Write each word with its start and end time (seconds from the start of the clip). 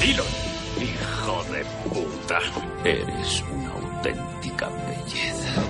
Dilo. 0.00 0.24
Hijo 0.80 1.44
de 1.52 1.64
puta. 1.88 2.38
Eres 2.84 3.42
una 3.52 3.70
auténtica 3.72 4.68
belleza. 4.68 5.62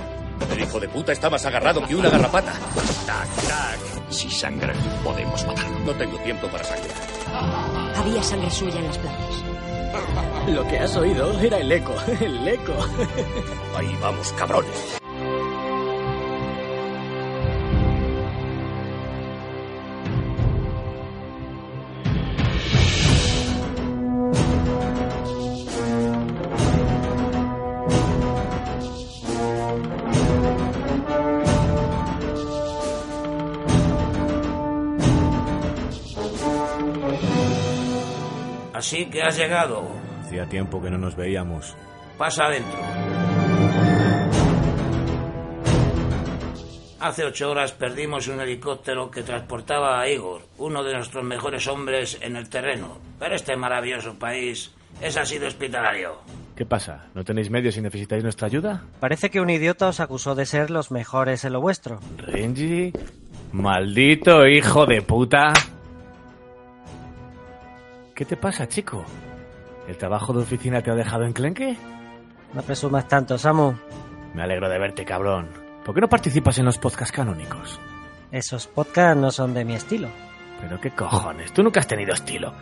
El 0.53 0.61
hijo 0.61 0.81
de 0.81 0.89
puta 0.89 1.13
está 1.13 1.29
más 1.29 1.45
agarrado 1.45 1.85
que 1.87 1.97
una 1.97 2.11
garrapata. 2.11 2.53
Tac, 3.07 3.29
tac. 3.49 4.11
Si 4.11 4.31
sangra, 4.31 4.73
podemos 5.05 5.45
matarlo. 5.47 5.79
No 5.81 5.93
tengo 5.95 6.19
tiempo 6.19 6.47
para 6.49 6.65
sangrar. 6.65 7.97
Había 7.97 8.23
sangre 8.23 8.51
suya 8.51 8.79
en 8.79 8.87
las 8.87 8.99
plantas. 8.99 9.50
Lo 10.49 10.67
que 10.67 10.79
has 10.79 10.97
oído 10.97 11.39
era 11.41 11.59
el 11.59 11.71
eco, 11.71 11.95
el 12.21 12.49
eco. 12.49 12.75
Ahí 13.77 13.97
vamos, 14.01 14.33
cabrones. 14.33 14.90
Has 39.31 39.39
llegado. 39.39 39.89
Hacía 40.25 40.47
tiempo 40.47 40.83
que 40.83 40.91
no 40.91 40.99
nos 40.99 41.15
veíamos. 41.15 41.77
Pasa 42.19 42.47
adentro. 42.47 42.79
Hace 46.99 47.25
ocho 47.25 47.51
horas 47.51 47.73
perdimos 47.73 48.29
un 48.29 48.41
helicóptero 48.41 49.11
que 49.11 49.23
transportaba 49.23 50.01
a 50.01 50.09
Igor, 50.09 50.43
uno 50.59 50.83
de 50.83 50.95
nuestros 50.95 51.25
mejores 51.25 51.67
hombres 51.69 52.19
en 52.21 52.37
el 52.37 52.49
terreno. 52.49 52.99
Pero 53.19 53.37
este 53.37 53.57
maravilloso 53.57 54.19
país 54.19 54.73
es 55.01 55.17
así 55.17 55.39
de 55.39 55.47
hospitalario. 55.47 56.19
¿Qué 56.57 56.67
pasa? 56.67 57.07
¿No 57.15 57.25
tenéis 57.25 57.51
medios 57.51 57.77
y 57.77 57.81
necesitáis 57.81 58.23
nuestra 58.23 58.49
ayuda? 58.49 58.83
Parece 58.99 59.31
que 59.31 59.41
un 59.41 59.49
idiota 59.49 59.89
os 59.89 60.01
acusó 60.01 60.35
de 60.35 60.45
ser 60.45 60.71
los 60.71 60.91
mejores 60.91 61.45
en 61.45 61.55
lo 61.55 61.61
vuestro. 61.61 62.01
Renji, 62.19 62.93
maldito 63.53 64.47
hijo 64.47 64.85
de 64.87 65.01
puta. 65.01 65.53
¿Qué 68.21 68.27
te 68.27 68.37
pasa, 68.37 68.69
chico? 68.69 69.03
¿El 69.89 69.97
trabajo 69.97 70.35
de 70.35 70.41
oficina 70.41 70.83
te 70.83 70.91
ha 70.91 70.95
dejado 70.95 71.25
enclenque? 71.25 71.75
No 72.53 72.61
presumas 72.61 73.09
tanto, 73.09 73.39
Samu. 73.39 73.73
Me 74.35 74.43
alegro 74.43 74.69
de 74.69 74.79
verte, 74.79 75.07
cabrón. 75.07 75.49
¿Por 75.87 75.95
qué 75.95 76.03
no 76.03 76.09
participas 76.11 76.59
en 76.59 76.67
los 76.67 76.77
podcasts 76.77 77.17
canónicos? 77.17 77.81
Esos 78.31 78.67
podcasts 78.67 79.19
no 79.19 79.31
son 79.31 79.55
de 79.55 79.65
mi 79.65 79.73
estilo. 79.73 80.11
Pero 80.61 80.79
qué 80.79 80.91
cojones, 80.91 81.51
tú 81.55 81.63
nunca 81.63 81.81
has 81.81 81.87
tenido 81.87 82.13
estilo. 82.13 82.53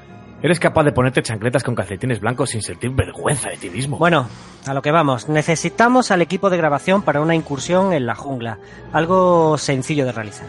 Eres 0.41 0.61
capaz 0.61 0.85
de 0.85 0.93
ponerte 0.93 1.25
chancletas 1.25 1.65
con 1.65 1.75
calcetines 1.75 2.21
blancos 2.21 2.51
sin 2.51 2.63
sentir 2.63 2.93
vergüenza 2.93 3.51
de 3.51 3.57
ti 3.57 3.69
mismo. 3.69 3.99
Bueno, 3.99 4.29
a 4.65 4.75
lo 4.75 4.81
que 4.81 4.93
vamos. 4.93 5.29
Necesitamos 5.29 6.13
al 6.13 6.23
equipo 6.23 6.51
de 6.51 6.57
grabación 6.57 7.03
para 7.03 7.21
una 7.21 7.35
incursión 7.35 7.93
en 7.93 8.07
la 8.07 8.15
jungla. 8.15 8.61
Algo 8.93 9.59
sencillo 9.59 10.07
de 10.07 10.13
realizar. 10.13 10.47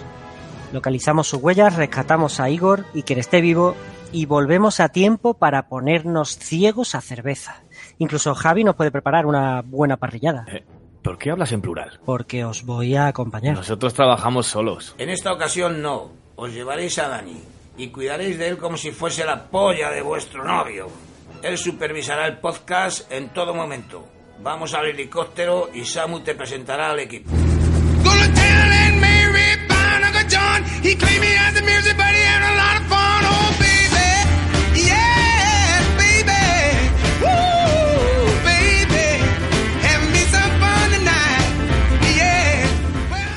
Localizamos 0.72 1.28
sus 1.28 1.42
huellas, 1.42 1.78
rescatamos 1.78 2.40
a 2.40 2.52
Igor 2.52 2.86
y 2.94 3.02
quien 3.02 3.18
esté 3.18 3.42
vivo 3.42 3.76
y 4.12 4.26
volvemos 4.26 4.80
a 4.80 4.90
tiempo 4.90 5.36
para 5.36 5.68
ponernos 5.68 6.38
ciegos 6.38 6.96
a 6.96 7.02
cerveza. 7.02 7.64
Incluso 7.98 8.36
Javi 8.36 8.64
nos 8.64 8.76
puede 8.76 8.92
preparar 8.92 9.26
una 9.26 9.62
buena 9.62 9.98
parrillada. 9.98 10.46
Eh, 10.48 10.64
¿Por 11.04 11.18
qué 11.18 11.32
hablas 11.32 11.52
en 11.52 11.62
plural? 11.62 12.00
Porque 12.06 12.44
os 12.46 12.66
voy 12.66 12.96
a 12.96 13.08
acompañar. 13.08 13.56
Nosotros 13.56 13.94
trabajamos 13.94 14.48
solos. 14.48 14.96
En 14.98 15.10
esta 15.10 15.32
ocasión 15.32 15.82
no. 15.82 16.12
Os 16.36 16.54
llevaréis 16.54 17.00
a 17.00 17.08
Dani 17.08 17.42
y 17.78 17.88
cuidaréis 17.90 18.38
de 18.38 18.50
él 18.50 18.58
como 18.58 18.78
si 18.78 18.92
fuese 18.92 19.26
la 19.26 19.46
polla 19.46 19.90
de 19.92 20.02
vuestro 20.02 20.44
novio. 20.44 20.88
Él 21.42 21.58
supervisará 21.58 22.28
el 22.28 22.38
podcast 22.38 23.12
en 23.12 23.30
todo 23.30 23.54
momento. 23.54 24.06
Vamos 24.42 24.74
al 24.74 24.88
helicóptero 24.88 25.70
y 25.74 25.86
Samu 25.86 26.22
te 26.22 26.36
presentará 26.36 26.92
al 26.92 27.00
equipo. 27.00 27.30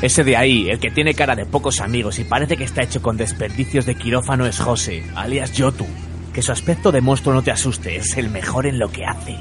Ese 0.02 0.24
de 0.24 0.36
ahí, 0.36 0.68
el 0.68 0.80
que 0.80 0.90
tiene 0.90 1.14
cara 1.14 1.36
de 1.36 1.46
pocos 1.46 1.80
amigos 1.80 2.18
y 2.18 2.24
parece 2.24 2.56
que 2.56 2.64
está 2.64 2.82
hecho 2.82 3.00
con 3.00 3.16
desperdicios 3.16 3.86
de 3.86 3.94
quirófano 3.94 4.46
es 4.46 4.58
José, 4.58 5.04
alias 5.14 5.52
Yotu. 5.52 5.86
Que 6.34 6.42
su 6.42 6.50
aspecto 6.50 6.90
de 6.90 7.00
monstruo 7.00 7.32
no 7.32 7.42
te 7.42 7.52
asuste, 7.52 7.94
es 7.94 8.16
el 8.16 8.28
mejor 8.28 8.66
en 8.66 8.80
lo 8.80 8.90
que 8.90 9.04
hace. 9.04 9.36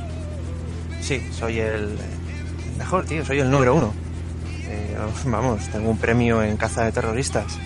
Sí, 1.02 1.20
soy 1.32 1.58
el 1.58 1.98
mejor, 2.78 3.06
tío, 3.06 3.26
soy 3.26 3.40
el 3.40 3.50
número 3.50 3.74
uno. 3.74 3.92
Eh, 4.68 4.96
vamos, 5.26 5.68
tengo 5.70 5.90
un 5.90 5.98
premio 5.98 6.44
en 6.44 6.58
caza 6.58 6.86
de 6.86 6.92
terroristas. 6.92 7.58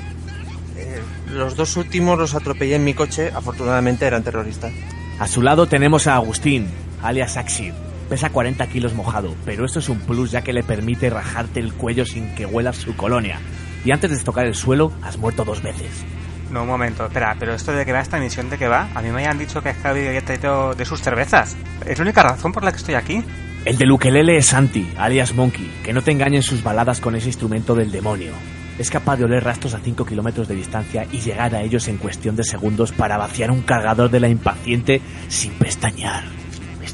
Eh, 0.77 1.01
los 1.33 1.57
dos 1.57 1.75
últimos 1.75 2.17
los 2.17 2.33
atropellé 2.33 2.75
en 2.75 2.85
mi 2.85 2.93
coche, 2.93 3.29
afortunadamente 3.35 4.05
eran 4.05 4.23
terroristas. 4.23 4.71
A 5.19 5.27
su 5.27 5.41
lado 5.41 5.67
tenemos 5.67 6.07
a 6.07 6.15
Agustín, 6.15 6.67
alias 7.01 7.35
Axir. 7.35 7.73
Pesa 8.09 8.29
40 8.29 8.67
kilos 8.67 8.93
mojado, 8.93 9.33
pero 9.45 9.65
esto 9.65 9.79
es 9.79 9.89
un 9.89 9.99
plus 9.99 10.31
ya 10.31 10.41
que 10.41 10.53
le 10.53 10.63
permite 10.63 11.09
rajarte 11.09 11.59
el 11.59 11.73
cuello 11.73 12.05
sin 12.05 12.35
que 12.35 12.45
huelas 12.45 12.77
su 12.77 12.95
colonia. 12.95 13.39
Y 13.83 13.91
antes 13.91 14.11
de 14.11 14.23
tocar 14.23 14.45
el 14.45 14.55
suelo, 14.55 14.91
has 15.01 15.17
muerto 15.17 15.43
dos 15.43 15.63
veces. 15.63 16.05
No, 16.51 16.61
un 16.61 16.67
momento, 16.67 17.05
espera, 17.05 17.35
pero 17.39 17.53
esto 17.53 17.71
de 17.71 17.83
que 17.83 17.91
va 17.91 18.01
esta 18.01 18.19
misión 18.19 18.49
de 18.49 18.57
que 18.57 18.67
va, 18.67 18.89
a 18.93 19.01
mí 19.01 19.09
me 19.09 19.15
habían 19.15 19.39
dicho 19.39 19.61
que 19.61 19.73
Javi 19.73 20.07
había 20.07 20.21
traído 20.21 20.75
de 20.75 20.85
sus 20.85 21.01
cervezas. 21.01 21.57
¿Es 21.85 21.97
la 21.97 22.03
única 22.03 22.21
razón 22.21 22.51
por 22.51 22.63
la 22.63 22.71
que 22.71 22.77
estoy 22.77 22.93
aquí? 22.93 23.23
El 23.65 23.79
del 23.79 23.91
ukelele 23.91 24.37
es 24.37 24.45
Santi, 24.45 24.87
alias 24.97 25.33
Monkey, 25.33 25.71
que 25.83 25.91
no 25.91 26.03
te 26.03 26.11
engañen 26.11 26.43
sus 26.43 26.61
baladas 26.61 26.99
con 26.99 27.15
ese 27.15 27.27
instrumento 27.27 27.73
del 27.73 27.91
demonio. 27.91 28.33
Es 28.77 28.91
capaz 28.91 29.17
de 29.17 29.23
oler 29.23 29.43
rastros 29.43 29.73
a 29.73 29.79
5 29.79 30.05
kilómetros 30.05 30.47
de 30.47 30.55
distancia 30.55 31.07
y 31.11 31.21
llegar 31.21 31.55
a 31.55 31.63
ellos 31.63 31.87
en 31.87 31.97
cuestión 31.97 32.35
de 32.35 32.43
segundos 32.43 32.91
para 32.91 33.17
vaciar 33.17 33.49
un 33.49 33.63
cargador 33.63 34.11
de 34.11 34.19
la 34.19 34.27
impaciente 34.27 35.01
sin 35.27 35.53
pestañear. 35.53 36.44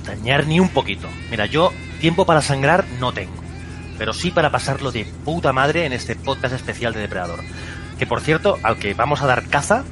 Pestañear 0.01 0.47
ni 0.47 0.59
un 0.59 0.69
poquito. 0.69 1.07
Mira, 1.29 1.45
yo 1.45 1.71
tiempo 1.99 2.25
para 2.25 2.41
sangrar 2.41 2.85
no 2.99 3.13
tengo. 3.13 3.33
Pero 3.97 4.13
sí 4.13 4.31
para 4.31 4.49
pasarlo 4.49 4.91
de 4.91 5.05
puta 5.23 5.53
madre 5.53 5.85
en 5.85 5.93
este 5.93 6.15
podcast 6.15 6.55
especial 6.55 6.93
de 6.93 7.01
Depredador. 7.01 7.41
Que 7.99 8.07
por 8.07 8.21
cierto, 8.21 8.57
al 8.63 8.77
que 8.77 8.95
vamos 8.95 9.21
a 9.21 9.27
dar 9.27 9.47
caza, 9.47 9.83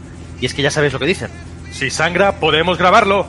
y 0.41 0.47
es 0.47 0.53
que 0.53 0.63
ya 0.63 0.71
sabéis 0.71 0.93
lo 0.93 0.99
que 0.99 1.05
dicen. 1.05 1.29
Si 1.71 1.91
sangra, 1.91 2.39
podemos 2.39 2.79
grabarlo. 2.79 3.27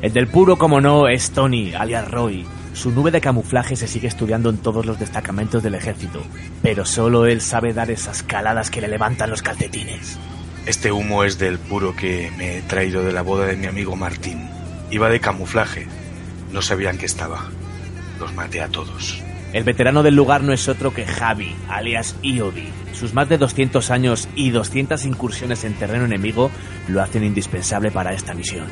El 0.00 0.12
del 0.12 0.28
puro, 0.28 0.58
como 0.58 0.80
no, 0.80 1.08
es 1.08 1.32
Tony, 1.32 1.74
alias 1.74 2.08
Roy. 2.08 2.46
Su 2.72 2.92
nube 2.92 3.10
de 3.10 3.20
camuflaje 3.20 3.74
se 3.74 3.88
sigue 3.88 4.08
estudiando 4.08 4.48
en 4.48 4.58
todos 4.58 4.86
los 4.86 4.98
destacamentos 4.98 5.62
del 5.62 5.74
ejército, 5.74 6.22
pero 6.62 6.86
solo 6.86 7.26
él 7.26 7.40
sabe 7.40 7.74
dar 7.74 7.90
esas 7.90 8.22
caladas 8.22 8.70
que 8.70 8.80
le 8.80 8.88
levantan 8.88 9.28
los 9.28 9.42
calcetines. 9.42 10.18
Este 10.66 10.92
humo 10.92 11.24
es 11.24 11.38
del 11.38 11.58
puro 11.58 11.94
que 11.96 12.30
me 12.38 12.58
he 12.58 12.62
traído 12.62 13.02
de 13.02 13.12
la 13.12 13.22
boda 13.22 13.46
de 13.46 13.56
mi 13.56 13.66
amigo 13.66 13.96
Martín. 13.96 14.48
Iba 14.90 15.08
de 15.08 15.20
camuflaje. 15.20 15.88
No 16.52 16.62
sabían 16.62 16.98
que 16.98 17.06
estaba. 17.06 17.48
Los 18.20 18.32
maté 18.34 18.60
a 18.60 18.68
todos. 18.68 19.22
El 19.52 19.64
veterano 19.64 20.02
del 20.02 20.14
lugar 20.14 20.42
no 20.42 20.52
es 20.52 20.68
otro 20.68 20.94
que 20.94 21.06
Javi, 21.06 21.54
alias 21.68 22.16
Iobi. 22.22 22.68
Sus 22.92 23.12
más 23.12 23.28
de 23.28 23.36
200 23.36 23.90
años 23.90 24.28
y 24.34 24.50
200 24.50 25.04
incursiones 25.04 25.64
en 25.64 25.74
terreno 25.74 26.06
enemigo 26.06 26.50
lo 26.88 27.02
hacen 27.02 27.24
indispensable 27.24 27.90
para 27.90 28.14
esta 28.14 28.32
misión. 28.32 28.66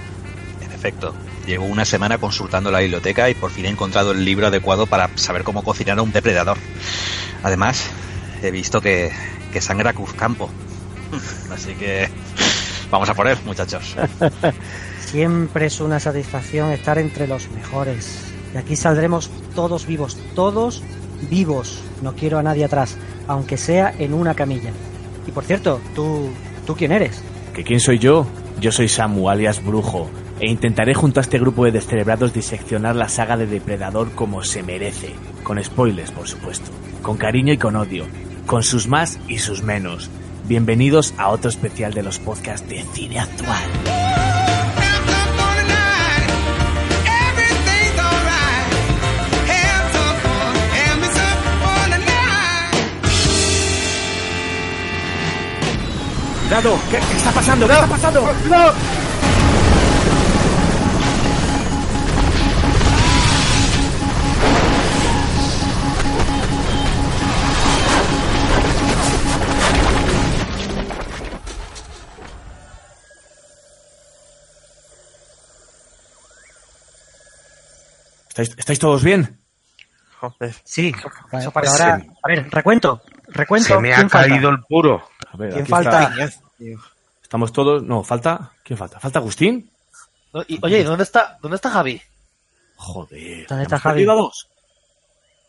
En 0.63 0.73
efecto, 0.73 1.15
llevo 1.47 1.67
una 1.67 1.85
semana 1.85 2.17
consultando 2.17 2.71
la 2.71 2.81
biblioteca 2.81 3.29
y 3.29 3.35
por 3.35 3.51
fin 3.51 3.67
he 3.67 3.69
encontrado 3.69 4.13
el 4.13 4.25
libro 4.25 4.47
adecuado 4.47 4.87
para 4.87 5.11
saber 5.17 5.43
cómo 5.43 5.63
cocinar 5.63 5.99
a 5.99 6.03
un 6.03 6.13
depredador. 6.13 6.57
Además, 7.43 7.91
he 8.43 8.51
visto 8.51 8.81
que, 8.81 9.11
que 9.53 9.61
sangra 9.61 9.93
Cruzcampo. 9.93 10.51
Así 11.53 11.75
que 11.75 12.09
vamos 12.91 13.09
a 13.11 13.15
por 13.15 13.29
él, 13.29 13.37
muchachos. 13.45 13.97
Siempre 15.11 15.67
es 15.67 15.81
una 15.81 15.99
satisfacción 15.99 16.71
estar 16.71 16.97
entre 16.97 17.27
los 17.27 17.51
mejores. 17.51 18.33
De 18.53 18.61
aquí 18.61 18.77
saldremos 18.77 19.29
todos 19.57 19.85
vivos, 19.85 20.17
todos 20.37 20.85
vivos. 21.29 21.83
No 22.01 22.15
quiero 22.15 22.39
a 22.39 22.45
nadie 22.45 22.65
atrás, 22.65 22.97
aunque 23.27 23.57
sea 23.57 23.93
en 23.99 24.15
una 24.15 24.35
camilla. 24.35 24.71
Y 25.27 25.33
por 25.33 25.43
cierto, 25.43 25.81
¿tú, 25.97 26.29
¿tú 26.65 26.77
quién 26.77 26.93
eres? 26.93 27.25
¿Que 27.53 27.65
quién 27.65 27.81
soy 27.81 27.99
yo? 27.99 28.25
Yo 28.61 28.71
soy 28.71 28.89
Samu, 28.89 29.29
alias 29.29 29.65
Brujo, 29.65 30.09
e 30.39 30.49
intentaré 30.49 30.95
junto 30.95 31.19
a 31.19 31.25
este 31.25 31.41
grupo 31.41 31.65
de 31.65 31.73
descerebrados 31.73 32.33
diseccionar 32.33 32.95
la 32.95 33.09
saga 33.09 33.37
de 33.37 33.49
Depredador 33.49 34.13
como 34.13 34.45
se 34.45 34.63
merece. 34.63 35.13
Con 35.43 35.61
spoilers, 35.61 36.13
por 36.13 36.29
supuesto. 36.29 36.71
Con 37.03 37.17
cariño 37.17 37.53
y 37.53 37.59
con 37.59 37.75
odio. 37.75 38.07
Con 38.47 38.63
sus 38.63 38.87
más 38.87 39.19
y 39.27 39.39
sus 39.39 39.65
menos. 39.65 40.09
Bienvenidos 40.47 41.15
a 41.19 41.31
otro 41.31 41.51
especial 41.51 41.95
de 41.95 42.05
los 42.05 42.21
podcasts 42.21 42.69
de 42.69 42.85
cine 42.93 43.19
actual. 43.19 44.10
Cuidado, 56.51 56.77
¿qué, 56.91 56.99
qué 56.99 57.17
está 57.17 57.31
pasando? 57.31 57.65
¿Qué 57.69 57.73
está 57.75 57.87
pasando? 57.87 58.27
¿Estáis, 78.29 78.55
estáis 78.57 78.79
todos 78.79 79.03
bien? 79.03 79.37
Sí, 80.65 80.93
Eso 81.33 81.51
parece. 81.51 81.83
ahora, 81.83 82.03
a 82.23 82.29
ver, 82.29 82.49
recuento, 82.51 83.03
recuento. 83.29 83.69
Se 83.75 83.81
me 83.81 83.93
ha 83.93 83.97
¿quién 83.97 84.11
falta? 84.11 84.29
caído 84.29 84.51
el 84.51 84.61
puro. 84.69 85.09
A 85.33 85.37
ver, 85.37 85.51
¿Quién 85.51 85.63
aquí 85.63 85.71
falta? 85.71 86.13
está. 86.19 86.41
Estamos 87.23 87.53
todos. 87.53 87.83
No, 87.83 88.03
falta. 88.03 88.53
¿Quién 88.65 88.77
falta? 88.79 88.99
¿Falta 89.01 89.19
Agustín? 89.21 89.71
No, 90.33 90.43
y, 90.47 90.59
oye, 90.63 90.81
¿y 90.81 90.83
¿dónde 90.85 91.05
está, 91.05 91.39
¿dónde 91.43 91.57
está 91.57 91.71
Javi? 91.71 92.01
Joder. 92.77 93.47
¿Dónde 93.47 93.65
está 93.65 93.77
¿hemos 93.77 93.83
Javi? 93.83 94.05
dos? 94.05 94.49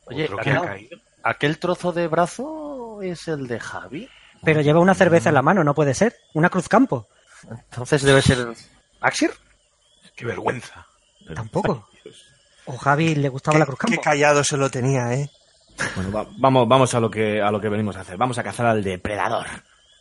Oye, 0.05 0.25
Otro 0.25 0.37
que 0.37 0.49
ha 0.49 0.53
aquel, 0.57 0.65
caído. 0.69 0.99
aquel 1.23 1.57
trozo 1.59 1.91
de 1.91 2.07
brazo 2.07 2.99
es 3.01 3.27
el 3.27 3.47
de 3.47 3.59
Javi. 3.59 4.09
Pero 4.43 4.61
lleva 4.61 4.79
una 4.79 4.95
cerveza 4.95 5.29
en 5.29 5.35
la 5.35 5.41
mano, 5.43 5.63
no 5.63 5.73
puede 5.75 5.93
ser. 5.93 6.15
Una 6.33 6.49
cruz 6.49 6.67
campo. 6.67 7.07
Entonces 7.49 8.01
debe 8.03 8.21
ser 8.21 8.47
Axir. 9.01 9.31
Qué 10.15 10.25
vergüenza. 10.25 10.85
Tampoco. 11.35 11.87
O 12.65 12.77
Javi 12.77 13.15
le 13.15 13.29
gustaba 13.29 13.57
la 13.59 13.65
cruz 13.65 13.79
Qué 13.79 13.87
campo. 13.87 14.01
callado 14.01 14.43
se 14.43 14.57
lo 14.57 14.69
tenía, 14.69 15.13
¿eh? 15.13 15.29
Bueno, 15.95 16.11
va- 16.11 16.27
vamos, 16.37 16.67
vamos 16.67 16.93
a 16.93 16.99
lo 16.99 17.09
que 17.09 17.41
a 17.41 17.49
lo 17.51 17.59
que 17.61 17.69
venimos 17.69 17.95
a 17.95 18.01
hacer. 18.01 18.17
Vamos 18.17 18.37
a 18.37 18.43
cazar 18.43 18.65
al 18.67 18.83
depredador. 18.83 19.47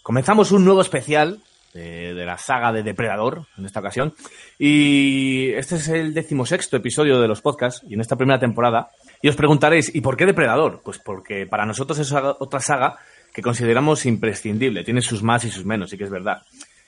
Comenzamos 0.02 0.52
un 0.52 0.64
nuevo 0.64 0.81
especial 0.81 1.41
de, 1.75 2.14
de 2.14 2.26
la 2.26 2.38
saga 2.38 2.73
de 2.73 2.82
Depredador 2.82 3.47
en 3.56 3.67
esta 3.67 3.81
ocasión. 3.81 4.14
Y 4.58 5.50
este 5.52 5.76
es 5.76 5.88
el 5.88 6.14
decimosexto 6.14 6.76
episodio 6.76 7.20
de 7.20 7.29
los 7.29 7.43
podcasts 7.43 7.85
y 7.88 7.94
en 7.94 8.00
esta 8.00 8.17
primera 8.17 8.41
temporada. 8.41 8.91
Y 9.23 9.29
os 9.29 9.37
preguntaréis, 9.37 9.94
¿y 9.94 10.00
por 10.00 10.17
qué 10.17 10.26
Depredador? 10.26 10.81
Pues 10.85 10.99
porque 10.99 11.47
para 11.47 11.67
nosotros 11.67 11.99
es 11.99 12.12
otra 12.12 12.61
saga 12.61 12.99
que 13.32 13.43
consideramos 13.43 14.06
imprescindible. 14.06 14.85
Tiene 14.85 15.02
sus 15.02 15.23
más 15.23 15.44
y 15.44 15.50
sus 15.50 15.64
menos, 15.64 15.91
sí 15.91 15.99
que 15.99 16.05
es 16.05 16.11
verdad. 16.11 16.43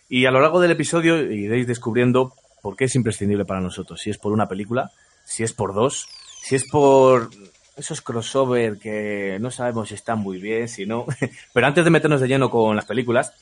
Y 0.08 0.26
a 0.26 0.30
lo 0.30 0.40
largo 0.40 0.60
del 0.60 0.72
episodio 0.72 1.20
iréis 1.20 1.66
descubriendo 1.66 2.34
por 2.62 2.76
qué 2.76 2.84
es 2.84 2.94
imprescindible 2.94 3.44
para 3.44 3.60
nosotros. 3.60 4.00
Si 4.00 4.10
es 4.10 4.18
por 4.18 4.32
una 4.32 4.48
película, 4.48 4.90
si 5.24 5.42
es 5.42 5.52
por 5.52 5.74
dos, 5.74 6.06
si 6.42 6.56
es 6.56 6.64
por 6.70 7.30
esos 7.76 8.00
crossover 8.00 8.78
que 8.78 9.38
no 9.40 9.50
sabemos 9.50 9.88
si 9.88 9.94
están 9.94 10.18
muy 10.18 10.38
bien, 10.38 10.68
si 10.68 10.86
no. 10.86 11.06
Pero 11.52 11.66
antes 11.66 11.84
de 11.84 11.90
meternos 11.90 12.20
de 12.20 12.28
lleno 12.28 12.50
con 12.50 12.76
las 12.76 12.84
películas, 12.84 13.32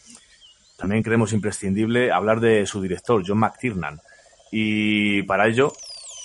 también 0.77 1.03
creemos 1.03 1.32
imprescindible 1.32 2.12
hablar 2.12 2.41
de 2.41 2.67
su 2.67 2.81
director, 2.81 3.23
John 3.27 3.38
McTiernan. 3.38 4.00
Y 4.50 5.23
para 5.25 5.47
ello 5.47 5.73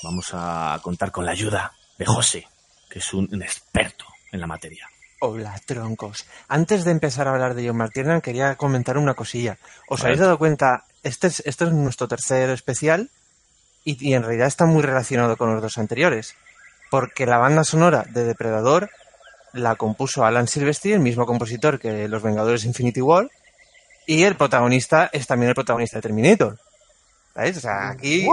vamos 0.04 0.30
a 0.34 0.80
contar 0.82 1.12
con 1.12 1.26
la 1.26 1.32
ayuda 1.32 1.74
de 1.98 2.06
José, 2.06 2.48
que 2.90 3.00
es 3.00 3.14
un, 3.14 3.28
un 3.32 3.42
experto 3.42 4.06
en 4.32 4.40
la 4.40 4.48
materia. 4.48 4.88
Hola, 5.20 5.60
troncos. 5.66 6.26
Antes 6.48 6.86
de 6.86 6.92
empezar 6.92 7.28
a 7.28 7.32
hablar 7.32 7.56
de 7.56 7.68
John 7.68 7.78
McTiernan, 7.78 8.22
quería 8.22 8.56
comentar 8.56 8.98
una 8.98 9.14
cosilla. 9.14 9.58
¿Os 9.88 10.04
habéis 10.04 10.20
dado 10.20 10.38
cuenta? 10.38 10.86
Este 11.04 11.28
es, 11.28 11.42
este 11.46 11.66
es 11.66 11.72
nuestro 11.72 12.08
tercer 12.08 12.50
especial 12.50 13.10
y, 13.84 14.10
y 14.10 14.14
en 14.14 14.24
realidad 14.24 14.48
está 14.48 14.66
muy 14.66 14.84
relacionado 14.84 15.38
con 15.38 15.54
los 15.54 15.62
dos 15.62 15.78
anteriores. 15.78 16.36
Porque 16.96 17.26
la 17.26 17.38
banda 17.40 17.66
sonora 17.66 18.06
de 18.10 18.24
Depredador 18.24 18.90
la 19.52 19.76
compuso 19.76 20.24
Alan 20.24 20.48
Silvestri, 20.48 20.94
el 20.94 21.02
mismo 21.02 21.26
compositor 21.26 21.78
que 21.78 22.08
Los 22.08 22.24
Vengadores 22.24 22.64
Infinity 22.64 23.02
War, 23.02 23.30
y 24.08 24.24
el 24.24 24.36
protagonista 24.36 25.10
es 25.12 25.28
también 25.28 25.50
el 25.50 25.56
protagonista 25.56 25.98
de 25.98 26.04
Terminator. 26.04 26.58
¿Sabéis? 27.34 27.58
O 27.58 27.60
sea, 27.60 27.90
aquí, 27.90 28.26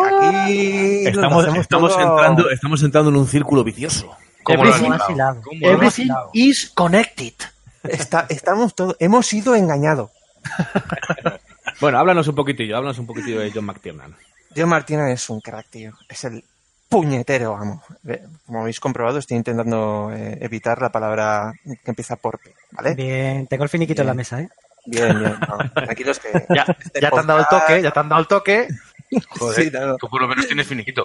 Estamos, 1.09 1.43
hacemos 1.43 1.59
estamos, 1.61 1.93
todo- 1.97 2.00
entrando, 2.17 2.50
estamos 2.50 2.82
entrando 2.85 3.11
en 3.11 3.17
un 3.17 3.26
círculo 3.26 3.64
vicioso. 3.64 4.17
¿Cómo 4.44 4.65
lo 4.65 4.73
han 4.73 4.85
Everything- 4.85 5.41
Everything 5.61 6.11
is 6.32 6.70
connected. 6.73 7.35
Está- 7.82 8.26
estamos 8.29 8.76
todos, 8.76 8.94
hemos 9.00 9.26
sido 9.26 9.56
engañados. 9.56 10.11
Bueno, 11.81 11.99
háblanos 11.99 12.29
un 12.29 12.37
poquitillo, 12.37 12.76
háblanos 12.76 12.99
un 13.00 13.06
poquitillo 13.08 13.41
de 13.41 13.50
John 13.50 13.65
McTiernan. 13.65 14.15
John 14.56 14.69
Martina 14.69 15.11
es 15.11 15.29
un 15.31 15.41
crack, 15.41 15.67
tío. 15.69 15.93
Es 16.08 16.23
el 16.23 16.44
puñetero, 16.93 17.53
vamos. 17.53 17.83
Ve, 18.03 18.23
Como 18.47 18.61
habéis 18.61 18.79
comprobado, 18.81 19.19
estoy 19.19 19.37
intentando 19.37 20.11
eh, 20.15 20.39
evitar 20.41 20.81
la 20.81 20.91
palabra 20.93 21.53
que 21.65 21.91
empieza 21.91 22.17
por 22.17 22.39
P, 22.39 22.55
¿vale? 22.73 22.94
Bien, 22.94 23.47
tengo 23.47 23.65
el 23.65 23.71
finiquito 23.71 24.03
en 24.03 24.09
la 24.09 24.15
mesa, 24.15 24.41
¿eh? 24.41 24.49
Bien, 24.87 25.19
bien. 25.19 25.37
no, 25.49 25.59
tranquilos 25.73 26.19
que... 26.21 26.29
Ya, 26.55 26.65
este 26.85 27.00
ya 27.00 27.11
te 27.11 27.19
han 27.21 27.27
dado 27.27 27.41
el 27.41 27.47
toque, 27.47 27.83
ya 27.83 27.91
te 27.91 28.00
han 28.00 28.09
dado 28.09 28.21
el 28.21 28.27
toque. 28.29 28.69
Joder, 29.39 29.65
Sí, 29.65 29.71
no, 29.73 29.97
tú 29.97 30.09
por 30.09 30.21
lo 30.23 30.29
menos 30.29 30.47
tienes 30.47 30.67
finiquito. 30.67 31.05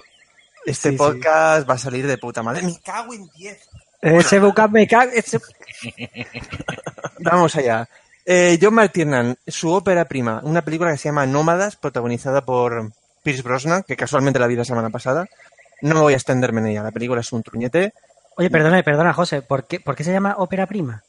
Este 0.66 0.90
Sí, 0.90 0.94
sí. 0.94 0.98
podcast 0.98 1.68
va 1.68 1.74
a 1.74 1.78
salir 1.78 2.06
de 2.06 2.18
puta 2.18 2.42
madre. 2.42 2.62
Me 2.62 2.78
cago 2.80 3.14
en 3.14 3.28
10. 3.36 3.68
Ese 4.02 4.38
buca 4.40 4.68
me 4.68 4.86
cago. 4.86 5.10
ese- 5.14 5.40
Vamos 7.20 7.54
allá. 7.56 7.88
Eh, 8.24 8.58
John 8.60 8.74
McTiernan, 8.74 9.36
su 9.46 9.72
ópera 9.72 10.04
prima, 10.04 10.40
una 10.44 10.62
película 10.62 10.90
que 10.92 10.98
se 10.98 11.08
llama 11.08 11.26
Nómadas, 11.26 11.76
protagonizada 11.76 12.44
por 12.44 12.92
Pierce 13.22 13.42
Brosnan, 13.42 13.84
que 13.86 13.96
casualmente 13.96 14.38
la 14.38 14.46
vi 14.46 14.56
la 14.56 14.64
semana 14.64 14.90
pasada. 14.90 15.26
No 15.82 16.02
voy 16.02 16.14
a 16.14 16.16
extenderme 16.16 16.60
en 16.60 16.66
ella, 16.68 16.82
la 16.82 16.90
película 16.90 17.20
es 17.20 17.32
un 17.32 17.42
truñete. 17.42 17.92
Oye, 18.36 18.50
perdona, 18.50 18.82
perdona, 18.82 19.12
José. 19.12 19.42
¿por 19.42 19.66
qué, 19.66 19.80
¿Por 19.80 19.96
qué 19.96 20.04
se 20.04 20.12
llama 20.12 20.34
ópera 20.38 20.66
prima? 20.66 21.02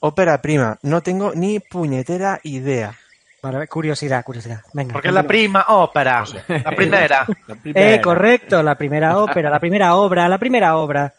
Ópera 0.00 0.40
prima, 0.40 0.78
no 0.82 1.02
tengo 1.02 1.32
ni 1.34 1.60
puñetera 1.60 2.40
idea. 2.42 2.94
Vale, 3.42 3.68
curiosidad, 3.68 4.24
curiosidad. 4.24 4.62
Venga. 4.72 4.94
Porque 4.94 5.08
es 5.08 5.14
la 5.14 5.22
prima 5.22 5.66
ópera. 5.68 6.24
La 6.48 6.70
primera. 6.70 7.26
Eh, 7.64 8.00
correcto, 8.02 8.62
la 8.62 8.74
primera 8.74 9.18
ópera, 9.18 9.50
la 9.50 9.60
primera 9.60 9.96
obra, 9.96 10.28
la 10.28 10.38
primera 10.38 10.76
obra. 10.76 11.12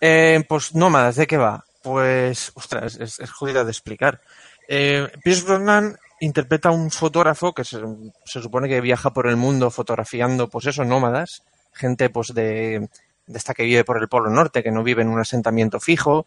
Eh, 0.00 0.42
pues 0.48 0.74
Nómadas, 0.74 1.16
¿de 1.16 1.26
qué 1.26 1.36
va? 1.36 1.64
Pues, 1.82 2.52
ostras, 2.54 2.96
es, 2.96 3.20
es 3.20 3.30
jodido 3.30 3.64
de 3.64 3.70
explicar. 3.70 4.20
Eh, 4.68 5.08
Pierce 5.22 5.44
Brosnan 5.44 5.96
interpreta 6.20 6.70
a 6.70 6.72
un 6.72 6.90
fotógrafo 6.90 7.52
que 7.52 7.64
se, 7.64 7.78
se 8.24 8.42
supone 8.42 8.68
que 8.68 8.80
viaja 8.80 9.10
por 9.10 9.26
el 9.26 9.36
mundo 9.36 9.70
fotografiando, 9.70 10.48
pues 10.48 10.66
eso, 10.66 10.84
nómadas, 10.84 11.42
gente 11.80 12.10
pues 12.10 12.28
de, 12.34 12.88
esta 13.26 13.54
que 13.54 13.64
vive 13.64 13.84
por 13.84 13.98
el 14.00 14.08
Polo 14.08 14.30
Norte, 14.30 14.62
que 14.62 14.70
no 14.70 14.82
vive 14.84 15.02
en 15.02 15.08
un 15.08 15.20
asentamiento 15.20 15.80
fijo. 15.80 16.26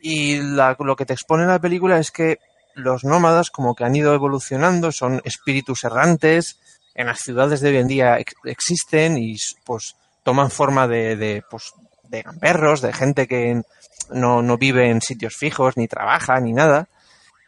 Y 0.00 0.38
la- 0.40 0.76
lo 0.78 0.96
que 0.96 1.06
te 1.06 1.14
expone 1.14 1.46
la 1.46 1.58
película 1.58 1.98
es 1.98 2.10
que 2.10 2.38
los 2.74 3.04
nómadas 3.04 3.50
como 3.50 3.74
que 3.74 3.84
han 3.84 3.96
ido 3.96 4.14
evolucionando, 4.14 4.92
son 4.92 5.20
espíritus 5.24 5.84
errantes, 5.84 6.58
en 6.94 7.06
las 7.06 7.20
ciudades 7.20 7.60
de 7.60 7.70
hoy 7.70 7.76
en 7.78 7.88
día 7.88 8.18
ex- 8.18 8.34
existen 8.44 9.16
y 9.18 9.36
pues 9.64 9.96
toman 10.22 10.50
forma 10.50 10.86
de, 10.88 11.16
de, 11.16 11.42
pues, 11.50 11.72
de 12.08 12.22
gamberros, 12.22 12.80
de 12.82 12.92
gente 12.92 13.26
que 13.26 13.62
no, 14.10 14.42
no 14.42 14.58
vive 14.58 14.90
en 14.90 15.00
sitios 15.00 15.34
fijos, 15.36 15.76
ni 15.76 15.86
trabaja, 15.88 16.38
ni 16.40 16.52
nada. 16.52 16.88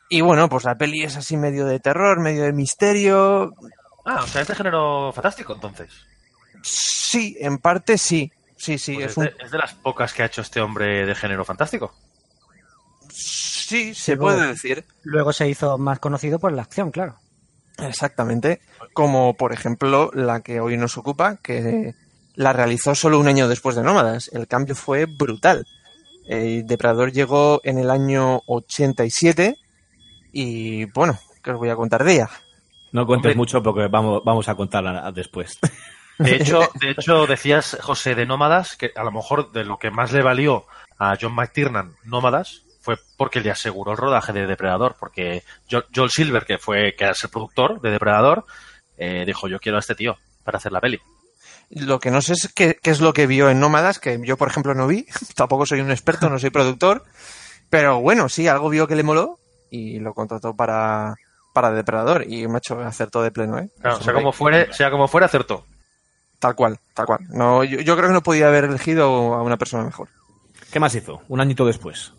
Y 0.08 0.20
bueno, 0.20 0.48
pues 0.48 0.64
la 0.64 0.76
peli 0.76 1.02
es 1.04 1.16
así 1.16 1.36
medio 1.36 1.66
de 1.66 1.80
terror, 1.80 2.20
medio 2.20 2.42
de 2.44 2.52
misterio. 2.52 3.54
Ah, 4.04 4.20
o 4.22 4.26
sea, 4.26 4.42
es 4.42 4.48
de 4.48 4.54
género 4.54 5.12
fantástico, 5.12 5.54
entonces. 5.54 5.90
Sí, 6.62 7.36
en 7.40 7.58
parte 7.58 7.98
sí. 7.98 8.30
Sí, 8.56 8.78
sí, 8.78 8.94
Pues 8.94 9.06
es 9.06 9.10
es, 9.12 9.16
un... 9.18 9.24
de, 9.24 9.34
es 9.44 9.50
de 9.50 9.58
las 9.58 9.74
pocas 9.74 10.12
que 10.12 10.22
ha 10.22 10.26
hecho 10.26 10.40
este 10.42 10.60
hombre 10.60 11.04
de 11.04 11.14
género 11.14 11.44
fantástico. 11.44 11.92
Sí, 13.10 13.94
se 13.94 14.16
Luego- 14.16 14.36
puede 14.36 14.48
decir. 14.48 14.84
Luego 15.02 15.32
se 15.32 15.48
hizo 15.48 15.78
más 15.78 15.98
conocido 15.98 16.38
por 16.38 16.52
la 16.52 16.62
acción, 16.62 16.90
claro. 16.90 17.16
Exactamente. 17.78 18.60
Como 18.92 19.34
por 19.34 19.52
ejemplo 19.52 20.10
la 20.14 20.40
que 20.42 20.60
hoy 20.60 20.76
nos 20.76 20.96
ocupa, 20.98 21.36
que 21.42 21.94
la 22.34 22.52
realizó 22.52 22.94
solo 22.94 23.18
un 23.18 23.28
año 23.28 23.48
después 23.48 23.74
de 23.76 23.82
Nómadas. 23.82 24.28
El 24.32 24.46
cambio 24.46 24.74
fue 24.74 25.06
brutal. 25.06 25.66
Eh, 26.28 26.62
Depredador 26.64 27.12
llegó 27.12 27.60
en 27.64 27.78
el 27.78 27.90
año 27.90 28.42
87 28.46 29.56
y 30.32 30.84
bueno, 30.92 31.18
¿qué 31.42 31.50
os 31.50 31.58
voy 31.58 31.70
a 31.70 31.76
contar 31.76 32.04
de 32.04 32.14
ella? 32.14 32.30
No 32.92 33.06
cuentes 33.06 33.30
Hombre. 33.30 33.36
mucho 33.36 33.62
porque 33.62 33.88
vamos, 33.88 34.22
vamos 34.24 34.48
a 34.48 34.54
contarla 34.54 35.10
después. 35.12 35.58
De 36.18 36.36
hecho, 36.36 36.60
de 36.80 36.90
hecho, 36.90 37.26
decías, 37.26 37.76
José, 37.80 38.14
de 38.14 38.26
Nómadas, 38.26 38.76
que 38.76 38.92
a 38.94 39.02
lo 39.04 39.10
mejor 39.12 39.50
de 39.52 39.64
lo 39.64 39.78
que 39.78 39.90
más 39.90 40.12
le 40.12 40.22
valió 40.22 40.66
a 40.98 41.16
John 41.20 41.34
McTiernan 41.34 41.94
Nómadas 42.04 42.62
fue 42.80 42.96
porque 43.16 43.40
le 43.40 43.50
aseguró 43.50 43.92
el 43.92 43.96
rodaje 43.98 44.32
de 44.32 44.46
Depredador, 44.46 44.96
porque 44.98 45.42
Jo- 45.70 45.84
Joel 45.94 46.10
Silver, 46.10 46.44
que 46.44 46.58
fue 46.58 46.94
que 46.96 47.04
era 47.04 47.14
el 47.20 47.28
productor 47.30 47.80
de 47.80 47.90
Depredador, 47.90 48.44
eh, 48.98 49.24
dijo, 49.26 49.48
yo 49.48 49.58
quiero 49.60 49.78
a 49.78 49.80
este 49.80 49.94
tío 49.94 50.16
para 50.44 50.58
hacer 50.58 50.72
la 50.72 50.80
peli. 50.80 51.00
Lo 51.70 51.98
que 52.00 52.10
no 52.10 52.20
sé 52.20 52.34
es 52.34 52.52
qué, 52.54 52.76
qué 52.82 52.90
es 52.90 53.00
lo 53.00 53.12
que 53.12 53.26
vio 53.26 53.48
en 53.48 53.58
Nómadas, 53.60 53.98
que 53.98 54.20
yo, 54.24 54.36
por 54.36 54.48
ejemplo, 54.48 54.74
no 54.74 54.86
vi. 54.86 55.06
Tampoco 55.36 55.64
soy 55.66 55.80
un 55.80 55.90
experto, 55.90 56.28
no 56.28 56.38
soy 56.38 56.50
productor. 56.50 57.04
Pero 57.70 58.00
bueno, 58.00 58.28
sí, 58.28 58.46
algo 58.48 58.68
vio 58.68 58.86
que 58.86 58.96
le 58.96 59.02
moló 59.02 59.38
y 59.70 59.98
lo 60.00 60.12
contrató 60.12 60.54
para, 60.54 61.14
para 61.54 61.70
Depredador. 61.70 62.24
Y 62.28 62.46
macho, 62.48 62.78
acertó 62.80 63.22
de 63.22 63.30
pleno, 63.30 63.58
¿eh? 63.58 63.70
Claro, 63.80 63.96
sea 64.02 64.12
como 64.12 64.32
fuere, 64.32 64.72
sea 64.74 64.90
como 64.90 65.08
fuera, 65.08 65.26
acertó. 65.26 65.64
Tal 66.42 66.56
cual, 66.56 66.76
tal 66.92 67.06
cual. 67.06 67.20
No, 67.30 67.62
yo, 67.62 67.78
yo 67.80 67.96
creo 67.96 68.08
que 68.08 68.14
no 68.14 68.22
podía 68.24 68.48
haber 68.48 68.64
elegido 68.64 69.04
a 69.32 69.42
una 69.44 69.56
persona 69.56 69.84
mejor. 69.84 70.08
¿Qué 70.72 70.80
más 70.80 70.92
hizo? 70.96 71.22
Un 71.28 71.40
añito 71.40 71.64
después. 71.64 72.12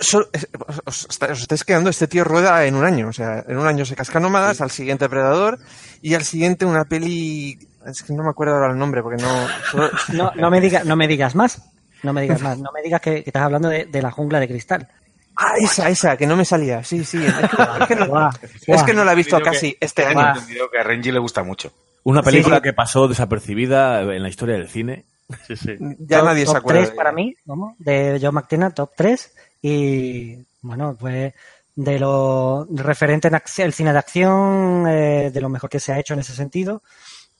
So- 0.00 0.26
es- 0.32 0.48
os, 0.86 1.06
os 1.06 1.40
estáis 1.42 1.62
quedando, 1.62 1.90
este 1.90 2.08
tío 2.08 2.24
rueda 2.24 2.64
en 2.64 2.74
un 2.74 2.84
año. 2.86 3.08
O 3.08 3.12
sea, 3.12 3.44
en 3.46 3.58
un 3.58 3.66
año 3.66 3.84
se 3.84 3.96
casca 3.96 4.18
nómadas, 4.18 4.62
al 4.62 4.70
siguiente 4.70 5.10
Predador 5.10 5.58
y 6.00 6.14
al 6.14 6.24
siguiente 6.24 6.64
una 6.64 6.86
peli. 6.86 7.58
Es 7.86 8.02
que 8.02 8.14
no 8.14 8.22
me 8.22 8.30
acuerdo 8.30 8.54
ahora 8.54 8.72
el 8.72 8.78
nombre 8.78 9.02
porque 9.02 9.22
no. 9.22 9.46
solo- 9.70 9.90
No, 10.14 10.32
no, 10.36 10.50
me 10.50 10.62
diga, 10.62 10.82
no 10.84 10.96
me 10.96 11.06
digas 11.06 11.34
más. 11.34 11.60
No 12.02 12.14
me 12.14 12.22
digas 12.22 12.40
más. 12.40 12.58
No 12.58 12.70
me 12.72 12.80
digas 12.80 13.02
que, 13.02 13.22
que 13.22 13.28
estás 13.28 13.42
hablando 13.42 13.68
de, 13.68 13.84
de 13.84 14.00
la 14.02 14.10
jungla 14.10 14.40
de 14.40 14.48
cristal. 14.48 14.88
Ah, 15.36 15.52
esa, 15.60 15.90
esa, 15.90 16.16
que 16.16 16.26
no 16.26 16.34
me 16.36 16.46
salía. 16.46 16.82
Sí, 16.82 17.04
sí. 17.04 17.22
Es 17.22 17.34
que, 17.34 17.42
es 17.82 17.86
que 17.88 17.96
no, 17.96 18.30
es 18.74 18.82
que 18.84 18.94
no 18.94 19.04
la 19.04 19.12
he 19.12 19.16
visto 19.16 19.36
casi 19.42 19.76
este 19.80 20.06
año. 20.06 20.28
entendido 20.34 20.70
que 20.70 20.78
a 20.78 20.82
Renji 20.82 21.12
le 21.12 21.18
gusta 21.18 21.42
mucho. 21.42 21.72
Una 22.04 22.22
película 22.22 22.56
sí. 22.56 22.62
que 22.62 22.72
pasó 22.72 23.08
desapercibida 23.08 24.00
en 24.02 24.22
la 24.22 24.28
historia 24.28 24.56
del 24.56 24.68
cine. 24.68 25.04
Sí, 25.46 25.56
sí. 25.56 25.76
Ya 26.00 26.18
top, 26.18 26.26
nadie 26.28 26.40
se 26.40 26.46
top 26.46 26.56
acuerda. 26.56 26.80
3 26.82 26.90
de 26.90 26.96
para 26.96 27.10
ella. 27.10 27.16
mí, 27.16 27.34
¿cómo? 27.46 27.74
De 27.78 28.18
John 28.22 28.34
McTiernan, 28.34 28.74
top 28.74 28.90
3. 28.96 29.34
Y 29.62 30.36
bueno, 30.62 30.96
pues 31.00 31.32
de 31.76 31.98
lo 31.98 32.66
referente 32.70 33.28
en 33.28 33.34
acción- 33.34 33.66
el 33.66 33.72
cine 33.72 33.92
de 33.92 33.98
acción, 33.98 34.86
eh, 34.86 35.30
de 35.32 35.40
lo 35.40 35.48
mejor 35.48 35.70
que 35.70 35.80
se 35.80 35.92
ha 35.92 35.98
hecho 35.98 36.14
en 36.14 36.20
ese 36.20 36.34
sentido. 36.34 36.82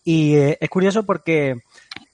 Y 0.02 0.34
eh, 0.36 0.58
es 0.60 0.68
curioso 0.70 1.04
porque 1.04 1.56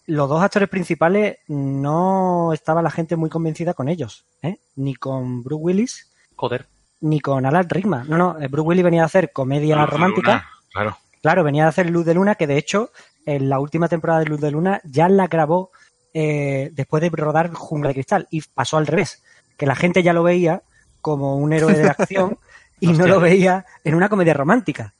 los 0.06 0.28
dos 0.28 0.42
actores 0.42 0.68
principales 0.68 1.38
no 1.48 2.52
estaba 2.52 2.82
la 2.82 2.90
gente 2.90 3.14
muy 3.16 3.30
convencida 3.30 3.72
con 3.74 3.88
ellos, 3.88 4.24
¿eh? 4.42 4.58
ni 4.76 4.94
con 4.96 5.42
Bruce 5.44 5.62
Willis 5.62 6.10
Joder. 6.36 6.66
ni 7.00 7.20
con 7.20 7.46
Alan 7.46 7.68
Rickman. 7.68 8.08
No, 8.08 8.18
no, 8.18 8.38
eh, 8.40 8.48
Bruce 8.48 8.66
Willis 8.68 8.84
venía 8.84 9.02
a 9.02 9.06
hacer 9.06 9.32
comedia 9.32 9.86
romántica. 9.86 10.30
Luna, 10.32 10.48
Claro. 10.72 10.98
Claro, 11.22 11.44
venía 11.44 11.66
a 11.66 11.68
hacer 11.68 11.90
Luz 11.90 12.06
de 12.06 12.14
Luna, 12.14 12.34
que 12.34 12.46
de 12.46 12.56
hecho 12.56 12.90
en 13.26 13.48
la 13.48 13.60
última 13.60 13.88
temporada 13.88 14.20
de 14.20 14.26
Luz 14.26 14.40
de 14.40 14.50
Luna 14.50 14.80
ya 14.84 15.08
la 15.08 15.26
grabó 15.26 15.70
eh, 16.14 16.70
después 16.72 17.02
de 17.02 17.10
rodar 17.10 17.52
Jungla 17.52 17.88
de 17.88 17.94
Cristal 17.94 18.26
y 18.30 18.42
pasó 18.42 18.78
al 18.78 18.86
revés, 18.86 19.22
que 19.56 19.66
la 19.66 19.76
gente 19.76 20.02
ya 20.02 20.12
lo 20.12 20.22
veía 20.22 20.62
como 21.00 21.36
un 21.36 21.52
héroe 21.52 21.74
de 21.74 21.88
acción 21.88 22.38
y 22.80 22.88
no 22.88 23.06
lo 23.06 23.20
veía 23.20 23.66
en 23.84 23.94
una 23.94 24.08
comedia 24.08 24.34
romántica. 24.34 24.94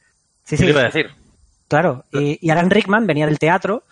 Sí, 0.45 0.57
¿Qué 0.57 0.65
sí, 0.65 0.69
iba 0.69 0.81
a 0.81 0.85
decir? 0.85 1.11
claro. 1.69 2.05
Y, 2.12 2.39
y 2.47 2.50
Alan 2.50 2.71
Rickman 2.71 3.07
venía 3.07 3.27
del 3.27 3.39
teatro 3.39 3.85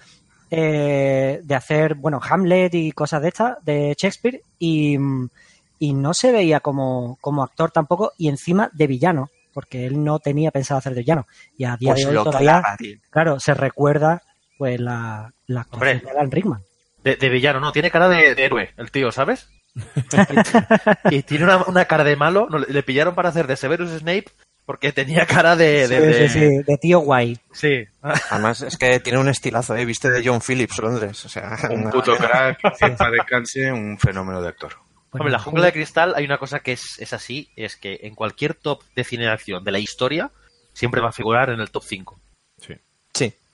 eh, 0.51 1.41
de 1.43 1.55
hacer, 1.55 1.95
bueno, 1.95 2.21
Hamlet 2.23 2.75
y 2.75 2.93
cosas 2.93 3.23
de 3.23 3.29
estas, 3.29 3.65
de 3.65 3.95
Shakespeare, 3.99 4.43
y, 4.59 4.97
y 5.79 5.93
no 5.93 6.15
se 6.15 6.33
veía 6.33 6.61
como, 6.61 7.19
como 7.21 7.43
actor 7.43 7.71
tampoco, 7.71 8.13
y 8.17 8.29
encima 8.29 8.71
de 8.73 8.87
villano, 8.87 9.31
porque 9.59 9.87
él 9.87 10.05
no 10.05 10.21
tenía 10.21 10.53
pensado 10.53 10.79
hacer 10.79 10.95
de 10.95 11.01
villano. 11.01 11.27
Y 11.57 11.65
a 11.65 11.77
día 11.77 11.95
Pues 11.95 12.07
de 12.07 12.17
hoy 12.17 12.23
todavía, 12.25 12.61
clava, 12.61 12.77
claro, 13.11 13.41
se 13.41 13.55
recuerda 13.55 14.23
pues 14.57 14.79
la, 14.79 15.33
la 15.49 15.67
Hombre. 15.73 15.99
de 15.99 16.11
Alan 16.11 16.31
Rickman. 16.31 16.63
De, 17.03 17.17
de 17.17 17.29
villano, 17.29 17.59
no, 17.59 17.73
tiene 17.73 17.91
cara 17.91 18.09
de, 18.09 18.37
de 18.37 18.45
héroe, 18.45 18.71
el 18.77 18.93
tío, 18.93 19.11
¿sabes? 19.11 19.49
y, 21.11 21.17
y 21.17 21.23
tiene 21.25 21.43
una, 21.45 21.65
una 21.65 21.87
cara 21.87 22.05
de 22.05 22.15
malo. 22.15 22.47
No, 22.49 22.59
le, 22.59 22.67
le 22.69 22.83
pillaron 22.85 23.17
para 23.17 23.31
hacer 23.31 23.49
de 23.49 23.57
Severus 23.57 23.91
Snape 23.99 24.27
porque 24.65 24.93
tenía 24.93 25.27
cara 25.27 25.57
de. 25.57 25.89
de, 25.89 26.01
de- 26.01 26.29
Sí, 26.29 26.29
sí, 26.29 26.39
sí, 26.39 26.63
de 26.65 26.79
tío 26.79 27.01
guay. 27.01 27.37
Sí. 27.53 27.85
Además, 28.31 28.63
es 28.63 28.77
que 28.77 29.01
tiene 29.01 29.19
un 29.19 29.29
estilazo, 29.29 29.75
¿eh? 29.75 29.85
Viste 29.85 30.09
de 30.09 30.23
John 30.25 30.41
Phillips, 30.41 30.79
Londres. 30.79 31.25
O 31.25 31.29
sea, 31.29 31.57
Un 31.71 31.91
puto 31.91 32.17
crack, 32.19 32.59
que 32.79 33.11
descanse, 33.11 33.73
un 33.73 33.99
fenómeno 33.99 34.41
de 34.41 34.49
actor. 34.51 34.73
Bueno, 35.11 35.23
Hombre, 35.23 35.33
la 35.33 35.39
jungla 35.39 35.67
de 35.67 35.73
cristal 35.73 36.15
hay 36.17 36.25
una 36.25 36.39
cosa 36.39 36.61
que 36.61 36.73
es, 36.73 36.99
es 36.99 37.13
así, 37.13 37.51
es 37.57 37.77
que 37.77 38.01
en 38.03 38.15
cualquier 38.15 38.55
top 38.55 38.83
de 38.95 39.05
cine 39.05 39.25
de 39.25 39.31
acción 39.31 39.65
de 39.65 39.73
la 39.73 39.79
historia 39.79 40.31
siempre 40.75 41.01
va 41.01 41.09
a 41.09 41.13
figurar 41.13 41.51
en 41.51 41.61
el 41.61 41.71
top 41.71 41.83
5. 41.83 42.21
Sí. 42.59 42.75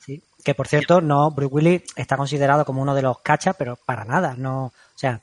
Sí, 0.04 0.22
que 0.44 0.54
por 0.54 0.68
cierto, 0.68 1.00
no, 1.00 1.30
Bruce 1.30 1.54
Willis 1.54 1.82
está 1.96 2.18
considerado 2.18 2.66
como 2.66 2.82
uno 2.82 2.94
de 2.94 3.00
los 3.00 3.20
cachas, 3.20 3.56
pero 3.58 3.76
para 3.86 4.04
nada, 4.04 4.34
no, 4.36 4.66
o 4.66 4.72
sea, 4.94 5.22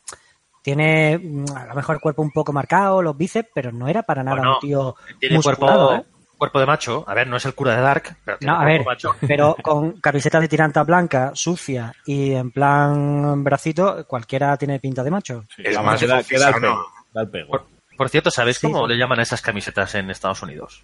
tiene 0.63 1.19
mm, 1.19 1.45
a 1.55 1.67
lo 1.67 1.75
mejor 1.75 1.95
el 1.95 2.01
cuerpo 2.01 2.23
un 2.23 2.31
poco 2.31 2.51
marcado, 2.51 3.03
los 3.03 3.15
bíceps, 3.15 3.49
pero 3.53 3.71
no 3.71 3.87
era 3.87 4.01
para 4.01 4.23
nada 4.23 4.37
Bueno, 4.37 4.53
un 4.55 4.59
tío 4.59 4.95
Tiene 5.19 5.35
musculado, 5.35 5.87
cuerpo, 5.89 6.07
¿eh? 6.07 6.20
Cuerpo 6.41 6.59
de 6.59 6.65
macho. 6.65 7.03
A 7.07 7.13
ver, 7.13 7.27
no 7.27 7.37
es 7.37 7.45
el 7.45 7.53
cura 7.53 7.75
de 7.75 7.81
Dark, 7.83 8.17
pero 8.25 8.39
tiene 8.39 8.51
No, 8.51 8.59
a 8.59 8.63
cuerpo 8.63 8.77
ver, 8.79 8.85
macho. 8.85 9.15
pero 9.27 9.55
con 9.61 9.91
camiseta 10.01 10.39
de 10.39 10.47
tiranta 10.47 10.81
blanca, 10.83 11.31
sucia 11.35 11.93
y 12.03 12.31
en 12.33 12.49
plan 12.49 13.43
bracito, 13.43 14.07
cualquiera 14.07 14.57
tiene 14.57 14.79
pinta 14.79 15.03
de 15.03 15.11
macho. 15.11 15.45
Es 15.59 15.75
Vamos, 15.75 15.91
más 15.91 15.99
queda, 16.01 16.23
queda 16.23 16.47
el 16.49 16.55
pego. 16.55 16.85
da 17.13 17.21
el 17.21 17.29
pego. 17.29 17.49
Por, 17.51 17.65
por 17.95 18.09
cierto, 18.09 18.31
¿sabéis 18.31 18.57
Sí, 18.57 18.65
cómo 18.65 18.87
sí. 18.87 18.93
le 18.93 18.97
llaman 18.97 19.19
a 19.19 19.21
esas 19.21 19.39
camisetas 19.43 19.93
en 19.93 20.09
Estados 20.09 20.41
Unidos? 20.41 20.83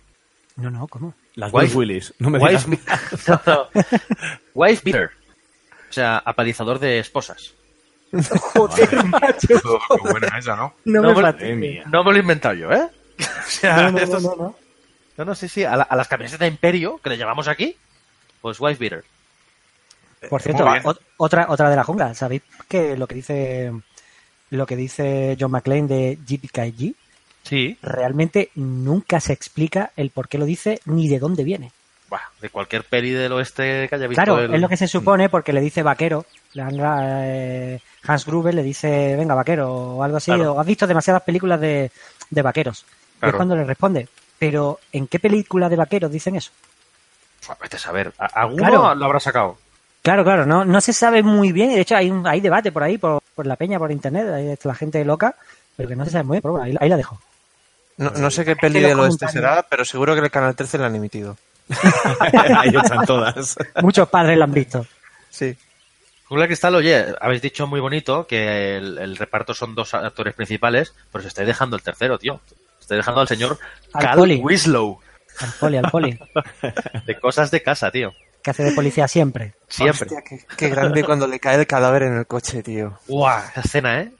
No, 0.57 0.69
no, 0.69 0.87
¿cómo? 0.87 1.15
Las 1.33 1.51
Wife- 1.51 1.75
Willis. 1.75 2.13
No 2.19 2.29
me 2.29 2.37
digas. 2.37 2.67
Wife, 2.67 2.83
no, 3.27 3.41
no. 3.47 3.67
Wife 4.53 4.81
beater. 4.85 5.09
O 5.89 5.93
sea, 5.93 6.17
apalizador 6.23 6.77
de 6.77 6.99
esposas. 6.99 7.55
Joder, 8.53 9.03
macho. 9.05 9.47
Qué 9.47 10.09
buena 10.11 10.37
esa, 10.37 10.55
¿no? 10.55 10.75
No, 10.85 11.01
No 11.01 11.13
me 12.03 12.11
lo 12.11 12.15
he 12.15 12.19
inventado 12.19 12.53
yo, 12.53 12.71
¿eh? 12.71 12.87
O 13.19 13.49
sea, 13.49 13.89
No, 13.89 14.05
no, 14.05 14.35
no. 14.35 14.55
No, 15.17 15.25
no, 15.25 15.35
sí, 15.35 15.47
sí. 15.47 15.63
A, 15.63 15.75
la- 15.75 15.83
a 15.83 15.95
las 15.95 16.07
camisetas 16.07 16.39
de 16.41 16.47
Imperio, 16.47 16.99
que 17.03 17.09
le 17.09 17.17
llamamos 17.17 17.47
aquí, 17.47 17.75
pues 18.41 18.59
wife 18.59 18.79
beater. 18.79 19.03
Por 20.29 20.41
cierto, 20.41 20.65
otra, 21.17 21.45
otra 21.49 21.69
de 21.69 21.75
la 21.75 21.83
jungla. 21.83 22.13
¿Sabéis 22.15 22.41
que 22.67 22.97
lo 22.97 23.07
que 23.07 23.15
dice 23.15 23.71
lo 24.49 24.65
que 24.65 24.75
dice 24.75 25.35
John 25.39 25.51
McClane 25.51 25.87
de 25.87 26.17
GPKG 26.25 26.95
Sí. 27.43 27.77
realmente 27.81 28.49
nunca 28.55 29.19
se 29.19 29.33
explica 29.33 29.91
el 29.95 30.09
por 30.09 30.27
qué 30.27 30.37
lo 30.37 30.45
dice 30.45 30.79
ni 30.85 31.07
de 31.07 31.19
dónde 31.19 31.43
viene? 31.43 31.71
De 32.41 32.49
cualquier 32.49 32.83
peli 32.83 33.11
del 33.11 33.31
oeste 33.33 33.87
que 33.89 33.95
haya 33.95 34.07
visto 34.07 34.23
Claro, 34.23 34.39
el- 34.39 34.53
es 34.53 34.61
lo 34.61 34.69
que 34.69 34.77
se 34.77 34.87
supone 34.87 35.27
porque 35.27 35.51
le 35.53 35.59
dice 35.61 35.81
vaquero. 35.83 36.25
Eh, 36.55 37.79
Hans 38.03 38.25
Gruber 38.25 38.53
le 38.53 38.63
dice, 38.63 39.15
venga, 39.15 39.33
vaquero, 39.35 39.71
o 39.73 40.03
algo 40.03 40.17
así. 40.17 40.31
Claro. 40.31 40.53
O 40.53 40.59
has 40.59 40.65
visto 40.67 40.85
demasiadas 40.87 41.23
películas 41.23 41.59
de, 41.59 41.91
de 42.29 42.41
vaqueros. 42.41 42.85
Y 43.23 43.27
es 43.27 43.33
cuando 43.33 43.55
le 43.55 43.63
responde, 43.63 44.07
pero 44.39 44.79
¿en 44.91 45.07
qué 45.07 45.19
película 45.19 45.69
de 45.69 45.75
vaqueros 45.75 46.11
dicen 46.11 46.35
eso? 46.35 46.51
Vete 47.61 47.77
a 47.77 47.79
saber. 47.79 48.13
¿Alguno 48.17 48.57
Claro. 48.67 48.95
lo 48.95 49.05
habrá 49.05 49.19
sacado? 49.19 49.57
Claro, 50.01 50.23
claro, 50.23 50.45
no, 50.45 50.63
no 50.65 50.81
se 50.81 50.93
sabe 50.93 51.23
muy 51.23 51.51
bien. 51.51 51.69
De 51.73 51.81
hecho, 51.81 51.95
hay, 51.95 52.09
un, 52.09 52.25
hay 52.27 52.39
debate 52.41 52.71
por 52.71 52.83
ahí, 52.83 52.97
por, 52.97 53.21
por 53.35 53.45
la 53.45 53.55
peña, 53.55 53.77
por 53.79 53.91
internet. 53.91 54.27
Hay 54.33 54.57
la 54.61 54.75
gente 54.75 55.03
loca, 55.05 55.35
pero 55.75 55.89
que 55.89 55.95
no 55.95 56.05
se 56.05 56.11
sabe 56.11 56.23
muy 56.23 56.35
bien. 56.35 56.41
Pero 56.41 56.51
bueno, 56.53 56.65
ahí, 56.65 56.75
ahí 56.79 56.89
la 56.89 56.97
dejo. 56.97 57.19
No, 57.97 58.11
no 58.11 58.29
sé 58.31 58.45
qué 58.45 58.55
peli 58.55 58.79
del 58.79 58.99
oeste 58.99 59.27
será, 59.27 59.63
pero 59.67 59.83
seguro 59.83 60.13
que 60.13 60.21
el 60.21 60.29
Canal 60.31 60.55
13 60.55 60.77
la 60.77 60.85
han 60.87 60.95
emitido. 60.95 61.35
Ahí 62.57 62.69
están 62.73 63.05
todas. 63.05 63.57
Muchos 63.81 64.07
padres 64.07 64.37
la 64.37 64.45
han 64.45 64.53
visto. 64.53 64.85
Sí. 65.29 65.57
Jungla 66.25 66.45
Cristal, 66.47 66.75
oye, 66.75 67.05
habéis 67.19 67.41
dicho 67.41 67.67
muy 67.67 67.79
bonito 67.79 68.27
que 68.27 68.77
el, 68.77 68.97
el 68.97 69.17
reparto 69.17 69.53
son 69.53 69.75
dos 69.75 69.93
actores 69.93 70.33
principales, 70.35 70.93
pero 71.11 71.21
se 71.23 71.27
estáis 71.29 71.47
dejando 71.47 71.75
el 71.75 71.81
tercero, 71.81 72.17
tío. 72.19 72.39
Estáis 72.87 72.99
dejando 72.99 73.19
al 73.19 73.27
señor 73.27 73.59
Al 73.91 74.01
Cal 74.01 74.17
poli. 74.17 74.37
Winslow. 74.37 74.97
Al 75.41 75.51
poli, 75.59 75.75
al 75.75 75.91
poli. 75.91 76.19
De 77.05 77.19
cosas 77.19 77.51
de 77.51 77.61
casa, 77.61 77.91
tío. 77.91 78.13
Que 78.41 78.51
hace 78.51 78.63
de 78.63 78.71
policía 78.71 79.09
siempre. 79.09 79.55
Siempre. 79.67 80.05
Hostia, 80.05 80.21
qué, 80.21 80.39
qué 80.55 80.69
grande 80.69 81.03
cuando 81.03 81.27
le 81.27 81.37
cae 81.37 81.57
el 81.59 81.67
cadáver 81.67 82.03
en 82.03 82.17
el 82.17 82.25
coche, 82.25 82.63
tío. 82.63 82.97
Guau, 83.09 83.41
esa 83.51 83.59
escena, 83.59 83.99
¿eh? 83.99 84.13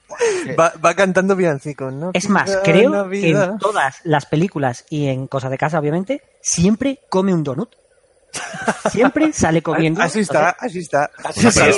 Va, 0.60 0.74
va 0.84 0.96
cantando 0.96 1.38
villancicos, 1.38 1.94
¿no? 1.94 2.12
Es 2.14 2.28
más, 2.28 2.60
creo 2.62 3.10
que 3.10 3.30
en 3.30 3.58
todas 3.58 4.02
las 4.04 4.26
películas 4.26 4.84
y 4.90 5.08
en 5.08 5.28
Cosas 5.28 5.50
de 5.50 5.58
Casa, 5.58 5.80
obviamente, 5.80 6.22
siempre 6.42 7.00
come 7.08 7.34
un 7.34 7.46
donut. 7.46 7.74
Siempre 8.92 9.32
sale 9.34 9.62
comiendo. 9.62 10.02
Así 10.02 10.20
está, 10.20 10.50
así 10.60 10.80
está. 10.80 11.10
Así 11.24 11.42
Bueno, 11.42 11.52
pero 11.56 11.72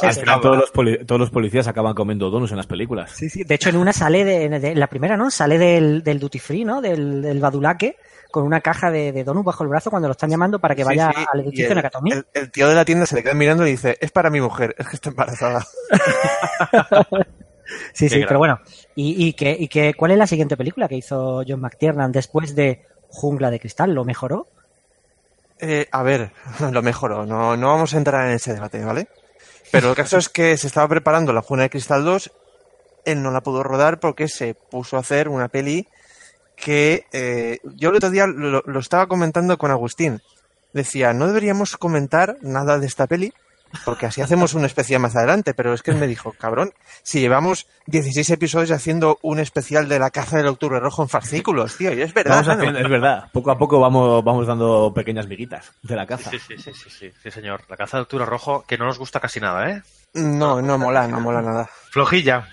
sí, 0.00 0.06
al, 0.06 0.12
final, 0.14 0.34
al 0.34 0.40
todos, 0.40 0.56
los 0.58 0.70
poli- 0.70 1.04
todos 1.04 1.20
los 1.20 1.30
policías 1.30 1.68
acaban 1.68 1.94
comiendo 1.94 2.30
donuts 2.30 2.50
en 2.52 2.56
las 2.56 2.66
películas. 2.66 3.10
Sí, 3.12 3.28
sí. 3.28 3.44
De 3.44 3.54
hecho, 3.54 3.68
en 3.68 3.76
una 3.76 3.92
sale 3.92 4.24
de, 4.24 4.48
de- 4.48 4.74
la 4.74 4.86
primera, 4.88 5.16
¿no? 5.16 5.30
Sale 5.30 5.58
del, 5.58 6.02
del 6.02 6.18
duty 6.18 6.38
free, 6.38 6.64
¿no? 6.64 6.80
Del, 6.80 7.22
del 7.22 7.40
badulaque 7.40 7.96
con 8.30 8.44
una 8.44 8.60
caja 8.60 8.90
de, 8.90 9.12
de 9.12 9.24
donuts 9.24 9.44
bajo 9.44 9.64
el 9.64 9.68
brazo 9.70 9.90
cuando 9.90 10.08
lo 10.08 10.12
están 10.12 10.30
llamando 10.30 10.58
para 10.60 10.74
que 10.76 10.84
vaya 10.84 11.10
sí, 11.14 11.24
al 11.32 11.40
edificio 11.40 11.68
el, 11.68 11.74
Nakatomi. 11.74 12.12
el- 12.12 12.26
el 12.32 12.50
tío 12.50 12.68
de 12.68 12.74
la 12.76 12.84
tienda 12.84 13.04
se 13.06 13.16
le 13.16 13.22
queda 13.22 13.34
mirando 13.34 13.66
y 13.66 13.72
dice, 13.72 13.96
es 14.00 14.10
para 14.12 14.30
mi 14.30 14.40
mujer, 14.40 14.74
es 14.78 14.86
que 14.88 14.96
está 14.96 15.10
embarazada. 15.10 15.64
Sí, 17.92 18.08
sí, 18.08 18.22
pero 18.26 18.38
bueno. 18.38 18.58
¿Y, 18.96 19.26
y, 19.28 19.32
qué, 19.34 19.56
y 19.58 19.68
qué- 19.68 19.94
cuál 19.94 20.10
es 20.10 20.18
la 20.18 20.26
siguiente 20.26 20.56
película 20.56 20.88
que 20.88 20.96
hizo 20.96 21.42
John 21.46 21.60
McTiernan 21.60 22.10
después 22.10 22.56
de 22.56 22.84
Jungla 23.08 23.50
de 23.50 23.60
Cristal? 23.60 23.94
¿Lo 23.94 24.04
mejoró? 24.04 24.48
Eh, 25.60 25.88
a 25.90 26.02
ver, 26.02 26.32
lo 26.70 26.82
mejoró, 26.82 27.26
no, 27.26 27.56
no 27.56 27.68
vamos 27.68 27.94
a 27.94 27.98
entrar 27.98 28.26
en 28.28 28.34
ese 28.34 28.54
debate, 28.54 28.84
¿vale? 28.84 29.08
Pero 29.70 29.90
el 29.90 29.96
caso 29.96 30.18
es 30.18 30.28
que 30.28 30.56
se 30.56 30.66
estaba 30.66 30.88
preparando 30.88 31.32
la 31.32 31.42
Juna 31.42 31.64
de 31.64 31.70
Cristal 31.70 32.04
2, 32.04 32.32
él 33.04 33.22
no 33.22 33.30
la 33.30 33.42
pudo 33.42 33.62
rodar 33.62 34.00
porque 34.00 34.28
se 34.28 34.54
puso 34.54 34.96
a 34.96 35.00
hacer 35.00 35.28
una 35.28 35.48
peli 35.48 35.86
que 36.56 37.06
eh, 37.12 37.58
yo 37.76 37.90
el 37.90 37.96
otro 37.96 38.10
día 38.10 38.26
lo, 38.26 38.62
lo 38.64 38.80
estaba 38.80 39.06
comentando 39.06 39.56
con 39.58 39.70
Agustín. 39.70 40.20
Decía, 40.72 41.12
no 41.12 41.26
deberíamos 41.26 41.76
comentar 41.76 42.36
nada 42.42 42.78
de 42.78 42.86
esta 42.86 43.06
peli 43.06 43.32
porque 43.84 44.06
así 44.06 44.20
hacemos 44.20 44.54
un 44.54 44.64
especial 44.64 45.00
más 45.00 45.16
adelante, 45.16 45.54
pero 45.54 45.72
es 45.74 45.82
que 45.82 45.90
él 45.90 45.96
me 45.98 46.06
dijo, 46.06 46.32
cabrón, 46.32 46.72
si 47.02 47.20
llevamos 47.20 47.66
16 47.86 48.30
episodios 48.30 48.70
haciendo 48.70 49.18
un 49.22 49.38
especial 49.38 49.88
de 49.88 49.98
la 49.98 50.10
caza 50.10 50.36
del 50.38 50.46
octubre 50.48 50.80
rojo 50.80 51.02
en 51.02 51.08
fascículos, 51.08 51.76
tío, 51.76 51.92
y 51.92 52.02
es 52.02 52.12
verdad. 52.14 52.32
Vamos 52.32 52.46
¿no? 52.48 52.52
haciendo- 52.54 52.78
es 52.80 52.88
verdad. 52.88 53.30
Poco 53.32 53.50
a 53.50 53.58
poco 53.58 53.80
vamos, 53.80 54.22
vamos 54.24 54.46
dando 54.46 54.92
pequeñas 54.94 55.26
miguitas 55.26 55.72
de 55.82 55.96
la 55.96 56.06
caza. 56.06 56.30
Sí, 56.30 56.38
sí, 56.38 56.56
sí, 56.58 56.72
sí, 56.74 56.90
sí, 56.90 57.10
sí, 57.22 57.30
señor. 57.30 57.62
La 57.68 57.76
caza 57.76 57.96
de 57.98 58.02
octubre 58.02 58.24
rojo, 58.26 58.64
que 58.66 58.76
no 58.78 58.86
nos 58.86 58.98
gusta 58.98 59.20
casi 59.20 59.40
nada, 59.40 59.70
¿eh? 59.70 59.82
No, 60.14 60.60
no 60.60 60.76
mola, 60.78 61.06
no 61.06 61.20
mola 61.20 61.40
nada. 61.42 61.70
Flojilla. 61.90 62.48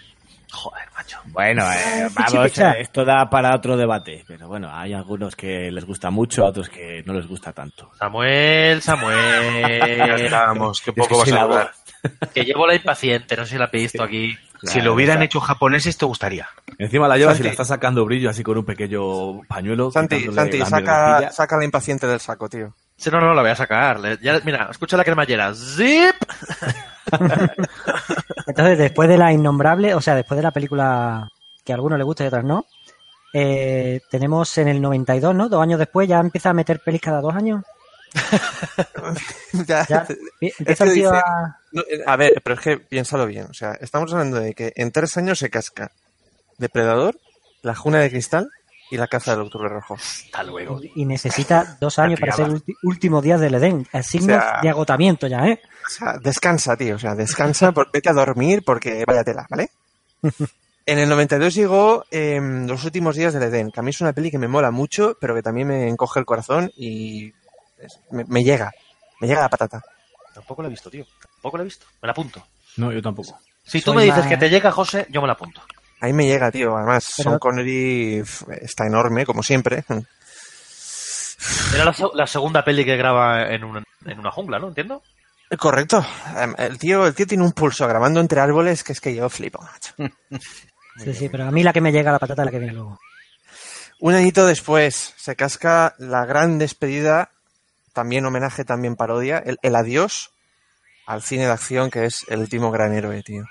Joder, 0.51 0.84
macho. 0.96 1.18
Bueno, 1.25 1.63
eh, 1.72 2.08
vamos, 2.13 2.58
eh, 2.58 2.74
esto 2.80 3.04
da 3.04 3.30
para 3.30 3.54
otro 3.56 3.75
debate. 3.75 4.24
Pero 4.27 4.48
bueno, 4.48 4.70
hay 4.74 4.94
algunos 4.94 5.36
que 5.36 5.70
les 5.72 5.86
gusta 5.86 6.10
mucho, 6.10 6.46
otros 6.46 6.70
que 6.70 7.04
no 7.06 7.13
les 7.13 7.27
gusta 7.27 7.51
tanto. 7.54 7.92
Samuel, 8.00 8.82
Samuel. 8.82 10.32
Vamos, 10.32 10.82
qué 10.82 10.92
Es 10.92 10.96
que 10.96 11.01
poco 11.01 11.20
vas 11.20 11.32
a 11.32 11.36
la 11.36 11.42
hablar. 11.42 11.72
que 12.34 12.44
llevo 12.44 12.66
la 12.66 12.75
impaciente, 12.75 13.36
no 13.36 13.46
sé 13.46 13.54
si 13.54 13.58
la 13.58 13.70
he 13.72 13.77
visto 13.77 14.04
aquí. 14.04 14.38
Si 14.63 14.82
lo 14.82 14.94
hubieran 14.94 15.22
hecho 15.22 15.39
japoneses, 15.39 15.98
te 15.98 16.06
gustaría. 16.06 16.48
Encima 16.80 17.08
la 17.08 17.18
llevas 17.18 17.36
y 17.36 17.38
Santi. 17.38 17.48
la 17.48 17.51
está 17.51 17.66
sacando 17.66 18.06
brillo 18.06 18.30
así 18.30 18.42
con 18.44 18.58
un 18.58 18.66
pequeño 18.66 19.42
pañuelo. 19.48 19.92
Santi, 19.92 20.32
Santi, 20.32 20.58
la 20.58 20.66
saca, 20.66 21.32
saca 21.32 21.58
la 21.58 21.66
impaciente 21.66 22.08
del 22.08 22.20
saco, 22.20 22.50
tío. 22.50 22.74
Sí, 22.98 23.10
no, 23.12 23.22
no, 23.22 23.34
la 23.34 23.42
voy 23.42 23.51
a 23.51 23.56
sacar. 23.56 24.00
Le- 24.00 24.18
ya- 24.22 24.42
mira, 24.44 24.68
escucha 24.72 24.98
la 24.98 25.04
cremallera. 25.04 25.54
¡Zip! 25.54 26.16
Entonces, 28.48 28.77
después 28.77 29.08
de 29.10 29.18
la 29.18 29.32
innombrable, 29.32 29.94
o 29.94 30.01
sea, 30.01 30.16
después 30.16 30.36
de 30.38 30.44
la 30.44 30.51
película 30.51 31.30
que 31.63 31.72
a 31.74 31.75
algunos 31.75 31.98
les 31.98 32.06
gusta 32.06 32.24
y 32.24 32.25
a 32.25 32.30
otros 32.30 32.44
no, 32.44 32.66
eh, 33.34 34.00
tenemos 34.10 34.58
en 34.58 34.68
el 34.70 34.82
92, 34.82 35.36
¿no? 35.36 35.50
Dos 35.50 35.62
años 35.62 35.80
después 35.80 36.08
ya 36.08 36.20
empieza 36.20 36.50
a 36.50 36.54
meter 36.54 36.80
pelis 36.80 37.01
cada 37.01 37.22
dos 37.22 37.36
años. 37.36 37.63
Ya, 39.68 39.86
Ya, 39.88 40.06
es 40.42 40.60
empieza 40.60 40.84
que 40.86 40.89
el 40.92 40.96
tío 40.96 41.12
dice- 41.12 41.24
a... 41.25 41.58
no, 41.72 41.82
eh, 41.84 42.04
a 42.06 42.16
ver, 42.16 42.42
pero 42.44 42.56
es 42.56 42.62
que 42.62 42.77
piénsalo 42.77 43.25
bien. 43.25 43.48
O 43.50 43.54
sea, 43.54 43.74
estamos 43.82 44.12
hablando 44.13 44.39
de 44.39 44.54
que 44.54 44.72
en 44.75 44.92
tres 44.92 45.18
años 45.18 45.39
se 45.39 45.50
casca 45.50 45.92
Depredador, 46.58 47.18
La 47.62 47.75
Juna 47.75 48.00
de 48.00 48.10
Cristal 48.10 48.50
y 48.89 48.98
La 48.98 49.08
Caza 49.08 49.32
del 49.32 49.41
Octubre 49.41 49.70
Rojo. 49.70 49.96
Hasta 49.96 50.44
luego. 50.44 50.79
y 50.96 51.06
necesita 51.06 51.77
dos 51.79 52.00
años 52.00 52.20
para 52.20 52.34
ser 52.34 52.50
últimos 52.84 53.24
días 53.24 53.39
del 53.39 53.56
Edén. 53.56 53.88
El 53.91 54.03
signo 54.03 54.36
O 54.36 54.39
sea- 54.39 54.60
de 54.62 54.70
agotamiento 54.70 55.27
ya, 55.27 55.48
¿eh? 55.48 55.62
O 55.86 55.89
sea, 55.89 56.17
descansa, 56.17 56.75
tío. 56.77 56.96
O 56.96 57.00
sea, 57.00 57.15
descansa, 57.15 57.72
por, 57.74 57.91
vete 57.91 58.10
a 58.10 58.13
dormir 58.13 58.63
porque 58.65 59.03
vaya 59.06 59.24
tela, 59.24 59.46
¿vale? 59.50 59.72
En 60.89 61.00
el 61.00 61.10
92 61.10 61.53
llegó 61.53 62.06
em, 62.12 62.65
Los 62.65 62.86
últimos 62.86 63.13
días 63.17 63.34
del 63.34 63.44
Edén, 63.44 63.72
que 63.72 63.82
a 63.82 63.84
mí 63.84 63.89
es 63.89 64.00
una 64.00 64.13
peli 64.13 64.32
que 64.32 64.38
me 64.38 64.48
mola 64.48 64.72
mucho, 64.72 65.17
pero 65.20 65.36
que 65.36 65.41
también 65.44 65.67
me 65.67 65.86
encoge 65.89 66.22
el 66.22 66.25
corazón 66.25 66.72
y 66.77 67.34
es- 67.77 68.00
me, 68.12 68.24
me 68.24 68.41
llega. 68.44 68.72
Me 69.20 69.27
llega 69.27 69.41
la 69.41 69.50
patata. 69.50 69.82
Tampoco 70.34 70.62
la 70.62 70.70
he 70.70 70.72
visto, 70.72 70.89
tío. 70.89 71.06
Tampoco 71.34 71.58
la 71.58 71.63
he 71.63 71.65
visto. 71.65 71.86
Me 72.01 72.08
la 72.08 72.12
apunto. 72.12 72.41
No, 72.77 72.91
yo 72.94 73.01
tampoco. 73.01 73.38
Si 73.65 73.82
tú 73.82 73.91
Soy 73.91 73.98
me 73.98 74.03
dices 74.06 74.27
que 74.27 74.38
te 74.38 74.50
llega, 74.50 74.72
José, 74.72 75.08
yo 75.10 75.20
me 75.20 75.27
la 75.27 75.34
apunto. 75.34 75.62
Ahí 76.00 76.13
me 76.13 76.25
llega, 76.27 76.51
tío. 76.51 76.75
Además, 76.77 77.13
Pero- 77.18 77.30
Sean 77.32 77.39
Connery 77.39 78.24
está 78.62 78.86
enorme, 78.86 79.25
como 79.25 79.42
siempre. 79.44 79.84
Era 81.74 81.86
la, 81.86 81.96
la 82.13 82.27
segunda 82.27 82.63
peli 82.63 82.84
que 82.86 82.98
graba 82.98 83.44
en 83.54 83.63
una, 83.63 83.84
en 84.06 84.20
una 84.20 84.32
jungla, 84.32 84.60
¿no? 84.60 84.70
¿Entiendo? 84.70 85.01
Correcto. 85.58 86.06
Em, 86.38 86.54
El 86.58 86.77
tío, 86.77 87.06
el 87.08 87.13
tío 87.16 87.25
tiene 87.27 87.44
un 87.44 87.51
pulso 87.54 87.88
grabando 87.88 88.20
entre 88.20 88.42
árboles 88.42 88.84
que 88.84 88.92
es 88.94 89.01
que 89.01 89.16
yo 89.16 89.30
flipo, 89.30 89.62
macho. 89.62 89.94
Sí, 91.04 91.13
sí, 91.13 91.30
pero 91.30 91.46
a 91.46 91.51
mí 91.51 91.62
la 91.62 91.74
que 91.74 91.80
me 91.80 91.92
llega 91.92 92.12
la 92.12 92.18
patata 92.18 92.42
es 92.42 92.46
la 92.48 92.51
que 92.51 92.58
viene 92.58 92.74
luego. 92.74 93.00
Un 94.00 94.16
añito 94.16 94.48
después 94.48 95.13
se 95.16 95.36
casca 95.36 95.94
la 96.00 96.25
gran 96.25 96.58
despedida, 96.58 97.30
también 97.94 98.25
homenaje, 98.25 98.66
también 98.66 98.96
parodia, 98.96 99.38
el, 99.38 99.60
el 99.62 99.75
adiós 99.75 100.32
al 101.06 101.22
cine 101.22 101.46
de 101.46 101.51
acción 101.51 101.92
que 101.92 102.06
es 102.06 102.25
el 102.30 102.39
último 102.39 102.72
gran 102.72 102.94
héroe, 102.96 103.22
tío. 103.22 103.44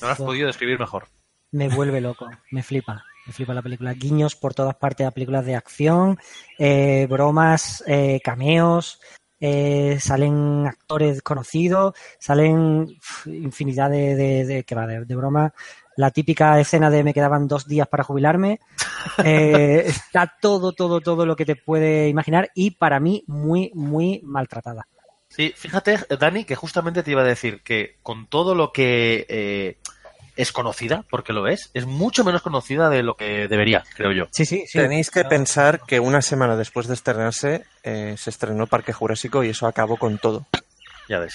No 0.00 0.06
lo 0.06 0.12
has 0.12 0.18
podido 0.18 0.46
describir 0.46 0.78
mejor. 0.78 1.08
Me 1.50 1.68
vuelve 1.68 2.00
loco, 2.00 2.28
me 2.50 2.62
flipa, 2.62 3.04
me 3.26 3.32
flipa 3.32 3.54
la 3.54 3.62
película. 3.62 3.94
Guiños 3.94 4.36
por 4.36 4.54
todas 4.54 4.74
partes 4.76 5.06
a 5.06 5.10
películas 5.10 5.46
de 5.46 5.54
acción, 5.54 6.18
eh, 6.58 7.06
bromas, 7.08 7.82
eh, 7.86 8.20
cameos, 8.22 9.00
eh, 9.40 9.98
salen 10.00 10.66
actores 10.66 11.22
conocidos, 11.22 11.94
salen 12.18 12.98
infinidad 13.26 13.90
de, 13.90 14.16
de, 14.16 14.44
de, 14.44 14.64
que 14.64 14.74
va, 14.74 14.86
de, 14.86 15.04
de 15.04 15.16
bromas. 15.16 15.52
La 15.96 16.10
típica 16.10 16.58
escena 16.60 16.90
de 16.90 17.02
me 17.02 17.14
quedaban 17.14 17.48
dos 17.48 17.66
días 17.66 17.88
para 17.88 18.04
jubilarme. 18.04 18.60
Eh, 19.24 19.84
está 19.86 20.36
todo, 20.40 20.72
todo, 20.72 21.00
todo 21.00 21.24
lo 21.24 21.34
que 21.34 21.44
te 21.44 21.56
puede 21.56 22.08
imaginar 22.08 22.50
y 22.54 22.72
para 22.72 23.00
mí 23.00 23.24
muy, 23.26 23.70
muy 23.74 24.20
maltratada. 24.24 24.86
Sí, 25.28 25.52
fíjate, 25.56 25.98
Dani, 26.18 26.44
que 26.44 26.56
justamente 26.56 27.02
te 27.02 27.12
iba 27.12 27.22
a 27.22 27.24
decir 27.24 27.62
que 27.62 27.96
con 28.02 28.26
todo 28.26 28.54
lo 28.54 28.72
que 28.72 29.24
eh, 29.28 29.78
es 30.38 30.52
conocida, 30.52 31.04
porque 31.10 31.32
lo 31.34 31.46
es, 31.48 31.70
es 31.74 31.84
mucho 31.84 32.24
menos 32.24 32.40
conocida 32.42 32.88
de 32.88 33.02
lo 33.02 33.16
que 33.16 33.48
debería, 33.48 33.84
creo 33.96 34.12
yo. 34.12 34.24
Sí, 34.30 34.46
sí, 34.46 34.64
Tenéis 34.72 35.10
que 35.10 35.24
pensar 35.24 35.80
que 35.86 36.00
una 36.00 36.22
semana 36.22 36.56
después 36.56 36.86
de 36.86 36.94
estrenarse 36.94 37.64
eh, 37.82 38.14
se 38.16 38.30
estrenó 38.30 38.66
Parque 38.66 38.92
Jurásico 38.92 39.42
y 39.44 39.50
eso 39.50 39.66
acabó 39.66 39.96
con 39.96 40.16
todo. 40.18 40.46
Ya 41.08 41.18
ves. 41.18 41.34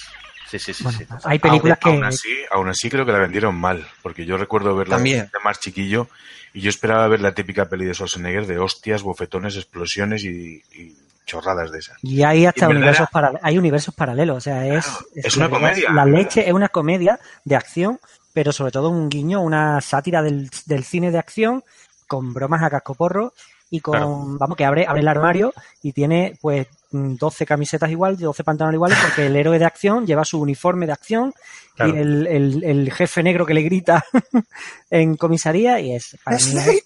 Sí, 0.50 0.58
sí, 0.58 0.72
sí. 0.72 0.84
Bueno, 0.84 0.98
sí. 0.98 1.06
hay 1.24 1.38
películas 1.38 1.78
aún, 1.82 1.92
que- 1.92 1.96
Aún 1.98 2.04
así, 2.04 2.28
aún 2.50 2.68
así 2.68 2.88
creo 2.90 3.04
que 3.04 3.12
la 3.12 3.18
vendieron 3.18 3.54
mal, 3.54 3.86
porque 4.02 4.24
yo 4.24 4.36
recuerdo 4.36 4.74
verla 4.74 4.96
También. 4.96 5.30
de 5.32 5.38
más 5.44 5.60
chiquillo 5.60 6.08
y 6.52 6.60
yo 6.60 6.70
esperaba 6.70 7.06
ver 7.08 7.20
la 7.20 7.34
típica 7.34 7.68
peli 7.68 7.84
de 7.84 7.94
Schwarzenegger 7.94 8.46
de 8.46 8.58
hostias, 8.58 9.02
bofetones, 9.02 9.56
explosiones 9.56 10.22
y, 10.24 10.62
y 10.72 10.96
chorradas 11.26 11.72
de 11.72 11.78
esas. 11.80 11.98
Y 12.02 12.22
hay 12.22 12.46
hasta 12.46 12.66
Y 12.66 12.70
universos, 12.70 13.00
era- 13.00 13.06
para- 13.10 13.40
hay 13.42 13.58
universos 13.58 13.94
paralelos. 13.94 14.36
O 14.36 14.40
sea, 14.40 14.66
es, 14.66 14.86
es 15.14 15.36
una 15.36 15.50
comedia. 15.50 15.90
La 15.90 16.04
leche 16.06 16.46
es 16.46 16.52
una 16.54 16.68
comedia 16.68 17.18
de 17.44 17.56
acción, 17.56 17.98
pero 18.34 18.52
sobre 18.52 18.72
todo 18.72 18.90
un 18.90 19.08
guiño, 19.08 19.40
una 19.40 19.80
sátira 19.80 20.20
del, 20.22 20.50
del 20.66 20.84
cine 20.84 21.10
de 21.10 21.18
acción 21.18 21.64
con 22.06 22.34
bromas 22.34 22.62
a 22.62 22.68
cascoporro 22.68 23.32
y 23.70 23.80
con, 23.80 23.92
Claro. 23.92 24.08
vamos, 24.38 24.56
que 24.58 24.64
abre, 24.66 24.86
abre 24.86 25.00
el 25.00 25.08
armario 25.08 25.54
y 25.82 25.92
tiene 25.92 26.36
pues 26.42 26.66
mm, 26.92 27.14
12 27.14 27.46
camisetas 27.46 27.90
iguales, 27.90 28.18
12 28.20 28.44
pantalones 28.44 28.76
iguales, 28.76 28.98
porque 29.02 29.26
el 29.26 29.34
héroe 29.36 29.58
de 29.58 29.64
acción 29.64 30.06
lleva 30.06 30.24
su 30.24 30.38
uniforme 30.40 30.86
de 30.86 30.92
acción 30.92 31.32
Claro. 31.74 31.94
y 31.96 31.98
el, 31.98 32.26
el- 32.26 32.64
el 32.64 32.92
jefe 32.92 33.22
negro 33.22 33.46
que 33.46 33.54
le 33.54 33.62
grita 33.62 34.04
en 34.90 35.16
comisaría 35.16 35.80
y 35.80 35.92
es... 35.94 36.16
Para 36.22 36.36
mí 36.36 36.42
es- 36.42 36.84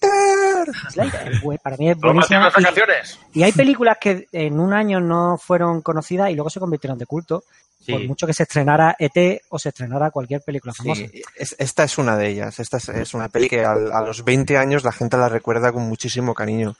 Slater, 0.89 1.31
es 1.33 1.41
bu- 1.41 1.59
para 1.61 1.77
mí 1.77 1.89
es 1.89 1.97
buenísima. 1.97 2.49
las 2.57 2.75
y- 3.33 3.39
y 3.39 3.43
hay 3.43 3.51
películas 3.51 3.97
que 3.99 4.27
en 4.31 4.59
un 4.59 4.73
año 4.73 4.99
no 4.99 5.37
fueron 5.37 5.81
conocidas 5.81 6.29
y 6.29 6.35
luego 6.35 6.49
se 6.49 6.59
convirtieron 6.59 6.97
de 6.97 7.05
culto. 7.05 7.43
Sí. 7.89 7.97
Por 7.97 8.07
mucho 8.07 8.27
que 8.27 8.33
se 8.33 8.43
estrenara 8.43 8.95
ET 8.99 9.41
o 9.49 9.57
se 9.59 9.69
estrenara 9.69 10.11
cualquier 10.11 10.41
película 10.41 10.73
famosa. 10.73 11.01
Sí, 11.11 11.21
es- 11.35 11.55
esta 11.57 11.83
es 11.83 11.97
una 11.97 12.15
de 12.15 12.29
ellas. 12.29 12.59
Esta 12.59 12.77
es, 12.77 12.89
es 12.89 13.13
una 13.13 13.29
peli 13.29 13.49
que 13.49 13.65
a 13.65 13.73
los 13.75 14.23
20 14.23 14.57
años 14.57 14.83
la 14.83 14.91
gente 14.91 15.17
la 15.17 15.29
recuerda 15.29 15.71
con 15.71 15.83
muchísimo 15.83 16.33
cariño. 16.33 16.75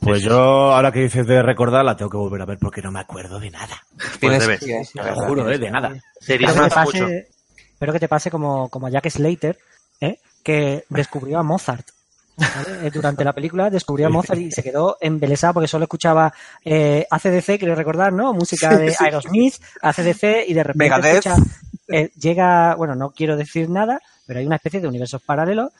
Pues 0.00 0.22
yo, 0.22 0.34
ahora 0.72 0.90
que 0.90 1.00
dices 1.00 1.26
de 1.26 1.42
recordar, 1.42 1.84
la 1.84 1.96
tengo 1.96 2.10
que 2.10 2.16
volver 2.16 2.42
a 2.42 2.44
ver 2.44 2.58
porque 2.58 2.82
no 2.82 2.90
me 2.90 2.98
acuerdo 3.00 3.38
de 3.38 3.50
nada. 3.50 3.82
Tienes 4.18 4.40
debes. 4.42 4.60
que- 4.60 4.84
sí, 4.84 4.98
Te 4.98 5.04
lo 5.04 5.14
juro, 5.14 5.48
eh, 5.50 5.58
de 5.58 5.70
nada. 5.70 5.92
Sería 6.20 6.48
Espero 6.48 6.64
que 6.68 6.70
te 6.74 6.80
mucho. 6.80 6.98
pase, 7.04 7.28
espero 7.72 7.92
que 7.92 8.00
te 8.00 8.08
pase 8.08 8.30
como, 8.30 8.68
como 8.68 8.86
a 8.88 8.90
Jack 8.90 9.08
Slater, 9.10 9.58
¿eh? 10.00 10.18
que 10.42 10.84
descubrió 10.88 11.38
a 11.38 11.42
Mozart. 11.44 11.86
¿Vale? 12.56 12.86
Eh, 12.86 12.90
Durante 12.90 13.24
la 13.24 13.32
película 13.32 13.70
descubrió 13.70 14.06
a 14.06 14.10
Mozart 14.10 14.40
y 14.40 14.50
se 14.50 14.62
quedó 14.62 14.96
embelesado 15.00 15.54
porque 15.54 15.68
solo 15.68 15.84
escuchaba 15.84 16.32
eh, 16.64 17.06
ACDC, 17.10 17.58
quiero 17.58 17.74
recordar, 17.74 18.12
¿no? 18.12 18.32
Música 18.32 18.76
de. 18.76 18.94
Aerosmith, 18.98 19.54
ACDC 19.80 20.48
y 20.48 20.54
de 20.54 20.64
repente 20.64 21.10
escucha, 21.10 21.36
eh, 21.88 22.10
llega, 22.18 22.74
bueno, 22.74 22.94
no 22.94 23.10
quiero 23.10 23.36
decir 23.36 23.68
nada, 23.68 24.00
pero 24.26 24.40
hay 24.40 24.46
una 24.46 24.56
especie 24.56 24.80
de 24.80 24.88
universos 24.88 25.22
paralelos 25.22 25.70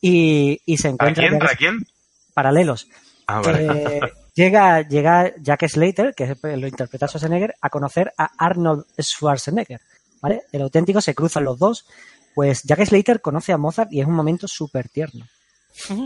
y, 0.00 0.60
y 0.66 0.76
se 0.76 0.92
¿Para 0.94 1.10
encuentra 1.10 1.28
quién? 1.28 1.38
¿Para 1.38 1.54
quién? 1.56 1.86
paralelos. 2.34 2.88
Ah, 3.26 3.40
vale. 3.40 3.66
Eh, 3.66 4.00
llega, 4.34 4.80
llega 4.88 5.32
Jack 5.40 5.68
Slater, 5.68 6.14
que 6.14 6.36
lo 6.42 6.66
interpreta 6.66 7.06
Schwarzenegger, 7.06 7.54
a 7.60 7.70
conocer 7.70 8.12
a 8.18 8.30
Arnold 8.38 8.84
Schwarzenegger. 9.00 9.80
¿Vale? 10.20 10.42
El 10.52 10.62
auténtico 10.62 11.00
se 11.00 11.14
cruzan 11.14 11.44
los 11.44 11.58
dos. 11.58 11.86
Pues 12.34 12.62
Jack 12.62 12.84
Slater 12.86 13.20
conoce 13.20 13.52
a 13.52 13.58
Mozart 13.58 13.92
y 13.92 14.00
es 14.00 14.06
un 14.06 14.14
momento 14.14 14.48
súper 14.48 14.88
tierno. 14.88 15.26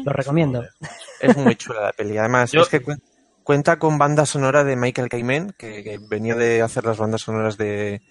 Lo 0.04 0.12
recomiendo. 0.12 0.64
Es 1.20 1.36
muy 1.36 1.56
chula 1.56 1.80
la 1.82 1.92
peli. 1.92 2.16
Además, 2.18 2.52
Yo- 2.52 2.62
es 2.62 2.68
que 2.68 2.82
cuen- 2.82 3.00
cuenta 3.42 3.78
con 3.78 3.98
banda 3.98 4.26
sonora 4.26 4.64
de 4.64 4.76
Michael 4.76 5.08
Kamen, 5.08 5.54
que, 5.58 5.82
que 5.82 5.98
venía 6.08 6.34
de 6.34 6.62
hacer 6.62 6.84
las 6.84 6.98
bandas 6.98 7.22
sonoras 7.22 7.56
de 7.56 8.02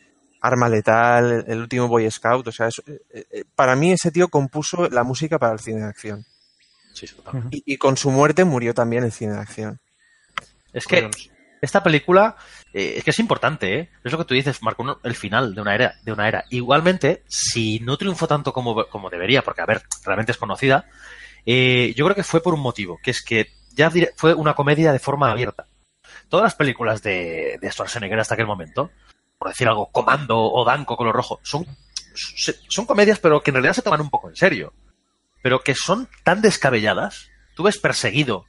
Arma 0.42 0.70
Letal, 0.70 1.46
el, 1.48 1.60
último 1.60 1.88
Boy 1.88 2.10
Scout. 2.12 2.48
O 2.48 2.52
sea, 2.52 2.68
es- 2.68 2.82
eh, 2.88 3.26
eh, 3.32 3.44
para 3.56 3.76
mí 3.76 3.92
ese 3.92 4.12
tío 4.12 4.28
compuso 4.28 4.90
la 4.90 5.04
música 5.04 5.40
para 5.40 5.54
el 5.54 5.60
cine 5.60 5.82
de 5.82 5.88
acción. 5.88 6.26
Sí. 6.94 7.08
Y, 7.52 7.64
y 7.74 7.78
con 7.78 7.98
su 7.98 8.10
muerte 8.12 8.46
murió 8.46 8.74
también 8.74 9.04
el 9.04 9.12
cine 9.12 9.34
de 9.34 9.40
acción. 9.40 9.80
Es 10.72 10.88
que 10.88 11.10
esta 11.62 11.82
película 11.84 12.36
eh, 12.74 12.96
es 12.98 13.04
que 13.04 13.10
es 13.12 13.20
importante, 13.20 13.80
¿eh? 13.80 13.90
Es 14.04 14.12
lo 14.12 14.18
que 14.18 14.26
tú 14.26 14.34
dices, 14.34 14.62
marcó 14.62 15.00
el 15.04 15.16
final 15.16 15.56
de 15.56 15.62
una 15.62 15.74
era. 15.76 15.96
De 16.04 16.12
una 16.14 16.28
era. 16.28 16.46
Igualmente, 16.50 17.24
si 17.28 17.80
no 17.80 17.98
triunfó 17.98 18.28
tanto 18.28 18.54
como, 18.54 18.86
como 18.88 19.10
debería, 19.10 19.42
porque, 19.42 19.62
a 19.62 19.66
ver, 19.66 19.82
realmente 20.06 20.32
es 20.32 20.38
conocida, 20.38 20.86
eh, 21.46 21.94
yo 21.96 22.06
creo 22.06 22.16
que 22.16 22.24
fue 22.24 22.42
por 22.42 22.54
un 22.54 22.62
motivo, 22.62 23.00
que 23.04 23.12
es 23.12 23.22
que 23.24 23.52
ya 23.74 23.92
fue 24.16 24.34
una 24.34 24.54
comedia 24.54 24.92
de 24.92 25.00
forma 25.00 25.32
abierta. 25.32 25.68
Todas 26.30 26.44
las 26.44 26.56
películas 26.56 27.04
de, 27.04 27.58
de 27.62 27.72
Schwarzenegger 27.72 28.20
hasta 28.20 28.34
aquel 28.34 28.48
momento, 28.48 28.92
por 29.38 29.50
decir 29.50 29.68
algo, 29.68 29.92
Comando 29.92 30.40
o 30.40 30.66
Danco 30.66 30.98
con 30.98 31.08
lo 31.08 31.14
rojo, 31.14 31.40
son, 31.44 31.66
son 32.16 32.86
comedias, 32.86 33.20
pero 33.20 33.42
que 33.42 33.52
en 33.52 33.56
realidad 33.56 33.74
se 33.74 33.82
toman 33.82 34.02
un 34.02 34.10
poco 34.10 34.30
en 34.30 34.36
serio. 34.36 34.74
Pero 35.44 35.60
que 35.60 35.76
son 35.76 36.10
tan 36.24 36.42
descabelladas. 36.42 37.30
Tú 37.54 37.64
ves 37.64 37.78
perseguido, 37.78 38.46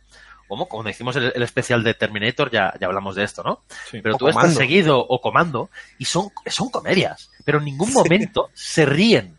como 0.49 0.67
cuando 0.67 0.91
hicimos 0.91 1.17
el, 1.17 1.33
el 1.35 1.43
especial 1.43 1.83
de 1.85 1.95
Terminator, 1.95 2.51
ya, 2.51 2.75
ya 2.81 2.87
hablamos 2.87 3.17
de 3.17 3.25
esto, 3.25 3.43
¿no? 3.43 3.63
Pero 3.91 4.17
tú 4.17 4.27
ves 4.27 4.37
perseguido 4.37 4.99
o 4.99 5.21
comando 5.21 5.71
y 5.99 6.07
son, 6.07 6.31
son 6.47 6.71
comedias, 6.71 7.31
pero 7.45 7.59
en 7.59 7.65
ningún 7.65 7.93
momento 7.93 8.51
se 8.55 8.87
ríen 8.87 9.37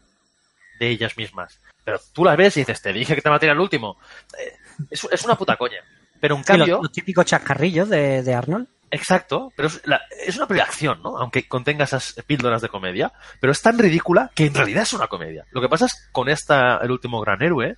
de 0.80 0.89
ellas 0.89 1.17
mismas. 1.17 1.60
Pero 1.88 2.02
tú 2.12 2.26
las 2.26 2.36
ves 2.36 2.58
y 2.58 2.60
dices, 2.60 2.82
te 2.82 2.91
dije 2.91 3.15
que 3.15 3.21
te 3.21 3.30
maté 3.30 3.50
al 3.50 3.58
último. 3.62 3.97
Eh, 4.38 4.52
Es, 4.91 5.08
es 5.10 5.23
una 5.23 5.36
puta 5.38 5.56
coña. 5.56 5.78
Pero 6.19 6.36
en 6.36 6.43
Sí, 6.43 6.52
los- 6.52 6.58
cambio, 6.58 6.80
los, 6.84 6.91
típicos 6.91 7.26
chascarrillos 7.26 7.88
de, 7.88 8.23
de 8.23 8.34
Arnold. 8.36 8.67
exacto, 8.91 9.54
pero 9.56 9.69
es, 9.69 9.80
la- 9.88 10.02
es 10.26 10.36
una 10.36 10.47
película 10.47 10.65
de 10.65 10.69
acción, 10.69 11.02
¿no? 11.02 11.17
Aunque 11.17 11.47
contenga 11.47 11.86
esas 11.86 12.13
píldoras 12.28 12.62
de 12.62 12.67
comedia, 12.67 13.13
pero 13.39 13.54
es 13.54 13.62
tan 13.62 13.78
ridícula 13.80 14.32
que 14.36 14.47
en 14.47 14.54
realidad 14.54 14.84
es 14.84 14.91
una 14.91 15.08
comedia. 15.08 15.45
Lo 15.52 15.62
que 15.62 15.69
pasa 15.69 15.86
es 15.86 16.10
con 16.12 16.28
esta, 16.28 16.78
el 16.80 16.91
último 16.91 17.21
gran 17.21 17.41
héroe, 17.41 17.78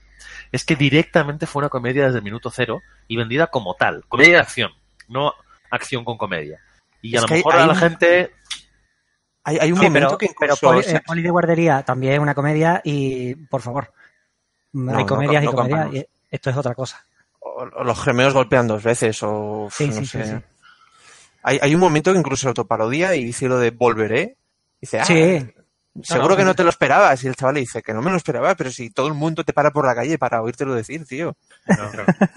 es 0.52 0.66
que 0.66 0.76
directamente 0.76 1.46
fue 1.46 1.60
una 1.62 1.70
comedia 1.70 2.06
desde 2.06 2.18
el 2.18 2.24
minuto 2.24 2.50
cero 2.50 2.82
y 3.08 3.16
vendida 3.16 3.46
como 3.48 3.76
tal. 3.76 4.04
Comedia 4.08 4.34
de 4.34 4.40
acción, 4.40 4.72
no 5.08 5.34
acción 5.70 6.04
con 6.04 6.18
comedia. 6.18 6.60
Y 7.04 7.16
a 7.16 7.22
lo 7.22 7.28
hay- 7.28 7.34
mejor 7.36 7.54
a 7.54 7.60
hay 7.62 7.68
la 7.68 7.74
un- 7.74 7.80
gente 7.80 8.32
Hay, 9.46 9.58
hay 9.58 9.72
un 9.72 9.80
Sí, 9.80 9.86
momento 9.86 10.18
pero, 10.18 10.18
que 10.18 10.36
pero 10.40 10.56
poli, 10.58 10.80
o 10.80 10.84
sea, 10.84 10.98
eh, 10.98 11.02
Poli 11.06 11.22
de 11.22 11.30
guardería 11.30 11.82
también 11.84 12.14
es 12.14 12.20
una 12.20 12.36
comedia 12.36 12.82
y, 12.84 13.36
por 13.36 13.62
favor, 13.62 13.94
No, 14.74 14.92
hay 14.98 15.04
no, 15.04 15.08
comedias 15.08 15.44
no 15.44 15.52
y 15.52 15.54
comedias. 15.56 15.94
y 15.94 16.06
esto 16.32 16.50
es 16.50 16.58
otra 16.58 16.76
cosa. 16.76 17.04
o- 17.42 17.64
o 17.64 17.84
los 17.84 18.02
gemelos 18.04 18.34
golpean 18.34 18.68
dos 18.68 18.84
veces 18.84 19.18
o 19.24 19.68
Sí, 19.72 19.88
no 19.88 19.94
sí, 19.94 20.06
sé. 20.06 20.24
sí, 20.26 20.32
sí. 20.32 20.38
Hay, 21.44 21.58
hay 21.62 21.74
un 21.74 21.80
momento 21.82 22.12
que 22.14 22.20
incluso 22.20 22.48
autoparodia 22.50 23.16
y 23.16 23.24
dice 23.26 23.48
lo 23.48 23.58
de 23.60 23.72
volveré. 23.72 24.38
Dice, 24.82 25.00
ah, 25.00 25.06
Sí. 25.06 25.46
seguro 26.04 26.30
No, 26.32 26.38
que 26.38 26.44
no. 26.46 26.54
te 26.56 26.64
lo 26.64 26.70
esperabas. 26.70 27.24
Y 27.24 27.28
el 27.28 27.36
chaval 27.36 27.56
le 27.56 27.62
dice 27.62 27.82
que 27.82 27.94
no 27.94 28.02
me 28.02 28.12
lo 28.12 28.18
esperaba, 28.18 28.54
pero 28.56 28.72
si 28.72 28.90
todo 28.92 29.08
el 29.08 29.14
mundo 29.14 29.44
te 29.44 29.54
para 29.54 29.72
por 29.72 29.86
la 29.86 29.96
calle 29.96 30.18
para 30.18 30.42
oírtelo 30.42 30.76
decir, 30.76 31.06
tío. 31.06 31.36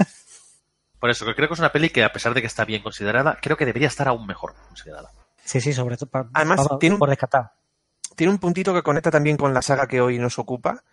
Por 0.99 1.11
eso, 1.11 1.27
que 1.27 1.35
creo 1.35 1.49
que 1.49 1.55
es 1.55 1.61
una 1.61 1.73
peli 1.73 1.91
que, 1.91 2.05
a 2.05 2.13
pesar 2.13 2.33
de 2.33 2.41
que 2.41 2.47
está 2.47 2.65
bien 2.65 2.81
considerada, 2.83 3.37
creo 3.43 3.57
que 3.57 3.67
debería 3.67 3.89
estar 3.89 4.07
aún 4.07 4.25
mejor 4.25 4.55
considerada. 4.69 5.11
Sí, 5.45 5.61
sí, 5.61 5.73
sobre 5.73 5.97
todo 5.97 6.09
pa- 6.09 6.29
Además, 6.33 6.67
pa- 6.69 6.79
tiene 6.79 6.95
un- 6.95 7.01
por 7.01 7.09
descartado. 7.09 7.51
Tiene 8.15 8.33
un 8.33 8.39
puntito 8.39 8.73
que 8.73 8.83
conecta 8.83 9.11
también 9.11 9.37
con 9.37 9.53
la 9.53 9.63
saga 9.63 9.89
que 9.89 10.01
hoy 10.01 10.19
nos 10.19 10.39
ocupa. 10.39 10.85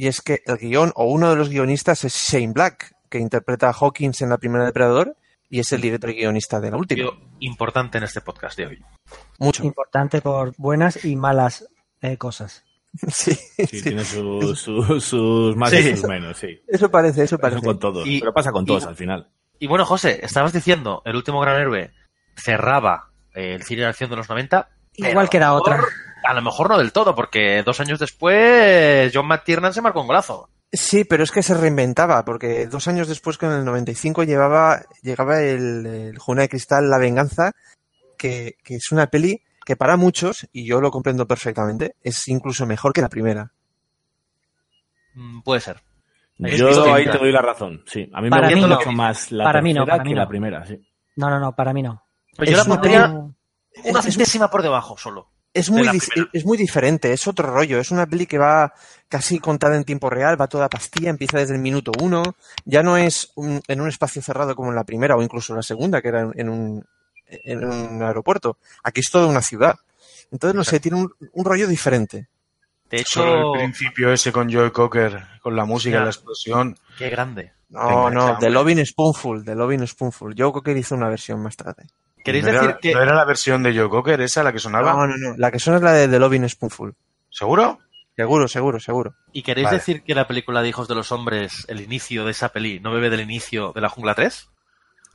Y 0.00 0.06
es 0.06 0.20
que 0.22 0.42
el 0.46 0.58
guion 0.58 0.92
o 0.94 1.06
uno 1.06 1.28
de 1.30 1.34
los 1.34 1.48
guionistas 1.48 2.04
es 2.04 2.14
Shane 2.14 2.52
Black, 2.52 2.94
que 3.10 3.18
interpreta 3.18 3.68
a 3.68 3.72
Hawkins 3.72 4.22
en 4.22 4.28
la 4.28 4.38
primera 4.38 4.64
Depredador 4.64 5.16
y 5.50 5.58
es 5.58 5.72
el 5.72 5.80
director 5.80 6.10
y 6.10 6.14
guionista 6.14 6.60
de 6.60 6.70
la 6.70 6.76
última. 6.76 7.10
Importante 7.40 7.98
en 7.98 8.04
este 8.04 8.20
podcast 8.20 8.56
de 8.56 8.66
hoy. 8.66 8.84
Mucho. 9.40 9.64
Importante 9.64 10.20
por 10.20 10.54
buenas 10.56 11.04
y 11.04 11.16
malas 11.16 11.66
eh, 12.00 12.16
cosas. 12.16 12.62
Sí, 13.08 13.34
Sí, 13.66 13.82
tiene 13.82 14.04
sus, 14.04 14.60
sus, 14.60 15.02
sus 15.04 15.56
más 15.56 15.70
Sí. 15.70 15.78
y 15.78 15.96
sus 15.96 16.08
menos, 16.08 16.36
sí. 16.38 16.62
Eso 16.68 16.88
parece, 16.92 17.24
eso 17.24 17.34
Eso 17.34 17.38
parece. 17.38 17.62
con 17.66 17.80
todos. 17.80 18.06
Y- 18.06 18.20
pero 18.20 18.32
pasa 18.32 18.52
con 18.52 18.64
todos 18.64 18.84
y- 18.84 18.86
al 18.86 18.94
final. 18.94 19.28
Y 19.58 19.66
bueno, 19.66 19.84
José, 19.84 20.20
estabas 20.24 20.52
diciendo, 20.52 21.02
el 21.06 21.16
último 21.16 21.40
gran 21.40 21.60
héroe 21.60 21.90
cerraba 22.36 23.10
eh, 23.34 23.54
el 23.54 23.64
cine 23.64 23.82
de 23.82 23.88
acción 23.88 24.10
de 24.10 24.16
los 24.16 24.28
90. 24.28 24.68
pero 24.96 25.10
Igual 25.10 25.28
queda 25.28 25.48
a 25.48 25.50
lo 25.50 25.56
otra. 25.56 25.82
A 26.24 26.34
lo 26.34 26.42
mejor 26.42 26.68
no 26.68 26.78
del 26.78 26.92
todo, 26.92 27.14
porque 27.14 27.62
dos 27.62 27.80
años 27.80 27.98
después 27.98 29.10
John 29.14 29.26
McTiernan 29.26 29.72
se 29.72 29.80
marcó 29.80 30.00
un 30.00 30.06
golazo. 30.08 30.48
Sí, 30.72 31.04
pero 31.04 31.24
es 31.24 31.30
que 31.30 31.42
se 31.42 31.54
reinventaba, 31.54 32.24
porque 32.24 32.66
dos 32.66 32.88
años 32.88 33.08
después, 33.08 33.38
con 33.38 33.50
el 33.52 33.64
95, 33.64 34.24
llevaba, 34.24 34.82
llegaba 35.02 35.40
el, 35.40 35.86
el 35.86 36.18
Juna 36.18 36.42
de 36.42 36.48
Cristal, 36.50 36.90
La 36.90 36.98
Venganza, 36.98 37.52
que, 38.18 38.56
que 38.62 38.74
es 38.76 38.92
una 38.92 39.06
peli 39.06 39.40
que 39.64 39.76
para 39.76 39.96
muchos, 39.96 40.46
y 40.52 40.66
yo 40.66 40.80
lo 40.80 40.90
comprendo 40.90 41.26
perfectamente, 41.26 41.94
es 42.02 42.26
incluso 42.28 42.66
mejor 42.66 42.92
que 42.92 43.00
la 43.02 43.08
primera. 43.08 43.52
Mm, 45.14 45.40
puede 45.42 45.60
ser. 45.60 45.80
Es 46.38 46.58
Yo 46.58 46.68
distinta. 46.68 46.94
ahí 46.94 47.04
te 47.10 47.18
doy 47.18 47.32
la 47.32 47.42
razón, 47.42 47.82
sí. 47.86 48.08
A 48.12 48.20
mí 48.20 48.30
Para 48.30 48.48
me 48.48 48.54
mí 48.54 48.60
gusta 48.62 48.84
no. 48.84 48.92
más 48.92 49.32
la 49.32 49.44
Para 49.44 49.60
mí 49.60 49.74
no, 49.74 49.84
para 49.86 50.02
mí 50.04 50.10
que 50.10 50.14
no. 50.14 50.20
la 50.20 50.28
primera, 50.28 50.66
sí. 50.66 50.80
No, 51.16 51.28
no, 51.30 51.40
no, 51.40 51.54
para 51.54 51.72
mí 51.72 51.82
no. 51.82 52.02
Pues 52.36 52.50
yo 52.50 52.56
la 52.56 52.64
pondría 52.64 53.06
una 53.84 54.02
centésima 54.02 54.48
por 54.48 54.62
debajo 54.62 54.96
solo. 54.96 55.30
Es 55.58 55.70
muy, 55.70 55.86
es 56.32 56.44
muy 56.44 56.56
diferente, 56.56 57.12
es 57.12 57.26
otro 57.26 57.50
rollo. 57.52 57.78
Es 57.78 57.90
una 57.90 58.06
peli 58.06 58.26
que 58.26 58.38
va 58.38 58.72
casi 59.08 59.38
contada 59.38 59.76
en 59.76 59.84
tiempo 59.84 60.08
real, 60.10 60.40
va 60.40 60.46
toda 60.48 60.68
pastilla, 60.68 61.10
empieza 61.10 61.38
desde 61.38 61.54
el 61.54 61.60
minuto 61.60 61.92
uno. 62.00 62.22
Ya 62.64 62.82
no 62.82 62.96
es 62.96 63.32
un- 63.36 63.60
en 63.66 63.80
un 63.80 63.88
espacio 63.88 64.22
cerrado 64.22 64.54
como 64.54 64.70
en 64.70 64.76
la 64.76 64.84
primera 64.84 65.16
o 65.16 65.22
incluso 65.22 65.54
la 65.54 65.62
segunda, 65.62 66.00
que 66.02 66.08
era 66.08 66.30
en- 66.34 66.48
un, 66.48 66.84
en 67.26 67.64
un 67.64 68.02
aeropuerto. 68.02 68.58
Aquí 68.82 69.00
es 69.00 69.10
toda 69.10 69.26
una 69.26 69.42
ciudad. 69.42 69.76
Entonces, 70.30 70.54
no 70.54 70.64
sé, 70.64 70.78
tiene 70.80 70.98
un, 70.98 71.12
un 71.32 71.44
rollo 71.44 71.66
diferente. 71.66 72.28
De 72.90 73.04
Solo 73.06 73.26
hecho, 73.28 73.54
el 73.54 73.60
principio 73.60 74.12
ese 74.12 74.32
con 74.32 74.50
Joe 74.52 74.72
Cocker, 74.72 75.22
con 75.42 75.54
la 75.56 75.64
música, 75.66 75.98
Ya. 75.98 76.04
la 76.04 76.10
explosión. 76.10 76.78
qué 76.96 77.10
grande. 77.10 77.52
No, 77.70 78.06
Venga, 78.06 78.10
no. 78.32 78.38
The 78.38 78.48
Loving 78.48 78.84
Spoonful, 78.86 79.44
The 79.44 79.54
Loving 79.54 79.86
Spoonful. 79.86 80.34
Yo 80.34 80.50
creo 80.52 80.62
que 80.62 80.78
hizo 80.80 80.94
una 80.94 81.08
versión 81.10 81.42
más 81.42 81.54
tarde. 81.54 81.84
¿Queréis 82.24 82.44
¿No 82.44 82.52
decir 82.52 82.68
era, 82.70 82.78
que 82.78 82.92
¿No 82.92 83.02
era 83.02 83.14
la 83.14 83.24
versión 83.24 83.62
de 83.62 83.76
Joe 83.76 83.88
Cocker 83.88 84.20
esa 84.20 84.42
la 84.42 84.52
que 84.52 84.58
sonaba? 84.58 84.92
No, 84.92 85.06
no, 85.06 85.16
no. 85.16 85.34
La 85.36 85.50
que 85.50 85.58
suena 85.58 85.78
es 85.78 85.82
la 85.82 85.92
de 85.92 86.08
The 86.08 86.18
Loving 86.18 86.48
Spoonful. 86.48 86.94
¿Seguro? 87.30 87.78
Seguro, 88.16 88.48
seguro, 88.48 88.80
seguro. 88.80 89.14
¿Y 89.32 89.42
queréis 89.42 89.66
Vale. 89.66 89.78
decir 89.78 90.02
que 90.02 90.14
la 90.14 90.26
película 90.26 90.60
de 90.60 90.68
Hijos 90.68 90.88
de 90.88 90.94
los 90.96 91.12
Hombres, 91.12 91.64
el 91.68 91.80
inicio 91.80 92.24
de 92.24 92.32
esa 92.32 92.48
peli, 92.48 92.80
no 92.80 92.90
bebe 92.92 93.10
del 93.10 93.20
inicio 93.20 93.72
de 93.72 93.80
La 93.80 93.88
Jungla 93.88 94.14
3? 94.14 94.48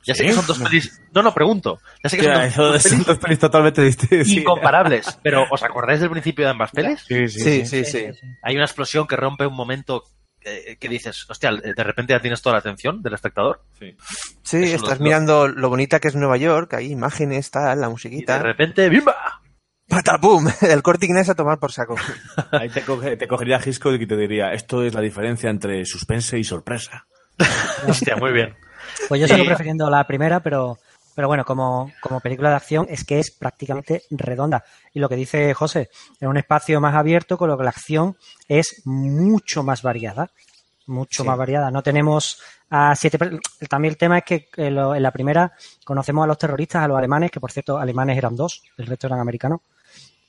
Ya 0.06 0.14
sé 0.14 0.22
¿Sí? 0.22 0.28
que 0.28 0.34
son 0.34 0.46
dos 0.46 0.58
pelis... 0.58 1.00
No, 1.14 1.22
no, 1.22 1.32
pregunto. 1.32 1.78
Ya 2.02 2.10
sé 2.10 2.18
que 2.18 2.24
son 2.50 2.72
dos, 2.72 2.82
pelis 2.82 3.06
dos 3.06 3.18
pelis 3.18 3.38
totalmente 3.38 3.82
distintas. 3.82 4.26
sí. 4.26 4.40
incomparables. 4.40 5.18
Pero, 5.22 5.46
¿os 5.50 5.62
acordáis 5.62 6.00
del 6.00 6.10
principio 6.10 6.44
de 6.44 6.50
ambas 6.50 6.70
pelis? 6.72 7.04
Sí, 7.06 7.28
Sí, 7.28 7.64
sí, 7.66 7.84
sí. 7.84 8.06
Hay 8.42 8.54
una 8.54 8.64
explosión 8.64 9.06
que 9.06 9.16
rompe 9.16 9.46
un 9.46 9.54
momento 9.54 10.04
que, 10.44 10.76
que 10.78 10.88
dices, 10.88 11.24
hostia, 11.28 11.50
de 11.52 11.82
repente 11.84 12.12
ya 12.12 12.20
tienes 12.20 12.42
toda 12.42 12.54
la 12.54 12.58
atención 12.60 13.02
del 13.02 13.14
espectador. 13.14 13.62
Sí. 13.78 13.96
Sí, 14.42 14.62
Eso 14.64 14.76
estás 14.76 14.98
lo- 14.98 15.04
mirando 15.04 15.48
lo 15.48 15.68
bonita 15.70 15.98
que 16.00 16.08
es 16.08 16.14
Nueva 16.14 16.36
York, 16.36 16.74
hay 16.74 16.92
imágenes, 16.92 17.50
tal, 17.50 17.80
la 17.80 17.86
Y 17.86 17.88
de 17.88 17.92
musiquita. 17.92 18.38
repente, 18.42 18.88
¡bimba! 18.88 19.40
¡Patapum! 19.88 20.46
El 20.62 20.82
corte 20.82 21.06
inglés 21.06 21.28
a 21.28 21.34
tomar 21.34 21.58
por 21.58 21.72
saco. 21.72 21.96
Ahí 22.52 22.68
te, 22.70 22.82
coge- 22.84 23.16
te 23.18 23.26
cogería 23.28 23.60
Hitchcock 23.64 24.00
y 24.00 24.06
te 24.06 24.16
diría, 24.16 24.52
esto 24.52 24.82
es 24.82 24.94
la 24.94 25.00
diferencia 25.00 25.50
entre 25.50 25.84
suspense 25.84 26.38
y 26.38 26.44
sorpresa. 26.44 27.06
Hostia, 27.88 28.16
muy 28.16 28.32
bien. 28.32 28.54
Pues 29.08 29.20
yo 29.20 29.26
sigo 29.28 29.44
prefiriendo 29.44 29.88
la 29.90 30.06
primera, 30.06 30.40
pero, 30.40 30.78
pero 31.14 31.28
bueno, 31.28 31.44
como, 31.44 31.92
como 32.00 32.20
película 32.20 32.50
de 32.50 32.56
acción 32.56 32.86
es 32.90 33.04
que 33.04 33.18
es 33.20 33.30
prácticamente 33.30 34.02
redonda. 34.10 34.64
Y 34.92 35.00
lo 35.00 35.08
que 35.08 35.16
dice 35.16 35.54
José, 35.54 35.90
en 36.20 36.28
un 36.28 36.36
espacio 36.36 36.80
más 36.80 36.94
abierto, 36.94 37.38
con 37.38 37.48
lo 37.48 37.56
que 37.58 37.64
la 37.64 37.70
acción 37.70 38.16
es 38.48 38.82
mucho 38.84 39.62
más 39.62 39.82
variada. 39.82 40.30
Mucho 40.86 41.22
Sí. 41.22 41.26
más 41.28 41.38
variada. 41.38 41.70
No 41.70 41.82
tenemos 41.82 42.42
a 42.68 42.94
siete. 42.94 43.18
También 43.70 43.92
el 43.92 43.96
tema 43.96 44.18
es 44.18 44.24
que 44.24 44.48
lo- 44.70 44.94
en 44.94 45.02
la 45.02 45.10
primera 45.12 45.52
conocemos 45.84 46.24
a 46.24 46.26
los 46.26 46.36
terroristas, 46.36 46.82
a 46.82 46.88
los 46.88 46.98
alemanes, 46.98 47.30
que 47.30 47.40
por 47.40 47.50
cierto, 47.52 47.78
alemanes 47.78 48.18
eran 48.18 48.36
dos, 48.36 48.62
el 48.76 48.86
resto 48.86 49.06
eran 49.06 49.20
americanos. 49.20 49.60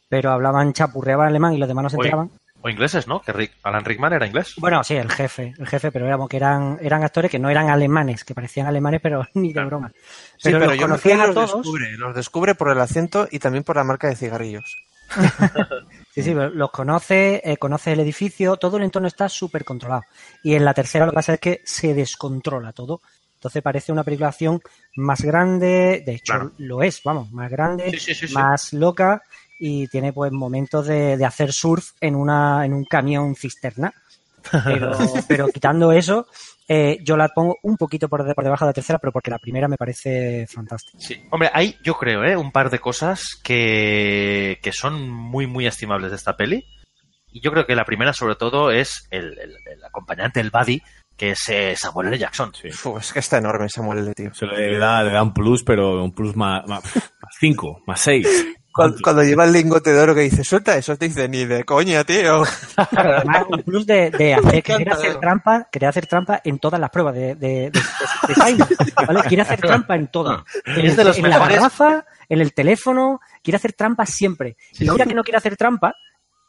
Pero 0.08 0.32
hablaban, 0.32 0.72
chapurreaban 0.72 1.28
alemán 1.28 1.54
y 1.54 1.58
los 1.58 1.68
demás 1.68 1.84
no 1.84 1.90
se 1.90 1.96
enteraban. 1.98 2.32
O 2.66 2.70
ingleses, 2.70 3.06
¿no? 3.08 3.22
Que 3.22 3.32
Rick- 3.32 3.54
Alan 3.62 3.86
Rickman 3.86 4.14
era 4.14 4.26
inglés. 4.26 4.56
Bueno, 4.58 4.84
sí, 4.84 4.96
el 4.96 5.12
jefe, 5.12 5.54
el 5.60 5.68
jefe, 5.68 5.92
pero 5.92 6.08
éramos 6.08 6.28
que 6.28 6.38
eran, 6.38 6.80
eran 6.82 7.04
actores 7.04 7.30
que 7.30 7.38
no 7.38 7.48
eran 7.52 7.70
alemanes, 7.70 8.24
que 8.24 8.34
parecían 8.34 8.66
alemanes, 8.66 9.02
pero 9.04 9.24
ni 9.36 9.54
de 9.54 9.64
broma. 9.66 9.92
Sí, 10.38 10.50
Pero, 10.52 10.66
los 10.66 10.76
conocían 10.78 11.22
a 11.22 11.28
los 11.28 11.36
todos. 11.36 11.54
descubre, 11.58 11.92
los 11.98 12.16
descubre 12.16 12.56
por 12.56 12.72
el 12.72 12.80
acento 12.82 13.28
y 13.30 13.38
también 13.38 13.64
por 13.64 13.76
la 13.76 13.84
marca 13.84 14.08
de 14.08 14.16
cigarrillos. 14.16 14.76
Sí, 16.16 16.24
sí, 16.24 16.34
los 16.34 16.72
conoce, 16.72 17.42
eh, 17.44 17.58
conoce 17.58 17.92
el 17.92 18.00
edificio, 18.00 18.56
todo 18.56 18.78
el 18.78 18.84
entorno 18.84 19.10
está 19.10 19.28
súper 19.28 19.66
controlado. 19.66 20.04
Y 20.44 20.56
en 20.56 20.64
la 20.64 20.74
tercera 20.74 21.06
lo 21.06 21.12
que 21.12 21.16
pasa 21.16 21.34
es 21.34 21.40
que 21.42 21.62
se 21.66 21.94
descontrola 21.94 22.72
todo. 22.72 23.02
Entonces 23.34 23.62
parece 23.62 23.92
una 23.92 24.06
película 24.06 24.28
de 24.28 24.30
acción 24.30 24.62
más 24.96 25.22
grande, 25.22 26.04
de 26.06 26.14
hecho 26.14 26.32
Claro. 26.34 26.52
lo 26.58 26.82
es, 26.84 27.02
vamos, 27.04 27.30
más 27.34 27.52
grande, 27.52 27.92
Sí, 27.92 28.00
sí, 28.00 28.16
sí, 28.16 28.28
sí. 28.30 28.34
más 28.34 28.72
loca 28.72 29.24
y 29.60 29.88
tiene 29.88 30.12
pues 30.14 30.32
momentos 30.32 30.88
de, 30.88 31.18
de 31.18 31.26
hacer 31.26 31.52
surf 31.54 31.92
en 32.02 32.16
una 32.16 32.66
en 32.66 32.74
un 32.74 32.86
camión 32.86 33.36
cisterna. 33.36 33.94
Pero, 34.64 34.92
pero 35.28 35.48
quitando 35.50 35.92
eso, 35.92 36.28
eh, 36.68 37.00
yo 37.04 37.18
la 37.18 37.30
pongo 37.30 37.58
un 37.64 37.78
poquito 37.78 38.08
por, 38.08 38.24
de- 38.24 38.36
por 38.36 38.44
debajo 38.44 38.66
de 38.66 38.70
la 38.70 38.74
tercera, 38.74 39.00
pero 39.00 39.12
porque 39.12 39.32
la 39.32 39.40
primera 39.40 39.68
me 39.68 39.78
parece 39.78 40.46
fantástica. 40.48 40.98
Sí. 41.00 41.20
Hombre, 41.32 41.50
hay, 41.54 41.78
yo 41.84 41.96
creo, 41.96 42.24
¿eh? 42.24 42.38
un 42.38 42.52
par 42.52 42.70
de 42.70 42.78
cosas 42.80 43.24
que, 43.44 44.60
que 44.62 44.72
son 44.72 45.10
muy, 45.10 45.48
muy 45.48 45.66
estimables 45.66 46.12
de 46.12 46.18
esta 46.18 46.38
peli. 46.38 46.66
Y 47.32 47.42
yo 47.42 47.52
creo 47.52 47.66
que 47.66 47.76
la 47.76 47.86
primera, 47.86 48.14
sobre 48.14 48.36
todo, 48.36 48.72
es 48.72 49.08
el, 49.10 49.38
el- 49.40 49.58
el 49.66 49.84
acompañante, 49.84 50.40
el 50.40 50.52
buddy, 50.52 50.82
que 51.18 51.32
es 51.32 51.50
eh, 51.50 51.76
Samuel 51.76 52.10
L. 52.10 52.18
Jackson. 52.20 52.52
Uf, 52.86 53.00
es 53.00 53.14
que 53.14 53.20
está 53.20 53.38
enorme 53.40 53.68
Samuel 53.70 54.00
L, 54.00 54.14
tío. 54.14 54.34
Se 54.34 54.46
le 54.46 54.78
da, 54.78 55.02
le 55.04 55.12
da 55.12 55.24
un 55.24 55.34
plus, 55.34 55.64
pero 55.64 56.04
un 56.04 56.12
plus 56.14 56.36
más, 56.36 56.68
más, 56.68 56.84
más 56.84 57.36
cinco, 57.40 57.82
más 57.88 58.00
seis. 58.02 58.28
Cuando, 58.76 58.98
cuando 59.02 59.24
lleva 59.24 59.46
el 59.46 59.54
lingote 59.54 59.94
de 59.94 60.00
oro 60.02 60.14
que 60.14 60.22
dice, 60.22 60.44
suelta 60.44 60.76
eso, 60.78 60.98
te 60.98 61.08
dice, 61.08 61.30
ni 61.30 61.46
de 61.46 61.64
coña, 61.64 62.04
tío. 62.04 62.44
Claro, 62.90 63.16
además, 63.18 63.46
un 63.50 63.64
plus 63.64 63.86
de, 63.86 64.12
de 64.12 64.34
hacer, 64.36 64.64
querer 64.64 64.90
hacer 64.92 65.16
trampa, 65.20 65.68
querer 65.72 65.90
hacer 65.90 66.08
trampa 66.08 66.42
en 66.44 66.60
todas 66.60 66.80
las 66.80 66.90
pruebas 66.90 67.14
de, 67.16 67.36
de, 67.36 67.36
de, 67.36 67.72
de- 67.72 67.82
de 68.28 68.36
Simon, 68.36 68.68
¿vale? 69.08 69.22
Quiere 69.28 69.44
hacer 69.44 69.62
trampa 69.62 69.96
en 69.96 70.08
todo. 70.08 70.44
En, 70.66 70.86
Es 70.86 70.98
de 70.98 71.04
los 71.06 71.18
en 71.18 71.30
la 71.30 71.40
garrafa, 71.40 72.06
en 72.28 72.42
el 72.42 72.54
teléfono, 72.54 73.22
quiere 73.42 73.56
hacer 73.58 73.74
trampa 73.74 74.06
siempre. 74.06 74.58
Y 74.78 74.84
la 74.86 74.92
única 74.94 75.06
que 75.08 75.16
no 75.16 75.24
quiere 75.24 75.38
hacer 75.38 75.56
trampa 75.56 75.94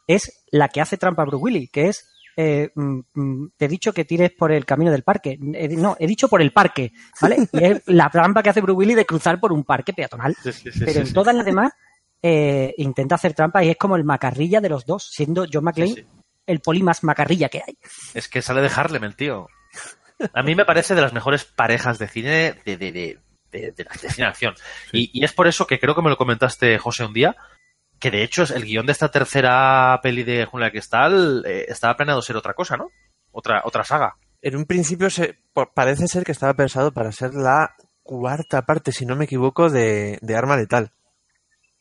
es 0.05 0.45
la 0.51 0.67
que 0.69 0.81
hace 0.81 0.97
trampa 0.97 1.23
Bruce 1.23 1.41
Willis, 1.43 1.69
que 1.71 1.87
es 1.87 2.09
eh, 2.39 2.69
mm, 2.75 2.99
mm, 3.15 3.49
te 3.57 3.65
he 3.65 3.67
dicho 3.67 3.91
que 3.93 4.05
tires 4.05 4.31
por 4.37 4.51
el 4.51 4.63
camino 4.65 4.91
del 4.91 5.03
parque. 5.03 5.37
Di- 5.39 5.75
no, 5.77 5.95
he 5.99 6.05
dicho 6.05 6.27
por 6.27 6.41
el 6.41 6.51
parque, 6.51 6.91
¿vale? 7.21 7.47
Y 7.51 7.63
es 7.63 7.81
la 7.87 8.09
trampa 8.09 8.43
que 8.43 8.49
hace 8.51 8.61
Bruce 8.61 8.77
Willis 8.77 8.95
de 8.97 9.05
cruzar 9.05 9.39
por 9.39 9.51
un 9.53 9.63
parque 9.63 9.93
peatonal. 9.93 10.35
Sí, 10.43 10.51
sí, 10.53 10.71
sí, 10.71 10.79
Pero 10.81 10.91
sí, 10.91 10.99
en 10.99 11.07
sí. 11.07 11.13
todas 11.13 11.33
las 11.33 11.45
demás 11.45 11.71
eh, 12.27 12.73
intenta 12.77 13.15
hacer 13.15 13.33
trampa 13.33 13.63
y 13.63 13.69
es 13.69 13.77
como 13.77 13.95
el 13.95 14.03
macarrilla 14.03 14.59
de 14.61 14.69
los 14.69 14.85
dos, 14.85 15.07
siendo 15.11 15.45
John 15.51 15.63
McClane 15.63 15.93
Sí, 15.93 16.01
sí. 16.01 16.07
el 16.45 16.59
poli 16.59 16.83
más 16.83 17.03
macarrilla 17.03 17.49
que 17.49 17.61
hay. 17.65 17.77
Es 18.13 18.27
que 18.27 18.41
sale 18.41 18.61
de 18.61 18.71
Harlem 18.75 19.03
el 19.05 19.15
tío. 19.15 19.47
A 20.33 20.43
mí 20.43 20.55
me 20.55 20.65
parece 20.65 20.95
de 20.95 21.01
las 21.01 21.13
mejores 21.13 21.45
parejas 21.45 21.99
de 21.99 22.07
cine 22.07 22.29
de, 22.65 22.77
de, 22.77 22.91
de, 22.91 23.19
de, 23.51 23.71
de 23.71 23.85
cine 24.09 24.13
de 24.17 24.25
acción. 24.25 24.55
Y, 24.91 25.11
y 25.13 25.23
es 25.23 25.31
por 25.33 25.47
eso 25.47 25.67
que 25.67 25.79
creo 25.79 25.95
que 25.95 26.01
me 26.01 26.09
lo 26.09 26.17
comentaste, 26.17 26.77
José, 26.79 27.05
un 27.05 27.13
día, 27.13 27.35
que 27.99 28.11
de 28.11 28.23
hecho 28.23 28.43
es 28.43 28.51
el 28.51 28.63
guion 28.65 28.85
de 28.85 28.91
esta 28.91 29.09
tercera 29.11 29.99
peli 30.03 30.23
de 30.23 30.45
Julia 30.45 30.71
Cristal 30.71 31.43
eh, 31.47 31.65
estaba 31.67 31.95
planeado 31.95 32.21
ser 32.21 32.35
otra 32.35 32.53
cosa, 32.53 32.77
¿no? 32.77 32.89
Otra, 33.31 33.61
otra 33.63 33.83
saga. 33.83 34.15
En 34.41 34.55
un 34.55 34.65
principio 34.65 35.09
se, 35.09 35.35
parece 35.73 36.07
ser 36.07 36.23
que 36.23 36.31
estaba 36.31 36.53
pensado 36.55 36.91
para 36.91 37.11
ser 37.11 37.33
la 37.33 37.75
cuarta 38.03 38.61
parte, 38.63 38.91
si 38.91 39.05
no 39.05 39.15
me 39.15 39.25
equivoco, 39.25 39.69
de, 39.69 40.17
de 40.21 40.35
Arma 40.35 40.57
Letal. 40.57 40.91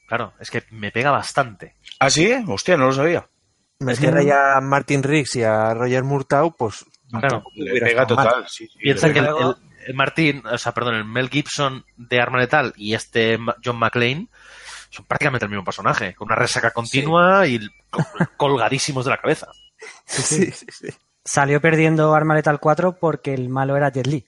Claro, 0.06 0.32
es 0.40 0.50
que 0.50 0.62
me 0.70 0.90
pega 0.92 1.10
bastante. 1.10 1.74
¿Ah, 1.98 2.10
sí? 2.10 2.32
Hostia, 2.46 2.76
no 2.76 2.86
lo 2.86 2.92
sabía. 2.92 3.26
Meter 3.80 4.16
ahí 4.16 4.30
a 4.30 4.60
Martin 4.60 5.02
Riggs 5.02 5.36
y 5.36 5.42
a 5.42 5.74
Roger 5.74 6.02
Murtaugh, 6.04 6.54
pues 6.56 6.84
Claro. 7.10 7.44
Le 7.54 7.80
pega 7.80 8.06
total, 8.06 8.44
sí, 8.48 8.66
sí. 8.66 8.78
Piensa 8.80 9.08
le 9.08 9.12
que 9.12 9.18
el, 9.20 9.26
pega. 9.26 9.38
el- 9.40 9.54
el 9.86 9.94
Martín, 9.94 10.42
o 10.50 10.58
sea, 10.58 10.72
perdón, 10.72 10.96
el 10.96 11.04
Mel 11.04 11.28
Gibson 11.28 11.84
de 11.96 12.20
Arma 12.20 12.38
Letal 12.38 12.72
y 12.76 12.94
este 12.94 13.38
John 13.64 13.78
McClane 13.78 14.26
son 14.90 15.04
prácticamente 15.04 15.44
el 15.44 15.50
mismo 15.50 15.64
personaje, 15.64 16.14
con 16.14 16.26
una 16.26 16.34
resaca 16.34 16.72
continua 16.72 17.46
y 17.46 17.60
co- 17.90 18.02
colgadísimos 18.36 19.04
de 19.04 19.10
la 19.12 19.18
cabeza. 19.18 19.46
Sí, 20.04 20.50
sí, 20.50 20.66
sí. 20.70 20.88
Salió 21.24 21.60
perdiendo 21.60 22.14
Arma 22.14 22.34
Letal 22.34 22.58
4 22.58 22.96
porque 22.98 23.34
el 23.34 23.48
malo 23.48 23.76
era 23.76 23.90
Jet 23.92 24.06
Li. 24.08 24.26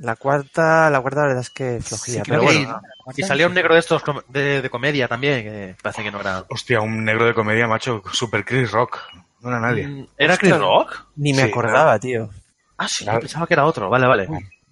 La 0.00 0.16
cuarta, 0.16 0.90
la 0.90 1.00
cuarta 1.00 1.20
la 1.22 1.26
verdad 1.28 1.42
es 1.42 1.50
que 1.50 1.80
flojilla, 1.80 2.24
Sí, 2.24 2.30
pero 2.30 2.40
que 2.40 2.46
bueno. 2.46 2.80
Y 3.16 3.22
salió 3.22 3.46
un 3.46 3.54
negro 3.54 3.74
de 3.74 3.80
estos 3.80 4.02
de, 4.28 4.60
de 4.62 4.70
comedia 4.70 5.06
también, 5.08 5.42
que 5.44 5.76
parece 5.82 6.02
que 6.02 6.10
no 6.10 6.20
era. 6.20 6.44
Hostia, 6.50 6.80
un 6.80 7.04
negro 7.04 7.24
de 7.26 7.34
comedia, 7.34 7.66
macho, 7.66 8.02
Super 8.12 8.44
Chris 8.44 8.70
Rock. 8.72 8.98
No 9.40 9.50
era 9.50 9.60
nadie. 9.60 9.86
Mm, 9.86 10.06
¿Era 10.18 10.34
Hostia, 10.34 10.50
Chris 10.50 10.60
Rock? 10.60 11.06
Ni 11.16 11.32
me 11.32 11.42
Sí, 11.44 11.48
acordaba, 11.50 11.98
tío. 11.98 12.30
Ah, 12.76 12.88
sí, 12.88 13.04
Claro. 13.04 13.20
pensaba 13.20 13.46
que 13.46 13.54
era 13.54 13.66
otro. 13.66 13.88
Vale, 13.88 14.06
vale. 14.06 14.26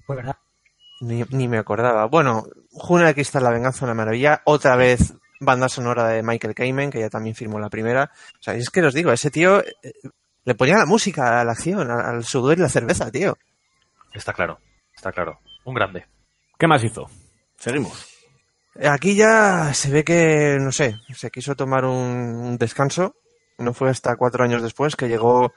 Pues 0.07 0.17
verdad. 0.17 0.37
Ni, 1.03 1.25
ni 1.31 1.47
me 1.49 1.59
acordaba. 1.59 2.07
Bueno, 2.07 2.45
Juna 2.73 3.07
de 3.07 3.15
Cristal, 3.15 3.45
La 3.45 3.51
Venganza, 3.51 3.85
una 3.85 3.95
maravilla. 3.95 4.43
Otra 4.45 4.75
vez 4.77 5.15
banda 5.41 5.69
sonora 5.69 6.09
de 6.09 6.23
Michael 6.23 6.55
Kamen, 6.55 6.91
que 6.91 7.01
ya 7.01 7.11
también 7.11 7.35
firmó 7.37 7.59
la 7.61 7.69
primera. 7.71 8.11
O 8.39 8.43
sea, 8.43 8.55
es 8.55 8.71
que 8.71 8.81
os 8.83 8.95
digo, 8.95 9.13
ese 9.13 9.31
tío 9.31 9.61
eh, 9.61 9.93
le 10.45 10.55
ponía 10.55 10.77
la 10.79 10.87
música 10.87 11.41
a 11.41 11.45
la 11.45 11.53
acción, 11.53 11.91
al, 11.91 12.01
al 12.01 12.25
sudor 12.25 12.57
y 12.59 12.63
la 12.63 12.69
cerveza, 12.69 13.11
tío. 13.11 13.37
Está 14.15 14.33
claro, 14.33 14.59
está 15.03 15.11
claro. 15.11 15.41
Un 15.65 15.75
grande. 15.75 16.07
¿Qué 16.57 16.69
más 16.69 16.85
hizo? 16.85 17.11
Seguimos. 17.57 18.07
Aquí 18.89 19.17
ya 19.17 19.75
se 19.75 19.91
ve 19.91 20.05
que, 20.05 20.59
no 20.61 20.71
sé, 20.71 20.97
se 21.13 21.31
quiso 21.31 21.57
tomar 21.57 21.85
un, 21.85 22.57
descanso. 22.57 23.17
No 23.59 23.75
fue 23.75 23.91
hasta 23.91 24.17
cuatro 24.17 24.45
años 24.45 24.63
después 24.63 24.95
que 24.95 25.09
llegó 25.09 25.53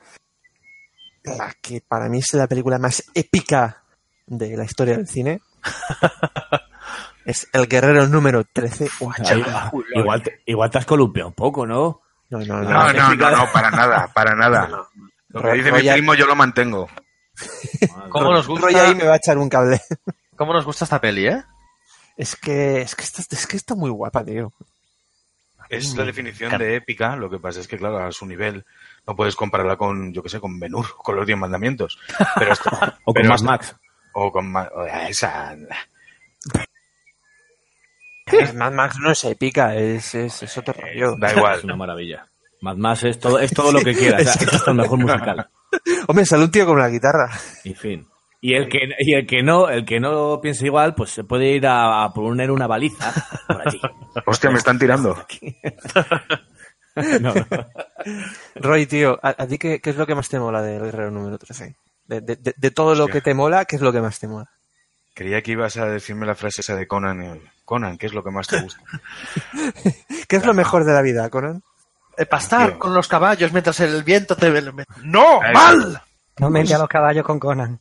la 1.23 1.53
que 1.61 1.81
para 1.87 2.09
mí 2.09 2.19
es 2.19 2.33
la 2.33 2.47
película 2.47 2.79
más 2.79 3.03
épica 3.13 3.83
de 4.25 4.57
la 4.57 4.65
historia 4.65 4.97
del 4.97 5.07
cine. 5.07 5.41
es 7.25 7.47
El 7.53 7.67
Guerrero 7.67 8.07
número 8.07 8.43
13. 8.51 8.89
Un 9.01 9.13
Ahí 9.19 9.41
va. 9.43 9.71
igual, 9.93 10.23
te, 10.23 10.41
igual 10.47 10.71
te 10.71 10.79
has 10.79 10.85
columpiado 10.85 11.29
un 11.29 11.35
poco, 11.35 11.67
¿no? 11.67 12.01
No, 12.31 12.39
no, 12.39 12.61
no. 12.61 12.69
No, 12.69 12.93
no, 12.93 13.15
no, 13.15 13.31
no, 13.31 13.51
para 13.53 13.69
nada, 13.69 14.09
para 14.11 14.35
nada. 14.35 14.87
Lo 15.29 15.41
que 15.41 15.53
dice 15.53 15.71
mi 15.71 15.87
primo 15.87 16.15
yo 16.15 16.25
lo 16.25 16.35
mantengo. 16.35 16.89
¿Cómo 18.09 18.31
nos 18.31 18.45
Roy 18.47 18.59
gusta, 18.61 18.85
ahí 18.87 18.95
me 18.95 19.05
va 19.05 19.13
a 19.13 19.17
echar 19.17 19.37
un 19.37 19.49
cable. 19.49 19.81
cómo 20.35 20.53
nos 20.53 20.65
gusta 20.65 20.85
esta 20.85 20.99
peli, 21.01 21.27
eh? 21.27 21.43
Es 22.17 22.35
que, 22.35 22.81
es 22.81 22.95
que, 22.95 23.03
está, 23.03 23.21
es 23.29 23.47
que 23.47 23.57
está 23.57 23.75
muy 23.75 23.89
guapa, 23.89 24.23
tío. 24.23 24.53
Es 25.69 25.95
la 25.95 26.05
definición 26.05 26.57
de 26.59 26.75
épica, 26.75 27.15
lo 27.15 27.29
que 27.29 27.39
pasa 27.39 27.59
es 27.59 27.67
que, 27.67 27.77
claro, 27.77 27.97
a 27.97 28.11
su 28.11 28.25
nivel 28.27 28.63
no 29.07 29.15
puedes 29.15 29.35
compararla 29.35 29.75
con, 29.77 30.13
yo 30.13 30.21
qué 30.21 30.29
sé, 30.29 30.39
con 30.39 30.59
Benur, 30.59 30.85
con 30.97 31.15
los 31.15 31.25
Diez 31.25 31.37
Mandamientos. 31.37 31.97
Pero 32.37 32.53
esto- 32.53 32.69
O 33.05 33.13
con 33.13 33.13
pero 33.15 33.29
Mad 33.29 33.35
esto- 33.35 33.45
Max. 33.47 33.75
O 34.13 34.31
con 34.31 34.51
Ma- 34.51 34.69
o 34.73 34.85
esa. 34.85 35.55
Mad 38.53 38.71
Max 38.71 38.97
no 38.99 39.11
es 39.11 39.23
épica, 39.25 39.75
es, 39.75 40.15
es, 40.15 40.43
es 40.43 40.57
otro 40.57 40.73
rollo. 40.73 41.15
Da 41.17 41.33
igual. 41.33 41.57
Es 41.57 41.63
una 41.63 41.75
maravilla. 41.75 42.27
Mad 42.61 42.77
Max 42.77 43.03
es 43.03 43.19
todo, 43.19 43.39
es 43.39 43.51
todo 43.51 43.71
lo 43.73 43.81
que 43.81 43.93
quieras. 43.93 44.39
Es 44.41 44.67
el 44.67 44.73
mejor 44.75 44.97
musical. 44.99 45.49
Hombre, 46.07 46.25
sale 46.25 46.43
un 46.45 46.51
tío 46.51 46.65
con 46.65 46.77
la 46.79 46.89
guitarra. 46.89 47.29
En 47.63 47.75
fin. 47.75 48.07
Y 48.41 48.53
el 48.53 48.69
que, 48.69 48.79
y 48.99 49.13
el 49.15 49.25
que 49.25 49.41
no, 49.41 49.69
el 49.69 49.85
que 49.85 49.99
no 49.99 50.39
piense 50.41 50.65
igual, 50.67 50.93
pues 50.93 51.09
se 51.11 51.23
puede 51.23 51.47
ir 51.55 51.65
a, 51.65 52.03
a 52.03 52.13
poner 52.13 52.51
una 52.51 52.67
baliza 52.67 53.11
por 53.47 53.67
allí. 53.67 53.79
Hostia, 54.25 54.51
me 54.51 54.57
están 54.57 54.77
tirando. 54.79 55.17
No, 57.19 57.33
no. 57.33 57.45
Roy, 58.55 58.85
tío, 58.85 59.19
¿a, 59.21 59.35
a 59.37 59.47
ti 59.47 59.57
qué, 59.57 59.81
qué 59.81 59.89
es 59.89 59.97
lo 59.97 60.07
que 60.07 60.15
más 60.15 60.29
te 60.29 60.39
mola 60.39 60.61
del 60.61 60.81
Guerrero 60.81 61.11
número 61.11 61.37
13? 61.37 61.75
De, 62.05 62.21
de- 62.21 62.37
de- 62.37 62.53
de 62.55 62.71
todo 62.71 62.95
lo 62.95 63.07
que 63.07 63.19
te 63.19 63.33
mola, 63.33 63.65
¿qué 63.65 63.75
es 63.75 63.81
lo 63.81 63.91
que 63.91 63.99
más 63.99 64.17
te 64.17 64.29
mola? 64.29 64.49
Creía 65.13 65.41
que 65.41 65.51
ibas 65.51 65.75
a 65.75 65.87
decirme 65.87 66.25
la 66.25 66.35
frase 66.35 66.61
esa 66.61 66.73
de 66.77 66.87
Conan. 66.87 67.41
Conan, 67.65 67.97
¿qué 67.97 68.05
es 68.05 68.13
lo 68.13 68.23
que 68.23 68.31
más 68.31 68.47
te 68.47 68.61
gusta? 68.61 68.81
¿Qué 70.29 70.37
es 70.37 70.45
lo 70.45 70.53
mejor 70.53 70.85
de 70.85 70.93
la 70.93 71.01
vida, 71.01 71.29
Conan? 71.29 71.63
Eh, 72.17 72.25
pastar 72.25 72.77
con 72.77 72.93
los 72.93 73.07
caballos 73.07 73.51
mientras 73.51 73.79
el 73.81 74.03
viento 74.03 74.35
te... 74.35 74.51
¡No! 75.03 75.41
¡Mal! 75.53 76.01
No 76.37 76.49
mete 76.49 76.73
a 76.73 76.77
los 76.79 76.87
caballos 76.89 77.25
con 77.25 77.39
Conan. 77.39 77.79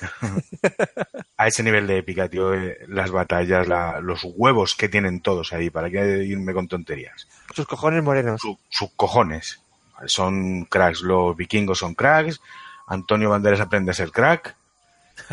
A 1.36 1.46
ese 1.46 1.62
nivel 1.62 1.86
de 1.86 1.98
épica, 1.98 2.28
tío, 2.28 2.54
eh, 2.54 2.78
las 2.88 3.10
batallas, 3.10 3.66
la- 3.68 4.00
los 4.00 4.20
huevos 4.24 4.74
que 4.74 4.88
tienen 4.88 5.20
todos 5.20 5.52
ahí, 5.52 5.70
¿para 5.70 5.90
qué 5.90 6.24
irme 6.24 6.52
con 6.54 6.68
tonterías? 6.68 7.26
Sus 7.54 7.66
cojones 7.66 8.02
morenos. 8.02 8.40
Su- 8.40 8.58
sus 8.68 8.90
cojones. 8.96 9.60
Son 10.06 10.64
cracks, 10.64 11.02
los 11.02 11.36
vikingos 11.36 11.78
son 11.78 11.94
cracks, 11.94 12.40
Antonio 12.88 13.30
Banderas 13.30 13.60
aprende 13.60 13.92
a 13.92 13.94
ser 13.94 14.10
crack, 14.10 14.56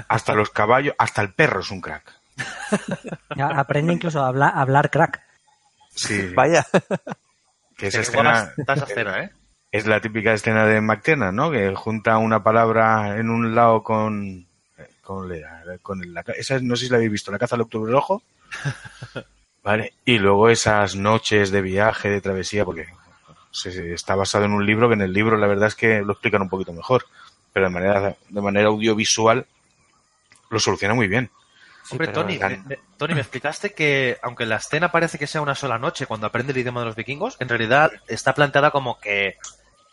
hasta 0.07 0.33
los 0.35 0.51
caballos, 0.51 0.93
hasta 0.99 1.21
el 1.23 1.33
perro 1.33 1.61
es 1.61 1.71
un 1.71 1.81
crack. 1.81 2.13
Ya 3.35 3.47
aprende 3.47 3.93
incluso 3.93 4.21
a 4.23 4.27
hablar, 4.27 4.53
a 4.55 4.61
hablar 4.61 4.91
crack. 4.91 5.21
Sí, 5.95 6.31
Vaya. 6.35 6.65
Que 7.79 7.87
esa 7.87 8.01
escena 8.01 8.53
¿eh? 9.23 9.29
es 9.71 9.85
la 9.87 10.01
típica 10.01 10.33
escena 10.33 10.65
de 10.65 10.81
McTiernan, 10.81 11.35
¿no? 11.35 11.49
Que 11.51 11.73
junta 11.75 12.17
una 12.17 12.43
palabra 12.43 13.17
en 13.17 13.29
un 13.29 13.55
lado 13.55 13.81
con... 13.83 14.45
con, 15.03 15.31
con 15.81 16.13
la, 16.13 16.21
esa, 16.37 16.59
no 16.59 16.75
sé 16.75 16.85
si 16.85 16.91
la 16.91 16.97
habéis 16.97 17.11
visto, 17.11 17.31
la 17.31 17.39
caza 17.39 17.55
al 17.55 17.61
octubre 17.61 17.91
rojo. 17.91 18.21
Vale, 19.63 19.93
y 20.05 20.17
luego 20.19 20.49
esas 20.49 20.95
noches 20.95 21.51
de 21.51 21.61
viaje, 21.61 22.09
de 22.09 22.21
travesía, 22.21 22.63
porque 22.65 22.87
se- 23.51 23.71
se- 23.71 23.93
está 23.93 24.15
basado 24.15 24.45
en 24.45 24.51
un 24.53 24.65
libro 24.65 24.87
que 24.87 24.93
en 24.95 25.01
el 25.01 25.13
libro 25.13 25.37
la 25.37 25.47
verdad 25.47 25.67
es 25.67 25.75
que 25.75 26.01
lo 26.01 26.13
explican 26.13 26.41
un 26.41 26.49
poquito 26.49 26.71
mejor, 26.73 27.05
pero 27.53 27.65
de 27.67 27.71
manera, 27.73 28.15
de 28.29 28.41
manera 28.41 28.69
audiovisual 28.69 29.45
lo 30.49 30.59
soluciona 30.59 30.93
muy 30.95 31.07
bien. 31.07 31.29
Hombre, 31.91 32.07
pero 32.07 32.21
Tony, 32.21 32.37
me, 32.37 32.57
me- 32.65 32.79
Tony, 32.97 33.13
me 33.15 33.21
explicaste 33.21 33.73
que, 33.73 34.17
aunque 34.21 34.45
la 34.45 34.57
escena 34.57 34.91
parece 34.91 35.17
que 35.17 35.27
sea 35.27 35.41
una 35.41 35.55
sola 35.55 35.79
noche 35.79 36.05
cuando 36.05 36.27
aprende 36.27 36.51
el 36.51 36.59
idioma 36.59 36.81
de 36.81 36.87
los 36.87 36.95
vikingos, 36.95 37.35
en 37.39 37.49
realidad 37.49 37.91
está 38.07 38.33
planteada 38.33 38.71
como 38.71 38.99
que 38.99 39.37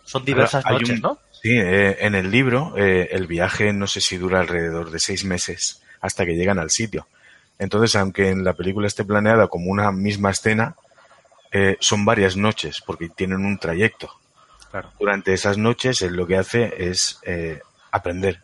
son 0.05 0.25
diversas 0.25 0.65
noches, 0.67 0.91
un- 0.97 1.01
¿no? 1.01 1.19
Sí, 1.43 1.51
eh, 1.57 1.99
en 2.01 2.15
el 2.15 2.31
libro 2.31 2.75
eh, 2.77 3.09
el 3.13 3.27
viaje 3.27 3.73
no 3.73 3.87
sé 3.87 4.01
si 4.01 4.17
dura 4.17 4.41
alrededor 4.41 4.91
de 4.91 4.99
seis 4.99 5.25
meses 5.25 5.83
hasta 6.01 6.25
que 6.27 6.35
llegan 6.35 6.59
al 6.59 6.71
sitio. 6.71 7.07
Entonces, 7.59 7.95
aunque 7.97 8.29
en 8.31 8.45
la 8.45 8.53
película 8.55 8.87
esté 8.87 9.05
planeada 9.05 9.47
como 9.49 9.71
una 9.71 9.91
misma 9.93 10.31
escena, 10.31 10.75
eh, 11.53 11.77
son 11.81 12.05
varias 12.05 12.37
noches 12.37 12.83
porque 12.85 13.09
tienen 13.09 13.45
un 13.47 13.59
trayecto. 13.59 14.11
Claro. 14.71 14.93
Durante 14.99 15.33
esas 15.33 15.57
noches 15.57 16.03
él 16.03 16.15
lo 16.15 16.27
que 16.27 16.37
hace 16.37 16.75
es 16.91 17.19
eh, 17.23 17.61
aprender, 17.93 18.43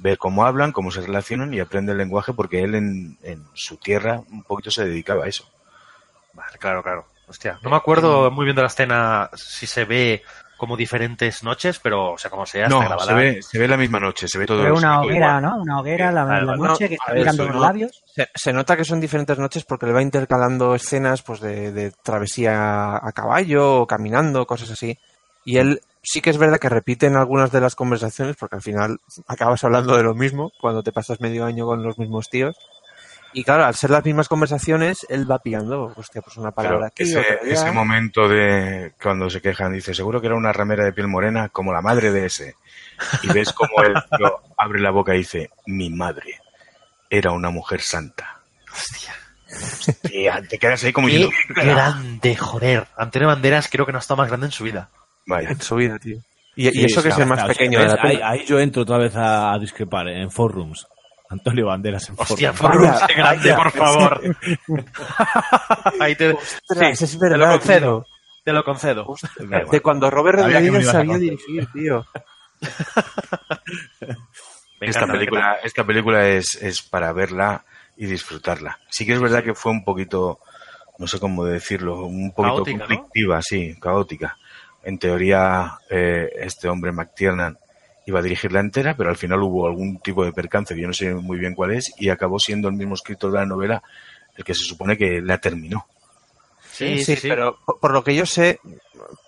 ver 0.00 0.18
cómo 0.18 0.44
hablan, 0.44 0.72
cómo 0.72 0.90
se 0.90 1.00
relacionan 1.00 1.52
y 1.54 1.60
aprende 1.60 1.92
el 1.92 1.98
lenguaje 1.98 2.32
porque 2.32 2.62
él 2.62 2.74
en, 2.74 3.18
en 3.22 3.44
su 3.54 3.76
tierra 3.76 4.20
un 4.30 4.42
poquito 4.42 4.70
se 4.70 4.84
dedicaba 4.84 5.24
a 5.24 5.28
eso. 5.28 5.48
Vale, 6.32 6.58
claro, 6.58 6.82
claro. 6.82 7.06
Hostia, 7.28 7.58
no 7.62 7.70
me 7.70 7.76
acuerdo 7.76 8.30
muy 8.30 8.44
bien 8.44 8.56
de 8.56 8.62
la 8.62 8.68
escena 8.68 9.30
si 9.34 9.66
se 9.66 9.84
ve 9.84 10.22
como 10.56 10.76
diferentes 10.76 11.42
noches, 11.42 11.78
pero, 11.78 12.12
o 12.12 12.18
sea, 12.18 12.30
como 12.30 12.44
sea, 12.44 12.68
No, 12.68 12.82
se 13.00 13.14
ve, 13.14 13.40
se 13.42 13.58
ve 13.58 13.66
la 13.66 13.78
misma 13.78 13.98
noche, 13.98 14.28
se 14.28 14.36
ve 14.38 14.44
todo. 14.44 14.58
Se 14.58 14.64
ve 14.66 14.72
una 14.72 15.00
hoguera, 15.00 15.38
igual. 15.38 15.42
¿no? 15.42 15.56
Una 15.62 15.80
hoguera, 15.80 16.12
la, 16.12 16.24
Vale, 16.24 16.40
la 16.44 16.52
vale. 16.52 16.62
noche 16.62 16.84
No, 16.84 16.88
que 16.88 16.94
está 16.96 17.30
eso 17.30 17.44
los 17.46 17.54
no. 17.54 17.60
labios. 17.62 18.02
Se, 18.04 18.28
se 18.34 18.52
nota 18.52 18.76
que 18.76 18.84
son 18.84 19.00
diferentes 19.00 19.38
noches 19.38 19.64
porque 19.64 19.86
le 19.86 19.92
va 19.92 20.02
intercalando 20.02 20.74
escenas 20.74 21.22
pues 21.22 21.40
de, 21.40 21.72
de 21.72 21.92
travesía 22.02 22.96
a 22.96 23.12
caballo 23.12 23.80
o 23.82 23.86
caminando, 23.86 24.44
cosas 24.46 24.70
así. 24.72 24.98
Y 25.46 25.56
él 25.56 25.80
sí 26.02 26.20
que 26.20 26.30
es 26.30 26.38
verdad 26.38 26.58
que 26.58 26.68
repiten 26.68 27.16
algunas 27.16 27.52
de 27.52 27.60
las 27.60 27.74
conversaciones 27.74 28.36
porque 28.36 28.56
al 28.56 28.62
final 28.62 28.98
acabas 29.26 29.64
hablando 29.64 29.96
de 29.96 30.02
lo 30.02 30.14
mismo 30.14 30.52
cuando 30.60 30.82
te 30.82 30.92
pasas 30.92 31.20
medio 31.20 31.44
año 31.44 31.66
con 31.66 31.82
los 31.82 31.98
mismos 31.98 32.28
tíos. 32.28 32.56
Y 33.32 33.44
claro, 33.44 33.64
al 33.64 33.76
ser 33.76 33.90
las 33.90 34.04
mismas 34.04 34.28
conversaciones, 34.28 35.06
él 35.08 35.30
va 35.30 35.38
pillando, 35.38 35.92
hostia, 35.94 36.20
pues 36.20 36.36
una 36.36 36.50
palabra 36.50 36.88
aquí, 36.88 37.04
ese, 37.04 37.70
momento 37.70 38.28
de 38.28 38.92
cuando 39.00 39.30
se 39.30 39.40
quejan, 39.40 39.72
dice, 39.72 39.94
seguro 39.94 40.20
que 40.20 40.26
era 40.26 40.34
una 40.34 40.52
ramera 40.52 40.84
de 40.84 40.92
piel 40.92 41.06
morena 41.06 41.48
como 41.48 41.72
la 41.72 41.80
madre 41.80 42.10
de 42.10 42.26
ese. 42.26 42.56
Y 43.22 43.32
ves 43.32 43.52
como 43.52 43.84
él 43.84 43.94
tío 44.18 44.40
abre 44.56 44.80
la 44.80 44.90
boca 44.90 45.14
y 45.14 45.18
dice, 45.18 45.50
mi 45.66 45.90
madre 45.90 46.40
era 47.08 47.30
una 47.30 47.50
mujer 47.50 47.80
santa. 47.82 48.40
Hostia. 48.72 49.14
Hostia, 49.48 50.42
te 50.48 50.58
quedas 50.58 50.82
ahí 50.82 50.92
como 50.92 51.06
Qué 51.06 51.14
diciendo, 51.14 51.36
grande, 51.54 52.36
joder. 52.36 52.88
Antonio 52.96 53.28
Banderas 53.28 53.68
creo 53.68 53.86
que 53.86 53.92
no 53.92 53.98
ha 53.98 54.00
estado 54.00 54.18
más 54.18 54.28
grande 54.28 54.46
en 54.46 54.52
su 54.52 54.64
vida. 54.64 54.90
Vaya. 55.26 55.50
En 55.50 55.60
su 55.60 55.76
vida, 55.76 55.98
tío. 55.98 56.16
Y, 56.56 56.84
eso 56.84 57.02
que 57.02 57.10
es 57.10 57.18
el 57.18 57.26
más 57.26 57.44
pequeño 57.44 57.78
¿ves? 57.78 57.92
de 57.92 57.96
la 57.96 58.02
ahí, 58.02 58.20
ahí 58.22 58.44
yo 58.44 58.58
entro 58.58 58.82
otra 58.82 58.98
vez 58.98 59.14
a, 59.16 59.52
a 59.52 59.58
discrepar 59.58 60.08
¿eh? 60.08 60.20
en 60.20 60.30
forums. 60.30 60.86
Antonio 61.30 61.66
Banderas 61.66 62.08
en 62.08 62.16
Hostia, 62.18 62.52
forums. 62.52 62.88
Forrums, 62.88 63.06
qué 63.06 63.14
grande, 63.14 63.54
por 63.54 63.70
favor. 63.70 64.36
Ahí 66.00 66.16
te, 66.16 66.32
Ostras, 66.32 66.98
sí, 66.98 67.04
es 67.04 67.12
te 67.12 67.18
verdad, 67.18 67.38
lo 67.38 67.46
concedo. 67.58 68.02
tío. 68.02 68.06
Te 68.44 68.52
lo 68.52 68.64
concedo. 68.64 69.06
De 69.70 69.80
cuando 69.80 70.10
Robert 70.10 70.40
Rodríguez 70.40 70.86
sabía 70.86 71.18
dirigir, 71.18 71.68
tío. 71.72 72.04
Esta 74.80 75.06
película, 75.06 75.58
esta 75.62 75.84
película 75.84 76.26
es, 76.26 76.54
es 76.60 76.80
para 76.80 77.12
verla 77.12 77.64
y 77.98 78.06
disfrutarla. 78.06 78.78
Sí 78.88 79.04
que 79.04 79.12
es 79.12 79.20
verdad 79.20 79.44
que 79.44 79.54
fue 79.54 79.72
un 79.72 79.84
poquito, 79.84 80.38
no 80.98 81.06
sé 81.06 81.20
cómo 81.20 81.44
decirlo, 81.44 82.06
un 82.06 82.32
poquito 82.32 82.64
Caótica, 82.64 82.78
¿no? 82.78 82.86
conflictiva, 82.86 83.42
sí, 83.42 83.76
caótica. 83.78 84.38
En 84.82 84.98
teoría, 84.98 85.78
eh, 85.90 86.30
este 86.40 86.68
hombre 86.68 86.92
McTiernan 86.92 87.58
iba 88.06 88.18
a 88.18 88.22
dirigirla 88.22 88.60
entera, 88.60 88.96
pero 88.96 89.10
al 89.10 89.16
final 89.16 89.42
hubo 89.42 89.66
algún 89.66 89.98
tipo 90.00 90.24
de 90.24 90.32
percance 90.32 90.74
que 90.74 90.80
yo 90.80 90.86
no 90.88 90.94
sé 90.94 91.14
muy 91.14 91.38
bien 91.38 91.54
cuál 91.54 91.72
es 91.72 91.92
y 91.98 92.08
acabó 92.08 92.38
siendo 92.38 92.68
el 92.68 92.74
mismo 92.74 92.94
escritor 92.94 93.30
de 93.32 93.38
la 93.38 93.46
novela 93.46 93.82
el 94.36 94.44
que 94.44 94.54
se 94.54 94.64
supone 94.64 94.96
que 94.96 95.20
la 95.20 95.38
terminó. 95.38 95.86
Sí, 96.72 97.04
sí, 97.04 97.16
pero 97.28 97.58
por, 97.66 97.78
por 97.78 97.92
lo 97.92 98.02
que 98.02 98.14
yo 98.14 98.24
sé, 98.24 98.58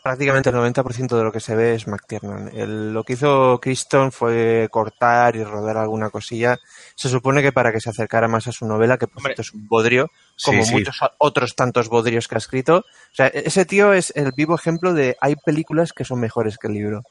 prácticamente 0.03 0.49
el 0.51 0.57
90% 0.57 1.19
de 1.19 1.25
lo 1.25 1.33
que 1.33 1.41
se 1.41 1.55
ve 1.55 1.75
es 1.75 1.87
McTiernan. 1.87 2.51
El- 2.55 2.93
lo 2.95 3.05
que 3.05 3.13
hizo 3.15 3.59
Criston 3.61 4.11
fue 4.11 4.69
cortar 4.71 5.37
y 5.37 5.45
rodar 5.45 5.77
alguna 5.77 6.09
cosilla. 6.09 6.59
Se 6.95 7.09
supone 7.11 7.43
que 7.43 7.53
para 7.53 7.71
que 7.73 7.81
se 7.81 7.91
acercara 7.91 8.27
más 8.29 8.47
a 8.47 8.53
su 8.53 8.67
novela, 8.67 8.97
que 8.97 9.07
por 9.07 9.21
cierto 9.23 9.43
es 9.43 9.53
un 9.53 9.69
bodrio, 9.69 10.11
como 10.45 10.63
Sí, 10.63 10.69
sí. 10.69 10.75
muchos 10.75 10.99
otros 11.19 11.55
tantos 11.55 11.89
bodrios 11.89 12.29
que 12.29 12.35
ha 12.35 12.39
escrito. 12.39 12.79
O 12.79 13.15
sea, 13.15 13.27
e- 13.29 13.43
ese 13.47 13.65
tío 13.65 13.93
es 13.93 14.13
el 14.17 14.33
vivo 14.33 14.55
ejemplo 14.55 14.93
de 14.95 15.17
hay 15.21 15.37
películas 15.37 15.93
que 15.93 16.05
son 16.05 16.21
mejores 16.21 16.59
que 16.59 16.69
el 16.69 16.75
libro. 16.75 17.03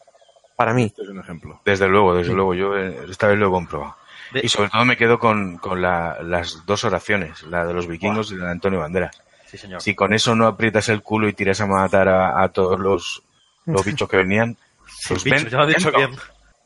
Para 0.56 0.74
mí. 0.74 0.94
es 0.96 1.10
un 1.10 1.20
ejemplo. 1.20 1.60
Desde 1.66 1.88
luego, 1.88 2.14
desde 2.16 2.34
luego, 2.34 2.54
yo 2.54 2.78
eh, 2.78 3.06
esta 3.10 3.28
vez 3.28 3.38
lo 3.40 3.48
he 3.48 3.52
comprobado. 3.52 3.96
De- 4.32 4.42
Y 4.44 4.50
sobre 4.50 4.70
todo 4.70 4.86
me 4.86 4.96
quedo 4.98 5.18
con, 5.20 5.58
con 5.58 5.82
la- 5.82 6.18
las 6.22 6.66
dos 6.66 6.84
oraciones, 6.84 7.42
la 7.44 7.66
de 7.66 7.74
los 7.74 7.88
vikingos 7.88 8.32
y 8.32 8.36
la 8.36 8.46
de 8.46 8.52
Antonio 8.52 8.80
Banderas. 8.80 9.20
Sí, 9.48 9.58
señor. 9.58 9.82
Si 9.82 9.96
con 9.96 10.14
eso 10.14 10.36
no 10.36 10.48
aprietas 10.48 10.88
el 10.90 11.02
culo 11.02 11.28
y 11.28 11.34
tiras 11.34 11.60
a 11.62 11.66
matar 11.68 12.08
a, 12.08 12.42
a 12.44 12.50
todos 12.50 12.80
los, 12.80 13.22
los 13.66 13.84
bichos 13.84 14.08
que 14.08 14.18
venían, 14.18 14.56
los 15.10 15.24
bichos, 15.24 15.50
ya 15.52 15.58
lo 15.58 15.64
ha 15.64 15.68
dicho 15.68 15.92
bien. 15.92 16.12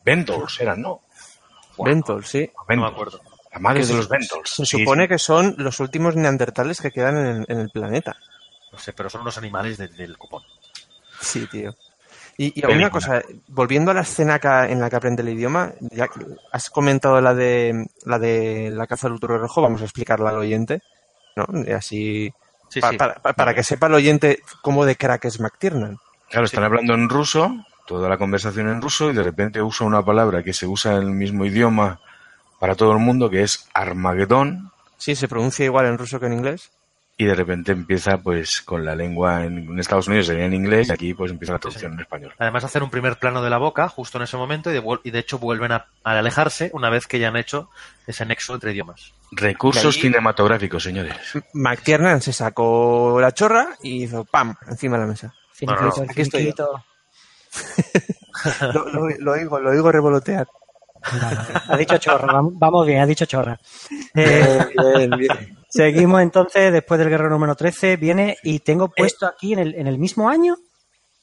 Ventols 0.03 0.59
eran, 0.61 0.81
¿no? 0.81 1.01
Ventol, 1.77 2.23
sí. 2.23 2.49
No 2.69 2.81
me 2.81 2.87
acuerdo. 2.87 3.19
La 3.55 3.59
madre 3.59 3.79
de 3.79 3.85
se- 3.87 3.93
los 3.95 4.07
Ventols. 4.09 4.49
Se 4.49 4.65
supone 4.65 5.03
sí. 5.03 5.07
que 5.09 5.17
son 5.17 5.55
los 5.57 5.79
últimos 5.79 6.15
neandertales 6.15 6.79
que 6.81 6.91
quedan 6.91 7.17
en 7.17 7.25
el, 7.27 7.45
en 7.47 7.59
el 7.59 7.69
planeta. 7.69 8.15
No 8.71 8.77
sé, 8.77 8.93
pero 8.93 9.09
son 9.09 9.21
unos 9.21 9.37
animales 9.37 9.77
de- 9.77 9.87
del 9.87 10.17
copón. 10.17 10.43
Sí, 11.19 11.47
tío. 11.47 11.73
Y, 12.37 12.59
y 12.59 12.65
una 12.65 12.89
cosa, 12.89 13.21
volviendo 13.47 13.91
a 13.91 13.93
la 13.93 14.01
escena 14.01 14.39
en 14.67 14.81
la 14.81 14.89
que 14.89 14.95
aprende 14.97 15.21
el 15.23 15.29
idioma, 15.29 15.71
ya 15.79 16.09
has 16.51 16.69
comentado 16.69 17.21
la 17.21 17.33
de 17.33 17.87
la 18.03 18.19
de 18.19 18.71
la 18.73 18.87
caza 18.87 19.07
del 19.07 19.15
uturo 19.15 19.37
rojo, 19.37 19.61
vamos 19.61 19.79
a 19.81 19.85
explicarla 19.85 20.31
al 20.31 20.37
oyente, 20.39 20.81
¿no? 21.37 21.45
Así 21.73 22.33
Sí, 22.67 22.81
pa- 22.81 22.89
sí. 22.91 22.97
para, 22.97 23.15
para- 23.15 23.35
para 23.35 23.53
que 23.55 23.63
sepa 23.63 23.87
el 23.87 23.93
oyente 23.93 24.39
cómo 24.61 24.83
de 24.85 24.97
crack 24.97 25.23
es 25.25 25.39
McTiernan. 25.39 25.97
Claro, 26.29 26.45
están 26.45 26.65
hablando 26.65 26.93
en 26.93 27.07
ruso, 27.07 27.55
toda 27.87 28.09
la 28.09 28.17
conversación 28.17 28.67
en 28.67 28.81
ruso, 28.81 29.09
y 29.11 29.13
de 29.13 29.23
repente 29.23 29.61
usa 29.61 29.87
una 29.87 30.03
palabra 30.03 30.43
que 30.43 30.51
se 30.51 30.67
usa 30.67 30.95
en 30.97 31.03
el 31.03 31.11
mismo 31.11 31.45
idioma 31.45 32.01
para 32.65 32.75
todo 32.75 32.93
el 32.93 32.97
mundo, 32.97 33.29
que 33.29 33.43
es 33.43 33.69
Armagedón, 33.75 34.71
Sí, 34.97 35.13
se 35.13 35.27
pronuncia 35.27 35.63
igual 35.65 35.85
en 35.85 35.99
ruso 35.99 36.19
que 36.19 36.25
en 36.25 36.33
inglés. 36.33 36.71
y 37.15 37.25
de 37.25 37.35
repente 37.35 37.71
empieza 37.73 38.17
pues 38.17 38.59
con 38.65 38.83
la 38.83 38.95
lengua 38.95 39.45
en, 39.45 39.59
en 39.59 39.79
Estados 39.79 40.07
Unidos 40.07 40.25
sería 40.25 40.45
en 40.45 40.53
inglés 40.55 40.89
y 40.89 40.91
aquí 40.91 41.13
pues 41.13 41.29
empieza 41.31 41.53
la 41.53 41.59
traducción 41.59 41.93
en 41.93 41.99
español. 41.99 42.33
Además, 42.39 42.63
hacer 42.63 42.81
un 42.81 42.89
primer 42.89 43.17
plano 43.19 43.43
de 43.43 43.51
la 43.51 43.59
boca 43.59 43.87
justo 43.87 44.17
en 44.17 44.23
ese 44.23 44.35
momento 44.35 44.71
y 44.71 44.73
de, 44.73 44.81
vuel- 44.81 44.99
y 45.03 45.11
de 45.11 45.19
hecho 45.19 45.37
vuelven 45.37 45.73
a, 45.73 45.85
a 46.03 46.17
alejarse 46.17 46.71
una 46.73 46.89
vez 46.89 47.05
que 47.05 47.19
ya 47.19 47.27
han 47.27 47.37
hecho 47.37 47.69
ese 48.07 48.25
nexo 48.25 48.55
entre 48.55 48.71
idiomas. 48.71 49.13
Recursos 49.31 49.95
ahí- 49.95 50.01
cinematográficos, 50.01 50.81
señores. 50.83 51.13
McTiernan 51.53 52.19
se 52.21 52.33
sacó 52.33 53.19
la 53.21 53.31
chorra 53.31 53.67
y 53.83 54.05
hizo 54.05 54.25
pam 54.25 54.55
encima 54.67 54.97
de 54.97 55.01
la 55.03 55.07
mesa. 55.07 55.35
Aquí 56.09 56.21
estoy. 56.21 56.51
Lo, 58.73 58.89
lo- 58.89 59.07
lo 59.19 59.31
oigo, 59.33 59.59
lo 59.59 59.69
oigo 59.69 59.91
revolotear. 59.91 60.47
Ha 61.67 61.77
dicho 61.77 61.97
chorra, 61.97 62.33
vam- 62.33 62.53
vamos 62.53 62.85
bien, 62.87 63.01
ha 63.01 63.05
dicho 63.05 63.25
chorra. 63.25 63.57
Eh, 64.15 64.59
Bien, 64.97 65.09
bien. 65.11 65.57
seguimos 65.69 66.21
entonces, 66.21 66.71
después 66.73 66.99
del 66.99 67.09
guerrero 67.09 67.29
número 67.29 67.55
13, 67.55 67.97
viene 67.97 68.37
y 68.43 68.59
tengo 68.59 68.89
puesto 68.89 69.25
aquí 69.27 69.53
en 69.53 69.59
el, 69.59 69.75
en 69.75 69.87
el 69.87 69.97
mismo 69.99 70.29
año. 70.29 70.55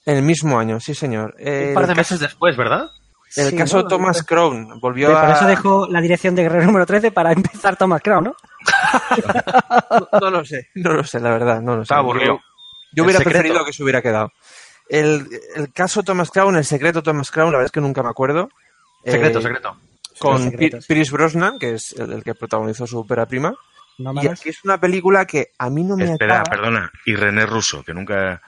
En 0.06 0.16
el 0.16 0.22
mismo 0.22 0.58
año, 0.58 0.78
sí 0.80 0.94
señor. 0.94 1.34
Un 1.38 1.46
Eh, 1.46 1.72
par 1.74 1.86
de 1.86 1.94
meses 1.94 2.18
después, 2.20 2.56
¿verdad? 2.56 2.86
El 3.34 3.50
Sí, 3.50 3.56
caso 3.56 3.78
¿no? 3.78 3.88
Thomas 3.88 4.22
Crown 4.24 4.78
volvió 4.78 5.08
Por 5.08 5.16
a... 5.16 5.32
eso 5.32 5.46
dejó 5.46 5.86
la 5.88 6.00
dirección 6.02 6.34
de 6.34 6.42
guerrero 6.42 6.66
número 6.66 6.84
13 6.84 7.12
para 7.12 7.32
empezar 7.32 7.76
Thomas 7.76 8.02
Crown, 8.02 8.24
¿no? 8.24 8.34
No, 10.12 10.20
no 10.20 10.30
lo 10.30 10.44
sé, 10.44 10.68
no 10.74 10.92
lo 10.92 11.04
sé, 11.04 11.18
la 11.20 11.30
verdad, 11.30 11.60
no 11.60 11.76
lo 11.76 11.82
sé. 11.82 11.84
Está 11.84 11.96
aburrido. 11.98 12.40
Yo, 12.94 13.04
hubiera 13.04 13.18
secreto. 13.20 13.38
preferido 13.40 13.64
que 13.64 13.72
se 13.72 13.82
hubiera 13.82 14.02
quedado. 14.02 14.30
El, 14.88 15.26
el 15.56 15.72
caso 15.72 16.02
Thomas 16.02 16.30
Crown, 16.30 16.56
el 16.56 16.64
secreto 16.64 17.02
Thomas 17.02 17.30
Crown, 17.30 17.50
la 17.52 17.58
verdad 17.58 17.66
es 17.66 17.72
que 17.72 17.80
nunca 17.80 18.02
me 18.02 18.10
acuerdo. 18.10 18.48
Secreto, 19.04 19.38
Eh, 19.38 19.42
secreto. 19.42 19.76
Con 20.18 20.38
Sí, 20.38 20.44
secreto, 20.50 20.78
Pi- 20.78 20.84
Pierce 20.86 21.12
Brosnan, 21.12 21.58
que 21.58 21.74
es 21.74 21.92
el, 21.94 22.12
el 22.12 22.22
que 22.24 22.34
protagonizó 22.34 22.86
su 22.86 22.98
ópera 23.00 23.26
prima. 23.26 23.54
No 23.98 24.12
Y 24.22 24.26
aquí 24.26 24.48
es 24.48 24.64
una 24.64 24.78
película 24.78 25.26
que 25.26 25.48
a 25.58 25.68
mí 25.70 25.82
no 25.84 25.96
me 25.96 26.04
Espera, 26.12 26.36
acaba. 26.40 26.50
perdona, 26.50 26.92
y 27.04 27.14
René 27.16 27.46
Russo, 27.46 27.82
que 27.82 27.92
nunca, 27.94 28.40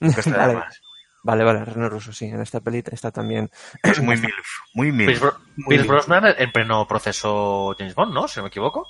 nunca 0.00 0.20
está 0.20 0.30
de 0.32 0.38
vale, 0.38 0.54
más. 0.54 0.82
vale, 1.22 1.44
vale, 1.44 1.64
René 1.64 1.88
Russo, 1.88 2.12
sí, 2.12 2.26
en 2.26 2.40
esta 2.40 2.60
pelita 2.60 2.90
está 2.92 3.10
también. 3.10 3.50
Es 3.82 4.00
muy 4.00 4.16
milf, 4.16 4.46
muy 4.74 4.90
milf. 4.92 5.06
Pierce, 5.06 5.24
Bro- 5.24 5.38
Muy 5.56 5.68
Pierce. 5.76 5.88
Brosnan 5.88 6.34
en 6.36 6.52
pleno 6.52 6.86
proceso 6.86 7.74
James 7.78 7.94
Bond, 7.94 8.12
¿no? 8.14 8.26
Si 8.28 8.38
no 8.38 8.44
me 8.44 8.48
equivoco. 8.48 8.86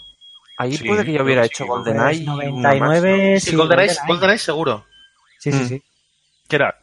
Ahí 0.59 0.77
Sí, 0.77 0.85
puede 0.85 1.05
que 1.05 1.13
yo 1.13 1.23
hubiera 1.25 1.43
sí, 1.45 1.49
hecho 1.49 1.65
sí, 1.65 1.69
GoldenEye. 1.69 2.25
y 2.25 2.29
una 2.29 2.75
más, 2.75 3.03
99, 3.03 3.41
Sí, 3.41 3.51
sí, 3.51 3.57
GoldenEye, 3.57 3.95
GoldenEye. 4.07 4.39
Seguro. 4.39 4.87
Sí, 5.39 5.51
sí, 5.53 5.65
Mm. 5.65 5.69
sí. 5.69 5.83
¿Qué 6.49 6.57
era? 6.57 6.79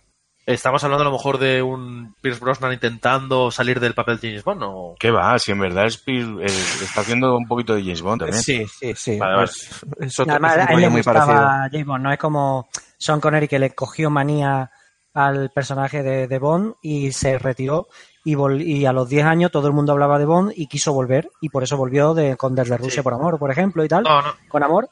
¿Estamos 0.53 0.83
hablando 0.83 1.03
a 1.03 1.05
lo 1.05 1.12
mejor 1.12 1.38
de 1.38 1.62
un 1.62 2.15
Pierce 2.21 2.39
Brosnan 2.39 2.73
intentando 2.73 3.51
salir 3.51 3.79
del 3.79 3.93
papel 3.93 4.19
de 4.19 4.29
James 4.29 4.43
Bond? 4.43 4.62
O... 4.63 4.95
¿Qué 4.99 5.12
va? 5.12 5.38
Si 5.38 5.51
en 5.51 5.59
verdad 5.59 5.85
es, 5.85 6.03
Pil- 6.03 6.41
es- 6.43 6.81
está 6.81 7.01
haciendo 7.01 7.38
un 7.38 7.47
poquito 7.47 7.75
de 7.75 7.81
James 7.83 8.01
Bond 8.01 8.21
también. 8.21 8.41
Sí, 8.41 8.65
sí, 8.67 8.93
sí. 8.95 9.19
Vale, 9.19 9.35
vale. 9.35 9.47
pues, 9.47 9.85
es 9.99 10.19
otro, 10.19 10.31
Además, 10.33 10.55
es 10.57 10.63
un 10.63 10.67
a 10.69 10.73
él 10.73 10.79
le 10.81 10.89
muy 10.89 10.99
gustaba 11.01 11.25
parecido. 11.25 11.47
James 11.71 11.85
Bond, 11.85 12.03
no 12.03 12.12
es 12.12 12.17
como 12.19 12.67
Sean 12.97 13.19
Connery 13.21 13.47
que 13.47 13.59
le 13.59 13.75
cogió 13.75 14.09
manía 14.09 14.71
al 15.13 15.49
personaje 15.51 16.01
de, 16.03 16.27
de 16.27 16.39
Bond 16.39 16.75
y 16.81 17.12
se 17.12 17.38
retiró 17.38 17.88
y, 18.23 18.35
vol- 18.35 18.62
y 18.63 18.85
a 18.85 18.91
los 18.93 19.07
10 19.09 19.25
años 19.25 19.51
todo 19.51 19.67
el 19.67 19.73
mundo 19.73 19.91
hablaba 19.91 20.17
de 20.19 20.25
Bond 20.25 20.53
y 20.55 20.67
quiso 20.67 20.93
volver 20.93 21.29
y 21.41 21.49
por 21.49 21.63
eso 21.63 21.77
volvió 21.77 22.13
de, 22.13 22.38
con 22.38 22.55
Desde 22.55 22.77
Rusia 22.77 23.03
por 23.03 23.13
Amor, 23.13 23.38
por 23.38 23.51
ejemplo, 23.51 23.83
y 23.83 23.88
tal, 23.88 24.03
No, 24.03 24.21
no, 24.21 24.33
con 24.47 24.63
Amor 24.63 24.89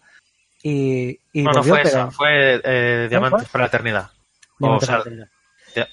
y, 0.63 1.19
y 1.33 1.43
no, 1.43 1.51
no 1.51 1.63
fue 1.63 1.77
pero, 1.83 1.89
esa, 1.89 2.11
fue 2.11 2.61
eh, 2.63 3.07
Diamantes 3.09 3.43
fue? 3.47 3.51
para 3.51 3.63
la 3.63 3.67
Eternidad. 3.67 4.11
Diamante 4.59 4.85
O 4.85 4.87
sea, 4.87 4.87
para 4.87 4.97
la 4.97 5.01
Eternidad. 5.03 5.36
Te- 5.85 5.89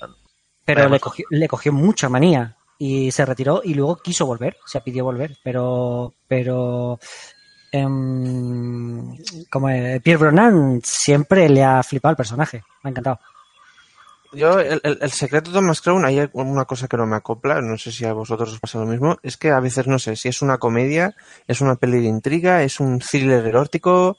pero 0.65 0.81
Además- 0.81 0.97
le, 0.97 1.01
cogió, 1.01 1.27
le 1.31 1.49
cogió 1.49 1.73
mucha 1.73 2.09
manía 2.09 2.57
y 2.79 3.11
se 3.11 3.25
retiró 3.25 3.61
y 3.65 3.75
luego 3.75 3.97
quiso 3.97 4.27
volver, 4.27 4.57
se 4.67 4.81
pidió 4.81 5.05
volver, 5.05 5.37
pero 5.45 6.15
pero 6.27 6.99
em, 7.73 9.17
como 9.51 9.69
es, 9.69 10.01
Pierre 10.03 10.19
Brosnan 10.21 10.81
siempre 10.83 11.49
le 11.49 11.65
ha 11.65 11.83
flipado 11.83 12.11
el 12.13 12.17
personaje, 12.17 12.63
me 12.83 12.89
ha 12.89 12.91
encantado. 12.91 13.21
Yo, 14.33 14.59
el, 14.59 14.81
el- 14.83 14.99
el 15.01 15.11
secreto 15.13 15.51
de 15.51 15.55
Thomas 15.55 15.81
Crown, 15.81 16.05
hay 16.05 16.29
una 16.33 16.65
cosa 16.65 16.89
que 16.89 16.97
no 16.97 17.07
me 17.07 17.15
acopla, 17.17 17.61
no 17.61 17.79
sé 17.79 17.93
si 17.93 18.05
a 18.05 18.13
vosotros 18.13 18.53
os 18.53 18.59
pasa 18.61 18.79
lo 18.81 18.87
mismo, 18.87 19.17
es 19.23 19.37
que 19.37 19.51
a 19.51 19.61
veces 19.61 19.87
no 19.87 19.99
sé 20.01 20.17
si 20.17 20.29
es 20.29 20.43
una 20.43 20.59
comedia, 20.59 21.15
es 21.47 21.61
una 21.61 21.77
peli 21.77 22.01
de 22.01 22.09
intriga, 22.09 22.63
es 22.65 22.81
un 22.81 22.99
thriller 22.99 23.47
erótico, 23.47 24.17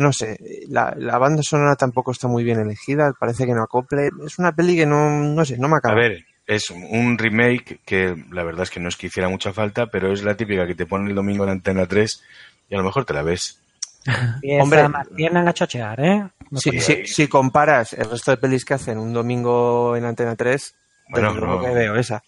no 0.00 0.12
sé, 0.12 0.38
la, 0.68 0.94
la 0.96 1.18
banda 1.18 1.42
sonora 1.42 1.76
tampoco 1.76 2.10
está 2.12 2.26
muy 2.26 2.42
bien 2.42 2.58
elegida, 2.58 3.12
parece 3.18 3.46
que 3.46 3.52
no 3.54 3.62
acople, 3.62 4.10
es 4.26 4.38
una 4.38 4.52
peli 4.52 4.74
que 4.76 4.86
no, 4.86 5.10
no 5.10 5.44
sé, 5.44 5.58
no 5.58 5.68
me 5.68 5.76
acaba. 5.76 5.94
A 5.94 5.98
ver, 5.98 6.24
es 6.46 6.70
un 6.70 7.16
remake 7.18 7.80
que 7.84 8.16
la 8.32 8.42
verdad 8.42 8.62
es 8.64 8.70
que 8.70 8.80
no 8.80 8.88
es 8.88 8.96
que 8.96 9.06
hiciera 9.08 9.28
mucha 9.28 9.52
falta, 9.52 9.86
pero 9.86 10.12
es 10.12 10.22
la 10.24 10.36
típica 10.36 10.66
que 10.66 10.74
te 10.74 10.86
ponen 10.86 11.08
el 11.08 11.14
domingo 11.14 11.44
en 11.44 11.50
Antena 11.50 11.86
3 11.86 12.22
y 12.68 12.74
a 12.74 12.78
lo 12.78 12.84
mejor 12.84 13.04
te 13.04 13.12
la 13.14 13.22
ves. 13.22 13.60
Hombre. 14.60 14.88
más 14.88 15.06
piernas 15.08 15.46
a 15.46 15.52
chochear, 15.52 16.00
¿eh? 16.00 16.24
No 16.50 16.58
si, 16.58 16.70
sé. 16.80 17.04
si- 17.04 17.06
si 17.06 17.28
comparas 17.28 17.92
el 17.92 18.10
resto 18.10 18.30
de 18.30 18.38
pelis 18.38 18.64
que 18.64 18.74
hacen 18.74 18.98
un 18.98 19.12
domingo 19.12 19.94
en 19.96 20.04
Antena 20.06 20.34
3, 20.34 20.74
Bueno, 21.10 21.32
no. 21.34 21.60
que 21.60 21.70
veo 21.70 21.94
esa. 21.96 22.22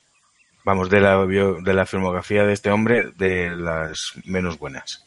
Vamos, 0.64 0.90
de 0.90 1.00
la, 1.00 1.16
bio- 1.24 1.60
de 1.60 1.74
la 1.74 1.86
filmografía 1.86 2.44
de 2.44 2.52
este 2.52 2.70
hombre, 2.70 3.10
de 3.16 3.50
las 3.50 4.12
menos 4.26 4.58
buenas. 4.58 5.04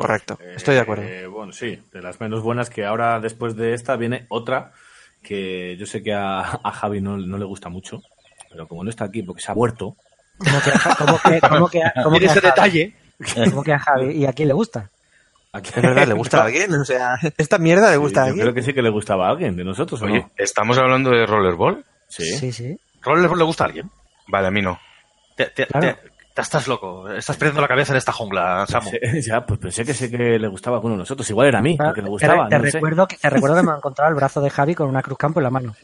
Correcto, 0.00 0.38
estoy 0.56 0.74
de 0.76 0.80
acuerdo. 0.80 1.02
Eh, 1.04 1.26
bueno, 1.26 1.52
sí, 1.52 1.78
de 1.92 2.00
las 2.02 2.20
menos 2.20 2.42
buenas 2.42 2.70
que 2.70 2.84
ahora 2.84 3.20
después 3.20 3.54
de 3.56 3.74
esta 3.74 3.96
viene 3.96 4.26
otra 4.28 4.72
que 5.22 5.76
yo 5.78 5.86
sé 5.86 6.02
que 6.02 6.12
a, 6.14 6.40
a 6.40 6.70
Javi 6.72 7.00
no, 7.00 7.16
no 7.18 7.36
le 7.38 7.44
gusta 7.44 7.68
mucho, 7.68 8.02
pero 8.50 8.66
como 8.66 8.82
no 8.84 8.90
está 8.90 9.04
aquí 9.04 9.22
porque 9.22 9.42
se 9.42 9.52
ha 9.52 9.54
muerto, 9.54 9.96
¿Cómo 10.38 10.60
que, 10.62 10.70
a- 10.70 10.96
cómo 10.96 11.18
que, 11.18 11.40
cómo 11.40 11.68
que, 11.68 11.82
a- 11.82 11.92
cómo 12.02 12.18
que 12.18 12.26
a 12.26 12.34
Javi? 12.34 12.40
detalle. 12.46 12.94
¿Cómo 13.50 13.62
que 13.62 13.72
a 13.74 13.78
Javi? 13.78 14.10
¿Y 14.16 14.24
a 14.26 14.32
quién 14.32 14.48
le 14.48 14.54
gusta? 14.54 14.88
aquí- 15.52 15.70
Es 15.76 15.82
verdad, 15.82 16.06
le 16.08 16.14
gusta 16.14 16.40
a 16.40 16.44
alguien, 16.44 16.72
o 16.72 16.84
sea, 16.86 17.18
esta 17.36 17.58
mierda 17.58 17.90
le 17.90 17.98
gusta 17.98 18.22
a 18.22 18.24
Yo 18.24 18.28
alguien. 18.30 18.44
creo 18.46 18.54
que 18.54 18.62
sí 18.62 18.72
que 18.72 18.80
le 18.80 18.88
gustaba 18.88 19.26
a 19.26 19.30
alguien 19.32 19.54
de 19.56 19.64
nosotros, 19.64 20.00
¿o 20.00 20.06
Oye, 20.06 20.20
no? 20.20 20.30
¿estamos 20.38 20.78
hablando 20.78 21.10
de 21.10 21.26
Rollerball? 21.26 21.84
Sí. 22.08 22.24
Sí, 22.38 22.52
sí. 22.52 22.80
¿Rollerball 23.02 23.38
le 23.38 23.44
gusta 23.44 23.64
a 23.64 23.66
alguien? 23.66 23.90
Vale, 24.28 24.46
a 24.46 24.50
mí 24.50 24.62
no. 24.62 24.80
Te, 25.36 25.46
te- 25.46 25.66
Claro. 25.66 25.94
te- 26.02 26.10
estás 26.40 26.66
loco. 26.68 27.08
Estás 27.10 27.36
perdiendo 27.36 27.60
la 27.62 27.68
cabeza 27.68 27.92
en 27.92 27.98
esta 27.98 28.12
jungla, 28.12 28.66
Samu. 28.68 28.90
Sí, 28.90 28.98
ya, 29.26 29.44
pues 29.44 29.58
pensé 29.60 29.84
que 29.84 29.94
sé 29.94 30.10
que 30.10 30.38
le 30.38 30.48
gustaba 30.48 30.76
a 30.76 30.78
alguno 30.78 30.94
de 30.94 30.98
nosotros. 31.00 31.28
Igual 31.30 31.48
era 31.48 31.58
a 31.58 31.62
mí, 31.62 31.76
lo 31.78 31.92
que 31.94 32.02
le 32.02 32.08
gustaba. 32.08 32.48
te 32.48 32.58
no 32.58 32.64
sé. 32.64 32.70
recuerdo 32.72 33.06
que, 33.08 33.16
te 33.16 33.30
recuerdo 33.30 33.56
que 33.56 33.62
me 33.62 33.72
ha 33.72 33.76
encontrado 33.76 34.08
el 34.10 34.16
brazo 34.16 34.40
de 34.40 34.50
Javi 34.50 34.74
con 34.74 34.88
una 34.88 35.02
cruz 35.02 35.18
campo 35.18 35.40
en 35.40 35.44
la 35.44 35.50
mano. 35.50 35.74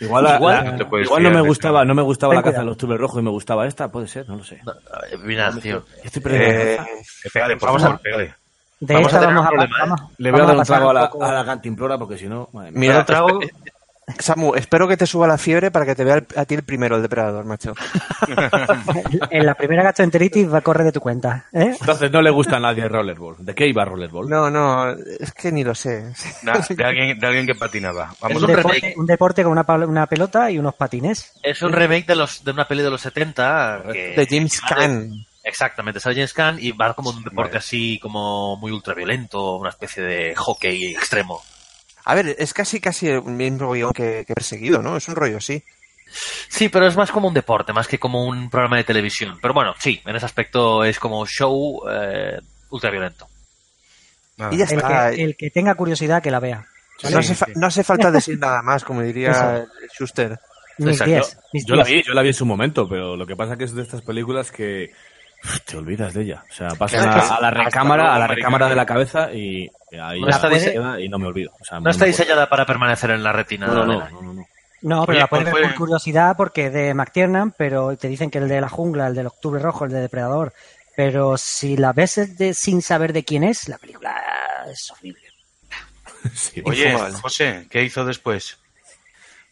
Igual, 0.00 0.24
la- 0.24 0.36
Igual- 0.36 0.64
la- 0.64 0.72
no 0.72 0.98
igual 1.00 1.22
me 1.22 1.40
gustaba, 1.40 1.84
no 1.84 1.94
me 1.94 2.02
gustaba 2.02 2.32
Ten 2.32 2.36
la 2.38 2.42
caza 2.42 2.58
de 2.60 2.66
los 2.66 2.76
tubes 2.76 2.98
rojos 2.98 3.20
y 3.20 3.24
me 3.24 3.30
gustaba 3.30 3.66
esta, 3.66 3.90
puede 3.90 4.08
ser, 4.08 4.28
no 4.28 4.36
lo 4.36 4.44
sé. 4.44 4.56
Eh, 4.56 5.16
Mira, 5.22 5.50
tío. 5.52 5.84
Estoy 6.02 6.22
perdiendo 6.22 6.48
Eh, 6.48 6.78
pégale, 7.32 7.56
por 7.56 7.68
Vamos 7.68 7.82
favor, 7.82 7.96
a- 7.96 8.02
pégale. 8.02 8.34
De 8.80 8.94
Vamos 8.94 9.12
a 9.12 9.16
esta 9.16 9.20
tener 9.20 9.34
vamos 9.36 9.42
un 9.42 9.46
a, 9.46 9.50
problema, 9.68 9.76
¿eh? 9.76 9.80
vamos- 9.88 10.12
Le 10.18 10.30
voy 10.32 10.40
a 10.40 10.44
dar 10.44 10.56
un 10.56 10.62
trago 10.64 10.90
a 10.90 10.92
la, 10.92 11.10
a 11.20 11.32
la 11.32 11.44
cantimplora 11.44 11.98
porque 11.98 12.18
si 12.18 12.26
no. 12.26 12.48
Mira, 12.72 13.04
trago- 13.06 13.38
Samu, 14.18 14.54
espero 14.56 14.88
que 14.88 14.96
te 14.96 15.06
suba 15.06 15.28
la 15.28 15.38
fiebre 15.38 15.70
para 15.70 15.86
que 15.86 15.94
te 15.94 16.02
vea 16.02 16.16
el- 16.16 16.26
a 16.36 16.44
ti 16.44 16.54
el 16.56 16.64
primero, 16.64 16.96
el 16.96 17.02
depredador, 17.02 17.44
macho. 17.44 17.72
En 19.30 19.46
la 19.46 19.54
primera 19.54 19.82
gastroenteritis 19.84 20.52
va 20.52 20.58
a 20.58 20.60
correr 20.60 20.84
de 20.84 20.92
tu 20.92 21.00
cuenta. 21.00 21.46
¿eh? 21.52 21.76
Entonces 21.80 22.10
no 22.10 22.20
le 22.20 22.30
gusta 22.30 22.56
a 22.56 22.60
nadie 22.60 22.88
Rollerball. 22.88 23.36
¿De 23.38 23.54
qué 23.54 23.66
iba 23.68 23.84
Rollerball? 23.84 24.28
No, 24.28 24.50
no, 24.50 24.90
es 24.90 25.32
que 25.32 25.52
ni 25.52 25.64
lo 25.64 25.74
sé. 25.74 26.12
De, 26.42 26.84
alguien, 26.84 27.18
de 27.18 27.26
alguien 27.26 27.46
que 27.46 27.54
patinaba. 27.54 28.12
Vamos 28.20 28.42
Un 28.42 28.48
deporte, 28.48 28.94
un 28.96 29.06
deporte 29.06 29.42
con 29.44 29.52
una, 29.52 30.06
pelota 30.06 30.50
y 30.50 30.58
unos 30.58 30.74
patines. 30.74 31.32
Es 31.42 31.62
un 31.62 31.72
remake 31.72 32.06
de 32.06 32.16
los 32.16 32.44
de 32.44 32.50
una 32.50 32.66
peli 32.66 32.82
de 32.82 32.90
los 32.90 33.00
70 33.00 33.82
que- 33.92 34.14
De 34.16 34.26
James 34.28 34.60
Caan. 34.60 35.10
Exactamente, 35.44 35.98
sale 35.98 36.14
James 36.14 36.32
Caan 36.32 36.56
y 36.60 36.70
va 36.72 36.94
como 36.94 37.10
un 37.10 37.22
deporte 37.22 37.52
Vale. 37.52 37.58
así 37.58 37.98
como 38.00 38.56
muy 38.58 38.70
ultraviolento, 38.70 39.56
una 39.56 39.70
especie 39.70 40.02
de 40.02 40.34
hockey 40.36 40.92
extremo. 40.94 41.42
A 42.04 42.14
ver, 42.14 42.34
es 42.38 42.52
casi 42.54 42.80
casi 42.80 43.08
el 43.08 43.22
mismo 43.22 43.72
guion 43.72 43.92
que, 43.92 44.24
que 44.26 44.34
perseguido, 44.34 44.82
¿no? 44.82 44.96
Es 44.96 45.08
un 45.08 45.16
rollo 45.16 45.36
así. 45.38 45.62
Sí, 46.48 46.68
pero 46.68 46.86
es 46.86 46.96
más 46.96 47.10
como 47.10 47.28
un 47.28 47.34
deporte, 47.34 47.72
más 47.72 47.88
que 47.88 47.98
como 47.98 48.26
un 48.26 48.50
programa 48.50 48.76
de 48.76 48.84
televisión. 48.84 49.38
Pero 49.40 49.54
bueno, 49.54 49.74
sí, 49.78 50.00
en 50.04 50.16
ese 50.16 50.26
aspecto 50.26 50.84
es 50.84 50.98
como 50.98 51.24
show 51.26 51.82
eh, 51.90 52.38
ultraviolento. 52.70 53.26
Y 54.50 54.58
ya 54.58 54.64
El 54.64 54.72
está. 54.78 55.10
que, 55.10 55.22
el 55.22 55.36
que 55.36 55.50
tenga 55.50 55.74
curiosidad 55.74 56.22
que 56.22 56.30
la 56.30 56.40
vea. 56.40 56.66
no, 57.10 57.18
hace 57.18 57.34
no 57.54 57.66
hace 57.66 57.84
falta 57.84 58.10
decir 58.10 58.38
nada 58.38 58.60
más, 58.62 58.84
como 58.84 59.00
diría. 59.02 59.64
Schuster. 59.94 60.38
Mis 60.78 61.00
Exacto. 61.00 61.12
10. 61.12 61.38
mis 61.52 61.66
Yo 61.66 61.74
la 61.76 61.84
10. 61.84 61.96
vi, 61.96 62.02
yo 62.08 62.14
la 62.14 62.22
vi 62.22 62.28
en 62.28 62.34
su 62.34 62.46
momento, 62.46 62.88
pero 62.88 63.16
lo 63.16 63.26
que 63.26 63.36
pasa 63.36 63.56
que 63.56 63.64
es 63.64 63.74
de 63.74 63.82
estas 63.82 64.02
películas 64.02 64.50
que 64.50 64.90
te 65.66 65.76
olvidas 65.76 66.14
de 66.14 66.22
ella. 66.22 66.44
O 66.50 66.52
sea, 66.54 66.68
pasan 66.70 67.02
Claro 67.02 67.20
a, 67.22 67.36
a 67.36 67.40
la 67.40 67.50
recámara, 67.50 68.14
a 68.14 68.18
la 68.18 68.26
recámara 68.26 68.68
de 68.68 68.76
la 68.76 68.86
cabeza 68.86 69.32
y 69.32 69.70
ahí 70.00 70.20
No 70.20 70.28
está 70.28 70.48
se 70.58 70.72
queda 70.72 71.00
y 71.00 71.08
no 71.08 71.18
me 71.18 71.26
olvido. 71.26 71.52
O 71.60 71.64
sea, 71.64 71.80
No 71.80 71.90
está 71.90 72.04
diseñada 72.04 72.48
para 72.48 72.64
permanecer 72.66 73.10
en 73.10 73.22
la 73.22 73.32
retina. 73.32 73.66
No, 73.66 73.84
no, 73.84 74.00
de 74.00 74.10
no, 74.12 74.46
no, 74.82 75.06
pero 75.06 75.12
Oye, 75.12 75.18
la 75.20 75.26
puedes 75.28 75.52
ver 75.52 75.62
por 75.62 75.74
curiosidad 75.76 76.36
porque 76.36 76.66
es 76.66 76.72
de 76.72 76.92
McTiernan, 76.94 77.52
pero 77.56 77.96
te 77.96 78.08
dicen 78.08 78.30
que 78.30 78.38
el 78.38 78.48
de 78.48 78.60
la 78.60 78.68
jungla, 78.68 79.06
el 79.06 79.14
del 79.14 79.28
octubre 79.28 79.62
rojo, 79.62 79.84
el 79.84 79.92
de 79.92 80.00
Depredador. 80.00 80.52
Pero 80.96 81.36
si 81.38 81.76
la 81.76 81.92
ves 81.92 82.36
de- 82.36 82.52
sin 82.52 82.82
saber 82.82 83.12
de 83.12 83.24
quién 83.24 83.44
es, 83.44 83.68
la 83.68 83.78
película 83.78 84.20
es 84.70 84.90
horrible. 84.90 85.20
Sí. 86.34 86.62
Oye. 86.64 86.96
José, 87.20 87.66
¿qué 87.68 87.82
hizo 87.82 88.04
después? 88.04 88.58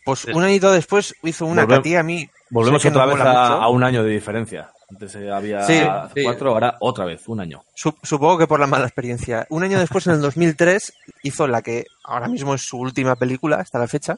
Pues 0.04 0.24
un 0.26 0.44
añito 0.44 0.70
después 0.70 1.14
hizo 1.24 1.44
una 1.46 1.62
Volvemos- 1.64 1.68
que 1.68 1.74
a 1.74 1.82
ti 1.82 1.96
a 1.96 2.02
mí. 2.04 2.30
Volvemos 2.48 2.84
otra 2.84 3.06
no 3.06 3.14
vez 3.14 3.24
a 3.24 3.68
un 3.68 3.82
año 3.84 4.02
de 4.04 4.10
diferencia. 4.10 4.70
Antes 4.90 5.14
eh, 5.14 5.30
había 5.30 5.62
Sí, 5.64 5.80
sí. 6.14 6.22
cuatro, 6.24 6.50
ahora 6.50 6.76
otra 6.80 7.04
vez, 7.04 7.26
un 7.28 7.40
año. 7.40 7.62
Sup- 7.76 7.98
Supongo 8.02 8.38
que 8.38 8.46
por 8.46 8.58
la 8.60 8.66
mala 8.66 8.86
experiencia. 8.86 9.46
Un 9.50 9.62
año 9.62 9.78
después, 9.78 10.06
en 10.08 10.14
el 10.14 10.20
2003, 10.20 10.92
hizo 11.22 11.46
la 11.46 11.62
que 11.62 11.84
ahora 12.04 12.26
mismo 12.28 12.54
es 12.54 12.62
su 12.62 12.78
última 12.78 13.14
película 13.16 13.56
hasta 13.56 13.78
la 13.78 13.86
fecha, 13.86 14.16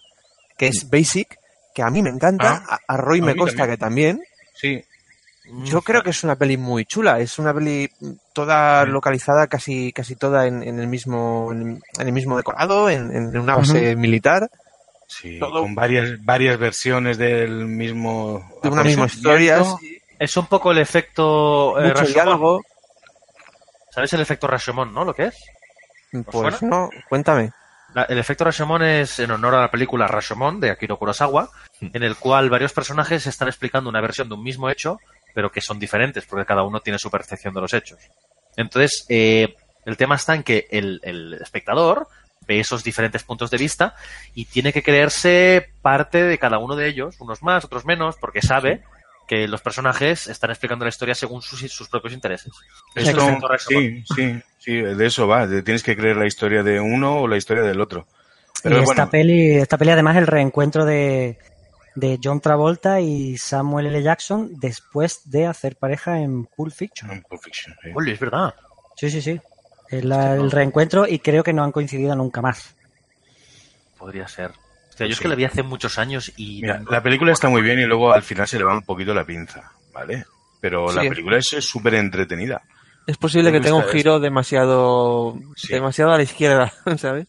que 0.56 0.68
es 0.68 0.88
Basic, 0.90 1.36
que 1.74 1.82
a 1.82 1.90
mí 1.90 2.02
me 2.02 2.10
encanta, 2.10 2.64
Ah, 2.68 2.78
a, 2.88 2.96
Roy 2.96 3.20
a 3.20 3.24
me 3.24 3.36
consta 3.36 3.66
también. 3.76 3.76
que 3.76 3.80
también. 3.80 4.22
Sí, 4.54 4.84
Yo 5.64 5.82
creo 5.82 6.02
que 6.02 6.10
es 6.10 6.22
una 6.24 6.36
peli 6.36 6.56
muy 6.56 6.84
chula, 6.86 7.18
es 7.20 7.38
una 7.38 7.52
peli 7.52 7.90
toda 8.32 8.84
localizada 8.86 9.46
casi 9.48 9.92
casi 9.92 10.14
toda 10.16 10.46
en, 10.46 10.62
en 10.62 10.78
el 10.78 10.86
mismo 10.86 11.50
en, 11.52 11.82
el 11.98 12.12
mismo 12.12 12.36
decorado, 12.36 12.88
en, 12.88 13.10
en 13.14 13.36
una 13.36 13.56
base 13.56 13.96
militar, 13.96 14.48
sí, 15.08 15.38
Todo- 15.40 15.62
con 15.62 15.74
varias, 15.74 16.24
varias 16.24 16.58
versiones 16.58 17.18
del 17.18 17.66
mismo... 17.66 18.48
de 18.62 18.68
una 18.68 18.84
misma 18.84 19.06
historia, 19.06 19.62
sí, 19.80 19.98
Es 20.22 20.36
un 20.36 20.46
poco 20.46 20.70
el 20.70 20.78
efecto 20.78 21.78
eh, 21.78 21.82
mucho 21.82 21.94
Rashomon. 21.94 22.12
diálogo. 22.12 22.60
¿Sabes 23.90 24.12
el 24.12 24.20
efecto 24.20 24.46
Rashomon, 24.46 24.92
no? 24.94 25.04
¿Lo 25.04 25.14
que 25.14 25.24
es? 25.26 25.36
Pues 26.30 26.56
suena? 26.58 26.76
no, 26.76 26.90
cuéntame. 27.08 27.50
La- 27.94 28.04
el 28.04 28.18
efecto 28.18 28.44
Rashomon 28.44 28.82
es 28.82 29.18
en 29.18 29.30
honor 29.30 29.54
a 29.54 29.60
la 29.62 29.70
película 29.70 30.06
Rashomon 30.06 30.60
de 30.60 30.70
Akira 30.70 30.94
Kurosawa, 30.96 31.50
en 31.80 32.02
el 32.02 32.16
cual 32.16 32.48
varios 32.50 32.72
personajes 32.72 33.26
están 33.26 33.48
explicando 33.48 33.90
una 33.90 34.00
versión 34.00 34.28
de 34.28 34.34
un 34.34 34.42
mismo 34.42 34.70
hecho, 34.70 34.98
pero 35.34 35.50
que 35.50 35.60
son 35.60 35.78
diferentes, 35.78 36.24
porque 36.26 36.46
cada 36.46 36.62
uno 36.62 36.80
tiene 36.80 36.98
su 36.98 37.10
percepción 37.10 37.52
de 37.52 37.60
los 37.60 37.74
hechos. 37.74 37.98
Entonces, 38.56 39.04
eh, 39.08 39.54
el 39.84 39.96
tema 39.96 40.14
está 40.14 40.34
en 40.34 40.42
que 40.42 40.68
el, 40.70 41.00
el 41.02 41.34
espectador 41.34 42.06
ve 42.46 42.60
esos 42.60 42.82
diferentes 42.84 43.24
puntos 43.24 43.50
de 43.50 43.58
vista 43.58 43.94
y 44.34 44.44
tiene 44.46 44.72
que 44.72 44.82
creerse 44.82 45.70
parte 45.82 46.22
de 46.22 46.38
cada 46.38 46.58
uno 46.58 46.76
de 46.76 46.88
ellos, 46.88 47.16
unos 47.20 47.42
más, 47.42 47.64
otros 47.64 47.84
menos, 47.84 48.16
porque 48.16 48.40
sabe 48.42 48.82
que 49.26 49.48
los 49.48 49.62
personajes 49.62 50.26
están 50.26 50.50
explicando 50.50 50.84
la 50.84 50.90
historia 50.90 51.14
según 51.14 51.40
sus, 51.42 51.60
sus 51.72 51.88
propios 51.88 52.12
intereses. 52.12 52.52
Es 52.94 53.04
Es 53.04 53.08
el 53.10 53.16
como- 53.16 53.48
Rashomon. 53.48 53.82
sí, 53.82 54.04
sí, 54.14 54.42
sí, 54.58 54.72
de 54.76 55.06
eso 55.06 55.26
va. 55.26 55.46
de- 55.46 55.62
tienes 55.62 55.82
que 55.82 55.96
creer 55.96 56.16
la 56.16 56.26
historia 56.26 56.62
de 56.62 56.80
uno 56.80 57.20
o 57.20 57.28
la 57.28 57.36
historia 57.36 57.62
del 57.62 57.80
otro. 57.80 58.06
Pero 58.62 58.76
y 58.76 58.78
bueno, 58.84 58.92
esta 58.92 59.10
peli, 59.10 59.52
esta 59.56 59.78
peli 59.78 59.90
además 59.90 60.16
el 60.16 60.26
reencuentro 60.26 60.84
de, 60.84 61.38
de 61.94 62.18
John 62.22 62.40
Travolta 62.40 63.00
y 63.00 63.36
Samuel 63.38 63.86
L. 63.86 64.02
Jackson 64.02 64.50
después 64.60 65.22
de 65.30 65.46
hacer 65.46 65.76
pareja 65.76 66.20
en 66.20 66.44
Pulp 66.44 66.72
Fiction. 66.74 67.10
en 67.10 67.22
Pulp 67.22 67.42
Fiction, 67.42 67.74
sí. 67.82 67.90
Oye, 67.94 68.12
es 68.12 68.20
verdad. 68.20 68.54
Sí, 68.96 69.10
sí, 69.10 69.20
sí. 69.22 69.40
El, 69.88 70.10
el 70.12 70.50
reencuentro 70.50 71.06
y 71.08 71.18
creo 71.18 71.42
que 71.42 71.52
no 71.52 71.64
han 71.64 71.72
coincidido 71.72 72.14
nunca 72.14 72.40
más. 72.40 72.74
Podría 73.98 74.26
ser. 74.28 74.52
Yo 74.98 75.06
es 75.06 75.20
que 75.20 75.28
la 75.28 75.34
vi 75.34 75.44
hace 75.44 75.62
muchos 75.62 75.98
años 75.98 76.32
y... 76.36 76.62
Mira, 76.62 76.82
la 76.90 77.02
película 77.02 77.32
está 77.32 77.48
muy 77.48 77.62
bien 77.62 77.78
y 77.78 77.84
luego 77.86 78.12
al 78.12 78.22
final 78.22 78.46
se 78.46 78.58
le 78.58 78.64
va 78.64 78.74
un 78.74 78.82
poquito 78.84 79.12
la 79.14 79.24
pinza, 79.24 79.72
¿vale? 79.92 80.24
Pero 80.60 80.88
Sí. 80.88 80.96
la 80.96 81.02
película 81.08 81.38
es 81.38 81.46
súper 81.60 81.94
entretenida. 81.94 82.62
Es 83.06 83.16
posible 83.16 83.50
que 83.50 83.60
tenga 83.60 83.76
un 83.76 83.88
giro 83.88 84.20
demasiado 84.20 85.36
Sí. 85.56 85.72
demasiado 85.72 86.12
a 86.12 86.16
la 86.18 86.22
izquierda, 86.22 86.72
¿sabes? 86.98 87.26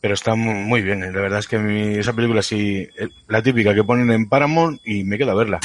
Pero 0.00 0.14
está 0.14 0.36
mu- 0.36 0.54
muy 0.54 0.80
bien, 0.80 1.02
¿eh? 1.02 1.10
la 1.12 1.20
verdad 1.20 1.40
es 1.40 1.48
que 1.48 1.58
mí 1.58 1.96
esa 1.98 2.12
película 2.12 2.40
sí, 2.40 2.86
eh, 2.96 3.08
la 3.26 3.42
típica 3.42 3.74
que 3.74 3.82
ponen 3.82 4.08
en 4.12 4.28
Paramount 4.28 4.80
y 4.84 5.02
me 5.02 5.18
quedo 5.18 5.32
a 5.32 5.34
verla. 5.34 5.58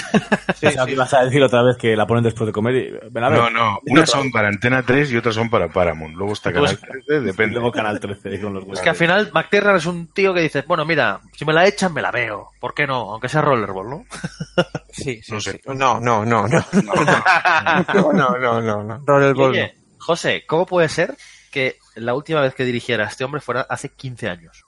Pensaba 0.60 0.88
que 0.88 0.94
ibas 0.94 1.14
a 1.14 1.26
decir 1.26 1.44
otra 1.44 1.62
vez 1.62 1.78
que 1.78 1.96
la 1.96 2.08
ponen 2.08 2.24
después 2.24 2.48
de 2.48 2.52
comer 2.52 2.76
y... 2.76 3.10
Ven 3.12 3.24
a 3.24 3.30
ver. 3.30 3.38
No, 3.40 3.50
no, 3.52 3.80
unas 3.86 4.10
son 4.10 4.32
para 4.32 4.48
Antena 4.48 4.82
3 4.82 5.12
y 5.12 5.18
otras 5.18 5.36
son 5.36 5.52
para 5.52 5.68
Paramount. 5.68 6.16
Luego 6.16 6.34
está 6.34 6.52
Canal 6.52 6.80
13, 6.80 7.22
Y 7.22 7.26
depende. 7.26 7.54
luego 7.54 7.72
Canal 7.72 8.00
13 8.00 8.42
con 8.42 8.56
los 8.56 8.68
Es 8.70 8.82
que 8.82 8.90
al 8.90 8.96
final 8.96 9.30
McTiernan 9.36 9.76
es 9.76 9.86
un 9.86 10.08
tío 10.08 10.34
que 10.34 10.42
dices, 10.42 10.66
bueno, 10.66 10.84
mira, 10.84 11.20
si 11.38 11.46
me 11.46 11.54
la 11.54 11.68
echan, 11.68 11.94
me 11.94 12.02
la 12.02 12.10
veo. 12.10 12.50
¿Por 12.60 12.74
qué 12.74 12.88
no? 12.88 13.12
Aunque 13.12 13.30
sea 13.30 13.42
rollerball, 13.44 13.88
¿no? 13.90 14.06
Sí, 14.92 15.22
sí, 15.24 15.32
No 15.34 15.42
sé. 15.42 15.52
sí. 15.54 15.60
No, 15.68 16.00
no, 16.00 16.24
no, 16.26 16.48
no. 16.48 16.48
No, 16.48 18.14
no, 18.14 18.38
no, 18.40 18.62
no, 18.62 18.84
no. 18.84 19.02
Rollerball 19.06 19.52
oye, 19.52 19.74
José, 20.00 20.44
¿cómo 20.48 20.66
puede 20.66 20.88
ser 20.90 21.16
que 21.54 21.78
la 21.96 22.16
última 22.16 22.42
vez 22.42 22.56
que 22.56 22.66
dirigiera 22.66 23.06
a 23.06 23.08
este 23.08 23.24
hombre 23.24 23.40
fuera 23.40 23.62
hace 23.70 23.90
15 23.90 24.28
años? 24.28 24.66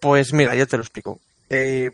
Pues 0.00 0.32
mira, 0.32 0.54
yo 0.56 0.66
te 0.66 0.76
lo 0.76 0.82
explico. 0.82 1.20
Eh, 1.48 1.92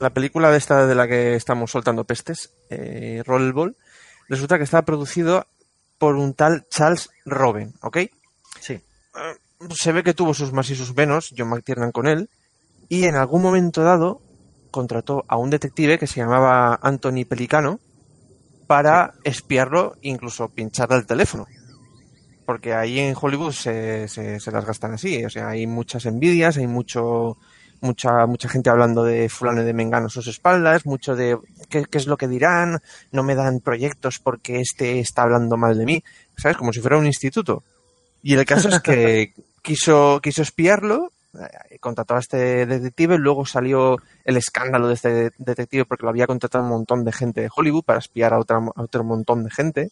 la 0.00 0.10
película 0.10 0.50
de 0.50 0.56
esta 0.56 0.86
de 0.86 0.94
la 0.94 1.06
que 1.06 1.34
estamos 1.34 1.70
soltando 1.70 2.04
pestes, 2.04 2.50
eh, 2.70 3.22
Rollerball, 3.24 3.76
resulta 4.28 4.56
que 4.56 4.64
estaba 4.64 4.86
producido 4.86 5.46
por 5.98 6.16
un 6.16 6.32
tal 6.32 6.66
Charles 6.70 7.10
Robin, 7.26 7.74
¿ok? 7.82 7.98
Sí. 8.60 8.80
Se 9.78 9.92
ve 9.92 10.02
que 10.02 10.14
tuvo 10.14 10.32
sus 10.32 10.52
más 10.52 10.70
y 10.70 10.74
sus 10.74 10.96
menos, 10.96 11.34
John 11.36 11.50
McTiernan 11.50 11.92
con 11.92 12.08
él, 12.08 12.30
y 12.88 13.04
en 13.04 13.14
algún 13.14 13.42
momento 13.42 13.82
dado 13.82 14.22
contrató 14.70 15.24
a 15.28 15.36
un 15.36 15.50
detective 15.50 15.98
que 15.98 16.06
se 16.06 16.20
llamaba 16.20 16.80
Anthony 16.82 17.24
Pelicano 17.28 17.78
para 18.66 19.14
espiarlo, 19.22 19.96
incluso 20.00 20.48
pincharle 20.48 20.96
el 20.96 21.06
teléfono. 21.06 21.46
Porque 22.44 22.74
ahí 22.74 22.98
en 22.98 23.16
Hollywood 23.18 23.52
se, 23.52 24.08
se, 24.08 24.38
se 24.38 24.50
las 24.50 24.64
gastan 24.64 24.94
así, 24.94 25.24
o 25.24 25.30
sea, 25.30 25.48
hay 25.48 25.66
muchas 25.66 26.06
envidias, 26.06 26.56
hay 26.56 26.66
mucho 26.66 27.38
mucha 27.80 28.26
mucha 28.26 28.48
gente 28.48 28.70
hablando 28.70 29.04
de 29.04 29.28
fulano 29.28 29.62
y 29.62 29.64
de 29.64 29.74
mengano 29.74 30.06
a 30.06 30.10
sus 30.10 30.26
espaldas, 30.26 30.86
mucho 30.86 31.14
de 31.16 31.38
¿qué, 31.68 31.84
qué 31.84 31.98
es 31.98 32.06
lo 32.06 32.16
que 32.16 32.28
dirán, 32.28 32.80
no 33.12 33.22
me 33.22 33.34
dan 33.34 33.60
proyectos 33.60 34.18
porque 34.18 34.60
este 34.60 35.00
está 35.00 35.22
hablando 35.22 35.56
mal 35.56 35.76
de 35.76 35.84
mí, 35.84 36.04
¿sabes? 36.36 36.56
Como 36.56 36.72
si 36.72 36.80
fuera 36.80 36.98
un 36.98 37.06
instituto. 37.06 37.62
Y 38.22 38.34
el 38.34 38.44
caso 38.46 38.70
es 38.70 38.80
que 38.80 39.34
quiso, 39.62 40.20
quiso 40.22 40.42
espiarlo, 40.42 41.12
eh, 41.34 41.78
contrató 41.78 42.14
a 42.14 42.20
este 42.20 42.64
detective, 42.64 43.18
luego 43.18 43.44
salió 43.44 43.98
el 44.24 44.36
escándalo 44.36 44.88
de 44.88 44.94
este 44.94 45.30
detective 45.38 45.84
porque 45.84 46.04
lo 46.04 46.10
había 46.10 46.26
contratado 46.26 46.64
un 46.64 46.70
montón 46.70 47.04
de 47.04 47.12
gente 47.12 47.42
de 47.42 47.50
Hollywood 47.54 47.84
para 47.84 47.98
espiar 47.98 48.32
a, 48.32 48.38
otra, 48.38 48.58
a 48.58 48.82
otro 48.82 49.04
montón 49.04 49.44
de 49.44 49.50
gente. 49.50 49.90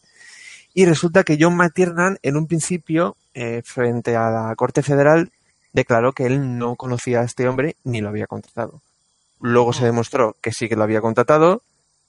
Y 0.73 0.85
resulta 0.85 1.23
que 1.23 1.37
John 1.39 1.55
McTiernan, 1.55 2.17
en 2.23 2.35
un 2.35 2.47
principio, 2.47 3.15
eh, 3.33 3.61
frente 3.63 4.15
a 4.15 4.29
la 4.29 4.55
Corte 4.55 4.81
Federal, 4.81 5.31
declaró 5.71 6.13
que 6.13 6.25
él 6.25 6.57
no 6.57 6.75
conocía 6.75 7.21
a 7.21 7.23
este 7.23 7.47
hombre 7.47 7.75
ni 7.83 8.01
lo 8.01 8.09
había 8.09 8.27
contratado. 8.27 8.81
Luego 9.39 9.73
se 9.73 9.85
demostró 9.85 10.35
que 10.41 10.51
sí 10.51 10.69
que 10.69 10.75
lo 10.75 10.83
había 10.83 11.01
contratado, 11.01 11.61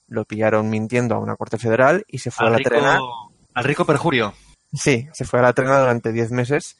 lo 0.08 0.24
pillaron 0.24 0.70
mintiendo 0.70 1.14
a 1.14 1.18
una 1.18 1.36
corte 1.36 1.58
federal 1.58 2.04
y 2.08 2.18
se 2.18 2.30
fue 2.30 2.46
Al 2.46 2.48
a 2.48 2.52
la 2.52 2.58
rico, 2.58 2.70
trena. 2.70 3.00
al 3.54 3.64
rico 3.64 3.84
perjurio. 3.84 4.34
Sí, 4.72 5.08
se 5.12 5.24
fue 5.24 5.40
a 5.40 5.42
la 5.42 5.52
trena 5.52 5.80
durante 5.80 6.12
10 6.12 6.30
meses. 6.30 6.76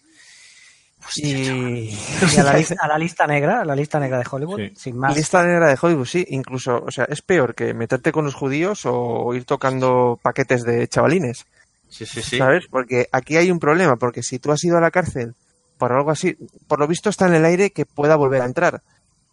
Y, 1.17 1.25
Y 2.35 2.39
a 2.39 2.45
la, 2.45 2.55
lista, 2.59 2.77
a 2.81 2.89
la 2.89 2.99
lista 2.99 3.27
negra, 3.27 3.61
a 3.61 3.65
la 3.65 3.75
lista 3.77 3.99
negra 3.99 4.19
de 4.19 4.27
Hollywood, 4.31 4.61
sin 4.77 4.97
más. 4.97 5.17
Lista 5.17 5.43
negra 5.45 5.69
de 5.69 5.79
Hollywood, 5.81 6.07
sí, 6.07 6.25
incluso, 6.29 6.83
o 6.87 6.91
sea, 6.91 7.05
es 7.05 7.21
peor 7.23 7.55
que 7.55 7.75
meterte 7.75 8.13
con 8.13 8.25
los 8.25 8.35
judíos 8.35 8.83
o 8.85 9.35
ir 9.35 9.45
tocando 9.45 10.19
paquetes 10.23 10.65
de 10.65 10.87
chavalines. 10.89 11.47
Sí, 11.95 12.07
sí, 12.07 12.23
sí. 12.23 12.39
¿Sabes? 12.39 12.65
Porque 12.69 13.07
aquí 13.13 13.37
hay 13.37 13.53
un 13.53 13.61
problema, 13.61 13.95
porque 13.95 14.25
si 14.25 14.41
tú 14.41 14.51
has 14.51 14.65
ido 14.65 14.77
a 14.77 14.81
la 14.81 14.91
cárcel 14.91 15.35
por 15.79 15.93
algo 15.93 16.11
así, 16.11 16.37
por 16.67 16.81
lo 16.81 16.89
visto 16.89 17.09
está 17.09 17.29
en 17.29 17.35
el 17.35 17.45
aire 17.45 17.71
que 17.71 17.87
pueda 17.87 18.17
volver 18.17 18.43
a 18.43 18.47
entrar. 18.47 18.83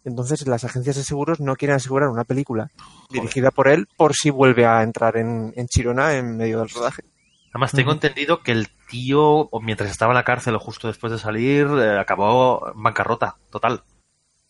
Entonces 0.04 0.46
las 0.46 0.62
agencias 0.62 0.94
de 0.94 1.02
seguros 1.02 1.40
no 1.40 1.56
quieren 1.56 1.76
asegurar 1.76 2.08
una 2.08 2.22
película 2.22 2.70
dirigida 3.10 3.50
por 3.50 3.66
él 3.66 3.88
por 3.96 4.14
si 4.14 4.30
vuelve 4.30 4.64
a 4.64 4.82
entrar 4.84 5.16
en, 5.16 5.52
en 5.56 5.66
Chirona 5.66 6.14
en 6.14 6.36
medio 6.36 6.60
del 6.60 6.68
rodaje. 6.68 7.02
Además, 7.52 7.72
tengo 7.72 7.92
entendido 7.92 8.42
que 8.42 8.52
el 8.52 8.68
tío, 8.88 9.50
mientras 9.60 9.90
estaba 9.90 10.12
en 10.12 10.16
la 10.16 10.24
cárcel 10.24 10.54
o 10.54 10.60
justo 10.60 10.86
después 10.86 11.12
de 11.12 11.18
salir, 11.18 11.66
eh, 11.66 11.98
acabó 11.98 12.72
en 12.72 12.82
bancarrota, 12.82 13.36
total. 13.50 13.82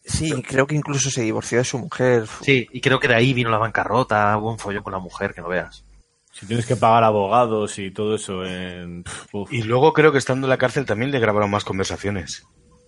Sí, 0.04 0.30
creo 0.42 0.66
que 0.66 0.76
incluso 0.76 1.10
se 1.10 1.22
divorció 1.22 1.58
de 1.58 1.64
su 1.64 1.78
mujer. 1.78 2.26
Sí, 2.42 2.68
y 2.72 2.80
creo 2.80 3.00
que 3.00 3.08
de 3.08 3.16
ahí 3.16 3.32
vino 3.32 3.50
la 3.50 3.58
bancarrota, 3.58 4.36
hubo 4.36 4.52
un 4.52 4.58
follón 4.58 4.82
con 4.82 4.92
la 4.92 4.98
mujer, 4.98 5.34
que 5.34 5.40
no 5.40 5.48
veas. 5.48 5.84
Si 6.32 6.46
tienes 6.46 6.66
que 6.66 6.76
pagar 6.76 7.04
abogados 7.04 7.78
y 7.78 7.90
todo 7.92 8.14
eso 8.16 8.44
en... 8.44 9.04
uf. 9.32 9.52
Y 9.52 9.62
luego 9.62 9.92
creo 9.92 10.10
que 10.12 10.18
estando 10.18 10.46
en 10.46 10.50
la 10.50 10.56
cárcel 10.58 10.86
también 10.86 11.10
le 11.10 11.20
grabaron 11.20 11.50
más 11.50 11.64
conversaciones. 11.64 12.44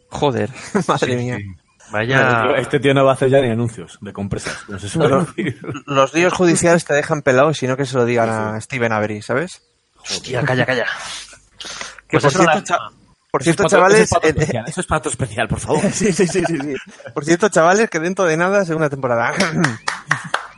Joder, 0.08 0.50
madre 0.88 1.06
Sí, 1.12 1.16
mía. 1.16 1.36
sí. 1.36 1.44
Vaya... 1.92 2.54
Este 2.56 2.80
tío 2.80 2.94
no 2.94 3.04
va 3.04 3.10
a 3.10 3.14
hacer 3.14 3.28
ya 3.28 3.40
ni 3.42 3.50
anuncios 3.50 3.98
de 4.00 4.12
compresas. 4.14 4.56
No 4.68 4.78
se 4.78 4.98
los 5.86 6.14
líos 6.14 6.32
judiciales 6.36 6.84
te 6.86 6.94
dejan 6.94 7.20
pelado, 7.22 7.52
sino 7.52 7.76
que 7.76 7.84
se 7.84 7.96
lo 7.98 8.06
digan 8.06 8.30
a 8.30 8.60
Steven 8.60 8.90
Avery, 8.92 9.20
¿sabes? 9.20 9.62
Hostia, 9.98 10.42
calla, 10.42 10.64
calla. 10.66 10.86
Que 12.08 12.18
Pues 12.20 12.24
por 12.24 12.32
cierto, 12.32 12.54
la- 12.54 12.62
cha- 12.64 12.78
por 13.30 13.42
Eso 13.42 13.50
es 13.50 13.56
cierto, 13.56 13.62
pato- 13.64 13.70
chavales, 13.76 14.00
eso 14.00 14.20
es 14.22 14.34
pato 14.34 14.40
eh, 14.58 14.62
Eso 14.66 14.80
es 14.80 14.86
pato 14.86 15.08
especial, 15.08 15.48
por 15.48 15.58
favor. 15.60 15.80
sí, 15.92 16.12
sí, 16.12 16.26
sí, 16.26 16.42
sí, 16.46 16.56
sí. 16.58 16.74
Por 17.12 17.24
cierto, 17.24 17.48
chavales, 17.48 17.90
que 17.90 17.98
dentro 17.98 18.24
de 18.24 18.36
nada 18.36 18.64
segunda 18.64 18.88
temporada. 18.88 19.32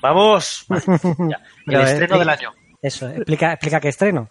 ¡Vamos! 0.02 0.66
Ya, 0.68 1.40
El 1.66 1.74
eh, 1.80 1.82
estreno 1.92 2.16
eh, 2.16 2.18
del 2.20 2.28
año. 2.28 2.52
Eso, 2.86 3.08
explica, 3.08 3.52
explica 3.52 3.80
qué 3.80 3.88
estreno. 3.88 4.30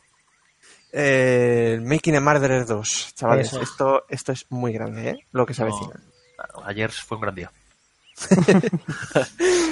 Eh, 0.93 1.77
Making 1.83 2.15
a 2.15 2.21
Murderer 2.21 2.65
2, 2.65 3.13
chavales. 3.15 3.47
Eso. 3.47 3.61
Esto, 3.61 4.05
esto 4.07 4.31
es 4.31 4.45
muy 4.49 4.71
grande, 4.71 5.09
¿eh? 5.09 5.15
Lo 5.33 5.45
que 5.45 5.53
se 5.53 5.63
No. 5.63 5.67
avecina. 5.67 5.99
Ayer 6.65 6.89
fue 6.91 7.17
un 7.17 7.21
gran 7.21 7.35
día. 7.35 7.51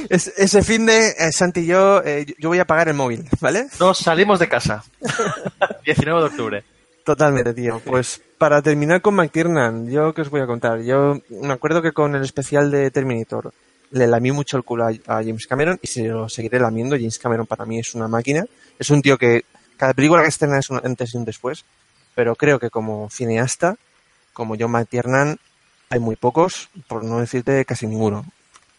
Es- 0.09 0.33
ese 0.37 0.61
fin 0.63 0.85
de 0.85 1.09
eh, 1.17 1.31
Santi 1.31 1.61
y 1.61 1.65
yo, 1.67 2.01
eh, 2.03 2.25
yo 2.37 2.49
voy 2.49 2.59
a 2.59 2.65
pagar 2.65 2.89
el 2.89 2.93
móvil, 2.93 3.27
¿vale? 3.39 3.67
Nos 3.79 3.97
salimos 3.99 4.39
de 4.39 4.49
casa. 4.49 4.83
19 5.85 6.19
de 6.19 6.25
octubre. 6.27 6.63
Totalmente, 7.05 7.53
tío. 7.53 7.79
Pues 7.85 8.21
para 8.37 8.61
terminar 8.61 9.01
con 9.01 9.15
McTiernan, 9.15 9.89
yo 9.89 10.13
qué 10.13 10.21
os 10.21 10.29
voy 10.29 10.41
a 10.41 10.45
contar. 10.45 10.81
Yo 10.81 11.19
me 11.29 11.53
acuerdo 11.53 11.81
que 11.81 11.91
con 11.93 12.15
el 12.15 12.23
especial 12.23 12.69
de 12.71 12.91
Terminator 12.91 13.53
le 13.93 14.07
lamí 14.07 14.31
mucho 14.31 14.57
el 14.57 14.63
culo 14.63 14.85
a, 14.85 14.89
a 14.89 15.23
James 15.23 15.45
Cameron 15.47 15.79
y 15.81 15.87
se 15.87 16.07
lo 16.07 16.27
seguiré 16.27 16.59
lamiendo. 16.59 16.95
James 16.95 17.19
Cameron 17.19 17.45
para 17.45 17.65
mí 17.65 17.79
es 17.79 17.93
una 17.93 18.07
máquina. 18.07 18.43
Es 18.79 18.89
un 18.89 19.01
tío 19.01 19.17
que 19.17 19.45
cada 19.77 19.93
película 19.93 20.23
que 20.23 20.29
estrena 20.29 20.57
es 20.57 20.69
un 20.69 20.81
antes 20.83 21.13
y 21.13 21.17
un 21.17 21.25
después. 21.25 21.63
Pero 22.15 22.35
creo 22.35 22.59
que 22.59 22.71
como 22.71 23.09
cineasta, 23.11 23.75
como 24.33 24.55
John 24.59 24.71
McTiernan, 24.71 25.37
hay 25.89 25.99
muy 25.99 26.15
pocos, 26.15 26.69
por 26.87 27.03
no 27.03 27.19
decirte 27.19 27.63
casi 27.65 27.85
ninguno. 27.85 28.25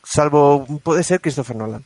Salvo, 0.02 0.66
puede 0.82 1.04
ser 1.04 1.20
Christopher 1.20 1.56
Nolan. 1.56 1.84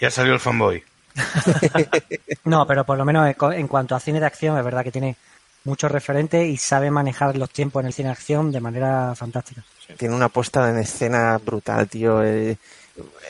Ya 0.00 0.10
salió 0.10 0.32
el 0.32 0.40
fanboy. 0.40 0.82
No, 2.44 2.66
pero 2.66 2.84
por 2.84 2.98
lo 2.98 3.04
menos 3.04 3.34
en 3.54 3.68
cuanto 3.68 3.94
a 3.94 4.00
cine 4.00 4.18
de 4.18 4.26
acción, 4.26 4.58
es 4.58 4.64
verdad 4.64 4.82
que 4.82 4.90
tiene 4.90 5.16
muchos 5.64 5.90
referentes 5.90 6.46
y 6.48 6.56
sabe 6.56 6.90
manejar 6.90 7.36
los 7.36 7.50
tiempos 7.50 7.80
en 7.80 7.86
el 7.86 7.92
cine 7.92 8.08
de 8.08 8.12
acción 8.12 8.50
de 8.52 8.60
manera 8.60 9.14
fantástica. 9.14 9.62
Tiene 9.96 10.14
una 10.14 10.28
puesta 10.28 10.68
en 10.70 10.78
escena 10.78 11.38
brutal, 11.38 11.88
tío. 11.88 12.22
eh, 12.24 12.56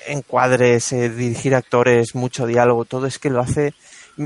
encuadres, 0.06 0.92
eh, 0.92 1.08
dirigir 1.08 1.54
actores, 1.54 2.14
mucho 2.14 2.46
diálogo, 2.46 2.84
todo 2.84 3.06
es 3.06 3.18
que 3.18 3.30
lo 3.30 3.40
hace. 3.40 3.74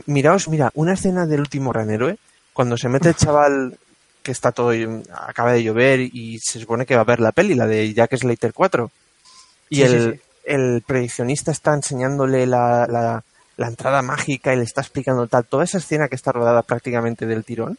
Miraos, 0.07 0.49
mira, 0.49 0.71
una 0.75 0.95
escena 0.95 1.27
del 1.27 1.41
último 1.41 1.71
gran 1.73 1.91
héroe, 1.91 2.19
cuando 2.53 2.77
se 2.77 2.89
mete 2.89 3.09
el 3.11 3.15
chaval 3.17 3.79
que 4.23 4.33
está 4.33 4.51
todo, 4.51 4.73
acaba 5.13 5.53
de 5.53 5.63
llover 5.63 6.01
y 6.01 6.39
se 6.41 6.59
supone 6.59 6.85
que 6.85 6.97
va 6.97 7.03
a 7.03 7.05
ver 7.05 7.21
la 7.21 7.33
peli, 7.33 7.55
la 7.55 7.67
de 7.67 7.95
Jack 7.95 8.17
Slater 8.17 8.53
4. 8.53 8.91
Y 9.71 9.77
Sí, 9.77 9.87
sí, 9.89 9.95
el, 9.95 10.15
sí. 10.15 10.21
el 10.47 10.83
prediccionista 10.87 11.53
está 11.53 11.75
enseñándole 11.75 12.45
la, 12.47 12.87
la, 12.89 13.23
la 13.57 13.67
entrada 13.69 14.03
mágica 14.03 14.53
y 14.53 14.57
le 14.57 14.65
está 14.65 14.81
explicando 14.81 15.27
tal. 15.29 15.45
Toda 15.45 15.65
esa 15.65 15.79
escena 15.79 16.09
que 16.09 16.17
está 16.17 16.33
rodada 16.33 16.63
prácticamente 16.63 17.25
del 17.27 17.45
tirón. 17.45 17.79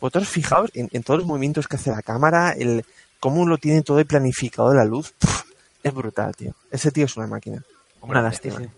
Vosotros 0.00 0.28
fijaos 0.28 0.70
en, 0.74 0.88
en 0.92 1.02
todos 1.02 1.20
los 1.20 1.26
movimientos 1.26 1.68
que 1.68 1.76
hace 1.76 1.90
la 1.90 2.02
cámara, 2.02 2.52
el 2.52 2.84
cómo 3.20 3.46
lo 3.46 3.58
tiene 3.58 3.82
todo 3.82 4.04
planificado 4.04 4.72
la 4.74 4.84
luz. 4.84 5.12
Pff, 5.18 5.42
es 5.82 5.94
brutal, 5.94 6.34
tío. 6.34 6.54
Ese 6.70 6.90
tío 6.90 7.04
es 7.04 7.16
una 7.16 7.26
máquina. 7.26 7.62
Una 8.00 8.22
lástima. 8.22 8.58
Sí. 8.58 8.68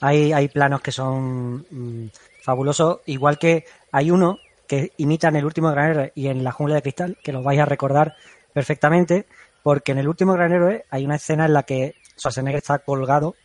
Hay, 0.00 0.32
hay 0.32 0.48
planos 0.48 0.80
que 0.80 0.90
son 0.90 1.64
mm, 1.70 2.10
fabulosos, 2.42 3.00
igual 3.06 3.38
que 3.38 3.64
hay 3.92 4.10
uno 4.10 4.38
que 4.66 4.92
imitan 4.96 5.36
el 5.36 5.44
último 5.44 5.70
gran 5.70 5.90
héroe 5.90 6.12
y 6.14 6.28
en 6.28 6.42
la 6.42 6.50
jungla 6.50 6.76
de 6.76 6.82
cristal, 6.82 7.18
que 7.22 7.32
lo 7.32 7.42
vais 7.42 7.60
a 7.60 7.64
recordar 7.64 8.16
perfectamente, 8.52 9.26
porque 9.62 9.92
en 9.92 9.98
el 9.98 10.08
último 10.08 10.32
gran 10.32 10.52
héroe 10.52 10.84
hay 10.90 11.04
una 11.04 11.16
escena 11.16 11.46
en 11.46 11.52
la 11.52 11.62
que 11.62 11.94
Schwarzenegger 12.18 12.58
está 12.58 12.78
colgado 12.80 13.36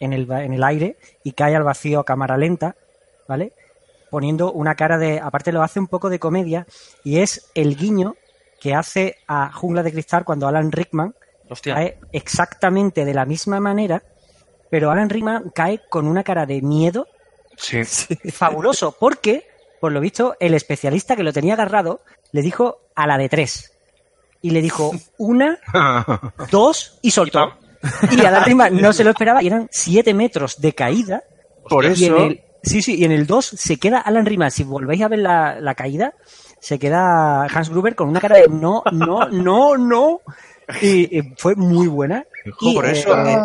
en 0.00 0.12
el, 0.12 0.30
en 0.30 0.52
el 0.52 0.64
aire 0.64 0.96
y 1.24 1.32
cae 1.32 1.56
al 1.56 1.62
vacío 1.62 2.00
a 2.00 2.04
cámara 2.04 2.36
lenta, 2.36 2.76
¿vale? 3.28 3.52
Poniendo 4.12 4.52
una 4.52 4.74
cara 4.74 4.98
de, 4.98 5.18
aparte 5.20 5.52
lo 5.52 5.62
hace 5.62 5.80
un 5.80 5.86
poco 5.86 6.10
de 6.10 6.18
comedia 6.18 6.66
y 7.02 7.20
es 7.20 7.50
el 7.54 7.76
guiño 7.76 8.14
que 8.60 8.74
hace 8.74 9.16
a 9.26 9.50
Jungla 9.50 9.82
de 9.82 9.90
Cristal 9.90 10.22
cuando 10.26 10.46
Alan 10.46 10.70
Rickman 10.70 11.14
Hostia. 11.48 11.74
cae 11.74 11.98
exactamente 12.12 13.06
de 13.06 13.14
la 13.14 13.24
misma 13.24 13.58
manera, 13.58 14.02
pero 14.70 14.90
Alan 14.90 15.08
Rickman 15.08 15.50
cae 15.54 15.80
con 15.88 16.06
una 16.06 16.22
cara 16.22 16.44
de 16.44 16.60
miedo 16.60 17.06
Sí. 17.56 17.80
fabuloso, 18.32 18.94
porque, 19.00 19.46
por 19.80 19.92
lo 19.92 20.00
visto, 20.00 20.36
el 20.40 20.52
especialista 20.52 21.16
que 21.16 21.22
lo 21.22 21.32
tenía 21.32 21.54
agarrado 21.54 22.02
le 22.32 22.42
dijo 22.42 22.80
a 22.94 23.06
la 23.06 23.16
de 23.16 23.30
tres. 23.30 23.72
Y 24.42 24.50
le 24.50 24.60
dijo 24.60 24.90
una, 25.16 25.58
dos 26.50 26.98
y 27.00 27.12
soltó. 27.12 27.54
Y 28.10 28.20
Alan 28.26 28.44
Rickman 28.44 28.76
no 28.78 28.92
se 28.92 29.04
lo 29.04 29.10
esperaba 29.10 29.42
y 29.42 29.46
eran 29.46 29.68
siete 29.72 30.12
metros 30.12 30.60
de 30.60 30.74
caída. 30.74 31.22
Por 31.66 31.84
Y 31.84 31.86
en 31.86 31.92
eso, 31.92 32.16
el, 32.18 32.42
sí, 32.62 32.82
sí, 32.82 32.96
y 32.96 33.04
en 33.04 33.12
el 33.12 33.26
2 33.26 33.44
se 33.44 33.76
queda 33.78 33.98
Alan 33.98 34.26
Rickman. 34.26 34.50
Si 34.50 34.64
volvéis 34.64 35.02
a 35.02 35.08
ver 35.08 35.20
la, 35.20 35.60
la 35.60 35.74
caída, 35.74 36.14
se 36.60 36.78
queda 36.78 37.44
Hans 37.44 37.70
Gruber 37.70 37.94
con 37.94 38.08
una 38.08 38.20
cara 38.20 38.38
de 38.38 38.48
no, 38.48 38.82
no, 38.92 39.28
no, 39.28 39.76
no. 39.76 40.20
Y, 40.80 41.18
y 41.18 41.34
fue 41.36 41.54
muy 41.56 41.88
buena. 41.88 42.24
Y, 42.60 42.74
por 42.74 42.86
eh, 42.86 42.92
eso 42.92 43.16
eh, 43.26 43.36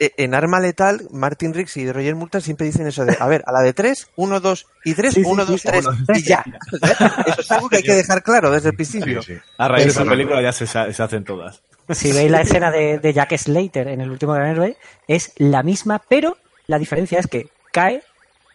en, 0.00 0.10
en 0.16 0.34
Arma 0.34 0.60
Letal, 0.60 1.08
Martin 1.10 1.54
Riggs 1.54 1.76
y 1.76 1.90
Roger 1.90 2.14
Moore 2.14 2.40
siempre 2.40 2.66
dicen 2.66 2.86
eso 2.86 3.04
de, 3.04 3.16
a 3.18 3.26
ver, 3.26 3.42
a 3.46 3.52
la 3.52 3.60
de 3.60 3.72
3, 3.72 4.10
1, 4.16 4.40
2 4.40 4.66
y 4.84 4.94
3, 4.94 5.14
Sí, 5.14 5.22
sí, 5.22 5.30
1, 5.30 5.44
sí, 5.46 5.52
2, 5.52 5.60
sí, 5.60 5.68
3 5.68 5.86
uno, 5.86 5.96
y 6.14 6.22
ya. 6.22 6.44
Eso 7.26 7.40
es 7.40 7.50
algo 7.50 7.68
que 7.68 7.76
hay 7.76 7.82
que 7.82 7.94
dejar 7.94 8.22
claro 8.22 8.50
desde 8.50 8.70
el 8.70 8.74
principio. 8.74 9.22
Sí, 9.22 9.34
sí. 9.34 9.40
A 9.56 9.68
raíz 9.68 9.84
de 9.86 9.90
esa 9.90 10.04
no. 10.04 10.10
película 10.10 10.42
ya 10.42 10.52
se, 10.52 10.66
se 10.66 11.02
hacen 11.02 11.24
todas. 11.24 11.62
si 11.90 12.12
veis 12.12 12.30
la 12.30 12.42
escena 12.42 12.70
de, 12.70 12.98
de 12.98 13.12
Jack 13.12 13.36
Slater 13.36 13.88
en 13.88 14.00
el 14.00 14.10
último 14.10 14.34
gran 14.34 14.50
héroe, 14.50 14.76
es 15.06 15.32
la 15.36 15.62
misma, 15.62 16.00
pero 16.06 16.36
la 16.66 16.78
diferencia 16.78 17.18
es 17.18 17.26
que 17.26 17.48
cae 17.72 18.02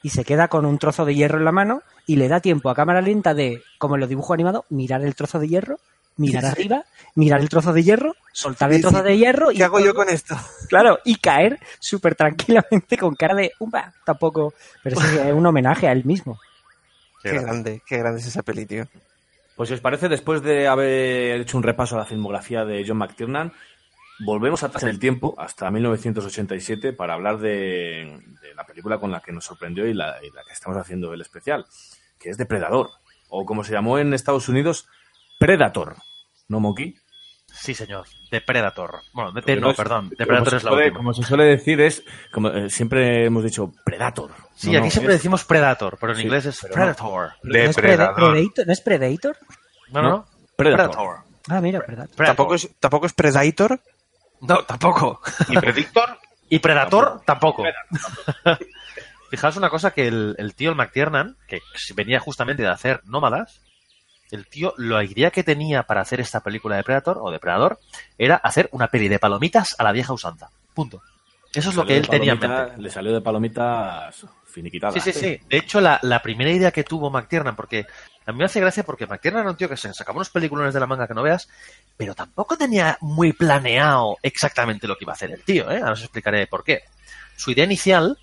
y 0.03 0.09
se 0.09 0.23
queda 0.23 0.47
con 0.49 0.65
un 0.65 0.77
trozo 0.77 1.05
de 1.05 1.15
hierro 1.15 1.39
en 1.39 1.45
la 1.45 1.51
mano 1.51 1.81
y 2.05 2.17
le 2.17 2.27
da 2.27 2.39
tiempo 2.41 2.69
a 2.69 2.75
cámara 2.75 3.01
lenta 3.01 3.33
de, 3.33 3.63
como 3.79 3.95
en 3.95 4.01
los 4.01 4.09
dibujos 4.09 4.35
animados, 4.35 4.65
mirar 4.69 5.01
el 5.03 5.15
trozo 5.15 5.39
de 5.39 5.47
hierro, 5.47 5.79
mirar 6.17 6.45
arriba, 6.45 6.83
mirar 7.15 7.41
el 7.41 7.49
trozo 7.49 7.73
de 7.73 7.81
hierro, 7.83 8.13
soltar 8.31 8.69
el 8.71 8.75
Sí, 8.77 8.81
trozo 8.83 8.97
sí. 8.99 9.03
de 9.03 9.17
hierro 9.17 9.51
y 9.51 9.55
¿Qué 9.57 9.63
hago 9.63 9.79
yo 9.79 9.95
con 9.95 10.09
esto? 10.09 10.35
Claro, 10.69 10.99
y 11.05 11.15
caer 11.15 11.59
súper 11.79 12.13
tranquilamente 12.15 12.97
con 12.97 13.15
cara 13.15 13.33
de 13.33 13.51
umba, 13.59 13.93
tampoco, 14.05 14.53
pero 14.83 14.99
sí, 14.99 15.07
es 15.25 15.33
un 15.33 15.45
homenaje 15.45 15.87
a 15.87 15.91
él 15.93 16.05
mismo. 16.05 16.39
Qué 17.23 17.31
grande, 17.31 17.81
qué 17.87 17.97
grande 17.97 18.19
es 18.19 18.27
esa 18.27 18.43
peli, 18.43 18.65
tío. 18.65 18.85
Pues 19.55 19.69
si 19.69 19.75
os 19.75 19.81
parece, 19.81 20.09
después 20.09 20.41
de 20.41 20.67
haber 20.67 21.39
hecho 21.41 21.57
un 21.57 21.63
repaso 21.63 21.95
a 21.95 21.99
la 21.99 22.05
filmografía 22.05 22.65
de 22.65 22.83
John 22.85 22.97
McTiernan, 22.97 23.53
volvemos 24.19 24.63
atrás 24.63 24.83
en 24.83 24.89
el 24.89 24.99
tiempo, 24.99 25.35
hasta 25.37 25.69
1987, 25.71 26.93
para 26.93 27.13
hablar 27.13 27.37
de, 27.39 28.19
de 28.41 28.55
la 28.55 28.65
película 28.65 28.99
con 28.99 29.11
la 29.11 29.19
que 29.21 29.31
nos 29.31 29.45
sorprendió 29.45 29.85
y 29.87 29.93
la, 29.93 30.17
y 30.23 30.29
la 30.31 30.43
que 30.43 30.53
estamos 30.53 30.77
haciendo 30.77 31.13
el 31.13 31.21
especial, 31.21 31.65
que 32.19 32.29
es 32.29 32.37
Depredador, 32.37 32.89
o 33.29 33.45
como 33.45 33.63
se 33.63 33.73
llamó 33.73 33.97
en 33.99 34.13
Estados 34.13 34.47
Unidos, 34.49 34.87
Predator. 35.39 35.95
¿No, 36.47 36.59
Monkey? 36.59 36.95
Sí, 37.47 37.73
señor. 37.75 38.05
Depredator. 38.31 39.01
Bueno, 39.13 39.31
de, 39.31 39.55
no, 39.57 39.69
es- 39.71 39.77
perdón. 39.77 40.09
Depredator 40.17 40.55
es 40.55 40.63
la 40.63 40.71
suele- 40.71 40.83
última. 40.85 40.97
Como 40.97 41.13
se 41.13 41.23
suele 41.23 41.43
decir, 41.45 41.79
es. 41.81 42.03
Como, 42.31 42.49
eh, 42.49 42.69
siempre 42.69 43.25
hemos 43.25 43.43
dicho 43.43 43.71
Predator. 43.85 44.31
Sí, 44.55 44.71
No, 44.71 44.79
aquí 44.79 44.87
no, 44.87 44.91
siempre 44.91 45.13
es- 45.13 45.19
decimos 45.19 45.43
Predator, 45.45 45.97
pero 46.01 46.13
en 46.13 46.17
Sí, 46.19 46.23
inglés 46.23 46.45
es. 46.47 46.59
Predator. 46.61 47.31
¿No 47.43 47.55
es, 47.59 47.75
Predator? 47.75 48.35
¿No 48.65 48.73
es 48.73 48.81
Predator? 48.81 49.37
No, 49.91 50.01
no, 50.01 50.09
No, 50.09 50.09
no. 50.17 50.25
Predator. 50.55 51.17
Ah, 51.47 51.61
mira, 51.61 51.81
Predator. 51.85 52.25
Tampoco 52.25 52.55
es, 52.55 52.69
tampoco 52.79 53.05
es 53.05 53.13
Predator. 53.13 53.79
No, 54.47 54.63
tampoco. 54.63 55.21
¿Y 55.49 55.57
Predictor? 55.57 56.19
Y 56.49 56.59
Predator 56.59 57.21
tampoco. 57.25 57.63
Fijaos 59.29 59.57
una 59.57 59.69
cosa 59.69 59.91
que 59.91 60.07
el, 60.07 60.35
el 60.37 60.53
tío, 60.53 60.69
el 60.69 60.75
McTiernan, 60.75 61.37
que 61.47 61.59
venía 61.95 62.19
justamente 62.19 62.61
de 62.61 62.69
hacer 62.69 63.01
Nómadas, 63.05 63.61
el 64.31 64.47
tío, 64.47 64.73
la 64.77 65.03
idea 65.03 65.31
que 65.31 65.43
tenía 65.43 65.83
para 65.83 66.01
hacer 66.01 66.19
esta 66.19 66.41
película 66.41 66.75
de 66.75 66.83
Predator 66.83 67.17
o 67.21 67.31
de 67.31 67.39
Predador 67.39 67.79
era 68.17 68.35
hacer 68.35 68.67
una 68.71 68.87
peli 68.87 69.07
de 69.07 69.19
palomitas 69.19 69.75
a 69.77 69.83
la 69.83 69.91
vieja 69.91 70.13
usanza. 70.13 70.49
Punto. 70.73 71.01
Eso 71.53 71.69
es 71.69 71.75
lo 71.75 71.85
que 71.85 71.97
él 71.97 72.07
tenía 72.07 72.33
en 72.33 72.39
mente. 72.39 72.77
Le 72.77 72.89
salió 72.89 73.13
de 73.13 73.21
palomitas 73.21 74.25
finiquitadas. 74.45 74.95
Sí, 74.95 75.11
sí, 75.11 75.19
sí. 75.19 75.39
De 75.47 75.57
hecho, 75.57 75.79
la, 75.79 75.99
la 76.01 76.21
primera 76.21 76.51
idea 76.51 76.71
que 76.71 76.83
tuvo 76.83 77.11
McTiernan, 77.11 77.55
porque 77.55 77.85
a 78.25 78.31
mí 78.31 78.37
me 78.37 78.45
hace 78.45 78.59
gracia 78.59 78.83
porque 78.83 79.07
McTiernan 79.07 79.41
era 79.41 79.51
un 79.51 79.57
tío 79.57 79.69
que 79.69 79.77
se 79.77 79.93
sacaba 79.93 80.17
unos 80.17 80.29
peliculones 80.29 80.73
de 80.73 80.79
la 80.79 80.87
manga 80.87 81.07
que 81.07 81.13
no 81.13 81.23
veas, 81.23 81.49
pero 81.97 82.15
tampoco 82.15 82.57
tenía 82.57 82.97
muy 83.01 83.33
planeado 83.33 84.17
exactamente 84.21 84.87
lo 84.87 84.95
que 84.95 85.03
iba 85.05 85.13
a 85.13 85.15
hacer 85.15 85.31
el 85.31 85.43
tío, 85.43 85.69
¿eh? 85.69 85.77
Ahora 85.77 85.93
os 85.93 86.01
explicaré 86.01 86.47
por 86.47 86.63
qué. 86.63 86.83
Su 87.35 87.51
idea 87.51 87.65
inicial 87.65 88.17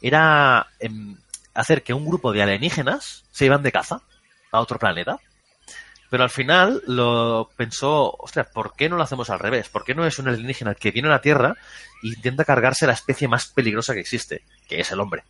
era 0.00 0.68
em, 0.78 1.16
hacer 1.54 1.82
que 1.82 1.94
un 1.94 2.06
grupo 2.06 2.32
de 2.32 2.42
alienígenas 2.42 3.24
se 3.30 3.46
iban 3.46 3.62
de 3.62 3.72
caza 3.72 4.02
a 4.52 4.60
otro 4.60 4.78
planeta. 4.78 5.18
Pero 6.08 6.22
al 6.22 6.30
final 6.30 6.82
lo 6.86 7.50
pensó, 7.56 8.14
ostras, 8.18 8.48
¿por 8.52 8.74
qué 8.76 8.88
no 8.88 8.96
lo 8.96 9.02
hacemos 9.02 9.28
al 9.28 9.40
revés? 9.40 9.68
¿Por 9.68 9.84
qué 9.84 9.94
no 9.94 10.06
es 10.06 10.18
un 10.18 10.28
alienígena 10.28 10.74
que 10.74 10.92
viene 10.92 11.08
a 11.08 11.12
la 11.12 11.20
Tierra 11.20 11.56
e 12.02 12.08
intenta 12.08 12.44
cargarse 12.44 12.86
la 12.86 12.92
especie 12.92 13.26
más 13.26 13.46
peligrosa 13.46 13.94
que 13.94 14.00
existe, 14.00 14.42
que 14.68 14.80
es 14.80 14.92
el 14.92 15.00
hombre? 15.00 15.24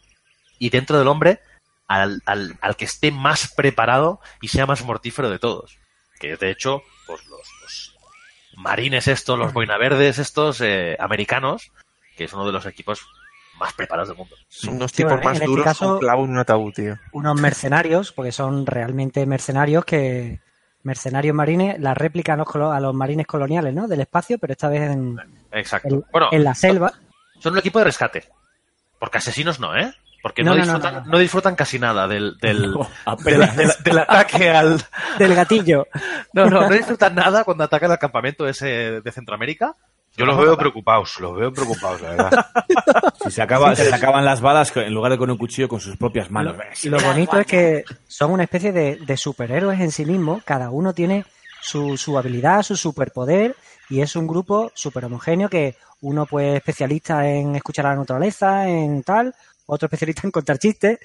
Y 0.59 0.69
dentro 0.69 0.99
del 0.99 1.09
hombre, 1.09 1.41
al, 1.89 2.23
al, 2.27 2.57
al 2.61 2.77
que 2.77 2.85
esté 2.85 3.11
más 3.13 3.53
preparado 3.55 4.21
y 4.41 4.49
sea 4.49 4.67
más 4.67 4.83
mortífero 4.85 5.31
de 5.31 5.39
todos. 5.39 5.79
Que 6.19 6.37
de 6.37 6.51
hecho, 6.51 6.83
pues 7.07 7.25
los, 7.27 7.41
los 7.63 7.97
marines 8.57 9.07
estos, 9.09 9.39
los 9.39 9.53
boinaverdes 9.53 10.19
estos, 10.19 10.61
eh, 10.61 10.97
americanos, 10.99 11.71
que 12.17 12.25
es 12.25 12.33
uno 12.33 12.47
de 12.47 12.53
los 12.53 12.67
equipos 12.67 13.07
más 13.59 13.73
preparados 13.75 14.09
del 14.09 14.17
mundo. 14.19 14.35
Son 14.49 14.75
unos 14.77 14.91
Sí, 14.91 14.99
tipos 14.99 15.13
bueno, 15.13 15.25
más 15.25 15.37
en 15.37 15.43
este 15.43 15.47
duros 15.47 15.65
caso- 15.65 15.85
que 15.87 15.93
un 15.93 15.99
clavo 16.01 16.25
en 16.25 16.31
un 16.31 16.39
ataúd, 16.39 16.73
tío. 16.75 16.97
Unos 17.13 17.41
mercenarios, 17.41 18.13
porque 18.13 18.33
son 18.33 18.67
realmente 18.67 19.25
mercenarios 19.27 19.85
que. 19.85 20.41
Mercenarios 20.83 21.35
marines, 21.35 21.81
la 21.81 21.95
réplica 21.95 22.35
a 22.35 22.37
los, 22.37 22.47
a 22.55 22.79
los 22.79 22.95
marines 22.95 23.27
coloniales, 23.27 23.75
¿no? 23.75 23.89
Del 23.89 24.03
espacio, 24.03 24.39
pero 24.39 24.53
esta 24.53 24.69
vez 24.69 24.83
en, 24.83 25.17
Exacto. 25.51 25.89
en- 25.93 26.05
bueno, 26.13 26.29
en 26.31 26.45
la 26.45 26.55
selva. 26.55 26.93
son 27.41 27.55
un 27.55 27.59
equipo 27.59 27.81
de 27.81 27.87
rescate. 27.87 28.29
Porque 29.01 29.19
asesinos 29.19 29.59
no, 29.59 29.77
¿eh? 29.77 29.93
Porque 30.27 30.43
No, 30.43 30.57
no, 30.57 30.57
no, 30.57 30.65
no, 30.65 30.73
disfrutan, 30.73 30.95
no, 30.95 31.01
no. 31.03 31.07
no 31.13 31.19
disfrutan 31.19 31.55
casi 31.55 31.79
nada 31.79 32.09
del, 32.09 32.37
del, 32.39 32.75
apenas. 33.05 33.57
del- 33.57 33.71
del 33.85 33.99
ataque 34.01 34.51
al... 34.51 34.83
Del 35.21 35.35
gatillo. 35.37 35.87
No, 36.33 36.47
no, 36.47 36.63
no 36.63 36.69
disfrutan 36.71 37.15
nada 37.15 37.45
cuando 37.45 37.63
atacan 37.63 37.93
al 37.93 37.99
campamento 38.01 38.49
ese 38.49 39.01
de 39.01 39.13
Centroamérica. 39.13 39.77
Yo 40.17 40.27
los 40.27 40.37
veo 40.37 40.57
preocupados, 40.59 41.21
los 41.21 41.37
veo 41.37 41.53
preocupados, 41.53 42.01
la 42.01 42.09
verdad. 42.11 42.47
Si 43.25 43.31
se, 43.31 43.43
acaba, 43.43 43.75
se 43.77 43.89
sacaban 43.89 44.25
las 44.25 44.41
balas 44.41 44.77
en 44.77 44.93
lugar 44.95 45.13
de 45.13 45.19
con 45.19 45.31
un 45.31 45.39
cuchillo 45.39 45.69
con 45.69 45.79
sus 45.81 45.97
propias 45.97 46.29
manos. 46.31 46.57
Y 46.85 46.89
lo 46.89 46.99
bonito 47.01 47.39
es 47.39 47.47
que 47.47 47.85
son 48.09 48.31
una 48.33 48.43
especie 48.45 48.73
de, 48.73 48.97
de 48.97 49.17
superhéroes 49.17 49.81
en 49.81 49.91
sí 49.93 50.05
mismos. 50.05 50.43
Cada 50.45 50.71
uno 50.71 50.93
tiene 50.93 51.25
su, 51.61 51.97
su 51.97 52.19
habilidad, 52.19 52.63
su 52.63 52.77
superpoder. 52.77 53.55
Y 53.89 54.01
es 54.01 54.17
un 54.17 54.27
grupo 54.27 54.73
súper 54.75 55.05
homogéneo 55.05 55.49
que 55.49 55.77
uno 56.01 56.27
pues 56.27 56.57
especialista 56.57 57.29
en 57.29 57.55
escuchar 57.57 57.87
a 57.87 57.91
la 57.91 57.97
naturaleza, 57.97 58.69
en 58.69 59.03
tal. 59.05 59.35
Otro 59.67 59.87
especialista 59.87 60.23
en 60.25 60.31
contar 60.31 60.59
chistes. 60.59 60.99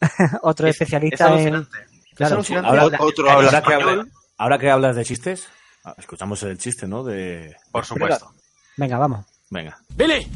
otro 0.42 0.66
Es- 0.68 0.74
especialista 0.74 1.34
es 1.38 1.46
en... 1.46 1.66
Claro. 2.14 2.42
Ahora, 2.64 2.86
La- 2.88 2.98
Otro 3.00 3.30
habla 3.30 3.46
ahora 3.48 3.62
que, 3.62 3.72
español. 3.72 3.88
habla- 4.00 4.12
ahora 4.36 4.58
que 4.58 4.70
hablas 4.70 4.96
de 4.96 5.04
chistes, 5.04 5.46
ah, 5.84 5.94
escuchamos 5.96 6.42
el 6.42 6.58
chiste, 6.58 6.86
¿no? 6.86 7.02
De... 7.04 7.56
Por 7.72 7.84
supuesto. 7.86 8.32
Venga, 8.76 8.98
vamos. 8.98 9.24
Venga. 9.50 9.78
¡Billy! 9.96 10.26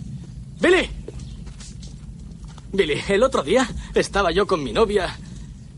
¡Billy! 0.61 0.91
Billy, 2.73 3.01
el 3.09 3.23
otro 3.23 3.43
día 3.43 3.69
estaba 3.95 4.31
yo 4.33 4.47
con 4.47 4.63
mi 4.63 4.73
novia 4.73 5.17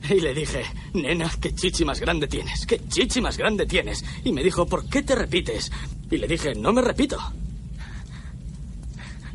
y 0.08 0.20
le 0.20 0.32
dije, 0.32 0.62
nena, 0.94 1.30
qué 1.40 1.54
chichi 1.54 1.84
más 1.84 1.98
grande 2.00 2.26
tienes, 2.28 2.64
qué 2.66 2.80
chichi 2.88 3.20
más 3.20 3.36
grande 3.36 3.66
tienes. 3.66 4.04
Y 4.24 4.32
me 4.32 4.42
dijo, 4.42 4.66
¿por 4.66 4.88
qué 4.88 5.02
te 5.02 5.14
repites? 5.14 5.70
Y 6.10 6.16
le 6.18 6.26
dije, 6.28 6.54
no 6.54 6.72
me 6.72 6.80
repito. 6.82 7.18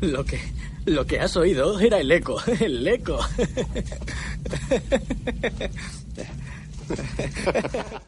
Lo 0.00 0.24
que, 0.24 0.40
lo 0.86 1.06
que 1.06 1.20
has 1.20 1.36
oído 1.36 1.78
era 1.80 1.98
el 1.98 2.10
eco, 2.10 2.40
el 2.60 2.86
eco. 2.86 3.18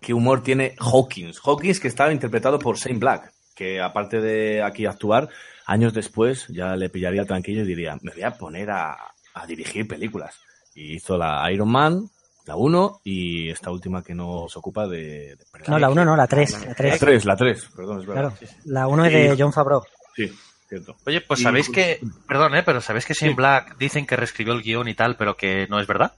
¿Qué 0.00 0.12
humor 0.14 0.42
tiene 0.42 0.74
Hawkins? 0.78 1.40
Hawkins 1.44 1.80
que 1.80 1.88
estaba 1.88 2.12
interpretado 2.12 2.58
por 2.58 2.76
Shane 2.76 2.98
Black, 2.98 3.32
que 3.54 3.80
aparte 3.80 4.20
de 4.20 4.62
aquí 4.62 4.86
actuar, 4.86 5.28
años 5.66 5.94
después 5.94 6.46
ya 6.48 6.76
le 6.76 6.90
pillaría 6.90 7.24
tranquilo 7.24 7.62
y 7.62 7.66
diría, 7.66 7.96
me 8.02 8.12
voy 8.12 8.22
a 8.22 8.32
poner 8.32 8.70
a, 8.70 8.96
a 9.34 9.46
dirigir 9.46 9.86
películas. 9.88 10.34
Y 10.74 10.94
hizo 10.96 11.16
la 11.16 11.50
Iron 11.52 11.70
Man, 11.70 12.10
la 12.46 12.56
1 12.56 13.00
y 13.04 13.48
esta 13.50 13.70
última 13.70 14.02
que 14.02 14.14
nos 14.14 14.54
ocupa 14.56 14.86
de... 14.86 15.36
de- 15.36 15.38
No, 15.68 15.78
la 15.78 15.88
1 15.88 16.04
no, 16.04 16.16
la 16.16 16.26
3. 16.26 16.52
La 16.52 16.68
La 16.68 16.74
3. 16.74 16.98
3, 16.98 17.24
la 17.24 17.36
3, 17.36 17.68
perdón, 17.76 18.00
es 18.00 18.06
verdad. 18.06 18.32
Claro. 18.36 18.52
La 18.64 18.86
1 18.88 19.04
es 19.06 19.12
de 19.12 19.36
John 19.42 19.52
Favreau. 19.52 19.82
Sí, 20.16 20.30
cierto. 20.76 20.96
Oye, 21.06 21.20
pues 21.20 21.40
Y- 21.40 21.42
sabéis 21.42 21.68
que, 21.68 22.00
perdón, 22.28 22.54
¿eh? 22.56 22.62
pero 22.62 22.80
sabéis 22.80 23.04
que 23.06 23.14
Shane 23.14 23.32
Sí. 23.32 23.36
Black 23.36 23.76
dicen 23.78 24.06
que 24.06 24.16
reescribió 24.16 24.52
el 24.54 24.62
guion 24.62 24.88
y 24.88 24.94
tal, 24.94 25.16
pero 25.16 25.36
que 25.36 25.66
no 25.68 25.80
es 25.80 25.86
verdad. 25.86 26.12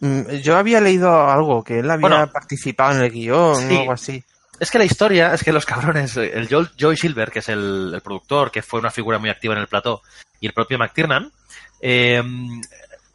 Mm, 0.00 0.36
Yo 0.42 0.56
había 0.56 0.80
leído 0.80 1.28
algo, 1.30 1.62
que 1.62 1.80
él 1.80 1.90
había 1.90 2.00
Bueno. 2.08 2.32
participado 2.32 2.92
en 2.96 3.02
el 3.02 3.10
guion 3.10 3.56
Sí. 3.68 3.76
o 3.76 3.80
algo 3.80 3.92
así. 3.92 4.24
Es 4.58 4.70
que 4.70 4.78
la 4.78 4.84
historia 4.84 5.32
es 5.34 5.42
que 5.42 5.52
los 5.52 5.64
cabrones, 5.66 6.16
el 6.16 6.48
Joel, 6.48 6.70
Joy 6.78 6.96
Silver, 6.96 7.30
que 7.30 7.38
es 7.40 7.48
el, 7.48 7.92
el 7.94 8.00
productor, 8.02 8.50
que 8.50 8.62
fue 8.62 8.80
una 8.80 8.90
figura 8.90 9.18
muy 9.18 9.30
activa 9.30 9.54
en 9.54 9.60
el 9.60 9.68
plató, 9.68 10.02
y 10.38 10.46
el 10.46 10.52
propio 10.52 10.78
McTiernan, 10.78 11.32
eh, 11.80 12.22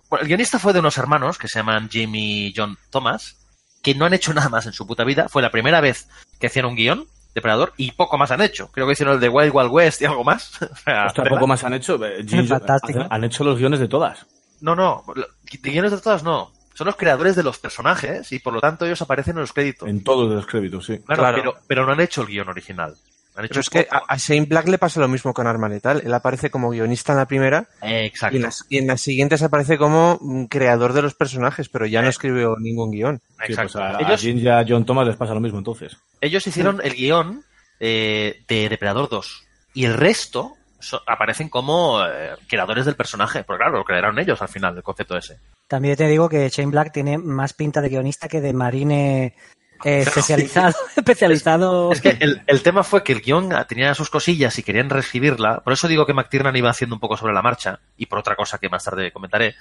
bueno, 0.10 0.22
el 0.22 0.28
guionista 0.28 0.60
fue 0.60 0.74
de 0.74 0.80
unos 0.80 0.98
hermanos 0.98 1.38
que 1.38 1.48
se 1.48 1.60
llaman 1.60 1.90
Jimmy 1.90 2.48
y 2.48 2.54
John 2.56 2.78
Thomas, 2.90 3.36
que 3.84 3.94
no 3.96 4.06
han 4.06 4.14
hecho 4.14 4.34
nada 4.34 4.50
más 4.50 4.66
en 4.66 4.74
su 4.74 4.88
puta 4.88 5.04
vida. 5.04 5.28
Fue 5.30 5.42
la 5.44 5.52
primera 5.52 5.82
vez 5.82 6.08
que 6.40 6.48
hacían 6.48 6.66
un 6.66 6.76
guion 6.76 7.08
de 7.36 7.42
Predador 7.42 7.74
y 7.78 7.92
poco 7.92 8.18
más 8.18 8.32
han 8.32 8.42
hecho. 8.42 8.72
Creo 8.72 8.88
que 8.88 8.94
hicieron 8.94 9.16
el 9.16 9.20
de 9.20 9.30
Wild 9.30 9.52
Wild 9.54 9.70
West 9.72 10.02
y 10.02 10.06
algo 10.06 10.24
más. 10.24 10.60
O 10.72 10.76
sea, 10.78 11.06
Ostras, 11.08 11.30
poco 11.30 11.46
más 11.46 11.64
han 11.64 11.74
hecho. 11.74 12.04
eh, 12.04 12.26
Fantástico. 12.48 13.06
Han 13.10 13.24
hecho 13.26 13.44
los 13.44 13.60
guiones 13.60 13.80
de 13.80 13.88
todas. 13.88 14.26
No, 14.62 14.76
no, 14.76 15.04
de 15.14 15.70
guiones 15.70 15.92
de 15.92 16.00
todas 16.00 16.24
no. 16.24 16.52
Son 16.74 16.88
los 16.88 16.96
creadores 16.96 17.36
de 17.36 17.44
los 17.44 17.58
personajes 17.60 18.32
y 18.32 18.40
por 18.40 18.54
lo 18.54 18.60
tanto 18.62 18.86
ellos 18.86 19.02
aparecen 19.02 19.36
en 19.36 19.42
los 19.42 19.54
créditos. 19.54 19.88
En 19.88 20.04
todos 20.04 20.32
los 20.32 20.46
créditos, 20.46 20.86
sí. 20.86 20.98
Claro, 21.00 21.22
Claro. 21.22 21.38
Pero, 21.38 21.54
pero 21.68 21.86
no 21.86 21.92
han 21.92 22.00
hecho 22.02 22.22
el 22.22 22.28
guion 22.28 22.50
original. 22.50 22.96
Han 23.38 23.46
hecho 23.46 23.50
Pero 23.54 23.60
es 23.62 23.70
que 23.70 23.88
a, 23.92 24.02
a 24.08 24.18
Shane 24.18 24.46
Black 24.46 24.68
le 24.68 24.78
pasa 24.78 25.00
lo 25.00 25.08
mismo 25.08 25.34
con 25.34 25.46
Arma 25.48 25.68
Letal. 25.70 26.02
Él 26.06 26.14
aparece 26.14 26.50
como 26.50 26.70
guionista 26.70 27.12
en 27.12 27.18
la 27.20 27.26
primera 27.28 27.68
Eh, 27.82 28.06
Exacto. 28.06 28.36
y 28.36 28.38
en, 28.40 28.44
las, 28.44 28.66
y 28.70 28.78
en 28.78 28.88
las 28.88 29.02
siguientes 29.02 29.44
aparece 29.44 29.78
como 29.78 30.18
mm, 30.22 30.46
creador 30.46 30.94
de 30.94 31.02
los 31.02 31.14
personajes, 31.16 31.68
pero 31.70 31.86
ya 31.86 32.02
no 32.02 32.08
escribió 32.10 32.56
ningún 32.60 32.92
guion. 32.92 33.22
Sí, 33.46 33.52
Exacto. 33.52 33.74
pues 33.74 33.84
a, 33.84 33.98
a 33.98 34.02
ellos, 34.02 34.22
Jim 34.22 34.38
y 34.38 34.48
a 34.48 34.64
John 34.68 34.86
Thomas 34.86 35.08
les 35.08 35.16
pasa 35.18 35.34
lo 35.34 35.42
mismo 35.42 35.58
entonces. 35.58 35.98
ellos 36.22 36.46
hicieron 36.48 36.80
el 36.84 36.94
guion 36.96 37.44
eh, 37.80 38.42
de 38.48 38.70
Depredador 38.70 39.10
2 39.10 39.44
y 39.74 39.84
el 39.86 39.94
resto 39.96 40.54
so- 40.80 41.02
aparecen 41.06 41.50
como 41.50 42.02
eh, 42.06 42.30
creadores 42.48 42.86
del 42.86 42.96
personaje. 42.96 43.44
Porque 43.44 43.64
claro, 43.64 43.80
lo 43.80 43.84
crearon 43.84 44.18
ellos 44.18 44.42
al 44.42 44.48
final, 44.48 44.78
el 44.78 44.84
concepto 44.84 45.18
ese. 45.18 45.38
También 45.68 45.96
te 45.98 46.08
digo 46.08 46.30
que 46.30 46.48
Shane 46.48 46.72
Black 46.72 46.94
tiene 46.94 47.18
más 47.18 47.52
pinta 47.54 47.82
de 47.82 47.90
guionista 47.90 48.28
que 48.30 48.40
de 48.40 48.54
marine 48.54 49.36
eh, 49.84 50.00
especializado. 50.00 50.76
especializado. 50.96 51.92
Es 51.92 52.02
que 52.02 52.18
el, 52.20 52.42
el 52.48 52.64
tema 52.64 52.84
fue 52.84 53.04
que 53.04 53.14
el 53.14 53.22
guion 53.22 53.50
tenía 53.68 53.94
sus 53.94 54.10
cosillas 54.10 54.58
y 54.58 54.64
querían 54.64 54.90
reescribirla. 54.90 55.62
Por 55.62 55.74
eso 55.74 55.88
digo 55.88 56.06
que 56.06 56.14
McTiernan 56.14 56.56
iba 56.56 56.70
haciendo 56.70 56.96
un 56.96 57.00
poco 57.00 57.18
sobre 57.18 57.34
la 57.34 57.42
marcha. 57.42 57.80
Y 57.98 58.06
por 58.06 58.20
otra 58.20 58.36
cosa 58.36 58.58
que 58.58 58.70
más 58.70 58.84
tarde 58.84 59.12
comentaré. 59.12 59.56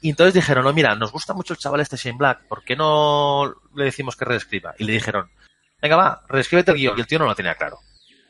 Y 0.00 0.10
entonces 0.10 0.34
dijeron, 0.34 0.64
no, 0.64 0.72
mira, 0.72 0.94
nos 0.94 1.12
gusta 1.12 1.34
mucho 1.34 1.54
el 1.54 1.58
chaval 1.58 1.80
este 1.80 1.96
Shane 1.96 2.18
Black. 2.18 2.42
¿Por 2.48 2.62
qué 2.64 2.76
no 2.76 3.54
le 3.74 3.84
decimos 3.84 4.16
que 4.16 4.24
reescriba? 4.24 4.74
Y 4.78 4.84
le 4.84 4.92
dijeron, 4.92 5.30
venga, 5.80 5.96
va, 5.96 6.22
reescríbete 6.28 6.70
el 6.72 6.78
guion. 6.78 6.96
Y 6.96 7.00
el 7.00 7.06
tío 7.06 7.18
no 7.18 7.26
lo 7.26 7.34
tenía 7.34 7.54
claro. 7.54 7.80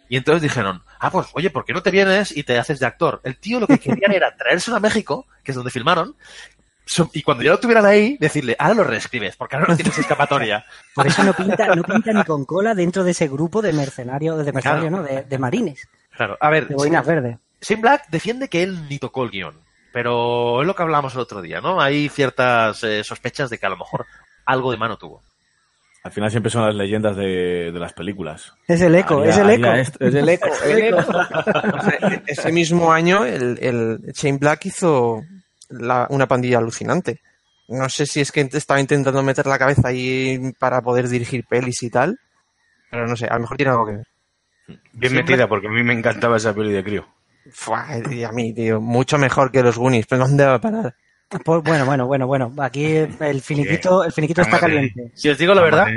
Y 0.08 0.16
entonces 0.16 0.42
dijeron, 0.42 0.82
ah, 1.00 1.10
pues 1.10 1.26
oye, 1.32 1.50
¿por 1.50 1.64
qué 1.64 1.72
no 1.72 1.82
te 1.82 1.90
vienes 1.90 2.36
y 2.36 2.44
te 2.44 2.58
haces 2.58 2.78
de 2.78 2.86
actor? 2.86 3.20
El 3.24 3.38
tío 3.38 3.58
lo 3.58 3.66
que 3.66 3.78
querían 3.78 4.12
era 4.12 4.36
traérselo 4.36 4.76
a 4.76 4.80
México, 4.80 5.26
que 5.42 5.50
es 5.50 5.56
donde 5.56 5.70
filmaron, 5.72 6.14
y 7.12 7.22
cuando 7.22 7.42
ya 7.42 7.50
lo 7.50 7.58
tuvieran 7.58 7.84
ahí, 7.84 8.16
decirle, 8.20 8.54
ahora 8.58 8.74
lo 8.74 8.84
reescribes, 8.84 9.36
porque 9.36 9.56
ahora 9.56 9.68
no 9.68 9.76
tienes 9.76 9.98
escapatoria. 9.98 10.64
Por 10.94 11.06
eso 11.06 11.22
no 11.24 11.32
pinta, 11.32 11.74
no 11.74 11.82
pinta 11.82 12.12
ni 12.12 12.22
con 12.24 12.44
cola 12.44 12.74
dentro 12.74 13.02
de 13.04 13.10
ese 13.10 13.26
grupo 13.28 13.60
de 13.62 13.72
mercenarios, 13.72 14.44
de 14.44 14.52
mercenarios, 14.52 14.88
Claro. 14.90 15.02
¿no? 15.02 15.08
De, 15.08 15.22
de 15.24 15.38
marines, 15.38 15.88
Claro, 16.16 16.38
a 16.40 16.48
ver, 16.50 16.68
de 16.68 16.74
boinas 16.76 17.04
verdes. 17.06 17.38
Shane 17.60 17.80
Black 17.82 18.04
defiende 18.10 18.48
que 18.48 18.62
él 18.62 18.88
ni 18.88 18.98
tocó 18.98 19.24
el 19.24 19.30
guion, 19.30 19.58
pero 19.92 20.60
es 20.62 20.66
lo 20.66 20.74
que 20.74 20.82
hablábamos 20.82 21.14
el 21.14 21.20
otro 21.20 21.42
día, 21.42 21.60
¿no? 21.60 21.80
Hay 21.80 22.08
ciertas 22.08 22.82
eh, 22.84 23.02
sospechas 23.04 23.50
de 23.50 23.58
que 23.58 23.66
a 23.66 23.70
lo 23.70 23.76
mejor 23.76 24.06
algo 24.44 24.70
de 24.70 24.76
mano 24.78 24.96
tuvo. 24.96 25.22
Al 26.04 26.12
final 26.12 26.30
siempre 26.30 26.50
son 26.52 26.64
las 26.64 26.74
leyendas 26.76 27.16
de, 27.16 27.72
de 27.72 27.78
las 27.80 27.92
películas. 27.92 28.52
Es 28.68 28.80
el 28.80 28.94
eco, 28.94 29.18
Haría- 29.18 29.30
es 29.30 29.38
el 29.38 29.50
eco. 29.50 29.72
esto, 29.72 29.98
es 30.04 30.14
el 30.14 30.28
eco, 30.28 30.48
el 30.64 30.78
eco. 30.84 31.00
Ese 32.26 32.52
mismo 32.52 32.92
año, 32.92 33.24
el, 33.24 33.58
el 33.60 34.12
Shane 34.14 34.38
Black 34.38 34.66
hizo 34.66 35.24
la- 35.68 36.06
una 36.10 36.26
pandilla 36.26 36.58
alucinante. 36.58 37.20
No 37.68 37.88
sé 37.88 38.06
si 38.06 38.20
es 38.20 38.30
que 38.30 38.42
estaba 38.52 38.80
intentando 38.80 39.22
meter 39.22 39.46
la 39.46 39.58
cabeza 39.58 39.88
ahí 39.88 40.52
para 40.58 40.80
poder 40.82 41.08
dirigir 41.08 41.44
pelis 41.46 41.82
y 41.82 41.90
tal, 41.90 42.18
pero 42.90 43.06
no 43.08 43.16
sé, 43.16 43.26
a 43.26 43.34
lo 43.34 43.40
mejor 43.40 43.56
tiene 43.56 43.72
algo 43.72 43.86
que 43.86 43.92
ver. 43.92 44.06
Bien 44.66 44.80
Siempre- 45.12 45.22
metida, 45.22 45.48
porque 45.48 45.66
a 45.68 45.70
mí 45.70 45.82
me 45.82 45.92
encantaba 45.92 46.36
esa 46.36 46.54
peli 46.54 46.72
de 46.72 46.84
crío. 46.84 47.06
Fua, 47.52 47.86
y 48.10 48.24
a 48.24 48.32
mí, 48.32 48.52
tío, 48.52 48.80
mucho 48.80 49.18
mejor 49.18 49.50
que 49.52 49.62
los 49.62 49.78
Goonies, 49.78 50.06
pero 50.06 50.26
¿dónde 50.26 50.44
va 50.44 50.54
a 50.54 50.60
parar? 50.60 50.94
Pues 51.44 51.62
bueno, 51.64 51.84
bueno, 51.86 52.06
bueno, 52.06 52.26
bueno. 52.28 52.52
Aquí 52.60 52.84
el 52.86 53.40
finiquito, 53.42 54.04
el 54.04 54.12
finiquito 54.12 54.42
está 54.42 54.60
caliente. 54.60 55.10
Si 55.14 55.28
os 55.28 55.36
digo 55.36 55.54
la 55.54 55.62
verdad, 55.62 55.88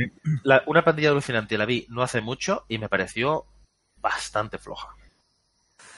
la- 0.43 0.63
una 0.65 0.83
pandilla 0.83 1.09
alucinante 1.09 1.55
la 1.57 1.65
vi 1.65 1.85
no 1.89 2.01
hace 2.01 2.19
mucho 2.21 2.65
y 2.67 2.79
me 2.79 2.89
pareció 2.89 3.45
bastante 3.97 4.57
floja. 4.57 4.89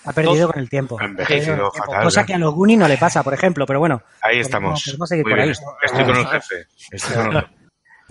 Ha 0.03 0.13
perdido 0.13 0.51
con 0.51 0.59
el 0.59 0.69
tiempo. 0.69 0.97
Ha 0.99 1.05
envejecido 1.05 1.55
tiempo, 1.55 1.71
fatal, 1.73 2.03
Cosa 2.03 2.25
que 2.25 2.33
a 2.33 2.37
los 2.37 2.53
Goonies 2.53 2.79
no 2.79 2.87
le 2.87 2.97
pasa, 2.97 3.23
por 3.23 3.33
ejemplo, 3.33 3.65
pero 3.65 3.79
bueno. 3.79 4.01
Ahí 4.21 4.39
estamos. 4.39 4.83
podemos 4.85 5.09
seguir 5.09 5.23
por 5.23 5.39
ahí. 5.39 5.51
Estoy 5.51 6.05
con 6.05 6.17
el 6.17 6.27
jefe. 6.27 6.67
Estoy 6.91 7.15
con 7.15 7.25
el 7.27 7.41
jefe. 7.41 7.55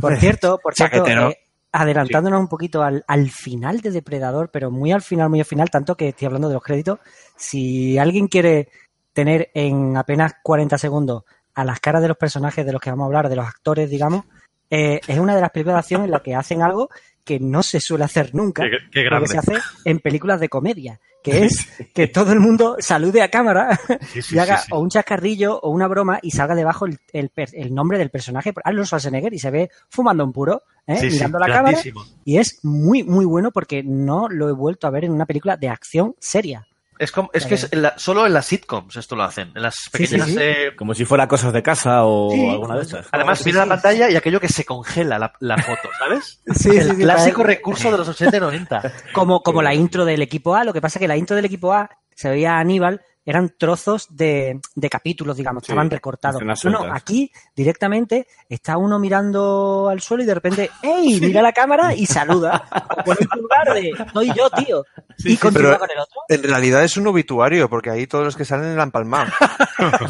Por 0.01 0.16
cierto, 0.16 0.59
por 0.62 0.74
cierto, 0.74 1.07
eh, 1.07 1.38
adelantándonos 1.72 2.41
un 2.41 2.49
poquito 2.49 2.82
al, 2.82 3.05
al 3.07 3.30
final 3.30 3.80
de 3.80 3.91
Depredador, 3.91 4.51
pero 4.51 4.70
muy 4.70 4.93
al 4.93 5.03
final, 5.03 5.28
muy 5.28 5.41
al 5.41 5.47
final, 5.47 5.68
tanto 5.68 5.95
que 5.95 6.09
estoy 6.09 6.26
hablando 6.26 6.49
de 6.49 6.55
los 6.55 6.62
créditos. 6.62 7.01
Si 7.36 7.99
alguien 7.99 8.28
quiere 8.28 8.68
tener 9.12 9.51
en 9.55 9.97
apenas 9.97 10.34
40 10.43 10.78
segundos 10.78 11.24
a 11.55 11.64
las 11.64 11.80
caras 11.80 12.03
de 12.03 12.09
los 12.09 12.16
personajes 12.16 12.64
de 12.64 12.72
los 12.72 12.80
que 12.80 12.91
vamos 12.91 13.05
a 13.05 13.07
hablar, 13.07 13.28
de 13.28 13.36
los 13.36 13.47
actores, 13.47 13.91
digamos, 13.91 14.24
eh, 14.70 15.00
es 15.06 15.18
una 15.18 15.34
de 15.34 15.40
las 15.40 15.50
películas 15.50 15.74
de 15.76 15.78
acción 15.80 16.04
en 16.04 16.10
la 16.10 16.20
que 16.22 16.34
hacen 16.34 16.62
algo 16.62 16.88
que 17.24 17.38
no 17.38 17.62
se 17.62 17.80
suele 17.80 18.04
hacer 18.04 18.34
nunca, 18.34 18.62
Qué- 18.64 18.78
qué 18.90 19.02
lo 19.04 19.10
grande. 19.10 19.26
que 19.26 19.32
se 19.32 19.38
hace 19.38 19.52
en 19.84 19.98
películas 20.00 20.40
de 20.40 20.48
comedia, 20.48 21.00
que 21.22 21.44
es 21.44 21.66
que 21.94 22.06
todo 22.08 22.32
el 22.32 22.40
mundo 22.40 22.76
salude 22.80 23.22
a 23.22 23.30
cámara 23.30 23.78
Sí, 24.12 24.22
sí, 24.22 24.34
y 24.36 24.38
haga 24.38 24.56
sí, 24.58 24.68
o 24.72 24.80
un 24.80 24.88
chascarrillo 24.88 25.58
o 25.60 25.70
una 25.70 25.86
broma 25.86 26.18
y 26.22 26.30
salga 26.30 26.54
debajo 26.54 26.86
el, 26.86 26.98
el 27.12 27.28
per- 27.28 27.50
el 27.52 27.74
nombre 27.74 27.98
del 27.98 28.10
personaje, 28.10 28.52
Arnold 28.64 28.86
Schwarzenegger, 28.86 29.34
y 29.34 29.38
se 29.38 29.50
ve 29.50 29.70
fumando 29.90 30.24
un 30.24 30.32
puro, 30.32 30.62
¿eh? 30.86 30.98
Mirando 31.10 31.38
la 31.38 31.46
cámara. 31.46 31.78
Y 32.24 32.38
es 32.38 32.58
muy, 32.64 33.04
muy 33.04 33.26
bueno 33.26 33.50
porque 33.52 33.82
no 33.84 34.28
lo 34.28 34.48
he 34.48 34.52
vuelto 34.52 34.86
a 34.86 34.90
ver 34.90 35.04
en 35.04 35.12
una 35.12 35.26
película 35.26 35.56
de 35.58 35.68
acción 35.68 36.14
seria. 36.18 36.66
Es, 37.01 37.11
como, 37.12 37.30
es 37.32 37.46
que 37.46 37.55
es 37.55 37.72
en 37.72 37.82
la- 37.82 37.98
solo 37.98 38.26
en 38.26 38.34
las 38.34 38.44
sitcoms 38.46 38.94
esto 38.96 39.16
lo 39.16 39.22
hacen. 39.24 39.51
En 39.57 39.62
las 39.62 39.74
sí, 39.74 39.90
pequeñas. 39.90 40.28
sí. 40.28 40.36
eh, 40.38 40.72
Como 40.76 40.94
si 40.94 41.05
fuera 41.07 41.26
cosas 41.26 41.53
de 41.53 41.62
casa 41.62 42.05
o 42.05 42.30
Sí. 42.30 42.48
alguna 42.48 42.76
de 42.76 42.82
esas. 42.82 43.09
además, 43.11 43.44
mira 43.46 43.62
sí. 43.62 43.68
la 43.68 43.74
pantalla 43.74 44.11
y 44.11 44.16
aquello 44.16 44.38
que 44.38 44.48
se 44.48 44.64
congela 44.66 45.18
la, 45.18 45.32
la 45.40 45.57
foto, 45.57 45.88
¿sabes? 45.98 46.40
Sí, 46.55 46.68
el 46.76 46.84
sí, 46.84 46.90
sí, 46.90 46.96
clásico 47.03 47.42
recurso 47.42 47.90
de 47.90 47.98
los 47.98 48.07
80 48.09 48.36
y 48.36 48.40
90. 48.40 48.92
Como, 49.14 49.42
como 49.42 49.62
la 49.62 49.74
intro 49.74 50.05
del 50.05 50.20
equipo 50.22 50.55
A, 50.55 50.62
lo 50.64 50.72
que 50.74 50.80
pasa 50.82 50.98
es 50.98 51.01
que 51.01 51.09
la 51.09 51.16
intro 51.16 51.34
del 51.36 51.46
equipo 51.46 51.72
A 51.72 51.88
se 52.14 52.28
veía 52.28 52.57
a 52.57 52.61
Aníbal, 52.61 53.01
eran 53.24 53.54
trozos 53.58 54.06
de, 54.10 54.60
de 54.74 54.90
capítulos, 54.90 55.36
digamos, 55.36 55.62
Sí, 55.62 55.72
estaban 55.72 55.90
recortados. 55.90 56.40
No, 56.64 56.78
aquí 56.94 57.30
directamente 57.54 58.26
está 58.48 58.76
uno 58.78 58.98
mirando 58.98 59.88
al 59.90 60.00
suelo 60.00 60.22
y 60.22 60.26
de 60.26 60.34
repente, 60.34 60.70
¡ey! 60.82 61.20
Mira 61.20 61.42
la 61.42 61.52
cámara 61.52 61.94
y 61.94 62.06
saluda. 62.06 62.64
O 63.00 63.04
pone 63.04 63.18
el 63.20 63.28
pulgar 63.28 63.74
de, 63.74 63.92
soy 64.12 64.32
yo, 64.34 64.50
tío. 64.50 64.84
y 65.18 65.36
continúa 65.36 65.78
con 65.78 65.88
el 65.90 65.98
otro. 65.98 66.20
En 66.28 66.42
realidad 66.42 66.82
es 66.84 66.96
un 66.96 67.06
obituario, 67.06 67.68
porque 67.70 67.90
ahí 67.90 68.06
todos 68.06 68.24
los 68.24 68.36
que 68.36 68.44
salen 68.44 68.76
la 68.76 68.82
han 68.82 68.90
palmado. 68.90 69.30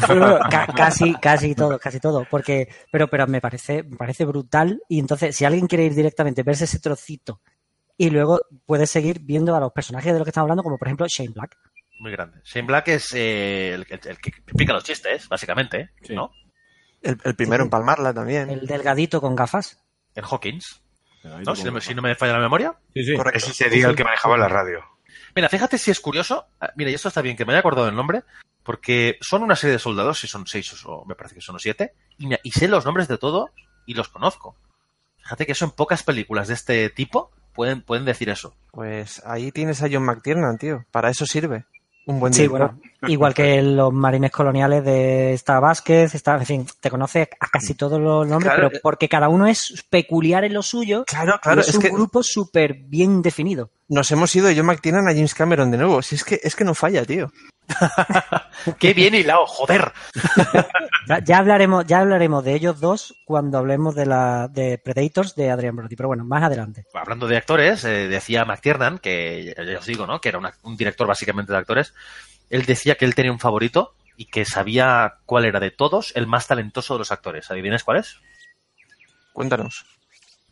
Pero 0.07 0.39
ca- 0.49 0.67
casi, 0.67 1.13
casi 1.15 1.55
todo, 1.55 1.79
casi 1.79 1.99
todo. 1.99 2.25
Porque, 2.29 2.67
pero, 2.91 3.07
pero 3.07 3.27
me 3.27 3.39
parece, 3.41 3.83
me 3.83 3.97
parece 3.97 4.25
brutal. 4.25 4.81
Y 4.89 4.99
entonces, 4.99 5.35
si 5.35 5.45
alguien 5.45 5.67
quiere 5.67 5.85
ir 5.85 5.95
directamente, 5.95 6.43
verse 6.43 6.65
ese 6.65 6.79
trocito, 6.79 7.39
y 7.97 8.09
luego 8.09 8.39
puedes 8.65 8.89
seguir 8.89 9.19
viendo 9.21 9.55
a 9.55 9.59
los 9.59 9.71
personajes 9.71 10.11
de 10.11 10.19
los 10.19 10.25
que 10.25 10.29
estamos 10.31 10.45
hablando, 10.45 10.63
como 10.63 10.77
por 10.77 10.87
ejemplo 10.87 11.05
Shane 11.07 11.31
Black. 11.33 11.55
Muy 12.01 12.11
grande. 12.11 12.41
Shane 12.43 12.65
Black 12.65 12.87
es 12.87 13.13
eh, 13.13 13.73
el, 13.75 13.85
el- 13.87 13.99
el 14.09 14.17
que 14.17 14.31
pica 14.57 14.73
los 14.73 14.83
chistes, 14.83 15.29
básicamente, 15.29 15.91
Sí. 16.01 16.15
¿no? 16.15 16.31
El, 17.03 17.15
el 17.23 17.35
primero 17.35 17.63
en 17.63 17.69
palmarla 17.69 18.11
también. 18.11 18.49
El 18.49 18.65
delgadito 18.65 19.21
con 19.21 19.35
gafas. 19.35 19.79
En 20.15 20.23
Hawkins. 20.25 20.81
¿no? 21.23 21.55
Si, 21.55 21.63
no 21.63 21.71
me, 21.73 21.81
si 21.81 21.93
no 21.93 22.01
me 22.01 22.15
falla 22.15 22.33
la 22.33 22.39
memoria. 22.39 22.73
Sí, 22.95 23.03
sí. 23.03 23.15
Correcto. 23.15 23.37
Ese 23.37 23.53
sería 23.53 23.87
el 23.87 23.95
que 23.95 24.03
manejaba 24.03 24.35
la 24.35 24.47
radio. 24.47 24.83
Mira, 25.35 25.47
fíjate 25.47 25.77
si 25.77 25.91
es 25.91 25.99
curioso. 25.99 26.47
Ah, 26.59 26.71
Mira, 26.75 26.89
y 26.89 26.95
esto 26.95 27.07
está 27.07 27.21
bien 27.21 27.37
que 27.37 27.45
me 27.45 27.53
haya 27.53 27.59
acordado 27.59 27.85
del 27.85 27.95
nombre, 27.95 28.23
porque 28.63 29.17
son 29.21 29.43
una 29.43 29.55
serie 29.55 29.73
de 29.73 29.79
soldados, 29.79 30.19
si 30.19 30.27
son 30.27 30.47
seis 30.47 30.73
o 30.85 31.05
me 31.05 31.13
parece 31.13 31.35
que 31.35 31.41
son 31.41 31.59
siete, 31.59 31.93
y, 32.17 32.29
y 32.41 32.51
sé 32.51 32.67
los 32.67 32.83
nombres 32.83 33.07
de 33.07 33.19
todos 33.19 33.51
y 33.85 33.93
los 33.93 34.09
conozco. 34.09 34.55
Fíjate 35.21 35.45
que 35.45 35.51
eso 35.51 35.65
en 35.65 35.71
pocas 35.71 36.01
películas 36.01 36.47
de 36.47 36.55
este 36.55 36.89
tipo 36.89 37.29
pueden, 37.53 37.83
pueden 37.83 38.05
decir 38.05 38.29
eso. 38.29 38.55
Pues 38.71 39.21
ahí 39.25 39.51
tienes 39.51 39.83
a 39.83 39.87
John 39.91 40.03
McTiernan, 40.03 40.57
tío. 40.57 40.83
Para 40.91 41.11
eso 41.11 41.27
sirve. 41.27 41.65
Un 42.07 42.19
buen 42.19 42.33
Sí, 42.33 42.41
director. 42.43 42.71
bueno, 42.73 43.13
igual 43.13 43.33
que 43.33 43.61
los 43.61 43.93
marines 43.93 44.31
coloniales 44.31 44.83
de 44.83 45.33
esta 45.33 45.59
Vázquez, 45.59 46.15
está, 46.15 46.35
en 46.37 46.45
fin, 46.45 46.65
te 46.79 46.89
conoce 46.89 47.29
a 47.39 47.47
casi 47.47 47.75
todos 47.75 48.01
los 48.01 48.27
nombres, 48.27 48.53
Claro. 48.53 48.69
pero 48.69 48.81
porque 48.81 49.07
cada 49.07 49.29
uno 49.29 49.45
es 49.47 49.85
peculiar 49.89 50.43
en 50.43 50.53
lo 50.53 50.63
suyo. 50.63 51.03
Claro, 51.05 51.39
claro, 51.41 51.59
y 51.59 51.61
es, 51.61 51.69
es 51.69 51.75
un 51.75 51.81
que- 51.81 51.89
grupo 51.89 52.23
súper 52.23 52.73
bien 52.73 53.21
definido. 53.21 53.69
Nos 53.87 54.09
hemos 54.11 54.35
ido 54.35 54.47
de 54.47 54.55
John 54.55 54.65
McTiernan 54.65 55.07
a 55.07 55.13
James 55.13 55.35
Cameron 55.35 55.69
de 55.69 55.77
nuevo. 55.77 56.01
Si 56.01 56.15
es 56.15 56.23
que, 56.23 56.39
es 56.43 56.55
que 56.55 56.63
no 56.63 56.73
falla, 56.73 57.05
tío. 57.05 57.31
¡Qué 58.79 58.93
bien 58.93 59.15
hilado, 59.15 59.45
joder! 59.45 59.91
Ya, 61.07 61.17
ya 61.23 61.37
hablaremos, 61.39 61.85
ya 61.87 61.99
hablaremos 61.99 62.43
de 62.43 62.53
ellos 62.53 62.79
dos 62.79 63.15
cuando 63.25 63.57
hablemos 63.57 63.95
de 63.95 64.05
la 64.05 64.47
de 64.47 64.77
Predators 64.77 65.33
de 65.35 65.49
Adrian 65.49 65.75
Brody, 65.75 65.95
pero 65.95 66.07
bueno, 66.07 66.23
más 66.23 66.43
adelante. 66.43 66.85
Hablando 66.93 67.27
de 67.27 67.37
actores, 67.37 67.83
eh, 67.83 68.07
decía 68.07 68.45
McTiernan, 68.45 68.99
que 68.99 69.53
ya 69.57 69.79
os 69.79 69.85
digo, 69.87 70.05
¿no? 70.05 70.21
Que 70.21 70.29
era 70.29 70.37
una- 70.37 70.53
un 70.61 70.77
director 70.77 71.07
básicamente 71.07 71.51
de 71.51 71.57
actores. 71.57 71.95
Él 72.51 72.65
decía 72.65 72.95
que 72.95 73.05
él 73.05 73.15
tenía 73.15 73.31
un 73.31 73.39
favorito 73.39 73.95
y 74.15 74.25
que 74.25 74.45
sabía 74.45 75.15
cuál 75.25 75.45
era 75.45 75.59
de 75.59 75.71
todos 75.71 76.11
el 76.15 76.27
más 76.27 76.45
talentoso 76.47 76.93
de 76.93 76.99
los 76.99 77.11
actores. 77.11 77.49
¿Adivináis 77.49 77.83
cuál 77.83 77.97
es? 77.97 78.17
Cuéntanos. 79.33 79.85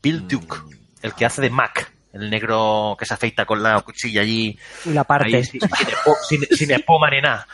Bill 0.02 0.28
Duke, 0.28 0.58
el 1.04 1.14
que 1.14 1.26
hace 1.28 1.42
de 1.44 1.52
Mac, 1.52 1.92
el 2.14 2.30
negro 2.30 2.96
que 3.00 3.06
se 3.06 3.14
afeita 3.14 3.46
con 3.46 3.62
la 3.62 3.80
cuchilla 3.82 4.22
allí. 4.22 4.58
Y 4.86 4.90
la 4.90 5.04
parte. 5.04 5.36
ahí, 5.36 5.44
sin, 5.44 5.62
sin 5.62 5.88
epo- 5.88 6.18
sin- 6.28 6.48
sin 6.58 6.72
espuma 6.72 7.10
ni 7.10 7.22
nada. 7.22 7.48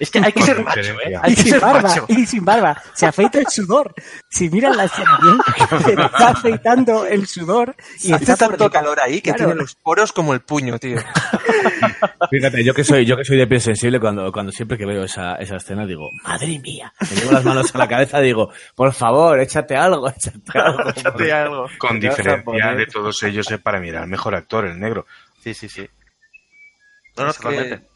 Es 0.00 0.10
que 0.10 0.18
hay 0.18 0.32
que 0.32 0.42
ser 0.42 0.62
macho, 0.62 0.80
¿eh? 0.80 1.16
Hay 1.22 1.32
Y 1.32 1.36
que 1.36 1.42
sin 1.42 1.50
ser 1.52 1.60
barba, 1.60 1.82
macho. 1.88 2.04
y 2.08 2.26
sin 2.26 2.44
barba. 2.44 2.82
Se 2.94 3.06
afeita 3.06 3.38
el 3.38 3.46
sudor. 3.48 3.94
Si 4.30 4.48
miras 4.50 4.76
la 4.76 4.84
escena 4.84 5.18
bien, 5.22 5.38
se 5.84 5.92
está 5.92 6.28
afeitando 6.28 7.06
el 7.06 7.26
sudor 7.26 7.74
y 8.02 8.12
Hace 8.12 8.26
por 8.26 8.36
tanto 8.36 8.70
calor 8.70 8.98
ahí 9.00 9.20
que 9.20 9.32
Claro. 9.32 9.46
tiene 9.52 9.60
los 9.60 9.74
poros 9.74 10.12
como 10.12 10.34
el 10.34 10.40
puño, 10.40 10.78
tío. 10.78 10.98
Fíjate, 12.30 12.62
yo 12.64 12.74
que 12.74 12.84
soy, 12.84 13.04
yo 13.06 13.16
que 13.16 13.24
soy 13.24 13.38
de 13.38 13.46
piel 13.46 13.60
sensible, 13.60 13.98
cuando, 14.00 14.30
cuando 14.32 14.52
siempre 14.52 14.76
que 14.76 14.84
veo 14.86 15.04
esa, 15.04 15.36
esa 15.36 15.56
escena 15.56 15.86
digo, 15.86 16.10
madre 16.24 16.58
mía, 16.58 16.92
me 17.00 17.16
llevo 17.16 17.32
las 17.32 17.44
manos 17.44 17.74
a 17.74 17.78
la 17.78 17.88
cabeza 17.88 18.20
digo, 18.20 18.50
por 18.74 18.92
favor, 18.92 19.40
échate 19.40 19.76
algo, 19.76 20.08
échate 20.08 20.58
algo. 20.58 20.90
Échate 20.90 21.32
algo. 21.32 21.66
Con 21.78 21.98
diferencia 22.00 22.74
de 22.74 22.86
todos 22.86 23.22
ellos 23.22 23.50
es 23.50 23.58
para 23.60 23.80
mirar 23.80 24.04
el 24.04 24.08
mejor 24.10 24.34
actor, 24.34 24.66
el 24.66 24.78
negro. 24.78 25.06
Sí, 25.42 25.54
sí, 25.54 25.68
sí. 25.68 25.88
No, 27.16 27.24
no, 27.24 27.30
Es 27.30 27.38
que- 27.38 27.42
totalmente. 27.42 27.88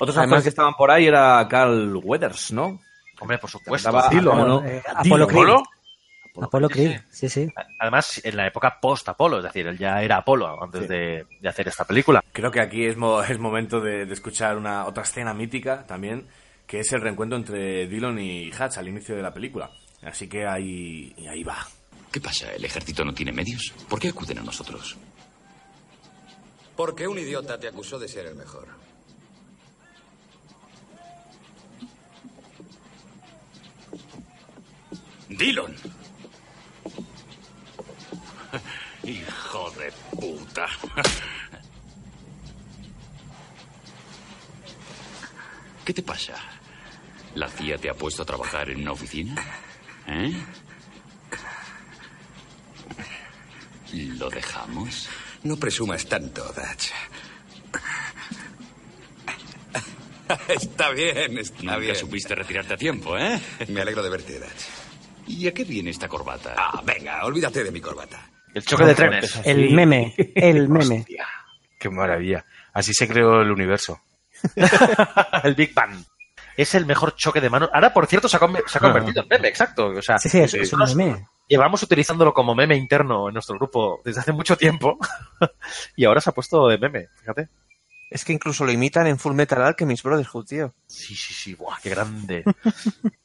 Otros 0.00 0.16
Además- 0.16 0.22
actores 0.38 0.42
que 0.44 0.48
estaban 0.48 0.74
por 0.74 0.90
ahí 0.90 1.06
era 1.06 1.46
Carl 1.48 1.96
Weathers, 2.02 2.52
¿no? 2.52 2.80
Hombre, 3.20 3.38
por 3.38 3.50
supuesto. 3.50 3.90
Dilo. 4.10 4.30
¿cómo 4.30 4.46
no? 4.46 4.64
Eh, 4.66 4.82
Apolo 4.94 5.26
Creed. 5.26 5.42
¿Apolo? 5.42 5.62
Apolo 6.42 6.68
Sí, 6.68 6.74
Creed, 6.74 7.00
sí, 7.10 7.28
sí. 7.28 7.52
Además, 7.78 8.20
en 8.24 8.36
la 8.36 8.46
época 8.46 8.78
post-Apolo, 8.80 9.38
es 9.38 9.44
decir, 9.44 9.66
él 9.66 9.76
ya 9.76 10.00
era 10.02 10.16
Apolo 10.18 10.62
antes 10.62 10.88
de, 10.88 11.26
de 11.40 11.48
hacer 11.48 11.68
esta 11.68 11.84
película. 11.84 12.22
Creo 12.32 12.50
que 12.50 12.60
aquí 12.60 12.86
es, 12.86 12.96
mo- 12.96 13.22
es 13.28 13.38
momento 13.38 13.80
de, 13.80 14.06
de 14.06 14.12
escuchar 14.14 14.56
una 14.56 14.86
otra 14.86 15.02
escena 15.02 15.34
mítica 15.34 15.84
también, 15.86 16.26
que 16.66 16.80
es 16.80 16.92
el 16.92 17.02
reencuentro 17.02 17.36
entre 17.36 17.86
Dillon 17.88 18.18
y 18.18 18.50
Hatch 18.52 18.78
al 18.78 18.88
inicio 18.88 19.14
de 19.16 19.22
la 19.22 19.34
película. 19.34 19.70
Así 20.02 20.28
que 20.28 20.46
ahí, 20.46 21.14
ahí 21.28 21.42
va. 21.42 21.58
¿Qué 22.10 22.20
pasa? 22.20 22.52
¿El 22.54 22.64
ejército 22.64 23.04
no 23.04 23.12
tiene 23.12 23.32
medios? 23.32 23.74
¿Por 23.88 23.98
qué 24.00 24.08
acuden 24.08 24.38
a 24.38 24.42
nosotros? 24.42 24.96
Porque 26.76 27.06
un 27.06 27.18
idiota 27.18 27.58
te 27.58 27.68
acusó 27.68 27.98
de 27.98 28.08
ser 28.08 28.26
el 28.26 28.36
mejor. 28.36 28.66
Dillon. 35.30 35.74
Hijo 39.04 39.70
de 39.72 39.92
puta. 40.16 40.66
¿Qué 45.84 45.92
te 45.94 46.02
pasa? 46.02 46.34
¿La 47.34 47.48
CIA 47.48 47.78
te 47.78 47.88
ha 47.90 47.94
puesto 47.94 48.22
a 48.22 48.26
trabajar 48.26 48.70
en 48.70 48.82
una 48.82 48.92
oficina? 48.92 49.34
¿Eh? 50.06 50.32
¿Lo 53.92 54.30
dejamos? 54.30 55.08
No 55.42 55.56
presumas 55.56 56.06
tanto, 56.06 56.44
Dutch. 56.44 56.90
Está 60.48 60.90
bien, 60.90 61.38
está 61.38 61.60
Nunca 61.62 61.76
bien. 61.78 61.96
supiste 61.96 62.34
retirarte 62.36 62.74
a 62.74 62.76
tiempo, 62.76 63.18
¿eh? 63.18 63.40
Me 63.68 63.80
alegro 63.80 64.00
de 64.02 64.10
verte, 64.10 64.38
Dutch. 64.38 64.64
¿Y 65.30 65.46
a 65.48 65.54
qué 65.54 65.64
viene 65.64 65.90
esta 65.90 66.08
corbata? 66.08 66.54
Ah, 66.56 66.82
venga, 66.84 67.24
olvídate 67.24 67.62
de 67.64 67.70
mi 67.70 67.80
corbata. 67.80 68.20
El 68.54 68.64
choque 68.64 68.84
de 68.84 68.94
trenes. 68.94 69.40
El 69.44 69.70
meme, 69.72 70.14
el 70.34 70.68
meme. 70.68 71.00
Hostia, 71.00 71.26
qué 71.78 71.88
maravilla. 71.90 72.44
Así 72.72 72.92
se 72.94 73.06
creó 73.08 73.40
el 73.42 73.50
universo. 73.50 74.00
el 75.44 75.54
Big 75.54 75.72
Bang. 75.74 76.02
es 76.56 76.74
el 76.74 76.86
mejor 76.86 77.14
choque 77.14 77.40
de 77.40 77.50
manos. 77.50 77.70
Ahora, 77.72 77.92
por 77.92 78.06
cierto, 78.06 78.28
se 78.28 78.36
ha, 78.36 78.40
conver- 78.40 78.66
se 78.66 78.78
ha 78.78 78.80
convertido 78.80 79.22
en 79.22 79.28
meme, 79.28 79.48
exacto. 79.48 79.86
O 79.88 80.02
sea, 80.02 80.18
Sí, 80.18 80.28
sí, 80.28 80.38
es, 80.40 80.54
es 80.54 80.72
un 80.72 80.80
nosotros 80.80 80.96
meme. 80.96 81.26
Llevamos 81.48 81.82
utilizándolo 81.82 82.32
como 82.32 82.54
meme 82.54 82.76
interno 82.76 83.28
en 83.28 83.34
nuestro 83.34 83.56
grupo 83.56 84.00
desde 84.04 84.20
hace 84.20 84.32
mucho 84.32 84.56
tiempo 84.56 84.98
y 85.96 86.04
ahora 86.04 86.20
se 86.20 86.30
ha 86.30 86.32
puesto 86.32 86.68
de 86.68 86.78
meme, 86.78 87.08
fíjate. 87.20 87.48
Es 88.08 88.24
que 88.24 88.32
incluso 88.32 88.64
lo 88.64 88.72
imitan 88.72 89.06
en 89.06 89.18
Full 89.18 89.34
Metal 89.34 89.62
Alchemist 89.62 90.02
Brotherhood, 90.02 90.44
tío. 90.46 90.74
Sí, 90.86 91.14
sí, 91.14 91.32
sí, 91.34 91.54
buah, 91.54 91.78
qué 91.82 91.90
grande. 91.90 92.44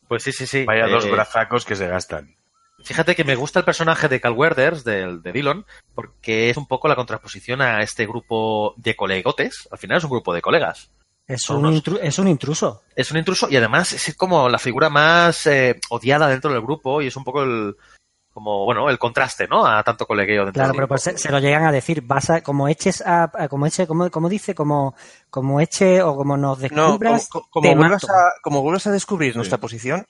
Pues 0.07 0.23
sí, 0.23 0.31
sí, 0.31 0.45
sí. 0.47 0.65
Vaya 0.65 0.87
dos 0.87 1.05
Eh, 1.05 1.11
brazacos 1.11 1.65
que 1.65 1.75
se 1.75 1.87
gastan. 1.87 2.35
Fíjate 2.83 3.15
que 3.15 3.23
me 3.23 3.35
gusta 3.35 3.59
el 3.59 3.65
personaje 3.65 4.07
de 4.07 4.19
Cal 4.21 4.33
Weathers, 4.33 4.83
del, 4.83 5.21
de 5.23 5.31
Dillon, 5.31 5.65
porque 5.95 6.49
es 6.49 6.57
un 6.57 6.67
poco 6.67 6.87
la 6.87 6.95
contraposición 6.95 7.61
a 7.61 7.81
este 7.81 8.05
grupo 8.05 8.73
de 8.77 8.95
colegotes. 8.95 9.67
Al 9.71 9.77
final 9.79 9.97
es 9.97 10.03
un 10.03 10.11
grupo 10.11 10.33
de 10.33 10.41
colegas. 10.41 10.91
Es 11.27 11.49
un, 11.49 11.65
unos- 11.65 11.81
es 12.03 12.19
un 12.19 12.27
intruso. 12.27 12.83
Es 12.95 13.09
un 13.09 13.17
intruso 13.17 13.47
y 13.49 13.55
además 13.57 13.93
es 13.93 14.15
como 14.15 14.47
la 14.49 14.59
figura 14.59 14.89
más 14.91 15.47
eh, 15.47 15.79
odiada 15.89 16.27
dentro 16.27 16.51
del 16.51 16.61
grupo 16.61 17.01
y 17.01 17.07
es 17.07 17.15
un 17.15 17.23
poco 17.23 17.41
el 17.41 17.75
como 18.35 18.65
bueno 18.65 18.89
el 18.89 18.99
contraste 18.99 19.47
no 19.47 19.65
a 19.65 19.81
tanto 19.81 20.05
colegueo 20.05 20.43
dentro 20.43 20.59
Claro, 20.61 20.73
pero 20.75 20.89
pues 20.89 21.03
se, 21.03 21.17
se 21.17 21.31
lo 21.31 21.39
llegan 21.39 21.63
a 21.63 21.71
decir, 21.71 22.01
vas 22.01 22.29
a, 22.29 22.41
como 22.41 22.67
eches 22.67 23.01
a, 23.01 23.31
a- 23.33 23.47
como 23.47 23.65
eche, 23.65 23.87
como, 23.87 24.11
como 24.11 24.27
dice, 24.27 24.53
como, 24.53 24.93
como 25.29 25.61
eche 25.61 26.01
o 26.01 26.17
como 26.17 26.35
nos 26.35 26.59
No, 26.59 26.91
descubras, 26.91 27.29
como, 27.29 27.47
como 27.49 27.69
te 27.69 27.75
vuelvas 27.75 28.03
mato. 28.03 28.13
a, 28.13 28.41
como 28.41 28.61
vuelvas 28.61 28.85
a 28.87 28.91
descubrir 28.91 29.37
nuestra 29.37 29.57
posición, 29.57 30.05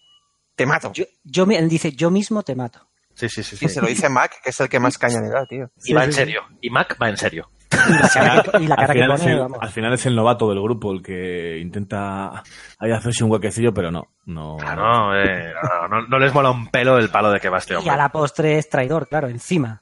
te 0.56 0.66
mato. 0.66 0.92
Yo, 0.94 1.06
yo 1.24 1.46
mi- 1.46 1.56
él 1.56 1.70
dice, 1.70 1.92
yo 1.92 2.10
mismo 2.10 2.42
te 2.42 2.56
mato. 2.56 2.88
sí 3.14 3.30
sí 3.30 3.44
sí, 3.44 3.58
sí. 3.58 3.70
se 3.70 3.80
lo 3.80 3.88
dice 3.88 4.10
Mac, 4.10 4.42
que 4.44 4.50
es 4.50 4.60
el 4.60 4.70
que 4.70 4.80
más 4.80 4.98
caña 4.98 5.22
le 5.22 5.30
da, 5.30 5.46
tío. 5.46 5.70
y 5.84 5.94
va 5.94 6.04
en 6.04 6.12
serio 6.12 6.42
y 6.62 6.72
Mac 6.72 6.98
va 7.00 7.10
en 7.10 7.18
serio 7.18 7.52
Y 7.88 7.94
la 7.94 8.10
cara 8.10 8.44
que, 8.44 8.64
y 8.64 8.68
la 8.68 8.76
cara 8.76 8.88
al, 8.88 8.94
que 8.94 9.00
final 9.02 9.12
es 9.12 9.20
pone, 9.22 9.32
el, 9.34 9.40
vamos. 9.40 9.58
al 9.62 9.70
final 9.70 9.94
es 9.94 10.06
el 10.06 10.16
novato 10.16 10.50
del 10.50 10.62
grupo 10.62 10.92
el 10.94 11.02
que 11.04 11.58
intenta 11.60 12.44
ahí 12.80 12.92
hacerse 12.92 13.24
un 13.24 13.32
huequecillo, 13.32 13.74
pero 13.74 13.92
no. 13.92 14.08
No, 14.26 14.58
no, 14.58 15.16
eh, 15.16 15.54
no, 15.64 15.88
no- 15.88 16.08
no 16.08 16.20
les 16.20 16.34
mola 16.34 16.50
un 16.52 16.68
pelo 16.70 16.98
el 16.98 17.10
palo 17.10 17.30
de 17.32 17.40
que 17.40 17.50
va 17.50 17.60
este 17.60 17.74
Y 17.74 17.78
hombre 17.78 17.92
a 17.94 17.98
la 17.98 18.10
postre 18.10 18.58
es 18.58 18.70
traidor, 18.70 19.08
claro, 19.08 19.28
encima. 19.30 19.82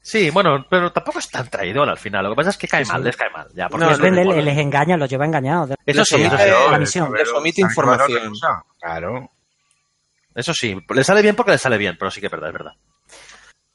sí 0.00 0.30
bueno 0.30 0.64
pero 0.70 0.92
tampoco 0.92 1.18
es 1.20 1.28
tan 1.30 1.48
traidor 1.48 1.88
al 1.88 1.96
final 1.98 2.24
lo 2.24 2.30
que 2.30 2.36
pasa 2.36 2.50
es 2.50 2.56
que 2.58 2.68
cae 2.68 2.84
Sí, 2.84 2.92
mal 2.92 3.00
sí. 3.02 3.06
les 3.06 3.16
cae 3.16 3.30
mal 3.30 3.48
ya 3.54 3.68
porque 3.68 3.86
No, 3.86 3.90
es 3.92 3.98
Les, 4.00 4.58
engaña, 4.58 4.96
los 4.96 5.08
lleva 5.10 5.24
engañados. 5.26 5.70
eso 5.86 6.04
sí 6.04 6.22
eso 6.22 6.36
sí. 6.36 6.44
la 6.70 6.78
misión. 6.78 7.12
Les 7.12 7.28
omite 7.32 7.60
información. 7.60 8.32
Claro. 8.80 9.28
Eso 10.34 10.54
sí, 10.54 10.76
le 10.94 11.04
sale 11.04 11.22
bien 11.22 11.36
porque 11.36 11.52
le 11.52 11.58
sale 11.58 11.76
bien 11.78 11.96
pero 11.98 12.10
sí 12.10 12.20
que 12.20 12.26
es 12.26 12.32
verdad 12.32 12.48
es 12.50 12.52
verdad 12.54 12.72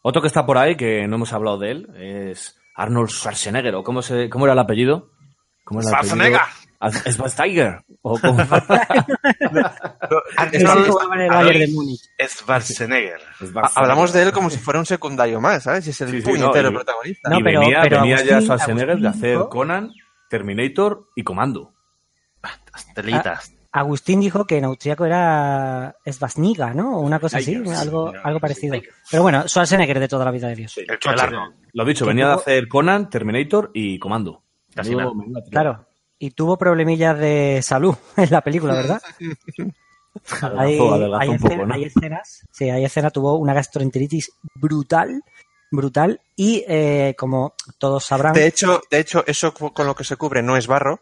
Otro 0.02 0.22
que 0.22 0.28
está 0.28 0.46
por 0.46 0.58
ahí, 0.58 0.76
que 0.76 1.06
no 1.08 1.16
hemos 1.18 1.34
hablado 1.34 1.58
de 1.60 1.72
él, 1.72 1.88
es 1.98 2.56
Arnold 2.78 3.10
Schwarzenegger. 3.10 3.76
¿O 3.76 3.84
cómo, 3.84 4.02
se, 4.02 4.30
cómo 4.30 4.46
era 4.46 4.54
el 4.54 4.60
apellido? 4.60 5.10
¿Cómo 5.66 5.82
era 5.82 5.90
el 5.90 5.96
Schwarzenegger. 5.96 6.40
apellido? 6.80 7.02
¿Es 7.06 7.16
Schwarzenegger? 7.16 7.82
¿O 8.04 8.20
cómo? 8.20 8.38
Antes 10.38 10.64
jugaba 10.64 11.16
en 11.16 11.22
el 11.22 11.30
Bayern 11.30 11.60
de 11.60 11.68
Múnich. 11.70 12.02
Schwarzenegger. 12.20 13.20
Ha- 13.56 13.72
Hablamos 13.76 14.14
de 14.14 14.24
él 14.24 14.32
como 14.32 14.50
si 14.50 14.58
fuera 14.60 14.80
un 14.80 14.86
secundario 14.86 15.42
más, 15.42 15.64
¿sabes? 15.64 15.88
Y 15.88 15.90
es 15.90 16.02
el 16.02 16.10
Sí, 16.12 16.22
sí, 16.22 16.30
puñetero 16.30 16.70
no, 16.72 16.76
protagonista. 16.78 17.30
No, 17.30 17.40
y 17.40 17.44
pero- 17.44 17.60
venía, 17.62 17.80
pero 17.82 18.02
venía 18.02 18.18
ya 18.18 18.38
Agustín- 18.38 18.42
Schwarzenegger 18.46 18.88
de 19.00 19.08
Agustín 19.08 19.08
hacer 19.08 19.32
dijo- 19.38 19.50
Conan, 19.50 19.92
Terminator 20.30 21.08
y 21.16 21.24
Comando. 21.24 21.74
telitas 22.94 23.54
Agustín 23.80 24.20
dijo 24.20 24.46
que 24.46 24.58
en 24.58 24.66
austríaco 24.66 25.06
era 25.06 25.96
Svasniga, 26.06 26.74
¿no? 26.74 26.98
O 26.98 27.02
una 27.02 27.20
cosa 27.20 27.38
así, 27.38 27.56
algo, 27.56 28.12
algo 28.24 28.40
parecido. 28.40 28.76
Pero 29.12 29.24
bueno, 29.24 29.48
Schwarzenegger 29.48 30.00
de 30.00 30.08
toda 30.08 30.26
la 30.26 30.32
vida 30.32 30.48
de 30.48 30.56
Dios. 30.56 30.78
el. 30.78 31.54
Lo 31.74 31.86
dicho, 31.86 32.06
venía 32.06 32.28
de 32.28 32.34
hacer 32.34 32.68
Conan, 32.68 33.10
Terminator 33.10 33.72
y 33.74 34.00
Comando. 34.00 34.44
Casi 34.74 34.96
nada. 34.96 35.12
Claro. 35.52 35.86
Y 36.20 36.32
tuvo 36.32 36.58
problemillas 36.58 37.18
de 37.20 37.60
salud 37.62 37.96
en 38.18 38.32
la 38.32 38.42
película, 38.42 38.74
¿verdad? 38.74 39.02
Hay, 40.58 40.80
hay 41.20 41.30
un 41.30 41.38
poco, 41.38 41.54
escena- 41.54 41.66
¿no? 41.68 41.74
hay 41.76 41.84
escenas, 41.84 42.48
sí, 42.52 42.70
hay 42.70 42.84
escenas, 42.84 43.14
tuvo 43.14 43.36
una 43.38 43.54
gastroenteritis 43.54 44.32
brutal, 44.56 45.22
brutal, 45.70 46.22
y 46.36 46.64
eh, 46.68 47.14
como 47.18 47.54
todos 47.78 48.06
sabrán, 48.06 48.34
De 48.34 48.48
hecho, 48.48 48.82
de 48.90 49.00
hecho, 49.00 49.24
eso 49.28 49.54
con 49.54 49.86
lo 49.86 49.96
que 49.96 50.04
se 50.04 50.16
cubre 50.16 50.42
no 50.42 50.58
es 50.58 50.66
barro. 50.66 51.02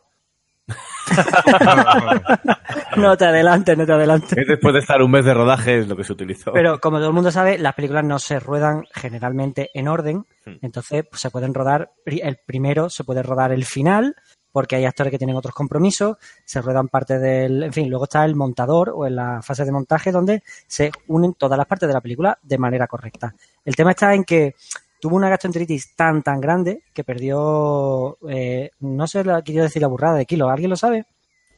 no 2.97 3.17
te 3.17 3.25
adelantes, 3.25 3.77
no 3.77 3.85
te 3.85 3.93
adelantes. 3.93 4.37
Es 4.37 4.47
Después 4.47 4.73
de 4.73 4.79
estar 4.79 5.01
un 5.01 5.11
mes 5.11 5.25
de 5.25 5.33
rodaje 5.33 5.79
es 5.79 5.87
lo 5.87 5.95
que 5.95 6.03
se 6.03 6.13
utilizó. 6.13 6.53
Pero 6.53 6.79
como 6.79 6.97
todo 6.97 7.09
el 7.09 7.13
mundo 7.13 7.31
sabe, 7.31 7.57
las 7.57 7.75
películas 7.75 8.03
no 8.03 8.19
se 8.19 8.39
ruedan 8.39 8.85
generalmente 8.93 9.69
en 9.73 9.87
orden, 9.87 10.25
Hmm. 10.45 10.57
entonces 10.61 11.05
pues, 11.09 11.21
se 11.21 11.31
pueden 11.31 11.53
rodar, 11.53 11.91
el 12.05 12.37
primero 12.45 12.89
se 12.89 13.03
puede 13.03 13.23
rodar 13.23 13.51
el 13.51 13.65
final, 13.65 14.15
porque 14.51 14.77
hay 14.77 14.85
actores 14.85 15.11
que 15.11 15.17
tienen 15.17 15.35
otros 15.35 15.53
compromisos, 15.53 16.17
se 16.45 16.61
ruedan 16.61 16.87
parte 16.87 17.19
del, 17.19 17.63
en 17.63 17.73
fin, 17.73 17.89
luego 17.89 18.05
está 18.05 18.23
el 18.23 18.35
montador 18.35 18.91
o 18.95 19.05
en 19.05 19.15
la 19.15 19.41
fase 19.41 19.65
de 19.65 19.71
montaje 19.71 20.11
donde 20.11 20.43
se 20.67 20.91
unen 21.07 21.33
todas 21.33 21.57
las 21.57 21.67
partes 21.67 21.87
de 21.87 21.93
la 21.93 22.01
película 22.01 22.37
de 22.41 22.57
manera 22.57 22.87
correcta. 22.87 23.35
El 23.65 23.75
tema 23.75 23.91
está 23.91 24.13
en 24.13 24.23
que 24.23 24.55
tuvo 25.05 25.17
una 25.17 25.29
gastroenteritis 25.29 25.95
tan 25.95 26.23
tan 26.23 26.41
grande 26.41 26.81
que 26.91 27.03
perdió, 27.03 28.17
eh, 28.27 28.71
no 28.79 29.05
sé, 29.05 29.23
la, 29.23 29.43
quiero 29.43 29.61
decir 29.61 29.83
la 29.83 29.87
burrada 29.87 30.15
de 30.17 30.25
kilos, 30.25 30.49
¿alguien 30.49 30.71
lo 30.71 30.75
sabe? 30.75 31.05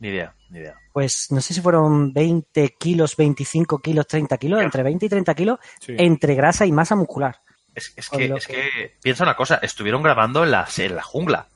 ni 0.01 0.09
idea 0.09 0.35
ni 0.49 0.59
idea 0.59 0.75
pues 0.91 1.27
no 1.31 1.39
sé 1.39 1.53
si 1.53 1.61
fueron 1.61 2.11
20 2.11 2.75
kilos, 2.77 3.15
25 3.15 3.79
kilos, 3.79 4.05
30 4.05 4.37
kilos, 4.37 4.61
entre 4.61 4.83
20 4.83 5.05
y 5.05 5.09
30 5.09 5.33
kilos, 5.33 5.59
Sí. 5.79 5.95
entre 5.97 6.35
grasa 6.35 6.65
y 6.65 6.73
masa 6.73 6.95
muscular. 6.97 7.37
Es, 7.73 7.89
que, 7.91 8.01
es 8.25 8.47
que- 8.47 8.53
que 8.53 8.95
piensa 9.01 9.23
una 9.23 9.35
cosa, 9.37 9.59
estuvieron 9.61 10.03
grabando 10.03 10.43
en 10.43 10.51
la, 10.51 10.67
en 10.77 10.95
la 10.95 11.03
jungla, 11.03 11.47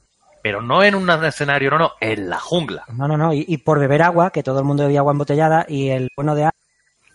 pero 0.41 0.61
no 0.61 0.81
en 0.83 0.95
un 0.95 1.09
escenario, 1.25 1.71
no, 1.71 1.77
no, 1.79 1.91
en 1.99 2.29
la 2.29 2.39
jungla. 2.39 2.85
No, 2.93 3.05
no, 3.09 3.17
no, 3.17 3.33
y, 3.33 3.43
y 3.47 3.57
por 3.57 3.79
beber 3.79 4.01
agua, 4.03 4.29
que 4.31 4.43
todo 4.43 4.59
el 4.59 4.65
mundo 4.65 4.83
bebía 4.83 4.99
agua 5.01 5.11
embotellada, 5.11 5.65
y 5.67 5.89
el 5.89 6.07
bueno 6.15 6.35
de 6.35 6.43
agua 6.43 6.55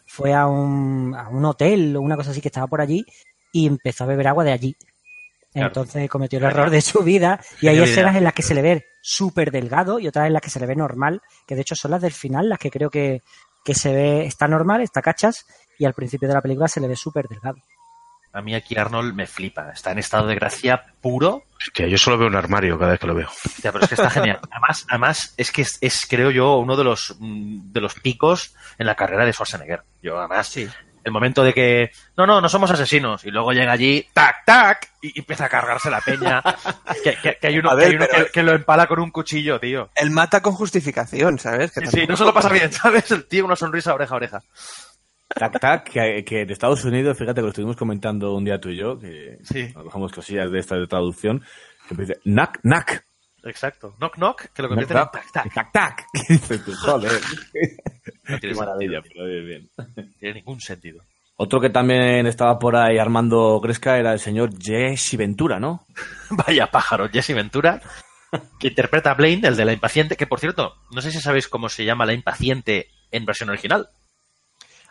fue 0.07 0.35
a 0.35 0.47
un, 0.47 1.15
a 1.17 1.29
un 1.31 1.45
hotel 1.47 1.97
o 1.97 2.01
una 2.03 2.17
cosa 2.17 2.33
así 2.33 2.41
que 2.43 2.49
estaba 2.49 2.67
por 2.67 2.81
allí 2.83 3.05
y 3.57 3.67
empezó 3.67 4.05
a 4.05 4.09
beber 4.09 4.29
agua 4.29 4.45
de 4.45 4.53
allí. 4.53 4.77
Claro. 5.53 5.69
Entonces 5.69 6.11
cometió 6.11 6.39
el 6.39 6.45
error 6.45 6.69
de 6.69 6.83
su 6.83 7.03
vida 7.03 7.41
y 7.63 7.69
hay 7.69 7.79
escenas 7.79 8.15
en 8.15 8.25
las 8.25 8.35
que 8.35 8.43
se 8.43 8.55
le 8.55 8.61
ve 8.61 8.85
súper 9.01 9.51
delgado 9.51 9.99
y 9.99 10.07
otras 10.07 10.27
en 10.27 10.35
las 10.35 10.43
que 10.43 10.51
se 10.51 10.61
le 10.61 10.67
ve 10.67 10.77
normal, 10.77 11.23
que 11.47 11.55
de 11.55 11.63
hecho 11.63 11.75
son 11.75 11.93
las 11.93 12.03
del 12.03 12.13
final, 12.13 12.51
las 12.51 12.59
que 12.59 12.71
creo 12.71 12.91
que, 12.91 13.23
que 13.65 13.75
se 13.75 13.95
ve, 13.95 14.27
está 14.27 14.47
normal, 14.47 14.83
está 14.83 15.01
cachas 15.01 15.47
y 15.79 15.87
al 15.87 15.95
principio 15.95 16.29
de 16.29 16.35
la 16.35 16.43
película 16.43 16.69
se 16.69 16.81
le 16.81 16.89
ve 16.89 16.97
súper 16.97 17.29
delgado. 17.29 17.57
A 18.35 18.43
mí 18.43 18.55
aquí 18.55 18.77
Arnold 18.77 19.15
me 19.15 19.27
flipa, 19.27 19.71
está 19.71 19.93
en 19.93 19.99
estado 19.99 20.27
de 20.27 20.35
gracia 20.35 20.85
puro, 21.01 21.45
Es 21.59 21.71
que 21.71 21.89
yo 21.89 21.97
solo 21.97 22.19
veo 22.19 22.29
un 22.29 22.37
armario 22.37 22.79
cada 22.79 22.91
vez 22.91 23.01
que 23.01 23.07
lo 23.07 23.15
veo. 23.15 23.29
Hostia, 23.29 23.73
pero 23.73 23.85
es 23.85 23.89
que 23.89 23.95
está 23.95 24.11
genial. 24.11 24.41
Además, 24.51 24.87
además 24.91 25.35
es 25.39 25.51
que 25.51 25.63
es, 25.63 25.79
es, 25.81 26.07
creo 26.07 26.31
yo, 26.31 26.59
uno 26.59 26.77
de 26.77 26.85
los, 26.85 27.17
mm, 27.19 27.73
de 27.73 27.81
los 27.81 27.95
picos 27.95 28.55
en 28.77 28.85
la 28.85 28.95
carrera 28.95 29.25
de 29.25 29.33
Schwarzenegger. 29.33 29.85
Yo, 30.03 30.19
además, 30.19 30.55
el 31.07 31.13
momento 31.13 31.43
de 31.43 31.55
que, 31.55 31.91
no, 32.17 32.27
no, 32.27 32.41
no 32.41 32.49
somos 32.49 32.71
asesinos, 32.71 33.25
y 33.25 33.31
luego 33.31 33.53
llega 33.53 33.73
allí, 33.73 34.05
tac, 34.13 34.45
tac, 34.45 34.91
y 35.01 35.19
empieza 35.19 35.47
a 35.47 35.49
cargarse 35.49 35.89
la 35.89 36.01
peña, 36.01 36.43
que, 37.05 37.15
que- 37.23 37.39
que 37.41 37.47
hay 37.47 37.59
uno, 37.59 37.71
que, 37.71 37.77
ver, 37.77 37.87
hay 37.89 37.95
uno 37.97 38.07
pero- 38.11 38.25
que, 38.27 38.33
que 38.33 38.43
lo 38.43 38.53
empala 38.53 38.87
con 38.89 38.99
un 39.01 39.11
cuchillo, 39.13 39.59
tío. 39.61 39.89
Él 39.95 40.11
mata 40.11 40.43
con 40.43 40.53
justificación, 40.55 41.39
¿sabes? 41.39 41.73
Que 41.73 41.87
Sí, 41.87 42.01
sí, 42.01 42.07
no 42.07 42.17
se 42.17 42.25
lo 42.25 42.35
pasa 42.35 42.49
bien, 42.51 42.71
¿sabes? 42.73 43.11
El 43.13 43.27
tío, 43.27 43.45
una 43.47 43.57
sonrisa 43.57 43.95
oreja 43.95 44.15
a 44.15 44.17
oreja. 44.17 44.43
Tac 45.29 45.59
Tac, 45.61 45.91
que, 45.91 46.25
que 46.25 46.45
de 46.45 46.53
Estados 46.53 46.85
Unidos, 46.85 47.17
fíjate 47.17 47.37
que 47.37 47.43
lo 47.45 47.49
estuvimos 47.49 47.77
comentando 47.77 48.35
un 48.35 48.45
día 48.45 48.61
tú 48.61 48.69
y 48.71 48.77
yo, 48.77 48.99
que 48.99 49.39
Sí. 49.45 49.73
nos 49.75 49.85
dejamos 49.85 50.13
cosillas 50.13 50.51
de 50.51 50.59
esta 50.59 50.77
de 50.77 50.87
traducción, 50.87 51.43
que 51.89 51.95
dice 51.95 52.17
Nac 52.25 52.59
Nac. 52.65 53.06
Exacto. 53.47 53.95
Knock, 53.99 54.17
knock, 54.17 54.47
que 54.53 54.63
lo 54.63 54.69
Knock, 54.69 54.87
convierte 54.89 54.95
en 54.95 55.33
tac, 55.33 55.33
tac. 55.33 55.55
Tac 55.55 55.73
Tac. 55.73 56.07
Y 56.29 56.33
dices 56.33 56.65
tú, 56.65 56.75
joder. 56.75 57.13
No 57.13 58.35
Qué 58.35 58.41
tiene 58.41 58.57
maravilla, 58.57 59.03
sentido, 59.03 59.15
pero 59.15 59.27
bien, 59.27 59.47
bien. 59.47 59.71
No 59.77 60.13
tiene 60.19 60.35
ningún 60.35 60.61
sentido. 60.61 61.03
Otro 61.37 61.61
que 61.61 61.71
también 61.71 62.27
estaba 62.27 62.59
por 62.59 62.77
ahí 62.77 62.99
armando 62.99 63.61
Gresca 63.61 63.99
era 63.99 64.13
el 64.13 64.19
señor 64.19 64.51
Jesse 64.59 65.17
Ventura, 65.17 65.61
¿no? 65.61 65.87
Vaya 66.31 66.67
pájaro, 66.67 67.09
Jesse 67.09 67.35
Ventura, 67.35 67.81
que 68.59 68.69
interpreta 68.69 69.11
a 69.11 69.15
Blaine, 69.15 69.47
el 69.49 69.57
de 69.57 69.65
la 69.65 69.73
impaciente, 69.73 70.17
que 70.17 70.27
por 70.27 70.41
cierto, 70.41 70.75
no 70.91 71.01
sé 71.01 71.13
si 71.13 71.21
sabéis 71.21 71.47
cómo 71.49 71.69
se 71.69 71.85
llama 71.85 72.07
la 72.07 72.15
impaciente 72.15 72.89
en 73.13 73.27
versión 73.27 73.51
original. 73.51 73.89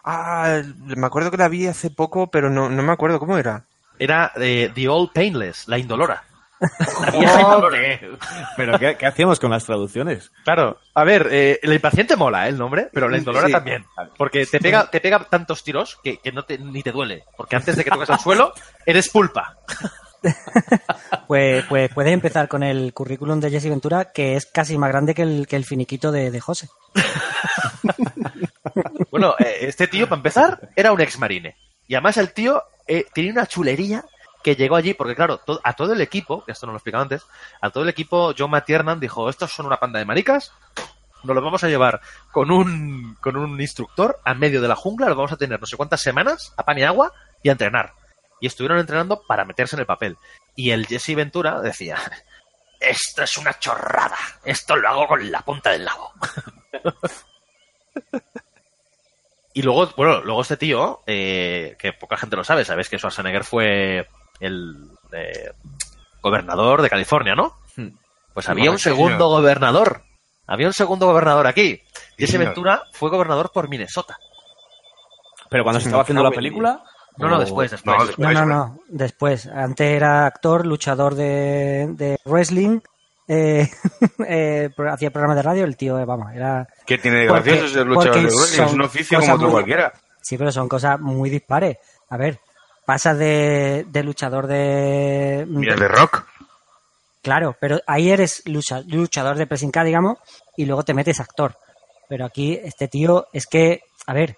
Ah, 0.04 0.62
me 0.78 1.08
acuerdo 1.08 1.32
que 1.32 1.38
la 1.38 1.50
vi 1.50 1.66
hace 1.66 1.90
poco, 1.90 2.30
pero 2.30 2.52
no, 2.52 2.70
no 2.70 2.84
me 2.84 2.94
acuerdo 2.94 3.20
cómo 3.20 3.38
era. 3.40 3.66
Era 3.98 4.32
eh, 4.36 4.72
The 4.74 4.88
Old 4.88 5.12
Painless, 5.14 5.68
la 5.68 5.80
indolora. 5.80 6.24
Pero 8.58 8.80
¿qué, 8.80 8.96
qué 8.98 9.06
hacíamos 9.06 9.40
con 9.40 9.52
las 9.52 9.66
traducciones? 9.66 10.32
Claro, 10.44 10.80
a 10.94 11.04
ver, 11.04 11.28
eh, 11.32 11.60
la 11.64 11.76
impaciente 11.76 12.16
mola 12.16 12.46
¿eh, 12.46 12.50
el 12.50 12.58
nombre, 12.58 12.90
pero 12.94 13.10
la 13.10 13.18
indolora 13.18 13.48
Sí. 13.48 13.54
también. 13.54 13.86
Porque 14.18 14.46
te 14.46 14.60
pega, 14.60 14.90
te 14.90 15.02
pega 15.02 15.24
tantos 15.26 15.64
tiros 15.64 15.98
que, 16.04 16.18
que 16.18 16.32
no 16.32 16.44
te, 16.44 16.58
ni 16.58 16.82
te 16.82 16.92
duele. 16.92 17.24
Porque 17.36 17.56
antes 17.56 17.76
de 17.76 17.84
que 17.84 17.90
toques 17.92 18.10
al 18.10 18.20
suelo, 18.20 18.54
eres 18.86 19.10
pulpa. 19.10 19.58
Pues, 21.28 21.64
pues 21.66 21.94
puedes 21.94 22.12
empezar 22.12 22.48
con 22.48 22.64
el 22.64 22.96
currículum 22.96 23.40
de 23.40 23.52
Jesse 23.52 23.70
Ventura, 23.70 24.12
que 24.12 24.36
es 24.36 24.48
casi 24.48 24.76
más 24.76 24.90
grande 24.90 25.14
que 25.14 25.22
el, 25.22 25.46
que 25.48 25.56
el 25.56 25.66
finiquito 25.66 26.12
de, 26.12 26.32
de 26.32 26.40
José. 26.40 26.68
Bueno, 29.12 29.36
eh, 29.40 29.58
este 29.62 29.88
tío, 29.88 30.10
para 30.10 30.18
empezar, 30.20 30.70
era 30.76 30.92
un 30.92 31.00
ex 31.00 31.18
marine. 31.20 31.56
Y 31.88 31.94
además 31.96 32.18
el 32.18 32.34
tío 32.34 32.62
eh, 32.88 33.06
tenía 33.14 33.32
una 33.32 33.46
chulería 33.46 34.04
que 34.46 34.56
llegó 34.56 34.76
allí, 34.76 34.94
porque 34.94 35.16
claro, 35.16 35.42
a 35.64 35.74
todo 35.74 35.94
el 35.94 36.02
equipo, 36.02 36.46
que 36.46 36.52
esto 36.52 36.68
no 36.68 36.72
lo 36.72 36.78
explicaba 36.78 37.02
antes, 37.02 37.26
a 37.62 37.72
todo 37.72 37.82
el 37.82 37.90
equipo, 37.90 38.32
John 38.38 38.52
McTiernan 38.52 39.00
dijo, 39.00 39.28
estos 39.28 39.52
son 39.52 39.66
una 39.66 39.80
panda 39.80 39.98
de 39.98 40.06
maricas, 40.06 40.54
nos 41.24 41.34
los 41.34 41.44
vamos 41.44 41.64
a 41.64 41.68
llevar 41.68 42.00
con 42.32 42.52
un, 42.52 43.18
con 43.22 43.38
un 43.38 43.60
instructor 43.60 44.20
a 44.24 44.36
medio 44.36 44.62
de 44.62 44.68
la 44.68 44.76
jungla, 44.76 45.08
los 45.08 45.18
vamos 45.18 45.32
a 45.32 45.38
tener 45.38 45.60
no 45.60 45.66
sé 45.66 45.76
cuántas 45.76 46.04
semanas 46.04 46.54
a 46.58 46.64
pan 46.64 46.78
y 46.78 46.84
agua 46.84 47.12
y 47.42 47.50
a 47.50 47.54
entrenar. 47.54 47.94
Y 48.40 48.46
estuvieron 48.46 48.78
entrenando 48.78 49.24
para 49.24 49.46
meterse 49.46 49.78
en 49.78 49.80
el 49.80 49.88
papel. 49.88 50.16
Y 50.56 50.70
el 50.70 50.86
Jesse 50.86 51.16
Ventura 51.16 51.60
decía, 51.62 51.98
esto 52.80 53.24
es 53.24 53.38
una 53.40 53.58
chorrada, 53.58 54.18
esto 54.44 54.76
lo 54.76 54.88
hago 54.90 55.08
con 55.08 55.32
la 55.32 55.42
punta 55.42 55.72
del 55.72 55.86
lago. 55.86 56.14
y 59.56 59.64
luego, 59.64 59.92
bueno, 59.98 60.22
luego 60.22 60.44
este 60.44 60.58
tío, 60.58 61.02
eh, 61.08 61.76
que 61.80 61.94
poca 61.94 62.16
gente 62.16 62.36
lo 62.36 62.44
sabe, 62.44 62.64
sabes 62.64 62.90
que 62.90 63.00
Schwarzenegger 63.00 63.44
fue 63.44 64.08
el 64.40 64.90
eh, 65.12 65.52
gobernador 66.22 66.82
de 66.82 66.90
California, 66.90 67.36
¿no? 67.36 67.54
Pues 68.34 68.50
había 68.50 68.70
un 68.72 68.80
segundo 68.80 69.30
gobernador. 69.30 70.02
Había 70.48 70.68
un 70.68 70.74
segundo 70.74 71.08
gobernador 71.08 71.48
aquí. 71.48 71.82
Y 72.18 72.26
ese. 72.26 72.38
Ventura 72.38 72.84
fue 72.92 73.10
gobernador 73.10 73.52
por 73.54 73.70
Minnesota. 73.70 74.18
Pero 75.50 75.64
cuando 75.64 75.80
se 75.80 75.88
estaba 75.88 76.04
haciendo 76.04 76.24
la 76.24 76.32
película. 76.32 76.84
No, 77.18 77.30
no, 77.30 77.40
después, 77.40 77.72
después. 77.72 78.18
No, 78.18 78.32
no, 78.32 78.46
no. 78.46 78.80
Después. 78.90 79.48
Antes 79.48 79.88
era 79.90 80.26
actor, 80.26 80.66
luchador 80.66 81.16
de, 81.16 81.88
de 81.92 82.20
wrestling. 82.26 82.82
Eh, 83.28 83.68
eh, 84.28 84.70
pro- 84.76 84.92
hacía 84.92 85.12
programas 85.12 85.38
de 85.38 85.44
radio. 85.44 85.64
El 85.64 85.78
tío, 85.78 85.98
eh, 85.98 86.06
vamos, 86.06 86.34
era. 86.34 86.68
¿Qué 86.86 86.98
tiene 86.98 87.20
de 87.20 87.26
gracioso 87.28 87.68
ser 87.70 87.88
luchador 87.88 88.16
de 88.18 88.22
wrestling? 88.24 88.64
Es 88.66 88.74
un 88.74 88.82
oficio 88.82 89.20
como 89.20 89.34
otro 89.34 89.46
muy- 89.48 89.52
cualquiera. 89.54 89.94
Sí, 90.22 90.38
pero 90.38 90.52
son 90.52 90.68
cosas 90.68 91.00
muy 91.00 91.30
dispares. 91.30 91.78
A 92.10 92.18
ver, 92.18 92.40
pasas 92.86 93.18
de, 93.18 93.86
de 93.90 94.04
luchador 94.04 94.48
de. 94.48 95.46
Mira, 95.48 95.76
de 95.76 95.88
rock. 95.88 96.26
Claro, 97.22 97.56
pero 97.60 97.80
ahí 97.88 98.12
eres 98.12 98.44
lucha- 98.46 98.84
luchador 98.88 99.36
de 99.38 99.48
pressing 99.48 99.72
K, 99.72 99.84
digamos, 99.84 100.18
y 100.56 100.66
luego 100.66 100.84
te 100.84 100.94
metes 100.94 101.20
actor. 101.20 101.58
Pero 102.08 102.24
aquí 102.26 102.60
este 102.64 102.88
tío 102.88 103.28
es 103.34 103.48
que, 103.48 103.82
a 104.06 104.14
ver, 104.14 104.38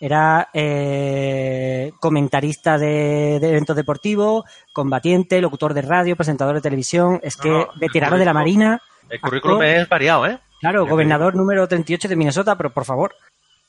era 0.00 0.48
eh, 0.52 1.92
comentarista 2.00 2.76
de, 2.76 3.38
de 3.40 3.50
eventos 3.50 3.76
deportivos, 3.76 4.44
combatiente, 4.72 5.40
locutor 5.40 5.74
de 5.74 5.82
radio, 5.82 6.16
presentador 6.16 6.56
de 6.56 6.60
televisión, 6.60 7.20
es 7.22 7.36
que 7.36 7.48
No, 7.48 7.58
no, 7.58 7.68
veterano 7.78 8.18
de 8.18 8.24
la 8.24 8.32
currículum- 8.32 8.34
Marina. 8.34 8.82
El 9.08 9.20
currículum 9.20 9.56
actor. 9.60 9.76
es 9.76 9.88
variado, 9.88 10.26
¿eh? 10.26 10.40
Claro, 10.60 10.86
gobernador 10.86 11.36
número 11.36 11.68
38 11.68 12.08
de 12.08 12.16
Minnesota, 12.16 12.56
pero 12.56 12.72
por 12.72 12.84
favor. 12.84 13.14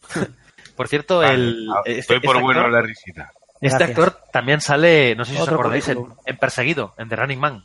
Por 0.75 0.87
cierto, 0.89 1.19
Vale, 1.19 1.33
el. 1.35 1.67
ah, 1.73 1.81
este- 1.85 1.99
Estoy 1.99 2.19
por 2.19 2.35
este 2.35 2.43
bueno 2.43 2.61
actor- 2.61 2.71
la 2.73 2.81
risita. 2.81 3.31
Este 3.65 3.77
Gracias. 3.85 3.89
actor 3.99 4.19
también 4.31 4.61
sale, 4.61 5.15
no 5.15 5.25
sé 5.25 5.33
si 5.35 5.41
os 5.41 5.47
acordáis, 5.47 5.87
en, 5.89 6.37
Perseguido, 6.37 6.93
en 6.97 7.09
The 7.09 7.15
Running 7.15 7.39
Man. 7.39 7.63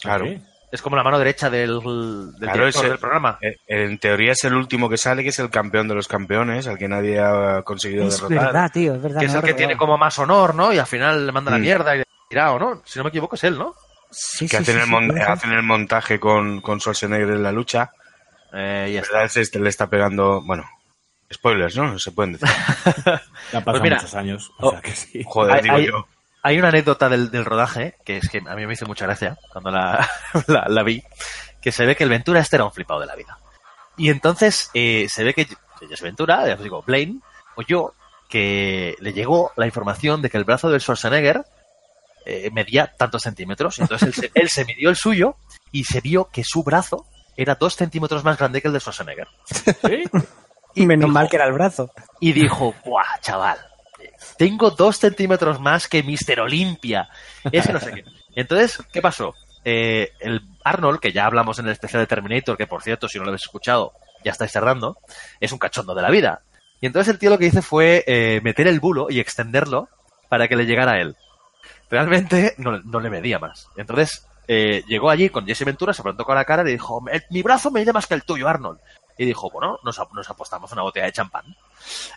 Claro. 0.00 0.26
Es 0.72 0.82
como 0.82 0.96
la 0.96 1.04
mano 1.04 1.18
derecha 1.18 1.48
del, 1.48 1.74
del 1.80 1.82
Claro, 2.40 2.58
director 2.58 2.66
ese- 2.68 2.88
del 2.88 2.98
programa. 2.98 3.38
eh, 3.40 3.56
En 3.68 3.98
teoría 3.98 4.32
es 4.32 4.44
el 4.44 4.54
último 4.54 4.88
que 4.88 4.98
sale, 4.98 5.22
que 5.22 5.28
es 5.28 5.38
el 5.38 5.48
campeón 5.48 5.86
de 5.88 5.94
los 5.94 6.08
campeones, 6.08 6.66
al 6.66 6.76
que 6.76 6.88
nadie 6.88 7.20
ha 7.20 7.62
conseguido 7.62 8.06
Es 8.08 8.16
derrotar. 8.20 8.46
verdad, 8.46 8.70
tío, 8.72 8.94
es 8.96 9.02
verdad. 9.02 9.20
Que 9.20 9.26
es 9.26 9.32
el 9.34 9.40
lo 9.40 9.46
que 9.46 9.54
tiene 9.54 9.76
como 9.76 9.96
más 9.96 10.18
honor, 10.18 10.54
¿no? 10.54 10.72
Y 10.72 10.78
al 10.78 10.86
final 10.86 11.24
le 11.26 11.32
manda 11.32 11.50
la 11.52 11.58
Mm. 11.58 11.62
mierda 11.62 11.96
y 11.96 12.02
tirado, 12.28 12.58
¿no? 12.58 12.82
Si 12.84 12.98
no 12.98 13.04
me 13.04 13.08
equivoco, 13.10 13.36
es 13.36 13.44
él, 13.44 13.56
¿no? 13.56 13.74
Sí, 14.10 14.46
que 14.46 14.56
sí, 14.58 14.62
hacen, 14.62 14.82
sí, 14.84 14.94
el 14.94 15.20
hacen 15.22 15.52
el 15.52 15.62
montaje 15.62 16.18
con, 16.20 16.60
con 16.60 16.80
Schwarzenegger 16.80 17.30
en 17.30 17.42
la 17.42 17.52
lucha. 17.52 17.90
Eh, 18.52 18.86
En 18.96 19.02
verdad, 19.02 19.30
este 19.36 19.58
le 19.60 19.68
está 19.68 19.88
pegando. 19.88 20.42
Bueno, 20.42 20.64
spoilers, 21.32 21.76
¿no? 21.76 21.98
Se 21.98 22.12
pueden 22.12 22.32
decir. 22.34 22.48
Ya 23.52 23.60
Pues 23.62 23.80
mira, 23.82 23.96
muchos 23.96 24.14
años. 24.14 24.50
oh, 24.58 24.68
O 24.68 24.70
sea 24.72 24.80
que 24.80 24.92
sí. 24.92 25.22
Joder, 25.26 25.54
Hay- 25.56 25.62
digo 25.62 25.76
hay- 25.76 25.86
yo. 25.86 26.06
Hay 26.42 26.58
una 26.60 26.68
anécdota 26.68 27.08
del, 27.08 27.32
del 27.32 27.44
rodaje 27.44 27.96
que 28.04 28.18
es 28.18 28.28
que 28.28 28.38
a 28.46 28.54
mí 28.54 28.66
me 28.66 28.74
hizo 28.74 28.86
mucha 28.86 29.04
gracia 29.06 29.36
cuando 29.52 29.72
la, 29.72 30.08
la, 30.46 30.66
la 30.68 30.82
vi, 30.84 31.02
que 31.60 31.72
se 31.72 31.84
ve 31.86 31.96
que 31.96 32.04
el 32.04 32.10
Ventura 32.10 32.38
este 32.38 32.54
era 32.54 32.64
un 32.64 32.70
flipado 32.72 33.00
de 33.00 33.06
la 33.06 33.16
vida. 33.16 33.36
Y 33.96 34.10
entonces 34.10 34.70
eh, 34.72 35.08
se 35.10 35.24
ve 35.24 35.34
que 35.34 35.48
Jesse 35.88 36.02
Ventura, 36.02 36.46
ya 36.46 36.54
os 36.54 36.62
digo, 36.62 36.82
Blaine, 36.86 37.20
oyó 37.56 37.94
que 38.28 38.94
le 39.00 39.12
llegó 39.12 39.52
la 39.56 39.66
información 39.66 40.22
de 40.22 40.30
que 40.30 40.36
el 40.36 40.44
brazo 40.44 40.70
del 40.70 40.80
Schwarzenegger 40.80 41.44
eh, 42.26 42.50
medía 42.52 42.92
tantos 42.96 43.22
centímetros. 43.22 43.80
Entonces 43.80 44.08
él 44.08 44.14
se, 44.14 44.30
él 44.34 44.48
se 44.48 44.64
midió 44.66 44.88
el 44.90 44.96
suyo 44.96 45.34
y 45.72 45.82
se 45.84 46.00
vio 46.00 46.28
que 46.32 46.44
su 46.44 46.62
brazo 46.62 47.06
era 47.36 47.56
dos 47.56 47.74
centímetros 47.74 48.22
más 48.22 48.38
grande 48.38 48.62
que 48.62 48.68
el 48.68 48.74
de 48.74 48.78
Schwarzenegger. 48.80 49.26
Y 50.76 50.86
menos 50.86 51.10
mal 51.10 51.28
que 51.28 51.36
era 51.36 51.46
el 51.46 51.52
brazo. 51.52 51.90
Y 52.20 52.32
dijo, 52.32 52.74
¡buah, 52.84 53.18
chaval! 53.20 53.58
Tengo 54.38 54.70
dos 54.70 54.98
centímetros 54.98 55.60
más 55.60 55.88
que 55.88 56.02
Mr. 56.02 56.40
Olympia. 56.40 57.08
Ese 57.50 57.72
no 57.72 57.80
sé 57.80 57.92
qué. 57.92 58.04
Entonces, 58.34 58.78
¿qué 58.92 59.00
pasó? 59.02 59.34
Eh, 59.64 60.12
el 60.20 60.42
Arnold, 60.62 61.00
que 61.00 61.12
ya 61.12 61.26
hablamos 61.26 61.58
en 61.58 61.66
el 61.66 61.72
especial 61.72 62.02
de 62.02 62.06
Terminator, 62.06 62.56
que 62.56 62.66
por 62.66 62.82
cierto, 62.82 63.08
si 63.08 63.18
no 63.18 63.24
lo 63.24 63.30
habéis 63.30 63.42
escuchado, 63.42 63.92
ya 64.24 64.32
estáis 64.32 64.52
tardando, 64.52 64.98
es 65.40 65.50
un 65.52 65.58
cachondo 65.58 65.94
de 65.94 66.02
la 66.02 66.10
vida. 66.10 66.42
Y 66.80 66.86
entonces 66.86 67.12
el 67.12 67.18
tío 67.18 67.30
lo 67.30 67.38
que 67.38 67.46
hizo 67.46 67.62
fue 67.62 68.04
eh, 68.06 68.40
meter 68.44 68.66
el 68.68 68.78
bulo 68.80 69.06
y 69.10 69.18
extenderlo 69.18 69.88
para 70.28 70.46
que 70.46 70.56
le 70.56 70.66
llegara 70.66 70.92
a 70.92 71.00
él. 71.00 71.16
Realmente 71.90 72.54
no, 72.58 72.78
no 72.80 73.00
le 73.00 73.10
medía 73.10 73.38
más. 73.38 73.68
Entonces 73.76 74.26
eh, 74.48 74.84
llegó 74.86 75.10
allí 75.10 75.30
con 75.30 75.46
Jesse 75.46 75.64
Ventura, 75.64 75.92
se 75.94 76.02
plantó 76.02 76.24
con 76.24 76.34
la 76.34 76.44
cara 76.44 76.62
y 76.62 76.66
le 76.66 76.72
dijo, 76.72 77.02
"El- 77.10 77.24
mi 77.30 77.42
brazo 77.42 77.70
me 77.70 77.80
mide 77.80 77.92
más 77.92 78.06
que 78.06 78.14
el 78.14 78.24
tuyo, 78.24 78.46
Arnold. 78.48 78.78
Y 79.18 79.24
dijo, 79.24 79.48
bueno, 79.50 79.78
nos, 79.82 79.98
nos 80.12 80.28
apostamos 80.30 80.70
una 80.72 80.82
botella 80.82 81.06
de 81.06 81.12
champán. 81.12 81.44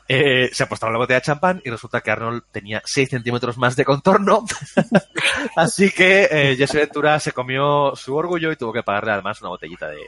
Eh, 0.08 0.50
se 0.52 0.64
apostaron 0.64 0.94
la 0.94 1.00
botella 1.00 1.20
de 1.20 1.26
champán 1.26 1.62
y 1.64 1.70
resulta 1.70 2.02
que 2.02 2.12
Arnold 2.12 2.44
tenía 2.52 2.82
6 2.84 3.10
centímetros 3.10 3.58
más 3.58 3.76
de 3.76 3.86
contorno. 3.86 4.44
Así 5.56 5.92
que 5.92 6.28
eh, 6.30 6.56
Jesse 6.58 6.74
Ventura 6.76 7.20
se 7.20 7.32
comió 7.32 7.96
su 7.96 8.16
orgullo 8.16 8.52
y 8.52 8.56
tuvo 8.58 8.74
que 8.74 8.84
pagarle 8.84 9.12
además 9.12 9.40
una 9.42 9.50
botellita 9.52 9.88
de, 9.88 10.02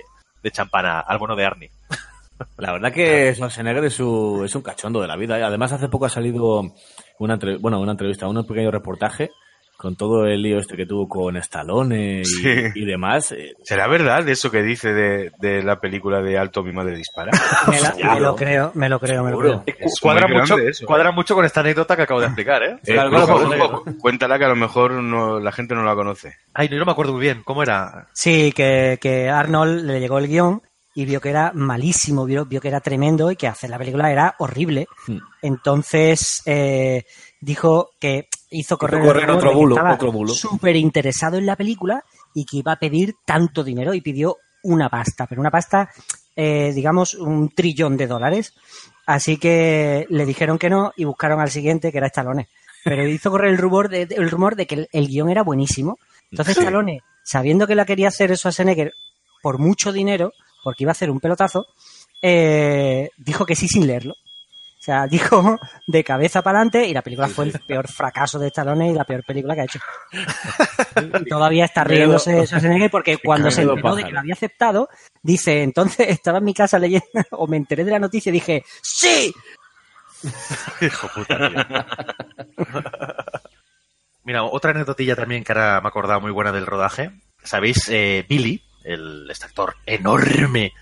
de 0.44 0.52
champán 0.52 0.86
al 0.86 1.18
bono 1.18 1.36
de 1.36 1.46
Arnie. 1.46 1.72
La 2.58 2.72
verdad 2.72 2.92
que 2.92 3.34
Schwarzenegger 3.36 3.86
es, 3.86 3.94
su- 3.94 4.42
es 4.44 4.56
un 4.56 4.64
cachondo 4.64 5.00
de 5.00 5.08
la 5.08 5.16
vida. 5.16 5.38
¿eh? 5.40 5.44
Además, 5.44 5.72
hace 5.74 5.90
poco 5.90 6.06
ha 6.06 6.10
salido 6.10 6.74
una, 7.20 7.36
entre- 7.36 7.58
bueno, 7.58 7.80
una 7.80 7.92
entrevista, 7.92 8.28
un 8.28 8.46
pequeño 8.46 8.72
reportaje 8.72 9.30
con 9.82 9.96
todo 9.96 10.28
el 10.28 10.42
lío 10.44 10.60
este 10.60 10.78
que 10.78 10.86
tuvo 10.86 11.10
con 11.10 11.36
Stallone 11.38 12.20
y, 12.22 12.26
Sí. 12.26 12.50
y 12.76 12.86
demás. 12.86 13.32
eh, 13.32 13.56
¿Será 13.64 13.88
verdad 13.88 14.28
eso 14.30 14.52
que 14.52 14.62
dice 14.62 14.94
de, 14.94 15.32
de 15.40 15.64
la 15.64 15.80
película 15.80 16.22
de 16.22 16.38
Alto 16.38 16.62
mi 16.64 16.72
madre 16.72 16.96
dispara? 16.96 17.32
Me, 17.68 17.82
la- 17.82 18.14
me 18.14 18.20
lo 18.20 18.36
creo, 18.36 18.72
me 18.76 18.88
lo 18.90 19.00
creo, 19.00 19.24
me 19.24 19.32
lo 19.32 19.40
creo. 19.40 19.64
Es 19.66 20.00
Cuadra 20.00 20.28
mucho, 20.28 20.58
eso. 20.60 20.86
cuadra 20.86 21.12
mucho 21.12 21.34
con 21.34 21.46
esta 21.46 21.62
anécdota 21.62 21.96
que 21.96 22.04
acabo 22.04 22.20
de 22.20 22.28
explicar, 22.28 22.62
¿eh? 22.64 22.78
Eh, 22.86 22.94
Claro, 22.94 23.10
Brujo, 23.10 23.26
claro, 23.26 23.40
Brujo, 23.50 23.84
claro. 23.84 23.98
cuéntala 24.00 24.38
que 24.38 24.46
a 24.46 24.50
lo 24.50 24.56
mejor 24.56 24.92
no, 24.92 25.40
la 25.40 25.52
gente 25.52 25.74
no 25.74 25.84
la 25.84 25.96
conoce. 25.96 26.36
Ay, 26.54 26.68
no, 26.68 26.74
yo 26.76 26.80
no 26.80 26.86
me 26.86 26.92
acuerdo 26.92 27.14
muy 27.14 27.22
bien. 27.22 27.42
¿Cómo 27.44 27.64
era? 27.64 28.08
Sí, 28.14 28.52
que, 28.52 29.00
que 29.02 29.30
Arnold 29.30 29.84
le 29.86 30.00
llegó 30.00 30.20
el 30.20 30.28
guion 30.28 30.62
y 30.94 31.06
vio 31.06 31.22
que 31.22 31.30
era 31.30 31.52
malísimo, 31.56 32.26
vio, 32.26 32.46
vio 32.46 32.60
que 32.62 32.68
era 32.68 32.82
tremendo 32.82 33.32
y 33.32 33.36
que 33.36 33.48
hacer 33.48 33.70
la 33.70 33.78
película 33.78 34.12
era 34.12 34.36
horrible. 34.40 34.88
Hmm. 35.08 35.18
Entonces 35.42 36.42
eh, 36.46 37.06
dijo 37.40 37.92
que 38.00 38.28
hizo 38.52 38.78
correr, 38.78 39.02
correr 39.02 39.30
otro 39.32 39.54
bulo, 39.54 39.76
otro 39.92 40.12
bulo. 40.12 40.34
súper 40.34 40.76
interesado 40.76 41.38
en 41.38 41.46
la 41.46 41.56
película 41.56 42.04
y 42.36 42.46
que 42.46 42.58
iba 42.58 42.74
a 42.74 42.80
pedir 42.80 43.16
tanto 43.26 43.64
dinero 43.64 43.94
y 43.94 44.02
pidió 44.02 44.38
una 44.64 44.90
pasta, 44.90 45.26
pero 45.26 45.42
una 45.42 45.50
pasta, 45.50 45.90
eh, 46.36 46.72
digamos, 46.74 47.16
un 47.16 47.50
trillón 47.50 47.98
de 47.98 48.08
dólares. 48.08 48.54
Así 49.08 49.38
que 49.38 50.06
le 50.10 50.26
dijeron 50.26 50.60
que 50.60 50.70
no 50.70 50.94
y 50.96 51.06
buscaron 51.06 51.40
al 51.40 51.50
siguiente, 51.50 51.92
que 51.92 51.98
era 51.98 52.08
Stallone. 52.08 52.48
Pero 52.84 53.08
hizo 53.08 53.32
correr 53.32 53.52
el 53.52 53.58
rumor 53.58 53.90
de, 53.90 54.04
el 54.10 54.30
rumor 54.30 54.56
de 54.56 54.68
que 54.68 54.76
el, 54.76 54.90
el 54.92 55.08
guion 55.08 55.30
era 55.30 55.44
buenísimo. 55.44 55.98
Entonces 56.30 56.56
Sí. 56.56 56.62
Stallone, 56.62 57.00
sabiendo 57.24 57.68
que 57.68 57.76
la 57.76 57.86
quería 57.86 58.10
hacer 58.10 58.36
Schwarzenegger 58.38 58.94
por 59.42 59.58
mucho 59.58 59.92
dinero, 59.92 60.34
porque 60.64 60.84
iba 60.84 60.92
a 60.92 60.94
hacer 60.94 61.10
un 61.10 61.20
pelotazo, 61.20 61.66
eh, 62.22 63.10
dijo 63.18 63.46
que 63.46 63.56
sí 63.56 63.68
sin 63.68 63.88
leerlo. 63.88 64.16
O 64.82 64.84
sea, 64.84 65.06
dijo 65.08 65.60
de 65.86 66.04
cabeza 66.04 66.42
para 66.42 66.58
adelante 66.58 66.88
y 66.88 66.94
la 66.94 67.04
película 67.04 67.28
fue 67.28 67.46
el 67.46 67.52
peor 67.52 67.88
fracaso 67.88 68.40
de 68.40 68.48
Stallone 68.48 68.90
y 68.90 68.94
la 68.96 69.04
peor 69.04 69.24
película 69.24 69.54
que 69.54 69.62
ha 69.62 69.66
hecho. 69.66 69.80
Y 71.22 71.26
todavía 71.26 71.66
está 71.66 71.84
riéndose 71.84 72.46
Schwarzenegger 72.48 72.92
porque 72.92 73.18
cuando 73.18 73.50
se 73.50 73.62
enteró 73.62 73.96
de 73.96 74.04
que 74.04 74.12
lo 74.12 74.20
había 74.20 74.34
aceptado, 74.34 74.90
dice, 75.22 75.64
entonces 75.64 76.10
estaba 76.10 76.40
en 76.40 76.44
mi 76.44 76.54
casa 76.54 76.78
leyendo 76.80 77.06
o 77.32 77.48
me 77.48 77.58
enteré 77.58 77.86
de 77.86 77.92
la 77.92 78.00
noticia 78.00 78.30
y 78.30 78.34
dije, 78.34 78.66
¡Sí! 78.82 79.34
Hijo 80.82 81.08
puta. 81.16 81.86
Mira, 84.24 84.44
otra 84.44 84.72
anécdotilla 84.72 85.16
también 85.16 85.44
que 85.44 85.54
ahora 85.54 85.80
me 85.82 85.88
he 85.88 85.90
acordado 85.90 86.22
muy 86.22 86.32
buena 86.32 86.52
del 86.52 86.66
rodaje. 86.66 87.12
¿Sabéis? 87.44 87.88
Eh, 87.90 88.26
Billy, 88.28 88.62
el, 88.84 89.28
este 89.32 89.46
actor 89.46 89.76
enorme 89.86 90.74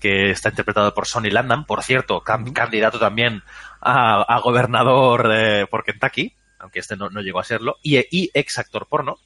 que 0.00 0.30
está 0.30 0.50
interpretado 0.50 0.92
por 0.94 1.06
Sonny 1.06 1.30
Landham, 1.30 1.64
por 1.64 1.82
cierto, 1.82 2.22
candidato 2.22 2.98
también 2.98 3.42
a, 3.80 4.22
a 4.22 4.40
gobernador 4.40 5.30
eh, 5.32 5.66
por 5.70 5.84
Kentucky, 5.84 6.34
aunque 6.58 6.80
este 6.80 6.96
no, 6.96 7.10
no 7.10 7.20
llegó 7.20 7.40
a 7.40 7.44
serlo, 7.44 7.76
y, 7.82 7.98
y 8.10 8.30
ex 8.34 8.58
actor 8.58 8.86
porno. 8.88 9.18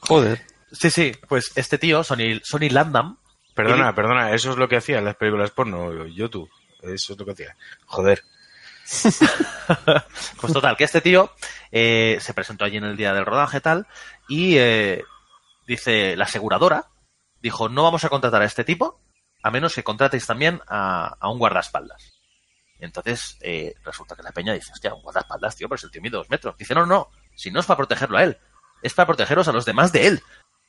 Joder. 0.00 0.42
Sí, 0.70 0.90
sí, 0.90 1.12
pues 1.28 1.52
este 1.56 1.78
tío, 1.78 2.04
Sonny, 2.04 2.40
Sonny 2.44 2.68
Landham, 2.68 3.18
Perdona, 3.58 3.92
perdona, 3.92 4.32
eso 4.34 4.52
es 4.52 4.56
lo 4.56 4.68
que 4.68 4.76
hacía 4.76 4.98
en 4.98 5.04
las 5.04 5.16
películas 5.16 5.50
porno, 5.50 6.06
YouTube. 6.06 6.48
Eso 6.80 7.12
es 7.12 7.18
lo 7.18 7.24
que 7.24 7.32
hacía. 7.32 7.56
Joder. 7.86 8.22
Pues 10.40 10.52
total, 10.52 10.76
que 10.76 10.84
este 10.84 11.00
tío 11.00 11.32
eh, 11.72 12.18
se 12.20 12.32
presentó 12.32 12.64
allí 12.64 12.76
en 12.76 12.84
el 12.84 12.96
día 12.96 13.12
del 13.12 13.26
rodaje 13.26 13.60
tal 13.60 13.86
y 14.28 14.56
eh, 14.56 15.02
dice 15.66 16.16
la 16.16 16.24
aseguradora 16.24 16.86
dijo 17.42 17.68
no 17.68 17.82
vamos 17.82 18.04
a 18.04 18.08
contratar 18.08 18.40
a 18.40 18.46
este 18.46 18.64
tipo 18.64 18.98
a 19.42 19.50
menos 19.50 19.74
que 19.74 19.82
contratéis 19.84 20.26
también 20.26 20.60
a, 20.68 21.14
a 21.20 21.28
un 21.30 21.38
guardaespaldas. 21.38 22.12
Y 22.80 22.84
entonces 22.84 23.36
eh, 23.40 23.74
resulta 23.84 24.14
que 24.14 24.22
la 24.22 24.32
peña 24.32 24.52
dice, 24.52 24.72
hostia, 24.72 24.94
un 24.94 25.02
guardaespaldas, 25.02 25.56
tío, 25.56 25.68
pero 25.68 25.76
es 25.76 25.84
el 25.84 25.90
tío 25.90 26.00
mide 26.02 26.16
dos 26.16 26.30
metros. 26.30 26.56
Dice, 26.56 26.74
no, 26.74 26.86
no, 26.86 27.08
si 27.34 27.50
no 27.50 27.60
es 27.60 27.66
para 27.66 27.76
protegerlo 27.78 28.18
a 28.18 28.22
él, 28.24 28.38
es 28.82 28.94
para 28.94 29.06
protegeros 29.06 29.48
a 29.48 29.52
los 29.52 29.64
demás 29.64 29.90
de 29.92 30.06
él. 30.06 30.22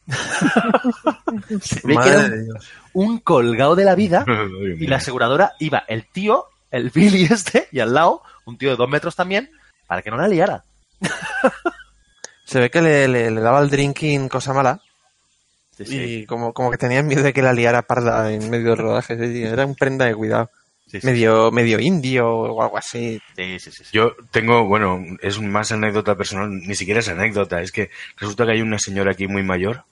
Se 1.62 1.86
ve 1.88 1.98
que 2.02 2.10
era 2.10 2.20
un, 2.26 2.48
un 2.94 3.18
colgado 3.20 3.76
de 3.76 3.86
la 3.86 3.96
vida 3.96 4.26
y 4.80 4.88
la 4.88 4.98
aseguradora 4.98 5.54
iba 5.60 5.84
el 5.88 6.08
tío, 6.12 6.46
el 6.72 6.90
Billy 6.94 7.24
este, 7.26 7.68
y 7.72 7.80
al 7.80 7.94
lado, 7.94 8.24
un 8.46 8.58
tío 8.58 8.72
de 8.72 8.76
dos 8.76 8.90
metros 8.90 9.16
también, 9.16 9.52
para 9.88 10.02
que 10.02 10.10
no 10.12 10.18
la 10.18 10.28
liara. 10.28 10.64
Se 12.46 12.60
ve 12.60 12.70
que 12.72 12.82
le, 12.82 13.08
le- 13.08 13.30
le 13.32 13.42
daba 13.42 13.60
el 13.62 13.70
drinking 13.70 14.28
cosa 14.30 14.54
mala. 14.54 14.82
Sí, 15.80 15.86
sí. 15.86 15.98
Y 15.98 16.26
como, 16.26 16.54
como 16.54 16.70
que 16.72 16.78
tenían 16.78 17.08
miedo 17.08 17.24
de 17.24 17.34
que 17.34 17.42
la 17.42 17.54
liara 17.54 17.82
parda 17.82 18.32
en 18.32 18.50
medio 18.50 18.70
del 18.70 18.78
rodaje. 18.78 19.18
sí, 19.18 19.34
sí, 19.34 19.44
Era 19.44 19.66
un 19.66 19.76
prenda 19.76 20.06
de 20.06 20.14
cuidado. 20.16 20.50
Sí, 20.88 21.00
sí, 21.02 21.06
medio, 21.08 21.52
medio 21.52 21.80
indio 21.80 22.28
o 22.30 22.62
algo 22.64 22.78
así. 22.78 23.22
Sí, 23.36 23.60
sí, 23.60 23.72
sí. 23.72 23.84
sí. 23.84 23.90
Yo 23.94 24.16
tengo, 24.32 24.66
bueno, 24.66 25.00
es 25.22 25.40
más 25.40 25.72
anécdota 25.72 26.16
personal, 26.16 26.50
ni 26.52 26.74
siquiera 26.76 27.00
es 27.00 27.08
anécdota, 27.10 27.62
es 27.62 27.72
que 27.72 27.92
resulta 28.18 28.46
que 28.46 28.54
hay 28.54 28.62
una 28.62 28.80
señora 28.80 29.12
aquí 29.12 29.28
muy 29.28 29.44
mayor, 29.44 29.84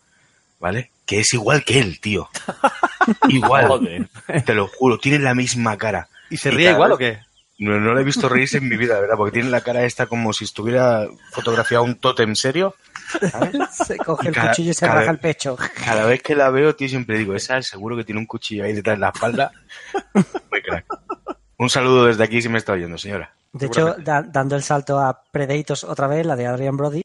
¿vale? 0.59 0.89
Que 1.05 1.19
es 1.19 1.31
igual 1.33 1.63
que 1.63 1.79
él, 1.79 1.99
tío. 2.01 2.27
igual. 3.29 3.67
Joder. 3.67 4.09
Te 4.45 4.53
lo 4.55 4.67
juro, 4.67 4.97
tiene 4.97 5.19
la 5.19 5.35
misma 5.35 5.77
cara. 5.77 6.07
¿Y 6.29 6.37
se 6.37 6.49
Y 6.49 6.53
ríe 6.53 6.71
igual 6.71 6.89
vez- 6.91 6.95
o 6.95 6.97
qué? 6.97 7.19
No, 7.59 7.79
no 7.79 7.93
la 7.93 8.01
he 8.01 8.03
visto 8.03 8.29
reírse 8.29 8.57
en 8.57 8.69
mi 8.69 8.77
vida, 8.77 8.99
¿verdad? 8.99 9.15
Porque 9.17 9.31
tiene 9.33 9.49
la 9.49 9.61
cara 9.61 9.83
esta 9.83 10.05
como 10.05 10.31
si 10.31 10.43
estuviera 10.45 11.07
fotografiado 11.31 11.83
un 11.83 11.95
tótem 11.95 12.35
serio. 12.35 12.75
Se 13.71 13.97
coge 13.97 14.29
el 14.29 14.33
Cada- 14.35 14.49
cuchillo 14.49 14.71
y 14.71 14.73
se 14.73 14.87
raja 14.87 15.11
el 15.11 15.19
pecho. 15.19 15.55
Cada 15.85 16.05
vez 16.05 16.21
que 16.21 16.35
la 16.35 16.49
veo, 16.49 16.75
tío, 16.75 16.89
siempre 16.89 17.17
digo, 17.17 17.33
esa 17.35 17.61
seguro 17.61 17.95
que 17.95 18.03
tiene 18.03 18.19
un 18.19 18.27
cuchillo 18.27 18.63
ahí 18.63 18.73
detrás 18.73 18.97
de 18.97 19.01
la 19.01 19.09
espalda. 19.09 19.51
Muy 20.51 20.61
crack. 20.61 20.85
Un 21.57 21.69
saludo 21.69 22.05
desde 22.05 22.23
aquí 22.23 22.41
si 22.41 22.49
me 22.49 22.57
está 22.57 22.73
oyendo, 22.73 22.97
señora. 22.97 23.33
De 23.53 23.65
hecho, 23.67 23.95
da- 23.95 24.21
dando 24.23 24.55
el 24.55 24.63
salto 24.63 24.99
a 24.99 25.23
Predators 25.31 25.83
otra 25.83 26.07
vez, 26.07 26.25
la 26.25 26.35
de 26.35 26.45
Adrian 26.45 26.77
Brody, 26.77 27.01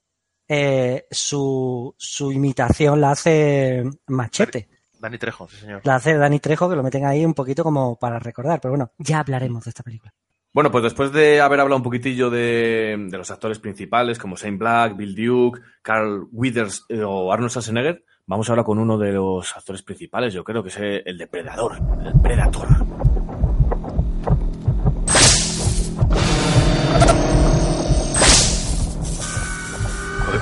eh, 0.48 1.07
su, 1.11 1.94
su 1.96 2.32
imitación 2.32 3.00
la 3.00 3.12
hace 3.12 3.84
Machete. 4.09 4.68
Dani 4.98 5.18
Trejo, 5.18 5.48
sí, 5.48 5.57
señor. 5.57 5.80
La 5.84 5.94
hace 5.96 6.14
Dani 6.16 6.38
Trejo, 6.38 6.68
que 6.68 6.76
lo 6.76 6.82
meten 6.82 7.07
ahí 7.07 7.24
un 7.24 7.34
poquito 7.34 7.64
como 7.64 7.96
para 7.96 8.18
recordar. 8.18 8.61
Pero 8.61 8.72
bueno, 8.72 8.92
ya 8.98 9.20
hablaremos 9.20 9.64
de 9.64 9.70
esta 9.70 9.82
película. 9.82 10.12
Bueno, 10.55 10.70
pues 10.70 10.84
después 10.84 11.12
de 11.12 11.40
haber 11.40 11.61
hablado 11.61 11.78
un 11.78 11.82
poquitillo 11.82 12.28
de, 12.28 12.96
de 13.09 13.16
los 13.16 13.30
actores 13.30 13.59
principales 13.59 14.18
como 14.18 14.36
Shane 14.36 14.59
Black, 14.59 14.96
Bill 14.96 15.14
Duke, 15.14 15.61
Carl 15.80 16.26
Withers 16.30 16.84
eh, 16.90 17.03
o 17.03 17.32
Arnold 17.32 17.50
Schwarzenegger, 17.50 18.05
vamos 18.26 18.50
ahora 18.50 18.62
con 18.62 18.78
uno 18.78 18.98
de 18.98 19.12
los 19.12 19.57
actores 19.57 19.82
principales, 19.82 20.34
yo 20.34 20.44
creo 20.44 20.62
que 20.62 20.68
es 20.68 20.76
el 20.78 21.16
depredador, 21.16 21.78
el 22.05 22.20
Predator. 22.20 22.68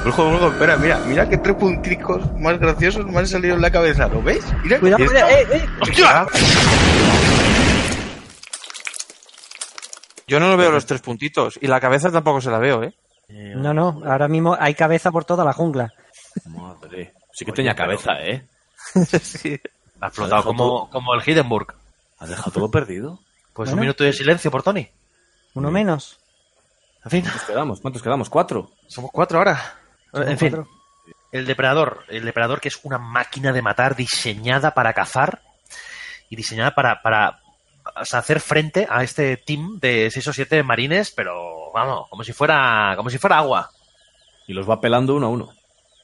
Brujo, 0.03 0.49
espera, 0.49 0.77
mira, 0.77 0.99
mira 1.07 1.29
qué 1.29 1.37
tres 1.37 1.57
punticos 1.57 2.21
más 2.39 2.59
graciosos 2.59 3.07
me 3.07 3.19
han 3.19 3.27
salido 3.29 3.55
en 3.55 3.61
la 3.61 3.71
cabeza, 3.71 4.09
¿lo 4.09 4.23
ves? 4.23 4.45
Mira, 4.65 4.81
Cuidado, 4.81 5.05
mira, 5.05 5.31
eh, 5.31 5.47
eh. 5.53 5.67
¡Hostia! 5.83 6.27
Yo 10.31 10.39
no 10.39 10.49
lo 10.49 10.57
veo 10.57 10.71
los 10.71 10.87
tres 10.87 11.01
puntitos. 11.01 11.59
Y 11.61 11.67
la 11.67 11.81
cabeza 11.81 12.09
tampoco 12.13 12.41
se 12.41 12.53
la 12.53 12.59
veo, 12.59 12.85
¿eh? 12.85 12.95
No, 13.29 13.75
no, 13.75 14.01
ahora 14.07 14.29
mismo 14.29 14.57
hay 14.59 14.75
cabeza 14.75 15.11
por 15.11 15.25
toda 15.25 15.45
la 15.45 15.53
jungla. 15.53 15.93
Madre, 16.45 17.13
sí 17.33 17.45
que 17.45 17.51
tenía 17.51 17.75
cabeza, 17.75 18.13
¿eh? 18.21 18.47
sí. 19.23 19.61
Ha 20.01 20.07
explotado 20.07 20.45
como, 20.45 20.89
como 20.89 21.15
el 21.15 21.29
Hindenburg. 21.29 21.75
¿Has 22.21 22.29
dejado 22.29 22.53
todo 22.53 22.71
perdido? 22.71 23.19
Pues 23.53 23.71
Bueno. 23.71 23.75
un 23.75 23.81
minuto 23.81 24.05
de 24.05 24.13
silencio 24.13 24.53
por 24.53 24.63
Tony. 24.63 24.89
Uno 25.55 25.73
menos. 25.73 26.21
En 27.05 27.11
fin, 27.11 27.23
¿Cuántos 27.23 27.43
quedamos? 27.43 27.81
¿Cuántos 27.81 28.03
quedamos? 28.03 28.31
¿Cuatro? 28.31 28.71
somos 28.87 29.11
cuatro 29.11 29.39
ahora. 29.39 29.61
Somos 30.13 30.29
en 30.29 30.39
fin, 30.39 30.51
cuatro. 30.51 30.71
el 31.33 31.45
depredador. 31.45 32.05
El 32.09 32.25
depredador 32.25 32.61
que 32.61 32.69
es 32.69 32.79
una 32.85 32.99
máquina 32.99 33.53
de 33.53 33.63
matar 33.63 33.97
diseñada 33.97 34.75
para 34.75 34.93
cazar 34.93 35.43
y 36.29 36.37
diseñada 36.37 36.73
para, 36.73 37.03
para 37.03 37.40
o 37.97 38.05
sea, 38.05 38.19
hacer 38.21 38.41
frente 38.41 38.87
a 38.91 39.03
este 39.03 39.37
team 39.37 39.79
de 39.81 40.11
seis 40.11 40.27
o 40.29 40.33
siete 40.33 40.63
marines, 40.63 41.13
pero 41.15 41.73
vamos, 41.73 42.09
como 42.09 42.25
si 42.25 42.33
fuera, 42.33 42.95
como 42.97 43.11
si 43.11 43.19
fuera 43.19 43.39
agua. 43.39 43.71
Y 44.47 44.53
los 44.53 44.69
va 44.69 44.81
pelando 44.81 45.15
uno 45.17 45.27
a 45.27 45.31
uno. 45.31 45.49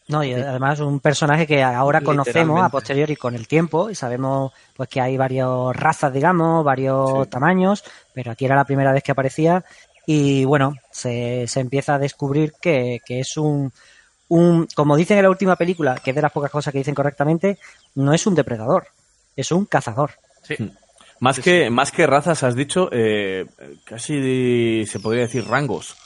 No, 0.08 0.22
y 0.22 0.32
además 0.34 0.78
un 0.78 1.00
personaje 1.00 1.48
que 1.48 1.64
ahora 1.64 2.00
conocemos 2.00 2.62
a 2.62 2.68
posteriori 2.68 3.16
con 3.16 3.34
el 3.34 3.48
tiempo 3.48 3.90
y 3.90 3.96
sabemos 3.96 4.52
pues 4.76 4.88
que 4.88 5.00
hay 5.00 5.16
varias 5.16 5.48
razas, 5.72 6.12
digamos, 6.12 6.64
varios 6.64 7.24
Sí. 7.24 7.30
tamaños, 7.30 7.82
pero 8.14 8.30
aquí 8.30 8.44
era 8.44 8.54
la 8.54 8.64
primera 8.64 8.92
vez 8.92 9.02
que 9.02 9.10
aparecía 9.10 9.64
y 10.06 10.44
bueno, 10.44 10.74
se, 10.92 11.48
se 11.48 11.58
empieza 11.58 11.96
a 11.96 11.98
descubrir 11.98 12.52
que, 12.60 13.00
que 13.04 13.18
es 13.18 13.36
un, 13.36 13.72
un, 14.28 14.68
como 14.76 14.94
dicen 14.94 15.16
en 15.18 15.24
la 15.24 15.30
última 15.30 15.56
película, 15.56 15.96
que 15.96 16.10
es 16.10 16.14
de 16.16 16.22
las 16.22 16.30
pocas 16.30 16.52
cosas 16.52 16.70
que 16.70 16.78
dicen 16.78 16.94
correctamente, 16.94 17.58
no 17.96 18.14
es 18.14 18.24
un 18.28 18.36
depredador, 18.36 18.86
es 19.34 19.50
un 19.50 19.64
cazador. 19.66 20.12
Más 21.20 21.40
que, 21.40 21.70
más 21.70 21.92
que 21.92 22.06
razas, 22.06 22.42
has 22.42 22.54
dicho, 22.54 22.88
eh, 22.92 23.46
casi 23.84 24.84
se 24.86 25.00
podría 25.00 25.22
decir 25.22 25.46
rangos. 25.46 25.96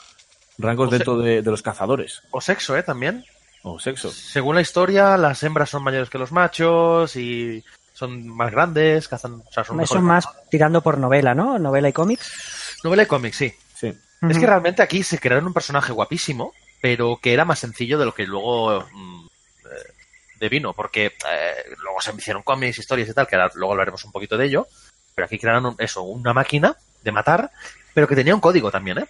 Rangos 0.57 0.87
O 0.87 0.91
dentro 0.91 1.17
de, 1.17 1.41
de 1.41 1.51
los 1.51 1.61
cazadores. 1.61 2.21
O 2.31 2.39
sexo, 2.39 2.77
¿eh? 2.77 2.83
También. 2.83 3.25
O 3.63 3.79
sexo. 3.79 4.11
Según 4.11 4.55
la 4.55 4.61
historia, 4.61 5.17
las 5.17 5.43
hembras 5.43 5.69
son 5.69 5.83
mayores 5.83 6.09
que 6.09 6.17
los 6.17 6.31
machos 6.31 7.15
y 7.15 7.63
son 7.93 8.27
más 8.27 8.51
grandes, 8.51 9.07
cazan, 9.07 9.43
o 9.47 9.51
sea, 9.51 9.63
son 9.63 9.79
Eso 9.79 10.01
más 10.01 10.27
tirando 10.49 10.81
por 10.81 10.97
novela, 10.97 11.35
¿no? 11.35 11.59
Novela 11.59 11.89
y 11.89 11.93
cómics. 11.93 12.77
Novela 12.83 13.03
y 13.03 13.05
cómic, 13.05 13.33
sí. 13.33 13.53
Sí. 13.75 13.93
Es 14.27 14.37
que 14.39 14.47
realmente 14.47 14.81
aquí 14.81 15.03
se 15.03 15.19
crearon 15.19 15.45
un 15.45 15.53
personaje 15.53 15.91
guapísimo, 15.91 16.53
pero 16.81 17.19
que 17.21 17.33
era 17.33 17.45
más 17.45 17.59
sencillo 17.59 17.99
de 17.99 18.05
lo 18.05 18.13
que 18.13 18.25
luego 18.25 18.87
mm, 18.91 19.25
eh, 19.65 19.93
devino, 20.39 20.73
porque 20.73 21.05
eh, 21.07 21.55
luego 21.83 22.01
se 22.01 22.11
hicieron 22.15 22.41
cómics, 22.41 22.79
historias 22.79 23.09
y 23.09 23.13
tal, 23.13 23.27
que 23.27 23.35
ahora 23.35 23.51
luego 23.53 23.73
hablaremos 23.73 24.03
un 24.03 24.11
poquito 24.11 24.35
de 24.35 24.45
ello, 24.45 24.67
pero 25.21 25.27
aquí 25.27 25.37
crearon 25.37 25.65
un- 25.67 25.75
eso, 25.77 26.01
una 26.01 26.33
máquina 26.33 26.75
de 27.03 27.11
matar, 27.11 27.51
pero 27.93 28.07
que 28.07 28.15
tenía 28.15 28.33
un 28.33 28.41
código 28.41 28.71
también, 28.71 28.97
¿eh? 28.97 29.05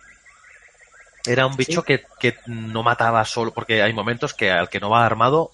Era 1.26 1.46
un 1.46 1.56
bicho 1.56 1.84
que, 1.84 2.04
que 2.20 2.36
no 2.48 2.84
mataba 2.84 3.24
solo, 3.26 3.52
porque 3.54 3.82
hay 3.82 3.94
momentos 3.94 4.34
que 4.34 4.52
al 4.52 4.70
que 4.70 4.80
no 4.82 4.90
va 4.90 5.06
armado 5.06 5.52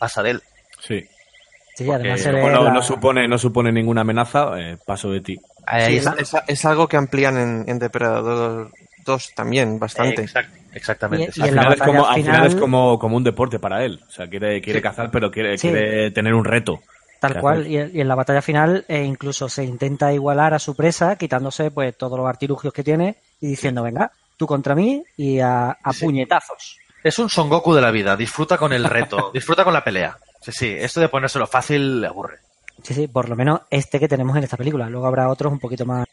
pasa 0.00 0.22
de 0.22 0.30
él. 0.30 0.42
Sí. 0.80 1.06
Sí, 1.76 1.84
Porque 1.84 2.00
además 2.00 2.20
se 2.22 2.32
ve 2.32 2.40
como 2.40 2.52
no, 2.52 2.64
la- 2.64 2.72
no 2.72 2.82
supone, 2.82 3.28
no 3.28 3.38
supone 3.38 3.70
ninguna 3.70 4.00
amenaza, 4.00 4.50
eh, 4.58 4.78
paso 4.84 5.12
de 5.12 5.20
ti. 5.20 5.36
Sí, 5.36 5.96
es, 5.96 6.06
es- 6.18 6.36
es 6.48 6.64
algo 6.64 6.88
que 6.88 6.96
amplían 6.96 7.36
en, 7.38 7.64
en 7.68 7.78
Depredador 7.78 8.72
2 9.04 9.32
también, 9.36 9.78
bastante. 9.78 10.22
Exact- 10.24 10.50
exactamente. 10.72 11.26
Y- 11.28 11.32
sí. 11.32 11.40
y 11.40 11.42
Al 11.44 11.48
final, 11.50 11.72
es 11.74 11.78
como, 11.82 12.06
al 12.08 12.14
final 12.16 12.34
final- 12.34 12.46
es 12.48 12.54
como, 12.56 12.98
como 12.98 13.16
un 13.16 13.22
deporte 13.24 13.58
para 13.60 13.84
él. 13.84 14.00
O 14.08 14.10
sea, 14.10 14.26
quiere, 14.28 14.60
quiere 14.60 14.80
Sí. 14.80 14.82
cazar, 14.82 15.10
pero 15.12 15.30
quiere, 15.30 15.56
Sí. 15.58 15.68
quiere 15.68 16.10
tener 16.10 16.34
un 16.34 16.44
reto. 16.44 16.80
Tal 17.20 17.40
cual, 17.40 17.66
y, 17.66 17.76
y 17.78 18.00
en 18.00 18.06
la 18.08 18.14
batalla 18.14 18.42
final 18.42 18.84
eh, 18.88 19.02
incluso 19.02 19.48
se 19.48 19.64
intenta 19.64 20.12
igualar 20.12 20.54
a 20.54 20.58
su 20.58 20.76
presa, 20.76 21.16
quitándose 21.16 21.70
pues 21.70 21.96
todos 21.96 22.16
los 22.18 22.28
artilugios 22.28 22.72
que 22.72 22.84
tiene 22.84 23.16
y 23.40 23.48
diciendo, 23.48 23.82
venga, 23.82 24.12
tú 24.36 24.46
contra 24.46 24.74
mí 24.74 25.02
y 25.16 25.40
a, 25.40 25.70
a 25.82 25.92
Sí. 25.92 26.04
puñetazos. 26.04 26.78
Es 27.02 27.18
un 27.18 27.28
Son 27.28 27.48
Goku 27.48 27.74
de 27.74 27.80
la 27.80 27.90
vida, 27.90 28.16
disfruta 28.16 28.56
con 28.56 28.72
el 28.72 28.84
reto, 28.84 29.30
disfruta 29.34 29.64
con 29.64 29.72
la 29.72 29.82
pelea. 29.82 30.16
Sí, 30.40 30.52
sí, 30.52 30.66
esto 30.78 31.00
de 31.00 31.08
ponérselo 31.08 31.46
fácil 31.48 32.00
le 32.00 32.06
aburre. 32.06 32.38
Sí, 32.82 32.94
sí, 32.94 33.08
por 33.08 33.28
lo 33.28 33.34
menos 33.34 33.62
este 33.70 33.98
que 33.98 34.06
tenemos 34.08 34.36
en 34.36 34.44
esta 34.44 34.56
película. 34.56 34.88
Luego 34.88 35.06
habrá 35.06 35.28
otros 35.28 35.52
un 35.52 35.58
poquito 35.58 35.84
más, 35.84 36.06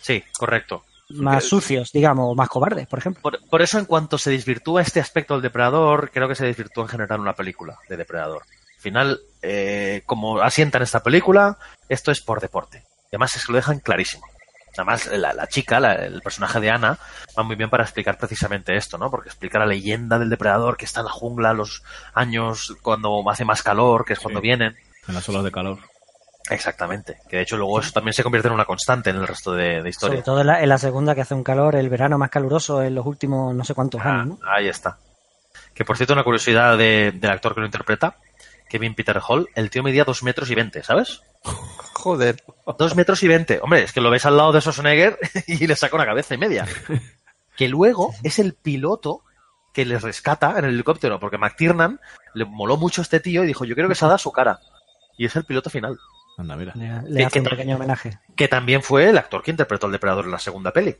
Sí, 0.00 0.22
correcto. 0.36 0.82
más 1.10 1.44
sucios, 1.44 1.92
digamos, 1.92 2.32
o 2.32 2.34
más 2.34 2.48
cobardes, 2.48 2.88
por 2.88 2.98
ejemplo. 2.98 3.22
Por, 3.22 3.38
por 3.48 3.62
eso, 3.62 3.78
en 3.78 3.84
cuanto 3.84 4.18
se 4.18 4.30
desvirtúa 4.30 4.82
este 4.82 4.98
aspecto 5.00 5.34
del 5.34 5.42
depredador, 5.42 6.10
creo 6.12 6.26
que 6.28 6.34
se 6.34 6.46
desvirtúa 6.46 6.82
en 6.84 6.88
general 6.88 7.20
una 7.20 7.34
película 7.34 7.76
de 7.88 7.96
depredador. 7.96 8.42
Al 8.42 8.80
final, 8.82 9.20
eh, 9.42 10.02
como 10.06 10.40
asienta 10.40 10.78
en 10.78 10.84
esta 10.84 11.02
película, 11.02 11.58
esto 11.88 12.10
es 12.10 12.20
por 12.20 12.40
deporte. 12.40 12.84
Y 13.04 13.16
además 13.16 13.36
es 13.36 13.46
que 13.46 13.52
lo 13.52 13.56
dejan 13.56 13.80
clarísimo. 13.80 14.24
Además, 14.76 15.06
la, 15.06 15.32
la 15.32 15.46
chica, 15.48 15.80
la- 15.80 15.94
el 15.94 16.20
personaje 16.22 16.60
de 16.60 16.70
Ana, 16.70 16.98
va 17.36 17.42
muy 17.42 17.56
bien 17.56 17.68
para 17.70 17.82
explicar 17.82 18.16
precisamente 18.18 18.76
esto, 18.76 18.96
¿no? 18.98 19.10
Porque 19.10 19.28
explica 19.30 19.58
la 19.58 19.66
leyenda 19.66 20.18
del 20.18 20.30
depredador 20.30 20.76
que 20.76 20.84
está 20.84 21.00
en 21.00 21.06
la 21.06 21.12
jungla 21.12 21.52
los 21.52 21.82
años 22.14 22.76
cuando 22.82 23.22
hace 23.28 23.44
más 23.44 23.62
calor, 23.62 24.04
que 24.04 24.12
es 24.12 24.20
cuando 24.20 24.40
vienen. 24.40 24.76
En 25.08 25.14
las 25.14 25.28
olas 25.28 25.42
de 25.42 25.50
calor. 25.50 25.78
Exactamente. 26.50 27.18
Que 27.28 27.36
de 27.38 27.42
hecho 27.42 27.56
luego 27.56 27.80
eso 27.80 27.92
también 27.92 28.14
se 28.14 28.22
convierte 28.22 28.48
en 28.48 28.54
una 28.54 28.64
constante 28.64 29.10
en 29.10 29.16
el 29.16 29.26
resto 29.26 29.52
de, 29.52 29.82
de 29.82 29.88
historia. 29.88 30.16
Sobre 30.16 30.22
todo 30.24 30.40
en 30.40 30.46
la, 30.46 30.62
en 30.62 30.68
la 30.68 30.78
segunda 30.78 31.14
que 31.14 31.20
hace 31.22 31.34
un 31.34 31.44
calor, 31.44 31.74
el 31.76 31.88
verano 31.88 32.16
más 32.18 32.30
caluroso 32.30 32.82
en 32.82 32.94
los 32.94 33.04
últimos 33.04 33.54
no 33.54 33.64
sé 33.64 33.74
cuántos 33.74 34.00
Ah, 34.02 34.20
años, 34.20 34.26
¿no? 34.26 34.38
Ahí 34.50 34.68
está. 34.68 34.96
Que 35.74 35.84
por 35.84 35.96
cierto, 35.96 36.12
una 36.14 36.24
curiosidad 36.24 36.78
de- 36.78 37.12
del 37.14 37.30
actor 37.30 37.54
que 37.54 37.60
lo 37.60 37.66
interpreta, 37.66 38.16
Kevin 38.68 38.94
Peter 38.94 39.20
Hall, 39.26 39.48
el 39.54 39.70
tío 39.70 39.82
medía 39.82 40.04
2 40.04 40.22
metros 40.22 40.50
y 40.50 40.54
20, 40.54 40.82
¿sabes? 40.82 41.22
Joder. 41.94 42.42
2 42.78 42.96
metros 42.96 43.22
y 43.22 43.28
20. 43.28 43.60
Hombre, 43.62 43.82
es 43.82 43.92
que 43.92 44.00
lo 44.00 44.10
ves 44.10 44.26
al 44.26 44.36
lado 44.36 44.52
de 44.52 44.60
Schwarzenegger 44.60 45.18
y 45.46 45.66
le 45.66 45.76
saca 45.76 45.96
una 45.96 46.06
cabeza 46.06 46.34
y 46.34 46.38
media. 46.38 46.66
Que 47.56 47.68
luego 47.68 48.14
es 48.22 48.38
el 48.38 48.54
piloto 48.54 49.22
que 49.72 49.84
les 49.84 50.02
rescata 50.02 50.58
en 50.58 50.64
el 50.64 50.74
helicóptero, 50.74 51.20
porque 51.20 51.38
McTiernan 51.38 52.00
le 52.34 52.44
moló 52.44 52.76
mucho 52.76 53.00
a 53.00 53.04
este 53.04 53.20
tío 53.20 53.44
y 53.44 53.46
dijo, 53.46 53.64
yo 53.64 53.74
quiero 53.74 53.88
que 53.88 53.94
se 53.94 54.04
haga 54.04 54.18
su 54.18 54.32
cara. 54.32 54.60
Y 55.16 55.26
es 55.26 55.36
el 55.36 55.44
piloto 55.44 55.70
final. 55.70 55.98
Anda, 56.36 56.56
mira. 56.56 56.72
Le, 56.76 57.02
le 57.08 57.24
hace 57.24 57.40
un 57.40 57.46
pequeño 57.46 57.76
homenaje. 57.76 58.18
Que 58.36 58.48
también 58.48 58.82
fue 58.82 59.08
el 59.08 59.18
actor 59.18 59.42
que 59.42 59.50
interpretó 59.50 59.86
al 59.86 59.92
depredador 59.92 60.26
en 60.26 60.30
la 60.30 60.38
segunda 60.38 60.72
peli. 60.72 60.96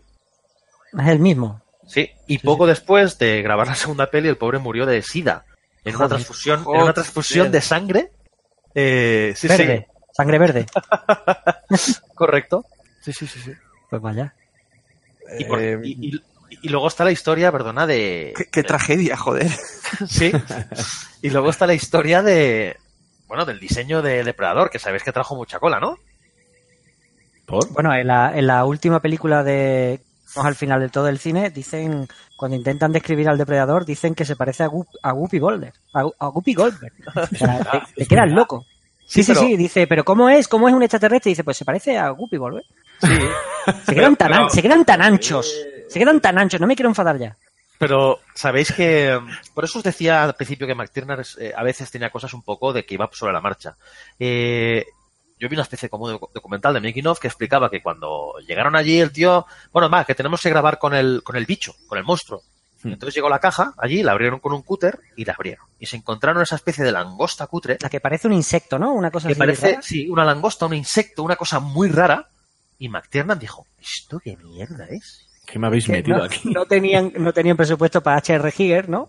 Es 0.93 1.07
el 1.07 1.21
mismo. 1.21 1.63
Sí, 1.87 2.11
y 2.27 2.39
poco 2.39 2.67
después 2.67 3.19
de 3.19 3.41
grabar 3.41 3.67
la 3.67 3.75
segunda 3.75 4.11
peli, 4.11 4.29
el 4.29 4.37
pobre 4.37 4.59
murió 4.59 4.85
de 4.85 5.01
sida. 5.03 5.47
En 5.85 5.91
una 5.95 5.99
Joder. 5.99 6.09
transfusión, 6.11 6.61
en 6.61 6.83
una 6.83 6.93
transfusión 6.93 7.51
de 7.53 7.61
sangre. 7.61 8.11
Eh, 8.75 9.33
sí, 9.37 9.49
sí. 9.49 9.57
verde. 9.57 9.89
Sangre 10.13 10.39
verde. 10.39 10.67
Correcto. 12.15 12.65
Sí, 13.01 13.13
sí, 13.13 13.27
sí, 13.27 13.41
sí. 13.41 13.53
Pues 13.91 14.03
vaya. 14.03 14.35
Y, 15.39 15.45
por- 15.45 15.63
y- 15.63 15.79
y- 16.01 16.23
y 16.63 16.69
luego 16.71 16.89
está 16.89 17.05
la 17.05 17.13
historia, 17.13 17.53
perdona, 17.53 17.87
de. 17.87 18.33
Qué, 18.37 18.47
qué 18.47 18.63
tragedia, 18.63 19.17
joder. 19.17 19.49
Sí. 20.09 20.33
Y 21.23 21.31
luego 21.31 21.51
está 21.51 21.67
la 21.67 21.75
historia 21.75 22.23
de. 22.23 22.77
Bueno, 23.27 23.45
del 23.47 23.61
diseño 23.61 24.03
de 24.03 24.25
Depredador, 24.25 24.71
que 24.71 24.79
sabéis 24.79 25.03
que 25.03 25.13
trajo 25.13 25.37
mucha 25.37 25.59
cola, 25.59 25.81
¿no? 25.81 25.99
Bueno, 27.71 27.95
en 27.95 28.07
la, 28.07 28.37
en 28.37 28.47
la 28.47 28.65
última 28.65 29.01
película 29.01 29.43
de. 29.43 30.01
vamos 30.35 30.49
al 30.49 30.55
final 30.55 30.81
de 30.81 30.89
todo 30.89 31.09
el 31.09 31.19
cine, 31.19 31.51
dicen. 31.51 32.09
Cuando 32.39 32.57
intentan 32.57 32.93
describir 32.93 33.29
al 33.29 33.37
depredador, 33.37 33.85
dicen 33.85 34.15
que 34.15 34.25
se 34.25 34.37
parece 34.37 34.63
a, 34.63 34.69
Gu- 34.69 34.87
a 35.03 35.11
Guppy 35.13 35.39
Goldberg. 35.41 35.75
A, 35.93 36.05
Gu- 36.05 36.15
a 36.19 36.27
Guppy 36.29 36.55
Goldberg. 36.55 36.93
O 37.17 37.27
sea, 37.37 37.83
te, 37.95 38.05
te 38.05 38.07
quedas 38.07 38.31
loco. 38.31 38.65
Sí, 39.05 39.23
sí, 39.25 39.33
pero- 39.33 39.41
sí, 39.45 39.57
dice, 39.57 39.87
pero 39.89 40.05
¿cómo 40.05 40.29
es? 40.29 40.47
¿Cómo 40.47 40.69
es 40.69 40.75
un 40.75 40.83
extraterrestre? 40.85 41.31
Dice, 41.31 41.43
pues 41.45 41.57
se 41.57 41.65
parece 41.65 41.99
a 41.99 42.11
Guppy 42.11 42.37
Goldberg. 42.37 42.65
Se 43.85 43.95
quedan 43.95 44.15
tan, 44.17 44.33
an- 44.33 44.51
se 44.51 44.63
quedan 44.63 44.85
tan 44.85 45.03
anchos. 45.03 45.53
Se 45.89 45.99
quedan 45.99 46.21
tan 46.21 46.39
anchos. 46.39 46.61
No 46.61 46.67
me 46.69 46.77
quiero 46.77 46.89
enfadar 46.91 47.19
ya. 47.19 47.37
Pero 47.79 48.19
sabéis 48.35 48.73
que. 48.73 49.19
Por 49.55 49.65
eso 49.65 49.79
os 49.79 49.85
decía 49.85 50.23
al 50.25 50.35
principio 50.35 50.67
que 50.67 50.75
McTiernan 50.75 51.23
eh, 51.39 51.53
a 51.57 51.63
veces 51.63 51.91
tenía 51.91 52.11
cosas 52.11 52.33
un 52.35 52.43
poco 52.43 52.73
de 52.73 52.85
que 52.85 52.95
iba 52.95 53.09
sobre 53.13 53.33
la 53.33 53.41
marcha. 53.41 53.77
Eh, 54.19 54.85
yo 55.39 55.49
vi 55.49 55.55
una 55.55 55.63
especie 55.63 55.89
como 55.89 56.09
de 56.09 56.19
documental 56.35 56.75
de 56.75 56.81
making 56.81 57.07
of 57.07 57.19
que 57.19 57.29
explicaba 57.29 57.71
que 57.71 57.83
cuando 57.83 58.35
llegaron 58.47 58.77
allí 58.77 58.99
el 58.99 59.13
tío. 59.13 59.47
Bueno, 59.73 59.89
va, 59.89 60.05
que 60.05 60.15
tenemos 60.15 60.41
que 60.41 60.51
grabar 60.51 60.79
con 60.79 60.95
el, 60.95 61.23
con 61.23 61.37
el 61.37 61.47
bicho, 61.47 61.75
con 61.87 61.99
el 61.99 62.05
monstruo. 62.05 62.43
Entonces 62.85 63.15
llegó 63.15 63.29
la 63.29 63.41
caja 63.41 63.75
allí, 63.77 64.03
la 64.03 64.13
abrieron 64.13 64.39
con 64.39 64.53
un 64.53 64.63
cúter 64.63 65.01
y 65.17 65.25
la 65.25 65.33
abrieron. 65.33 65.67
Y 65.81 65.87
se 65.87 65.97
encontraron 65.97 66.43
esa 66.43 66.57
especie 66.57 66.85
de 66.85 66.93
langosta 66.93 67.47
cutre. 67.49 67.77
La 67.81 67.91
que 67.91 68.01
parece 68.01 68.29
un 68.29 68.35
insecto, 68.35 68.79
¿no? 68.79 68.93
Una 68.93 69.11
cosa 69.11 69.27
que 69.27 69.33
así 69.33 69.39
parece, 69.39 69.71
rara. 69.71 69.83
sí, 69.83 70.09
una 70.09 70.25
langosta, 70.25 70.67
un 70.67 70.75
insecto, 70.75 71.23
una 71.25 71.37
cosa 71.37 71.59
muy 71.59 71.89
rara. 71.89 72.29
Y 72.79 72.89
McTiernan 72.89 73.39
dijo, 73.39 73.67
¿esto 73.81 74.21
qué 74.21 74.37
mierda 74.37 74.87
es? 74.87 75.27
¿Qué 75.45 75.59
me 75.59 75.67
habéis 75.67 75.89
metido 75.89 76.19
no, 76.19 76.25
aquí? 76.25 76.51
no 76.51 76.67
tenían, 76.67 77.13
no 77.17 77.33
tenían 77.33 77.57
presupuesto 77.57 78.03
para 78.03 78.19
H.R. 78.19 78.53
Giger, 78.53 78.89
¿no? 78.89 79.09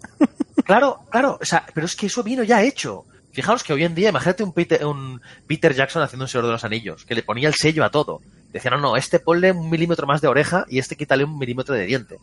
Claro, 0.63 1.01
claro, 1.09 1.37
o 1.39 1.45
sea, 1.45 1.65
pero 1.73 1.85
es 1.85 1.95
que 1.95 2.07
eso 2.07 2.23
vino 2.23 2.43
ya 2.43 2.63
hecho. 2.63 3.05
Fijaos 3.39 3.63
que 3.63 3.71
hoy 3.71 3.85
en 3.85 3.95
día, 3.95 4.09
imagínate 4.09 4.43
un 4.43 4.51
Peter, 4.51 4.85
un 4.85 5.21
Peter 5.47 5.73
Jackson 5.73 6.01
haciendo 6.03 6.25
un 6.25 6.27
Señor 6.27 6.45
de 6.47 6.51
los 6.51 6.65
Anillos, 6.65 7.05
que 7.05 7.15
le 7.15 7.23
ponía 7.23 7.47
el 7.47 7.53
sello 7.55 7.85
a 7.85 7.89
todo. 7.89 8.19
Decía, 8.51 8.69
no, 8.71 8.77
no, 8.79 8.97
este 8.97 9.19
ponle 9.19 9.53
un 9.53 9.69
milímetro 9.69 10.05
más 10.05 10.19
de 10.19 10.27
oreja 10.27 10.65
y 10.69 10.77
este 10.79 10.97
quítale 10.97 11.23
un 11.23 11.37
milímetro 11.39 11.73
de 11.73 11.85
diente. 11.85 12.17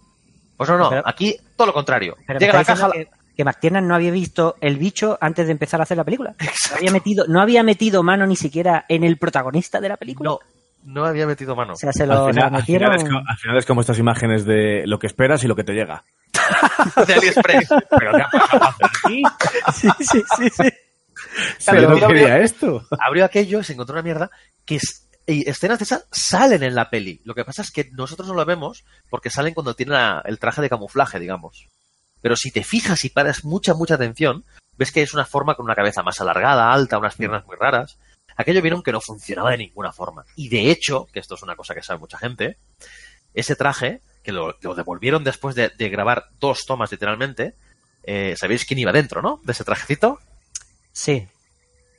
Pues 0.58 0.68
no, 0.68 0.76
no, 0.76 0.90
Pero- 0.90 1.02
aquí 1.06 1.34
todo 1.56 1.68
lo 1.68 1.72
contrario. 1.72 2.16
Pero 2.26 2.38
Llega 2.38 2.52
la 2.52 2.64
caja, 2.64 2.90
que, 2.90 3.08
que 3.34 3.44
McTiernan 3.44 3.88
no 3.88 3.94
había 3.94 4.10
visto 4.10 4.56
el 4.60 4.76
bicho 4.76 5.16
antes 5.22 5.46
de 5.46 5.52
empezar 5.52 5.80
a 5.80 5.84
hacer 5.84 5.96
la 5.96 6.04
película. 6.04 6.34
No 6.70 6.76
había 6.76 6.90
metido, 6.92 7.24
no 7.28 7.40
había 7.40 7.62
metido 7.62 8.02
mano 8.02 8.26
ni 8.26 8.36
siquiera 8.36 8.84
en 8.88 9.02
el 9.02 9.16
protagonista 9.16 9.80
de 9.80 9.88
la 9.88 9.96
película. 9.96 10.28
No, 10.28 10.38
no 10.84 11.04
había 11.06 11.26
metido 11.26 11.56
mano. 11.56 11.72
O 11.72 11.76
sea, 11.76 11.92
se 11.94 12.06
lo, 12.06 12.12
al, 12.12 12.18
lo 12.18 12.28
final, 12.28 12.44
al 12.44 12.52
metieron. 12.52 12.92
final 12.92 13.06
es 13.06 13.10
co- 13.24 13.30
al 13.30 13.36
final 13.38 13.56
es 13.58 13.64
como 13.66 13.80
estas 13.80 13.98
imágenes 13.98 14.44
de 14.44 14.82
lo 14.86 14.98
que 14.98 15.06
esperas 15.06 15.42
y 15.44 15.48
lo 15.48 15.56
que 15.56 15.64
te 15.64 15.72
llega. 15.72 16.04
de 17.06 17.14
AliExpress. 17.14 17.68
Pero 17.98 18.12
¿qué 18.12 18.22
ha 18.22 18.28
pasado 18.30 18.74
aquí? 18.82 19.22
sí, 19.74 19.88
sí, 20.00 20.22
sí, 20.36 20.50
sí. 20.50 20.68
Si 21.58 21.70
yo 21.74 21.82
no 21.88 21.94
Pero- 21.94 22.08
quería 22.08 22.38
esto. 22.38 22.86
abrió 22.98 23.24
aquello 23.24 23.60
y 23.60 23.64
se 23.64 23.72
encontró 23.74 23.94
una 23.94 24.02
mierda 24.02 24.30
que 24.64 24.78
y 25.28 25.48
escenas 25.50 25.78
de 25.80 25.84
esas 25.84 26.06
salen 26.12 26.62
en 26.62 26.74
la 26.76 26.88
peli. 26.88 27.20
Lo 27.24 27.34
que 27.34 27.44
pasa 27.44 27.62
es 27.62 27.72
que 27.72 27.90
nosotros 27.92 28.28
no 28.28 28.34
lo 28.34 28.44
vemos 28.44 28.84
porque 29.10 29.28
salen 29.30 29.54
cuando 29.54 29.74
tienen 29.74 29.94
la- 29.94 30.22
el 30.24 30.38
traje 30.38 30.62
de 30.62 30.68
camuflaje, 30.68 31.18
digamos. 31.18 31.66
Pero 32.22 32.36
si 32.36 32.50
te 32.52 32.62
fijas 32.62 33.04
y 33.04 33.10
paras 33.10 33.44
mucha, 33.44 33.74
mucha 33.74 33.94
atención, 33.96 34.44
ves 34.78 34.92
que 34.92 35.02
es 35.02 35.14
una 35.14 35.24
forma 35.26 35.54
con 35.56 35.64
una 35.64 35.74
cabeza 35.74 36.02
más 36.04 36.20
alargada, 36.20 36.72
alta, 36.72 36.98
unas 36.98 37.16
piernas 37.16 37.44
muy 37.46 37.56
raras. 37.56 37.96
Aquello 38.36 38.62
vieron 38.62 38.82
que 38.82 38.92
no 38.92 39.00
funcionaba 39.00 39.50
de 39.50 39.58
ninguna 39.58 39.92
forma. 39.92 40.24
Y 40.36 40.48
de 40.48 40.70
hecho, 40.70 41.06
que 41.12 41.18
esto 41.20 41.34
es 41.34 41.42
una 41.42 41.56
cosa 41.56 41.74
que 41.74 41.82
sabe 41.82 41.98
mucha 41.98 42.18
gente, 42.18 42.56
ese 43.34 43.56
traje, 43.56 44.00
que 44.22 44.30
lo, 44.32 44.56
lo 44.60 44.74
devolvieron 44.74 45.24
después 45.24 45.54
de, 45.56 45.70
de 45.70 45.88
grabar 45.88 46.26
dos 46.38 46.66
tomas 46.66 46.90
literalmente, 46.92 47.54
eh, 48.04 48.34
¿sabéis 48.38 48.64
quién 48.64 48.78
iba 48.78 48.92
dentro, 48.92 49.22
no? 49.22 49.40
De 49.44 49.52
ese 49.52 49.64
trajecito. 49.64 50.20
Sí. 50.96 51.28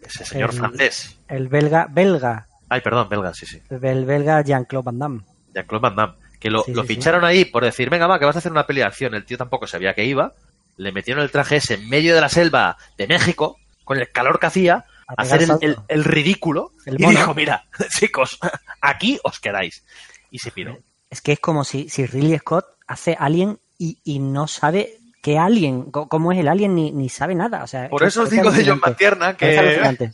Ese 0.01 0.25
señor 0.25 0.49
El- 0.51 0.57
francés. 0.57 1.15
El 1.27 1.47
belga, 1.49 1.87
belga, 1.89 2.47
Ay, 2.69 2.81
perdón, 2.81 3.07
belga, 3.09 3.31
sí, 3.33 3.45
sí. 3.45 3.61
el 3.69 4.05
belga 4.05 4.41
Jean-Claude 4.41 4.85
Van 4.85 4.97
Damme. 4.99 5.21
Jean-Claude 5.53 5.81
Van 5.81 5.95
Damme, 5.95 6.13
que 6.39 6.49
lo, 6.49 6.63
Sí, 6.63 6.73
lo 6.73 6.81
sí, 6.81 6.87
sí. 6.89 6.95
ficharon 6.95 7.23
ahí 7.23 7.45
por 7.45 7.63
decir, 7.63 7.89
venga, 7.91 8.07
va, 8.07 8.17
que 8.17 8.25
vas 8.25 8.35
a 8.35 8.39
hacer 8.39 8.51
una 8.51 8.65
peli 8.65 8.79
de 8.79 8.87
acción. 8.87 9.13
El 9.13 9.23
tío 9.25 9.37
tampoco 9.37 9.67
sabía 9.67 9.93
que 9.93 10.03
iba. 10.05 10.33
Le 10.77 10.91
metieron 10.91 11.23
el 11.23 11.31
traje 11.31 11.57
ese 11.57 11.75
en 11.75 11.87
medio 11.89 12.15
de 12.15 12.21
la 12.21 12.29
selva 12.29 12.77
de 12.97 13.07
México, 13.07 13.59
con 13.83 13.97
el 13.99 14.11
calor 14.11 14.39
que 14.39 14.47
hacía, 14.47 14.85
A 15.07 15.13
hacer 15.21 15.41
el, 15.41 15.47
salto. 15.47 15.65
el- 15.65 15.77
el 15.87 16.03
ridículo. 16.03 16.71
Y 16.85 16.95
dijo, 17.05 17.33
mira, 17.35 17.65
chicos, 17.99 18.39
aquí 18.81 19.19
os 19.23 19.39
quedáis. 19.39 19.83
Y 20.31 20.39
se 20.39 20.51
piró. 20.51 20.77
Es 21.09 21.21
que 21.21 21.33
es 21.33 21.39
como 21.39 21.63
si, 21.63 21.87
si 21.89 22.05
Ridley 22.05 22.37
Scott 22.39 22.65
hace 22.87 23.15
Alien 23.19 23.59
y, 23.77 23.99
y 24.03 24.19
no 24.19 24.47
sabe 24.47 24.97
qué 25.27 25.37
Alien, 25.37 25.91
cómo 25.91 26.31
es 26.31 26.39
el 26.39 26.47
Alien, 26.47 26.73
ni, 26.73 26.91
ni 26.93 27.09
sabe 27.09 27.35
nada. 27.35 27.63
O 27.63 27.67
sea, 27.67 27.89
Por 27.89 28.03
es- 28.03 28.09
eso 28.09 28.21
os 28.21 28.27
es 28.27 28.31
digo 28.31 28.49
de 28.49 28.65
John 28.65 28.79
Es 28.87 29.35
que... 29.35 29.57
alucinante. 29.59 30.13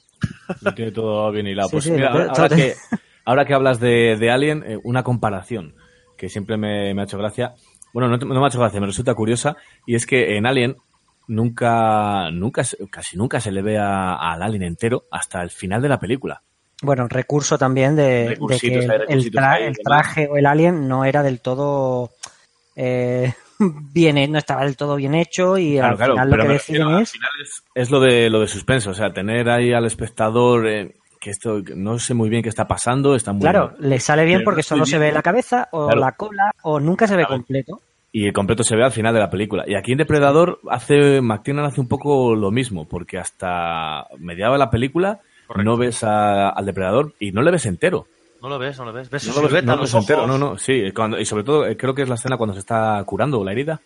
Lo 0.61 0.73
tiene 0.73 0.91
todo 0.91 1.31
bien 1.31 1.45
hilado. 1.45 1.69
Sí, 1.69 1.75
Pues 1.75 1.83
sí, 1.83 1.91
mira, 1.91 2.09
ahora, 2.09 2.49
que, 2.49 2.73
ahora 3.25 3.45
que 3.45 3.53
hablas 3.53 3.79
de, 3.79 4.17
de 4.17 4.31
Alien, 4.31 4.63
eh, 4.65 4.79
una 4.83 5.03
comparación 5.03 5.75
que 6.17 6.29
siempre 6.29 6.57
me, 6.57 6.93
me 6.95 7.01
ha 7.01 7.05
hecho 7.05 7.17
gracia. 7.19 7.53
Bueno, 7.93 8.09
no, 8.09 8.17
no 8.17 8.39
me 8.39 8.45
ha 8.45 8.47
hecho 8.49 8.59
gracia, 8.59 8.79
me 8.79 8.87
resulta 8.87 9.13
curiosa. 9.13 9.55
Y 9.85 9.93
es 9.95 10.07
que 10.07 10.35
en 10.35 10.47
Alien 10.47 10.77
nunca, 11.27 12.31
nunca, 12.31 12.63
se- 12.63 12.77
casi 12.89 13.17
nunca 13.17 13.39
se 13.39 13.51
le 13.51 13.61
ve 13.61 13.77
a- 13.77 14.15
al 14.15 14.41
Alien 14.41 14.63
entero 14.63 15.03
hasta 15.11 15.41
el 15.43 15.51
final 15.51 15.81
de 15.81 15.89
la 15.89 15.99
película. 15.99 16.41
Bueno, 16.81 17.07
recurso 17.07 17.57
también 17.57 17.95
de, 17.95 18.03
de 18.03 18.29
Recursitos, 18.29 18.85
que 18.85 18.91
el, 18.95 19.05
el 19.23 19.31
tra- 19.31 19.73
traje 19.83 20.27
o 20.27 20.35
el 20.35 20.45
alien 20.45 20.87
no 20.89 21.05
era 21.05 21.23
del 21.23 21.39
todo 21.39 22.09
eh, 22.75 23.33
bien, 23.93 24.17
he- 24.17 24.27
no 24.27 24.37
estaba 24.37 24.63
del 24.65 24.75
todo 24.77 24.95
bien 24.95 25.13
hecho 25.15 25.57
y 25.57 25.73
Claro, 25.77 25.91
al 25.91 25.97
claro, 25.97 26.13
final 26.13 26.29
lo 26.29 26.35
pero 26.35 26.47
que 26.47 26.53
deciden 26.53 26.81
refiero, 26.81 26.97
al 26.97 27.03
es 27.03 27.11
final 27.11 27.29
es, 27.41 27.63
es 27.75 27.91
lo 27.91 27.99
de 27.99 28.29
lo 28.29 28.39
de 28.41 28.47
suspenso, 28.47 28.89
o 28.91 28.93
sea, 28.93 29.13
tener 29.13 29.49
ahí 29.49 29.73
al 29.73 29.85
espectador 29.85 30.67
eh, 30.67 30.95
que 31.19 31.29
esto 31.29 31.61
no 31.75 31.99
sé 31.99 32.13
muy 32.13 32.29
bien 32.29 32.43
qué 32.43 32.49
está 32.49 32.67
pasando, 32.67 33.15
está 33.15 33.31
muy 33.31 33.41
claro, 33.41 33.73
le 33.79 33.99
sale 33.99 34.25
bien 34.25 34.39
Pero 34.39 34.45
porque 34.45 34.63
solo 34.63 34.85
se 34.85 34.97
ve 34.97 35.11
la 35.11 35.21
cabeza 35.21 35.69
o 35.71 35.85
Claro. 35.87 36.01
la 36.01 36.11
cola 36.13 36.51
o 36.63 36.79
nunca 36.79 37.07
se 37.07 37.15
ve 37.15 37.23
Claro. 37.25 37.35
completo. 37.37 37.81
y 38.15 38.27
el 38.27 38.33
completo 38.33 38.63
se 38.63 38.75
ve 38.75 38.83
al 38.83 38.91
final 38.91 39.11
de 39.13 39.19
la 39.21 39.29
película. 39.31 39.63
Y 39.65 39.73
aquí 39.73 39.93
en 39.93 39.97
Depredador 39.97 40.59
hace 40.69 41.19
McTiernan 41.19 41.65
hace 41.65 41.81
un 41.81 41.87
poco 41.87 42.35
lo 42.35 42.51
mismo, 42.51 42.87
porque 42.87 43.17
hasta 43.17 44.05
mediado 44.19 44.53
de 44.53 44.59
la 44.59 44.69
película 44.69 45.19
no 45.63 45.77
ves 45.77 46.03
a- 46.03 46.49
al 46.49 46.65
depredador 46.65 47.13
y 47.19 47.31
no 47.31 47.41
le 47.41 47.49
ves 47.51 47.65
entero. 47.65 48.05
No 48.43 48.49
lo 48.49 48.59
ves, 48.59 48.77
no 48.77 48.85
lo 48.85 48.93
ves. 48.93 49.09
Ves 49.09 49.25
No 49.27 49.41
lo 49.41 49.49
ves, 49.49 49.63
no 49.63 49.75
lo 49.75 49.81
los 49.81 49.93
ves 49.93 50.01
entero, 50.01 50.27
no, 50.27 50.37
no, 50.37 50.57
sí, 50.57 50.91
cuando- 50.91 51.19
y 51.19 51.25
sobre 51.25 51.43
todo 51.45 51.65
eh, 51.65 51.75
creo 51.77 51.95
que 51.95 52.03
es 52.03 52.09
la 52.09 52.15
escena 52.15 52.37
cuando 52.37 52.53
se 52.53 52.59
está 52.59 53.01
curando 53.05 53.43
la 53.43 53.53
herida, 53.53 53.79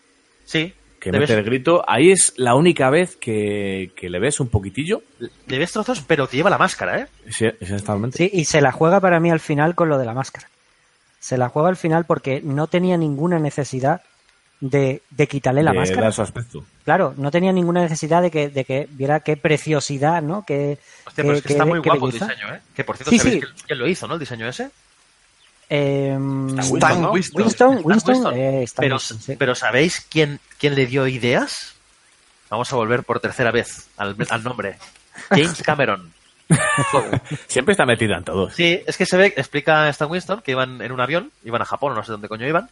Sí. 0.45 0.73
que 0.99 1.11
mete 1.11 1.21
ves- 1.21 1.29
el 1.31 1.43
grito. 1.43 1.83
Ahí 1.87 2.09
es 2.11 2.33
la 2.37 2.55
única 2.55 2.89
vez 2.89 3.15
que, 3.17 3.91
que 3.95 4.09
le 4.09 4.19
ves 4.19 4.39
un 4.39 4.47
poquitillo. 4.49 5.03
Le 5.45 5.57
ves 5.59 5.71
trozos, 5.71 6.01
pero 6.01 6.25
te 6.27 6.37
lleva 6.37 6.49
la 6.49 6.57
máscara, 6.57 6.99
¿eh? 7.01 7.07
Sí, 7.29 7.45
exactamente. 7.45 8.17
Sí, 8.17 8.29
y 8.33 8.45
se 8.45 8.59
la 8.61 8.71
juega 8.71 8.99
para 8.99 9.19
mí 9.19 9.29
al 9.29 9.39
final 9.39 9.75
con 9.75 9.89
lo 9.89 9.97
de 9.99 10.05
la 10.05 10.13
máscara. 10.13 10.49
Se 11.19 11.37
la 11.37 11.49
juega 11.49 11.69
al 11.69 11.77
final 11.77 12.05
porque 12.05 12.41
no 12.43 12.65
tenía 12.67 12.97
ninguna 12.97 13.37
necesidad 13.39 14.01
de, 14.59 15.01
de 15.09 15.27
quitarle 15.27 15.61
la 15.63 15.71
de 15.71 15.77
máscara. 15.79 16.01
dar 16.03 16.13
su 16.13 16.21
aspecto. 16.21 16.63
Claro, 16.83 17.13
no 17.17 17.29
tenía 17.31 17.51
ninguna 17.51 17.81
necesidad 17.81 18.21
de 18.21 18.31
que, 18.31 18.49
de 18.49 18.65
que 18.65 18.87
viera 18.91 19.19
qué 19.19 19.37
preciosidad, 19.37 20.21
¿no? 20.21 20.43
Qué, 20.45 20.77
Hostia, 21.05 21.23
pero 21.23 21.33
es 21.35 21.41
que 21.41 21.47
qué- 21.49 21.53
está 21.53 21.65
muy 21.65 21.81
qué 21.81 21.89
guapo 21.89 22.07
el 22.07 22.13
diseño, 22.13 22.53
¿eh? 22.53 22.61
Que 22.75 22.83
por 22.83 22.97
cierto, 22.97 23.11
Sí, 23.11 23.19
sabéis 23.19 23.35
sí. 23.35 23.39
que- 23.41 23.63
quién 23.67 23.79
lo 23.79 23.87
hizo, 23.87 24.07
¿no? 24.07 24.13
El 24.15 24.19
diseño 24.19 24.47
ese. 24.47 24.69
Stan 25.69 27.01
¿no? 27.01 27.11
Winston. 27.11 27.41
Winston, 27.41 27.47
Stan 27.47 27.69
Winston, 27.83 28.13
Winston. 28.15 28.37
eh, 28.37 28.63
Stan 28.63 28.83
pero, 28.83 28.95
Winston, 28.95 29.19
sí. 29.19 29.35
pero 29.37 29.53
¿sabéis 29.55 30.05
quién, 30.09 30.39
quién 30.59 30.75
le 30.75 30.85
dio 30.85 31.07
ideas? 31.07 31.75
Vamos 32.49 32.71
a 32.71 32.77
volver 32.77 33.03
por 33.03 33.19
tercera 33.19 33.51
vez 33.51 33.89
al, 33.97 34.15
al 34.29 34.43
nombre. 34.43 34.77
James 35.29 35.61
Cameron. 35.63 36.13
Siempre 37.47 37.73
está 37.73 37.85
metido 37.85 38.15
en 38.15 38.23
todo. 38.23 38.49
Sí, 38.49 38.81
es 38.87 38.95
que 38.95 39.05
se 39.05 39.17
ve, 39.17 39.33
explica 39.35 39.89
Stan 39.89 40.09
Winston 40.09 40.41
que 40.41 40.51
iban 40.51 40.81
en 40.81 40.91
un 40.93 41.01
avión, 41.01 41.31
iban 41.43 41.61
a 41.61 41.65
Japón, 41.65 41.93
no 41.95 42.03
sé 42.03 42.13
dónde 42.13 42.29
coño 42.29 42.47
iban, 42.47 42.69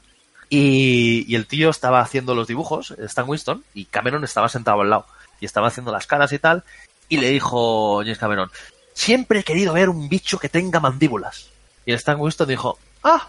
y, 0.49 1.25
y 1.27 1.35
el 1.35 1.47
tío 1.47 1.69
estaba 1.69 2.01
haciendo 2.01 2.35
los 2.35 2.47
dibujos, 2.47 2.91
Stan 2.91 3.27
Winston, 3.27 3.63
y 3.73 3.85
Cameron 3.85 4.23
estaba 4.23 4.49
sentado 4.49 4.81
al 4.81 4.89
lado, 4.89 5.05
y 5.39 5.45
estaba 5.45 5.67
haciendo 5.67 5.91
las 5.91 6.07
caras 6.07 6.31
y 6.33 6.39
tal, 6.39 6.63
y 7.09 7.17
le 7.17 7.29
dijo 7.29 7.99
James 7.99 8.17
Cameron, 8.17 8.51
siempre 8.93 9.39
he 9.39 9.43
querido 9.43 9.73
ver 9.73 9.89
un 9.89 10.09
bicho 10.09 10.39
que 10.39 10.49
tenga 10.49 10.79
mandíbulas. 10.79 11.49
Y 11.85 11.91
el 11.91 11.97
Stan 11.97 12.19
Winston 12.19 12.47
dijo, 12.47 12.79
ah, 13.03 13.27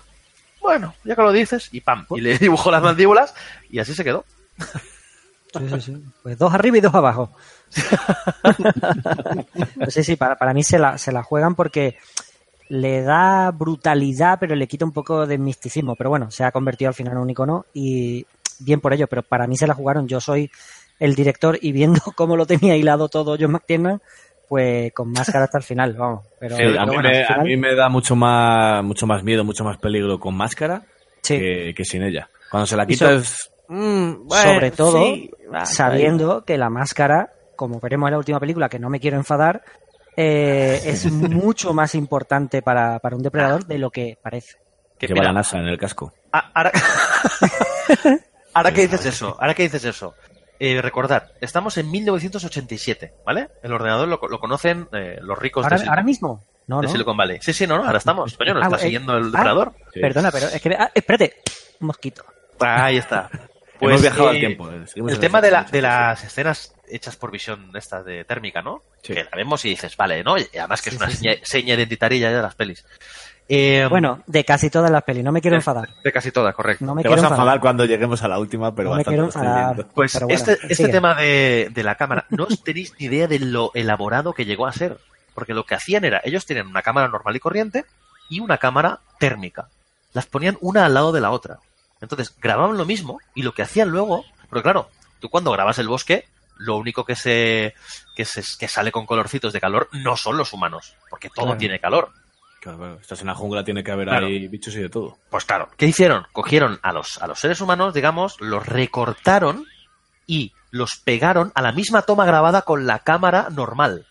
bueno, 0.60 0.94
ya 1.04 1.14
que 1.14 1.22
lo 1.22 1.32
dices, 1.32 1.68
y 1.72 1.80
pam, 1.80 2.06
y 2.10 2.20
le 2.20 2.38
dibujó 2.38 2.70
las 2.70 2.82
mandíbulas, 2.82 3.34
y 3.70 3.78
así 3.78 3.94
se 3.94 4.04
quedó. 4.04 4.24
Sí, 5.52 5.68
sí, 5.70 5.80
sí. 5.80 6.04
Pues 6.22 6.38
dos 6.38 6.52
arriba 6.52 6.78
y 6.78 6.80
dos 6.80 6.94
abajo. 6.94 7.32
Pues 9.74 9.94
sí, 9.94 10.04
sí, 10.04 10.16
para, 10.16 10.36
para 10.36 10.52
mí 10.52 10.62
se 10.62 10.78
la, 10.78 10.98
se 10.98 11.12
la 11.12 11.22
juegan 11.22 11.54
porque 11.54 11.96
le 12.68 13.02
da 13.02 13.50
brutalidad, 13.50 14.38
pero 14.40 14.54
le 14.54 14.66
quita 14.66 14.84
un 14.84 14.92
poco 14.92 15.26
de 15.26 15.38
misticismo. 15.38 15.94
Pero 15.96 16.10
bueno, 16.10 16.30
se 16.30 16.44
ha 16.44 16.52
convertido 16.52 16.88
al 16.88 16.94
final 16.94 17.12
en 17.14 17.18
un 17.18 17.30
icono 17.30 17.66
y 17.74 18.26
bien 18.60 18.80
por 18.80 18.92
ello, 18.92 19.06
pero 19.06 19.22
para 19.22 19.46
mí 19.46 19.56
se 19.56 19.66
la 19.66 19.74
jugaron. 19.74 20.08
Yo 20.08 20.20
soy 20.20 20.50
el 20.98 21.14
director 21.14 21.58
y 21.60 21.72
viendo 21.72 22.00
cómo 22.16 22.36
lo 22.36 22.46
tenía 22.46 22.76
hilado 22.76 23.08
todo 23.08 23.36
John 23.38 23.52
McTiernan, 23.52 24.00
pues 24.48 24.92
con 24.92 25.10
máscara 25.12 25.44
hasta 25.44 25.58
el 25.58 25.64
final, 25.64 25.94
vamos. 25.94 26.24
Pero, 26.40 26.56
Sí, 26.56 26.62
a, 26.62 26.68
mí 26.86 26.94
bueno, 26.94 27.02
me, 27.08 27.16
al 27.18 27.22
a 27.24 27.26
final- 27.26 27.46
mí 27.46 27.56
me 27.56 27.74
da 27.74 27.88
mucho 27.88 28.16
más, 28.16 28.82
mucho 28.84 29.06
más 29.06 29.22
miedo, 29.22 29.44
mucho 29.44 29.64
más 29.64 29.76
peligro 29.78 30.18
con 30.18 30.34
máscara 30.36 30.82
Sí. 31.22 31.38
que, 31.38 31.74
que 31.76 31.84
sin 31.84 32.02
ella. 32.04 32.28
Cuando 32.50 32.66
se 32.66 32.76
la 32.76 32.84
Y 32.84 32.86
quitas... 32.86 33.50
mm, 33.68 34.26
bueno, 34.28 34.52
sobre 34.54 34.70
todo 34.70 34.98
sí, 35.04 35.30
va, 35.52 35.66
sabiendo 35.66 36.44
que 36.44 36.56
la 36.56 36.70
máscara, 36.70 37.30
como 37.56 37.80
veremos 37.80 38.06
en 38.08 38.12
la 38.12 38.18
última 38.18 38.38
película, 38.38 38.68
que 38.68 38.78
no 38.78 38.88
me 38.88 39.00
quiero 39.00 39.16
enfadar, 39.16 39.62
eh, 40.16 40.80
es 40.84 41.06
mucho 41.12 41.72
más 41.74 41.94
importante 41.94 42.62
para, 42.62 42.98
para 42.98 43.16
un 43.16 43.22
depredador 43.22 43.66
de 43.66 43.78
lo 43.78 43.90
que 43.90 44.18
parece. 44.20 44.56
Que 44.98 45.06
Lleva 45.06 45.24
la 45.24 45.32
NASA 45.32 45.58
en 45.58 45.66
el 45.66 45.78
casco. 45.78 46.12
Ah, 46.32 46.50
ahora... 46.54 46.72
ahora 48.54 48.72
que 48.72 48.82
dices 48.82 49.04
eso, 49.04 49.36
ahora 49.38 49.52
que 49.54 49.64
dices 49.64 49.84
eso, 49.84 50.14
eh, 50.58 50.80
recordad, 50.80 51.32
estamos 51.40 51.76
en 51.76 51.90
1987, 51.90 53.12
¿vale? 53.26 53.50
El 53.62 53.72
ordenador 53.72 54.08
lo, 54.08 54.18
lo 54.28 54.40
conocen 54.40 54.88
eh, 54.92 55.18
los 55.20 55.38
ricos 55.38 55.64
Ahora, 55.64 55.74
de, 55.76 55.80
Silicon, 55.80 55.92
ahora 55.92 56.02
mismo. 56.02 56.44
No, 56.66 56.80
de 56.80 56.86
no. 56.86 56.92
Silicon 56.92 57.16
Valley. 57.16 57.38
Sí, 57.42 57.52
sí, 57.52 57.66
no, 57.66 57.76
no, 57.76 57.84
ahora 57.84 57.98
estamos. 57.98 58.36
Coño, 58.36 58.54
nos 58.54 58.62
Ah, 58.62 58.66
está 58.66 58.78
eh, 58.78 58.82
siguiendo 58.82 59.16
el 59.16 59.24
ah, 59.24 59.26
depredador. 59.26 59.74
Perdona, 59.92 60.30
pero 60.30 60.46
es 60.46 60.60
que... 60.60 60.74
ah, 60.74 60.90
espérate. 60.94 61.34
Un 61.80 61.88
mosquito. 61.88 62.24
Ahí 62.60 62.96
está. 62.96 63.30
Hemos 63.80 64.00
viajado 64.02 64.28
al 64.28 64.36
eh, 64.36 64.40
tiempo, 64.40 64.70
eh, 64.70 64.84
El 64.94 65.18
tema 65.18 65.40
de, 65.40 65.50
la- 65.50 65.64
de 65.64 65.82
las 65.82 66.22
escenas 66.24 66.74
hechas 66.88 67.16
por 67.16 67.30
visión 67.30 67.70
estas 67.74 68.04
de 68.04 68.24
térmica, 68.24 68.62
¿no? 68.62 68.82
Que 69.02 69.24
la 69.24 69.30
vemos 69.34 69.64
y 69.64 69.70
dices, 69.70 69.96
vale, 69.96 70.22
¿no? 70.24 70.38
Y 70.38 70.46
además 70.58 70.82
que 70.82 70.90
es 70.90 70.96
una 70.96 71.10
sí, 71.10 71.16
seña, 71.18 71.34
seña 71.42 71.74
identitaria 71.74 72.18
ya 72.30 72.36
de 72.36 72.42
las 72.42 72.54
pelis. 72.54 72.84
Eh, 73.48 73.86
Bueno, 73.88 74.22
de 74.26 74.44
casi 74.44 74.70
todas 74.70 74.90
las 74.90 75.02
pelis. 75.04 75.22
No 75.22 75.30
me 75.32 75.40
quiero 75.40 75.56
enfadar. 75.56 75.88
de 76.02 76.12
casi 76.12 76.32
todas, 76.32 76.54
correcto. 76.54 76.84
No 76.84 76.94
me 76.94 77.02
Te 77.02 77.08
quiero 77.08 77.22
vas 77.22 77.30
a 77.30 77.34
enfadar. 77.34 77.60
cuando 77.60 77.84
lleguemos 77.84 78.22
a 78.22 78.28
la 78.28 78.38
última, 78.40 78.74
pero 78.74 78.90
No 78.90 78.96
me 78.96 79.04
bastante 79.04 79.10
quiero 79.16 79.22
lo 79.24 79.28
estoy 79.28 79.42
enfadar. 79.42 79.86
Pues 79.94 80.12
Pero 80.14 80.26
bueno, 80.26 80.38
este, 80.40 80.58
este 80.72 80.88
tema 80.88 81.14
de, 81.14 81.68
de 81.72 81.82
la 81.84 81.94
cámara, 81.94 82.26
no 82.30 82.44
os 82.44 82.62
tenéis 82.64 82.94
ni 82.98 83.06
idea 83.06 83.28
de 83.28 83.38
lo 83.38 83.70
elaborado 83.74 84.32
que 84.32 84.44
llegó 84.44 84.66
a 84.66 84.72
ser. 84.72 84.98
Porque 85.34 85.54
lo 85.54 85.64
que 85.64 85.74
hacían 85.74 86.04
era, 86.04 86.20
ellos 86.24 86.46
tenían 86.46 86.66
una 86.66 86.82
cámara 86.82 87.08
normal 87.08 87.36
y 87.36 87.40
corriente 87.40 87.84
y 88.30 88.40
una 88.40 88.58
cámara 88.58 89.00
térmica. 89.18 89.68
Las 90.12 90.26
ponían 90.26 90.56
una 90.62 90.86
al 90.86 90.94
lado 90.94 91.12
de 91.12 91.20
la 91.20 91.30
otra. 91.30 91.58
Entonces, 92.06 92.34
grababan 92.40 92.76
lo 92.78 92.84
mismo 92.86 93.18
y 93.34 93.42
lo 93.42 93.52
que 93.52 93.62
hacían 93.62 93.88
luego, 93.90 94.24
porque 94.48 94.62
claro, 94.62 94.88
tú 95.20 95.28
cuando 95.28 95.50
grabas 95.52 95.78
el 95.78 95.88
bosque, 95.88 96.26
lo 96.58 96.76
único 96.76 97.04
que 97.04 97.16
se, 97.16 97.74
que 98.14 98.24
se 98.24 98.42
que 98.58 98.68
sale 98.68 98.90
con 98.92 99.04
colorcitos 99.06 99.52
de 99.52 99.60
calor 99.60 99.88
no 99.92 100.16
son 100.16 100.38
los 100.38 100.52
humanos, 100.52 100.94
porque 101.10 101.28
todo 101.28 101.46
Claro. 101.46 101.58
tiene 101.58 101.78
calor. 101.80 102.10
Claro. 102.60 102.98
Estás 103.00 103.20
en 103.20 103.26
la 103.28 103.34
jungla, 103.34 103.62
tiene 103.64 103.84
que 103.84 103.90
haber 103.92 104.08
Claro. 104.08 104.26
ahí 104.26 104.48
bichos 104.48 104.74
y 104.74 104.80
de 104.80 104.88
todo. 104.88 105.18
Pues 105.30 105.44
claro, 105.44 105.68
¿qué 105.76 105.86
hicieron? 105.86 106.26
Cogieron 106.32 106.78
a 106.82 106.92
los, 106.92 107.20
a 107.22 107.26
los 107.26 107.38
seres 107.38 107.60
humanos, 107.60 107.92
digamos, 107.94 108.40
los 108.40 108.66
recortaron 108.66 109.66
y 110.26 110.52
los 110.70 110.96
pegaron 110.96 111.52
a 111.54 111.62
la 111.62 111.72
misma 111.72 112.02
toma 112.02 112.24
grabada 112.24 112.62
con 112.62 112.86
la 112.86 113.00
cámara 113.00 113.48
normal. 113.50 114.06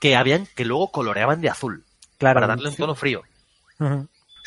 Que 0.00 0.14
habían, 0.16 0.46
que 0.54 0.64
luego 0.64 0.92
coloreaban 0.92 1.40
de 1.40 1.48
azul. 1.50 1.84
Claro. 2.18 2.34
Para 2.34 2.46
darle 2.48 2.68
un 2.68 2.76
tono 2.76 2.94
frío. 2.94 3.22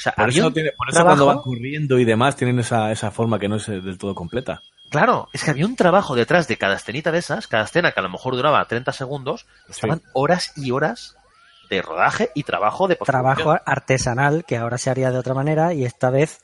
Sea, 0.02 0.14
Por 0.14 0.30
eso, 0.30 0.48
un 0.48 0.54
tiene- 0.54 0.72
por 0.72 0.90
eso 0.90 0.96
trabajo- 0.98 1.18
cuando 1.18 1.26
van 1.28 1.44
corriendo 1.44 2.00
y 2.00 2.06
demás 2.06 2.36
tienen 2.36 2.60
esa, 2.60 2.92
esa 2.92 3.12
forma 3.12 3.40
que 3.40 3.48
no 3.50 3.56
es 3.58 3.68
eh, 3.70 3.80
del 3.82 3.98
todo 3.98 4.14
completa. 4.16 4.62
Claro, 4.90 5.30
es 5.32 5.44
que 5.44 5.52
había 5.52 5.66
un 5.66 5.76
trabajo 5.78 6.16
detrás 6.16 6.48
de 6.50 6.58
cada 6.58 6.76
escenita 6.76 7.12
de 7.12 7.20
esas, 7.20 7.48
cada 7.48 7.64
escena 7.64 7.92
que 7.94 8.00
a 8.02 8.04
lo 8.04 8.10
mejor 8.10 8.36
duraba 8.36 8.66
30 8.66 8.92
segundos, 8.92 9.46
estaban 9.70 10.02
horas 10.14 10.52
y 10.58 10.72
horas 10.72 11.16
de 11.70 11.82
rodaje 11.82 12.30
y 12.36 12.44
trabajo 12.44 12.90
de. 12.90 12.98
Trabajo 12.98 13.56
artesanal 13.66 14.44
que 14.46 14.58
ahora 14.58 14.78
se 14.78 14.90
haría 14.90 15.10
de 15.12 15.18
otra 15.18 15.34
manera 15.34 15.74
y 15.74 15.86
esta 15.86 16.10
vez... 16.10 16.42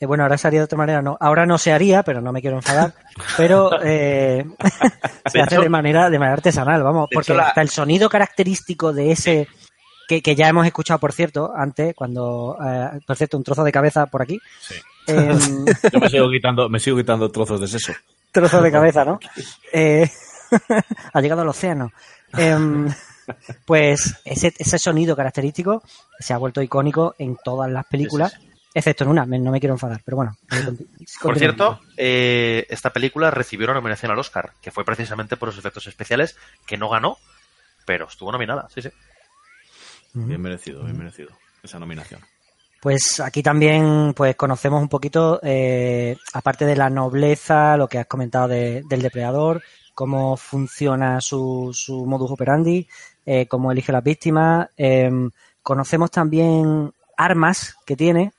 eh, 0.00 0.06
bueno, 0.06 0.22
ahora 0.22 0.38
se 0.38 0.46
haría 0.48 0.60
de 0.60 0.64
otra 0.64 0.78
manera, 0.78 1.02
no. 1.02 1.18
Ahora 1.20 1.44
no 1.44 1.58
se 1.58 1.72
haría, 1.74 2.02
pero 2.02 2.22
no 2.22 2.32
me 2.32 2.40
quiero 2.40 2.56
enfadar. 2.56 2.94
Pero 3.36 3.70
eh, 3.84 4.46
se 5.26 5.38
De 5.38 5.42
hace 5.42 5.54
hecho- 5.56 5.62
de 5.62 5.68
manera, 5.68 6.08
de 6.08 6.18
manera 6.18 6.34
artesanal, 6.36 6.82
vamos. 6.82 7.10
de 7.10 7.14
Porque 7.14 7.32
hecho, 7.32 7.36
la- 7.38 7.48
hasta 7.48 7.60
el 7.60 7.68
sonido 7.68 8.08
característico 8.08 8.94
de 8.94 9.12
ese... 9.12 9.48
Que, 10.08 10.20
que 10.22 10.34
ya 10.34 10.48
hemos 10.48 10.66
escuchado, 10.66 10.98
por 11.00 11.12
cierto, 11.12 11.52
antes, 11.56 11.94
cuando... 11.94 12.56
eh, 12.64 13.00
por 13.06 13.16
cierto, 13.16 13.36
un 13.38 13.44
trozo 13.44 13.64
de 13.64 13.72
cabeza 13.72 14.06
por 14.06 14.20
aquí. 14.22 14.38
Em, 15.06 15.38
Yo 15.92 15.98
me 16.00 16.08
sigo 16.10 16.30
quitando, 16.30 16.68
me 16.68 16.78
sigo 16.80 16.96
quitando 16.96 17.30
trozos 17.30 17.60
de 17.60 17.68
seso. 17.68 17.92
trozo 18.32 18.60
de 18.62 18.70
cabeza, 18.72 19.04
¿no? 19.04 19.18
Eh, 19.72 20.08
ha 21.12 21.20
llegado 21.20 21.40
al 21.42 21.48
océano. 21.48 21.90
Em, 22.36 22.88
pues 23.64 24.16
ese, 24.24 24.52
ese 24.58 24.78
sonido 24.78 25.16
característico 25.16 25.82
se 26.18 26.32
ha 26.34 26.38
vuelto 26.38 26.60
icónico 26.62 27.14
en 27.18 27.36
todas 27.42 27.70
las 27.70 27.86
películas, 27.86 28.34
excepto 28.74 29.04
en 29.04 29.10
una, 29.10 29.24
me- 29.24 29.38
no 29.38 29.50
me 29.50 29.60
quiero 29.60 29.74
enfadar, 29.74 30.00
pero 30.04 30.16
bueno. 30.18 30.36
Por 31.22 31.38
cierto, 31.38 31.80
eh, 31.96 32.66
esta 32.68 32.90
película 32.90 33.30
recibió 33.30 33.66
una 33.66 33.74
nominación 33.74 34.12
al 34.12 34.18
Oscar, 34.18 34.52
que 34.60 34.70
fue 34.70 34.84
precisamente 34.84 35.36
por 35.36 35.48
los 35.48 35.58
efectos 35.58 35.86
especiales, 35.86 36.36
que 36.66 36.76
no 36.76 36.88
ganó, 36.90 37.16
pero 37.86 38.06
estuvo 38.06 38.30
nominada, 38.30 38.68
sí, 38.74 38.82
sí. 38.82 38.90
Bien 40.14 40.40
merecido, 40.40 40.82
bien 40.84 40.96
merecido. 40.98 41.30
Esa 41.62 41.78
nominación. 41.78 42.20
Pues 42.80 43.18
aquí 43.20 43.42
también 43.42 44.12
pues 44.14 44.36
conocemos 44.36 44.80
un 44.82 44.88
poquito, 44.88 45.40
eh, 45.42 46.16
aparte 46.34 46.66
de 46.66 46.76
la 46.76 46.90
nobleza, 46.90 47.76
lo 47.76 47.88
que 47.88 47.98
has 47.98 48.06
comentado 48.06 48.48
de- 48.48 48.82
del 48.88 49.00
depredador, 49.02 49.62
cómo 49.94 50.36
funciona 50.36 51.20
su, 51.20 51.70
su 51.72 52.04
modus 52.04 52.30
operandi, 52.30 52.86
eh, 53.24 53.46
cómo 53.46 53.72
elige 53.72 53.90
las 53.92 54.04
víctimas. 54.04 54.68
eh, 54.76 55.10
conocemos 55.62 56.10
también 56.10 56.92
armas 57.16 57.74
que 57.86 57.96
tiene, 57.96 58.32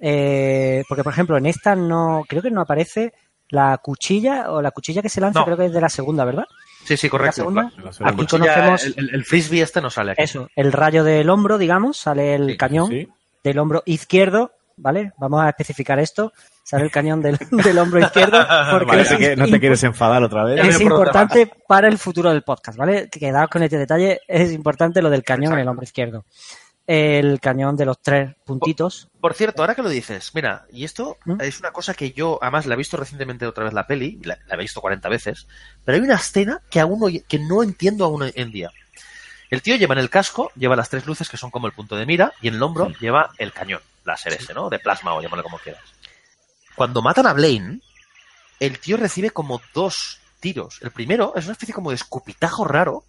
eh, 0.00 0.82
porque 0.88 1.04
por 1.04 1.12
ejemplo 1.12 1.36
en 1.36 1.44
esta 1.46 1.76
no, 1.76 2.24
creo 2.26 2.40
que 2.40 2.50
no 2.50 2.62
aparece 2.62 3.12
la 3.50 3.76
cuchilla 3.78 4.50
o 4.50 4.62
la 4.62 4.70
cuchilla 4.70 5.02
que 5.02 5.10
se 5.10 5.20
lanza, 5.20 5.40
No. 5.40 5.44
creo 5.44 5.56
que 5.58 5.66
es 5.66 5.72
de 5.72 5.80
la 5.82 5.90
segunda, 5.90 6.24
¿verdad? 6.24 6.46
Sí, 6.84 6.96
sí, 6.96 7.08
correcto. 7.08 7.36
segunda? 7.36 7.70
La- 7.76 7.90
la 8.00 8.08
Aquí 8.08 8.16
cuchilla, 8.16 8.54
conocemos- 8.54 8.84
el, 8.84 8.94
el- 8.96 9.14
el 9.14 9.24
frisbee 9.24 9.62
este 9.62 9.80
no 9.80 9.90
sale 9.90 10.12
aquí. 10.12 10.22
Eso, 10.22 10.48
el 10.56 10.72
rayo 10.72 11.04
del 11.04 11.30
hombro, 11.30 11.58
digamos, 11.58 11.96
sale 11.96 12.34
el 12.34 12.56
cañón 12.56 12.90
del 13.44 13.58
hombro 13.58 13.82
izquierdo, 13.86 14.52
¿vale? 14.76 15.12
Vamos 15.18 15.42
a 15.42 15.48
especificar 15.48 15.98
esto. 15.98 16.32
Sale 16.64 16.84
el 16.84 16.90
cañón 16.92 17.20
del, 17.22 17.36
del 17.50 17.78
hombro 17.78 17.98
izquierdo 18.00 18.38
porque 18.70 19.00
es 19.00 19.12
que 19.14 19.36
no 19.36 19.46
te 19.48 19.58
quieres 19.60 19.82
enfadar 19.84 20.22
otra 20.22 20.44
vez. 20.44 20.64
es 20.64 20.80
importante 20.80 21.50
para 21.66 21.88
el 21.88 21.98
futuro 21.98 22.30
del 22.30 22.42
podcast, 22.42 22.78
¿vale? 22.78 23.08
Quedaos 23.10 23.50
con 23.50 23.62
este 23.64 23.78
detalle, 23.78 24.20
es 24.28 24.52
importante 24.52 25.02
lo 25.02 25.10
del 25.10 25.22
cañón 25.24 25.54
en 25.54 25.58
el 25.60 25.68
hombro 25.68 25.84
izquierdo. 25.84 26.24
El 26.86 27.38
cañón 27.40 27.76
de 27.76 27.86
los 27.86 28.00
tres 28.00 28.34
puntitos. 28.44 29.08
Por 29.20 29.34
cierto, 29.34 29.62
ahora 29.62 29.74
que 29.74 29.82
lo 29.82 29.88
dices, 29.88 30.34
mira, 30.34 30.66
y 30.72 30.84
esto 30.84 31.16
¿Mm? 31.24 31.40
es 31.40 31.60
una 31.60 31.70
cosa 31.70 31.94
que 31.94 32.12
yo, 32.12 32.38
además, 32.42 32.66
la 32.66 32.74
he 32.74 32.76
visto 32.78 32.96
recientemente 32.96 33.46
otra 33.46 33.64
vez 33.64 33.72
la 33.72 33.86
peli, 33.86 34.18
la, 34.24 34.38
la 34.46 34.54
he 34.56 34.58
visto 34.58 34.80
40 34.80 35.08
veces, 35.08 35.46
pero 35.84 35.96
hay 35.96 36.02
una 36.02 36.16
escena 36.16 36.60
que 36.70 36.80
aún 36.80 36.98
no, 36.98 37.06
que 37.06 37.38
no 37.38 37.62
entiendo 37.62 38.04
aún 38.04 38.30
en 38.34 38.50
día. 38.50 38.70
El 39.52 39.60
tío 39.60 39.76
lleva 39.76 39.94
en 39.94 40.00
el 40.00 40.10
casco, 40.10 40.50
lleva 40.56 40.76
las 40.76 40.88
tres 40.88 41.06
luces 41.06 41.28
que 41.28 41.36
son 41.36 41.50
como 41.50 41.66
el 41.66 41.74
punto 41.74 41.94
de 41.94 42.06
mira, 42.06 42.32
y 42.40 42.48
en 42.48 42.54
el 42.54 42.62
hombro 42.62 42.88
lleva 43.00 43.30
el 43.36 43.52
cañón, 43.52 43.82
láser 44.04 44.32
ese, 44.32 44.54
¿no? 44.54 44.70
De 44.70 44.78
plasma 44.78 45.14
o 45.14 45.20
llámalo 45.20 45.42
como 45.42 45.58
quieras. 45.58 45.82
Cuando 46.74 47.02
matan 47.02 47.26
a 47.26 47.34
Blaine, 47.34 47.82
el 48.60 48.78
tío 48.78 48.96
recibe 48.96 49.30
como 49.30 49.60
dos 49.74 50.20
tiros. 50.40 50.78
El 50.80 50.90
primero 50.90 51.34
es 51.36 51.44
una 51.44 51.52
especie 51.52 51.74
como 51.74 51.90
de 51.90 51.96
escupitajo 51.96 52.64
raro, 52.64 53.04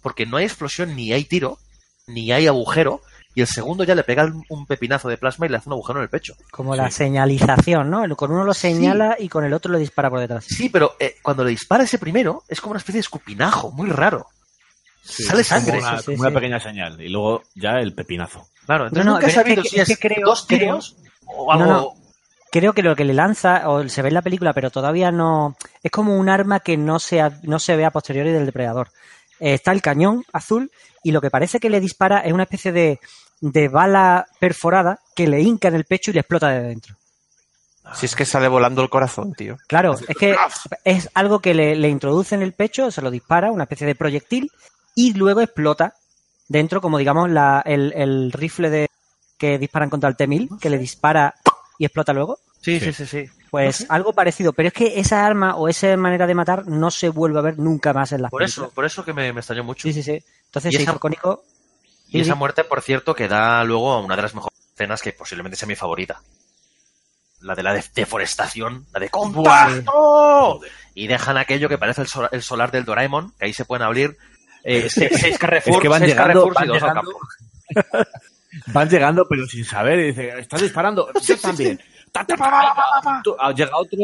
porque 0.00 0.24
no 0.24 0.38
hay 0.38 0.46
explosión, 0.46 0.96
ni 0.96 1.12
hay 1.12 1.24
tiro, 1.24 1.58
ni 2.06 2.30
hay 2.32 2.46
agujero, 2.46 3.00
y 3.34 3.40
el 3.42 3.46
segundo 3.46 3.84
ya 3.84 3.94
le 3.94 4.04
pega 4.04 4.32
un 4.48 4.66
pepinazo 4.66 5.08
de 5.08 5.18
plasma 5.18 5.46
y 5.46 5.48
le 5.50 5.56
hace 5.58 5.68
un 5.68 5.74
agujero 5.74 5.98
en 5.98 6.04
el 6.04 6.08
pecho. 6.08 6.34
Como 6.50 6.74
la 6.74 6.90
señalización, 6.90 7.90
¿no? 7.90 8.16
Con 8.16 8.30
uno 8.32 8.44
lo 8.44 8.54
señala 8.54 9.16
y 9.18 9.28
con 9.28 9.44
el 9.44 9.52
otro 9.52 9.70
lo 9.72 9.78
dispara 9.78 10.08
por 10.08 10.20
detrás. 10.20 10.44
Sí, 10.46 10.68
pero 10.68 10.94
eh, 10.98 11.16
cuando 11.22 11.44
le 11.44 11.50
dispara 11.50 11.84
ese 11.84 11.98
primero, 11.98 12.44
es 12.48 12.60
como 12.60 12.70
una 12.72 12.78
especie 12.78 12.98
de 12.98 13.00
escupinajo, 13.00 13.70
muy 13.72 13.90
raro. 13.90 14.26
Sale 15.02 15.30
como 15.30 15.44
sangre. 15.44 15.78
Una, 15.78 15.96
Sí, 15.98 15.98
sí, 15.98 16.04
como 16.06 16.20
una 16.20 16.28
sí. 16.30 16.34
pequeña 16.34 16.60
señal. 16.60 17.00
Y 17.00 17.08
luego 17.08 17.42
ya 17.54 17.72
el 17.80 17.92
pepinazo. 17.92 18.46
Claro, 18.64 18.84
entonces 18.84 19.04
No, 19.04 19.10
no, 19.12 19.16
nunca 19.18 19.26
he 19.26 19.30
es 19.30 19.34
sabido 19.34 19.62
que- 19.62 19.68
si 19.68 19.80
es 19.80 19.88
es 19.90 19.98
que 19.98 20.08
creo- 20.08 20.26
dos 20.26 20.46
tiros 20.46 20.96
o 21.26 21.52
algo... 21.52 21.64
No, 21.64 21.72
no. 21.72 21.92
Creo 22.50 22.72
que 22.72 22.82
lo 22.82 22.96
que 22.96 23.04
le 23.04 23.12
lanza, 23.12 23.68
o 23.68 23.86
se 23.88 24.00
ve 24.02 24.08
en 24.08 24.14
la 24.14 24.22
película, 24.22 24.54
pero 24.54 24.70
todavía 24.70 25.10
no. 25.12 25.56
Es 25.82 25.90
como 25.90 26.16
un 26.16 26.28
arma 26.30 26.60
que 26.60 26.76
no 26.78 26.98
se, 26.98 27.20
ha- 27.20 27.38
no 27.42 27.58
se 27.58 27.76
ve 27.76 27.84
a 27.84 27.90
posteriori 27.90 28.30
del 28.32 28.46
depredador. 28.46 28.88
Eh, 29.40 29.52
está 29.54 29.72
el 29.72 29.82
cañón 29.82 30.24
azul 30.32 30.70
y 31.06 31.12
lo 31.12 31.20
que 31.20 31.30
parece 31.30 31.60
que 31.60 31.70
le 31.70 31.78
dispara 31.78 32.18
es 32.18 32.32
una 32.32 32.42
especie 32.42 32.72
de, 32.72 32.98
de 33.40 33.68
bala 33.68 34.26
perforada 34.40 34.98
que 35.14 35.28
le 35.28 35.40
hinca 35.40 35.68
en 35.68 35.76
el 35.76 35.84
pecho 35.84 36.10
y 36.10 36.14
le 36.14 36.20
explota 36.20 36.48
de 36.48 36.62
dentro. 36.62 36.96
Si 37.94 38.06
es 38.06 38.16
que 38.16 38.24
sale 38.24 38.48
volando 38.48 38.82
el 38.82 38.90
corazón, 38.90 39.32
tío. 39.32 39.56
Claro, 39.68 39.96
es 40.08 40.16
que 40.16 40.34
es 40.82 41.08
algo 41.14 41.38
que 41.38 41.54
le, 41.54 41.76
le 41.76 41.88
introduce 41.88 42.34
en 42.34 42.42
el 42.42 42.54
pecho, 42.54 42.90
se 42.90 43.02
lo 43.02 43.12
dispara, 43.12 43.52
una 43.52 43.62
especie 43.62 43.86
de 43.86 43.94
proyectil, 43.94 44.50
y 44.96 45.12
luego 45.12 45.42
explota 45.42 45.94
dentro, 46.48 46.80
como 46.80 46.98
digamos 46.98 47.30
la, 47.30 47.62
el, 47.64 47.92
el 47.94 48.32
rifle 48.32 48.68
de 48.68 48.88
que 49.38 49.58
disparan 49.58 49.90
contra 49.90 50.08
el 50.08 50.16
T-1000, 50.16 50.58
que 50.58 50.70
le 50.70 50.78
dispara 50.78 51.36
y 51.78 51.84
explota 51.84 52.12
luego. 52.12 52.40
Sí, 52.60 52.80
sí, 52.80 52.92
sí, 52.92 53.06
sí. 53.06 53.26
Pues 53.64 53.86
algo 53.88 54.12
parecido, 54.12 54.52
pero 54.52 54.68
es 54.68 54.72
que 54.74 54.98
esa 55.00 55.24
arma 55.26 55.56
o 55.56 55.68
esa 55.68 55.96
manera 55.96 56.26
de 56.26 56.34
matar 56.34 56.66
no 56.68 56.90
se 56.90 57.08
vuelve 57.08 57.38
a 57.38 57.42
ver 57.42 57.58
nunca 57.58 57.92
más 57.92 58.12
en 58.12 58.22
las 58.22 58.30
Por 58.30 58.42
eso, 58.42 58.70
por 58.70 58.84
eso 58.84 59.04
que 59.04 59.12
me, 59.12 59.32
me 59.32 59.40
extrañó 59.40 59.64
mucho. 59.64 59.82
Sí, 59.82 59.92
sí, 59.92 60.02
sí. 60.02 60.22
Entonces 60.46 60.72
Y 60.72 60.76
se 60.76 60.82
esa- 60.82 60.92
hizo. 61.12 61.42
Y 62.08 62.20
esa 62.20 62.34
muerte, 62.36 62.62
por 62.64 62.82
cierto, 62.82 63.14
que 63.14 63.26
da 63.28 63.64
luego 63.64 63.92
a 63.92 64.00
una 64.00 64.14
de 64.16 64.22
las 64.22 64.34
mejores 64.34 64.56
escenas 64.74 65.02
que 65.02 65.12
posiblemente 65.12 65.56
sea 65.56 65.66
mi 65.68 65.74
favorita. 65.74 66.20
La 67.40 67.54
de 67.54 67.62
la 67.62 67.74
de- 67.74 67.84
deforestación, 67.94 68.86
la 68.92 69.00
de 69.00 69.10
¡Contacto! 69.10 70.60
Y 70.94 71.06
dejan 71.06 71.36
aquello 71.36 71.68
que 71.68 71.78
parece 71.78 72.00
el, 72.02 72.06
sol- 72.08 72.28
el 72.32 72.42
solar 72.42 72.70
del 72.70 72.84
Doraemon, 72.84 73.32
que 73.38 73.46
ahí 73.46 73.52
se 73.52 73.64
pueden 73.64 73.82
abrir 73.84 74.16
eh, 74.64 74.88
se- 74.88 75.10
seis 75.16 75.36
Carrefour, 75.38 75.74
Es 75.76 75.80
que 75.80 75.88
van 75.88 76.00
seis 76.00 76.12
llegando, 76.12 76.48
Carrefours 76.48 76.64
y 76.64 76.68
dos 76.68 76.82
al 76.82 76.92
campo. 76.94 77.18
Van 78.72 78.88
llegando, 78.88 79.26
pero 79.28 79.46
sin 79.46 79.64
saber. 79.64 79.98
Y 79.98 80.06
dice, 80.08 80.38
¿estás 80.38 80.62
disparando? 80.62 81.10
Yo 81.22 81.36
también. 81.38 81.80
Llega 83.54 83.76
otro. 83.76 83.98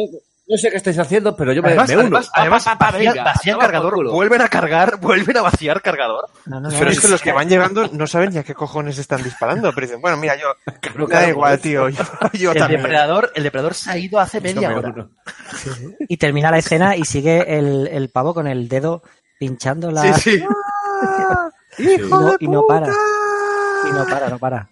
No 0.49 0.59
sé 0.59 0.71
qué 0.71 0.77
estáis 0.77 0.99
haciendo, 0.99 1.37
pero 1.37 1.53
yo 1.53 1.63
me, 1.63 1.69
Además, 1.69 1.89
me 1.89 1.95
uno. 1.95 2.03
además, 2.03 2.31
además 2.35 2.65
Pa, 2.65 2.77
pa, 2.77 2.87
pa, 2.87 2.93
vacían, 2.93 3.25
vacían 3.25 3.59
cargador, 3.61 4.11
vuelven 4.11 4.43
a 4.43 4.49
cargar, 4.49 4.97
vuelven 5.01 5.37
a 5.37 5.43
vaciar 5.43 5.81
cargador. 5.81 6.29
Pero 6.45 6.91
es 6.91 7.01
que 7.01 7.09
los 7.09 7.23
que 7.23 7.33
van 7.33 7.49
llegando 7.49 7.89
no 7.93 8.07
saben 8.09 8.31
ni 8.31 8.39
a 8.39 8.43
qué 8.43 8.53
cojones 8.53 8.99
están 8.99 9.23
disparando, 9.23 9.73
pero 9.73 9.87
dicen, 9.87 10.03
bueno, 10.03 10.17
mira, 10.17 10.37
yo, 10.37 10.49
me 10.97 11.07
da 11.07 11.29
igual, 11.29 11.61
tío, 11.61 11.89
yo, 11.89 12.03
yo 12.33 12.53
el 12.53 12.59
también. 12.59 12.83
depredador, 12.83 13.31
el 13.37 13.45
depredador 13.45 13.75
se 13.75 13.91
ha 13.93 13.97
ido 13.97 14.19
hace 14.19 14.41
media 14.41 14.69
me 14.69 14.75
hora. 14.75 15.09
Y 16.09 16.17
termina 16.17 16.51
la 16.51 16.59
escena 16.59 16.97
y 16.97 17.05
sigue 17.05 17.57
el, 17.59 17.87
el 17.87 18.11
pavo 18.11 18.35
con 18.35 18.49
el 18.49 18.69
dedo 18.69 19.03
pinchando 19.39 19.93
la. 19.93 20.13
Sí, 20.15 20.39
sí. 20.39 20.45
y, 21.79 21.97
no, 21.99 22.35
y 22.41 22.49
no 22.49 22.67
para. 22.67 22.89
Y 22.89 23.93
no 23.93 24.05
para, 24.07 24.29
no 24.29 24.39
para. 24.39 24.69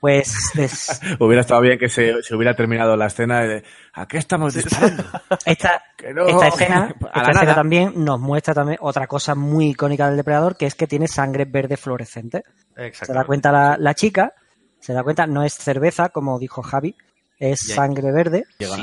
Pues 0.00 0.34
des- 0.54 1.00
Hubiera 1.20 1.40
estado 1.40 1.60
bien 1.62 1.78
que 1.78 1.88
se, 1.88 2.22
se 2.22 2.34
hubiera 2.34 2.54
terminado 2.54 2.96
la 2.96 3.06
escena 3.06 3.40
de 3.40 3.64
¿a 3.94 4.06
qué 4.06 4.18
estamos 4.18 4.54
disparando? 4.54 5.04
esta, 5.46 5.82
Que 5.96 6.12
no. 6.12 6.26
esta 6.26 6.48
escena, 6.48 6.94
A 7.12 7.20
esta 7.20 7.30
escena 7.32 7.54
también 7.54 7.92
nos 7.96 8.20
muestra 8.20 8.52
también 8.54 8.78
otra 8.82 9.06
cosa 9.06 9.34
muy 9.34 9.70
icónica 9.70 10.06
del 10.08 10.16
depredador, 10.18 10.56
que 10.56 10.66
es 10.66 10.74
que 10.74 10.86
tiene 10.86 11.08
sangre 11.08 11.44
verde 11.46 11.76
fluorescente. 11.76 12.44
Se 12.92 13.12
da 13.12 13.24
cuenta 13.24 13.50
la, 13.50 13.76
la 13.78 13.94
chica, 13.94 14.34
se 14.80 14.92
da 14.92 15.02
cuenta, 15.02 15.26
no 15.26 15.42
es 15.42 15.54
cerveza, 15.54 16.10
como 16.10 16.38
dijo 16.38 16.62
Javi, 16.62 16.94
es 17.38 17.60
sangre 17.60 18.12
verde. 18.12 18.44
Llega. 18.58 18.76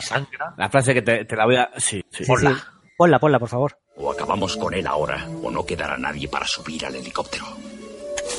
La 0.58 0.70
frase 0.70 0.94
que 0.94 1.02
te, 1.04 1.26
te 1.26 1.36
la 1.36 1.46
voy 1.46 1.56
a. 1.58 1.70
Sí, 1.78 2.04
sí. 2.12 2.26
Sí, 2.26 2.34
sí. 2.36 2.48
Ponla, 2.98 3.20
ponla, 3.20 3.40
por 3.40 3.50
favor. 3.50 3.78
O 3.98 4.12
acabamos 4.12 4.58
con 4.58 4.74
él 4.74 4.86
ahora, 4.88 5.28
o 5.44 5.50
no 5.52 5.64
quedará 5.66 5.98
nadie 5.98 6.28
para 6.28 6.46
subir 6.48 6.86
al 6.86 6.96
helicóptero. 6.96 7.46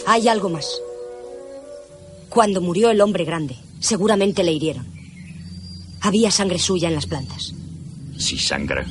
Hay 0.07 0.29
algo 0.29 0.49
más. 0.49 0.81
Cuando 2.35 2.61
murió 2.61 2.91
el 2.91 3.01
hombre 3.01 3.25
grande, 3.25 3.57
seguramente 3.79 4.43
le 4.43 4.53
hirieron. 4.53 4.87
Había 6.01 6.31
sangre 6.33 6.59
suya 6.59 6.89
en 6.89 6.97
las 6.97 7.07
plantas. 7.07 7.55
Si 8.19 8.39
sangra, 8.39 8.85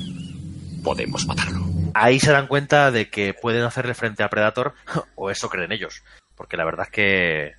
podemos 0.83 1.25
matarlo. 1.27 1.65
Ahí 1.93 2.19
se 2.19 2.31
dan 2.31 2.47
cuenta 2.47 2.89
de 2.89 3.09
que 3.09 3.33
pueden 3.33 3.63
hacerle 3.63 3.93
frente 3.93 4.23
a 4.23 4.29
Predator, 4.29 4.73
o 5.15 5.29
eso 5.29 5.49
creen 5.49 5.71
ellos. 5.73 6.03
Porque 6.35 6.57
la 6.57 6.65
verdad 6.65 6.85
es 6.87 6.91
que 6.91 7.51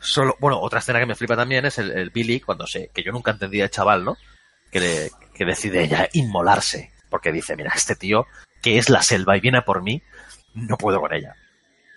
solo, 0.00 0.36
bueno, 0.40 0.60
otra 0.60 0.80
escena 0.80 0.98
que 0.98 1.06
me 1.06 1.14
flipa 1.14 1.36
también 1.36 1.64
es 1.64 1.78
el, 1.78 1.92
el 1.92 2.10
Billy 2.10 2.40
cuando 2.40 2.66
se, 2.66 2.88
que 2.92 3.02
yo 3.02 3.12
nunca 3.12 3.30
entendía 3.30 3.64
el 3.64 3.70
chaval, 3.70 4.04
¿no? 4.04 4.16
Que, 4.70 4.80
le- 4.80 5.10
que 5.34 5.44
decide 5.44 5.86
ya 5.88 6.08
inmolarse. 6.12 6.90
Porque 7.08 7.32
dice, 7.32 7.56
mira, 7.56 7.72
este 7.74 7.94
tío, 7.94 8.26
que 8.60 8.76
es 8.76 8.90
la 8.90 9.02
selva 9.02 9.36
y 9.36 9.40
viene 9.40 9.58
a 9.58 9.64
por 9.64 9.82
mí, 9.82 10.02
no 10.54 10.76
puedo 10.76 11.00
con 11.00 11.14
ella. 11.14 11.34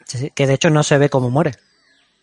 Sí, 0.05 0.17
sí, 0.19 0.31
Que 0.33 0.47
de 0.47 0.53
hecho 0.53 0.69
no 0.69 0.83
se 0.83 0.97
ve 0.97 1.09
cómo 1.09 1.29
muere. 1.29 1.51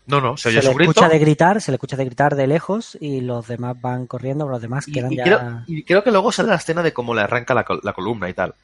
No, 0.08 0.20
no, 0.20 0.36
se 0.36 0.44
Se 0.44 0.48
oye 0.48 0.56
le 0.58 0.62
su 0.62 0.74
grito. 0.74 0.90
escucha 0.90 1.08
de 1.08 1.18
gritar, 1.18 1.60
se 1.60 1.70
le 1.70 1.76
escucha 1.76 1.96
de 1.96 2.04
gritar 2.06 2.34
de 2.34 2.46
lejos 2.46 2.96
y 3.00 3.20
los 3.20 3.46
demás 3.46 3.80
van 3.80 4.06
corriendo, 4.06 4.48
los 4.48 4.60
demás 4.60 4.86
quedan 4.86 5.12
y, 5.12 5.16
ya. 5.16 5.22
creo, 5.24 5.40
y 5.66 5.84
creo 5.84 6.02
que 6.02 6.10
luego 6.10 6.32
sale 6.32 6.48
la 6.48 6.54
escena 6.56 6.82
de 6.82 6.92
cómo 6.92 7.14
le 7.14 7.20
arranca 7.20 7.54
la, 7.54 7.64
col- 7.64 7.80
la 7.82 7.92
columna 7.92 8.28
y 8.28 8.34
tal. 8.34 8.54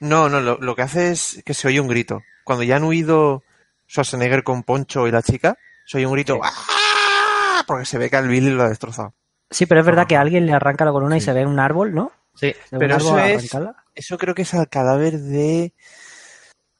No, 0.00 0.28
no, 0.28 0.40
lo, 0.40 0.58
lo 0.58 0.76
que 0.76 0.82
hace 0.82 1.10
es 1.10 1.42
que 1.44 1.54
se 1.54 1.66
oye 1.68 1.80
un 1.80 1.88
grito. 1.88 2.22
Cuando 2.44 2.62
ya 2.64 2.76
han 2.76 2.84
huido 2.84 3.42
Schwarzenegger 3.88 4.42
con 4.44 4.62
Poncho 4.64 5.06
y 5.08 5.10
la 5.12 5.22
chica, 5.22 5.56
se 5.86 5.96
oye 5.98 6.06
un 6.06 6.12
grito 6.12 6.38
¡Ah! 6.42 7.64
porque 7.66 7.84
se 7.86 7.98
ve 7.98 8.10
que 8.10 8.16
al 8.16 8.28
Billy 8.28 8.50
lo 8.50 8.62
ha 8.64 8.68
destrozado. 8.68 9.14
Sí, 9.50 9.66
pero 9.66 9.80
es 9.80 9.86
verdad 9.86 10.06
que 10.06 10.16
alguien 10.16 10.46
le 10.46 10.52
arranca 10.52 10.84
la 10.84 10.92
columna 10.92 11.16
y 11.16 11.20
se 11.20 11.32
ve 11.32 11.46
un 11.46 11.58
árbol, 11.60 11.94
¿no? 11.94 12.10
Sí, 12.34 12.52
Se 12.68 12.76
ve 12.76 12.78
Pero 12.78 12.96
eso 12.96 13.18
es, 13.18 13.50
eso 13.94 14.18
creo 14.18 14.34
que 14.34 14.42
es 14.42 14.54
al 14.54 14.68
cadáver 14.68 15.18
de, 15.20 15.72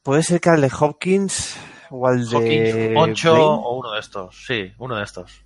puede 0.03 0.23
ser 0.23 0.41
que 0.41 0.51
al 0.51 0.61
de 0.63 0.71
Hopkins 0.81 1.55
o 1.93 2.07
al 2.07 2.29
de 2.29 2.37
Hawkins, 2.37 2.75
Blaine. 2.75 3.15
o 3.31 3.79
uno 3.79 3.93
de 3.93 4.01
estos. 4.01 4.45
Sí, 4.47 4.73
uno 4.79 4.97
de 4.97 5.05
estos. 5.05 5.45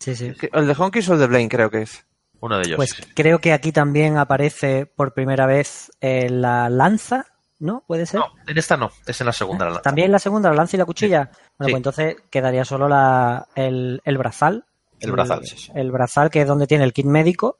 Sí, 0.00 0.14
sí. 0.16 0.32
El 0.52 0.66
de 0.66 0.74
Hopkins 0.78 1.08
o 1.08 1.14
el 1.14 1.20
de 1.20 1.26
Blaine 1.26 1.48
creo 1.48 1.70
que 1.70 1.82
es. 1.82 2.04
Uno 2.40 2.56
de 2.58 2.62
ellos. 2.66 2.76
Pues 2.76 2.90
sí, 2.90 3.02
creo 3.14 3.38
que 3.38 3.52
aquí 3.52 3.72
también 3.72 4.18
aparece 4.18 4.86
por 4.86 5.14
primera 5.14 5.46
vez 5.46 5.90
eh, 6.00 6.28
la 6.28 6.68
lanza, 6.68 7.26
¿no? 7.58 7.82
¿Puede 7.86 8.04
ser? 8.06 8.20
No, 8.20 8.26
en 8.46 8.58
esta 8.58 8.76
no, 8.76 8.90
es 9.06 9.20
en 9.20 9.26
la 9.26 9.32
segunda. 9.32 9.64
la 9.64 9.70
lanza. 9.70 9.82
También 9.82 10.12
la 10.12 10.18
segunda, 10.18 10.50
la 10.50 10.56
lanza 10.56 10.76
y 10.76 10.78
la 10.78 10.84
cuchilla. 10.84 11.24
Bueno, 11.24 11.32
Sí. 11.32 11.56
pues 11.58 11.74
entonces 11.76 12.16
quedaría 12.30 12.64
solo 12.64 12.88
la, 12.88 13.48
el, 13.54 14.00
el 14.04 14.18
brazal. 14.18 14.64
El 15.00 15.12
brazal, 15.12 15.44
sí, 15.46 15.56
sí. 15.58 15.72
El 15.74 15.90
brazal 15.90 16.30
que 16.30 16.42
es 16.42 16.46
donde 16.48 16.66
tiene 16.66 16.84
el 16.84 16.92
kit 16.92 17.06
médico 17.06 17.58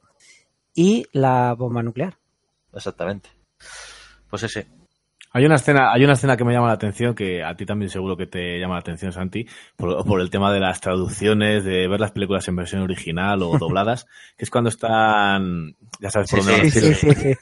y 0.75 1.07
la 1.13 1.55
bomba 1.55 1.83
nuclear. 1.83 2.17
Exactamente. 2.75 3.31
Pues 4.29 4.43
ese. 4.43 4.67
Hay 5.37 5.45
una 5.45 5.57
escena, 5.57 5.93
hay 5.93 6.03
una 6.03 6.15
escena 6.15 6.35
que 6.35 6.45
me 6.45 6.55
llama 6.55 6.69
la 6.69 6.73
atención, 6.73 7.15
que 7.15 7.45
a 7.45 7.55
ti 7.55 7.67
también 7.67 7.91
seguro 7.91 8.17
que 8.17 8.27
te 8.27 8.59
llama 8.59 8.73
la 8.77 8.81
atención, 8.81 9.13
Santi, 9.13 9.47
por, 9.77 10.03
por 10.07 10.23
el 10.23 10.31
tema 10.31 10.51
de 10.51 10.61
las 10.61 10.81
traducciones, 10.81 11.63
de 11.63 11.87
ver 11.89 12.01
las 12.01 12.13
películas 12.13 12.49
en 12.49 12.57
versión 12.57 12.81
original 12.81 13.43
o 13.43 13.59
dobladas, 13.59 14.07
que 14.39 14.45
es 14.45 14.51
cuando 14.51 14.71
están, 14.71 15.75
ya 16.01 16.11
sabes 16.11 16.31
por 16.31 16.43
dónde 16.43 16.71
sí, 16.71 16.81
sí, 16.95 16.95
sí, 16.95 17.35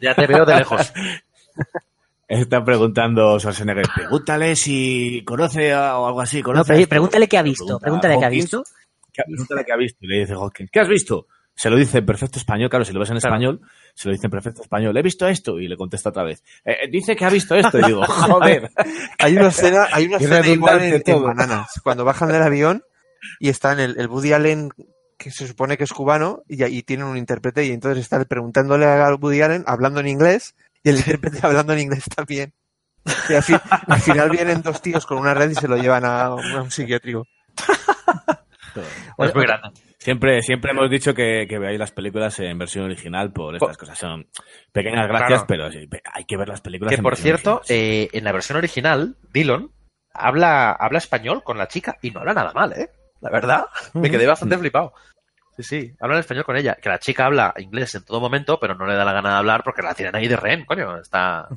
ya 0.00 0.14
te 0.14 0.26
veo 0.26 0.46
de 0.46 0.56
lejos. 0.56 0.90
Están 2.28 2.64
preguntando 2.64 3.38
Schwarzenegger, 3.38 3.84
pregúntale 3.94 4.56
si 4.56 5.22
conoce 5.26 5.74
a- 5.74 5.98
o 5.98 6.06
algo 6.06 6.22
así. 6.22 6.38
No, 6.38 6.44
¿conoce 6.44 6.72
esto?". 6.80 6.88
pregúntale 6.88 7.28
qué 7.28 7.36
ha 7.36 7.42
visto. 7.42 7.78
Pregúntale 7.78 8.18
qué 8.18 8.24
ha 8.24 8.28
visto. 8.30 8.64
¿qué- 9.12 9.22
Pregúntale 9.26 9.64
qué 9.66 9.72
ha 9.72 9.76
visto. 9.76 9.98
Y 10.00 10.06
le 10.08 10.18
dice 10.20 10.32
Hawkins, 10.32 10.70
¿qué 10.70 10.80
has 10.80 10.88
visto? 10.88 11.26
Se 11.56 11.70
lo 11.70 11.76
dice 11.76 11.98
en 11.98 12.06
perfecto 12.06 12.38
español, 12.38 12.68
claro, 12.68 12.84
si 12.84 12.92
lo 12.92 12.98
ves 13.00 13.10
en 13.10 13.16
español, 13.18 13.60
se 13.94 14.08
lo 14.08 14.12
dice 14.14 14.26
en 14.26 14.30
perfecto 14.32 14.62
español. 14.62 14.96
He 14.96 15.02
visto 15.02 15.26
esto 15.28 15.60
y 15.60 15.68
le 15.68 15.76
contesta 15.76 16.08
otra 16.08 16.24
vez. 16.24 16.42
"Eh, 16.64 16.72
eh, 16.82 16.88
dice 16.90 17.14
que 17.14 17.24
ha 17.24 17.30
visto 17.30 17.54
esto 17.54 17.78
y 17.78 17.84
digo, 17.84 18.04
joder. 18.06 18.70
Hay 19.18 19.36
una 19.36 19.48
escena, 19.48 19.86
hay 19.92 20.06
una 20.06 20.16
escena 20.34 20.46
igual 20.48 20.82
en, 20.82 20.94
en 20.94 21.02
todo. 21.02 21.22
Bananas. 21.26 21.80
Cuando 21.84 22.04
bajan 22.04 22.28
del 22.30 22.42
avión 22.42 22.82
y 23.38 23.48
están 23.50 23.78
el, 23.78 23.98
el 23.98 24.08
Woody 24.08 24.32
Allen, 24.32 24.70
que 25.16 25.30
se 25.30 25.46
supone 25.46 25.76
que 25.78 25.84
es 25.84 25.92
cubano, 25.92 26.42
y, 26.48 26.82
tienen 26.82 27.06
un 27.06 27.16
intérprete, 27.16 27.64
y 27.64 27.70
entonces 27.70 28.02
está 28.02 28.22
preguntándole 28.24 28.84
a 28.86 29.14
Woody 29.14 29.40
Allen, 29.42 29.62
hablando 29.66 30.00
en 30.00 30.08
inglés, 30.08 30.56
y 30.82 30.88
el 30.90 30.96
intérprete 30.96 31.38
hablando 31.42 31.72
en 31.72 31.78
inglés 31.78 32.04
también. 32.14 32.52
Y 33.28 33.34
al, 33.34 33.42
fin- 33.44 33.60
al 33.86 34.00
final 34.00 34.28
vienen 34.30 34.60
dos 34.62 34.82
tíos 34.82 35.06
con 35.06 35.18
una 35.18 35.34
red 35.34 35.50
y 35.50 35.54
se 35.54 35.68
lo 35.68 35.76
llevan 35.76 36.04
a, 36.04 36.34
un- 36.34 36.44
a 36.52 36.62
un 36.62 36.70
psiquiátrico. 36.70 37.26
Es 39.18 39.34
muy 39.34 39.44
grande. 39.44 39.68
Siempre, 40.04 40.42
siempre 40.42 40.72
hemos 40.72 40.90
dicho 40.90 41.14
que, 41.14 41.46
que 41.48 41.58
veáis 41.58 41.78
las 41.78 41.90
películas 41.90 42.38
en 42.38 42.58
versión 42.58 42.84
original 42.84 43.32
por 43.32 43.54
estas 43.54 43.78
cosas. 43.78 43.98
Son 43.98 44.28
pequeñas 44.70 45.08
gracias, 45.08 45.44
Claro. 45.44 45.46
pero 45.48 45.72
sí, 45.72 45.88
hay 46.12 46.24
que 46.26 46.36
ver 46.36 46.46
las 46.46 46.60
películas 46.60 46.90
Que 46.90 46.96
en 46.96 47.02
por 47.02 47.16
cierto, 47.16 47.62
eh, 47.70 48.10
en 48.12 48.22
la 48.22 48.32
versión 48.32 48.58
original, 48.58 49.16
Dillon 49.32 49.70
habla, 50.12 50.72
habla 50.72 50.98
español 50.98 51.42
con 51.42 51.56
la 51.56 51.68
chica 51.68 51.96
y 52.02 52.10
no 52.10 52.20
habla 52.20 52.34
nada 52.34 52.52
mal, 52.52 52.74
¿eh? 52.74 52.90
La 53.22 53.30
verdad, 53.30 53.64
me 53.94 54.10
quedé 54.10 54.26
bastante 54.26 54.58
flipado. 54.58 54.92
Sí, 55.56 55.62
sí, 55.62 55.94
habla 56.00 56.16
en 56.16 56.20
español 56.20 56.44
con 56.44 56.56
ella. 56.58 56.74
Que 56.74 56.90
la 56.90 56.98
chica 56.98 57.24
habla 57.24 57.54
inglés 57.56 57.94
en 57.94 58.04
todo 58.04 58.20
momento, 58.20 58.58
pero 58.60 58.74
no 58.74 58.84
le 58.86 58.96
da 58.96 59.06
la 59.06 59.14
gana 59.14 59.30
de 59.30 59.36
hablar 59.36 59.62
porque 59.64 59.80
la 59.80 59.94
tienen 59.94 60.14
ahí 60.16 60.28
de 60.28 60.36
rehén, 60.36 60.66
coño. 60.66 60.98
Está, 60.98 61.48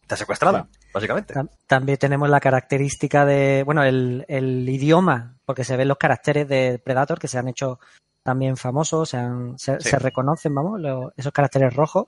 está 0.00 0.16
secuestrada, 0.16 0.66
básicamente. 0.94 1.34
Tam- 1.34 1.50
También 1.66 1.98
tenemos 1.98 2.30
la 2.30 2.40
característica 2.40 3.26
de, 3.26 3.62
bueno, 3.64 3.82
el, 3.82 4.24
el 4.28 4.66
idioma, 4.68 5.36
porque 5.44 5.64
se 5.64 5.76
ven 5.76 5.88
los 5.88 5.98
caracteres 5.98 6.48
de 6.48 6.78
Predator 6.82 7.18
que 7.18 7.28
se 7.28 7.36
han 7.38 7.48
hecho 7.48 7.78
también 8.22 8.56
famosos, 8.56 9.10
se, 9.10 9.18
han- 9.18 9.58
se, 9.58 9.78
Sí. 9.80 9.90
se 9.90 9.98
reconocen, 9.98 10.54
vamos, 10.54 10.80
lo- 10.80 11.12
esos 11.16 11.32
caracteres 11.32 11.74
rojos. 11.74 12.06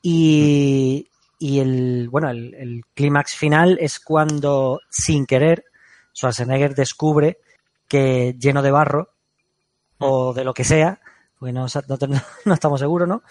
Y, 0.00 1.08
y 1.38 1.60
el, 1.60 2.08
bueno, 2.10 2.30
el, 2.30 2.54
el 2.54 2.82
clímax 2.94 3.34
final 3.34 3.78
es 3.80 4.00
cuando, 4.00 4.80
sin 4.90 5.26
querer, 5.26 5.64
Schwarzenegger 6.14 6.74
descubre 6.74 7.38
que 7.88 8.34
lleno 8.38 8.62
de 8.62 8.70
barro, 8.70 9.10
o 9.98 10.32
de 10.32 10.44
lo 10.44 10.54
que 10.54 10.64
sea, 10.64 11.00
porque 11.38 11.52
no 11.52 11.66
estamos 12.54 12.80
seguros, 12.80 13.06
¿no? 13.08 13.22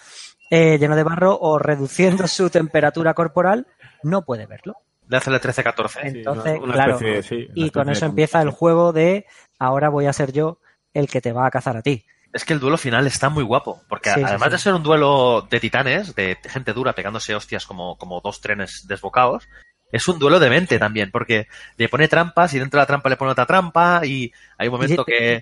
Eh, 0.54 0.76
lleno 0.78 0.96
de 0.96 1.02
barro 1.02 1.38
o 1.40 1.58
reduciendo 1.58 2.26
su 2.28 2.50
temperatura 2.50 3.14
corporal, 3.14 3.66
no 4.02 4.20
puede 4.22 4.44
verlo. 4.46 4.74
Le 5.08 5.16
hace 5.16 5.30
el 5.30 5.40
13-14. 5.40 6.00
Entonces, 6.02 6.60
una 6.60 6.72
claro, 6.74 6.96
especie, 6.98 7.22
sí, 7.22 7.46
una 7.56 7.66
y 7.66 7.70
con 7.70 7.88
eso 7.88 8.00
de 8.04 8.06
empieza 8.10 8.42
el 8.42 8.50
juego 8.50 8.92
de 8.92 9.24
ahora 9.58 9.88
voy 9.88 10.04
a 10.06 10.12
ser 10.12 10.32
yo 10.32 10.58
el 10.92 11.08
que 11.08 11.22
te 11.22 11.32
va 11.32 11.46
a 11.46 11.50
cazar 11.50 11.78
a 11.78 11.82
ti. 11.82 12.04
Es 12.34 12.44
que 12.44 12.52
el 12.52 12.60
duelo 12.60 12.76
final 12.76 13.06
está 13.06 13.30
muy 13.30 13.44
guapo, 13.44 13.80
porque 13.88 14.10
Sí, 14.10 14.22
además 14.22 14.48
sí. 14.48 14.52
de 14.52 14.58
ser 14.58 14.74
un 14.74 14.82
duelo 14.82 15.46
de 15.50 15.58
titanes, 15.58 16.14
de 16.14 16.36
gente 16.44 16.74
dura 16.74 16.92
pegándose 16.92 17.34
hostias 17.34 17.64
como, 17.64 17.96
como 17.96 18.20
dos 18.20 18.40
trenes 18.42 18.84
desbocados, 18.86 19.48
es 19.90 20.06
un 20.08 20.18
duelo 20.18 20.38
de 20.38 20.50
mente 20.50 20.78
también, 20.78 21.10
porque 21.10 21.46
le 21.78 21.88
pone 21.88 22.08
trampas 22.08 22.52
y 22.54 22.58
dentro 22.58 22.78
de 22.78 22.82
la 22.82 22.86
trampa 22.86 23.08
le 23.08 23.16
pone 23.16 23.32
otra 23.32 23.46
trampa 23.46 24.02
y 24.04 24.32
hay 24.58 24.68
un 24.68 24.74
momento 24.74 25.02
Y- 25.02 25.04
que, 25.04 25.34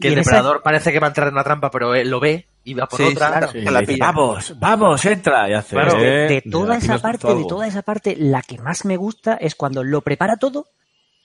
el 0.00 0.12
esa- 0.12 0.20
depredador 0.20 0.62
parece 0.62 0.92
que 0.92 1.00
va 1.00 1.06
a 1.06 1.10
entrar 1.10 1.28
en 1.28 1.34
una 1.34 1.44
trampa, 1.44 1.70
pero 1.70 1.94
él 1.94 2.08
lo 2.10 2.20
ve 2.20 2.47
y 2.64 2.74
va 2.74 2.86
por 2.86 2.98
Sí, 2.98 3.04
otra. 3.06 3.28
claro, 3.28 3.48
Sí, 3.52 3.58
que 3.60 3.64
la 3.64 3.70
le 3.72 3.80
dice, 3.80 3.92
pilla. 3.94 4.06
vamos, 4.06 4.54
vamos, 4.58 5.04
entra. 5.04 5.48
Y 5.48 5.54
hace, 5.54 5.74
Claro, 5.76 5.94
de, 5.98 6.26
eh, 6.26 6.28
de 6.28 6.42
toda 6.50 6.76
aquí 6.76 6.84
esa 6.84 6.98
parte, 6.98 7.34
de 7.34 7.44
toda 7.46 7.66
esa 7.66 7.82
parte, 7.82 8.16
la 8.18 8.42
que 8.42 8.58
más 8.58 8.84
me 8.84 8.96
gusta 8.96 9.34
es 9.34 9.54
cuando 9.54 9.82
lo 9.84 10.02
prepara 10.02 10.36
todo, 10.36 10.66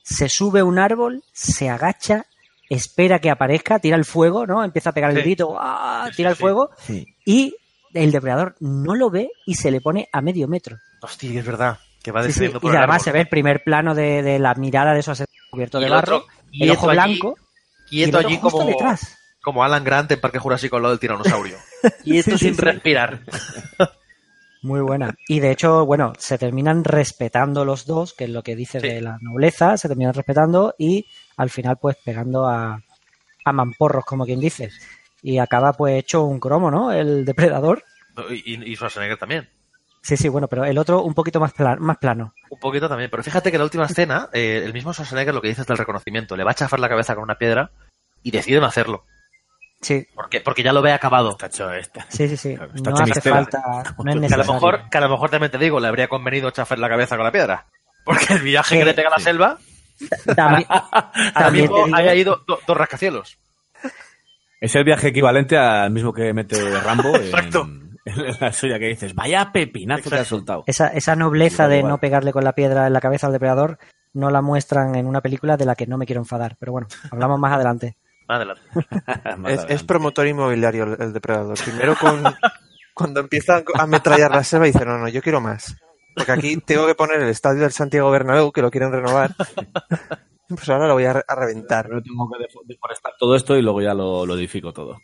se 0.03 0.29
sube 0.29 0.61
a 0.61 0.65
un 0.65 0.79
árbol, 0.79 1.23
se 1.31 1.69
agacha, 1.69 2.25
espera 2.69 3.19
que 3.19 3.29
aparezca, 3.29 3.79
tira 3.79 3.95
el 3.97 4.05
fuego, 4.05 4.45
¿no? 4.47 4.63
Empieza 4.63 4.91
a 4.91 4.93
pegar 4.93 5.11
el 5.11 5.21
grito, 5.21 5.55
¡ah! 5.59 6.09
tira 6.15 6.29
el 6.29 6.35
fuego 6.35 6.69
Sí. 6.79 7.05
y 7.25 7.55
el 7.93 8.11
depredador 8.11 8.55
no 8.59 8.95
lo 8.95 9.09
ve 9.09 9.29
y 9.45 9.55
se 9.55 9.69
le 9.69 9.79
pone 9.81 10.09
a 10.11 10.21
medio 10.21 10.47
metro. 10.47 10.77
Hostia, 11.01 11.39
es 11.39 11.45
verdad. 11.45 11.77
Que 12.01 12.11
va 12.11 12.21
Sí, 12.21 12.25
sí, 12.25 12.27
descendiendo 12.31 12.57
Y 12.57 12.61
por 12.61 12.71
el 12.71 12.77
además 12.77 12.95
árbol. 12.95 13.03
se 13.05 13.11
ve 13.11 13.19
el 13.21 13.27
primer 13.29 13.63
plano 13.63 13.95
de, 13.95 14.23
de 14.23 14.39
la 14.39 14.55
mirada 14.55 14.93
de 14.93 14.99
esos 15.01 15.23
cubierto 15.51 15.79
Y 15.79 15.83
de 15.85 15.89
barro, 15.89 16.25
el 16.51 16.71
ojo 16.71 16.87
blanco 16.87 17.35
y 17.91 18.03
el 18.03 18.09
Quieto 18.11 18.17
allí 18.27 18.37
justo 18.37 18.57
como, 18.57 18.69
detrás. 18.69 19.17
Como 19.43 19.63
Alan 19.63 19.83
Grant 19.83 20.11
en 20.11 20.19
Parque 20.21 20.39
Jurásico 20.39 20.77
al 20.77 20.83
lado 20.83 20.93
del 20.93 20.99
tiranosaurio. 20.99 21.57
y 22.03 22.17
esto 22.17 22.31
Sí, 22.37 22.45
sin 22.45 22.55
sí. 22.55 22.61
respirar. 22.61 23.19
Muy 24.61 24.79
buena. 24.79 25.13
Y 25.27 25.41
de 25.41 25.51
hecho, 25.51 25.85
bueno, 25.85 26.13
se 26.17 26.37
terminan 26.37 26.85
respetando 26.85 27.65
los 27.65 27.85
dos, 27.85 28.13
que 28.13 28.23
es 28.23 28.29
lo 28.29 28.43
que 28.43 28.55
dice 28.55 28.79
Sí. 28.79 28.87
de 28.87 29.01
la 29.01 29.17
nobleza, 29.19 29.75
se 29.77 29.89
terminan 29.89 30.13
respetando 30.13 30.73
y 30.77 31.05
al 31.35 31.49
final 31.49 31.77
pues 31.81 31.97
pegando 32.03 32.47
a, 32.47 32.81
a 33.43 33.51
mamporros, 33.51 34.05
como 34.05 34.25
quien 34.25 34.39
dice. 34.39 34.71
Y 35.21 35.37
acaba 35.39 35.73
pues 35.73 35.95
hecho 35.99 36.23
un 36.23 36.39
cromo, 36.39 36.71
¿no? 36.71 36.91
El 36.93 37.25
depredador. 37.25 37.83
Y, 38.29 38.53
y, 38.53 38.71
y 38.71 38.75
Schwarzenegger 38.75 39.17
también. 39.17 39.49
Sí, 40.01 40.15
sí, 40.17 40.29
bueno, 40.29 40.47
pero 40.47 40.63
el 40.65 40.77
otro 40.77 41.01
un 41.03 41.13
poquito 41.13 41.39
más, 41.41 41.53
pla- 41.53 41.77
más 41.77 41.97
plano. 41.97 42.33
Un 42.49 42.59
poquito 42.59 42.87
también. 42.87 43.09
Pero 43.09 43.23
fíjate 43.23 43.49
que 43.51 43.55
en 43.57 43.61
la 43.61 43.65
última 43.65 43.85
escena, 43.85 44.29
eh, 44.31 44.61
el 44.63 44.71
mismo 44.73 44.93
Schwarzenegger 44.93 45.33
lo 45.33 45.41
que 45.41 45.47
dice 45.49 45.61
es 45.61 45.67
del 45.67 45.77
reconocimiento. 45.77 46.37
Le 46.37 46.43
va 46.45 46.51
a 46.51 46.55
chafar 46.55 46.79
la 46.79 46.89
cabeza 46.89 47.15
con 47.15 47.23
una 47.25 47.37
piedra 47.37 47.71
y 48.21 48.31
decide 48.31 48.59
no 48.61 48.65
hacerlo. 48.65 49.05
Sí, 49.83 50.07
Porque, 50.15 50.41
porque 50.41 50.63
ya 50.63 50.73
lo 50.73 50.81
ve 50.81 50.91
acabado. 50.93 51.29
Está 51.31 51.45
hecho 51.47 51.71
esta. 51.71 52.05
sí, 52.09 52.27
sí, 52.29 52.37
sí. 52.37 52.53
está 52.53 52.89
No 52.89 52.97
hace 52.97 53.21
falta, 53.21 53.61
no 54.03 54.11
es 54.23 54.27
Que 54.29 54.33
a, 54.33 54.37
lo 54.37 54.45
mejor, 54.53 54.89
que 54.89 54.97
a 54.97 55.01
lo 55.01 55.09
mejor 55.09 55.29
también 55.29 55.51
te 55.51 55.57
digo, 55.57 55.79
le 55.79 55.87
habría 55.89 56.07
convenido 56.07 56.49
chafar 56.51 56.79
la 56.79 56.89
cabeza 56.89 57.15
con 57.17 57.25
la 57.25 57.31
piedra. 57.31 57.65
Porque 58.05 58.33
el 58.33 58.41
viaje 58.41 58.79
que 58.79 58.85
le 58.85 58.93
pega 58.93 59.09
a 59.09 59.11
la 59.11 59.19
selva, 59.19 59.57
También, 60.35 60.65
ahora 60.69 61.31
también 61.33 61.63
mismo 61.65 61.77
te 61.77 61.83
digo- 61.85 61.95
haya 61.97 62.15
ido 62.15 62.43
do- 62.47 62.59
dos 62.65 62.77
rascacielos. 62.77 63.37
Es 64.59 64.75
el 64.75 64.83
viaje 64.85 65.09
equivalente 65.09 65.57
al 65.57 65.91
mismo 65.91 66.13
que 66.13 66.33
mete 66.33 66.57
Rambo 66.79 67.15
en, 67.17 67.23
Exacto. 67.23 67.67
en 68.05 68.35
la 68.39 68.51
suya 68.53 68.79
que 68.79 68.87
dices, 68.87 69.13
vaya 69.13 69.51
pepinazo 69.51 70.09
que 70.09 70.15
ha 70.15 70.25
soltado. 70.25 70.63
esa, 70.67 70.87
esa 70.87 71.15
nobleza 71.15 71.67
de 71.67 71.79
igual. 71.79 71.91
no 71.91 71.97
pegarle 71.99 72.31
con 72.31 72.43
la 72.45 72.53
piedra 72.53 72.87
en 72.87 72.93
la 72.93 73.01
cabeza 73.01 73.27
al 73.27 73.33
depredador 73.33 73.77
no 74.13 74.29
la 74.29 74.41
muestran 74.41 74.95
en 74.95 75.07
una 75.07 75.21
película 75.21 75.57
de 75.57 75.65
la 75.65 75.75
que 75.75 75.87
no 75.87 75.97
me 75.97 76.05
quiero 76.05 76.21
enfadar. 76.21 76.55
Pero 76.59 76.71
bueno, 76.71 76.87
hablamos 77.11 77.39
más 77.39 77.51
adelante. 77.53 77.95
Adelante. 78.35 78.61
Más 78.75 78.83
Es, 79.25 79.35
adelante. 79.59 79.73
es 79.73 79.83
promotor 79.83 80.27
inmobiliario 80.27 80.83
el, 80.83 81.01
el 81.01 81.13
depredador. 81.13 81.57
Primero 81.63 81.95
con, 81.99 82.23
cuando 82.93 83.19
empiezan 83.19 83.63
a 83.75 83.83
ametrallar 83.83 84.31
la 84.31 84.43
selva 84.43 84.65
dice, 84.65 84.85
no, 84.85 84.97
no, 84.97 85.07
yo 85.07 85.21
quiero 85.21 85.41
más. 85.41 85.75
Porque 86.15 86.31
aquí 86.31 86.57
tengo 86.57 86.85
que 86.85 86.95
poner 86.95 87.21
el 87.21 87.29
estadio 87.29 87.61
del 87.61 87.71
Santiago 87.71 88.11
Bernabéu, 88.11 88.51
que 88.51 88.61
lo 88.61 88.69
quieren 88.71 88.91
renovar. 88.91 89.35
Pues 90.49 90.69
ahora 90.69 90.87
lo 90.87 90.93
voy 90.93 91.05
a, 91.05 91.13
re- 91.13 91.23
a 91.27 91.35
reventar. 91.35 91.85
Primero 91.85 92.03
tengo 92.03 92.29
que 92.29 92.43
defo- 92.45 92.61
deforestar 92.65 93.13
todo 93.17 93.35
esto 93.35 93.55
y 93.57 93.61
luego 93.63 93.81
ya 93.81 93.93
lo, 93.95 94.23
lo 94.25 94.35
edifico 94.35 94.71
todo. 94.71 95.01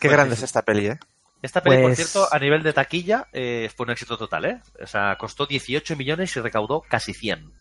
Qué 0.00 0.08
grande 0.08 0.34
es 0.34 0.42
esta 0.42 0.62
peli, 0.62 0.86
¿eh? 0.88 0.98
Esta 1.42 1.62
peli, 1.62 1.76
por 1.76 1.84
Pues- 1.94 1.98
cierto, 1.98 2.26
a 2.32 2.38
nivel 2.40 2.62
de 2.64 2.72
taquilla, 2.72 3.28
eh, 3.32 3.70
fue 3.76 3.84
un 3.84 3.92
éxito 3.92 4.16
total, 4.18 4.44
¿eh? 4.46 4.60
O 4.82 4.86
sea, 4.86 5.16
costó 5.18 5.46
18 5.46 5.94
millones 5.94 6.34
y 6.36 6.40
recaudó 6.40 6.80
casi 6.80 7.12
100. 7.14 7.52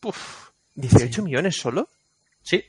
Puf, 0.00 0.50
¿18 0.76 1.22
millones 1.22 1.56
solo? 1.56 1.88
Sí, 2.42 2.62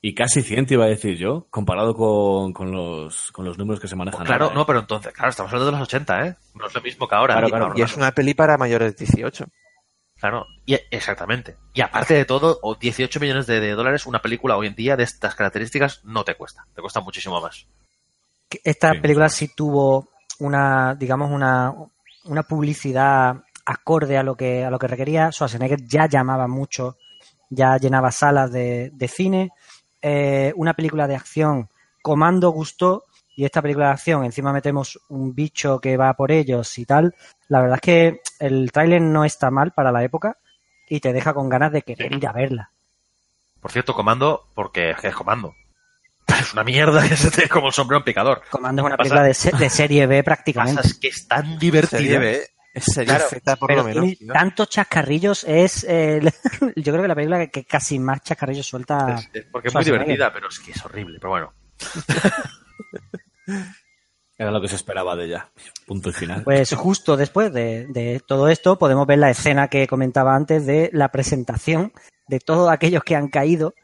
Y 0.00 0.14
casi 0.14 0.42
100 0.42 0.66
te 0.66 0.74
iba 0.74 0.84
a 0.84 0.88
decir 0.88 1.16
yo, 1.16 1.46
comparado 1.50 1.94
con, 1.94 2.52
con 2.52 2.70
los, 2.70 3.32
con 3.32 3.44
los 3.44 3.58
números 3.58 3.80
que 3.80 3.88
se 3.88 3.96
manejan. 3.96 4.24
claro, 4.24 4.44
ahora, 4.44 4.54
¿eh? 4.54 4.58
no, 4.58 4.66
pero 4.66 4.78
entonces, 4.80 5.12
claro, 5.12 5.30
estamos 5.30 5.50
hablando 5.52 5.66
de 5.72 5.78
los 5.78 5.88
80, 5.88 6.26
¿eh? 6.26 6.36
No 6.54 6.66
es 6.66 6.74
lo 6.74 6.80
mismo 6.82 7.08
que 7.08 7.14
ahora. 7.16 7.34
Claro, 7.34 7.48
Y- 7.48 7.50
claro. 7.50 7.72
Y 7.76 7.82
es 7.82 7.96
una 7.96 8.12
peli 8.12 8.34
para 8.34 8.56
mayores 8.56 8.96
de 8.96 9.04
18. 9.06 9.46
Claro, 10.20 10.46
y, 10.66 10.76
exactamente. 10.90 11.56
Y 11.74 11.80
aparte 11.80 12.14
de 12.14 12.24
todo, 12.24 12.58
o 12.62 12.74
18 12.76 13.20
millones 13.20 13.46
de, 13.46 13.60
de 13.60 13.72
dólares, 13.72 14.06
una 14.06 14.20
película 14.20 14.56
hoy 14.56 14.66
en 14.68 14.74
día 14.74 14.96
de 14.96 15.04
estas 15.04 15.34
características 15.34 16.00
no 16.04 16.24
te 16.24 16.34
cuesta. 16.34 16.64
Te 16.74 16.80
cuesta 16.80 17.00
muchísimo 17.00 17.40
más. 17.40 17.66
esta 18.64 18.92
Sí, 18.92 19.00
película 19.00 19.28
sí 19.28 19.48
tuvo 19.54 20.08
una, 20.40 20.94
digamos, 20.94 21.30
una, 21.30 21.72
una 22.24 22.42
publicidad 22.44 23.36
acorde 23.66 24.16
a 24.16 24.22
lo 24.22 24.34
que 24.36 24.64
a 24.64 24.70
lo 24.70 24.78
que 24.78 24.86
requería. 24.88 25.30
Schwarzenegger 25.30 25.84
ya 25.84 26.06
llamaba 26.08 26.48
mucho, 26.48 26.96
ya 27.50 27.76
llenaba 27.78 28.10
salas 28.10 28.50
de, 28.52 28.90
de 28.92 29.08
cine. 29.08 29.50
Eh, 30.02 30.52
una 30.56 30.74
película 30.74 31.06
de 31.06 31.16
acción, 31.16 31.68
Comando 32.02 32.50
gustó, 32.50 33.04
y 33.36 33.44
esta 33.44 33.62
película 33.62 33.86
de 33.86 33.92
acción, 33.92 34.24
encima 34.24 34.52
metemos 34.52 34.98
un 35.08 35.34
bicho 35.34 35.80
que 35.80 35.96
va 35.96 36.14
por 36.14 36.32
ellos 36.32 36.76
y 36.78 36.84
tal. 36.84 37.14
La 37.48 37.60
verdad 37.60 37.76
es 37.76 37.80
que 37.82 38.20
el 38.40 38.72
tráiler 38.72 39.00
no 39.00 39.24
está 39.24 39.50
mal 39.50 39.72
para 39.72 39.92
la 39.92 40.02
época 40.02 40.36
y 40.88 41.00
te 41.00 41.12
deja 41.12 41.34
con 41.34 41.48
ganas 41.48 41.70
de 41.72 41.82
querer 41.82 42.12
ir 42.12 42.26
a 42.26 42.32
verla. 42.32 42.70
Por 43.60 43.70
cierto, 43.72 43.94
Comando, 43.94 44.48
porque 44.54 44.94
es 45.02 45.14
comando. 45.14 45.54
Es 46.28 46.52
una 46.52 46.64
mierda, 46.64 47.04
es 47.06 47.48
como 47.50 47.68
el 47.68 47.72
sombrero 47.72 47.98
en 47.98 48.04
picador. 48.04 48.42
Comando 48.50 48.82
es 48.82 48.86
una 48.86 48.96
Pasa- 48.96 49.02
película 49.04 49.22
de, 49.24 49.34
se- 49.34 49.56
de 49.56 49.70
serie 49.70 50.06
B 50.06 50.22
prácticamente. 50.24 50.76
Pasa 50.82 50.88
es 50.88 50.94
que 50.98 51.08
es 51.08 51.26
tan 51.28 51.58
divertida. 51.58 51.98
Serie 52.00 52.18
B, 52.18 52.46
es 52.78 52.84
serie 52.86 53.14
Claro, 53.14 53.28
Z 53.28 53.56
por 53.56 53.68
pero 53.68 53.82
lo 53.82 53.88
menos. 53.88 54.16
tiene 54.18 54.32
tantos 54.32 54.68
chascarrillos 54.70 55.44
es 55.44 55.84
eh, 55.88 56.20
yo 56.76 56.92
creo 56.92 57.02
que 57.02 57.08
la 57.08 57.14
película 57.14 57.38
que, 57.38 57.50
que 57.50 57.64
casi 57.64 57.98
más 57.98 58.22
chascarrillos 58.22 58.66
suelta 58.66 59.14
Es- 59.18 59.28
es 59.32 59.44
porque 59.52 59.68
es 59.68 59.74
muy 59.74 59.84
divertida, 59.84 60.32
pero 60.32 60.48
es 60.48 60.58
que 60.58 60.72
es 60.72 60.84
horrible. 60.84 61.18
Pero 61.20 61.30
bueno, 61.30 61.52
Era 64.40 64.52
lo 64.52 64.60
que 64.60 64.68
se 64.68 64.76
esperaba 64.76 65.16
de 65.16 65.24
ella. 65.24 65.48
Punto 65.86 66.10
y 66.10 66.12
final. 66.12 66.44
pues 66.44 66.72
justo 66.74 67.16
después 67.16 67.52
de, 67.52 67.86
de 67.88 68.20
todo 68.26 68.48
esto 68.48 68.78
podemos 68.78 69.06
ver 69.06 69.18
la 69.18 69.30
escena 69.30 69.68
que 69.68 69.86
comentaba 69.88 70.34
antes 70.36 70.64
de 70.64 70.90
la 70.92 71.08
presentación 71.08 71.92
de 72.28 72.38
todos 72.38 72.70
aquellos 72.70 73.02
que 73.02 73.16
han 73.16 73.28
caído 73.28 73.74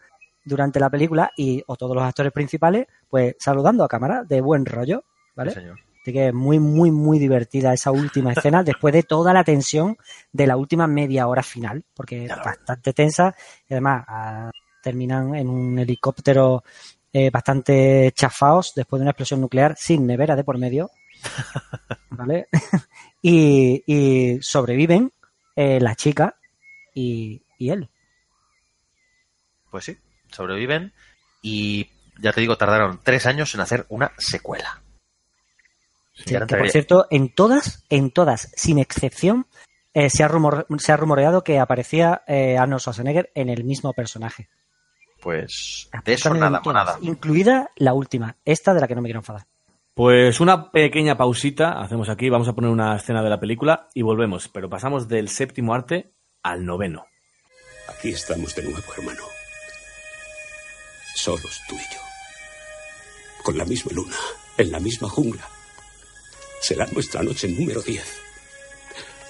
durante 0.44 0.78
la 0.78 0.90
película 0.90 1.32
y 1.36 1.62
o 1.66 1.74
todos 1.76 1.96
los 1.96 2.04
actores 2.04 2.30
principales 2.32 2.86
pues 3.08 3.34
saludando 3.40 3.82
a 3.82 3.88
cámara 3.88 4.22
de 4.22 4.40
buen 4.42 4.64
rollo 4.66 5.02
vale 5.34 5.52
sí, 5.52 5.60
señor. 5.60 5.78
Así 6.04 6.12
que 6.12 6.28
es 6.28 6.34
muy, 6.34 6.58
muy, 6.58 6.90
muy 6.90 7.18
divertida 7.18 7.72
esa 7.72 7.90
última 7.90 8.32
escena 8.32 8.62
después 8.62 8.92
de 8.92 9.04
toda 9.04 9.32
la 9.32 9.42
tensión 9.42 9.96
de 10.32 10.46
la 10.46 10.58
última 10.58 10.86
media 10.86 11.26
hora 11.26 11.42
final, 11.42 11.82
porque 11.94 12.26
es 12.26 12.36
bastante 12.44 12.92
tensa 12.92 13.34
y 13.66 13.72
además 13.72 14.04
ah, 14.06 14.50
terminan 14.82 15.34
en 15.34 15.48
un 15.48 15.78
helicóptero 15.78 16.62
eh, 17.10 17.30
bastante 17.30 18.12
chafaos 18.14 18.74
después 18.76 19.00
de 19.00 19.04
una 19.04 19.12
explosión 19.12 19.40
nuclear 19.40 19.76
sin 19.78 20.06
nevera 20.06 20.36
de 20.36 20.44
por 20.44 20.58
medio, 20.58 20.90
¿vale? 22.10 22.48
y, 23.22 23.82
y 23.86 24.42
sobreviven 24.42 25.10
eh, 25.56 25.80
la 25.80 25.94
chica 25.94 26.36
y, 26.92 27.40
y 27.56 27.70
él. 27.70 27.88
Pues 29.70 29.86
sí, 29.86 29.96
sobreviven 30.30 30.92
y 31.40 31.88
ya 32.20 32.34
te 32.34 32.42
digo, 32.42 32.58
tardaron 32.58 33.00
tres 33.02 33.24
años 33.24 33.54
en 33.54 33.62
hacer 33.62 33.86
una 33.88 34.12
secuela. 34.18 34.83
Sí, 36.14 36.34
que 36.46 36.56
por 36.56 36.70
cierto, 36.70 37.06
en 37.10 37.28
todas, 37.34 37.84
en 37.90 38.10
todas, 38.10 38.52
sin 38.56 38.78
excepción, 38.78 39.46
eh, 39.92 40.10
se, 40.10 40.22
ha 40.22 40.28
rumor- 40.28 40.66
se 40.78 40.92
ha 40.92 40.96
rumoreado 40.96 41.42
que 41.44 41.58
aparecía 41.58 42.22
eh, 42.26 42.56
Arnold 42.58 42.80
Schwarzenegger 42.80 43.30
en 43.34 43.48
el 43.48 43.64
mismo 43.64 43.92
personaje. 43.92 44.48
Pues 45.20 45.88
de 46.04 46.12
eso 46.12 46.32
nada, 46.34 46.60
todas, 46.62 46.74
nada. 46.86 46.98
Incluida 47.00 47.70
la 47.76 47.94
última, 47.94 48.36
esta 48.44 48.74
de 48.74 48.80
la 48.80 48.86
que 48.88 48.94
no 48.94 49.00
me 49.02 49.08
quiero 49.08 49.20
enfadar. 49.20 49.46
Pues 49.94 50.40
una 50.40 50.70
pequeña 50.70 51.16
pausita 51.16 51.80
hacemos 51.80 52.08
aquí, 52.08 52.28
vamos 52.28 52.48
a 52.48 52.52
poner 52.52 52.70
una 52.70 52.96
escena 52.96 53.22
de 53.22 53.30
la 53.30 53.40
película 53.40 53.88
y 53.94 54.02
volvemos, 54.02 54.48
pero 54.48 54.68
pasamos 54.68 55.08
del 55.08 55.28
séptimo 55.28 55.72
arte 55.74 56.10
al 56.42 56.64
noveno. 56.66 57.06
Aquí 57.88 58.10
estamos 58.10 58.54
de 58.54 58.64
nuevo, 58.64 58.82
hermano. 58.98 59.22
Solos 61.16 61.60
tú 61.68 61.74
y 61.76 61.94
yo. 61.94 62.00
Con 63.42 63.56
la 63.56 63.64
misma 63.64 63.92
luna, 63.94 64.16
en 64.58 64.70
la 64.72 64.80
misma 64.80 65.08
jungla. 65.08 65.46
Será 66.64 66.86
nuestra 66.86 67.22
noche 67.22 67.46
número 67.46 67.82
10. 67.82 68.02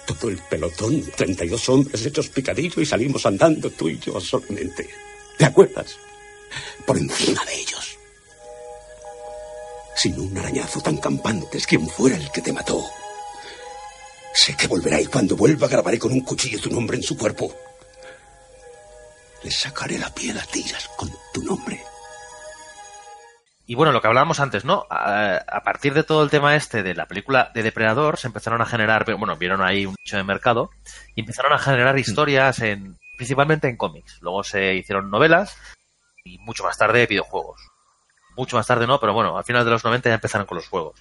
Todo 0.06 0.28
el 0.28 0.38
pelotón, 0.38 1.02
32 1.16 1.68
hombres 1.68 2.06
hechos 2.06 2.28
picadillo 2.28 2.80
y 2.80 2.86
salimos 2.86 3.26
andando 3.26 3.70
tú 3.70 3.88
y 3.88 3.98
yo 3.98 4.20
solamente. 4.20 4.88
¿Te 5.36 5.44
acuerdas? 5.44 5.96
Por 6.86 6.96
encima 6.96 7.44
de 7.44 7.56
ellos. 7.56 7.98
Sin 9.96 10.20
un 10.20 10.38
arañazo 10.38 10.80
tan 10.80 10.98
campante 10.98 11.58
es 11.58 11.66
quien 11.66 11.88
fuera 11.88 12.16
el 12.16 12.30
que 12.30 12.40
te 12.40 12.52
mató. 12.52 12.88
Sé 14.32 14.54
que 14.56 14.68
volverá 14.68 15.00
y 15.00 15.06
cuando 15.06 15.34
vuelva 15.34 15.66
grabaré 15.66 15.98
con 15.98 16.12
un 16.12 16.20
cuchillo 16.20 16.60
tu 16.60 16.70
nombre 16.70 16.98
en 16.98 17.02
su 17.02 17.18
cuerpo. 17.18 17.52
Le 19.42 19.50
sacaré 19.50 19.98
la 19.98 20.14
piel 20.14 20.38
a 20.38 20.46
tiras 20.46 20.88
con 20.96 21.12
tu 21.32 21.42
nombre. 21.42 21.82
Y 23.66 23.74
bueno, 23.76 23.92
lo 23.92 24.00
que 24.02 24.08
hablábamos 24.08 24.40
antes, 24.40 24.64
¿no? 24.64 24.86
A, 24.90 25.36
a 25.36 25.60
partir 25.62 25.94
de 25.94 26.02
todo 26.04 26.22
el 26.22 26.28
tema 26.30 26.54
este 26.54 26.82
de 26.82 26.94
la 26.94 27.06
película 27.06 27.50
de 27.54 27.62
Depredador, 27.62 28.18
se 28.18 28.26
empezaron 28.26 28.60
a 28.60 28.66
generar, 28.66 29.04
bueno, 29.16 29.36
vieron 29.36 29.62
ahí 29.62 29.86
un 29.86 29.94
nicho 30.04 30.16
de 30.18 30.22
mercado 30.24 30.70
y 31.14 31.20
empezaron 31.20 31.52
a 31.52 31.58
generar 31.58 31.98
historias 31.98 32.58
en, 32.60 32.98
principalmente 33.16 33.68
en 33.68 33.76
cómics. 33.78 34.18
Luego 34.20 34.44
se 34.44 34.74
hicieron 34.74 35.10
novelas 35.10 35.56
y 36.24 36.36
mucho 36.38 36.62
más 36.64 36.76
tarde 36.76 37.06
videojuegos. 37.06 37.60
mucho 38.36 38.56
más 38.56 38.66
tarde 38.66 38.86
no, 38.86 39.00
pero 39.00 39.14
bueno, 39.14 39.38
a 39.38 39.42
finales 39.44 39.64
de 39.64 39.70
los 39.72 39.84
90 39.84 40.10
ya 40.10 40.14
empezaron 40.16 40.46
con 40.46 40.56
los 40.56 40.68
juegos. 40.68 41.00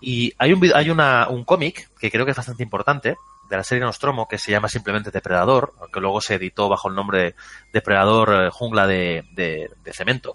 Y 0.00 0.32
hay 0.38 0.52
un, 0.52 0.70
hay 0.74 0.90
una, 0.90 1.28
un 1.28 1.44
cómic 1.44 1.88
que 2.00 2.10
creo 2.10 2.24
que 2.24 2.32
es 2.32 2.36
bastante 2.36 2.64
importante 2.64 3.14
de 3.48 3.56
la 3.56 3.62
serie 3.62 3.84
Nostromo 3.84 4.26
que 4.26 4.38
se 4.38 4.50
llama 4.50 4.68
simplemente 4.68 5.12
Depredador, 5.12 5.72
aunque 5.80 6.00
luego 6.00 6.20
se 6.20 6.34
editó 6.34 6.68
bajo 6.68 6.88
el 6.88 6.96
nombre 6.96 7.18
de 7.22 7.34
Depredador 7.74 8.46
eh, 8.46 8.50
Jungla 8.50 8.86
de, 8.88 9.24
de- 9.34 9.70
de 9.84 9.92
Cemento. 9.92 10.34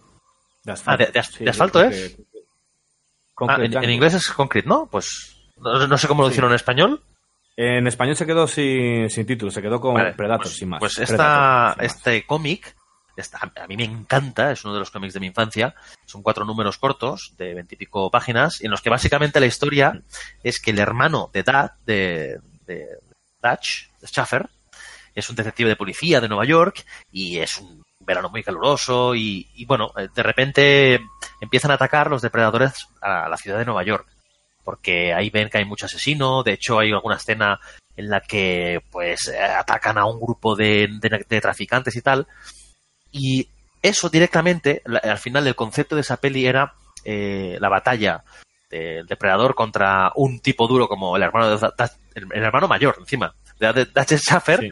De 0.74 0.82
Ah, 0.86 0.98
de, 0.98 1.06
de 1.08 1.20
as- 1.20 1.28
Sí, 1.32 1.44
de 1.44 1.50
asfalto 1.50 1.82
es. 1.82 2.18
concrete- 3.34 3.78
Ah, 3.78 3.84
en, 3.84 3.90
inglés 3.90 4.14
es 4.16 4.28
Concrete, 4.32 4.68
¿no? 4.68 4.88
Pues 4.92 5.38
no, 5.58 5.88
no 5.88 5.98
sé 5.98 6.08
cómo 6.08 6.22
lo 6.24 6.28
Sí. 6.28 6.34
hicieron 6.34 6.52
en 6.52 6.56
español. 6.56 7.02
En 7.56 7.88
español 7.88 8.16
se 8.16 8.26
quedó 8.26 8.48
sin, 8.48 9.10
sin 9.10 9.26
título, 9.26 9.52
se 9.52 9.62
quedó 9.62 9.80
con 9.82 9.96
Vale, 9.96 10.14
Predator, 10.14 10.44
pues, 10.44 10.56
sin 10.58 10.70
más. 10.70 10.80
Pues 10.80 10.96
Predator, 10.96 11.14
esta, 11.16 11.74
sin 11.74 11.84
más. 11.84 11.96
este 11.96 12.26
cómic, 12.28 12.76
esta- 13.16 13.40
a 13.56 13.68
mí 13.68 13.76
me 13.78 13.84
encanta, 13.86 14.52
es 14.52 14.64
uno 14.64 14.74
de 14.74 14.80
los 14.82 14.92
cómics 14.92 15.14
de 15.16 15.20
mi 15.20 15.28
infancia. 15.28 15.74
Son 16.06 16.22
cuatro 16.22 16.46
números 16.46 16.78
cortos 16.78 17.34
de 17.38 17.54
veintipico 17.56 18.12
páginas, 18.12 18.62
en 18.62 18.70
los 18.72 18.82
que 18.82 18.90
básicamente 18.92 19.40
la 19.40 19.48
historia 19.48 20.02
es 20.44 20.60
que 20.60 20.72
el 20.72 20.80
hermano 20.80 21.32
de 21.34 21.44
Dad, 21.44 21.72
de, 21.86 22.40
de 22.68 22.88
Dutch, 23.42 23.90
de 24.02 24.08
Schaffer, 24.08 24.50
es 25.16 25.28
un 25.32 25.36
detective 25.36 25.70
de 25.70 25.76
policía 25.76 26.22
de 26.22 26.28
Nueva 26.28 26.46
York 26.46 26.86
y 27.12 27.40
es 27.40 27.58
un 27.58 27.84
verano 28.08 28.30
muy 28.30 28.42
caluroso 28.42 29.14
y, 29.14 29.48
y, 29.56 29.66
bueno, 29.66 29.92
eh, 29.98 30.08
de 30.16 30.24
repente 30.24 31.00
empiezan 31.42 31.70
a 31.72 31.76
atacar 31.76 32.10
los 32.10 32.24
depredadores 32.24 32.88
a 33.02 33.30
la 33.30 33.38
ciudad 33.38 33.60
de 33.60 33.66
Nueva 33.66 33.84
York 33.84 34.08
porque 34.64 35.14
ahí 35.14 35.30
ven 35.30 35.50
que 35.50 35.60
hay 35.60 35.66
mucho 35.66 35.86
asesino, 35.86 36.44
de 36.44 36.54
hecho 36.54 36.80
hay 36.80 36.92
alguna 36.92 37.16
escena 37.18 37.60
en 37.96 38.10
la 38.10 38.20
que 38.22 38.82
pues 38.92 39.28
eh, 39.28 39.40
atacan 39.42 39.98
a 39.98 40.06
un 40.06 40.20
grupo 40.20 40.56
de, 40.56 40.90
de- 41.00 41.42
traficantes 41.42 41.96
y 41.96 42.02
tal, 42.02 42.28
y 43.12 43.48
eso 43.82 44.10
directamente, 44.10 44.82
al 45.04 45.18
final 45.20 45.48
el 45.48 45.56
concepto 45.56 45.96
de 45.96 46.02
esa 46.02 46.18
peli 46.18 46.46
era 46.46 46.74
eh, 47.06 47.58
la 47.62 47.70
batalla 47.70 48.24
del 48.70 49.06
depredador 49.08 49.56
contra 49.56 50.12
un 50.16 50.42
tipo 50.42 50.68
duro 50.68 50.90
como 50.90 51.16
el 51.16 51.24
hermano 51.24 51.58
de 51.58 51.70
el, 52.16 52.44
hermano 52.44 52.68
mayor 52.68 52.98
encima 53.00 53.34
de 53.60 53.72
de 53.72 53.86
Dutch 53.86 54.18
Schaffer 54.18 54.70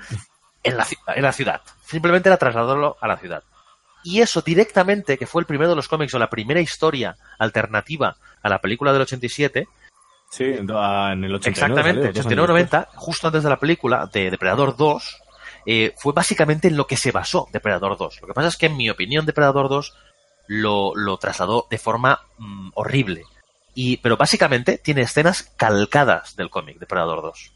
en, 0.66 0.78
la, 0.78 0.86
ci- 0.86 0.98
en 1.08 1.24
la 1.24 1.32
ciudad. 1.32 1.62
Simplemente 1.86 2.30
era 2.30 2.38
trasladarlo 2.38 2.98
a 3.00 3.08
la 3.08 3.18
ciudad. 3.18 3.44
Y 4.04 4.22
eso 4.22 4.42
directamente, 4.42 5.18
que 5.18 5.26
fue 5.26 5.42
el 5.42 5.46
primero 5.48 5.70
de 5.70 5.76
los 5.76 5.88
cómics 5.88 6.14
o 6.14 6.20
la 6.20 6.30
primera 6.30 6.60
historia 6.62 7.16
alternativa 7.40 8.16
a 8.44 8.50
la 8.50 8.60
película 8.60 8.94
del 8.94 9.02
87, 9.04 9.68
Sí, 10.30 10.44
en 10.44 10.70
en 10.70 11.24
el 11.24 11.36
89. 11.36 11.50
Exactamente, 11.50 12.22
salió, 12.22 12.46
dos 12.46 12.56
años 12.56 12.70
89-90, 12.70 12.88
justo 12.96 13.28
antes 13.28 13.44
de 13.44 13.50
la 13.50 13.58
película 13.60 14.10
de 14.12 14.32
Depredador 14.32 14.76
2, 14.76 15.22
eh, 15.68 15.94
fue 15.98 16.14
básicamente 16.14 16.68
en 16.68 16.76
lo 16.78 16.88
que 16.88 16.98
se 16.98 17.12
basó 17.12 17.48
Depredador 17.54 17.98
2. 17.98 18.22
Lo 18.22 18.28
que 18.28 18.34
pasa 18.34 18.50
es 18.50 18.58
que, 18.58 18.66
en 18.66 18.76
mi 18.76 18.90
opinión, 18.90 19.26
Depredador 19.26 19.70
2 19.70 19.94
lo, 20.48 20.94
lo 20.96 21.18
trasladó 21.18 21.68
de 21.70 21.78
forma 21.78 22.20
mm, 22.38 22.70
horrible. 22.74 23.24
Y, 23.74 23.98
pero 23.98 24.18
básicamente 24.18 24.78
tiene 24.78 25.02
escenas 25.02 25.54
calcadas 25.58 26.36
del 26.36 26.50
cómic 26.50 26.80
Depredador 26.80 27.22
2. 27.22 27.52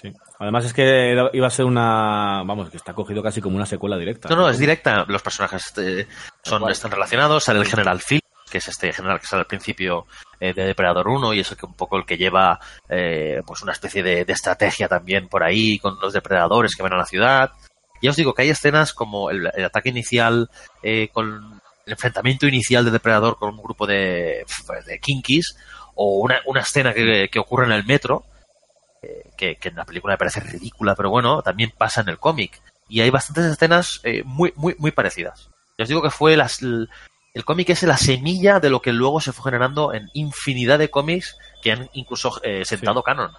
Sí. 0.00 0.12
Además 0.38 0.64
es 0.64 0.72
que 0.72 1.10
era- 1.12 1.30
iba 1.32 1.46
a 1.46 1.50
ser 1.50 1.64
una... 1.64 2.42
Vamos, 2.44 2.70
que 2.70 2.76
está 2.76 2.92
cogido 2.92 3.22
casi 3.22 3.40
como 3.40 3.56
una 3.56 3.66
secuela 3.66 3.96
directa. 3.96 4.28
No, 4.28 4.36
no, 4.36 4.48
es 4.48 4.58
directa. 4.58 5.04
Los 5.08 5.22
personajes 5.22 5.72
eh, 5.78 6.06
son, 6.42 6.68
están 6.70 6.90
relacionados. 6.90 7.44
Sale 7.44 7.58
el 7.58 7.66
General 7.66 8.00
Phil, 8.00 8.20
que 8.50 8.58
es 8.58 8.68
este 8.68 8.92
general 8.92 9.18
que 9.20 9.26
sale 9.26 9.40
al 9.40 9.46
principio 9.46 10.06
eh, 10.40 10.54
de 10.54 10.64
Depredador 10.66 11.08
1 11.08 11.34
y 11.34 11.40
es 11.40 11.50
el 11.50 11.56
que 11.56 11.66
un 11.66 11.74
poco 11.74 11.96
el 11.96 12.06
que 12.06 12.16
lleva 12.16 12.60
eh, 12.88 13.42
pues 13.46 13.62
una 13.62 13.72
especie 13.72 14.02
de, 14.02 14.24
de 14.24 14.32
estrategia 14.32 14.88
también 14.88 15.28
por 15.28 15.42
ahí 15.42 15.78
con 15.80 15.98
los 16.00 16.12
depredadores 16.12 16.76
que 16.76 16.82
van 16.82 16.92
a 16.94 16.98
la 16.98 17.06
ciudad. 17.06 17.50
Ya 18.00 18.10
os 18.10 18.16
digo 18.16 18.32
que 18.34 18.42
hay 18.42 18.50
escenas 18.50 18.92
como 18.94 19.30
el, 19.30 19.50
el 19.54 19.64
ataque 19.64 19.88
inicial 19.88 20.48
eh, 20.82 21.08
con 21.12 21.60
el 21.86 21.92
enfrentamiento 21.92 22.46
inicial 22.46 22.84
de 22.84 22.92
Depredador 22.92 23.36
con 23.36 23.50
un 23.50 23.62
grupo 23.62 23.86
de, 23.86 24.44
de 24.86 24.98
kinkis 25.00 25.56
o 25.96 26.18
una, 26.20 26.36
una 26.46 26.60
escena 26.60 26.94
que, 26.94 27.28
que 27.32 27.38
ocurre 27.40 27.66
en 27.66 27.72
el 27.72 27.84
metro 27.84 28.24
eh, 29.02 29.30
que, 29.36 29.56
que 29.56 29.68
en 29.68 29.76
la 29.76 29.84
película 29.84 30.14
me 30.14 30.18
parece 30.18 30.40
ridícula, 30.40 30.94
pero 30.94 31.10
bueno, 31.10 31.42
también 31.42 31.72
pasa 31.76 32.00
en 32.00 32.08
el 32.08 32.18
cómic. 32.18 32.60
Y 32.88 33.00
hay 33.00 33.10
bastantes 33.10 33.44
escenas 33.44 34.00
eh, 34.04 34.22
muy, 34.24 34.52
muy, 34.56 34.74
muy 34.78 34.90
parecidas. 34.90 35.50
Ya 35.76 35.82
os 35.82 35.88
digo 35.88 36.02
que 36.02 36.10
fue 36.10 36.36
las, 36.36 36.62
el, 36.62 36.88
el 37.34 37.44
cómic 37.44 37.70
es 37.70 37.82
la 37.84 37.96
semilla 37.96 38.58
de 38.58 38.70
lo 38.70 38.80
que 38.80 38.92
luego 38.92 39.20
se 39.20 39.32
fue 39.32 39.44
generando 39.44 39.92
en 39.92 40.08
infinidad 40.14 40.78
de 40.78 40.90
cómics 40.90 41.36
que 41.62 41.72
han 41.72 41.88
incluso 41.92 42.40
eh, 42.42 42.64
sentado 42.64 43.02
canon. 43.02 43.30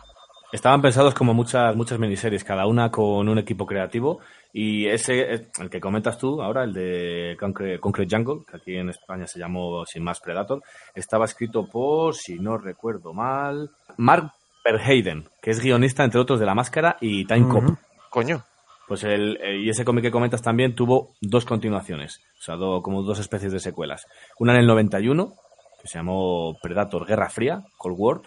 Estaban 0.52 0.82
pensados 0.82 1.14
como 1.14 1.34
muchas 1.34 1.76
muchas 1.76 2.00
miniseries, 2.00 2.44
cada 2.44 2.66
una 2.66 2.90
con 2.90 3.28
un 3.28 3.38
equipo 3.38 3.66
creativo. 3.66 4.20
Y 4.52 4.88
ese, 4.88 5.34
eh, 5.34 5.48
el 5.60 5.70
que 5.70 5.80
comentas 5.80 6.18
tú 6.18 6.42
ahora, 6.42 6.64
el 6.64 6.74
de 6.74 7.38
Concrete, 7.40 7.80
Concrete 7.80 8.16
Jungle, 8.16 8.46
que 8.50 8.58
aquí 8.58 8.76
en 8.78 8.90
España 8.90 9.28
se 9.28 9.38
llamó 9.38 9.86
sin 9.86 10.04
más 10.04 10.20
Predator, 10.20 10.64
estaba 10.96 11.26
escrito 11.26 11.68
por, 11.68 12.16
si 12.16 12.40
no 12.40 12.58
recuerdo 12.58 13.14
mal, 13.14 13.70
Mark 13.98 14.32
Verheiden, 14.64 15.30
que 15.42 15.52
es 15.52 15.60
guionista, 15.62 16.04
entre 16.04 16.20
otros, 16.20 16.40
de 16.40 16.46
La 16.46 16.56
Máscara 16.56 16.98
y 17.02 17.26
Time 17.26 17.48
Cop. 17.48 17.64
Coño. 18.10 18.44
Pues 18.88 19.04
el, 19.04 19.38
eh, 19.42 19.58
y 19.60 19.70
ese 19.70 19.86
cómic 19.86 20.04
que 20.04 20.12
comentas 20.12 20.42
también 20.42 20.74
tuvo 20.76 21.14
dos 21.22 21.46
continuaciones, 21.46 22.22
o 22.40 22.42
sea, 22.42 22.56
do- 22.56 22.82
como 22.82 23.04
dos 23.04 23.20
especies 23.20 23.52
de 23.52 23.60
secuelas. 23.60 24.08
Una 24.40 24.54
en 24.54 24.62
el 24.62 24.68
91, 24.68 25.34
que 25.82 25.88
se 25.88 26.00
llamó 26.00 26.58
Predator 26.62 27.06
Guerra 27.06 27.30
Fría, 27.30 27.62
Cold 27.78 27.96
War, 28.00 28.22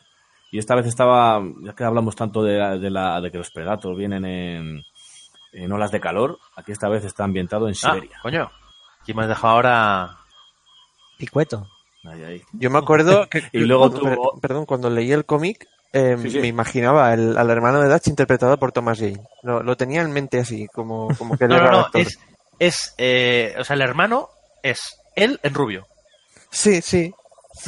y 0.53 0.59
esta 0.59 0.77
vez 0.77 0.87
estaba, 0.87 1.43
ya 1.65 1.75
que 1.75 1.83
hablamos 1.83 2.15
tanto 2.15 2.45
de, 2.45 2.59
la- 2.59 2.79
de, 2.79 2.91
la, 2.91 3.21
de 3.21 3.33
que 3.33 3.39
los 3.39 3.51
Predators 3.51 3.99
vienen 3.99 4.25
en, 4.25 4.83
en 5.53 5.73
olas 5.73 5.91
de 5.91 5.99
calor, 6.01 6.39
aquí 6.55 6.71
esta 6.71 6.89
vez 6.89 7.05
está 7.05 7.25
ambientado 7.25 7.67
en 7.67 7.73
Ah, 7.83 7.95
Siberia. 7.95 8.19
coño. 8.23 8.51
¿Quién 9.05 9.17
me 9.17 9.25
has 9.25 9.31
dejado 9.31 9.55
ahora? 9.55 10.17
Picueto. 11.19 11.67
Ahí, 12.05 12.23
ahí. 12.25 12.43
Yo 12.53 12.71
me 12.71 12.79
acuerdo 12.79 13.29
que, 13.29 13.43
Y 13.53 13.59
luego 13.61 13.91
cuando- 13.91 14.01
tuvo- 14.01 14.33
per- 14.35 14.41
perdón, 14.41 14.67
cuando 14.67 14.91
leí 14.91 15.11
el 15.13 15.25
cómic, 15.25 15.67
eh, 15.93 16.17
Sí, 16.21 16.31
sí. 16.31 16.39
me 16.39 16.47
imaginaba 16.49 17.13
el- 17.15 17.37
al 17.37 17.51
hermano 17.51 17.81
de 17.81 17.89
Dutch 17.89 18.09
interpretado 18.09 18.59
por 18.59 18.73
Thomas 18.73 18.99
Jane. 18.99 19.21
Lo, 19.43 19.63
lo 19.63 19.77
tenía 19.77 20.01
en 20.03 20.13
mente 20.13 20.41
así, 20.41 20.67
como, 20.69 21.09
como 21.19 21.37
que 21.37 21.47
No, 21.49 21.57
era 21.57 21.71
no, 21.71 21.79
actor. 21.81 22.01
Es, 22.03 22.19
es 22.59 22.95
eh, 22.99 23.55
o 23.59 23.65
sea, 23.65 23.75
el 23.75 23.83
hermano 23.83 24.29
es 24.63 24.97
él 25.17 25.39
en 25.43 25.55
rubio. 25.55 25.87
Sí, 26.51 26.81
sí. 26.83 27.13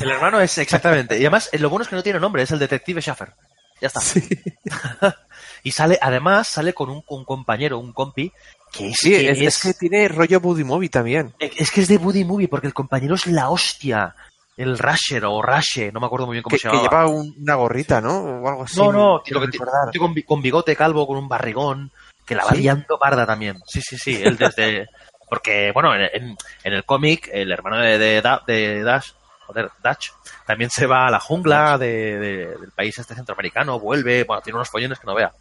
El 0.00 0.10
hermano 0.10 0.40
es 0.40 0.56
exactamente. 0.58 1.16
Y 1.18 1.20
además, 1.20 1.50
eh, 1.52 1.58
lo 1.58 1.68
bueno 1.70 1.82
es 1.82 1.88
que 1.88 1.96
no 1.96 2.02
tiene 2.02 2.18
nombre, 2.20 2.42
es 2.42 2.50
el 2.50 2.58
detective 2.58 3.00
Schaffer. 3.02 3.32
Ya 3.80 3.88
está. 3.88 4.00
y 5.62 5.70
sale, 5.72 5.98
además, 6.00 6.48
sale 6.48 6.72
con 6.72 6.90
un, 6.90 7.02
un 7.08 7.24
compañero, 7.24 7.78
un 7.78 7.92
compi, 7.92 8.32
que 8.72 8.88
es, 8.88 8.96
Sí, 8.98 9.10
que 9.10 9.30
es, 9.30 9.40
es 9.40 9.60
que 9.62 9.74
tiene 9.74 10.08
rollo 10.08 10.40
Buddy 10.40 10.64
Movie 10.64 10.88
también. 10.88 11.34
Es 11.38 11.70
que 11.70 11.82
es 11.82 11.88
de 11.88 11.98
Buddy 11.98 12.24
Movie, 12.24 12.48
porque 12.48 12.66
el 12.66 12.74
compañero 12.74 13.14
es 13.14 13.26
la 13.26 13.50
hostia. 13.50 14.14
El 14.56 14.78
Rasher 14.78 15.24
o 15.24 15.42
Rashe, 15.42 15.90
no 15.92 15.98
me 16.00 16.06
acuerdo 16.06 16.26
muy 16.26 16.34
bien 16.34 16.42
cómo 16.42 16.54
Que, 16.54 16.58
se 16.58 16.68
que 16.68 16.76
llamaba. 16.76 17.04
lleva 17.04 17.06
un- 17.08 17.34
una 17.40 17.54
gorrita, 17.56 18.00
¿no? 18.00 18.18
O 18.20 18.48
algo 18.48 18.62
así. 18.64 18.78
no, 18.80 18.92
no, 18.92 19.22
que 19.24 19.32
tío 19.34 20.00
con, 20.00 20.14
con 20.26 20.42
bigote 20.42 20.76
calvo, 20.76 21.06
con 21.06 21.16
un 21.16 21.28
barrigón, 21.28 21.90
que 22.24 22.34
la 22.36 22.44
va 22.44 22.52
¿Sí? 22.52 22.58
liando 22.58 22.98
parda 22.98 23.26
también. 23.26 23.56
Sí, 23.66 23.80
sí, 23.82 23.98
sí, 23.98 24.20
él 24.24 24.36
desde... 24.36 24.88
Porque, 25.28 25.72
bueno, 25.72 25.92
en, 25.94 26.36
el 26.62 26.84
cómic, 26.84 27.28
el 27.32 27.50
hermano 27.50 27.78
de, 27.78 27.98
de, 27.98 28.22
de 28.46 28.82
Dash, 28.84 29.10
joder, 29.46 29.70
Dutch, 29.82 30.10
también 30.46 30.70
se 30.70 30.86
va 30.86 31.06
a 31.06 31.10
la 31.10 31.18
jungla 31.18 31.76
de- 31.78 32.18
de- 32.18 32.46
del 32.58 32.70
país 32.72 32.96
este 32.98 33.14
centroamericano, 33.14 33.80
vuelve, 33.80 34.22
bueno, 34.24 34.42
tiene 34.42 34.56
unos 34.58 34.70
follones 34.70 34.98
que 35.00 35.06
no 35.06 35.14
vea. 35.14 35.32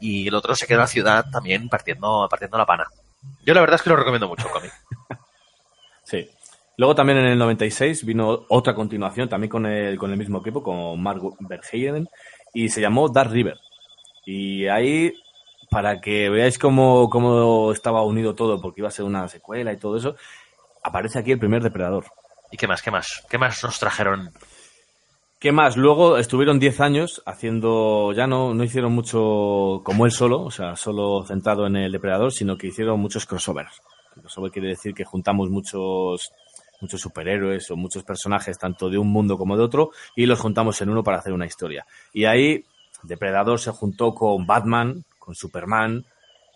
Y 0.00 0.28
el 0.28 0.34
otro 0.34 0.54
se 0.54 0.66
queda 0.66 0.76
en 0.78 0.80
la 0.82 0.86
ciudad 0.88 1.24
también 1.32 1.68
partiendo, 1.70 2.26
partiendo 2.28 2.58
la 2.58 2.66
pana. 2.66 2.86
Yo 3.46 3.54
la 3.54 3.60
verdad 3.60 3.76
es 3.76 3.82
que 3.82 3.90
lo 3.90 3.96
recomiendo 3.96 4.28
mucho 4.28 4.46
el 4.48 4.52
cómic. 4.52 4.72
Luego 6.80 6.94
también 6.94 7.18
en 7.18 7.26
el 7.26 7.38
96 7.38 8.06
vino 8.06 8.46
otra 8.48 8.74
continuación, 8.74 9.28
también 9.28 9.50
con 9.50 9.66
el, 9.66 9.98
con 9.98 10.12
el 10.12 10.16
mismo 10.16 10.38
equipo, 10.38 10.62
con 10.62 10.98
Mark 11.02 11.20
Verheiden, 11.40 12.08
y 12.54 12.70
se 12.70 12.80
llamó 12.80 13.10
Dark 13.10 13.30
River. 13.30 13.58
Y 14.24 14.66
ahí, 14.66 15.12
para 15.70 16.00
que 16.00 16.30
veáis 16.30 16.58
cómo, 16.58 17.10
cómo 17.10 17.70
estaba 17.70 18.02
unido 18.02 18.34
todo, 18.34 18.62
porque 18.62 18.80
iba 18.80 18.88
a 18.88 18.92
ser 18.92 19.04
una 19.04 19.28
secuela 19.28 19.74
y 19.74 19.76
todo 19.76 19.98
eso, 19.98 20.16
aparece 20.82 21.18
aquí 21.18 21.32
el 21.32 21.38
primer 21.38 21.62
depredador. 21.62 22.06
¿Y 22.50 22.56
qué 22.56 22.66
más? 22.66 22.80
¿Qué 22.80 22.90
más? 22.90 23.26
¿Qué 23.28 23.36
más 23.36 23.62
nos 23.62 23.78
trajeron? 23.78 24.30
¿Qué 25.38 25.52
más? 25.52 25.76
Luego 25.76 26.16
estuvieron 26.16 26.58
10 26.58 26.80
años 26.80 27.22
haciendo, 27.26 28.14
ya 28.14 28.26
no, 28.26 28.54
no 28.54 28.64
hicieron 28.64 28.94
mucho 28.94 29.82
como 29.84 30.06
él 30.06 30.12
solo, 30.12 30.44
o 30.44 30.50
sea, 30.50 30.76
solo 30.76 31.26
centrado 31.26 31.66
en 31.66 31.76
el 31.76 31.92
depredador, 31.92 32.32
sino 32.32 32.56
que 32.56 32.68
hicieron 32.68 32.98
muchos 33.00 33.26
crossovers. 33.26 33.82
Crossover 34.20 34.50
quiere 34.50 34.68
decir 34.68 34.94
que 34.94 35.04
juntamos 35.04 35.50
muchos, 35.50 36.32
muchos 36.80 37.00
superhéroes 37.00 37.70
o 37.70 37.76
muchos 37.76 38.02
personajes, 38.04 38.58
tanto 38.58 38.88
de 38.90 38.98
un 38.98 39.08
mundo 39.08 39.36
como 39.36 39.56
de 39.56 39.62
otro, 39.64 39.90
y 40.16 40.26
los 40.26 40.40
juntamos 40.40 40.80
en 40.82 40.90
uno 40.90 41.02
para 41.02 41.18
hacer 41.18 41.32
una 41.32 41.46
historia. 41.46 41.86
Y 42.12 42.24
ahí 42.24 42.64
Depredador 43.02 43.58
se 43.60 43.70
juntó 43.70 44.14
con 44.14 44.46
Batman, 44.46 45.04
con 45.18 45.34
Superman, 45.34 46.04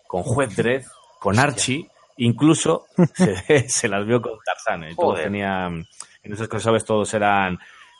con 0.07 0.23
Juez 0.23 0.55
Dredd, 0.55 0.83
con 1.19 1.39
Archie, 1.39 1.89
incluso 2.17 2.85
se, 3.15 3.67
se 3.69 3.87
las 3.87 4.05
vio 4.05 4.21
con 4.21 4.33
Tarzan. 4.45 4.83
¿eh? 4.85 4.95
Todos 4.95 5.11
Joder. 5.13 5.23
tenían, 5.25 5.85
en 6.23 6.33
esos 6.33 6.47
crossovers 6.47 6.85
todos 6.85 7.13
eran 7.13 7.57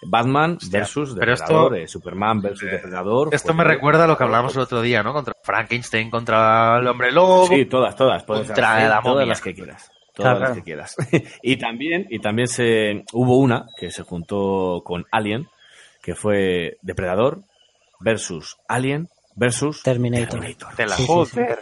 Batman 0.07 0.57
versus 0.69 1.15
pero 1.17 1.31
Depredador, 1.31 1.73
esto- 1.73 1.75
eh, 1.83 1.87
Superman 1.87 2.41
versus 2.41 2.69
Depredador. 2.69 3.29
Esto 3.31 3.53
me 3.55 3.63
recuerda 3.63 4.03
a 4.03 4.07
lo 4.07 4.15
que 4.17 4.23
hablábamos 4.23 4.55
el 4.55 4.61
otro 4.61 4.81
día, 4.81 5.01
¿no? 5.01 5.13
Contra 5.13 5.33
Frankenstein, 5.41 6.11
contra 6.11 6.77
el 6.79 6.87
hombre 6.87 7.11
lobo. 7.11 7.47
Sí, 7.47 7.65
todas, 7.65 7.95
todas. 7.95 8.23
Puedes 8.23 8.47
Contra 8.47 8.75
hacer 8.77 8.89
la 8.89 9.01
todas 9.01 9.27
las 9.27 9.41
que 9.41 9.55
quieras. 9.55 9.91
Todas 10.15 10.37
Claro, 10.37 10.39
las 10.39 10.49
claro. 10.49 10.55
que 10.55 10.63
quieras. 10.63 10.95
y 11.43 11.57
también, 11.57 12.07
y 12.09 12.19
también 12.19 12.47
se 12.47 13.03
hubo 13.13 13.37
una 13.37 13.67
que 13.77 13.91
se 13.91 14.03
juntó 14.03 14.81
con 14.85 15.05
Alien, 15.11 15.47
que 16.01 16.15
fue 16.15 16.77
Depredador 16.81 17.41
versus 17.99 18.57
Alien 18.67 19.09
versus 19.35 19.83
Terminator. 19.83 20.39
Te 20.75 20.85
la 20.85 20.95
Sí, 20.95 21.03
sí, 21.03 21.07
joder. 21.07 21.59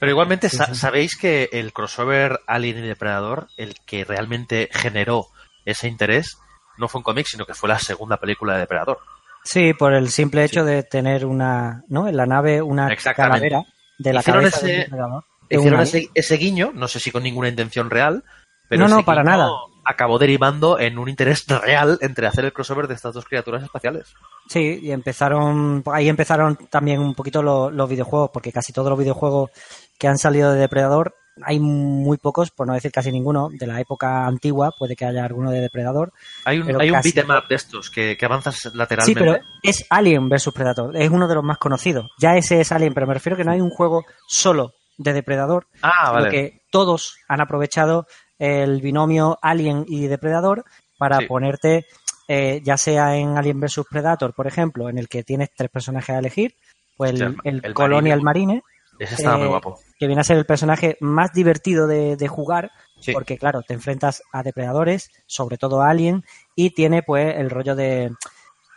Pero 0.00 0.10
igualmente 0.12 0.48
Sí, 0.48 0.56
sa- 0.56 0.66
sí. 0.66 0.74
sabéis 0.74 1.16
que 1.16 1.48
el 1.52 1.72
crossover 1.72 2.40
Alien 2.46 2.78
y 2.78 2.88
Depredador, 2.88 3.48
el 3.56 3.74
que 3.86 4.04
realmente 4.04 4.68
generó 4.72 5.26
ese 5.64 5.86
interés, 5.88 6.38
no 6.78 6.88
fue 6.88 7.00
un 7.00 7.04
cómic, 7.04 7.26
sino 7.28 7.44
que 7.46 7.54
fue 7.54 7.68
la 7.68 7.78
segunda 7.78 8.16
película 8.16 8.54
de 8.54 8.60
Depredador. 8.60 8.98
Sí, 9.44 9.74
por 9.74 9.92
el 9.92 10.08
simple 10.08 10.44
hecho 10.44 10.64
de 10.64 10.82
tener 10.84 11.26
una, 11.26 11.84
¿no? 11.88 12.08
En 12.08 12.16
la 12.16 12.26
nave 12.26 12.62
una 12.62 12.88
calavera 13.14 13.62
de 13.98 14.12
la 14.12 14.20
Hicieron 14.20 14.42
cabeza 14.42 14.56
ese- 14.58 14.66
del 14.66 14.80
depredador. 14.84 15.24
Hicieron 15.48 15.80
ese, 15.80 16.08
ese 16.14 16.36
guiño, 16.36 16.72
no 16.74 16.88
sé 16.88 16.98
si 17.00 17.10
con 17.10 17.22
ninguna 17.22 17.48
intención 17.48 17.90
real, 17.90 18.24
pero 18.68 18.82
No, 18.82 18.88
no, 18.88 18.96
ese 18.98 19.04
para 19.04 19.22
nada. 19.22 19.50
acabó 19.84 20.18
derivando 20.18 20.78
en 20.78 20.98
un 20.98 21.08
interés 21.08 21.44
real 21.62 21.98
entre 22.00 22.26
hacer 22.26 22.44
el 22.44 22.52
crossover 22.52 22.88
de 22.88 22.94
estas 22.94 23.14
dos 23.14 23.24
criaturas 23.26 23.62
espaciales. 23.62 24.14
Sí, 24.48 24.78
y 24.82 24.92
empezaron, 24.92 25.82
ahí 25.92 26.08
empezaron 26.08 26.56
también 26.70 27.00
un 27.00 27.14
poquito 27.14 27.42
lo- 27.42 27.70
los 27.70 27.88
videojuegos, 27.88 28.30
porque 28.32 28.52
casi 28.52 28.72
todos 28.72 28.88
los 28.90 28.98
videojuegos 28.98 29.50
que 29.98 30.08
han 30.08 30.18
salido 30.18 30.52
de 30.52 30.60
Depredador, 30.60 31.14
hay 31.42 31.58
muy 31.60 32.18
pocos, 32.18 32.50
por 32.50 32.66
no 32.66 32.74
decir 32.74 32.92
casi 32.92 33.10
ninguno, 33.10 33.48
de 33.50 33.66
la 33.66 33.80
época 33.80 34.26
antigua, 34.26 34.70
puede 34.78 34.94
que 34.96 35.06
haya 35.06 35.24
alguno 35.24 35.50
de 35.50 35.60
Depredador. 35.60 36.12
Hay 36.44 36.58
un, 36.58 36.78
hay 36.80 36.90
un 36.90 36.96
casi 36.96 37.12
beat'em 37.12 37.30
up 37.30 37.48
de 37.48 37.54
estos 37.54 37.88
que, 37.88 38.16
que 38.18 38.24
avanzas 38.26 38.56
Sí, 38.56 38.68
lateralmente. 38.74 39.18
pero 39.20 39.38
es 39.62 39.86
Alien 39.88 40.28
versus 40.28 40.52
Predator, 40.52 40.94
es 40.96 41.08
uno 41.10 41.28
de 41.28 41.34
los 41.34 41.44
más 41.44 41.56
conocidos. 41.58 42.10
Ya 42.18 42.36
ese 42.36 42.60
es 42.60 42.70
Alien, 42.72 42.92
pero 42.94 43.06
me 43.06 43.14
refiero 43.14 43.36
que 43.36 43.44
no 43.44 43.52
hay 43.52 43.60
un 43.62 43.70
juego 43.70 44.04
solo 44.28 44.72
de 45.02 45.12
Depredador, 45.12 45.66
Ah, 45.82 46.10
vale. 46.12 46.30
que 46.30 46.62
todos 46.70 47.16
han 47.28 47.40
aprovechado 47.40 48.06
el 48.38 48.80
binomio 48.80 49.38
Alien 49.42 49.84
y 49.88 50.06
Depredador 50.06 50.64
para 50.98 51.18
Sí. 51.18 51.26
ponerte, 51.26 51.86
eh, 52.28 52.60
ya 52.64 52.76
sea 52.76 53.16
en 53.16 53.36
Alien 53.36 53.60
versus 53.60 53.86
Predator, 53.90 54.34
por 54.34 54.46
ejemplo, 54.46 54.88
en 54.88 54.98
el 54.98 55.08
que 55.08 55.22
tienes 55.24 55.50
tres 55.56 55.70
personajes 55.70 56.14
a 56.14 56.18
elegir, 56.18 56.54
pues 56.96 57.10
el, 57.12 57.22
Hostia, 57.22 57.40
el 57.44 57.60
el 57.64 57.74
Colonial 57.74 58.22
Marine, 58.22 58.62
Ese 58.98 59.14
estaba 59.16 59.36
muy 59.36 59.46
eh, 59.46 59.50
guapo. 59.50 59.78
que 59.98 60.06
viene 60.06 60.20
a 60.20 60.24
ser 60.24 60.36
el 60.38 60.46
personaje 60.46 60.96
más 61.00 61.32
divertido 61.32 61.86
de, 61.86 62.16
de 62.16 62.28
jugar, 62.28 62.70
Sí. 63.00 63.12
porque 63.12 63.36
claro, 63.38 63.62
te 63.62 63.74
enfrentas 63.74 64.22
a 64.32 64.42
depredadores, 64.44 65.10
sobre 65.26 65.58
todo 65.58 65.82
a 65.82 65.90
Alien, 65.90 66.24
y 66.54 66.70
tiene 66.70 67.02
pues 67.02 67.34
el 67.36 67.50
rollo 67.50 67.74
de, 67.74 68.12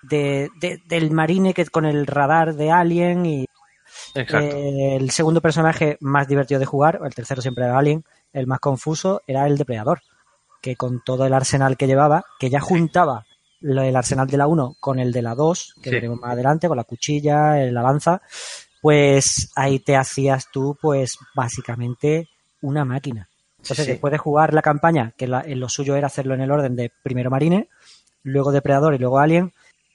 de- 0.03 0.49
de- 0.60 0.81
del 0.88 1.11
marine 1.11 1.53
que 1.53 1.65
con 1.68 1.85
el 1.85 2.06
radar 2.07 2.56
de 2.56 2.72
Alien 2.72 3.26
y. 3.26 3.45
eh, 4.43 4.95
el 4.97 5.11
segundo 5.11 5.41
personaje 5.41 5.97
más 6.01 6.27
divertido 6.27 6.59
de 6.59 6.65
jugar, 6.65 6.99
el 7.03 7.13
tercero 7.13 7.41
siempre 7.41 7.65
era 7.65 7.77
Alien, 7.77 8.03
el 8.33 8.47
más 8.47 8.59
confuso 8.59 9.21
era 9.27 9.45
el 9.47 9.57
depredador, 9.57 10.01
que 10.61 10.75
con 10.75 11.01
todo 11.03 11.25
el 11.25 11.33
arsenal 11.33 11.77
que 11.77 11.87
llevaba, 11.87 12.23
que 12.39 12.49
ya 12.49 12.59
juntaba 12.59 13.25
el 13.61 13.95
arsenal 13.95 14.27
de 14.27 14.37
la 14.37 14.47
1 14.47 14.75
con 14.79 14.99
el 14.99 15.11
de 15.11 15.21
la 15.21 15.33
2, 15.35 15.73
que 15.81 15.89
Sí. 15.89 15.95
veremos 15.95 16.19
más 16.19 16.31
adelante, 16.33 16.67
con 16.67 16.77
la 16.77 16.83
cuchilla, 16.83 17.55
la 17.71 17.81
lanza, 17.81 18.21
pues 18.81 19.51
ahí 19.55 19.79
te 19.79 19.95
hacías 19.95 20.47
tú, 20.51 20.77
pues 20.79 21.17
básicamente 21.33 22.27
una 22.61 22.85
máquina. 22.85 23.27
Entonces, 23.59 23.85
Sí, 23.85 23.91
después 23.93 24.11
de 24.11 24.17
jugar 24.19 24.53
la 24.53 24.61
campaña, 24.61 25.13
que 25.17 25.27
la- 25.27 25.41
en 25.41 25.59
lo 25.59 25.69
suyo 25.69 25.95
era 25.95 26.07
hacerlo 26.07 26.35
en 26.35 26.41
el 26.41 26.51
orden 26.51 26.75
de 26.75 26.91
primero 27.01 27.31
Marine, 27.31 27.67
luego 28.21 28.51
Depredador 28.51 28.93
y 28.93 28.99
luego 28.99 29.17
Alien, 29.19 29.53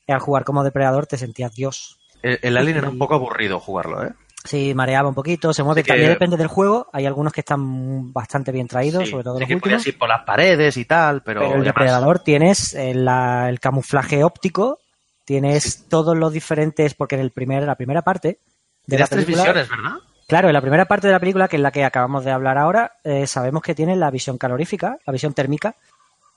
y 0.08 0.12
al 0.12 0.18
jugar 0.18 0.42
como 0.42 0.64
Depredador 0.64 1.06
te 1.06 1.16
sentías 1.18 1.52
Dios. 1.54 1.99
El, 2.22 2.38
el 2.42 2.56
Alien 2.56 2.76
era 2.78 2.88
un 2.90 2.98
poco 2.98 3.14
aburrido 3.14 3.60
jugarlo, 3.60 4.04
¿eh? 4.04 4.10
Sí, 4.44 4.72
mareaba 4.74 5.08
un 5.08 5.14
poquito, 5.14 5.52
se 5.52 5.62
mueve. 5.62 5.82
Sí 5.82 5.84
que- 5.84 5.92
También 5.92 6.12
depende 6.12 6.36
del 6.38 6.46
juego. 6.46 6.88
Hay 6.94 7.04
algunos 7.04 7.32
que 7.32 7.40
están 7.40 8.10
bastante 8.12 8.52
bien 8.52 8.66
traídos, 8.68 9.04
Sí, 9.04 9.10
sobre 9.10 9.24
todo 9.24 9.34
sí 9.34 9.40
los 9.40 9.48
que 9.48 9.54
últimos. 9.54 9.86
ir 9.86 9.98
por 9.98 10.08
las 10.08 10.22
paredes 10.24 10.76
y 10.78 10.86
tal, 10.86 11.22
pero, 11.22 11.40
Pero 11.40 11.52
el 11.56 11.60
demás. 11.60 11.74
depredador 11.74 12.20
tienes 12.20 12.74
eh, 12.74 12.94
la- 12.94 13.48
el 13.50 13.60
camuflaje 13.60 14.24
óptico, 14.24 14.78
tienes 15.26 15.86
todos 15.88 16.16
los 16.16 16.32
diferentes, 16.32 16.94
porque 16.94 17.16
en 17.16 17.20
el 17.20 17.30
primer, 17.32 17.64
la 17.64 17.74
primera 17.74 18.00
parte 18.02 18.38
de 18.86 18.98
la 18.98 19.06
Tienes 19.06 19.10
tres 19.10 19.26
visiones, 19.26 19.68
¿verdad? 19.68 19.92
Claro, 20.26 20.48
en 20.48 20.54
la 20.54 20.60
primera 20.62 20.86
parte 20.86 21.06
de 21.08 21.12
la 21.12 21.20
película, 21.20 21.46
que 21.48 21.56
es 21.56 21.62
la 21.62 21.70
que 21.70 21.84
acabamos 21.84 22.24
de 22.24 22.30
hablar 22.30 22.56
ahora, 22.56 22.92
eh, 23.04 23.26
sabemos 23.26 23.62
que 23.62 23.74
tiene 23.74 23.94
la 23.96 24.10
visión 24.10 24.38
calorífica, 24.38 24.96
la 25.04 25.12
visión 25.12 25.34
térmica, 25.34 25.74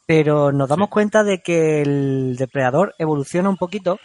pero 0.05 0.51
nos 0.51 0.67
damos 0.67 0.89
cuenta 0.89 1.23
de 1.23 1.41
que 1.41 1.81
el 1.81 2.35
depredador 2.37 2.93
evoluciona 2.97 3.49
un 3.49 3.57
poquito 3.57 3.99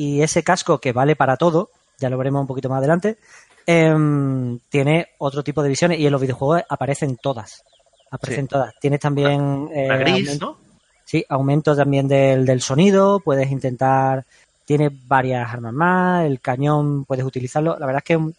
y 0.00 0.22
ese 0.22 0.42
casco 0.42 0.78
que 0.78 0.92
vale 0.92 1.14
para 1.14 1.36
todo, 1.36 1.68
ya 1.98 2.08
lo 2.08 2.16
veremos 2.16 2.40
un 2.40 2.46
poquito 2.46 2.68
más 2.70 2.78
adelante, 2.78 3.18
em, 3.66 4.58
tiene 4.68 5.08
otro 5.18 5.42
tipo 5.42 5.62
de 5.62 5.68
visiones 5.68 5.98
y 5.98 6.06
en 6.06 6.12
los 6.12 6.20
videojuegos 6.20 6.64
aparecen 6.68 7.16
todas. 7.16 7.62
Aparecen 8.10 8.44
Sí. 8.46 8.48
todas. 8.48 8.74
Tienes 8.80 9.00
también... 9.00 9.68
La 9.72 9.96
eh, 9.96 9.98
gris, 9.98 10.28
aumento- 10.28 10.46
¿no? 10.46 10.56
Sí, 11.04 11.24
aumento 11.28 11.76
también 11.76 12.06
del, 12.08 12.46
del 12.46 12.60
sonido, 12.60 13.20
puedes 13.20 13.50
intentar, 13.50 14.24
tiene 14.64 14.90
varias 15.06 15.52
armas 15.52 15.72
más, 15.72 16.24
el 16.24 16.40
cañón 16.40 17.04
puedes 17.04 17.24
utilizarlo. 17.24 17.76
La 17.78 17.86
verdad 17.86 17.98
es 18.04 18.04
que 18.04 18.16
mm, 18.18 18.32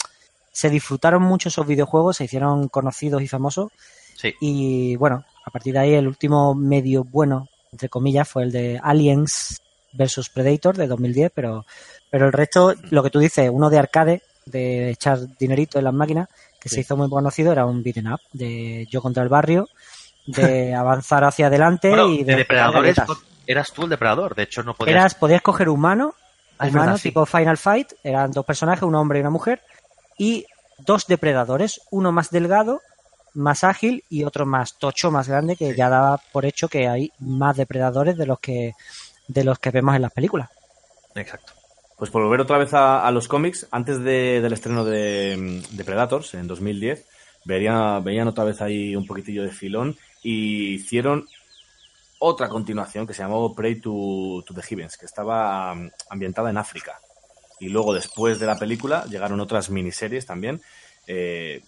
se 0.51 0.69
disfrutaron 0.69 1.21
mucho 1.21 1.49
esos 1.49 1.67
videojuegos, 1.67 2.17
se 2.17 2.23
hicieron 2.25 2.69
conocidos 2.69 3.21
y 3.21 3.27
famosos. 3.27 3.71
Sí. 4.15 4.33
Y 4.39 4.95
bueno, 4.95 5.23
a 5.45 5.51
partir 5.51 5.73
de 5.73 5.79
ahí 5.79 5.93
el 5.93 6.07
último 6.07 6.55
medio 6.55 7.03
bueno, 7.03 7.47
entre 7.71 7.88
comillas, 7.89 8.27
fue 8.27 8.43
el 8.43 8.51
de 8.51 8.79
Aliens 8.81 9.61
versus 9.93 10.30
Predator 10.30 10.77
de 10.77 10.88
2010, 10.88 11.31
pero, 11.34 11.65
pero 12.09 12.26
el 12.27 12.34
resto, 12.34 12.73
lo 12.89 13.03
que 13.03 13.09
tú 13.09 13.19
dices, 13.19 13.49
uno 13.51 13.69
de 13.69 13.80
arcade, 13.80 14.22
de 14.45 14.91
echar 14.91 15.19
dinerito 15.38 15.77
en 15.77 15.85
las 15.85 15.93
máquinas, 15.93 16.30
que 16.59 16.69
se 16.69 16.81
hizo 16.81 16.95
muy 16.95 17.09
conocido, 17.09 17.51
era 17.51 17.65
un 17.65 17.84
beaten 17.84 18.11
up, 18.11 18.19
de 18.34 18.88
yo 18.89 19.01
contra 19.01 19.23
el 19.23 19.30
barrio, 19.30 19.68
de 20.26 20.73
avanzar 20.76 21.23
hacia 21.23 21.47
adelante 21.47 21.89
Bueno, 21.89 22.09
y 22.09 22.23
de 22.23 22.34
de 22.34 22.38
depredadores 22.38 22.97
eras 23.47 23.72
tú 23.72 23.84
el 23.84 23.89
depredador. 23.89 24.35
De 24.35 24.43
hecho, 24.43 24.63
no 24.63 24.73
podías. 24.73 24.95
Eras, 24.95 25.15
podías 25.15 25.41
coger 25.41 25.69
humano, 25.69 26.15
es 26.59 26.69
humano 26.69 26.85
verdad, 26.85 26.97
sí. 26.97 27.09
tipo 27.09 27.26
Final 27.26 27.57
Fight, 27.57 27.93
eran 28.03 28.31
dos 28.31 28.45
personajes, 28.45 28.84
un 28.84 28.95
hombre 28.95 29.19
y 29.19 29.22
una 29.22 29.30
mujer, 29.30 29.61
y 30.18 30.45
dos 30.80 31.07
depredadores, 31.07 31.81
uno 31.91 32.11
más 32.11 32.31
delgado, 32.31 32.81
más 33.34 33.63
ágil 33.63 34.03
y 34.09 34.23
otro 34.23 34.45
más 34.45 34.77
tocho, 34.77 35.11
más 35.11 35.27
grande, 35.27 35.55
que 35.55 35.76
ya 35.76 35.89
daba 35.89 36.19
por 36.31 36.45
hecho 36.45 36.68
que 36.68 36.88
hay 36.88 37.11
más 37.19 37.57
depredadores 37.57 38.18
de 38.18 38.26
los 38.26 38.39
que 38.39 38.73
de 39.34 39.44
los 39.44 39.60
que 39.60 39.72
vemos 39.72 39.95
en 39.95 40.02
las 40.03 40.12
películas. 40.12 40.49
Exacto. 41.16 41.53
Pues 41.98 42.10
por 42.10 42.24
volver 42.24 42.41
otra 42.41 42.58
vez 42.58 42.74
a, 42.74 43.06
a 43.06 43.12
los 43.12 43.28
cómics, 43.28 43.68
antes 43.72 43.99
de- 44.03 44.41
del 44.41 44.53
estreno 44.53 44.84
de, 44.86 45.62
de 45.72 45.84
Predators 45.84 46.34
en 46.34 46.48
2010, 46.48 47.06
vería- 47.45 47.99
veían 47.99 48.28
otra 48.28 48.44
vez 48.44 48.62
ahí 48.62 48.95
un 48.95 49.06
poquitillo 49.06 49.44
de 49.44 49.52
filón 49.52 49.98
y 50.24 50.74
hicieron 50.76 51.28
otra 52.20 52.49
continuación 52.49 53.06
que 53.08 53.14
se 53.14 53.22
llamó 53.24 53.53
Prey 53.56 53.76
to, 53.82 54.44
to 54.45 54.53
the 54.53 54.62
Heavens, 54.62 54.98
que 54.98 55.06
estaba 55.06 55.74
mm, 55.76 55.91
ambientada 56.10 56.49
en 56.49 56.58
África. 56.58 56.98
Y 57.60 57.70
luego, 57.70 57.94
después 57.94 58.40
de 58.40 58.48
la 58.48 58.58
película, 58.58 59.06
llegaron 59.06 59.40
otras 59.40 59.70
miniseries 59.70 60.26
también, 60.26 60.62
eh, 61.08 61.62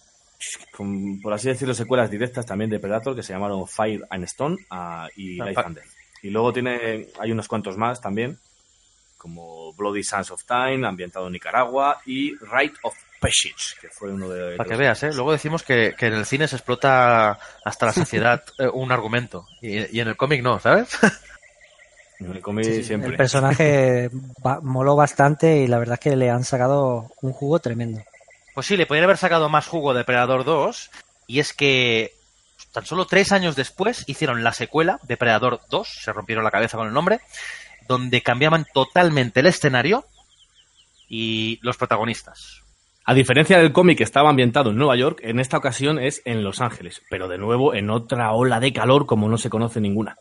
con, 0.76 1.20
por 1.20 1.32
así 1.32 1.48
decirlo, 1.48 1.74
secuelas 1.74 2.10
directas 2.10 2.44
también 2.44 2.70
de 2.70 2.78
Predator, 2.80 3.14
que 3.14 3.22
se 3.22 3.32
llamaron 3.32 3.66
Fire 3.68 4.04
and 4.10 4.24
Stone 4.24 4.56
ah, 4.70 5.08
y 5.16 5.40
Ah, 5.40 5.46
Life 5.46 5.60
and 5.60 5.76
Death. 5.76 5.86
Y 6.24 6.30
luego 6.30 6.52
tiene, 6.54 7.08
hay 7.20 7.32
unos 7.32 7.46
cuantos 7.48 7.76
más 7.76 8.00
también, 8.00 8.38
como 9.18 9.74
Bloody 9.74 10.02
Sands 10.02 10.30
of 10.30 10.44
Time, 10.44 10.86
ambientado 10.86 11.26
en 11.26 11.34
Nicaragua, 11.34 12.00
y 12.06 12.34
Rite 12.38 12.78
of 12.82 12.94
Passage, 13.20 13.78
que 13.80 13.88
fue 13.90 14.10
uno 14.10 14.28
de 14.30 14.56
Para 14.56 14.68
que 14.68 14.76
veas, 14.76 15.02
¿eh? 15.02 15.10
Luego 15.12 15.32
decimos 15.32 15.62
que, 15.62 15.94
que 15.98 16.06
en 16.06 16.14
el 16.14 16.24
cine 16.24 16.48
se 16.48 16.56
explota 16.56 17.38
hasta 17.64 17.86
la 17.86 17.92
saciedad 17.92 18.42
eh, 18.58 18.68
un 18.72 18.90
argumento. 18.90 19.46
Y, 19.60 19.96
y 19.96 20.00
en 20.00 20.08
el 20.08 20.16
cómic 20.16 20.42
no, 20.42 20.58
¿sabes? 20.58 20.88
En 22.20 22.30
el 22.30 22.40
cómic 22.40 22.64
Sí, 22.64 22.74
sí, 22.76 22.84
siempre. 22.84 23.10
El 23.10 23.16
personaje 23.16 24.08
ba- 24.38 24.60
moló 24.62 24.94
bastante 24.96 25.56
y 25.58 25.66
la 25.66 25.78
verdad 25.78 25.94
es 25.94 26.00
que 26.00 26.16
le 26.16 26.30
han 26.30 26.44
sacado 26.44 27.10
un 27.20 27.32
jugo 27.32 27.58
tremendo. 27.58 28.02
Pues 28.54 28.66
sí, 28.66 28.76
le 28.76 28.86
podrían 28.86 29.04
haber 29.04 29.18
sacado 29.18 29.48
más 29.48 29.66
jugo 29.66 29.92
de 29.92 29.98
Depredador 29.98 30.44
2. 30.44 30.90
Y 31.26 31.40
es 31.40 31.52
que 31.52 32.13
tan 32.74 32.84
solo 32.84 33.06
tres 33.06 33.30
años 33.30 33.54
después 33.54 34.02
hicieron 34.08 34.42
la 34.42 34.52
secuela, 34.52 34.98
Depredador 35.04 35.60
2, 35.70 35.88
se 35.88 36.12
rompieron 36.12 36.42
la 36.42 36.50
cabeza 36.50 36.76
con 36.76 36.88
el 36.88 36.92
nombre, 36.92 37.20
donde 37.86 38.20
cambiaban 38.20 38.66
totalmente 38.74 39.40
el 39.40 39.46
escenario 39.46 40.04
y 41.08 41.60
los 41.62 41.76
protagonistas. 41.76 42.62
A 43.04 43.14
diferencia 43.14 43.58
del 43.58 43.72
cómic 43.72 43.98
que 43.98 44.04
estaba 44.04 44.28
ambientado 44.28 44.70
en 44.70 44.76
Nueva 44.76 44.96
York, 44.96 45.20
en 45.22 45.38
esta 45.38 45.56
ocasión 45.56 46.00
es 46.00 46.20
en 46.24 46.42
Los 46.42 46.60
Ángeles, 46.60 47.00
pero 47.08 47.28
de 47.28 47.38
nuevo 47.38 47.74
en 47.74 47.90
otra 47.90 48.32
ola 48.32 48.58
de 48.58 48.72
calor 48.72 49.06
como 49.06 49.28
no 49.28 49.38
se 49.38 49.50
conoce 49.50 49.80
ninguna. 49.80 50.18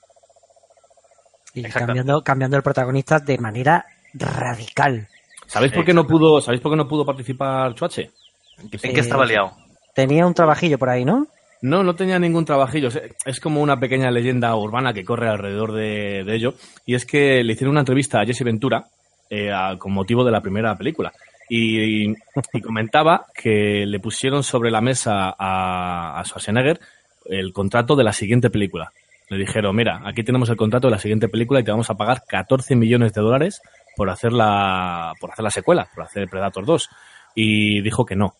Y 1.56 1.64
cambiando, 1.64 2.24
cambiando 2.24 2.58
el 2.58 2.64
protagonista 2.64 3.18
de 3.18 3.40
manera 3.40 3.88
radical. 4.14 5.08
¿Sabéis 5.48 5.74
por 5.74 5.86
qué 5.86 5.94
no 5.94 6.06
pudo, 6.06 6.40
¿sabéis 6.40 6.62
por 6.62 6.72
qué 6.72 6.78
no 6.78 6.88
pudo 6.88 7.04
participar 7.04 7.74
Chuache? 7.74 8.12
¿En 8.60 8.70
qué 8.70 9.00
estaba 9.00 9.26
liado? 9.26 9.54
Tenía 9.96 10.28
un 10.28 10.36
trabajillo 10.36 10.78
por 10.78 10.90
ahí, 10.90 11.04
¿no? 11.04 11.28
No, 11.64 11.82
no 11.82 11.96
tenía 11.96 12.20
ningún 12.20 12.44
trabajillo. 12.44 12.90
Es- 13.26 13.40
como 13.40 13.62
una 13.62 13.80
pequeña 13.80 14.12
leyenda 14.12 14.54
urbana 14.56 14.94
que 14.94 15.06
corre 15.06 15.30
alrededor 15.30 15.72
de, 15.72 16.26
ello. 16.28 16.56
Y 16.86 16.94
es 16.94 17.06
que 17.06 17.42
le 17.42 17.54
hicieron 17.54 17.72
una 17.72 17.80
entrevista 17.80 18.20
a 18.20 18.26
Jesse 18.26 18.44
Ventura 18.44 18.86
eh, 19.30 19.50
con 19.80 19.94
motivo 19.94 20.26
de 20.26 20.32
la 20.32 20.42
primera 20.42 20.78
película. 20.78 21.14
Y, 21.48 22.10
y 22.12 22.62
comentaba 22.62 23.28
que 23.34 23.86
le 23.86 24.00
pusieron 24.02 24.44
sobre 24.44 24.72
la 24.72 24.82
mesa 24.82 25.34
a, 25.40 26.20
a 26.20 26.26
Schwarzenegger 26.26 26.82
el 27.28 27.54
contrato 27.54 27.96
de 27.96 28.04
la 28.04 28.12
siguiente 28.12 28.50
película. 28.50 28.92
Le 29.30 29.38
dijeron, 29.38 29.74
mira, 29.74 30.02
aquí 30.04 30.22
tenemos 30.22 30.50
el 30.50 30.58
contrato 30.58 30.88
de 30.88 30.92
la 30.92 31.00
siguiente 31.00 31.30
película 31.30 31.62
y 31.62 31.64
te 31.64 31.72
vamos 31.72 31.90
a 31.90 31.96
pagar 31.96 32.24
14 32.28 32.76
millones 32.76 33.14
de 33.14 33.22
dólares 33.22 33.62
por 33.96 34.10
hacer 34.10 34.34
la, 34.34 35.14
por 35.18 35.32
hacer 35.32 35.44
la 35.44 35.52
secuela, 35.52 35.88
por 35.96 36.04
hacer 36.04 36.28
Predator 36.28 36.66
2. 36.66 36.90
Y 37.36 37.82
dijo 37.82 38.06
que 38.06 38.18
no. 38.18 38.36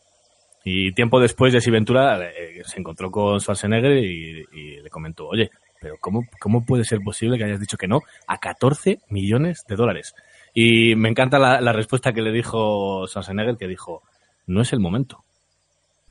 Y 0.64 0.94
tiempo 0.94 1.20
después, 1.20 1.54
Jesse 1.54 1.72
Ventura 1.72 2.20
eh, 2.24 2.62
se 2.64 2.80
encontró 2.80 3.12
con 3.12 3.40
Schwarzenegger 3.40 3.98
y, 3.98 4.46
y 4.54 4.82
le 4.82 4.90
comentó, 4.90 5.28
oye, 5.28 5.50
pero 5.82 5.96
¿cómo, 6.00 6.22
¿cómo 6.40 6.66
puede 6.66 6.86
ser 6.86 7.00
posible 7.02 7.38
que 7.38 7.44
hayas 7.44 7.60
dicho 7.60 7.78
que 7.78 7.90
no 7.90 8.00
a 8.28 8.38
14 8.38 9.00
millones 9.10 9.66
de 9.68 9.76
dólares? 9.76 10.16
Y 10.54 10.96
me 10.96 11.10
encanta 11.10 11.40
la, 11.40 11.60
la 11.60 11.74
respuesta 11.74 12.14
que 12.14 12.22
le 12.22 12.32
dijo 12.32 13.06
Schwarzenegger, 13.08 13.58
que 13.58 13.68
dijo, 13.68 14.02
no 14.48 14.62
es 14.62 14.72
el 14.72 14.80
momento. 14.80 15.24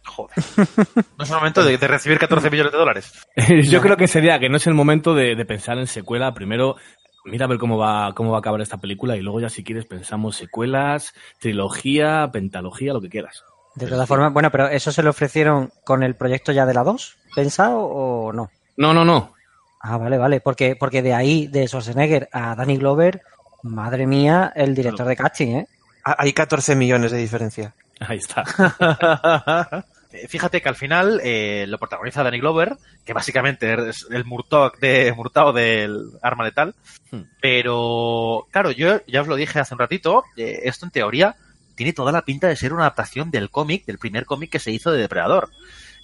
Joder. 0.04 0.36
No 1.16 1.24
es 1.24 1.30
el 1.30 1.36
momento 1.36 1.64
de, 1.64 1.78
de 1.78 1.88
recibir 1.88 2.18
14 2.18 2.50
millones 2.50 2.72
de 2.72 2.78
dólares. 2.78 3.26
Yo 3.70 3.80
creo 3.80 3.96
que 3.96 4.08
sería 4.08 4.38
que 4.38 4.48
no 4.48 4.56
es 4.56 4.66
el 4.66 4.74
momento 4.74 5.14
de, 5.14 5.36
de 5.36 5.44
pensar 5.46 5.78
en 5.78 5.86
secuela. 5.86 6.34
Primero, 6.34 6.76
mira 7.24 7.46
a 7.46 7.48
ver 7.48 7.58
cómo 7.58 7.78
va, 7.78 8.12
cómo 8.14 8.30
va 8.30 8.38
a 8.38 8.40
acabar 8.40 8.60
esta 8.60 8.78
película 8.78 9.16
y 9.16 9.22
luego 9.22 9.40
ya 9.40 9.48
si 9.48 9.62
quieres 9.64 9.86
pensamos 9.86 10.36
secuelas, 10.36 11.14
trilogía, 11.38 12.28
pentalogía, 12.32 12.92
lo 12.92 13.00
que 13.00 13.08
quieras. 13.08 13.44
De 13.74 13.86
todas 13.86 14.06
formas, 14.06 14.32
bueno, 14.32 14.50
pero 14.50 14.68
¿eso 14.68 14.92
se 14.92 15.02
lo 15.02 15.10
ofrecieron 15.10 15.72
con 15.84 16.02
el 16.02 16.14
proyecto 16.14 16.52
ya 16.52 16.66
de 16.66 16.74
la 16.74 16.84
2? 16.84 17.16
¿Pensado 17.34 17.78
o 17.80 18.32
no? 18.32 18.50
No, 18.76 18.92
no, 18.92 19.04
no. 19.04 19.34
Ah, 19.80 19.96
vale, 19.96 20.18
vale. 20.18 20.40
Porque, 20.40 20.76
porque 20.76 21.02
de 21.02 21.14
ahí, 21.14 21.46
de 21.46 21.66
Schwarzenegger 21.66 22.28
a 22.32 22.54
Danny 22.54 22.76
Glover, 22.76 23.22
madre 23.62 24.06
mía, 24.06 24.52
el 24.54 24.74
director 24.74 25.06
de 25.06 25.16
casting, 25.16 25.48
¿eh? 25.56 25.66
Hay 26.04 26.32
14 26.32 26.76
millones 26.76 27.12
de 27.12 27.18
diferencia. 27.18 27.74
Ahí 28.00 28.18
está. 28.18 28.44
Fíjate 30.28 30.60
que 30.60 30.68
al 30.68 30.76
final 30.76 31.20
eh, 31.24 31.64
lo 31.68 31.78
protagoniza 31.78 32.22
Danny 32.22 32.38
Glover, 32.38 32.76
que 33.04 33.14
básicamente 33.14 33.88
es 33.88 34.06
el 34.10 34.24
Murtaugh 34.24 34.78
de 34.78 35.12
Murtaugh 35.12 35.54
del 35.54 36.10
arma 36.20 36.44
letal. 36.44 36.74
Hmm. 37.10 37.22
Pero, 37.40 38.46
claro, 38.50 38.72
yo 38.72 39.00
ya 39.06 39.22
os 39.22 39.28
lo 39.28 39.36
dije 39.36 39.58
hace 39.58 39.74
un 39.74 39.80
ratito, 39.80 40.24
eh, 40.36 40.60
esto 40.64 40.84
en 40.84 40.90
teoría 40.90 41.36
tiene 41.82 41.92
toda 41.92 42.12
la 42.12 42.22
pinta 42.22 42.46
de 42.48 42.56
ser 42.56 42.72
una 42.72 42.82
adaptación 42.84 43.30
del 43.30 43.50
cómic, 43.50 43.84
del 43.86 43.98
primer 43.98 44.24
cómic 44.24 44.50
que 44.50 44.58
se 44.58 44.70
hizo 44.70 44.90
de 44.92 45.00
Depredador. 45.00 45.50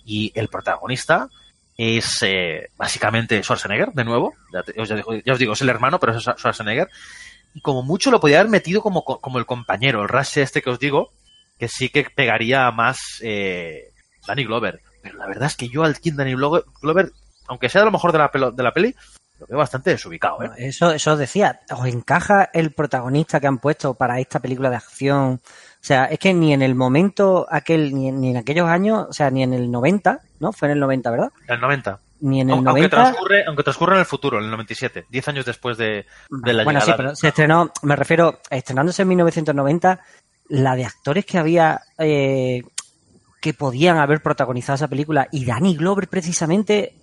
Y 0.04 0.32
el 0.34 0.48
protagonista 0.48 1.28
es 1.76 2.18
eh, 2.22 2.70
básicamente 2.76 3.40
Schwarzenegger, 3.42 3.92
de 3.92 4.04
nuevo. 4.04 4.34
Ya, 4.52 4.62
te- 4.64 4.80
os- 4.80 5.38
digo- 5.38 5.52
es 5.52 5.60
el 5.62 5.68
hermano, 5.68 6.00
pero 6.00 6.16
es 6.16 6.22
Schwarzenegger. 6.22 6.88
Y 7.54 7.60
como 7.60 7.82
mucho 7.82 8.10
lo 8.10 8.18
podía 8.20 8.40
haber 8.40 8.50
metido 8.50 8.82
como, 8.82 9.04
como 9.04 9.38
el 9.38 9.46
compañero, 9.46 10.02
el 10.02 10.08
Rush 10.08 10.38
este 10.38 10.62
que 10.62 10.70
os 10.70 10.78
digo, 10.78 11.12
que 11.58 11.68
sí 11.68 11.88
que 11.88 12.04
pegaría 12.14 12.70
más 12.72 12.98
eh, 13.22 13.92
Danny 14.26 14.44
Glover. 14.44 14.80
Pero 15.02 15.16
la 15.18 15.26
verdad 15.26 15.46
es 15.46 15.56
que 15.56 15.68
yo 15.68 15.84
al 15.84 15.98
King 16.00 16.14
Danny 16.16 16.34
Glover, 16.34 17.12
aunque 17.46 17.68
sea 17.68 17.82
de 17.82 17.86
lo 17.86 17.92
mejor 17.92 18.10
de 18.12 18.18
la, 18.18 18.30
de 18.50 18.62
la 18.62 18.72
peli, 18.74 18.94
lo 19.38 19.46
veo 19.46 19.58
bastante 19.58 19.90
desubicado, 19.90 20.42
¿eh? 20.42 20.50
Eso, 20.56 20.90
eso 20.90 21.12
os 21.12 21.18
decía, 21.18 21.60
¿os 21.70 21.86
encaja 21.86 22.50
el 22.52 22.72
protagonista 22.72 23.40
que 23.40 23.46
han 23.46 23.58
puesto 23.58 23.94
para 23.94 24.18
esta 24.18 24.40
película 24.40 24.70
de 24.70 24.76
acción? 24.76 25.40
O 25.44 25.84
sea, 25.88 26.06
es 26.06 26.18
que 26.18 26.34
ni 26.34 26.52
en 26.52 26.62
el 26.62 26.74
momento 26.74 27.46
aquel, 27.48 27.94
ni 27.94 28.08
en, 28.08 28.20
ni 28.20 28.30
en 28.30 28.36
aquellos 28.36 28.68
años, 28.68 29.06
o 29.08 29.12
sea, 29.12 29.30
ni 29.30 29.42
en 29.42 29.54
el 29.54 29.70
90, 29.70 30.20
¿no? 30.40 30.52
Fue 30.52 30.68
en 30.68 30.72
el 30.72 30.80
90, 30.80 31.10
¿verdad? 31.10 31.32
El 31.46 31.60
90. 31.60 32.00
Ni 32.20 32.40
en 32.40 32.48
el 32.50 32.54
Aunque 32.54 32.70
90. 32.72 32.96
transcurre, 32.96 33.44
aunque 33.46 33.62
transcurre 33.62 33.94
en 33.94 34.00
el 34.00 34.06
futuro, 34.06 34.38
en 34.38 34.44
el 34.44 34.50
97, 34.50 35.06
10 35.08 35.28
años 35.28 35.46
después 35.46 35.78
de, 35.78 36.04
de 36.30 36.52
la 36.52 36.64
bueno, 36.64 36.80
sí, 36.80 36.92
pero 36.96 37.14
se 37.14 37.28
estrenó, 37.28 37.70
me 37.82 37.94
refiero, 37.94 38.40
estrenándose 38.50 39.02
en 39.02 39.08
1990, 39.08 40.00
la 40.48 40.74
de 40.74 40.84
actores 40.84 41.24
que 41.24 41.38
había 41.38 41.80
eh, 41.98 42.62
que 43.40 43.54
podían 43.54 43.98
haber 43.98 44.20
protagonizado 44.20 44.74
esa 44.74 44.88
película 44.88 45.28
y 45.30 45.44
Danny 45.44 45.76
Glover 45.76 46.08
precisamente 46.08 46.94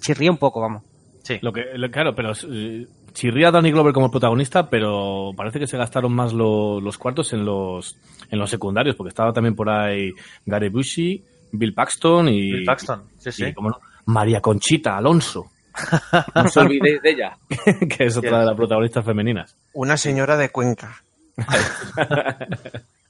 chirría 0.00 0.30
un 0.30 0.38
poco, 0.38 0.60
vamos. 0.60 0.82
Sí. 1.22 1.38
Lo 1.42 1.52
que, 1.52 1.64
lo- 1.74 1.90
claro, 1.90 2.14
pero 2.14 2.32
eh, 2.50 2.86
chirría 3.12 3.50
Danny 3.50 3.70
Glover 3.70 3.92
como 3.92 4.10
protagonista, 4.10 4.68
pero 4.70 5.32
parece 5.36 5.58
que 5.58 5.66
se 5.66 5.76
gastaron 5.76 6.12
más 6.14 6.32
lo- 6.32 6.80
los 6.80 6.96
cuartos 6.98 7.32
en 7.32 7.44
los, 7.44 7.96
en 8.30 8.38
los 8.38 8.48
secundarios, 8.50 8.96
porque 8.96 9.10
estaba 9.10 9.32
también 9.32 9.54
por 9.54 9.68
ahí 9.68 10.12
Gary 10.46 10.68
Busey, 10.70 11.22
Bill 11.52 11.74
Paxton 11.74 12.28
y. 12.28 12.52
Bill 12.52 12.64
Paxton, 12.64 13.02
sí, 13.18 13.32
sí. 13.32 13.44
y, 13.46 13.52
cómo 13.52 13.70
no, 13.70 13.78
María 14.06 14.40
Conchita 14.40 14.96
Alonso. 14.96 15.50
No 16.34 16.42
os 16.42 16.56
olvidéis 16.56 17.00
de 17.00 17.10
ella, 17.10 17.36
que 17.96 18.04
es 18.06 18.16
otra 18.16 18.40
de 18.40 18.46
las 18.46 18.56
protagonistas 18.56 19.04
femeninas. 19.04 19.56
Una 19.72 19.96
señora 19.96 20.36
de 20.36 20.48
Cuenca. 20.50 21.02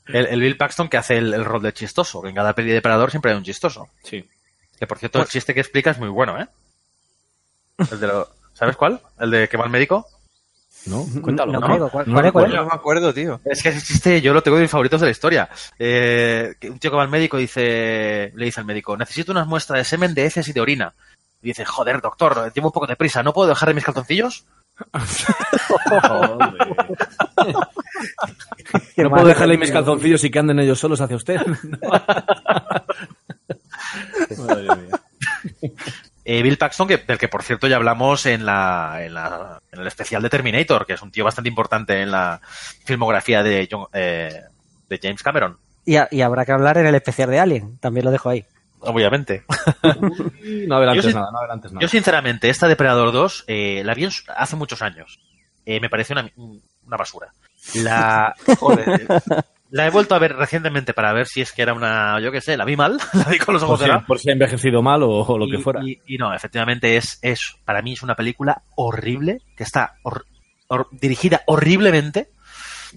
El, 0.06 0.26
el 0.26 0.40
Bill 0.40 0.56
Paxton 0.56 0.88
que 0.88 0.96
hace 0.96 1.18
el, 1.18 1.32
el 1.32 1.44
rol 1.44 1.62
de 1.62 1.72
chistoso, 1.72 2.20
que 2.20 2.30
en 2.30 2.34
cada 2.34 2.52
peli 2.52 2.68
de 2.68 2.74
Depredador 2.74 3.10
siempre 3.10 3.30
hay 3.30 3.38
un 3.38 3.44
chistoso. 3.44 3.86
Sí. 4.02 4.24
Que 4.78 4.86
por 4.86 4.98
cierto, 4.98 5.20
el 5.20 5.26
chiste 5.28 5.54
que 5.54 5.60
explica 5.60 5.90
es 5.92 5.98
muy 6.00 6.08
bueno, 6.08 6.40
¿eh? 6.40 6.46
El 7.90 8.00
de 8.00 8.06
lo- 8.06 8.28
¿Sabes 8.54 8.76
cuál? 8.76 9.00
¿El 9.18 9.30
de 9.30 9.48
que 9.48 9.56
va 9.56 9.64
al 9.64 9.70
médico? 9.70 10.06
No, 10.86 11.06
cuéntalo. 11.22 11.52
No, 11.52 11.60
¿no? 11.60 11.88
¿Cuál, 11.90 12.06
No 12.06 12.14
cuál 12.14 12.32
cuál 12.32 12.50
me 12.66 12.72
acuerdo, 12.72 13.12
tío. 13.12 13.40
Es 13.44 13.62
que 13.62 13.68
ese 13.70 13.82
chiste 13.86 14.20
yo 14.22 14.32
lo 14.32 14.42
tengo 14.42 14.56
de 14.56 14.62
mis 14.62 14.70
favoritos 14.70 15.00
de 15.00 15.06
la 15.06 15.10
historia. 15.10 15.48
Eh, 15.78 16.54
un 16.70 16.78
tío 16.78 16.90
que 16.90 16.96
va 16.96 17.02
al 17.02 17.08
médico 17.10 17.38
y 17.38 17.42
dice, 17.42 18.32
le 18.34 18.44
dice 18.46 18.60
al 18.60 18.66
médico, 18.66 18.96
necesito 18.96 19.32
unas 19.32 19.46
muestras 19.46 19.78
de 19.80 19.84
semen, 19.84 20.14
de 20.14 20.24
heces 20.26 20.48
y 20.48 20.52
de 20.52 20.60
orina. 20.60 20.92
Y 21.42 21.48
dice, 21.48 21.64
joder, 21.64 22.00
doctor, 22.00 22.52
llevo 22.54 22.68
un 22.68 22.72
poco 22.72 22.86
de 22.86 22.96
prisa, 22.96 23.22
¿no 23.22 23.32
puedo 23.32 23.48
dejarle 23.48 23.74
mis 23.74 23.84
calzoncillos? 23.84 24.44
No 28.96 29.10
puedo 29.10 29.26
dejarle 29.26 29.58
mis 29.58 29.70
calzoncillos 29.70 30.24
y 30.24 30.30
que 30.30 30.38
anden 30.38 30.60
ellos 30.60 30.78
solos 30.78 31.00
hacia 31.00 31.16
usted. 31.16 31.40
Madre 34.38 34.68
mía. 34.76 35.00
Eh, 36.32 36.42
Bill 36.42 36.58
Paxton, 36.58 36.86
que, 36.86 36.98
del 36.98 37.18
que 37.18 37.26
por 37.28 37.42
cierto 37.42 37.66
ya 37.66 37.74
hablamos 37.76 38.24
en, 38.26 38.46
la, 38.46 38.98
en, 39.00 39.14
la- 39.14 39.60
en 39.72 39.80
el 39.80 39.86
especial 39.88 40.22
de 40.22 40.30
Terminator, 40.30 40.86
que 40.86 40.92
es 40.92 41.02
un 41.02 41.10
tío 41.10 41.24
bastante 41.24 41.48
importante 41.48 42.00
en 42.02 42.10
la 42.12 42.40
filmografía 42.84 43.42
de, 43.42 43.66
John- 43.70 43.88
eh, 43.92 44.42
de 44.88 44.98
James 45.02 45.22
Cameron, 45.24 45.58
Y, 45.84 45.96
a- 45.96 46.06
y 46.10 46.20
habrá 46.20 46.44
que 46.46 46.52
hablar 46.52 46.78
en 46.78 46.86
el 46.86 46.94
especial 46.94 47.30
de 47.30 47.40
Alien, 47.40 47.78
también 47.78 48.04
lo 48.04 48.12
dejo 48.12 48.28
ahí. 48.28 48.44
obviamente. 48.78 49.42
No 50.68 50.76
adelantes 50.76 51.04
Yo 51.06 51.12
nada, 51.18 51.30
no 51.32 51.38
adelantes 51.38 51.72
nada. 51.72 51.82
Yo 51.82 51.88
sinceramente, 51.88 52.48
esta 52.48 52.68
Depredador 52.68 53.10
2 53.12 53.44
eh, 53.48 53.82
la 53.84 53.94
vi 53.94 54.06
hace 54.36 54.56
muchos 54.56 54.82
años. 54.82 55.18
Eh, 55.66 55.80
me 55.80 55.90
pareció 55.90 56.14
una, 56.14 56.30
una 56.86 56.96
basura. 56.96 57.32
La, 57.74 58.34
joder, 58.58 59.06
la 59.70 59.86
he 59.86 59.90
vuelto 59.90 60.14
a 60.14 60.18
ver 60.18 60.34
recientemente 60.36 60.92
para 60.94 61.12
ver 61.12 61.26
si 61.26 61.40
es 61.40 61.52
que 61.52 61.62
era 61.62 61.74
una, 61.74 62.18
yo 62.20 62.32
qué 62.32 62.40
sé, 62.40 62.56
la 62.56 62.64
vi 62.64 62.76
mal, 62.76 62.98
la 63.12 63.24
vi 63.24 63.38
con 63.38 63.54
los 63.54 63.62
por, 63.62 63.68
ojos 63.70 63.80
si, 63.80 63.84
cerrados. 63.86 64.04
por 64.06 64.18
si 64.18 64.30
ha 64.30 64.32
envejecido 64.32 64.82
mal 64.82 65.02
o, 65.02 65.10
o 65.10 65.38
lo 65.38 65.46
que 65.46 65.56
Y- 65.58 65.62
fuera. 65.62 65.80
Y, 65.84 65.98
y 66.06 66.18
no, 66.18 66.34
efectivamente 66.34 66.96
es, 66.96 67.18
es, 67.22 67.54
para 67.64 67.82
mí 67.82 67.92
es 67.92 68.02
una 68.02 68.14
película 68.16 68.62
horrible, 68.76 69.38
que 69.56 69.62
está 69.64 69.94
hor- 70.02 70.24
hor- 70.68 70.88
dirigida 70.92 71.42
horriblemente 71.46 72.30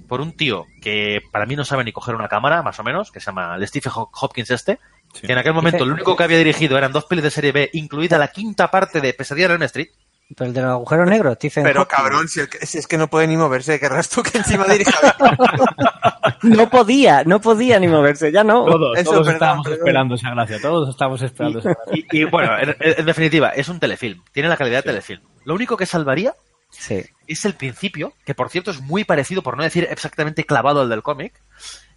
por 0.08 0.22
un 0.22 0.32
tío 0.36 0.66
que 0.82 1.20
para 1.32 1.46
mí 1.46 1.56
no 1.56 1.64
sabe 1.66 1.84
ni 1.84 1.92
coger 1.92 2.16
una 2.16 2.28
cámara, 2.28 2.64
más 2.64 2.80
o 2.80 2.84
menos, 2.84 3.12
que 3.12 3.20
se 3.20 3.28
llama 3.28 3.56
el 3.56 3.68
Stephen 3.68 3.92
Hop- 3.94 4.10
Hopkins 4.20 4.50
este, 4.52 4.80
Sí. 5.14 5.28
que 5.28 5.34
en 5.34 5.38
aquel 5.38 5.54
momento 5.54 5.86
lo 5.86 5.94
único 5.94 6.16
que 6.16 6.24
había 6.24 6.40
dirigido 6.40 6.76
eran 6.76 6.92
dos 6.92 7.06
pelis 7.06 7.24
de 7.24 7.30
serie 7.30 7.52
B, 7.52 7.70
incluida 7.74 8.18
la 8.18 8.30
quinta 8.30 8.72
parte 8.72 9.00
de 9.00 9.14
Pesadilla 9.14 9.46
en 9.46 9.52
Elm 9.52 9.62
Street. 9.64 9.90
Pero 10.36 10.48
el 10.48 10.54
de 10.54 10.62
los 10.62 10.72
agujeros 10.72 11.10
negros, 11.10 11.36
Stephen 11.36 11.64
Pero 11.64 11.82
Hawking. 11.82 11.96
cabrón, 11.96 12.28
si, 12.28 12.40
el 12.40 12.50
que- 12.50 12.66
si 12.66 12.78
es 12.78 12.88
que 12.88 12.98
no 12.98 13.08
puede 13.10 13.28
ni 13.28 13.38
moverse, 13.38 13.80
querrás 13.80 14.10
tú 14.10 14.24
que 14.24 14.38
encima 14.38 14.66
dirija. 14.66 14.92
No 16.44 16.70
podía, 16.70 17.24
no 17.24 17.40
podía 17.40 17.80
ni 17.80 17.88
moverse, 17.88 18.32
ya 18.32 18.44
no. 18.44 18.66
Todos, 18.66 18.98
Eso, 18.98 19.12
todos 19.12 19.20
perdón, 19.28 19.34
estábamos 19.36 19.64
perdón. 19.66 19.80
esperando 19.80 20.16
esa 20.16 20.30
gracia, 20.32 20.60
todos 20.62 20.90
estábamos 20.90 21.22
esperando 21.22 21.60
esa 21.60 21.70
gracia. 21.74 22.06
Y, 22.12 22.20
y, 22.22 22.24
bueno, 22.26 22.52
en, 22.60 22.76
en 22.80 23.06
definitiva, 23.06 23.50
es 23.50 23.70
un 23.70 23.80
telefilm, 23.80 24.22
tiene 24.34 24.50
la 24.50 24.58
calidad 24.58 24.80
de 24.80 24.84
telefilm. 24.92 25.22
Lo 25.46 25.54
único 25.54 25.78
que 25.78 25.86
salvaría 25.86 26.34
Sí. 26.70 27.04
es 27.28 27.46
el 27.46 27.54
principio, 27.54 28.14
que 28.26 28.34
por 28.36 28.50
cierto 28.50 28.72
es 28.72 28.82
muy 28.82 29.04
parecido, 29.04 29.42
por 29.44 29.56
no 29.58 29.64
decir 29.64 29.88
exactamente 29.90 30.44
clavado 30.46 30.82
al 30.82 30.90
del 30.90 31.04
cómic, 31.04 31.34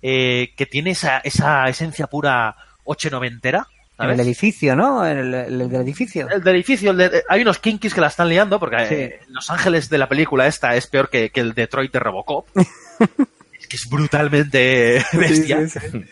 eh, 0.03 0.53
que 0.57 0.67
tiene 0.67 0.91
esa, 0.91 1.19
esa 1.19 1.65
esencia 1.69 2.07
pura 2.07 2.57
oche 2.85 3.11
noventera. 3.11 3.67
En 3.98 4.10
el 4.10 4.20
edificio, 4.20 4.77
¿no? 4.77 5.06
En 5.06 5.16
el, 5.18 5.35
el 5.35 5.68
del 5.70 5.81
edificio. 5.81 6.28
El 6.28 6.43
del 6.43 6.55
edificio, 6.56 6.90
el 6.90 6.97
de- 6.98 7.23
hay 7.28 7.43
unos 7.43 7.59
kinkis 7.59 7.94
que 7.94 8.01
la 8.02 8.09
están 8.09 8.28
liando, 8.28 8.59
porque 8.60 8.77
eh, 8.90 9.20
Los 9.28 9.48
Ángeles 9.51 9.89
de 9.89 9.97
la 9.98 10.09
película 10.09 10.47
esta 10.47 10.74
es 10.77 10.86
peor 10.86 11.09
que, 11.09 11.31
que 11.31 11.40
el 11.40 11.55
Detroit 11.55 11.93
de 11.93 11.98
Robocop. 12.01 12.47
es 13.59 13.66
que 13.66 13.77
es 13.77 13.89
brutalmente 13.89 15.02
bestia. 15.12 15.66
Sí, 15.68 15.81
sí, 15.81 15.89
sí. 15.93 16.05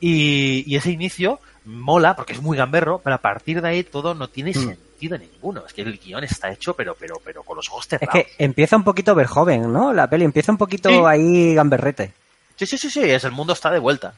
Y, 0.00 0.64
y 0.66 0.76
ese 0.76 0.90
inicio 0.90 1.40
mola, 1.64 2.16
porque 2.16 2.32
es 2.32 2.40
muy 2.42 2.56
gamberro, 2.56 3.00
pero 3.02 3.16
a 3.16 3.20
partir 3.20 3.60
de 3.62 3.68
ahí 3.68 3.82
todo 3.84 4.14
no 4.14 4.28
tiene 4.28 4.50
Mm. 4.50 4.54
sentido 5.00 5.16
ninguno. 5.18 5.64
Es 5.66 5.72
que 5.72 5.80
el 5.82 5.98
guion 5.98 6.24
está 6.24 6.50
hecho, 6.50 6.74
pero, 6.74 6.94
pero, 6.98 7.20
pero 7.24 7.42
con 7.42 7.56
los 7.56 7.68
ojos 7.70 7.84
Es 7.84 7.88
cerrados. 7.98 8.12
que 8.14 8.44
empieza 8.44 8.76
un 8.76 8.84
poquito 8.84 9.14
ver 9.14 9.26
joven, 9.26 9.72
¿no? 9.72 9.92
La 9.94 10.08
peli 10.10 10.24
empieza 10.26 10.52
un 10.52 10.58
poquito 10.58 11.06
ahí 11.06 11.54
gamberrete. 11.54 12.12
Sí, 12.56 12.66
sí, 12.66 12.76
sí, 12.76 12.90
sí, 12.90 13.00
es 13.02 13.24
el 13.24 13.32
mundo 13.32 13.54
está 13.54 13.70
de 13.70 13.78
vuelta. 13.78 14.12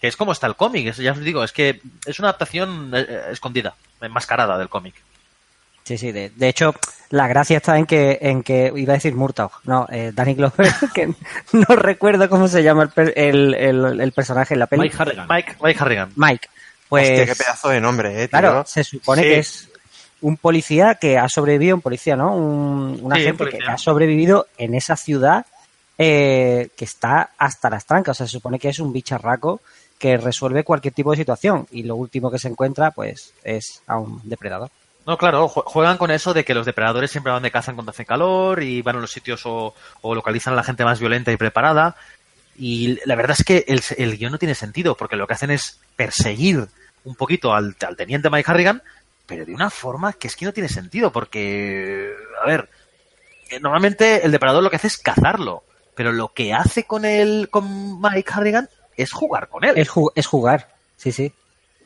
Que 0.00 0.08
es 0.08 0.16
como 0.16 0.32
está 0.32 0.46
el 0.46 0.56
cómic, 0.56 0.88
es- 0.88 0.96
ya 0.98 1.12
os 1.12 1.20
digo, 1.20 1.42
es 1.42 1.52
que 1.52 1.80
es 2.04 2.18
una 2.18 2.28
adaptación 2.28 2.92
eh, 2.94 3.06
eh, 3.08 3.22
escondida, 3.30 3.74
enmascarada 4.00 4.58
del 4.58 4.68
cómic. 4.68 4.94
Sí, 5.84 5.96
sí, 5.98 6.10
de, 6.10 6.30
de 6.30 6.48
hecho, 6.48 6.74
la 7.10 7.28
gracia 7.28 7.58
está 7.58 7.78
en 7.78 7.86
que, 7.86 8.18
en 8.20 8.42
que 8.42 8.72
iba 8.74 8.92
a 8.92 8.96
decir 8.96 9.14
Murtaugh, 9.14 9.52
no, 9.64 9.86
eh, 9.90 10.10
Danny 10.12 10.34
Glover, 10.34 10.72
que 10.94 11.14
no 11.52 11.76
recuerdo 11.76 12.28
cómo 12.28 12.48
se 12.48 12.62
llama 12.62 12.82
el, 12.82 12.88
per- 12.90 13.12
el, 13.16 13.54
el- 13.54 14.00
el 14.00 14.12
personaje 14.12 14.54
en 14.54 14.60
la 14.60 14.66
peli. 14.66 14.82
Mike 14.82 14.96
Harrigan. 14.98 15.26
Mike, 15.28 15.56
Mike 15.62 15.78
Harrigan. 15.80 16.12
Mike. 16.16 16.48
Pues, 16.88 17.08
Hostia, 17.08 17.26
qué 17.26 17.34
pedazo 17.36 17.68
de 17.68 17.80
nombre, 17.80 18.10
eh, 18.22 18.28
tío. 18.28 18.38
Claro, 18.38 18.64
se 18.66 18.84
supone 18.84 19.22
Sí. 19.22 19.28
que 19.28 19.38
es 19.38 19.68
un 20.20 20.36
policía 20.36 20.96
que 20.96 21.18
ha 21.18 21.28
sobrevivido, 21.28 21.76
un 21.76 21.82
policía, 21.82 22.16
¿no? 22.16 22.34
Un, 22.36 22.98
un 23.02 23.12
Sí, 23.14 23.20
agente 23.22 23.44
un 23.44 23.50
que 23.50 23.58
ha 23.66 23.76
sobrevivido 23.78 24.46
en 24.58 24.74
esa 24.74 24.96
ciudad 24.96 25.46
eh, 25.98 26.68
que 26.76 26.84
está 26.84 27.30
hasta 27.38 27.70
las 27.70 27.86
trancas. 27.86 28.16
O 28.16 28.18
sea, 28.18 28.26
se 28.26 28.32
supone 28.32 28.58
que 28.58 28.68
es 28.68 28.78
un 28.80 28.92
bicharraco 28.92 29.60
que 29.98 30.16
resuelve 30.16 30.64
cualquier 30.64 30.94
tipo 30.94 31.10
de 31.10 31.16
situación. 31.16 31.66
Y 31.70 31.82
lo 31.84 31.96
último 31.96 32.30
que 32.30 32.38
se 32.38 32.48
encuentra, 32.48 32.90
pues, 32.90 33.32
es 33.44 33.82
a 33.86 33.98
un 33.98 34.20
depredador. 34.24 34.70
No, 35.06 35.16
claro, 35.16 35.48
jue- 35.48 35.62
juegan 35.64 35.98
con 35.98 36.10
eso 36.10 36.34
de 36.34 36.44
que 36.44 36.54
los 36.54 36.66
depredadores 36.66 37.10
siempre 37.10 37.32
van 37.32 37.42
de 37.42 37.50
caza 37.50 37.72
cuando 37.72 37.90
hace 37.90 38.04
calor 38.04 38.62
y 38.62 38.82
van 38.82 38.96
a 38.96 39.00
los 39.00 39.12
sitios 39.12 39.42
o, 39.46 39.72
o 40.02 40.14
localizan 40.14 40.52
a 40.52 40.56
la 40.56 40.64
gente 40.64 40.84
más 40.84 40.98
violenta 40.98 41.30
y 41.32 41.36
preparada. 41.36 41.96
Y 42.58 42.98
la 43.06 43.14
verdad 43.14 43.36
es 43.38 43.44
que 43.44 43.64
el, 43.68 43.82
el 43.98 44.16
guion 44.18 44.32
no 44.32 44.38
tiene 44.38 44.54
sentido, 44.54 44.96
porque 44.96 45.16
lo 45.16 45.26
que 45.26 45.34
hacen 45.34 45.50
es 45.50 45.78
perseguir 45.94 46.66
un 47.04 47.14
poquito 47.14 47.54
al, 47.54 47.76
al 47.86 47.96
teniente 47.96 48.30
Mike 48.30 48.50
Harrigan, 48.50 48.82
pero 49.26 49.44
de 49.44 49.54
una 49.54 49.70
forma 49.70 50.12
que 50.14 50.26
es 50.26 50.34
que 50.36 50.44
no 50.44 50.52
tiene 50.52 50.68
sentido, 50.68 51.12
porque, 51.12 52.12
a 52.42 52.46
ver, 52.46 52.68
eh, 53.50 53.60
normalmente 53.60 54.24
el 54.24 54.32
depredador 54.32 54.62
lo 54.62 54.70
que 54.70 54.76
hace 54.76 54.86
es 54.88 54.98
cazarlo, 54.98 55.62
pero 55.94 56.12
lo 56.12 56.32
que 56.32 56.52
hace 56.52 56.84
con 56.84 57.04
el, 57.04 57.48
con 57.50 58.00
Mike 58.00 58.32
Harrigan 58.32 58.68
es 58.96 59.12
jugar 59.12 59.48
con 59.48 59.64
él. 59.64 59.76
Es, 59.76 59.88
ju- 59.90 60.12
es 60.14 60.26
jugar, 60.26 60.68
sí, 60.96 61.12
sí. 61.12 61.32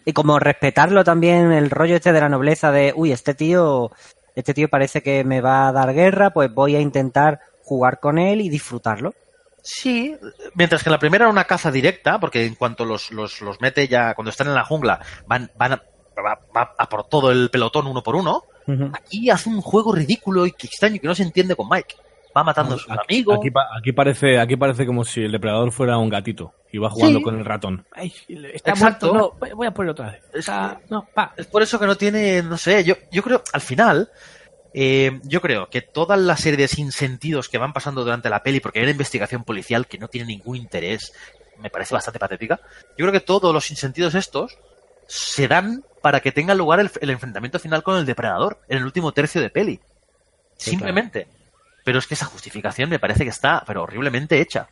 Y 0.04 0.12
como 0.12 0.38
respetarlo 0.38 1.04
también, 1.04 1.52
el 1.52 1.70
rollo 1.70 1.96
este 1.96 2.12
de 2.12 2.20
la 2.20 2.28
nobleza 2.28 2.72
de, 2.72 2.92
uy, 2.96 3.12
este 3.12 3.34
tío, 3.34 3.90
este 4.34 4.54
tío 4.54 4.68
parece 4.68 5.02
que 5.02 5.24
me 5.24 5.40
va 5.40 5.68
a 5.68 5.72
dar 5.72 5.92
guerra, 5.92 6.30
pues 6.30 6.52
voy 6.52 6.74
a 6.76 6.80
intentar 6.80 7.40
jugar 7.64 8.00
con 8.00 8.18
él 8.18 8.40
y 8.40 8.48
disfrutarlo. 8.48 9.14
Sí, 9.62 10.16
mientras 10.54 10.82
que 10.82 10.88
en 10.88 10.92
la 10.92 10.98
primera 10.98 11.24
era 11.26 11.32
una 11.32 11.44
caza 11.44 11.70
directa, 11.70 12.18
porque 12.18 12.46
en 12.46 12.54
cuanto 12.54 12.86
los, 12.86 13.10
los, 13.10 13.42
los 13.42 13.60
mete 13.60 13.86
ya, 13.88 14.14
cuando 14.14 14.30
están 14.30 14.46
en 14.48 14.54
la 14.54 14.64
jungla, 14.64 15.00
van, 15.26 15.50
van 15.56 15.74
a, 15.74 15.82
va- 16.16 16.40
va 16.56 16.74
a 16.78 16.88
por 16.88 17.04
todo 17.06 17.30
el 17.30 17.50
pelotón 17.50 17.86
uno 17.86 18.02
por 18.02 18.16
uno. 18.16 18.44
Aquí 18.94 19.28
hace 19.30 19.48
un 19.50 19.60
juego 19.60 19.92
ridículo 19.92 20.46
y 20.46 20.50
extraño 20.50 20.98
que 21.00 21.06
no 21.06 21.14
se 21.14 21.24
entiende 21.24 21.56
con 21.56 21.68
Mike. 21.68 21.94
Va 22.36 22.44
matando 22.44 22.76
a 22.76 22.78
sus 22.78 22.90
Aquí, 22.90 23.00
amigos. 23.16 23.38
aquí 23.40 23.50
pa- 23.50 23.68
aquí 23.76 23.92
parece, 23.92 24.38
aquí 24.38 24.56
parece 24.56 24.86
como 24.86 25.04
si 25.04 25.22
el 25.22 25.32
depredador 25.32 25.72
fuera 25.72 25.98
un 25.98 26.08
gatito 26.08 26.54
y 26.72 26.78
va 26.78 26.88
jugando 26.88 27.18
Sí. 27.18 27.24
con 27.24 27.38
el 27.38 27.44
ratón. 27.44 27.84
Ay, 27.92 28.12
está 28.52 28.70
Exacto. 28.70 29.12
muerto, 29.12 29.36
no, 29.40 29.56
voy- 29.56 29.66
a 29.66 29.70
poner 29.72 29.90
otra 29.90 30.12
vez. 30.12 30.22
Está- 30.32 30.80
no, 30.88 31.06
pa. 31.12 31.34
Es 31.36 31.46
por 31.46 31.62
eso 31.62 31.78
que 31.80 31.86
no 31.86 31.96
tiene, 31.96 32.42
no 32.42 32.56
sé, 32.56 32.84
yo, 32.84 32.94
yo 33.10 33.22
creo, 33.24 33.42
al 33.52 33.60
final, 33.60 34.10
eh, 34.72 35.18
yo 35.24 35.40
creo 35.40 35.68
que 35.68 35.82
toda 35.82 36.16
la 36.16 36.36
serie 36.36 36.56
de 36.58 36.68
sinsentidos 36.68 37.48
que 37.48 37.58
van 37.58 37.72
pasando 37.72 38.04
durante 38.04 38.30
la 38.30 38.42
peli, 38.44 38.60
porque 38.60 38.78
hay 38.78 38.84
una 38.84 38.92
investigación 38.92 39.42
policial 39.42 39.88
que 39.88 39.98
no 39.98 40.06
tiene 40.06 40.28
ningún 40.28 40.56
interés, 40.56 41.12
me 41.58 41.70
parece 41.70 41.94
bastante 41.94 42.20
patética, 42.20 42.60
yo 42.96 43.04
creo 43.04 43.12
que 43.12 43.20
todos 43.20 43.52
los 43.52 43.64
sinsentidos 43.64 44.14
estos 44.14 44.56
se 45.08 45.48
dan 45.48 45.82
para 46.00 46.20
que 46.20 46.30
tenga 46.30 46.54
lugar 46.54 46.78
el, 46.78 46.88
el 47.00 47.10
enfrentamiento 47.10 47.58
final 47.58 47.82
con 47.82 47.96
el 47.98 48.06
depredador 48.06 48.60
en 48.68 48.78
el 48.78 48.84
último 48.84 49.10
tercio 49.10 49.40
de 49.40 49.50
peli. 49.50 49.80
Sí, 50.56 50.70
Simplemente. 50.70 51.26
Pero 51.84 51.98
es 51.98 52.06
que 52.06 52.14
esa 52.14 52.26
justificación 52.26 52.90
me 52.90 52.98
parece 52.98 53.24
que 53.24 53.30
está, 53.30 53.62
pero 53.66 53.82
horriblemente 53.82 54.40
hecha. 54.40 54.68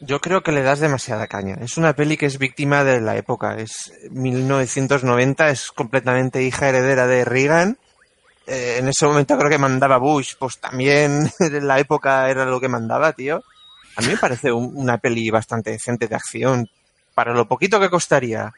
Yo 0.00 0.20
creo 0.20 0.42
que 0.42 0.52
le 0.52 0.62
das 0.62 0.80
demasiada 0.80 1.26
caña. 1.28 1.56
Es 1.60 1.76
una 1.76 1.94
peli 1.94 2.16
que 2.16 2.26
es 2.26 2.38
víctima 2.38 2.82
de 2.84 3.00
la 3.00 3.16
época. 3.16 3.56
Es 3.58 3.92
1990, 4.10 5.50
es 5.50 5.70
completamente 5.72 6.42
hija 6.42 6.68
heredera 6.68 7.06
de 7.06 7.24
Reagan. 7.24 7.78
Eh, 8.46 8.76
en 8.78 8.88
ese 8.88 9.06
momento 9.06 9.38
creo 9.38 9.50
que 9.50 9.58
mandaba 9.58 9.98
Bush, 9.98 10.34
pues 10.38 10.58
también 10.58 11.30
en 11.40 11.66
la 11.66 11.78
época 11.78 12.28
era 12.30 12.44
lo 12.44 12.60
que 12.60 12.68
mandaba, 12.68 13.12
tío. 13.12 13.42
A 13.96 14.00
mí 14.00 14.08
me 14.08 14.16
parece 14.16 14.50
un- 14.52 14.72
una 14.74 14.98
peli 14.98 15.30
bastante 15.30 15.70
decente 15.70 16.08
de 16.08 16.16
acción. 16.16 16.68
Para 17.14 17.34
lo 17.34 17.46
poquito 17.46 17.78
que 17.78 17.90
costaría. 17.90 18.52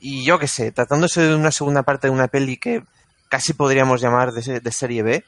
Y 0.00 0.24
yo 0.24 0.38
qué 0.38 0.46
sé, 0.46 0.70
tratándose 0.72 1.20
de 1.22 1.34
una 1.34 1.50
segunda 1.50 1.82
parte 1.82 2.06
de 2.06 2.12
una 2.12 2.28
peli 2.28 2.56
que 2.56 2.82
casi 3.28 3.52
podríamos 3.54 4.00
llamar 4.00 4.32
de, 4.32 4.60
de 4.60 4.72
serie 4.72 5.02
B. 5.02 5.24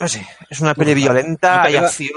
No 0.00 0.08
sé, 0.08 0.26
es 0.48 0.60
una 0.60 0.74
peli 0.74 0.94
violenta, 0.94 1.62
hay 1.62 1.76
acción. 1.76 2.10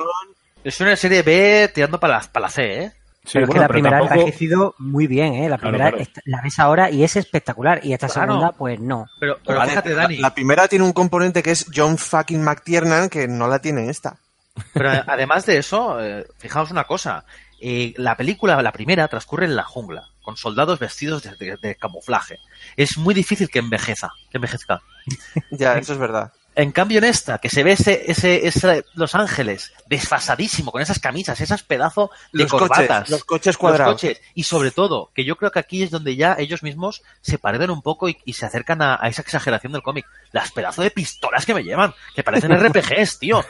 Es 0.63 0.79
una 0.79 0.95
serie 0.95 1.21
B 1.21 1.69
tirando 1.73 1.99
para 1.99 2.19
la, 2.19 2.21
para 2.31 2.45
la 2.45 2.49
C, 2.49 2.83
¿eh? 2.83 2.91
pero 3.31 3.45
es 3.45 3.51
que 3.51 3.59
la 3.59 3.67
primera 3.67 3.97
ha 3.97 4.01
envejecido 4.01 4.75
muy 4.79 5.07
bien, 5.07 5.33
¿eh? 5.33 5.49
La 5.49 5.57
primera 5.57 5.91
claro. 5.91 6.05
la 6.25 6.41
ves 6.41 6.59
ahora 6.59 6.89
y 6.89 7.03
es 7.03 7.15
espectacular. 7.17 7.79
Y 7.85 7.93
esta 7.93 8.07
Claro. 8.07 8.33
segunda, 8.33 8.51
pues 8.53 8.79
no. 8.79 9.05
Pero, 9.19 9.37
pero 9.45 9.59
Vale, 9.59 9.71
fíjate, 9.71 9.93
Dani. 9.93 10.17
La, 10.17 10.33
primera 10.33 10.67
tiene 10.67 10.85
un 10.85 10.93
componente 10.93 11.43
que 11.43 11.51
es 11.51 11.65
John 11.73 11.97
fucking 11.97 12.41
McTiernan, 12.43 13.09
que 13.09 13.27
no 13.27 13.47
la 13.47 13.59
tiene 13.59 13.89
esta. 13.89 14.17
Pero 14.73 14.89
a- 14.91 15.03
además 15.07 15.45
de 15.45 15.57
eso, 15.57 16.01
eh, 16.01 16.25
fijaos 16.37 16.71
una 16.71 16.83
cosa. 16.85 17.25
eh, 17.65 17.93
la 17.97 18.17
película, 18.17 18.61
la 18.61 18.73
primera, 18.73 19.07
transcurre 19.07 19.45
en 19.45 19.55
la 19.55 19.63
jungla, 19.63 20.03
con 20.21 20.35
soldados 20.35 20.79
vestidos 20.79 21.23
de, 21.23 21.33
de- 21.37 21.57
de 21.61 21.75
camuflaje. 21.75 22.39
Es 22.75 22.97
muy 22.97 23.13
difícil 23.13 23.49
que 23.49 23.59
envejeza, 23.59 24.09
que 24.29 24.37
envejezca. 24.37 24.81
Ya, 25.51 25.77
eso 25.77 25.93
es 25.93 25.99
verdad. 25.99 26.33
En 26.55 26.71
cambio, 26.71 26.99
en 26.99 27.05
esta, 27.05 27.39
que 27.39 27.49
se 27.49 27.63
ve 27.63 27.71
ese, 27.71 28.03
ese, 28.11 28.45
ese 28.47 28.85
Los 28.93 29.15
Ángeles 29.15 29.73
desfasadísimo, 29.87 30.71
con 30.71 30.81
esas 30.81 30.99
camisas, 30.99 31.41
esas 31.41 31.63
pedazos 31.63 32.09
de 32.31 32.43
Los 32.43 32.51
corbatas. 32.51 32.85
coches, 32.99 33.09
los 33.09 33.23
coches 33.23 33.57
cuadrados. 33.57 33.93
Los 33.93 34.01
coches. 34.01 34.21
Y 34.35 34.43
sobre 34.43 34.71
todo, 34.71 35.11
que 35.15 35.25
yo 35.25 35.35
creo 35.35 35.51
que 35.51 35.59
aquí 35.59 35.83
es 35.83 35.91
donde 35.91 36.15
ya 36.15 36.35
ellos 36.37 36.61
mismos 36.63 37.01
se 37.21 37.37
parecen 37.37 37.71
un 37.71 37.81
poco 37.81 38.07
y, 38.09 38.17
y 38.25 38.33
se 38.33 38.45
acercan 38.45 38.81
a, 38.81 38.97
a 39.01 39.07
esa 39.07 39.21
exageración 39.23 39.73
del 39.73 39.81
cómic. 39.81 40.05
Las 40.31 40.51
pedazos 40.51 40.83
de 40.83 40.91
pistolas 40.91 41.45
que 41.45 41.53
me 41.53 41.63
llevan, 41.63 41.93
que 42.15 42.23
parecen 42.23 42.51
RPGs, 42.59 43.19
tío. 43.19 43.43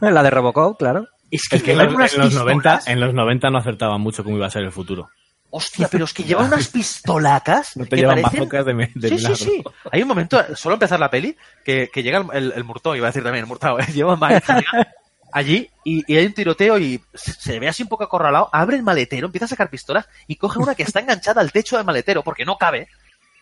La 0.00 0.22
de 0.22 0.30
Robocop, 0.30 0.78
claro. 0.78 1.08
Es 1.30 1.48
que, 1.48 1.56
Es 1.56 1.62
que 1.62 1.72
en 1.72 1.78
los, 1.78 2.14
en 2.14 2.20
los 2.20 2.34
90, 2.34 2.54
pistolas. 2.54 2.88
en 2.88 3.00
los 3.00 3.14
90 3.14 3.50
no 3.50 3.58
acertaban 3.58 4.00
mucho 4.00 4.24
cómo 4.24 4.36
iba 4.36 4.46
a 4.46 4.50
ser 4.50 4.62
el 4.62 4.72
futuro. 4.72 5.10
Hostia, 5.50 5.88
pero 5.88 6.04
es 6.04 6.12
que 6.12 6.24
llevan 6.24 6.46
unas 6.52 6.68
pistolacas. 6.68 7.76
No 7.76 7.84
te 7.84 7.90
que 7.90 7.96
llevan 7.96 8.18
parecen- 8.18 8.38
bazocas 8.40 8.66
de, 8.66 8.74
me- 8.74 8.92
de 8.94 9.08
sí, 9.08 9.14
milagro. 9.14 9.36
sí, 9.36 9.44
sí. 9.44 9.64
Hay 9.90 10.02
un 10.02 10.08
momento, 10.08 10.44
solo 10.56 10.74
empezar 10.74 11.00
la 11.00 11.10
peli, 11.10 11.36
que, 11.64 11.88
que 11.92 12.02
llega 12.02 12.24
el, 12.32 12.52
el, 12.54 12.64
Murtó, 12.64 12.94
iba 12.94 13.06
a 13.06 13.10
decir 13.10 13.22
también 13.22 13.44
el 13.44 13.48
Murtado, 13.48 13.78
¿eh? 13.80 13.86
lleva 13.94 14.12
Hannigan 14.14 14.86
allí 15.30 15.68
y, 15.84 16.10
y 16.10 16.16
hay 16.16 16.24
un 16.24 16.32
tiroteo 16.32 16.78
y 16.78 17.02
se 17.12 17.32
se 17.34 17.58
ve 17.60 17.68
así 17.68 17.82
un 17.82 17.88
poco 17.90 18.04
acorralado, 18.04 18.48
abre 18.50 18.76
el 18.76 18.82
maletero, 18.82 19.26
empieza 19.26 19.44
a 19.44 19.48
sacar 19.48 19.68
pistolas 19.68 20.06
y 20.26 20.36
coge 20.36 20.58
una 20.58 20.74
que 20.74 20.84
está 20.84 21.00
enganchada 21.00 21.42
al 21.42 21.52
techo 21.52 21.76
del 21.76 21.84
maletero 21.84 22.22
porque 22.22 22.46
no 22.46 22.56
cabe 22.56 22.88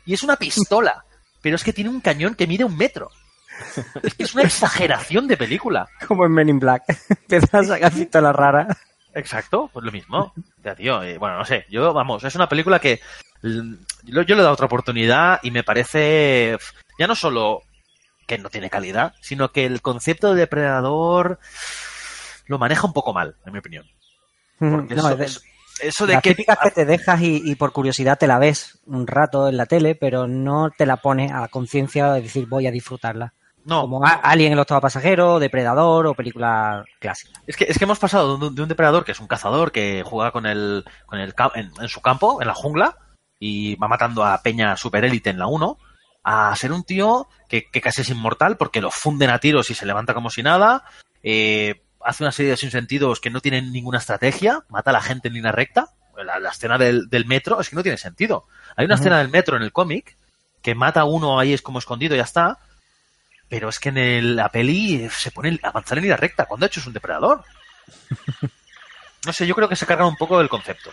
y 0.04 0.12
es 0.12 0.22
una 0.24 0.34
pistola, 0.36 1.04
pero 1.42 1.54
es 1.54 1.62
que 1.62 1.72
tiene 1.72 1.90
un 1.90 2.00
cañón 2.00 2.34
que 2.34 2.46
mide 2.48 2.64
un 2.64 2.76
metro. 2.76 3.10
Es 4.02 4.14
que 4.14 4.24
es 4.24 4.34
una 4.34 4.42
exageración 4.44 5.26
de 5.28 5.36
película. 5.36 5.88
Como 6.08 6.26
en 6.26 6.32
Men 6.32 6.48
in 6.48 6.58
Black. 6.58 6.82
Empieza 7.08 7.58
a 7.60 7.64
sacar 7.64 7.92
pistolas 7.92 8.34
raras. 8.36 8.76
Exacto, 9.16 9.70
pues 9.72 9.84
lo 9.84 9.90
mismo. 9.92 10.32
Ya, 10.62 10.74
tío, 10.74 11.02
eh, 11.02 11.16
bueno, 11.18 11.38
no 11.38 11.44
sé, 11.44 11.64
yo, 11.70 11.92
vamos, 11.92 12.22
es 12.24 12.34
una 12.34 12.48
película 12.48 12.78
que 12.78 13.00
mm, 13.42 13.74
yo, 14.04 14.22
yo 14.22 14.34
le 14.34 14.40
he 14.40 14.44
dado 14.44 14.52
otra 14.54 14.66
oportunidad 14.66 15.40
y 15.42 15.50
me 15.50 15.64
parece 15.64 16.58
ya 16.98 17.06
no 17.06 17.14
solo 17.16 17.62
que 18.26 18.38
no 18.38 18.50
tiene 18.50 18.68
calidad, 18.70 19.14
sino 19.20 19.52
que 19.52 19.64
el 19.64 19.80
concepto 19.82 20.34
de 20.34 20.40
depredador 20.40 21.38
lo 22.46 22.58
maneja 22.58 22.86
un 22.86 22.92
poco 22.92 23.12
mal, 23.12 23.36
en 23.46 23.52
mi 23.52 23.58
opinión. 23.58 23.86
Porque 24.58 24.94
No, 24.94 25.00
eso, 25.02 25.10
es 25.12 25.18
de- 25.18 25.24
eso- 25.26 25.40
eso 25.80 26.06
de 26.06 26.14
las 26.14 26.22
que 26.22 26.30
típicas 26.30 26.58
que 26.62 26.70
te 26.70 26.84
dejas 26.84 27.20
y, 27.20 27.42
y 27.44 27.54
por 27.54 27.72
curiosidad 27.72 28.18
te 28.18 28.26
la 28.26 28.38
ves 28.38 28.78
un 28.86 29.06
rato 29.06 29.48
en 29.48 29.56
la 29.56 29.66
tele, 29.66 29.94
pero 29.94 30.26
no 30.26 30.70
te 30.76 30.86
la 30.86 30.96
pones 30.96 31.32
a 31.32 31.48
conciencia 31.48 32.12
de 32.12 32.22
decir 32.22 32.46
voy 32.46 32.66
a 32.66 32.70
disfrutarla. 32.70 33.32
No. 33.66 33.82
Como 33.82 34.00
Alien 34.04 34.52
el 34.52 34.58
octavo 34.60 34.80
pasajero, 34.80 35.40
Depredador 35.40 36.06
o 36.06 36.14
película 36.14 36.84
clásica. 37.00 37.40
Es 37.48 37.56
que, 37.56 37.64
es 37.64 37.76
que 37.76 37.84
hemos 37.84 37.98
pasado 37.98 38.38
de 38.38 38.46
un, 38.46 38.54
de 38.54 38.62
un 38.62 38.68
depredador 38.68 39.04
que 39.04 39.10
es 39.10 39.20
un 39.20 39.26
cazador 39.26 39.72
que 39.72 40.04
juega 40.06 40.30
con 40.30 40.46
el, 40.46 40.84
con 41.04 41.18
el 41.18 41.34
en, 41.56 41.72
en 41.80 41.88
su 41.88 42.00
campo, 42.00 42.40
en 42.40 42.46
la 42.46 42.54
jungla, 42.54 42.96
y 43.40 43.74
va 43.74 43.88
matando 43.88 44.24
a 44.24 44.40
Peña 44.40 44.76
superélite 44.76 45.30
en 45.30 45.40
la 45.40 45.48
1, 45.48 45.78
a 46.22 46.54
ser 46.54 46.72
un 46.72 46.84
tío 46.84 47.28
que, 47.48 47.68
que 47.70 47.80
casi 47.80 48.02
es 48.02 48.10
inmortal 48.10 48.56
porque 48.56 48.80
lo 48.80 48.92
funden 48.92 49.30
a 49.30 49.40
tiros 49.40 49.68
y 49.70 49.74
se 49.74 49.84
levanta 49.84 50.14
como 50.14 50.30
si 50.30 50.44
nada, 50.44 50.84
eh, 51.24 51.82
hace 52.04 52.22
una 52.22 52.32
serie 52.32 52.52
de 52.52 52.56
sinsentidos 52.56 53.20
que 53.20 53.30
no 53.30 53.40
tienen 53.40 53.72
ninguna 53.72 53.98
estrategia, 53.98 54.60
mata 54.68 54.90
a 54.90 54.92
la 54.92 55.02
gente 55.02 55.26
en 55.26 55.34
línea 55.34 55.50
recta, 55.50 55.88
la, 56.24 56.38
la 56.38 56.50
escena 56.50 56.78
del, 56.78 57.08
del 57.10 57.26
metro 57.26 57.60
es 57.60 57.68
que 57.68 57.76
no 57.76 57.82
tiene 57.82 57.98
sentido. 57.98 58.46
Hay 58.76 58.86
una 58.86 58.94
escena 58.94 59.18
del 59.18 59.28
metro 59.28 59.56
en 59.56 59.64
el 59.64 59.72
cómic 59.72 60.16
que 60.62 60.74
mata 60.74 61.00
a 61.00 61.04
uno 61.04 61.38
ahí 61.38 61.52
es 61.52 61.62
como 61.62 61.78
escondido 61.78 62.14
y 62.14 62.18
ya 62.18 62.24
está, 62.24 62.58
pero 63.48 63.68
es 63.68 63.78
que 63.78 63.88
en 63.90 63.98
el- 63.98 64.36
la 64.36 64.48
peli 64.48 65.08
se 65.10 65.30
pone 65.30 65.58
a 65.62 65.68
avanzar 65.68 65.98
en 65.98 66.02
línea 66.02 66.16
recta. 66.16 66.46
cuando 66.46 66.64
de 66.64 66.68
hecho 66.68 66.80
es 66.80 66.86
un 66.86 66.92
depredador? 66.92 67.44
No 69.26 69.32
sé, 69.32 69.46
yo 69.46 69.54
creo 69.56 69.68
que 69.68 69.74
se 69.76 69.86
cargan 69.86 70.06
un 70.06 70.16
poco 70.16 70.38
del 70.38 70.48
concepto. 70.48 70.90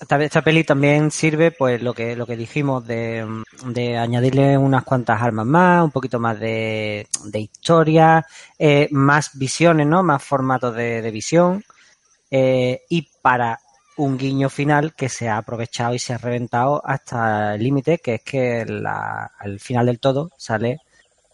Esta, 0.00 0.22
esta 0.24 0.42
peli 0.42 0.64
también 0.64 1.10
sirve, 1.10 1.50
pues, 1.52 1.82
lo 1.82 1.92
que, 1.94 2.16
lo 2.16 2.26
que 2.26 2.36
dijimos 2.36 2.86
de, 2.86 3.26
de 3.66 3.98
añadirle 3.98 4.56
unas 4.56 4.84
cuantas 4.84 5.20
armas 5.20 5.44
más, 5.46 5.84
un 5.84 5.90
poquito 5.90 6.18
más 6.18 6.40
de, 6.40 7.06
de 7.26 7.38
historia, 7.40 8.24
eh, 8.58 8.88
más 8.90 9.30
visiones, 9.38 9.86
¿no? 9.86 10.02
Más 10.02 10.22
formatos 10.24 10.74
de, 10.74 11.02
de 11.02 11.10
visión. 11.10 11.62
eh, 12.30 12.82
y 12.88 13.08
para 13.22 13.60
un 13.98 14.16
guiño 14.18 14.48
final 14.48 14.94
que 14.94 15.08
se 15.10 15.28
ha 15.28 15.36
aprovechado 15.38 15.94
y 15.94 15.98
se 15.98 16.14
ha 16.14 16.18
reventado 16.18 16.82
hasta 16.84 17.54
el 17.56 17.62
límite, 17.62 17.98
que 17.98 18.14
es 18.16 18.22
que 18.22 18.64
la- 18.66 19.30
al 19.38 19.60
final 19.60 19.86
del 19.86 20.00
todo 20.00 20.30
sale 20.38 20.78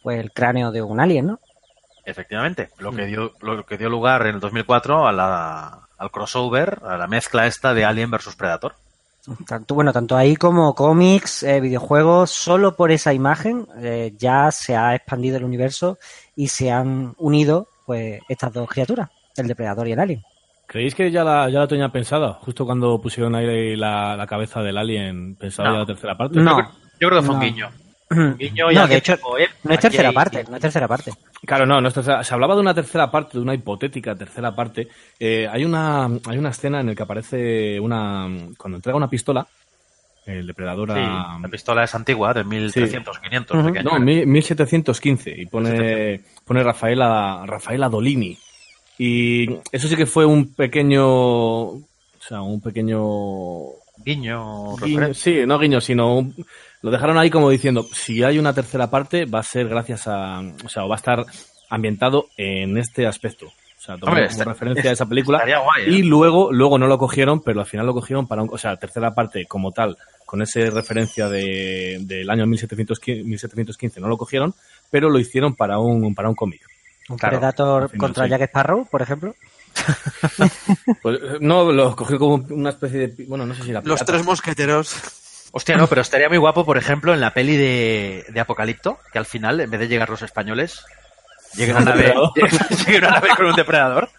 pues 0.08 0.20
el 0.20 0.32
cráneo 0.32 0.72
de 0.72 0.80
un 0.80 1.00
alien, 1.00 1.26
¿no? 1.26 1.38
Efectivamente, 2.06 2.70
lo 2.78 2.92
que 2.92 3.04
dio, 3.04 3.34
lo 3.42 3.66
que 3.66 3.76
dio 3.76 3.90
lugar 3.90 4.22
en 4.26 4.36
el 4.36 4.40
2004 4.40 5.06
a 5.06 5.12
la, 5.12 5.80
al 5.98 6.10
crossover, 6.10 6.78
a 6.82 6.96
la 6.96 7.06
mezcla 7.06 7.46
esta 7.46 7.74
de 7.74 7.84
Alien 7.84 8.10
versus 8.10 8.34
Predator. 8.34 8.72
Tanto, 9.46 9.74
bueno, 9.74 9.92
tanto 9.92 10.16
ahí 10.16 10.34
como 10.34 10.74
cómics, 10.74 11.42
eh, 11.42 11.60
videojuegos, 11.60 12.30
solo 12.30 12.74
por 12.74 12.90
esa 12.90 13.12
imagen 13.12 13.66
eh, 13.82 14.14
ya 14.16 14.50
se 14.50 14.74
ha 14.74 14.94
expandido 14.94 15.36
el 15.36 15.44
universo 15.44 15.98
y 16.34 16.48
se 16.48 16.70
han 16.72 17.12
unido 17.18 17.66
pues 17.84 18.22
estas 18.30 18.50
dos 18.54 18.66
criaturas, 18.66 19.10
el 19.36 19.46
depredador 19.46 19.88
y 19.88 19.92
el 19.92 20.00
alien. 20.00 20.22
¿Creéis 20.66 20.94
que 20.94 21.10
ya 21.10 21.22
la, 21.22 21.50
ya 21.50 21.58
la 21.58 21.68
tenía 21.68 21.90
pensada? 21.90 22.32
Justo 22.40 22.64
cuando 22.64 22.98
pusieron 22.98 23.34
ahí 23.34 23.76
la, 23.76 24.16
la 24.16 24.26
cabeza 24.26 24.62
del 24.62 24.78
alien, 24.78 25.36
pensaba 25.36 25.68
No. 25.68 25.74
ya 25.74 25.80
la 25.80 25.86
tercera 25.86 26.16
parte. 26.16 26.40
No. 26.40 26.58
Yo 26.98 27.08
creo 27.10 27.20
que 27.20 27.26
fue 27.26 27.34
un 27.34 27.40
No. 27.40 27.46
guiño. 27.46 27.68
Guiño 28.10 28.70
No, 28.72 28.86
de 28.86 28.96
hecho, 28.96 29.14
eh, 29.38 29.48
no 29.64 29.74
es 29.74 29.80
tercera 29.80 30.08
hay- 30.08 30.14
parte, 30.14 30.44
no 30.48 30.56
es 30.56 30.62
tercera 30.62 30.88
parte. 30.88 31.12
Claro, 31.44 31.66
no, 31.66 31.80
no 31.80 31.88
es 31.88 31.94
tercera- 31.94 32.24
se 32.24 32.32
hablaba 32.34 32.54
de 32.54 32.60
una 32.62 32.74
tercera 32.74 33.10
parte, 33.10 33.36
de 33.38 33.42
una 33.42 33.54
hipotética 33.54 34.14
tercera 34.16 34.54
parte. 34.54 34.88
Eh, 35.20 35.46
hay 35.50 35.64
una 35.64 36.06
hay 36.06 36.38
una 36.38 36.50
escena 36.50 36.80
en 36.80 36.86
la 36.86 36.94
que 36.94 37.02
aparece 37.02 37.78
una 37.80 38.26
cuando 38.56 38.76
entrega 38.78 38.96
una 38.96 39.10
pistola 39.10 39.46
el 40.26 40.46
depredador 40.46 40.92
Sí, 40.92 40.98
a 40.98 41.38
la 41.40 41.48
pistola 41.48 41.84
es 41.84 41.94
antigua, 41.94 42.34
de 42.34 42.44
1300, 42.44 43.18
500. 43.18 43.64
¿de 43.64 43.72
qué 43.72 43.78
año 43.78 43.90
no, 43.90 43.96
era? 43.96 44.04
mi- 44.04 44.26
1715 44.26 45.34
y 45.34 45.46
pone 45.46 46.20
pone 46.44 46.62
Rafaela 46.62 47.44
Rafaela 47.46 47.88
Dolini 47.88 48.36
y 48.98 49.50
eso 49.72 49.88
sí 49.88 49.96
que 49.96 50.04
fue 50.06 50.26
un 50.26 50.52
pequeño 50.54 51.06
o 51.06 51.82
sea, 52.20 52.42
un 52.42 52.60
pequeño 52.60 53.68
Guiño, 54.04 54.76
Guiño, 54.76 55.12
sí, 55.14 55.40
no 55.46 55.58
guiño, 55.58 55.80
sino 55.80 56.16
un- 56.18 56.34
lo 56.82 56.90
dejaron 56.90 57.18
ahí 57.18 57.30
como 57.30 57.50
diciendo, 57.50 57.86
si 57.92 58.22
hay 58.22 58.38
una 58.38 58.52
tercera 58.54 58.88
parte 58.90 59.24
va 59.24 59.40
a 59.40 59.42
ser 59.44 59.68
gracias 59.68 60.06
a, 60.06 60.40
o 60.64 60.68
sea, 60.68 60.84
o 60.84 60.88
va 60.88 60.94
a 60.94 60.98
estar 60.98 61.24
ambientado 61.70 62.26
en 62.36 62.78
este 62.78 63.06
aspecto. 63.06 63.46
O 63.46 63.80
sea, 63.80 63.96
tomando 63.96 64.06
Hombre, 64.08 64.22
como 64.28 64.30
está- 64.40 64.44
referencia 64.52 64.90
a 64.90 64.92
esa 64.92 65.06
película. 65.06 65.38
guay, 65.44 65.84
¿eh? 65.84 65.90
Y 65.98 66.02
luego, 66.02 66.52
luego 66.52 66.78
no 66.78 66.86
lo 66.88 66.98
cogieron, 66.98 67.40
pero 67.42 67.60
al 67.60 67.66
final 67.66 67.86
lo 67.86 67.94
cogieron 67.94 68.26
para 68.26 68.42
un, 68.42 68.48
o 68.52 68.58
sea, 68.58 68.76
tercera 68.76 69.14
parte 69.14 69.46
como 69.46 69.70
tal, 69.72 69.96
con 70.26 70.42
esa 70.42 70.60
referencia 70.70 71.28
de, 71.28 71.98
del 72.02 72.28
año 72.28 72.44
1715, 72.46 73.22
1715 73.24 74.00
no 74.00 74.08
lo 74.08 74.16
cogieron, 74.18 74.52
pero 74.90 75.08
lo 75.10 75.18
hicieron 75.18 75.54
para 75.54 75.78
un, 75.78 76.14
para 76.14 76.28
un 76.28 76.34
cómic. 76.34 76.60
Un 77.08 77.16
Claro, 77.16 77.38
Predator 77.38 77.88
final, 77.88 77.98
contra 78.00 78.24
sí. 78.24 78.30
Jack 78.30 78.42
Sparrow, 78.42 78.86
por 78.90 79.00
ejemplo. 79.02 79.34
Pues, 81.02 81.18
eh, 81.22 81.38
no, 81.40 81.70
lo 81.72 81.94
cogió 81.94 82.18
como 82.18 82.44
una 82.50 82.70
especie 82.70 83.08
de, 83.08 83.24
bueno, 83.26 83.46
no 83.46 83.54
sé 83.54 83.62
si 83.62 83.70
era 83.70 83.80
Los 83.80 84.00
pirata. 84.00 84.04
tres 84.12 84.24
mosqueteros. 84.24 84.96
Hostia, 85.52 85.76
no, 85.76 85.86
pero 85.86 86.02
estaría 86.02 86.28
muy 86.28 86.38
guapo, 86.38 86.64
por 86.64 86.76
ejemplo, 86.76 87.14
en 87.14 87.20
la 87.20 87.32
peli 87.32 87.56
de, 87.56 88.26
de 88.28 88.40
Apocalipto, 88.40 88.98
que 89.12 89.18
al 89.18 89.26
final, 89.26 89.60
en 89.60 89.70
vez 89.70 89.80
de 89.80 89.88
llegar 89.88 90.10
los 90.10 90.22
españoles, 90.22 90.84
llega 91.54 91.76
una 91.76 91.86
nave, 91.86 92.14
llega 92.86 93.08
una 93.08 93.10
nave 93.12 93.28
con 93.36 93.46
un 93.46 93.56
depredador. 93.56 94.10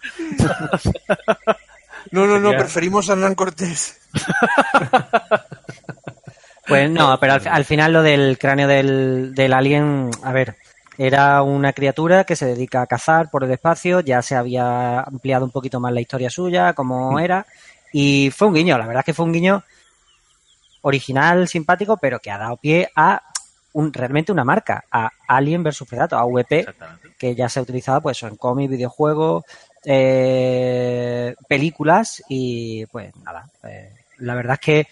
No, 2.10 2.26
no, 2.26 2.40
no, 2.40 2.50
preferimos 2.50 3.08
a 3.08 3.12
Hernán 3.12 3.34
Cortés. 3.34 4.00
Pues 6.66 6.90
no, 6.90 7.18
pero 7.20 7.34
al, 7.34 7.48
al 7.48 7.64
final 7.64 7.92
lo 7.92 8.02
del 8.02 8.38
cráneo 8.38 8.68
del, 8.68 9.34
del 9.34 9.52
alien, 9.52 10.10
a 10.22 10.32
ver, 10.32 10.56
era 10.98 11.42
una 11.42 11.72
criatura 11.72 12.24
que 12.24 12.36
se 12.36 12.46
dedica 12.46 12.82
a 12.82 12.86
cazar 12.86 13.30
por 13.30 13.42
el 13.42 13.50
espacio, 13.50 14.00
ya 14.00 14.22
se 14.22 14.36
había 14.36 15.00
ampliado 15.00 15.44
un 15.44 15.50
poquito 15.50 15.80
más 15.80 15.92
la 15.92 16.00
historia 16.00 16.30
suya, 16.30 16.72
como 16.74 17.18
era, 17.18 17.46
y 17.92 18.30
fue 18.30 18.48
un 18.48 18.54
guiño, 18.54 18.78
la 18.78 18.86
verdad 18.86 19.00
es 19.00 19.06
que 19.06 19.14
fue 19.14 19.24
un 19.24 19.32
guiño 19.32 19.64
original, 20.82 21.48
simpático, 21.48 21.96
pero 21.96 22.18
que 22.18 22.30
ha 22.30 22.38
dado 22.38 22.56
pie 22.56 22.90
a 22.94 23.22
un, 23.72 23.92
realmente 23.92 24.32
una 24.32 24.44
marca, 24.44 24.84
a 24.90 25.10
Alien 25.28 25.62
vs 25.62 25.84
Predator, 25.88 26.18
a 26.18 26.24
VP, 26.24 26.66
que 27.18 27.34
ya 27.34 27.48
se 27.48 27.60
ha 27.60 27.62
utilizado 27.62 28.00
pues 28.00 28.22
en 28.22 28.36
cómics, 28.36 28.70
videojuegos, 28.70 29.44
eh, 29.84 31.34
películas 31.48 32.22
y 32.28 32.84
pues 32.86 33.14
nada, 33.24 33.48
eh, 33.64 33.92
la 34.18 34.34
verdad 34.34 34.54
es 34.54 34.60
que 34.60 34.86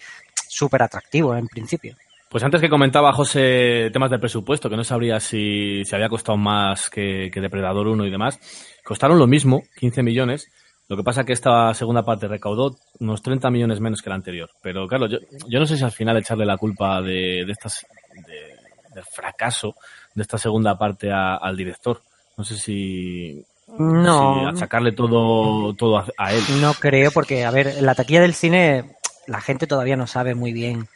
súper 0.47 0.83
atractivo 0.83 1.35
en 1.35 1.47
principio. 1.47 1.95
Pues 2.29 2.43
antes 2.43 2.61
que 2.61 2.69
comentaba 2.69 3.11
José 3.11 3.89
temas 3.91 4.11
de 4.11 4.19
presupuesto, 4.19 4.69
que 4.69 4.77
no 4.77 4.83
sabría 4.83 5.19
si, 5.19 5.83
si 5.83 5.95
había 5.95 6.09
costado 6.09 6.37
más 6.37 6.89
que, 6.89 7.31
que 7.33 7.41
Depredador 7.41 7.87
1 7.87 8.05
y 8.05 8.11
demás, 8.11 8.39
costaron 8.83 9.17
lo 9.17 9.25
mismo, 9.25 9.63
15 9.79 10.03
millones. 10.03 10.47
Lo 10.89 10.97
que 10.97 11.03
pasa 11.03 11.23
que 11.23 11.33
esta 11.33 11.73
segunda 11.73 12.03
parte 12.03 12.27
recaudó 12.27 12.75
unos 12.99 13.21
30 13.21 13.49
millones 13.51 13.79
menos 13.79 14.01
que 14.01 14.09
la 14.09 14.15
anterior. 14.15 14.49
Pero 14.61 14.87
claro, 14.87 15.05
yo, 15.07 15.19
yo 15.47 15.59
no 15.59 15.65
sé 15.65 15.77
si 15.77 15.83
al 15.83 15.91
final 15.91 16.17
echarle 16.17 16.45
la 16.45 16.57
culpa 16.57 17.01
de, 17.01 17.45
de 17.45 17.51
estas 17.51 17.85
de- 18.27 18.57
del 18.95 19.03
fracaso 19.03 19.75
de 20.15 20.23
esta 20.23 20.37
segunda 20.39 20.77
parte 20.77 21.11
a- 21.11 21.35
al 21.35 21.55
director. 21.55 22.01
No 22.37 22.43
sé 22.43 22.57
si, 22.57 23.45
No. 23.77 24.49
si 24.51 24.57
achacarle 24.57 24.91
todo, 24.93 25.73
todo 25.75 26.03
a, 26.17 26.33
él. 26.33 26.41
No 26.59 26.73
creo, 26.73 27.11
porque, 27.11 27.45
a 27.45 27.51
ver, 27.51 27.81
la 27.81 27.93
taquilla 27.93 28.21
del 28.21 28.33
cine 28.33 28.95
la 29.27 29.41
gente 29.41 29.67
todavía 29.67 29.95
no 29.95 30.07
sabe 30.07 30.33
muy 30.33 30.53
bien. 30.53 30.87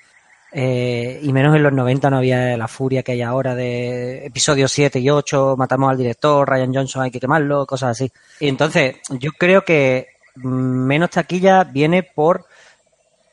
Eh, 0.55 1.19
y 1.21 1.33
menos 1.33 1.55
en 1.55 1.63
los 1.63 1.73
90 1.73 2.09
no 2.11 2.17
había 2.17 2.55
la 2.55 2.67
furia 2.67 3.01
que 3.01 3.13
hay 3.13 3.23
ahora 3.23 3.55
de 3.55 4.27
episodios 4.27 4.71
7 4.71 4.99
y 4.99 5.09
8, 5.09 5.55
matamos 5.57 5.89
al 5.89 5.97
director, 5.97 6.47
Ryan 6.47 6.73
Johnson 6.73 7.01
hay 7.01 7.11
que 7.11 7.19
quemarlo, 7.19 7.65
cosas 7.65 7.91
así. 7.91 8.11
Y 8.39 8.47
entonces, 8.47 8.97
yo 9.09 9.31
creo 9.31 9.63
que 9.63 10.07
menos 10.35 11.09
taquilla 11.09 11.63
viene 11.63 12.03
por, 12.03 12.45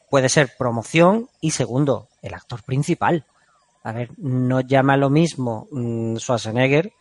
puede 0.08 0.30
ser 0.30 0.52
promoción 0.58 1.28
y 1.40 1.50
segundo, 1.50 2.08
el 2.22 2.32
actor 2.32 2.62
principal. 2.62 3.26
A 3.82 3.92
ver, 3.92 4.10
no 4.18 4.60
llama 4.60 4.96
lo 4.96 5.10
mismo 5.10 5.68
mm, 5.70 6.16
Schwarzenegger 6.16 6.92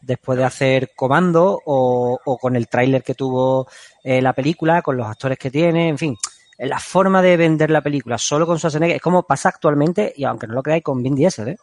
después 0.00 0.38
de 0.38 0.44
hacer 0.44 0.90
Comando 0.96 1.60
o, 1.64 2.18
o 2.24 2.38
con 2.38 2.56
el 2.56 2.68
tráiler 2.68 3.02
que 3.02 3.14
tuvo 3.14 3.68
eh, 4.02 4.20
la 4.22 4.32
película, 4.32 4.82
con 4.82 4.96
los 4.96 5.06
actores 5.06 5.38
que 5.38 5.50
tiene, 5.50 5.88
en 5.88 5.98
fin. 5.98 6.16
La 6.58 6.80
forma 6.80 7.22
de 7.22 7.36
vender 7.36 7.70
la 7.70 7.82
película 7.82 8.18
solo 8.18 8.46
con 8.46 8.58
Schwarzenegger 8.58 8.96
es 8.96 9.02
como 9.02 9.22
pasa 9.22 9.48
actualmente, 9.48 10.12
y 10.16 10.24
aunque 10.24 10.48
no 10.48 10.54
lo 10.54 10.62
creáis, 10.62 10.82
con 10.82 11.02
Vin 11.02 11.14
Diesel, 11.14 11.48
¿eh? 11.48 11.56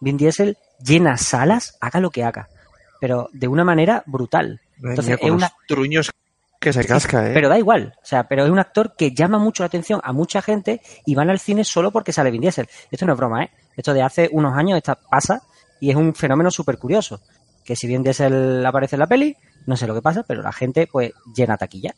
Vin 0.00 0.16
Diesel 0.16 0.56
llena 0.82 1.18
salas, 1.18 1.76
haga 1.80 2.00
lo 2.00 2.10
que 2.10 2.24
haga, 2.24 2.48
pero 3.00 3.28
de 3.32 3.48
una 3.48 3.64
manera 3.64 4.02
brutal. 4.06 4.60
Entonces, 4.82 5.18
Mira, 5.20 5.26
es 5.26 5.30
una, 5.30 5.52
truños 5.68 6.10
que 6.58 6.72
se 6.72 6.86
casca, 6.86 7.28
¿eh? 7.28 7.32
pero 7.34 7.50
da 7.50 7.58
igual, 7.58 7.94
o 8.02 8.06
sea, 8.06 8.28
pero 8.28 8.44
es 8.44 8.50
un 8.50 8.58
actor 8.58 8.94
que 8.96 9.12
llama 9.12 9.38
mucho 9.38 9.62
la 9.62 9.66
atención 9.66 10.00
a 10.02 10.12
mucha 10.14 10.40
gente 10.40 10.80
y 11.04 11.14
van 11.14 11.28
al 11.28 11.38
cine 11.38 11.62
solo 11.62 11.90
porque 11.90 12.12
sale 12.12 12.30
Vin 12.30 12.40
Diesel. 12.40 12.68
Esto 12.90 13.04
no 13.04 13.12
es 13.12 13.18
broma, 13.18 13.44
¿eh? 13.44 13.50
Esto 13.76 13.92
de 13.92 14.02
hace 14.02 14.30
unos 14.32 14.56
años 14.56 14.78
esta 14.78 14.94
pasa 14.94 15.42
y 15.80 15.90
es 15.90 15.96
un 15.96 16.14
fenómeno 16.14 16.50
súper 16.50 16.78
curioso. 16.78 17.20
Que 17.62 17.76
si 17.76 17.86
Vin 17.86 18.02
Diesel 18.02 18.64
aparece 18.64 18.96
en 18.96 19.00
la 19.00 19.06
peli, 19.06 19.36
no 19.66 19.76
sé 19.76 19.86
lo 19.86 19.94
que 19.94 20.02
pasa, 20.02 20.22
pero 20.26 20.42
la 20.42 20.52
gente 20.52 20.86
pues 20.90 21.12
llena 21.34 21.58
taquilla. 21.58 21.94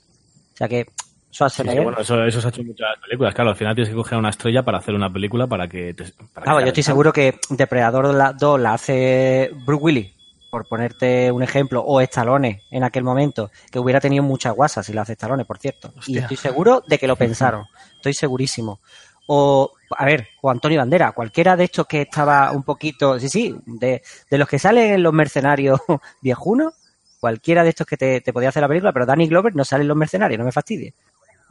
O 0.53 0.57
sea 0.57 0.69
que 0.69 0.87
Schwarzenegger... 1.33 1.81
sí, 1.81 1.85
bueno, 1.85 2.01
eso, 2.01 2.25
eso 2.25 2.41
se 2.41 2.47
ha 2.47 2.51
hecho 2.51 2.61
en 2.61 2.67
muchas 2.69 2.89
películas. 3.03 3.35
Claro, 3.35 3.51
al 3.51 3.57
final 3.57 3.75
tienes 3.75 3.89
que 3.89 3.97
coger 3.97 4.15
a 4.17 4.19
una 4.19 4.29
estrella 4.31 4.63
para 4.63 4.79
hacer 4.79 4.95
una 4.95 5.13
película 5.13 5.47
para 5.47 5.67
que 5.69 5.95
te. 5.95 6.05
para 6.33 6.45
Claro, 6.45 6.59
que 6.59 6.65
yo 6.65 6.69
estoy 6.69 6.83
seguro 6.83 7.13
que 7.13 7.39
Depredador 7.51 8.13
la- 8.15 8.33
2 8.33 8.61
la 8.61 8.75
hace 8.75 9.51
Bruce 9.65 9.83
Willis, 9.83 10.13
por 10.51 10.67
ponerte 10.69 11.33
un 11.33 11.43
ejemplo, 11.43 11.83
o 11.83 12.01
Stallone 12.03 12.63
en 12.71 12.85
aquel 12.85 13.03
momento, 13.05 13.51
que 13.71 13.79
hubiera 13.79 14.01
tenido 14.01 14.23
muchas 14.23 14.55
guasas 14.55 14.85
si 14.85 14.93
la 14.93 15.03
hace 15.03 15.13
Stallone, 15.15 15.45
por 15.47 15.59
cierto. 15.59 15.93
Y 16.07 16.19
estoy 16.19 16.37
seguro 16.37 16.83
de 16.87 16.99
que 16.99 17.07
lo 17.09 17.17
pensaron. 17.17 17.65
Estoy 17.97 18.13
segurísimo. 18.15 18.81
O, 19.27 19.73
a 19.97 20.05
ver, 20.05 20.29
o 20.43 20.51
Antonio 20.51 20.79
Bandera, 20.81 21.13
cualquiera 21.13 21.57
de 21.57 21.65
estos 21.65 21.87
que 21.87 22.03
estaba 22.03 22.51
un 22.53 22.65
poquito, 22.65 23.19
sí, 23.21 23.29
sí, 23.29 23.57
de, 23.65 24.03
de 24.29 24.39
los 24.39 24.49
que 24.49 24.59
salen 24.59 24.95
en 24.95 25.03
los 25.03 25.13
mercenarios 25.15 25.81
viejunos, 26.21 26.75
cualquiera 27.21 27.63
de 27.63 27.71
estos 27.71 27.87
que 27.87 27.97
te, 27.97 28.21
te 28.21 28.33
podía 28.33 28.49
hacer 28.49 28.61
la 28.63 28.69
película, 28.69 28.93
pero 28.93 29.07
Danny 29.07 29.29
Glover 29.29 29.55
no 29.55 29.65
sale 29.65 29.83
en 29.83 29.89
los 29.89 29.97
mercenarios, 29.97 30.39
no 30.39 30.45
me 30.45 30.51
fastidie. 30.53 30.93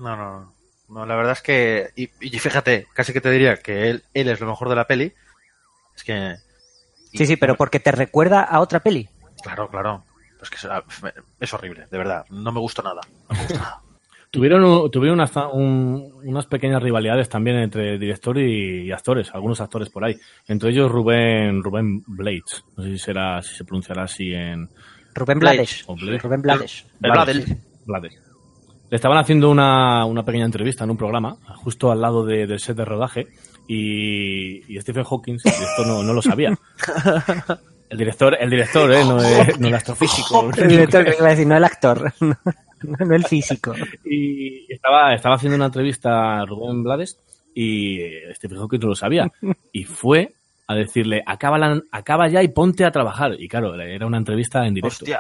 No, 0.02 0.15
no, 0.15 0.40
no. 0.41 0.53
No, 0.90 1.06
la 1.06 1.15
verdad 1.15 1.32
es 1.34 1.41
que. 1.41 1.90
Y, 1.95 2.10
y 2.19 2.38
fíjate, 2.40 2.88
casi 2.94 3.14
que 3.14 3.22
te 3.22 3.32
diría 3.32 3.56
que 3.57 3.90
él, 3.90 4.03
él 4.14 4.28
es 4.28 4.40
lo 4.41 4.48
mejor 4.48 4.68
de 4.68 4.76
la 4.76 4.86
peli. 4.88 5.14
Es 5.95 6.03
que. 6.03 6.36
Sí, 7.14 7.26
sí, 7.26 7.38
pero 7.38 7.56
porque 7.56 7.80
te 7.80 7.91
recuerda 7.91 8.41
a 8.44 8.60
otra 8.60 8.82
peli. 8.82 9.07
Claro, 9.44 9.69
claro. 9.69 10.03
Es 10.41 10.49
que 10.49 10.56
es, 10.57 10.68
es 11.40 11.53
horrible, 11.53 11.88
de 11.90 11.98
verdad. 11.98 12.26
No 12.30 12.52
me 12.52 12.60
gusta 12.60 12.82
nada. 12.82 13.02
No 13.30 13.36
me 13.36 13.41
gusta 13.41 13.53
nada. 13.57 13.82
Tuvieron, 14.32 14.64
un- 14.64 14.90
tuvieron 14.90 15.19
unas, 15.19 15.36
un- 15.52 16.14
unas 16.23 16.45
pequeñas 16.45 16.82
rivalidades 16.82 17.28
también 17.28 17.57
entre 17.57 17.98
director 17.98 18.38
y, 18.38 18.84
y 18.88 18.91
actores, 18.94 19.30
algunos 19.34 19.60
actores 19.60 19.90
por 19.90 20.06
ahí. 20.06 20.18
Entre 20.48 20.69
ellos 20.69 20.90
Rubén, 20.90 21.61
Rubén 21.61 22.02
Blades. 22.07 22.64
No 22.78 22.84
sé 22.84 22.91
si 22.91 22.98
será, 22.98 23.41
si 23.41 23.53
se 23.56 23.65
pronunciará 23.65 24.03
así 24.03 24.34
en. 24.34 24.69
Rubén 25.14 25.40
Blades. 25.40 25.86
Rubén 25.86 26.41
Blades. 26.41 26.86
Blades. 26.99 27.57
Blades. 27.86 28.19
Le 28.92 28.96
estaban 28.98 29.18
haciendo 29.18 29.50
una, 29.50 30.06
una 30.06 30.22
pequeña 30.22 30.46
entrevista 30.46 30.84
en 30.84 30.92
un 30.92 30.98
programa, 30.98 31.36
justo 31.56 31.92
al 31.92 32.00
lado 32.02 32.24
de- 32.24 32.46
del 32.46 32.60
set 32.60 32.78
de 32.78 32.86
rodaje, 32.86 33.26
y, 33.68 34.72
y 34.76 34.80
Stephen 34.82 35.04
Hawking, 35.06 35.38
esto 35.44 35.84
no, 35.86 36.04
no 36.04 36.14
lo 36.14 36.22
sabía. 36.22 36.56
El 37.90 37.98
director, 37.98 38.38
el 38.40 38.50
director, 38.50 38.92
¿eh? 38.92 39.04
no, 39.04 39.22
el, 39.24 39.60
no 39.60 39.68
el 39.68 39.74
astrofísico. 39.74 40.50
El 40.58 40.68
director, 40.68 41.04
que 41.06 41.16
iba 41.18 41.28
a 41.28 41.32
decir, 41.32 41.48
no 41.48 41.58
el 41.58 41.64
actor, 41.64 42.14
no, 42.22 42.38
no 42.84 43.16
el 43.16 43.26
físico. 43.26 43.74
y 44.06 44.72
estaba, 44.72 45.14
estaba 45.14 45.36
haciendo 45.36 45.56
una 45.56 45.66
entrevista 45.66 46.42
a 46.42 46.46
Rubén 46.46 46.84
Blades 46.84 47.18
y 47.56 48.00
eh, 48.02 48.34
Stephen 48.36 48.60
Hawking 48.60 48.80
no 48.80 48.88
lo 48.88 48.96
sabía. 48.96 49.30
Y 49.74 49.84
fue 49.86 50.34
a 50.68 50.76
decirle, 50.76 51.22
acaba, 51.26 51.58
la- 51.58 51.82
acaba 51.92 52.28
ya 52.30 52.42
y 52.44 52.48
ponte 52.50 52.86
a 52.86 52.92
trabajar. 52.92 53.36
Y 53.40 53.48
claro, 53.48 53.74
era 53.80 54.06
una 54.06 54.18
entrevista 54.18 54.66
en 54.66 54.74
directo. 54.74 55.04
Hostia. 55.06 55.20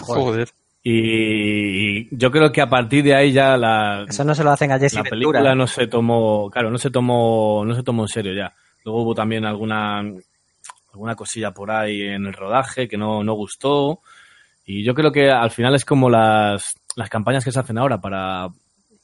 Joder. 0.00 0.48
Y 0.82 2.14
yo 2.16 2.30
creo 2.30 2.50
que 2.52 2.60
a 2.62 2.68
partir 2.68 3.04
de 3.04 3.14
ahí 3.14 3.32
ya 3.32 3.56
la, 3.56 4.04
Eso 4.08 4.24
no 4.24 4.34
se 4.34 4.42
lo 4.44 4.50
hacen 4.50 4.72
a 4.72 4.78
Jesse 4.78 4.94
la 4.94 5.02
Ventura. 5.02 5.10
película 5.40 5.54
no 5.54 5.66
se 5.66 5.86
tomó, 5.86 6.50
claro, 6.50 6.70
no 6.70 6.78
se 6.78 6.90
tomó, 6.90 7.64
no 7.66 7.74
se 7.74 7.82
tomó 7.82 8.02
en 8.02 8.08
serio 8.08 8.32
ya. 8.34 8.52
Luego 8.84 9.02
hubo 9.02 9.14
también 9.14 9.44
alguna, 9.44 9.98
alguna 10.92 11.14
cosilla 11.14 11.50
por 11.52 11.70
ahí 11.70 12.02
en 12.02 12.26
el 12.26 12.32
rodaje 12.32 12.88
que 12.88 12.96
no, 12.96 13.22
no 13.22 13.34
gustó. 13.34 14.00
Y 14.64 14.84
yo 14.84 14.94
creo 14.94 15.12
que 15.12 15.30
al 15.30 15.50
final 15.50 15.74
es 15.74 15.84
como 15.84 16.08
las, 16.08 16.74
las 16.96 17.10
campañas 17.10 17.44
que 17.44 17.52
se 17.52 17.60
hacen 17.60 17.76
ahora 17.78 17.98
para, 18.00 18.48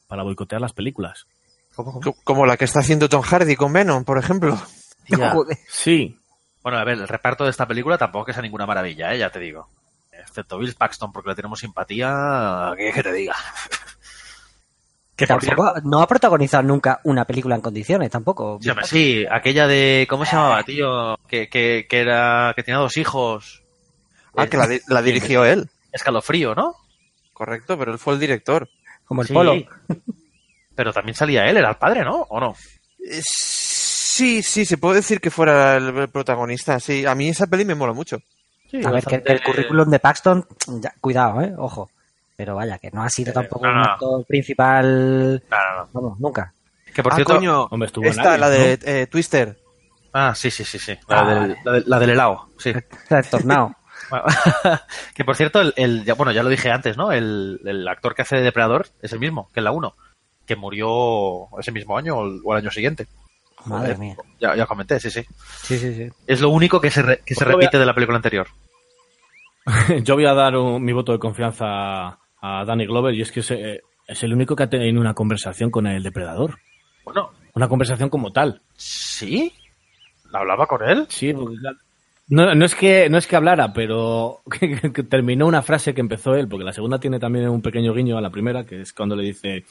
para 0.07 0.23
boicotear 0.23 0.61
las 0.61 0.73
películas. 0.73 1.27
Co- 1.74 2.16
Como 2.24 2.47
la 2.47 2.57
que 2.57 2.65
está 2.65 2.81
haciendo 2.81 3.09
Tom 3.09 3.20
Hardy 3.23 3.55
con 3.55 3.73
Venom, 3.73 4.05
por 4.05 4.19
ejemplo. 4.19 4.57
Ya. 5.09 5.32
Sí. 5.69 6.16
Bueno, 6.62 6.78
a 6.78 6.85
ver, 6.85 6.94
el 6.98 7.07
reparto 7.07 7.44
de 7.44 7.51
esta 7.51 7.66
película 7.66 7.98
tampoco 7.98 8.32
sea 8.32 8.43
ninguna 8.43 8.66
maravilla, 8.66 9.12
¿eh? 9.15 9.19
ya 9.19 9.31
te 9.31 9.39
digo. 9.39 9.69
Excepto 10.27 10.59
Bill 10.59 10.74
Paxton, 10.74 11.12
porque 11.12 11.31
le 11.31 11.36
tenemos 11.36 11.59
simpatía, 11.61 12.73
¿qué 12.77 12.93
que 12.93 13.03
te 13.03 13.12
diga? 13.12 13.35
Que 15.15 15.27
tampoco 15.27 15.73
no 15.85 16.03
ha 16.03 16.07
protagonizado 16.07 16.62
nunca 16.62 17.01
una 17.05 17.24
película 17.24 17.55
en 17.55 17.62
condiciones, 17.62 18.11
tampoco. 18.11 18.59
Sí, 18.61 18.69
hombre, 18.69 18.86
sí, 18.86 19.24
aquella 19.31 19.66
de, 19.66 20.07
¿cómo 20.11 20.27
se 20.27 20.36
llamaba, 20.36 20.62
tío? 20.62 21.16
Que, 21.27 21.48
que, 21.48 21.86
que 21.89 22.01
era, 22.01 22.53
que 22.55 22.62
tenía 22.62 22.81
dos 22.81 22.98
hijos. 22.98 23.62
Ah, 24.36 24.47
que 24.47 24.59
la, 24.59 24.66
di- 24.66 24.81
la 24.89 25.01
dirigió 25.01 25.47
él. 25.47 25.70
Escalofrío, 25.90 26.55
¿no? 26.55 26.74
Correcto, 27.32 27.78
pero 27.78 27.93
él 27.93 27.98
fue 27.98 28.12
el 28.12 28.20
director. 28.20 28.69
Como 29.07 29.23
el 29.23 29.28
polo. 29.28 29.55
Pero 30.74 30.93
también 30.93 31.15
salía 31.15 31.47
él, 31.47 31.57
era 31.57 31.70
el 31.70 31.77
padre, 31.77 32.05
¿no? 32.05 32.27
¿O 32.28 32.39
no? 32.39 32.55
Eh, 32.98 33.20
Sí, 33.23 34.43
sí, 34.43 34.65
se 34.65 34.78
puede 34.78 34.97
decir 34.97 35.20
que 35.20 35.31
fuera 35.31 35.77
el, 35.77 35.94
el 35.97 36.09
protagonista, 36.09 36.81
sí. 36.81 37.05
A 37.07 37.15
mí 37.15 37.28
esa 37.28 37.47
peli 37.47 37.65
me 37.66 37.74
mola 37.74 37.93
mucho. 37.93 38.19
A 38.84 38.90
ver, 38.90 39.05
que 39.05 39.22
el 39.24 39.43
currículum 39.43 39.88
de 39.90 39.98
Paxton, 39.98 40.47
ya, 40.80 40.93
cuidado, 41.01 41.40
eh, 41.43 41.55
ojo. 41.56 41.90
Pero 42.36 42.55
vaya, 42.55 42.78
que 42.78 42.90
no 42.90 43.02
ha 43.02 43.09
sido 43.09 43.32
tampoco 43.32 43.64
no, 43.66 43.72
un 43.72 43.78
no. 43.78 43.84
actor 43.84 44.24
principal. 44.26 45.43
Claro, 45.48 45.88
Vamos, 45.93 46.20
nunca. 46.20 46.52
Que 46.94 47.02
por 47.02 47.12
ah, 47.12 47.16
cierto, 47.16 47.34
coño, 47.34 47.68
esta, 48.02 48.36
la 48.36 48.51
de 48.51 48.78
eh, 48.82 49.06
Twister. 49.06 49.59
Ah, 50.12 50.34
sí, 50.34 50.51
sí, 50.51 50.64
sí, 50.64 50.78
sí. 50.78 50.98
La, 51.09 51.20
Ah, 51.20 51.24
del, 51.28 51.38
vale. 51.38 51.56
la, 51.64 51.72
del- 51.72 51.84
la 51.86 51.98
del 51.98 52.10
helado, 52.10 52.48
sí. 52.59 52.72
El 53.10 53.24
tornado. 53.28 53.74
Bueno, 54.10 54.24
que 55.14 55.24
por 55.24 55.34
cierto, 55.34 55.60
el, 55.60 55.72
el- 55.76 56.05
ya, 56.05 56.14
bueno, 56.14 56.30
ya 56.30 56.43
lo 56.44 56.48
dije 56.51 56.70
antes, 56.70 56.97
¿no? 56.97 57.10
El, 57.12 57.60
el 57.64 57.88
actor 57.88 58.14
que 58.14 58.22
hace 58.22 58.36
de 58.36 58.43
Depredador 58.43 58.86
es 59.02 59.12
el 59.12 59.18
mismo 59.18 59.48
que 59.52 59.60
en 59.60 59.64
la 59.64 59.72
1, 59.72 59.94
que 60.47 60.55
murió 60.55 61.48
ese 61.59 61.72
mismo 61.72 61.97
año 61.98 62.16
o 62.18 62.26
el, 62.26 62.40
o 62.44 62.52
el 62.52 62.59
año 62.62 62.70
siguiente. 62.70 63.09
Madre 63.66 63.94
Joder, 63.94 63.98
mía. 63.98 64.16
Ya, 64.40 64.55
ya 64.56 64.66
comenté, 64.66 64.98
sí, 65.01 65.10
sí. 65.10 65.22
Sí, 65.62 65.78
sí, 65.78 65.94
sí. 65.94 66.09
Es 66.26 66.40
lo 66.40 66.51
único 66.51 66.80
que 66.80 66.90
se, 66.90 67.02
re- 67.02 67.20
que 67.24 67.34
se 67.34 67.44
a- 67.44 67.48
repite 67.48 67.78
de 67.78 67.86
la 67.86 67.94
película 67.94 68.16
anterior. 68.16 68.47
Yo 70.05 70.14
voy 70.14 70.26
a 70.26 70.34
dar 70.34 70.56
un- 70.56 70.82
mi 70.82 70.93
voto 70.93 71.12
de 71.12 71.18
confianza 71.18 71.64
a, 71.66 72.18
a 72.40 72.64
Danny 72.64 72.86
Glover 72.86 73.14
y 73.14 73.22
es 73.22 73.32
que 73.32 73.40
es, 73.40 73.51
eh, 73.51 73.80
es 74.06 74.22
el 74.22 74.32
único 74.32 74.55
que 74.55 74.62
ha 74.64 74.70
tenido 74.70 75.01
una 75.01 75.14
conversación 75.14 75.70
con 75.70 75.86
el 75.86 76.02
depredador. 76.02 76.59
Bueno. 77.05 77.30
Una 77.55 77.68
conversación 77.68 78.09
como 78.10 78.32
tal. 78.32 78.60
¿Sí? 78.76 79.52
¿Hablaba 80.32 80.66
con 80.66 80.86
él? 80.88 81.06
Sí, 81.09 81.32
porque 81.32 81.56
no, 82.28 82.55
no 82.55 82.64
es 82.64 82.74
que 82.74 83.09
no 83.09 83.16
es 83.18 83.26
que 83.26 83.36
hablara, 83.36 83.72
pero 83.72 84.40
que, 84.60 84.93
que 84.93 85.02
terminó 85.05 85.47
una 85.47 85.62
frase 85.62 85.94
que 85.94 86.01
empezó 86.02 86.34
él, 86.34 86.48
porque 86.48 86.64
la 86.64 86.72
segunda 86.72 86.98
tiene 86.98 87.18
también 87.18 87.48
un 87.48 87.62
pequeño 87.62 87.94
guiño 87.94 88.18
a 88.18 88.20
la 88.20 88.30
primera, 88.30 88.64
que 88.66 88.82
es 88.82 88.93
cuando 88.93 89.16
le 89.16 89.22
dice 89.24 89.64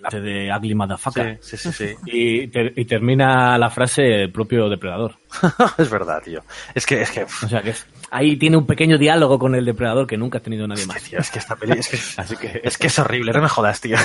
la 0.00 0.10
frase 0.10 0.20
de 0.20 0.52
Ugly 0.56 0.74
Motherfucker. 0.74 1.38
Sí, 1.42 1.56
sí, 1.56 1.72
sí. 1.72 1.86
sí. 1.88 1.94
Y, 2.06 2.46
ter- 2.48 2.72
y 2.76 2.84
termina 2.84 3.56
la 3.58 3.70
frase 3.70 4.22
el 4.22 4.32
propio 4.32 4.68
depredador. 4.68 5.14
es 5.78 5.90
verdad, 5.90 6.22
tío. 6.22 6.42
Es 6.74 6.84
que, 6.86 7.02
es 7.02 7.10
que, 7.10 7.24
O 7.24 7.48
sea 7.48 7.62
que 7.62 7.70
es- 7.70 7.86
ahí 8.10 8.36
tiene 8.36 8.56
un 8.56 8.66
pequeño 8.66 8.98
diálogo 8.98 9.38
con 9.38 9.54
el 9.54 9.64
depredador 9.64 10.06
que 10.06 10.16
nunca 10.16 10.38
ha 10.38 10.42
tenido 10.42 10.66
nadie 10.66 10.86
más. 10.86 11.02
tío, 11.02 11.18
es 11.18 11.30
que 11.30 11.38
esta 11.38 11.56
peli, 11.56 11.78
es 11.78 11.88
que, 11.88 11.98
Así 12.20 12.36
que 12.36 12.60
es 12.62 12.78
que 12.78 12.86
es 12.86 12.98
horrible, 12.98 13.32
no 13.32 13.42
me 13.42 13.48
jodas, 13.48 13.80
tío. 13.80 13.96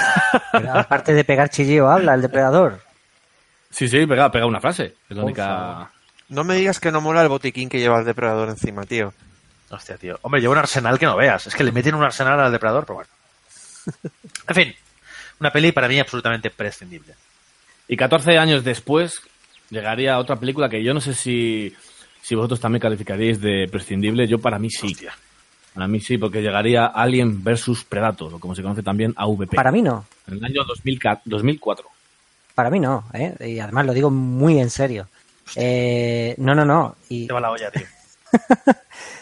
Pero 0.51 0.73
aparte 0.73 1.13
de 1.13 1.23
pegar 1.23 1.49
chillío, 1.49 1.89
habla 1.89 2.13
el 2.15 2.21
depredador. 2.21 2.79
sí, 3.69 3.87
sí, 3.87 4.05
pega, 4.05 4.31
pega 4.31 4.45
una 4.45 4.59
frase. 4.61 4.95
Es 5.09 5.15
la 5.17 5.23
única. 5.23 5.91
No 6.29 6.43
me 6.45 6.55
digas 6.55 6.79
que 6.79 6.91
no 6.91 7.01
mola 7.01 7.21
el 7.23 7.27
botiquín 7.29 7.67
que 7.67 7.79
lleva 7.79 7.99
el 7.99 8.05
depredador 8.05 8.47
encima, 8.49 8.83
tío. 8.83 9.13
Hostia, 9.69 9.97
tío. 9.97 10.17
Hombre, 10.21 10.39
lleva 10.41 10.53
un 10.53 10.59
arsenal 10.59 10.97
que 10.99 11.05
no 11.05 11.15
veas. 11.17 11.47
Es 11.47 11.55
que 11.55 11.63
le 11.63 11.71
meten 11.73 11.95
un 11.95 12.03
arsenal 12.03 12.39
al 12.39 12.51
depredador, 12.51 12.85
pero 12.85 12.95
bueno. 12.95 13.09
En 14.47 14.55
fin, 14.55 14.75
una 15.41 15.51
peli 15.51 15.71
para 15.71 15.87
mí 15.87 15.99
absolutamente 15.99 16.51
prescindible. 16.51 17.15
Y 17.87 17.97
14 17.97 18.37
años 18.37 18.63
después 18.63 19.21
llegaría 19.71 20.19
otra 20.19 20.35
película 20.35 20.69
que 20.69 20.83
yo 20.83 20.93
no 20.93 21.01
sé 21.01 21.15
si, 21.15 21.75
si 22.21 22.35
vosotros 22.35 22.59
también 22.59 22.79
calificaríais 22.79 23.41
de 23.41 23.67
prescindible. 23.69 24.27
Yo 24.27 24.37
para 24.39 24.59
mí 24.59 24.69
sí. 24.69 24.95
Para 25.73 25.87
mí 25.87 25.99
sí, 25.99 26.17
porque 26.17 26.41
llegaría 26.41 26.85
Alien 26.85 27.43
vs 27.43 27.85
Predator, 27.89 28.35
o 28.35 28.39
como 28.39 28.53
se 28.53 28.61
conoce 28.61 28.83
también 28.83 29.13
AVP. 29.17 29.55
Para 29.55 29.71
mí 29.71 29.81
no. 29.81 30.05
En 30.27 30.35
el 30.35 30.45
año 30.45 30.63
2000 30.63 30.99
2004. 31.25 31.87
Para 32.53 32.69
mí 32.69 32.79
no, 32.79 33.05
¿eh? 33.13 33.35
Y 33.39 33.59
además 33.59 33.85
lo 33.87 33.93
digo 33.93 34.11
muy 34.11 34.59
en 34.59 34.69
serio. 34.69 35.07
Eh, 35.55 36.35
no, 36.37 36.53
no, 36.53 36.65
no. 36.65 36.95
Y 37.09 37.25
Te 37.25 37.33
va 37.33 37.41
la 37.41 37.49
olla, 37.51 37.71
tío. 37.71 37.85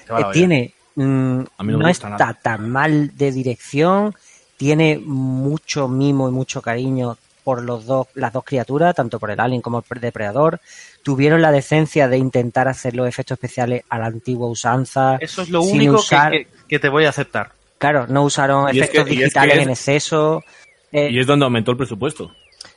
Te 0.06 0.12
va 0.12 0.18
que 0.18 0.22
la 0.22 0.28
olla. 0.28 0.32
tiene 0.32 0.74
mm, 0.96 1.40
A 1.58 1.64
mí 1.64 1.72
no 1.72 1.78
no, 1.78 1.84
me 1.86 1.90
gusta 1.92 2.08
está 2.10 2.10
nada. 2.10 2.34
tan 2.34 2.70
mal 2.70 3.16
de 3.16 3.32
dirección 3.32 4.14
tiene 4.60 5.00
mucho 5.00 5.88
mimo 5.88 6.28
y 6.28 6.32
mucho 6.34 6.62
cariño 6.62 7.18
por 7.46 7.64
los 7.64 7.86
dos 7.86 8.08
las 8.16 8.34
dos 8.34 8.44
criaturas 8.44 8.94
tanto 8.94 9.18
por 9.18 9.32
el 9.32 9.40
alien 9.40 9.62
como 9.62 9.82
por 9.82 9.98
el 9.98 10.02
depredador 10.02 10.60
tuvieron 11.02 11.42
la 11.42 11.52
decencia 11.54 12.10
de 12.10 12.18
intentar 12.18 12.68
hacer 12.68 12.94
los 12.94 13.08
efectos 13.08 13.38
especiales 13.38 13.84
a 13.90 13.98
la 13.98 14.08
antigua 14.08 14.48
usanza 14.50 15.16
Eso 15.22 15.44
es 15.44 15.50
lo 15.50 15.62
único 15.64 15.94
que- 15.94 16.00
usar- 16.00 16.32
que, 16.32 16.48
que 16.68 16.78
te 16.80 16.90
voy 16.90 17.06
a 17.06 17.10
aceptar. 17.10 17.52
claro 17.78 18.06
no 18.08 18.24
usaron 18.24 18.68
Y 18.68 18.80
es 18.80 18.84
efectos 18.84 19.06
que- 19.06 19.14
y 19.14 19.14
es 19.14 19.20
que 19.20 19.24
digitales 19.26 19.56
es- 19.56 19.64
en 19.64 19.70
exceso 19.70 20.44
Eh, 20.92 21.10
Y 21.12 21.20
es 21.20 21.28
donde 21.28 21.46
aumentó 21.46 21.70
el 21.70 21.78
presupuesto. 21.78 22.32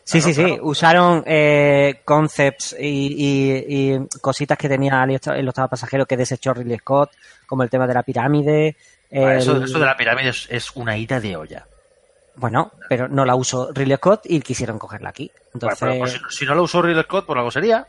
Sí, 0.05 0.21
Claro, 0.21 0.27
sí, 0.27 0.35
sí. 0.35 0.45
claro. 0.45 0.65
Usaron 0.67 1.25
eh, 1.27 2.03
concepts 2.05 2.77
y, 2.79 2.85
y- 2.87 3.95
y 3.95 3.99
cositas 4.21 4.59
que 4.59 4.69
tenía 4.69 5.01
Ali 5.01 5.17
en 5.25 5.47
los 5.47 5.55
pasajeros 5.55 6.07
que 6.07 6.19
desechó 6.19 6.53
Ridley 6.53 6.77
Scott, 6.77 7.11
como 7.47 7.63
el 7.63 7.71
tema 7.71 7.87
de 7.87 7.95
la 7.95 8.03
pirámide. 8.03 8.77
Ah, 9.11 9.37
Eso, 9.37 9.57
el- 9.57 9.63
eso 9.65 9.79
de 9.79 9.87
la 9.87 9.97
pirámide 9.97 10.29
es, 10.29 10.47
es 10.51 10.71
una 10.77 10.95
ida 10.99 11.21
de 11.21 11.37
olla. 11.37 11.65
Bueno, 12.37 12.73
pero 12.89 13.09
no 13.09 13.25
la 13.25 13.35
usó 13.35 13.71
Ridley 13.73 13.97
Scott 13.97 14.23
y 14.25 14.41
quisieron 14.41 14.79
cogerla 14.79 15.11
aquí. 15.11 15.31
Bueno, 15.35 15.51
Entonces, 15.55 15.79
pero, 15.81 15.99
pues, 15.99 16.21
si, 16.31 16.47
no 16.47 16.55
lo 16.55 16.63
usó 16.63 16.83
Ridley 16.83 17.03
Scott, 17.05 17.27
por 17.27 17.39
algo 17.39 17.51
sería. 17.51 17.87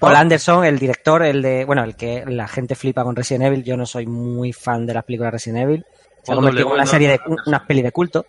Paul 0.00 0.16
Anderson, 0.16 0.64
el 0.64 0.78
director, 0.78 1.22
el 1.22 1.40
de, 1.40 1.64
bueno, 1.64 1.84
el 1.84 1.94
que 1.94 2.24
la 2.26 2.48
gente 2.48 2.74
flipa 2.74 3.04
con 3.04 3.14
Resident 3.14 3.44
Evil. 3.44 3.62
Yo 3.62 3.76
no 3.76 3.86
soy 3.86 4.06
muy 4.06 4.52
fan 4.52 4.86
de 4.86 4.94
las 4.94 5.04
películas 5.04 5.28
de 5.28 5.36
Resident 5.36 5.62
Evil. 5.62 5.86
Se 6.24 6.32
ha 6.32 6.34
convertido 6.34 6.68
en 6.68 6.74
una 6.74 6.86
serie 6.86 7.08
de, 7.08 7.14
Anderson. 7.14 7.38
unas 7.46 7.62
peli 7.62 7.82
de 7.82 7.92
culto. 7.92 8.26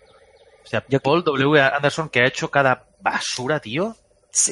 O 0.64 0.68
sea, 0.68 0.84
Paul 1.02 1.24
W. 1.24 1.60
Anderson 1.60 2.08
que 2.08 2.20
ha 2.20 2.26
hecho 2.26 2.50
cada 2.50 2.84
basura, 3.00 3.60
tío. 3.60 3.96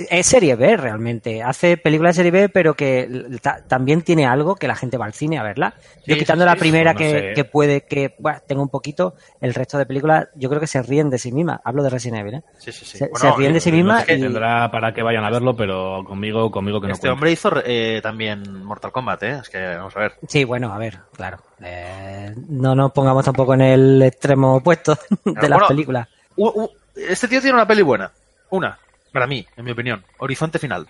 Es 0.09 0.27
serie 0.27 0.56
B 0.56 0.77
realmente. 0.78 1.43
Hace 1.43 1.77
películas 1.77 2.16
de 2.16 2.23
serie 2.24 2.31
B, 2.43 2.48
pero 2.48 2.74
que 2.74 3.06
también 3.69 4.01
tiene 4.02 4.24
algo 4.27 4.56
que 4.56 4.66
la 4.66 4.77
gente 4.77 4.97
va 4.97 5.05
al 5.05 5.12
cine 5.12 5.39
a 5.39 5.43
verla. 5.43 5.74
Yo 6.06 6.15
Sí, 6.15 6.20
quitando 6.20 6.44
sí, 6.44 6.47
la 6.47 6.55
sí, 6.55 6.59
primera 6.61 6.93
no 6.94 6.98
que, 6.98 7.11
sé. 7.11 7.32
que 7.35 7.44
puede 7.44 7.82
que 7.82 8.15
bueno, 8.19 8.39
tenga 8.47 8.62
un 8.62 8.70
poquito, 8.70 9.15
el 9.43 9.52
resto 9.52 9.77
de 9.77 9.85
películas 9.85 10.28
yo 10.36 10.48
creo 10.48 10.59
que 10.61 10.66
se 10.66 10.82
ríen 10.82 11.11
de 11.11 11.19
sí 11.19 11.32
misma. 11.32 11.61
Hablo 11.62 11.82
de 11.82 11.90
Resident 11.90 12.20
Evil, 12.20 12.35
¿eh? 12.36 12.43
Sí, 12.59 12.73
sí, 12.73 12.85
sí. 12.86 12.97
Se, 12.98 13.09
Bueno, 13.09 13.19
se 13.31 13.36
ríen 13.39 13.52
de 13.52 13.61
sí 13.61 13.70
No 13.70 13.77
misma 13.77 14.01
sé 14.05 14.15
y 14.15 14.20
tendrá 14.23 14.70
para 14.70 14.94
que 14.94 15.02
vayan 15.02 15.24
a 15.24 15.31
verlo, 15.31 15.55
pero 15.55 16.02
conmigo, 16.06 16.51
conmigo 16.51 16.81
que 16.81 16.86
no 16.89 16.94
Este 16.94 17.02
cuente. 17.09 17.12
hombre 17.12 17.32
hizo 17.32 17.51
eh, 17.65 18.01
también 18.02 18.65
Mortal 18.65 18.90
Kombat, 18.90 19.23
¿eh? 19.24 19.39
Es 19.43 19.51
que, 19.51 19.59
vamos 19.77 19.94
a 19.97 20.01
ver. 20.01 20.12
sí, 20.28 20.44
bueno, 20.44 20.73
a 20.73 20.78
ver, 20.78 20.98
claro. 21.15 21.39
Eh, 21.62 22.35
no 22.48 22.74
nos 22.74 22.90
pongamos 22.93 23.24
tampoco 23.24 23.52
en 23.55 23.61
el 23.61 24.02
extremo 24.02 24.56
opuesto 24.56 24.97
de 25.24 25.48
las 25.48 25.59
bueno, 25.59 25.69
películas. 25.69 26.09
Este 26.97 27.28
tío 27.28 27.40
tiene 27.40 27.55
una 27.55 27.66
peli 27.66 27.82
buena. 27.82 28.11
Una. 28.51 28.78
Para 29.15 29.27
mí, 29.28 29.47
en 29.57 29.65
mi 29.65 29.70
opinión. 29.70 30.05
Horizonte 30.19 30.59
Final. 30.59 30.86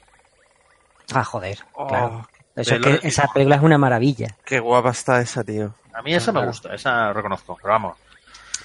Ah, 1.15 1.23
joder, 1.25 1.59
Oh, 1.75 1.87
claro. 1.87 2.27
Eso 2.57 2.77
es 2.77 2.81
que 2.81 3.07
esa 3.09 3.29
película 3.29 3.57
es 3.57 3.63
una 3.63 3.77
maravilla. 3.79 4.29
Qué 4.47 4.59
guapa 4.61 4.91
está 4.91 5.21
esa, 5.21 5.45
tío. 5.45 5.75
A 5.93 6.01
mí 6.03 6.15
esa 6.15 6.33
me 6.33 6.45
gusta, 6.47 6.75
esa 6.75 7.13
reconozco, 7.13 7.57
pero 7.61 7.75
vamos. 7.75 7.99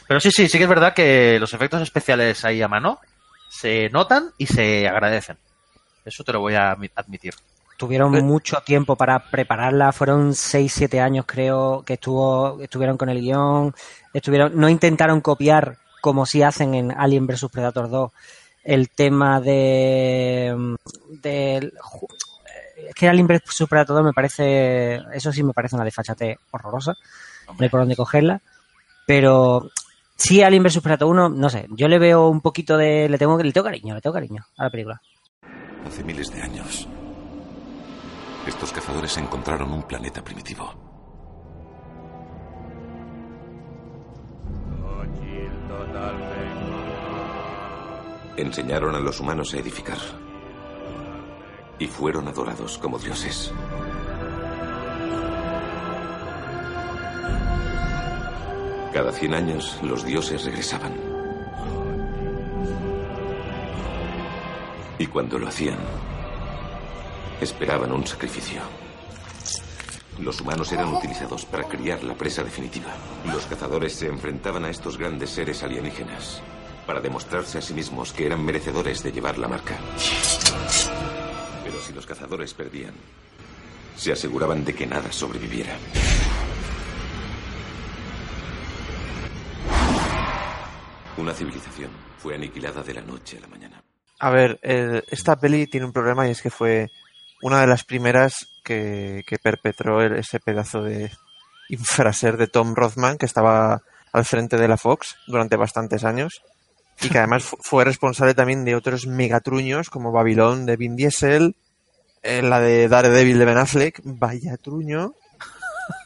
Pero 0.07 0.19
sí, 0.21 0.31
sí, 0.31 0.47
sí 0.47 0.57
que 0.57 0.63
es 0.63 0.69
verdad 0.69 0.93
que 0.93 1.37
los 1.39 1.53
efectos 1.53 1.81
especiales 1.81 2.45
ahí 2.45 2.61
a 2.61 2.67
mano 2.69 2.99
se 3.49 3.89
notan 3.89 4.31
y 4.37 4.45
se 4.45 4.87
agradecen. 4.87 5.37
Eso 6.05 6.23
te 6.23 6.31
lo 6.31 6.39
voy 6.39 6.55
a 6.55 6.73
admi- 6.75 6.91
admitir. 6.95 7.33
Tuvieron 7.77 8.15
Eh. 8.15 8.21
mucho 8.21 8.61
tiempo 8.61 8.95
para 8.95 9.19
prepararla, 9.19 9.91
fueron 9.91 10.33
6, 10.35 10.71
7 10.71 11.01
años 11.01 11.25
creo 11.27 11.83
que 11.85 11.93
estuvo, 11.95 12.61
estuvieron 12.61 12.97
con 12.97 13.09
el 13.09 13.19
guion, 13.19 13.75
estuvieron, 14.13 14.53
no 14.55 14.69
intentaron 14.69 15.19
copiar 15.21 15.77
como 16.01 16.25
si 16.25 16.43
hacen 16.43 16.75
en 16.75 16.91
Alien 16.91 17.27
vs 17.27 17.47
Predator 17.51 17.89
2 17.89 18.11
el 18.63 18.89
tema 18.89 19.39
de, 19.41 20.53
mm, 20.55 20.75
es 22.87 22.95
que 22.95 23.07
el 23.07 23.19
Impress 23.19 23.41
supera 23.45 23.85
todo 23.85 24.03
me 24.03 24.13
parece 24.13 25.01
eso 25.13 25.31
sí 25.31 25.43
me 25.43 25.53
parece 25.53 25.75
una 25.75 25.85
desfachate 25.85 26.37
horrorosa 26.51 26.93
no 27.47 27.55
hay 27.59 27.69
por 27.69 27.81
dónde 27.81 27.95
cogerla 27.95 28.41
pero 29.05 29.69
sí 30.15 30.41
al 30.43 30.53
Impress 30.53 30.79
uno 31.01 31.29
no 31.29 31.49
sé 31.49 31.67
yo 31.69 31.87
le 31.87 31.99
veo 31.99 32.27
un 32.27 32.41
poquito 32.41 32.77
de 32.77 33.09
le 33.09 33.17
tengo 33.17 33.37
le 33.37 33.51
cariño 33.51 33.95
le 33.95 34.01
tengo 34.01 34.13
cariño 34.13 34.45
a 34.57 34.65
la 34.65 34.69
película. 34.69 35.01
Hace 35.85 36.03
miles 36.03 36.31
de 36.31 36.41
años 36.41 36.87
estos 38.49 38.71
cazadores 38.71 39.15
encontraron 39.17 39.71
un 39.71 39.83
planeta 39.83 40.23
primitivo. 40.23 40.73
Enseñaron 48.39 48.95
a 48.95 48.99
los 48.99 49.19
humanos 49.19 49.53
a 49.53 49.57
edificar. 49.57 49.97
Y 51.77 51.87
fueron 51.87 52.25
adorados 52.29 52.77
como 52.77 52.97
dioses. 52.97 53.51
Cada 58.93 59.11
cien 59.11 59.33
años 59.33 59.77
los 59.83 60.05
dioses 60.05 60.45
regresaban. 60.45 60.93
Y 64.97 65.05
cuando 65.07 65.37
lo 65.37 65.49
hacían, 65.49 65.79
esperaban 67.41 67.91
un 67.91 68.07
sacrificio. 68.07 68.61
Los 70.17 70.39
humanos 70.39 70.71
eran 70.71 70.93
utilizados 70.93 71.45
para 71.45 71.65
criar 71.65 72.05
la 72.05 72.13
presa 72.13 72.41
definitiva. 72.41 72.93
Los 73.25 73.45
cazadores 73.47 73.95
se 73.95 74.07
enfrentaban 74.07 74.63
a 74.63 74.69
estos 74.69 74.97
grandes 74.97 75.29
seres 75.31 75.61
alienígenas 75.61 76.41
para 76.89 77.01
demostrarse 77.01 77.59
a 77.59 77.61
sí 77.61 77.75
mismos 77.75 78.11
que 78.13 78.25
eran 78.25 78.43
merecedores 78.43 79.03
de 79.03 79.11
llevar 79.11 79.37
la 79.37 79.47
marca. 79.47 79.77
Pero 81.63 81.79
si 81.81 81.93
los 81.93 82.03
cazadores 82.03 82.55
perdían, 82.55 82.95
se 83.95 84.11
aseguraban 84.11 84.65
de 84.65 84.73
que 84.73 84.87
nada 84.87 85.11
sobreviviera. 85.11 85.77
Una 91.17 91.31
civilización 91.31 91.91
fue 92.17 92.33
aniquilada 92.33 92.81
de 92.81 92.95
la 92.95 93.01
noche 93.01 93.37
a 93.37 93.41
la 93.41 93.47
mañana. 93.49 93.83
A 94.17 94.31
ver, 94.31 94.59
esta 95.11 95.35
peli 95.35 95.67
tiene 95.67 95.85
un 95.85 95.93
problema 95.93 96.27
y 96.27 96.31
es 96.31 96.41
que 96.41 96.49
fue 96.49 96.87
una 97.43 97.61
de 97.61 97.67
las 97.67 97.83
primeras 97.83 98.47
que, 98.63 99.23
perpetró 99.43 100.01
ese 100.01 100.39
pedazo 100.39 100.81
de 100.81 101.11
infraser 101.69 102.35
de 102.37 102.47
Tom 102.47 102.73
Rothman 102.73 103.19
que 103.19 103.27
estaba 103.27 103.83
al 104.11 104.25
frente 104.25 104.57
de 104.57 104.67
la 104.67 104.77
Fox 104.77 105.17
durante 105.27 105.55
bastantes 105.55 106.03
años 106.03 106.41
y 107.01 107.09
que 107.09 107.17
además 107.17 107.43
fu- 107.43 107.57
fue 107.61 107.85
responsable 107.85 108.33
también 108.33 108.65
de 108.65 108.75
otros 108.75 109.07
megatruños 109.07 109.89
como 109.89 110.11
Babylon 110.11 110.65
de 110.65 110.75
Vin 110.77 110.95
Diesel, 110.95 111.55
eh, 112.23 112.41
la 112.41 112.59
de 112.59 112.87
Daredevil 112.87 113.39
de 113.39 113.45
Ben 113.45 113.57
Affleck, 113.57 114.01
vaya 114.03 114.57
truño, 114.57 115.13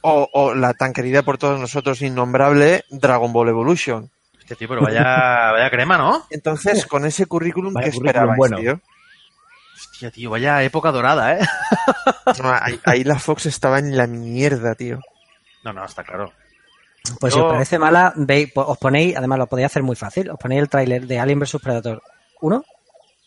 o, 0.01 0.29
o 0.33 0.53
la 0.53 0.73
tan 0.73 0.93
querida 0.93 1.23
por 1.23 1.37
todos 1.37 1.59
nosotros 1.59 2.01
innombrable 2.01 2.83
Dragon 2.89 3.33
Ball 3.33 3.49
Evolution. 3.49 4.09
Hostia, 4.37 4.55
tío, 4.57 4.67
pero 4.67 4.81
vaya, 4.81 5.51
vaya 5.53 5.69
crema, 5.69 5.97
¿no? 5.97 6.25
Entonces, 6.29 6.85
con 6.85 7.05
ese 7.05 7.25
currículum, 7.25 7.73
Vaya 7.73 7.85
¿qué 7.85 7.91
currículum 7.91 8.07
esperabais, 8.09 8.37
bueno. 8.37 8.57
tío? 8.57 8.81
Hostia, 9.75 10.11
tío, 10.11 10.29
vaya 10.29 10.61
época 10.63 10.91
dorada, 10.91 11.37
¿eh? 11.37 11.45
No, 12.41 12.51
ahí, 12.53 12.79
ahí 12.85 13.03
la 13.03 13.17
Fox 13.19 13.45
estaba 13.45 13.79
en 13.79 13.95
la 13.97 14.05
mierda, 14.07 14.75
tío. 14.75 14.99
No, 15.63 15.71
no, 15.73 15.85
está 15.85 16.03
claro. 16.03 16.31
Pues 17.19 17.33
si 17.33 17.39
Yo- 17.39 17.47
os 17.47 17.53
parece 17.53 17.77
mala, 17.79 18.13
veis, 18.15 18.51
pues 18.53 18.65
os 18.67 18.77
ponéis, 18.77 19.15
además 19.17 19.39
lo 19.39 19.47
podéis 19.47 19.65
hacer 19.67 19.83
muy 19.83 19.95
fácil, 19.95 20.29
os 20.29 20.39
ponéis 20.39 20.61
el 20.61 20.69
tráiler 20.69 21.05
de 21.05 21.19
Alien 21.19 21.39
vs 21.39 21.57
Predator 21.61 22.01
1 22.41 22.63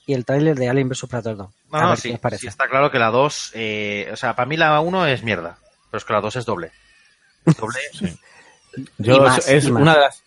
y 0.06 0.14
el 0.14 0.24
tráiler 0.24 0.56
de 0.56 0.68
Alien 0.68 0.88
vs 0.88 1.06
Predator 1.08 1.36
2. 1.36 1.48
No, 1.72 1.78
A 1.78 1.82
no, 1.82 1.88
ver 1.90 1.96
qué 1.96 2.02
sí, 2.02 2.12
os 2.14 2.20
parece. 2.20 2.40
sí, 2.42 2.46
está 2.46 2.68
claro 2.68 2.90
que 2.90 2.98
la 2.98 3.10
2, 3.10 3.50
eh, 3.54 4.08
o 4.12 4.16
sea, 4.16 4.34
para 4.34 4.46
mí 4.48 4.56
la 4.56 4.80
1 4.80 5.06
es 5.06 5.22
mierda, 5.22 5.58
pero 5.90 5.98
es 5.98 6.04
que 6.04 6.12
la 6.14 6.20
2 6.22 6.36
es 6.36 6.44
doble. 6.46 6.72
Es 7.44 7.56
doble. 7.56 7.78
Yo, 8.98 9.16
Y 9.16 9.20
más, 9.20 9.46
es, 9.48 9.66
una 9.66 9.94
de 9.94 10.00
las, 10.00 10.22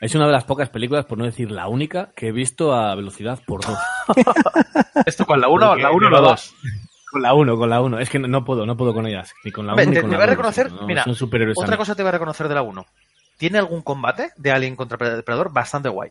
es 0.00 0.14
una 0.14 0.26
de 0.26 0.32
las 0.32 0.44
pocas 0.44 0.68
películas, 0.70 1.04
por 1.04 1.18
no 1.18 1.24
decir 1.24 1.50
la 1.50 1.68
única, 1.68 2.10
que 2.16 2.28
he 2.28 2.32
visto 2.32 2.74
a 2.74 2.94
velocidad 2.94 3.40
por 3.46 3.60
dos. 3.64 3.78
¿Esto 5.06 5.26
con 5.26 5.40
la 5.40 5.48
1 5.48 5.66
Porque 5.68 5.82
la 5.82 5.90
1 5.90 6.06
o 6.06 6.10
la 6.10 6.16
llevaba- 6.18 6.30
2? 6.32 6.54
Con 7.10 7.22
la 7.22 7.34
1, 7.34 7.56
con 7.56 7.68
la 7.70 7.80
1. 7.80 7.98
Es 7.98 8.08
que 8.10 8.18
no, 8.18 8.28
no 8.28 8.44
puedo, 8.44 8.64
no 8.66 8.76
puedo 8.76 8.94
con 8.94 9.06
ellas. 9.06 9.32
Ni 9.44 9.50
con 9.50 9.66
la 9.66 9.72
1 9.74 9.82
Hombre, 9.82 9.86
ni 9.86 9.94
te, 9.96 10.00
con 10.02 10.10
te 10.10 10.16
la 10.16 10.18
voy 10.18 10.24
a 10.24 10.26
2. 10.26 10.36
reconocer, 10.36 10.72
No, 10.72 10.86
mira, 10.86 11.04
son 11.04 11.14
superhéroes 11.14 11.58
a 11.58 11.62
otra 11.64 11.76
cosa 11.76 11.94
te 11.94 12.02
voy 12.02 12.08
a 12.08 12.12
reconocer 12.12 12.48
de 12.48 12.54
la 12.54 12.62
1. 12.62 12.86
Tiene 13.38 13.58
algún 13.58 13.82
combate 13.82 14.30
de 14.36 14.50
Alien 14.52 14.76
contra 14.76 14.96
Depredador 15.16 15.52
bastante 15.52 15.88
guay. 15.88 16.10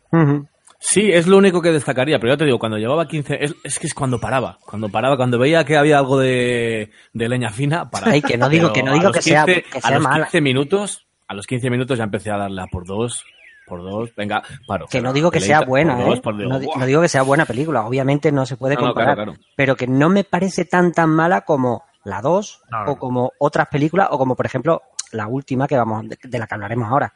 Sí, 0.82 1.12
es 1.12 1.28
lo 1.28 1.38
único 1.38 1.62
que 1.62 1.72
destacaría, 1.72 2.20
pero 2.20 2.34
ya 2.34 2.38
te 2.38 2.46
digo, 2.46 2.58
cuando 2.58 2.78
llevaba 2.78 3.06
15, 3.08 3.44
es, 3.44 3.54
es 3.66 3.80
que 3.80 3.88
es 3.88 3.94
cuando 3.94 4.18
paraba, 4.20 4.58
cuando 4.66 4.88
paraba, 4.90 5.18
cuando 5.18 5.38
veía 5.38 5.66
que 5.66 5.76
había 5.78 5.98
algo 6.00 6.18
de, 6.18 6.90
de 7.14 7.30
leña 7.30 7.50
fina, 7.50 7.90
paraba. 7.90 8.14
Ay, 8.14 8.22
que 8.22 8.38
no 8.38 8.48
digo- 8.48 8.72
Pero 8.72 8.74
que 8.74 8.84
no 8.84 8.92
a 8.92 8.94
digo 8.94 9.08
los 9.08 9.16
que 9.18 9.22
sea- 9.22 9.44
15 9.46 9.62
que 9.64 9.78
a 9.78 9.82
sea 9.82 9.92
los 9.96 10.04
mala. 10.04 10.24
15 10.26 10.42
minutos, 10.42 11.06
a 11.28 11.34
los 11.34 11.46
15 11.48 11.70
minutos 11.70 11.98
ya 11.98 12.06
empecé 12.06 12.32
a 12.32 12.38
darle 12.38 12.62
a 12.62 12.68
por 12.68 12.86
dos, 12.88 13.26
por 13.70 13.82
dos, 13.84 14.14
venga, 14.16 14.44
paro. 14.68 14.88
Que 14.88 15.00
no 15.02 15.14
digo 15.14 15.32
que 15.32 15.38
Peleita, 15.40 15.60
sea 15.60 15.66
buena, 15.68 15.96
por 15.96 16.06
dos, 16.06 16.18
¿eh? 16.18 16.22
por 16.22 16.38
dos, 16.38 16.48
no, 16.78 16.86
digo 16.86 17.02
que 17.02 17.08
sea 17.08 17.22
buena 17.22 17.46
película, 17.46 17.86
obviamente 17.86 18.32
no 18.34 18.46
se 18.46 18.58
puede 18.58 18.76
No, 18.76 18.82
no, 18.82 18.88
comparar, 18.88 19.16
claro, 19.16 19.34
claro. 19.34 19.46
pero 19.56 19.76
que 19.78 19.88
no 19.88 20.10
me 20.10 20.26
parece 20.26 20.66
tan 20.66 20.92
tan 20.92 21.10
mala 21.12 21.42
como 21.42 21.86
la 22.04 22.22
2 22.22 22.64
No, 22.72 22.86
no, 22.86 22.92
o 22.92 22.98
como 22.98 23.32
otras 23.40 23.68
películas 23.70 24.08
o 24.12 24.18
como 24.18 24.36
por 24.36 24.46
ejemplo 24.46 24.82
la 25.12 25.28
última 25.28 25.68
que 25.68 25.78
vamos 25.78 26.10
de, 26.10 26.18
de 26.22 26.40
la 26.40 26.48
que 26.48 26.54
hablaremos 26.56 26.90
ahora. 26.90 27.14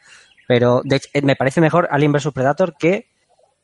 Pero 0.47 0.81
de 0.83 0.97
hecho, 0.97 1.09
eh, 1.13 1.21
me 1.21 1.35
parece 1.35 1.59
mejor 1.61 1.87
Alien 1.91 2.11
vs 2.11 2.29
Predator 2.33 2.75
que 2.77 3.07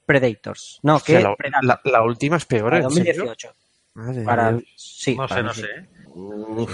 Predators. 0.06 0.80
No, 0.84 0.96
Hostia, 0.96 1.18
que 1.18 1.24
la, 1.24 1.36
Predator. 1.36 1.66
la- 1.66 1.82
la 1.84 2.04
última 2.04 2.38
es 2.38 2.46
peor, 2.46 2.72
Para 2.72 2.84
¿en 2.84 2.90
serio? 2.92 3.26
2018. 3.26 3.54
Madre 3.96 4.24
Para- 4.24 4.58
sí, 4.76 5.16
No 5.16 5.28
sé, 5.28 5.44
no 5.44 5.54
mí 5.54 5.62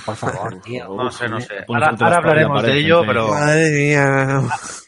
por 0.06 0.16
favor, 0.16 0.62
tío. 0.62 0.88
No 0.95 1.12
sé, 1.12 1.28
no 1.28 1.40
sé. 1.41 1.66
Ahora, 1.68 1.88
hablaremos 2.18 2.64
de 2.64 2.78
ello, 2.78 3.03
pero... 3.06 3.30
Madre 3.30 3.70
mía. 3.72 4.41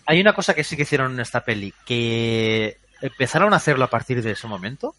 Hay 0.06 0.22
una 0.22 0.34
cosa 0.34 0.54
que 0.54 0.64
sí 0.64 0.76
que 0.76 0.84
hicieron 0.84 1.14
en 1.14 1.20
esta 1.20 1.42
peli, 1.44 1.74
que 1.86 2.78
empezaron 3.02 3.54
a 3.54 3.58
hacerlo 3.58 3.86
a 3.86 3.90
partir 3.90 4.22
de 4.24 4.32
ese 4.32 4.48
momento, 4.48 4.96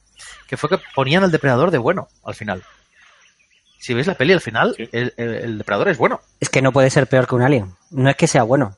que 0.46 0.56
fue 0.56 0.68
que 0.68 0.78
ponían 0.94 1.24
al 1.24 1.30
depredador 1.32 1.70
de 1.70 1.78
bueno 1.78 2.08
al 2.24 2.34
final. 2.34 2.62
Si 3.80 3.94
veis 3.94 4.06
la 4.06 4.14
peli 4.14 4.32
al 4.32 4.40
final, 4.40 4.74
el, 4.78 5.14
el- 5.16 5.34
el 5.34 5.58
depredador 5.58 5.88
es 5.88 5.98
bueno. 5.98 6.20
Es 6.40 6.48
que 6.50 6.60
no 6.62 6.72
puede 6.72 6.90
ser 6.90 7.06
peor 7.06 7.26
que 7.26 7.34
un 7.36 7.42
Alien. 7.42 7.74
No 7.90 8.10
es 8.10 8.16
que 8.16 8.26
sea 8.26 8.42
bueno. 8.42 8.74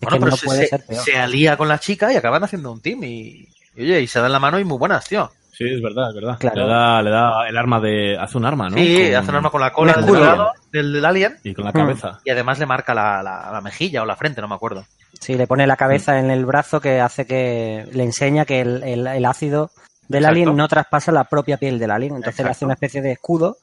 Es 0.00 0.08
Bueno, 0.08 0.16
que 0.16 0.20
pero 0.20 0.30
no 0.30 0.36
se, 0.36 0.46
puede 0.46 0.62
se- 0.62 0.68
ser 0.68 0.86
peor. 0.86 1.04
se 1.04 1.16
alía 1.18 1.56
con 1.56 1.68
la 1.68 1.78
chica 1.78 2.12
y 2.12 2.16
acaban 2.16 2.42
haciendo 2.42 2.72
un 2.72 2.80
team 2.80 3.04
y, 3.04 3.48
y, 3.76 3.82
oye, 3.82 4.00
y 4.00 4.06
se 4.06 4.20
dan 4.20 4.32
la 4.32 4.38
mano 4.40 4.58
y 4.58 4.64
muy 4.64 4.78
buenas, 4.78 5.04
tío. 5.06 5.30
Sí, 5.52 5.64
es 5.68 5.82
verdad, 5.82 6.08
es 6.08 6.14
verdad. 6.14 6.36
Claro. 6.40 6.62
Le, 6.62 6.66
da, 6.66 7.02
le 7.02 7.10
da 7.10 7.46
el 7.48 7.56
arma 7.58 7.78
de. 7.78 8.16
Hace 8.18 8.38
un 8.38 8.46
arma, 8.46 8.70
¿no? 8.70 8.76
Sí, 8.78 8.94
Con- 9.08 9.14
hace 9.16 9.30
un 9.30 9.36
arma 9.36 9.50
con 9.50 9.60
la 9.60 9.72
cola 9.72 9.92
del 9.92 10.06
depredador, 10.06 10.52
del, 10.72 10.92
del 10.94 11.04
alien 11.04 11.36
Y 11.44 11.52
con 11.54 11.64
la 11.66 11.72
cabeza. 11.72 12.20
y 12.24 12.30
además 12.30 12.58
le 12.58 12.64
marca 12.66 12.94
la, 12.94 13.22
la- 13.22 13.50
la 13.52 13.60
mejilla 13.60 14.02
o 14.02 14.06
la 14.06 14.16
frente, 14.16 14.40
no 14.40 14.48
me 14.48 14.54
acuerdo. 14.54 14.84
Sí, 15.20 15.34
le 15.34 15.46
pone 15.46 15.66
la 15.66 15.76
cabeza 15.76 16.18
en 16.18 16.30
el 16.30 16.46
brazo 16.46 16.80
que 16.80 17.00
hace 17.00 17.26
que 17.26 17.86
le 17.92 18.02
enseña 18.02 18.44
que 18.46 18.60
el, 18.62 18.82
el- 18.82 19.06
el 19.06 19.24
ácido 19.26 19.70
del 20.08 20.22
Exacto. 20.24 20.30
alien 20.40 20.56
no 20.56 20.68
traspasa 20.68 21.12
la 21.12 21.24
propia 21.24 21.58
piel 21.58 21.78
del 21.78 21.90
alien. 21.90 22.16
Entonces 22.16 22.44
le 22.44 22.50
hace 22.50 22.64
una 22.64 22.74
especie 22.74 23.02
de 23.02 23.12
escudo 23.12 23.58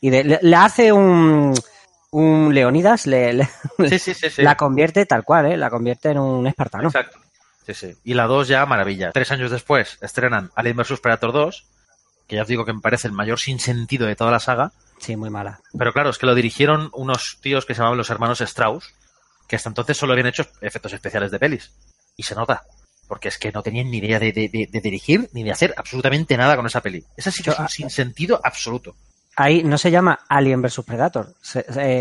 y 0.00 0.08
de- 0.10 0.24
le, 0.24 0.38
le 0.40 0.56
hace 0.56 0.92
un, 0.92 1.52
un 2.10 2.54
Leonidas, 2.54 3.06
le, 3.06 3.34
le- 3.34 3.48
Sí, 3.90 3.98
sí, 3.98 4.14
sí, 4.14 4.30
sí. 4.30 4.42
la 4.42 4.56
convierte 4.56 5.04
tal 5.04 5.24
cual, 5.24 5.46
¿eh? 5.52 5.56
la 5.58 5.68
convierte 5.68 6.08
en 6.10 6.18
un 6.18 6.46
espartano. 6.46 6.84
Exacto. 6.88 7.18
Sí, 7.66 7.74
sí. 7.74 7.94
Y 8.04 8.14
la 8.14 8.24
2 8.26 8.48
ya, 8.48 8.64
maravilla. 8.66 9.10
Tres 9.12 9.30
años 9.32 9.50
después 9.50 9.98
estrenan 10.02 10.50
Alien 10.54 10.76
vs 10.76 11.00
Predator 11.00 11.32
2, 11.32 11.64
que 12.26 12.36
ya 12.36 12.42
os 12.42 12.48
digo 12.48 12.64
que 12.64 12.72
me 12.72 12.80
parece 12.80 13.08
el 13.08 13.14
mayor 13.14 13.38
sinsentido 13.38 14.06
de 14.06 14.16
toda 14.16 14.30
la 14.30 14.40
saga. 14.40 14.72
Sí, 14.98 15.16
muy 15.16 15.30
mala. 15.30 15.60
Pero 15.76 15.92
claro, 15.92 16.10
es 16.10 16.18
que 16.18 16.26
lo 16.26 16.34
dirigieron 16.34 16.90
unos 16.92 17.38
tíos 17.40 17.64
que 17.66 17.74
se 17.74 17.78
llamaban 17.78 17.98
los 17.98 18.10
hermanos 18.10 18.40
Strauss, 18.40 18.92
que 19.48 19.56
hasta 19.56 19.68
entonces 19.68 19.96
solo 19.96 20.12
habían 20.12 20.28
hecho 20.28 20.46
efectos 20.60 20.92
especiales 20.92 21.30
de 21.30 21.38
pelis. 21.38 21.72
Y 22.16 22.22
se 22.22 22.34
nota. 22.34 22.62
Porque 23.08 23.28
es 23.28 23.36
que 23.38 23.52
no 23.52 23.62
tenían 23.62 23.90
ni 23.90 23.98
idea 23.98 24.18
de, 24.18 24.32
de- 24.32 24.48
de- 24.48 24.68
de 24.70 24.80
dirigir 24.80 25.28
ni 25.34 25.42
de 25.42 25.52
hacer 25.52 25.74
absolutamente 25.76 26.36
nada 26.38 26.56
con 26.56 26.64
esa 26.66 26.80
peli. 26.80 27.04
Esa 27.16 27.30
sí 27.30 27.42
que 27.42 27.50
es 27.50 27.58
un 27.58 27.68
sinsentido 27.68 28.40
absoluto. 28.42 28.94
Ahí 29.36 29.62
no 29.64 29.76
se 29.78 29.90
llama 29.90 30.20
Alien 30.28 30.62
vs 30.62 30.80
Predator 30.86 31.34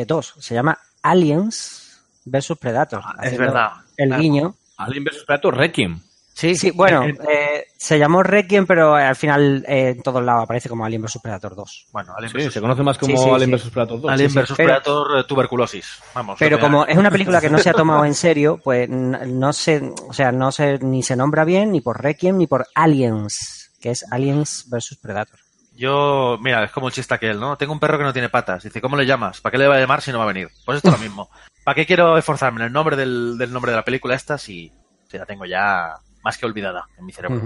2, 0.08 0.36
se 0.40 0.54
llama 0.56 0.78
Aliens 1.02 2.00
vs 2.26 2.54
Predator. 2.60 3.00
es 3.00 3.06
haciendo 3.20 3.40
verdad. 3.48 3.72
El 3.98 4.08
Claro. 4.10 4.22
guiño. 4.22 4.56
Alien 4.78 5.04
vs 5.04 5.24
Predator 5.26 5.56
Requiem. 5.58 6.00
Sí, 6.36 6.56
sí, 6.56 6.72
bueno, 6.72 7.04
eh, 7.06 7.66
se 7.78 8.00
llamó 8.00 8.24
Requiem, 8.24 8.66
pero 8.66 8.96
al 8.96 9.16
final 9.16 9.64
eh, 9.68 9.90
en 9.90 10.02
todos 10.02 10.24
lados 10.24 10.46
aparece 10.46 10.68
como 10.68 10.84
Alien 10.84 11.04
vs 11.04 11.20
Predator 11.22 11.56
2. 11.56 11.86
Bueno, 11.92 12.14
Alien 12.18 12.32
Sí, 12.32 12.38
vs. 12.48 12.54
se 12.54 12.60
conoce 12.62 12.82
más 12.82 12.98
como 12.98 13.16
Sí, 13.16 13.24
sí, 13.24 13.30
Alien 13.30 13.50
sí. 13.52 13.56
vs 13.56 13.70
Predator 13.72 14.02
2. 14.02 14.12
Alien 14.12 14.30
sí, 14.32 14.40
vs 14.40 14.52
Predator 14.54 15.20
eh, 15.20 15.24
tuberculosis. 15.26 16.00
Vamos. 16.16 16.38
Pero 16.40 16.60
como 16.60 16.88
es 16.88 16.98
una 16.98 17.12
película 17.12 17.40
que 17.40 17.52
no 17.52 17.60
se 17.60 17.70
ha 17.70 17.74
tomado 17.74 18.04
en 18.06 18.16
serio, 18.16 18.60
pues 18.64 18.90
no 18.90 19.54
se, 19.54 19.94
o 20.10 20.12
sea, 20.14 20.32
no 20.32 20.52
se 20.52 20.80
ni 20.80 21.04
se 21.04 21.16
nombra 21.16 21.46
bien 21.46 21.72
ni 21.72 21.82
por 21.82 22.02
Requiem 22.02 22.36
ni 22.38 22.48
por 22.48 22.66
Aliens, 22.74 23.72
que 23.80 23.92
es 23.92 24.04
Aliens 24.12 24.66
vs 24.70 24.98
Predator. 25.00 25.40
Yo, 25.76 26.38
mira, 26.42 26.64
es 26.64 26.72
como 26.72 26.88
el 26.88 26.94
chiste 26.94 27.14
aquel, 27.14 27.40
¿no? 27.40 27.58
Tengo 27.58 27.74
un 27.74 27.80
perro 27.80 27.98
que 28.00 28.04
no 28.04 28.14
tiene 28.14 28.30
patas. 28.30 28.64
Dice, 28.64 28.80
¿cómo 28.82 28.96
le 28.96 29.06
llamas? 29.06 29.40
¿Para 29.42 29.52
qué 29.52 29.58
le 29.60 29.68
va 29.68 29.76
a 29.76 29.80
llamar 29.80 30.02
si 30.02 30.12
no 30.12 30.18
va 30.20 30.24
a 30.26 30.28
venir? 30.28 30.48
Pues 30.66 30.78
esto 30.78 30.90
es 30.90 30.94
lo 30.96 31.00
mismo. 31.00 31.30
¿Para 31.64 31.76
qué 31.76 31.86
quiero 31.86 32.18
esforzarme 32.18 32.62
en 32.62 32.68
el 32.68 32.74
nombre 32.74 32.96
del, 32.96 33.38
del 33.38 33.52
nombre 33.54 33.72
de 33.72 33.78
la 33.78 33.86
película 33.86 34.16
esta 34.16 34.38
si, 34.38 34.72
si 35.08 35.18
la 35.18 35.26
tengo 35.26 35.46
ya 35.46 35.94
más 36.24 36.38
que 36.38 36.46
olvidada 36.46 36.86
en 36.98 37.06
mi 37.06 37.12
cerebro? 37.14 37.40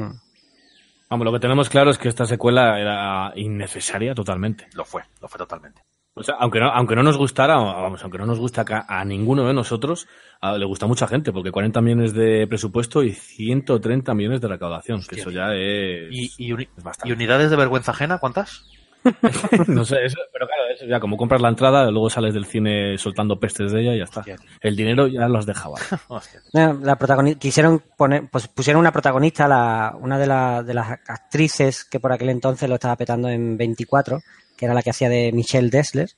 Vamos, 1.10 1.26
lo 1.26 1.32
que 1.32 1.40
tenemos 1.40 1.70
claro 1.70 1.90
es 1.92 1.98
que 1.98 2.10
esta 2.10 2.26
secuela 2.26 2.80
era 2.80 3.32
innecesaria 3.36 4.14
totalmente. 4.14 4.68
Lo 4.74 4.84
fue, 4.84 5.04
lo 5.22 5.28
fue 5.28 5.38
totalmente. 5.38 5.82
O 6.16 6.24
sea, 6.24 6.36
aunque 6.40 6.60
no, 6.60 6.70
aunque 6.72 6.96
no 6.96 7.04
nos 7.04 7.16
gustara, 7.16 7.56
vamos, 7.58 8.02
aunque 8.02 8.18
no 8.18 8.26
nos 8.26 8.40
gusta 8.40 8.62
acá 8.62 8.86
a 8.90 9.06
ninguno 9.06 9.46
de 9.48 9.54
nosotros, 9.54 10.08
a- 10.42 10.58
le 10.58 10.66
gusta 10.66 10.86
a 10.86 10.88
mucha 10.90 11.08
gente, 11.08 11.32
porque 11.32 11.52
40 11.52 11.80
millones 11.80 12.14
de 12.14 12.48
presupuesto 12.48 13.04
y 13.04 13.14
130 13.14 14.16
millones 14.16 14.42
de 14.42 14.48
recaudación, 14.48 15.02
que 15.08 15.20
eso 15.20 15.30
ya 15.30 15.54
es... 15.54 16.08
¿Y, 16.12 16.32
y, 16.40 16.52
uni- 16.54 16.68
es 16.76 16.84
bastante. 16.84 17.10
¿Y 17.10 17.12
unidades 17.14 17.52
de 17.52 17.56
vergüenza 17.56 17.92
ajena 17.92 18.18
cuántas? 18.18 18.66
no 19.68 19.86
sé, 19.86 20.06
eso, 20.06 20.18
pero 20.34 20.48
claro, 20.48 20.64
eso 20.74 20.86
ya 20.86 21.00
como 21.00 21.18
compras 21.18 21.42
la 21.42 21.50
entrada, 21.50 21.90
luego 21.92 22.10
sales 22.10 22.34
del 22.34 22.46
cine 22.46 22.98
soltando 22.98 23.40
pestes 23.40 23.72
de 23.72 23.82
ella 23.82 23.94
y 23.96 23.98
ya 24.00 24.04
está. 24.06 24.22
El 24.62 24.76
dinero 24.76 25.08
ya 25.08 25.28
los 25.28 25.46
dejaba. 25.46 25.78
La 26.54 26.96
protagonista, 26.98 27.40
quisieron 27.40 27.84
poner, 27.98 28.30
pues 28.32 28.48
pusieron 28.48 28.80
una 28.80 28.92
protagonista, 28.92 29.48
la, 29.48 29.96
una 30.00 30.18
de, 30.18 30.28
la- 30.28 30.64
de 30.64 30.74
las 30.74 30.90
actrices 31.08 31.84
que 31.86 32.00
por 32.00 32.12
aquel 32.12 32.30
entonces 32.30 32.68
lo 32.70 32.76
estaba 32.76 32.96
petando 32.96 33.30
en 33.30 33.58
24, 33.58 34.22
que 34.58 34.66
era 34.66 34.74
la 34.74 34.82
que 34.84 34.90
hacía 34.92 35.10
de 35.10 35.32
Michelle 35.34 35.70
Dessler. 35.70 36.10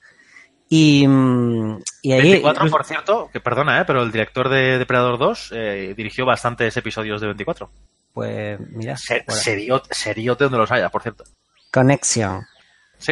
Y, 0.72 1.08
mm, 1.08 1.80
y 2.04 2.12
ahí. 2.12 2.22
24, 2.22 2.70
por 2.70 2.86
cierto, 2.86 3.30
que 3.34 3.40
perdona, 3.40 3.82
¿eh? 3.82 3.86
pero 3.88 4.04
el 4.04 4.12
director 4.12 4.50
de 4.50 4.78
Depredador 4.78 5.18
2 5.18 5.52
eh, 5.56 5.94
dirigió 5.98 6.26
bastantes 6.28 6.78
episodios 6.78 7.20
de 7.22 7.28
24. 7.28 7.72
Pues 8.14 8.60
mira, 8.72 8.96
Se- 8.98 9.24
seriote, 9.30 9.94
seriote 9.94 10.44
donde 10.44 10.60
los 10.60 10.72
haya, 10.72 10.90
por 10.90 11.02
cierto. 11.02 11.24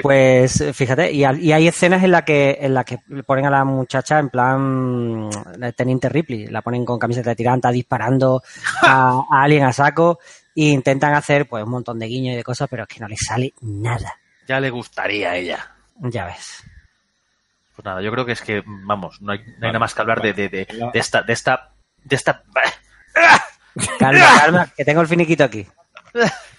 Pues 0.01 0.63
fíjate, 0.73 1.11
y, 1.11 1.23
hay 1.23 1.67
escenas 1.67 2.03
en 2.03 2.11
las 2.11 2.23
que 2.23 2.57
en 2.59 2.73
la 2.73 2.83
que 2.83 2.99
ponen 3.25 3.45
a 3.45 3.49
la 3.49 3.63
muchacha 3.63 4.19
en 4.19 4.29
plan 4.29 5.27
mm, 5.27 5.29
Teniente 5.75 6.09
Ripley, 6.09 6.47
la 6.47 6.61
ponen 6.61 6.83
con 6.83 6.99
camiseta 6.99 7.29
de 7.29 7.35
tiranta 7.37 7.71
disparando 7.71 8.43
a, 8.81 9.21
a 9.31 9.43
alguien 9.43 9.63
a 9.63 9.71
saco 9.71 10.19
e 10.55 10.65
intentan 10.65 11.13
hacer 11.13 11.47
pues 11.47 11.63
un 11.63 11.69
montón 11.69 11.99
de 11.99 12.07
guiños 12.07 12.33
y 12.33 12.37
de 12.37 12.43
cosas, 12.43 12.67
pero 12.69 12.83
es 12.83 12.89
que 12.89 12.99
no 12.99 13.07
les 13.07 13.19
sale 13.25 13.53
nada. 13.61 14.19
Ya 14.47 14.59
le 14.59 14.69
gustaría 14.69 15.31
a 15.31 15.35
ella. 15.37 15.71
Ya 15.99 16.25
ves. 16.25 16.63
Pues 17.75 17.85
nada, 17.85 18.01
yo 18.01 18.11
creo 18.11 18.25
que 18.25 18.31
es 18.31 18.41
que, 18.41 18.63
vamos, 18.65 19.21
no 19.21 19.33
hay, 19.33 19.39
no 19.39 19.67
hay 19.67 19.69
nada 19.69 19.79
más 19.79 19.93
que 19.93 20.01
hablar 20.01 20.21
de, 20.21 20.33
de, 20.33 20.49
de, 20.49 20.65
de 20.65 20.99
esta, 20.99 21.21
de 21.21 21.33
esta, 21.33 21.73
de 22.03 22.15
esta... 22.15 22.43
Calma, 23.99 24.25
calma, 24.39 24.73
que 24.75 24.83
tengo 24.83 25.01
el 25.01 25.07
finiquito 25.07 25.43
aquí. 25.43 25.67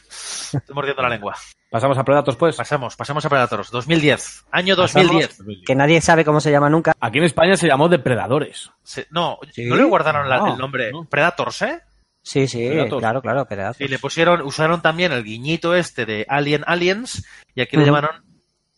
Estoy 0.54 0.74
mordiendo 0.74 1.02
la 1.02 1.08
lengua. 1.08 1.34
Pasamos 1.70 1.98
a 1.98 2.04
Predators, 2.04 2.36
pues. 2.36 2.56
Pasamos, 2.56 2.96
pasamos 2.96 3.24
a 3.24 3.28
Predators. 3.28 3.70
2010. 3.70 4.46
Año 4.50 4.74
2010. 4.76 5.38
Que 5.66 5.74
nadie 5.74 6.00
sabe 6.00 6.24
cómo 6.24 6.40
se 6.40 6.50
llama 6.50 6.70
nunca. 6.70 6.92
Aquí 7.00 7.18
en 7.18 7.24
España 7.24 7.56
se 7.56 7.66
llamó 7.68 7.88
Depredadores. 7.88 8.70
Se- 8.82 9.06
no, 9.10 9.38
¿Sí? 9.52 9.64
no 9.66 9.76
le 9.76 9.84
guardaron 9.84 10.28
la- 10.28 10.38
No, 10.38 10.52
el 10.54 10.58
nombre 10.58 10.90
Predators, 11.10 11.62
¿eh? 11.62 11.80
Sí, 12.22 12.46
sí, 12.48 12.66
Predators. 12.68 13.00
claro, 13.00 13.22
claro, 13.22 13.46
Predators. 13.46 13.80
Y 13.80 13.88
le 13.88 13.98
pusieron, 13.98 14.42
usaron 14.42 14.82
también 14.82 15.12
el 15.12 15.24
guiñito 15.24 15.74
este 15.74 16.04
de 16.06 16.26
Alien 16.28 16.62
Aliens 16.66 17.24
y 17.54 17.60
aquí 17.62 17.76
le 17.76 17.82
Ujú. 17.84 17.86
llamaron 17.94 18.22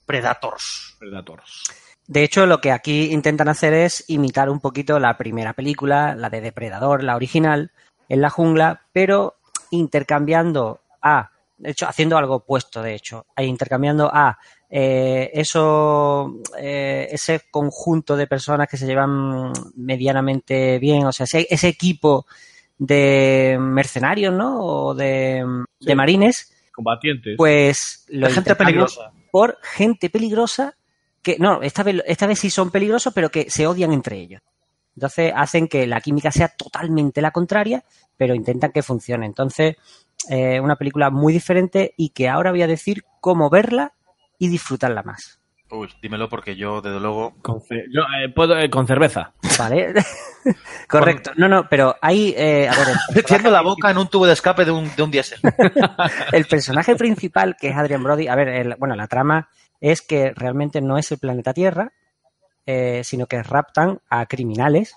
Predators. 0.07 0.97
Predators. 0.99 1.65
De 2.07 2.25
hecho, 2.25 2.47
lo 2.47 2.61
que 2.61 2.73
aquí 2.73 3.13
intentan 3.13 3.49
hacer 3.49 3.73
es 3.73 4.05
imitar 4.09 4.51
un 4.51 4.61
poquito 4.61 4.99
la 4.99 5.17
primera 5.17 5.53
película, 5.53 6.15
la 6.17 6.29
de 6.29 6.41
Depredador, 6.41 7.05
la 7.05 7.15
original, 7.15 7.71
en 8.09 8.21
la 8.21 8.31
jungla, 8.31 8.83
pero 8.93 9.37
intercambiando 9.71 10.81
a, 11.03 11.31
de 11.61 11.71
hecho, 11.71 11.87
haciendo 11.87 12.17
algo 12.17 12.37
opuesto, 12.37 12.83
de 12.83 12.95
hecho, 12.95 13.27
e 13.37 13.45
intercambiando 13.45 14.11
a 14.13 14.39
eh, 14.71 15.31
eso, 15.35 16.41
eh, 16.59 17.07
ese 17.11 17.43
conjunto 17.51 18.17
de 18.17 18.27
personas 18.27 18.67
que 18.67 18.79
se 18.79 18.87
llevan 18.87 19.53
medianamente 19.77 20.79
bien, 20.79 21.05
o 21.05 21.13
sea, 21.13 21.25
ese, 21.25 21.47
ese 21.51 21.69
equipo 21.69 22.27
de 22.79 23.59
mercenarios, 23.61 24.33
¿no? 24.33 24.59
O 24.61 24.95
de, 24.95 25.45
de 25.81 25.95
marines, 25.95 26.51
Combatientes. 26.73 27.35
pues 27.37 28.07
lo 28.09 28.31
gente 28.31 28.55
peligrosa. 28.55 29.13
por 29.31 29.59
gente 29.63 30.09
peligrosa 30.09 30.77
que 31.21 31.37
no, 31.39 31.61
esta 31.63 31.83
vez, 31.83 32.03
esta 32.07 32.27
vez 32.27 32.39
sí 32.39 32.49
son 32.49 32.71
peligrosos, 32.71 33.13
pero 33.13 33.31
que 33.31 33.51
se 33.51 33.67
odian 33.67 33.93
entre 33.93 34.17
ellos. 34.19 34.41
Entonces 34.97 35.33
hacen 35.37 35.69
que 35.69 35.87
la 35.87 36.01
química 36.01 36.31
sea 36.31 36.49
totalmente 36.49 37.21
la 37.21 37.31
contraria, 37.31 37.85
pero 38.17 38.35
intentan 38.35 38.73
que 38.73 38.83
funcione. 38.83 39.27
Entonces, 39.27 39.77
eh, 40.29 40.61
una 40.61 40.77
película 40.77 41.11
muy 41.11 41.33
diferente 41.33 41.95
y 41.97 42.11
que 42.11 42.29
ahora 42.29 42.51
voy 42.51 42.63
a 42.63 42.67
decir 42.67 43.05
cómo 43.21 43.49
verla 43.51 43.93
y 44.39 44.49
disfrutarla 44.49 45.03
más. 45.03 45.39
Uy, 45.73 45.89
dímelo 46.03 46.29
porque 46.29 46.57
yo, 46.57 46.81
desde 46.83 46.99
luego... 46.99 47.35
Con, 47.43 47.61
yo, 47.93 48.03
eh, 48.19 48.29
puedo, 48.35 48.59
eh, 48.59 48.69
con 48.69 48.89
cerveza. 48.89 49.33
¿Vale? 49.57 49.95
Correcto. 50.89 51.31
No, 51.37 51.49
no, 51.49 51.69
pero 51.69 51.95
hay. 52.03 52.35
eh, 52.37 52.69
a 52.69 52.75
ver, 52.77 52.89
el 52.89 52.97
Metiendo 53.15 53.51
la 53.51 53.61
boca 53.63 53.89
en 53.91 53.99
un 53.99 54.09
tubo 54.09 54.27
de 54.27 54.33
escape 54.33 54.65
de 54.65 54.73
un, 54.73 54.91
de 54.97 55.03
un 55.03 55.11
diésel. 55.13 55.39
el 56.33 56.47
personaje 56.47 56.97
principal, 56.97 57.57
que 57.57 57.69
es 57.69 57.77
Adrian 57.77 58.03
Brody, 58.03 58.27
a 58.27 58.35
ver, 58.35 58.49
el- 58.49 58.75
bueno, 58.79 58.97
la 58.97 59.07
trama 59.07 59.49
es 59.81 60.03
que 60.03 60.33
realmente 60.35 60.81
no 60.81 60.99
es 60.99 61.13
el 61.13 61.19
planeta 61.19 61.55
Tierra, 61.55 61.93
eh, 62.67 63.03
sino 63.05 63.27
que 63.27 63.41
raptan 63.43 64.01
a 64.11 64.27
criminales 64.27 64.97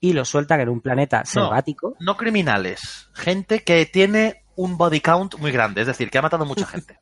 y 0.00 0.14
los 0.14 0.28
sueltan 0.28 0.60
en 0.60 0.70
un 0.70 0.80
planeta 0.80 1.24
selvático. 1.26 1.96
No 2.00 2.16
criminales. 2.16 3.10
Gente 3.12 3.62
que 3.62 3.84
tiene 3.84 4.42
un 4.58 4.76
body 4.76 5.00
count 5.00 5.36
muy 5.36 5.52
grande, 5.52 5.80
es 5.80 5.86
decir, 5.86 6.10
que 6.10 6.18
ha 6.18 6.22
matado 6.22 6.44
mucha 6.44 6.66
gente. 6.66 6.98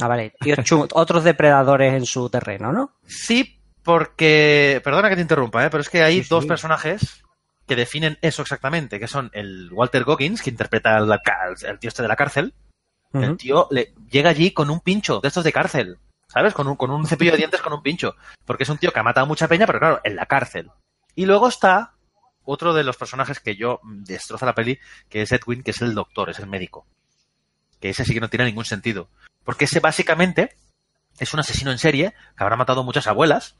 Ah, 0.00 0.08
vale, 0.08 0.32
chungos, 0.62 0.88
otros 0.94 1.24
depredadores 1.24 1.92
en 1.94 2.06
su 2.06 2.30
terreno, 2.30 2.72
¿no? 2.72 2.92
Sí, 3.04 3.60
porque... 3.82 4.80
Perdona 4.82 5.08
que 5.08 5.16
te 5.16 5.22
interrumpa, 5.22 5.66
¿eh? 5.66 5.68
pero 5.68 5.82
es 5.82 5.90
que 5.90 6.02
hay 6.02 6.18
Sí, 6.18 6.22
sí. 6.22 6.28
dos 6.30 6.46
personajes 6.46 7.22
que 7.66 7.76
definen 7.76 8.18
eso 8.22 8.42
exactamente, 8.42 9.00
que 9.00 9.08
son 9.08 9.30
el 9.34 9.68
Walter 9.72 10.04
Goggins, 10.04 10.42
que 10.42 10.50
interpreta 10.50 10.96
al, 10.96 11.20
tío 11.78 11.88
este 11.88 12.02
de 12.02 12.08
la 12.08 12.16
cárcel. 12.16 12.54
El 13.12 13.36
tío 13.36 13.68
le, 13.70 13.92
llega 14.10 14.30
allí 14.30 14.52
con 14.52 14.70
un 14.70 14.80
pincho 14.80 15.20
de 15.20 15.28
estos 15.28 15.44
de 15.44 15.52
cárcel, 15.52 15.98
¿sabes? 16.28 16.54
Con 16.54 16.66
un, 16.66 16.76
con 16.76 16.90
un 16.90 17.06
cepillo 17.06 17.32
de 17.32 17.36
dientes 17.36 17.60
con 17.60 17.74
un 17.74 17.82
pincho. 17.82 18.14
Porque 18.46 18.62
es 18.62 18.68
un 18.70 18.78
tío 18.78 18.90
que 18.90 19.00
ha 19.00 19.02
matado 19.02 19.26
mucha 19.26 19.48
peña, 19.48 19.66
pero 19.66 19.80
claro, 19.80 20.00
en 20.04 20.16
la 20.16 20.24
cárcel. 20.24 20.70
Y 21.14 21.26
luego 21.26 21.48
está 21.48 21.92
otro 22.44 22.74
de 22.74 22.84
los 22.84 22.96
personajes 22.96 23.40
que 23.40 23.56
yo 23.56 23.80
mm, 23.82 24.04
destroza 24.04 24.46
la 24.46 24.54
peli, 24.54 24.78
que 25.08 25.22
es 25.22 25.32
Edwin, 25.32 25.62
que 25.62 25.70
es 25.72 25.82
el 25.82 25.94
doctor, 25.94 26.30
es 26.30 26.38
el 26.38 26.46
médico. 26.46 26.86
Que 27.80 27.90
ese 27.90 28.04
sí 28.04 28.14
que 28.14 28.20
no 28.20 28.30
tiene 28.30 28.46
ningún 28.46 28.64
sentido. 28.64 29.08
Porque 29.44 29.64
ese 29.64 29.80
básicamente 29.80 30.54
es 31.18 31.32
un 31.34 31.40
asesino 31.40 31.70
en 31.70 31.78
serie 31.78 32.14
que 32.36 32.44
habrá 32.44 32.56
matado 32.56 32.84
muchas 32.84 33.06
abuelas. 33.06 33.56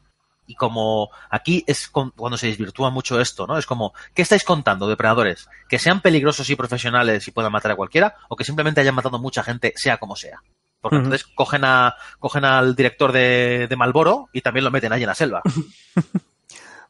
Y 0.47 0.57
como 0.57 1.11
aquí 1.31 1.65
es 1.69 1.89
cuando 1.89 2.37
se 2.37 2.49
desvirtúa 2.49 2.91
mucho 2.91 3.21
esto, 3.21 3.47
¿no? 3.47 3.59
Es 3.59 3.67
como, 3.67 3.95
¿qué 4.13 4.23
estáis 4.23 4.43
contando, 4.43 4.89
depredadores? 4.89 5.49
¿Que 5.69 5.79
sean 5.79 6.01
peligrosos 6.01 6.51
y 6.51 6.57
profesionales 6.57 7.27
y 7.29 7.31
puedan 7.31 7.53
matar 7.53 7.71
a 7.71 7.77
cualquiera? 7.77 8.17
¿O 8.29 8.35
que 8.35 8.45
simplemente 8.45 8.81
hayan 8.81 8.95
matado 8.95 9.21
mucha 9.21 9.45
gente, 9.45 9.73
sea 9.77 9.99
como 9.99 10.17
sea? 10.17 10.43
Porque 10.81 10.97
entonces 10.97 11.25
cogen, 11.25 11.65
a, 11.65 11.95
cogen 12.19 12.45
al 12.45 12.75
director 12.75 13.13
de, 13.13 13.69
de 13.69 13.77
Malboro 13.77 14.31
y 14.33 14.41
también 14.41 14.65
lo 14.65 14.73
meten 14.73 14.93
ahí 14.93 15.03
en 15.03 15.09
la 15.09 15.15
selva. 15.15 15.43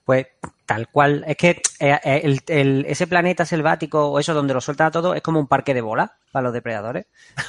Pues 0.05 0.27
tal 0.74 0.88
cual. 0.88 1.24
Es 1.26 1.36
que 1.36 1.50
eh, 1.80 1.98
eh, 2.04 2.20
el- 2.24 2.40
el- 2.48 2.84
ese 2.88 3.06
planeta 3.06 3.44
selvático 3.44 4.08
o 4.10 4.18
eso 4.18 4.32
donde 4.34 4.54
lo 4.54 4.60
sueltan 4.60 4.86
a 4.88 4.90
todo 4.90 5.14
es 5.14 5.22
como 5.22 5.38
un 5.40 5.46
parque 5.46 5.74
de 5.74 5.80
bolas 5.80 6.10
para 6.30 6.44
los 6.44 6.52
depredadores. 6.52 7.06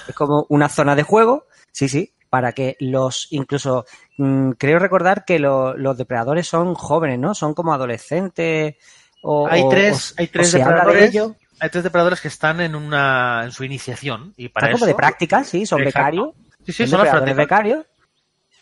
Es 0.07 0.13
como 0.15 0.45
una 0.49 0.69
zona 0.69 0.95
de 0.95 1.03
juego, 1.03 1.47
sí, 1.71 1.87
sí, 1.87 2.13
para 2.29 2.51
que 2.51 2.75
los, 2.79 3.27
incluso, 3.31 3.85
mm, 4.17 4.51
creo 4.51 4.79
recordar 4.79 5.23
que 5.25 5.39
lo- 5.39 5.75
los 5.77 5.97
depredadores 5.97 6.47
son 6.47 6.73
jóvenes, 6.75 7.19
¿no? 7.19 7.33
Son 7.33 7.53
como 7.53 7.73
adolescentes. 7.73 8.75
O, 9.21 9.47
hay 9.47 9.69
tres, 9.69 10.11
o- 10.11 10.21
hay 10.21 10.27
tres 10.27 10.51
de 10.51 10.59
depredadores. 10.59 11.13
Hay 11.59 11.69
tres 11.69 11.83
depredadores 11.85 12.19
que 12.19 12.27
están 12.27 12.59
en 12.59 12.75
una 12.75 13.43
en 13.45 13.51
su 13.51 13.63
iniciación 13.63 14.33
y 14.35 14.49
para 14.49 14.67
Están 14.67 14.73
como 14.73 14.85
eso 14.85 14.87
de 14.87 14.95
práctica, 14.95 15.43
sí, 15.45 15.65
son 15.65 15.79
becarios. 15.85 16.29
Sí, 16.65 16.73
sí, 16.73 16.83
son 16.87 16.99
los 17.27 17.37
becarios. 17.37 17.85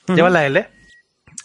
Llevan 0.08 0.34
la 0.34 0.46
L. 0.46 0.70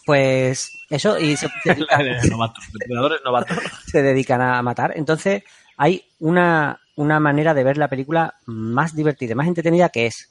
Pues 0.07 0.79
eso, 0.89 1.19
y 1.19 1.37
se, 1.37 1.49
se 1.65 1.75
dedican, 1.75 2.29
novatos, 2.31 2.65
depredadores 2.73 3.21
novatos. 3.25 3.59
se 3.87 4.03
dedican 4.03 4.41
a 4.41 4.63
matar. 4.63 4.93
Entonces, 4.97 5.43
hay 5.77 6.07
una, 6.21 6.81
una 6.95 7.19
manera 7.19 7.53
de 7.53 7.65
ver 7.65 7.77
la 7.77 7.89
película 7.89 8.35
más 8.47 8.95
divertida, 8.95 9.35
más 9.35 9.49
entretenida, 9.49 9.89
que 9.89 10.07
es 10.07 10.31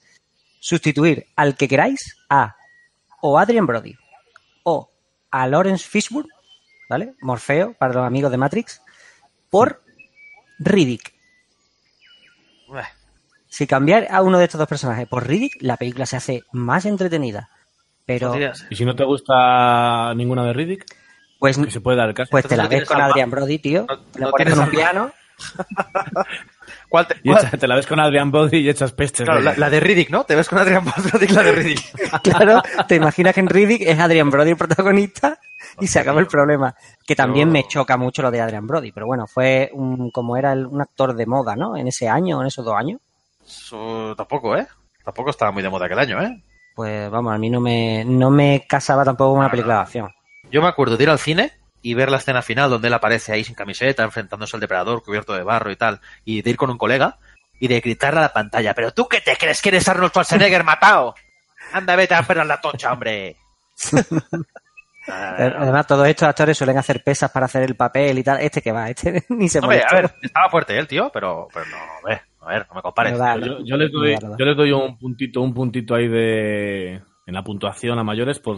sustituir 0.61 1.27
al 1.35 1.57
que 1.57 1.67
queráis 1.67 2.17
a 2.29 2.55
o 3.21 3.37
Adrian 3.37 3.67
Brody 3.67 3.95
o 4.63 4.89
a 5.29 5.45
Lawrence 5.47 5.85
Fishburne, 5.87 6.31
¿vale? 6.89 7.13
Morfeo, 7.21 7.73
para 7.73 7.93
los 7.93 8.07
amigos 8.07 8.31
de 8.31 8.37
Matrix, 8.37 8.81
por 9.49 9.83
Riddick. 10.59 11.13
Si 13.49 13.67
cambiar 13.67 14.07
a 14.09 14.21
uno 14.21 14.37
de 14.37 14.45
estos 14.45 14.59
dos 14.59 14.67
personajes 14.67 15.07
por 15.07 15.27
Riddick, 15.27 15.57
la 15.61 15.77
película 15.77 16.05
se 16.05 16.15
hace 16.15 16.43
más 16.51 16.85
entretenida. 16.85 17.49
Pero, 18.05 18.33
Y 18.69 18.75
si 18.75 18.85
no 18.85 18.95
te 18.95 19.03
gusta 19.03 20.13
ninguna 20.15 20.43
de 20.45 20.53
Riddick, 20.53 20.85
pues, 21.39 21.55
se 21.69 21.81
puede 21.81 21.97
dar 21.97 22.09
el 22.09 22.13
caso. 22.15 22.29
pues 22.31 22.45
te 22.47 22.55
la 22.55 22.67
ves 22.67 22.85
con 22.87 23.01
Adrian 23.01 23.29
Brody, 23.31 23.57
tío. 23.59 23.85
le 24.15 24.21
no 24.25 24.31
pones 24.31 24.47
tienes 24.47 24.53
en 24.53 24.59
un 24.59 24.63
alma. 24.63 24.71
piano. 24.71 25.11
¿Cuál 26.89 27.07
te, 27.07 27.15
Y 27.23 27.29
cuál- 27.29 27.45
echa- 27.45 27.57
te 27.57 27.67
la 27.67 27.75
ves 27.75 27.87
con 27.87 27.99
Adrian 27.99 28.31
Brody 28.31 28.57
y 28.59 28.69
echas 28.69 28.91
pestes. 28.93 29.25
Claro, 29.25 29.41
la, 29.41 29.53
la 29.57 29.69
de 29.69 29.79
Riddick, 29.79 30.09
¿no? 30.09 30.23
Te 30.23 30.35
ves 30.35 30.47
con 30.47 30.59
Adrian 30.59 30.83
Brody, 30.85 31.27
la 31.33 31.43
de 31.43 31.51
Riddick. 31.51 32.21
Claro, 32.23 32.61
te 32.87 32.95
imaginas 32.95 33.33
que 33.33 33.39
en 33.41 33.49
Riddick 33.49 33.81
es 33.81 33.99
Adrian 33.99 34.29
Brody 34.29 34.51
el 34.51 34.57
protagonista 34.57 35.37
y 35.81 35.87
se 35.87 35.99
acaba 35.99 36.19
el 36.19 36.27
problema. 36.27 36.73
Que 37.05 37.15
también 37.15 37.51
me 37.51 37.67
choca 37.67 37.97
mucho 37.97 38.21
lo 38.21 38.31
de 38.31 38.39
Adrian 38.41 38.65
Brody, 38.67 38.91
pero 38.91 39.07
bueno, 39.07 39.27
fue 39.27 39.69
un, 39.73 40.09
como 40.11 40.37
era 40.37 40.53
el- 40.53 40.67
un 40.67 40.81
actor 40.81 41.15
de 41.15 41.25
moda, 41.25 41.55
¿no? 41.55 41.75
En 41.75 41.87
ese 41.87 42.07
año, 42.07 42.39
en 42.41 42.47
esos 42.47 42.63
dos 42.63 42.75
años. 42.75 43.01
Eso 43.45 44.13
tampoco, 44.15 44.55
¿eh? 44.55 44.67
Tampoco 45.03 45.29
estaba 45.31 45.51
muy 45.51 45.61
de 45.63 45.69
moda 45.69 45.85
aquel 45.85 45.99
año, 45.99 46.21
¿eh? 46.21 46.41
Pues 46.75 47.09
vamos, 47.09 47.33
a 47.33 47.37
mí 47.37 47.49
no 47.49 47.61
me, 47.61 48.03
no 48.05 48.29
me 48.29 48.65
casaba 48.67 49.05
tampoco 49.05 49.31
una 49.31 49.49
película 49.49 49.75
de 49.75 49.81
acción. 49.81 50.13
Yo 50.51 50.61
me 50.61 50.67
acuerdo 50.67 50.97
de 50.97 51.03
ir 51.03 51.09
al 51.09 51.19
cine 51.19 51.53
y 51.81 51.93
ver 51.93 52.09
la 52.09 52.17
escena 52.17 52.41
final 52.41 52.69
donde 52.69 52.89
él 52.89 52.93
aparece 52.93 53.31
ahí 53.31 53.43
sin 53.43 53.55
camiseta, 53.55 54.03
enfrentándose 54.03 54.57
al 54.57 54.61
depredador 54.61 55.01
cubierto 55.03 55.33
de 55.33 55.43
barro 55.43 55.71
y 55.71 55.75
tal, 55.75 56.01
y 56.25 56.41
de 56.41 56.49
ir 56.49 56.57
con 56.57 56.69
un 56.69 56.77
colega 56.77 57.17
y 57.59 57.67
de 57.67 57.79
gritarle 57.79 58.19
a 58.19 58.23
la 58.23 58.33
pantalla, 58.33 58.73
pero 58.73 58.91
tú 58.91 59.07
qué 59.07 59.21
te 59.21 59.37
crees 59.37 59.61
que 59.61 59.69
eres 59.69 59.87
Arnold 59.87 60.11
Schwarzenegger 60.11 60.63
matado? 60.65 61.15
Anda, 61.71 61.95
vete 61.95 62.13
a 62.13 62.19
esperar 62.19 62.45
la 62.45 62.59
tocha, 62.59 62.91
hombre. 62.91 63.37
Además, 65.07 65.85
todos 65.85 66.07
estos 66.07 66.27
actores 66.27 66.57
suelen 66.57 66.77
hacer 66.77 67.03
pesas 67.03 67.31
para 67.31 67.45
hacer 67.45 67.63
el 67.63 67.75
papel 67.75 68.17
y 68.17 68.23
tal. 68.23 68.39
Este 68.41 68.61
que 68.61 68.71
va, 68.71 68.89
este 68.89 69.23
ni 69.29 69.47
se 69.47 69.61
molesta. 69.61 69.87
a 69.89 70.01
ver, 70.01 70.15
estaba 70.21 70.49
fuerte 70.49 70.77
el 70.77 70.87
tío, 70.87 71.11
pero, 71.13 71.47
pero 71.53 71.65
no, 71.67 71.77
a 71.77 72.09
ver, 72.09 72.21
a 72.45 72.49
ver, 72.53 72.65
no 72.69 72.75
me 72.75 72.81
compares. 72.81 73.13
Yo, 73.47 73.59
yo 73.63 73.77
les 73.77 73.91
doy, 73.91 74.11
yo 74.37 74.45
les 74.45 74.55
doy 74.57 74.71
un 74.71 74.97
puntito, 74.97 75.41
un 75.41 75.53
puntito 75.53 75.95
ahí 75.95 76.07
de 76.07 77.01
en 77.27 77.33
la 77.33 77.43
puntuación 77.43 77.97
a 77.99 78.03
mayores 78.03 78.39
por, 78.39 78.57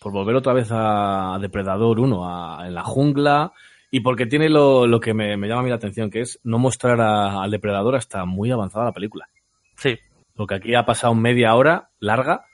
por 0.00 0.12
volver 0.12 0.34
otra 0.36 0.52
vez 0.52 0.68
a 0.72 1.38
Depredador 1.40 2.00
1 2.00 2.26
a- 2.28 2.66
en 2.66 2.74
la 2.74 2.82
jungla 2.82 3.52
y 3.92 4.00
porque 4.00 4.26
tiene 4.26 4.48
lo, 4.48 4.86
lo 4.86 5.00
que 5.00 5.14
me, 5.14 5.36
me 5.36 5.46
llama 5.48 5.60
a 5.60 5.64
mí 5.64 5.70
la 5.70 5.76
atención, 5.76 6.10
que 6.10 6.20
es 6.20 6.40
no 6.44 6.58
mostrar 6.58 7.00
a- 7.00 7.42
al 7.42 7.50
depredador 7.50 7.94
hasta 7.96 8.24
muy 8.24 8.50
avanzada 8.50 8.86
la 8.86 8.92
película. 8.92 9.28
Sí. 9.76 9.98
Porque 10.34 10.54
aquí 10.56 10.74
ha 10.74 10.84
pasado 10.86 11.14
media 11.14 11.54
hora 11.54 11.90
larga, 12.00 12.46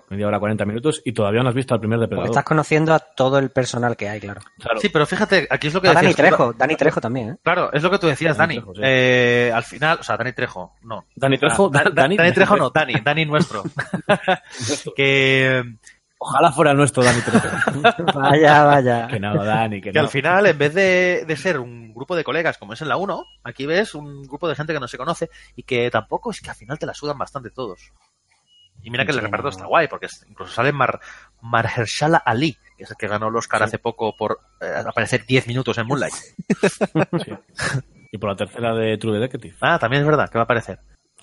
por 0.00 0.10
media 0.10 0.26
hora 0.26 0.38
40 0.38 0.64
minutos, 0.64 1.02
y 1.04 1.12
todavía 1.12 1.42
no 1.42 1.48
has 1.48 1.54
visto 1.54 1.74
al 1.74 1.80
primer 1.80 1.98
Porque 1.98 2.06
depredador. 2.10 2.30
estás 2.30 2.44
conociendo 2.44 2.94
a 2.94 2.98
todo 2.98 3.38
el 3.38 3.50
personal 3.50 3.96
que 3.96 4.08
hay, 4.08 4.20
claro. 4.20 4.40
Sí, 4.80 4.88
pero 4.88 5.06
fíjate, 5.06 5.46
aquí 5.50 5.68
es 5.68 5.74
lo 5.74 5.80
que 5.80 5.88
A 5.88 5.92
Dani 5.94 6.08
decías 6.08 6.28
tú, 6.30 6.36
Trejo, 6.36 6.52
Dani 6.54 6.76
Trejo 6.76 7.00
también, 7.00 7.28
¿eh? 7.30 7.36
Claro, 7.42 7.72
es 7.72 7.82
lo 7.82 7.90
que 7.90 7.98
tú 7.98 8.06
decías, 8.06 8.36
Dani 8.36 8.54
Dani. 8.56 8.60
Trejo, 8.64 8.74
sí. 8.74 8.80
Eh, 8.84 9.52
al 9.54 9.62
final, 9.62 9.98
o 10.00 10.02
sea, 10.02 10.16
Dani 10.16 10.32
Trejo, 10.32 10.74
no. 10.82 11.06
Dani 11.16 11.38
Trejo, 11.38 11.66
Ah, 11.66 11.70
Da- 11.72 11.84
Da- 11.84 11.90
Dani, 12.02 12.16
Dani- 12.16 12.32
Trejo 12.34 12.56
no, 12.56 12.70
Dani, 12.70 12.94
Dani 13.04 13.24
nuestro. 13.26 13.62
que, 14.96 15.62
Ojalá 16.24 16.52
fuera 16.52 16.72
nuestro 16.72 17.02
Dani 17.02 17.20
Trejo. 17.20 17.48
Vaya, 18.20 18.62
vaya. 18.64 19.08
que 19.08 19.18
no, 19.18 19.44
Dani, 19.44 19.80
que 19.80 19.90
que 19.90 19.98
no. 19.98 20.04
al 20.04 20.08
final, 20.08 20.46
en 20.46 20.56
vez 20.56 20.72
de, 20.72 21.24
de 21.26 21.36
ser 21.36 21.58
un 21.58 21.92
grupo 21.92 22.14
de 22.14 22.22
colegas 22.22 22.58
como 22.58 22.74
es 22.74 22.80
en 22.82 22.88
la 22.88 22.96
1, 22.96 23.26
aquí 23.42 23.66
ves 23.66 23.96
un 23.96 24.22
grupo 24.22 24.48
de 24.48 24.54
gente 24.54 24.72
que 24.72 24.78
no 24.78 24.86
se 24.86 24.98
conoce 24.98 25.30
y 25.56 25.64
que 25.64 25.90
tampoco 25.90 26.30
es 26.30 26.40
que 26.40 26.50
al 26.50 26.54
final 26.56 26.78
te 26.78 26.86
la 26.86 26.94
sudan 26.94 27.18
bastante 27.18 27.50
todos. 27.50 27.90
Y 28.82 28.90
mira 28.90 29.04
que 29.04 29.12
el 29.12 29.20
reparto 29.20 29.44
no. 29.44 29.50
está 29.50 29.66
guay, 29.66 29.88
porque 29.88 30.08
incluso 30.28 30.52
sale 30.52 30.72
Mar, 30.72 31.00
Mahershala 31.40 32.18
Ali, 32.18 32.56
que 32.76 32.84
es 32.84 32.90
el 32.90 32.96
que 32.96 33.06
ganó 33.06 33.28
el 33.28 33.36
Oscar 33.36 33.62
hace 33.62 33.78
poco 33.78 34.16
por 34.16 34.40
eh, 34.60 34.82
aparecer 34.86 35.24
10 35.24 35.46
minutos 35.46 35.78
en 35.78 35.86
Moonlight. 35.86 36.14
Y 38.10 38.18
por 38.18 38.30
la 38.30 38.36
tercera 38.36 38.74
de 38.74 38.98
True 38.98 39.18
Detective. 39.18 39.56
Ah, 39.60 39.78
también 39.78 40.02
es 40.02 40.06
verdad 40.06 40.28
que 40.28 40.36
va 40.36 40.42
a 40.42 40.44
aparecer. 40.44 40.78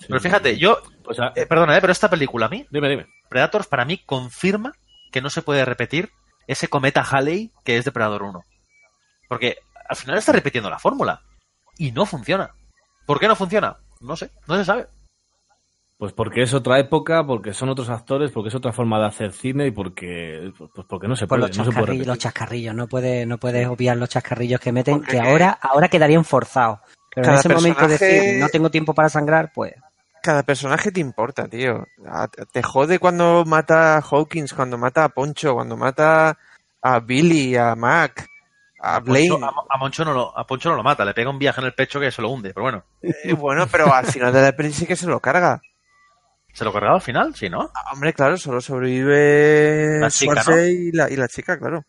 Pero 0.08 0.20
fíjate, 0.20 0.56
yo, 0.58 0.80
Pues, 1.04 1.20
ah, 1.20 1.32
eh, 1.36 1.46
perdona, 1.46 1.76
eh, 1.76 1.80
pero 1.80 1.92
esta 1.92 2.10
película 2.10 2.46
a 2.46 2.48
mí, 2.48 2.66
dime, 2.70 2.88
dime. 2.88 3.06
Predators 3.28 3.66
para 3.66 3.84
mí 3.84 3.98
confirma 3.98 4.72
que 5.12 5.20
no 5.20 5.30
se 5.30 5.42
puede 5.42 5.64
repetir 5.64 6.10
ese 6.46 6.68
cometa 6.68 7.02
Halley 7.02 7.52
que 7.64 7.76
es 7.76 7.84
Depredador 7.84 8.22
1. 8.22 8.42
Porque 9.28 9.58
al 9.88 9.96
final 9.96 10.18
está 10.18 10.32
repitiendo 10.32 10.70
la 10.70 10.78
fórmula 10.78 11.22
y 11.76 11.92
no 11.92 12.06
funciona. 12.06 12.54
¿Por 13.06 13.20
qué 13.20 13.28
no 13.28 13.36
funciona? 13.36 13.76
No 14.00 14.16
sé, 14.16 14.30
no 14.48 14.56
se 14.56 14.64
sabe. 14.64 14.86
Pues 16.00 16.12
porque 16.14 16.40
es 16.42 16.52
otra 16.54 16.78
época, 16.80 17.24
porque 17.26 17.52
son 17.54 17.68
otros 17.68 17.90
actores, 17.90 18.32
porque 18.32 18.48
es 18.48 18.54
otra 18.54 18.72
forma 18.72 18.98
de 18.98 19.06
hacer 19.06 19.32
cine 19.32 19.66
y 19.66 19.70
porque, 19.70 20.50
pues 20.74 20.86
porque 20.88 21.06
no 21.06 21.14
se 21.14 21.26
Por 21.26 21.38
puede, 21.38 21.48
los 21.50 21.58
no 21.58 21.64
se 21.64 21.70
puede 21.70 21.76
chascarrillos, 21.76 22.06
los 22.06 22.18
chascarrillos, 22.18 22.74
no 22.74 22.88
puedes, 22.88 23.26
no 23.26 23.36
puedes 23.38 23.68
obviar 23.68 23.96
los 23.98 24.08
chascarrillos 24.08 24.58
que 24.60 24.72
meten, 24.72 24.96
Porque 24.96 25.12
que 25.12 25.20
ahora, 25.20 25.50
ahora 25.60 25.88
quedarían 25.88 26.24
forzados. 26.24 26.78
Pero 27.14 27.26
en 27.26 27.28
Cada 27.28 27.38
ese 27.40 27.48
momento 27.50 27.82
de 27.82 27.88
personaje- 27.98 28.14
decir, 28.22 28.40
no 28.40 28.48
tengo 28.48 28.70
tiempo 28.70 28.94
para 28.94 29.08
sangrar, 29.10 29.52
pues 29.54 29.74
Cada 30.22 30.42
personaje 30.42 30.90
te 30.90 31.00
importa, 31.00 31.46
tío. 31.48 31.86
A- 32.06 32.28
Te 32.28 32.62
jode 32.62 32.98
cuando 32.98 33.44
mata 33.46 33.96
a 33.98 34.00
Hawkins, 34.00 34.52
cuando 34.54 34.76
mata 34.78 35.04
a 35.04 35.08
Poncho, 35.10 35.54
cuando 35.54 35.76
mata 35.76 36.36
a 36.82 37.00
Billy, 37.00 37.56
a 37.56 37.74
Mac, 37.74 38.26
a 38.80 39.00
Blaine. 39.00 39.28
Poncho- 39.34 39.44
a, 39.46 39.74
a 39.74 39.78
Moncho 39.78 40.04
no 40.06 40.12
lo, 40.14 40.38
a 40.38 40.46
Poncho 40.46 40.70
no 40.70 40.76
lo 40.76 40.82
mata, 40.82 41.04
le 41.04 41.12
pega 41.14 41.28
un 41.28 41.38
viaje 41.38 41.60
en 41.60 41.66
el 41.66 41.74
pecho 41.74 42.00
que 42.00 42.10
se 42.10 42.22
lo 42.22 42.30
hunde, 42.30 42.54
pero 42.54 42.64
bueno. 42.64 42.84
Eh, 43.02 43.34
bueno, 43.34 43.66
pero 43.70 43.92
al 43.92 44.06
final 44.06 44.32
de 44.32 44.40
la 44.42 44.52
peli 44.52 44.72
sí 44.72 44.86
que 44.86 44.96
se 44.96 45.06
lo 45.06 45.20
carga. 45.20 45.60
¿Se 46.52 46.64
lo 46.64 46.72
cargaba 46.72 46.96
al 46.96 47.02
final? 47.02 47.34
Sí, 47.34 47.48
¿no? 47.48 47.70
Ah, 47.74 47.92
Hombre, 47.92 48.12
claro, 48.12 48.36
solo 48.36 48.60
sobrevive 48.60 50.00
La 50.00 50.10
chica, 50.10 50.42
y, 50.68 50.92
la, 50.92 51.10
y 51.10 51.16
la 51.16 51.28
chica, 51.28 51.58
claro. 51.58 51.84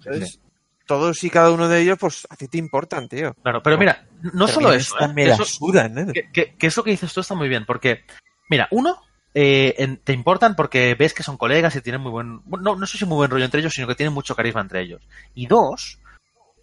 Sí. 0.00 0.08
Entonces, 0.08 0.40
todos 0.86 1.22
y 1.24 1.30
cada 1.30 1.50
uno 1.50 1.68
de 1.68 1.80
ellos, 1.80 1.98
pues 1.98 2.26
a 2.30 2.36
ti 2.36 2.48
te 2.48 2.58
importan, 2.58 3.08
tío. 3.08 3.34
Claro, 3.42 3.62
pero 3.62 3.76
mira, 3.76 4.06
no 4.22 4.46
Pero 4.46 4.48
solo 4.48 4.72
eso, 4.72 4.98
¿eh? 5.00 5.08
me 5.14 5.24
eso- 5.24 5.44
sudan, 5.44 5.98
¿eh? 5.98 6.06
que, 6.12 6.30
que- 6.32 6.54
que 6.56 6.66
eso 6.68 6.82
que 6.82 6.90
dices 6.92 7.12
tú 7.12 7.20
está 7.20 7.34
muy 7.34 7.48
bien, 7.48 7.64
porque, 7.66 8.04
mira, 8.48 8.68
uno, 8.70 8.96
eh, 9.34 9.74
en- 9.78 9.98
te 9.98 10.12
importan 10.14 10.56
porque 10.56 10.94
ves 10.94 11.12
que 11.12 11.22
son 11.22 11.36
colegas 11.36 11.76
y 11.76 11.80
tienen 11.82 12.00
muy 12.00 12.10
buen, 12.10 12.40
no, 12.46 12.76
no 12.76 12.86
sé 12.86 12.96
si 12.98 13.04
muy 13.04 13.16
buen 13.16 13.30
rollo 13.30 13.44
entre 13.44 13.60
ellos, 13.60 13.74
sino 13.74 13.86
que 13.86 13.94
tienen 13.94 14.14
mucho 14.14 14.34
carisma 14.34 14.60
entre 14.62 14.80
ellos. 14.80 15.02
Y 15.34 15.46
dos, 15.46 15.98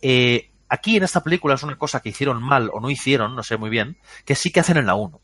eh, 0.01 0.49
aquí 0.69 0.97
en 0.97 1.03
esta 1.03 1.21
película 1.23 1.53
es 1.55 1.63
una 1.63 1.77
cosa 1.77 1.99
que 1.99 2.09
hicieron 2.09 2.41
mal 2.41 2.69
o 2.73 2.79
no 2.79 2.89
hicieron, 2.89 3.35
no 3.35 3.43
sé 3.43 3.57
muy 3.57 3.69
bien, 3.69 3.97
que 4.25 4.33
sí 4.35 4.51
que 4.51 4.61
hacen 4.61 4.77
en 4.77 4.87
la 4.87 4.95
1. 4.95 5.21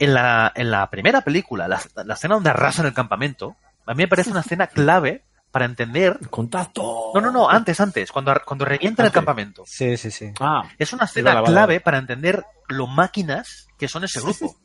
En 0.00 0.14
la, 0.14 0.52
en 0.54 0.70
la 0.70 0.88
primera 0.90 1.22
película, 1.22 1.66
la, 1.68 1.80
la 2.04 2.14
escena 2.14 2.34
donde 2.34 2.50
arrasan 2.50 2.86
el 2.86 2.94
campamento, 2.94 3.56
a 3.86 3.94
mí 3.94 4.04
me 4.04 4.08
parece 4.08 4.30
una 4.30 4.40
escena 4.40 4.66
clave 4.68 5.24
para 5.50 5.64
entender... 5.64 6.18
¡Contacto! 6.30 7.10
No, 7.14 7.20
no, 7.20 7.30
no, 7.32 7.48
antes, 7.48 7.80
antes, 7.80 8.12
cuando, 8.12 8.34
cuando 8.44 8.64
revientan 8.64 9.06
el 9.06 9.12
campamento. 9.12 9.64
sí, 9.66 9.96
sí, 9.96 10.10
sí. 10.10 10.30
Ah, 10.40 10.62
Es 10.78 10.92
una 10.92 11.06
escena 11.06 11.30
vale, 11.30 11.40
vale, 11.42 11.52
clave 11.52 11.66
vale. 11.74 11.80
para 11.80 11.98
entender 11.98 12.44
lo 12.68 12.86
máquinas 12.86 13.66
que 13.78 13.88
son 13.88 14.04
ese 14.04 14.20
grupo. 14.20 14.56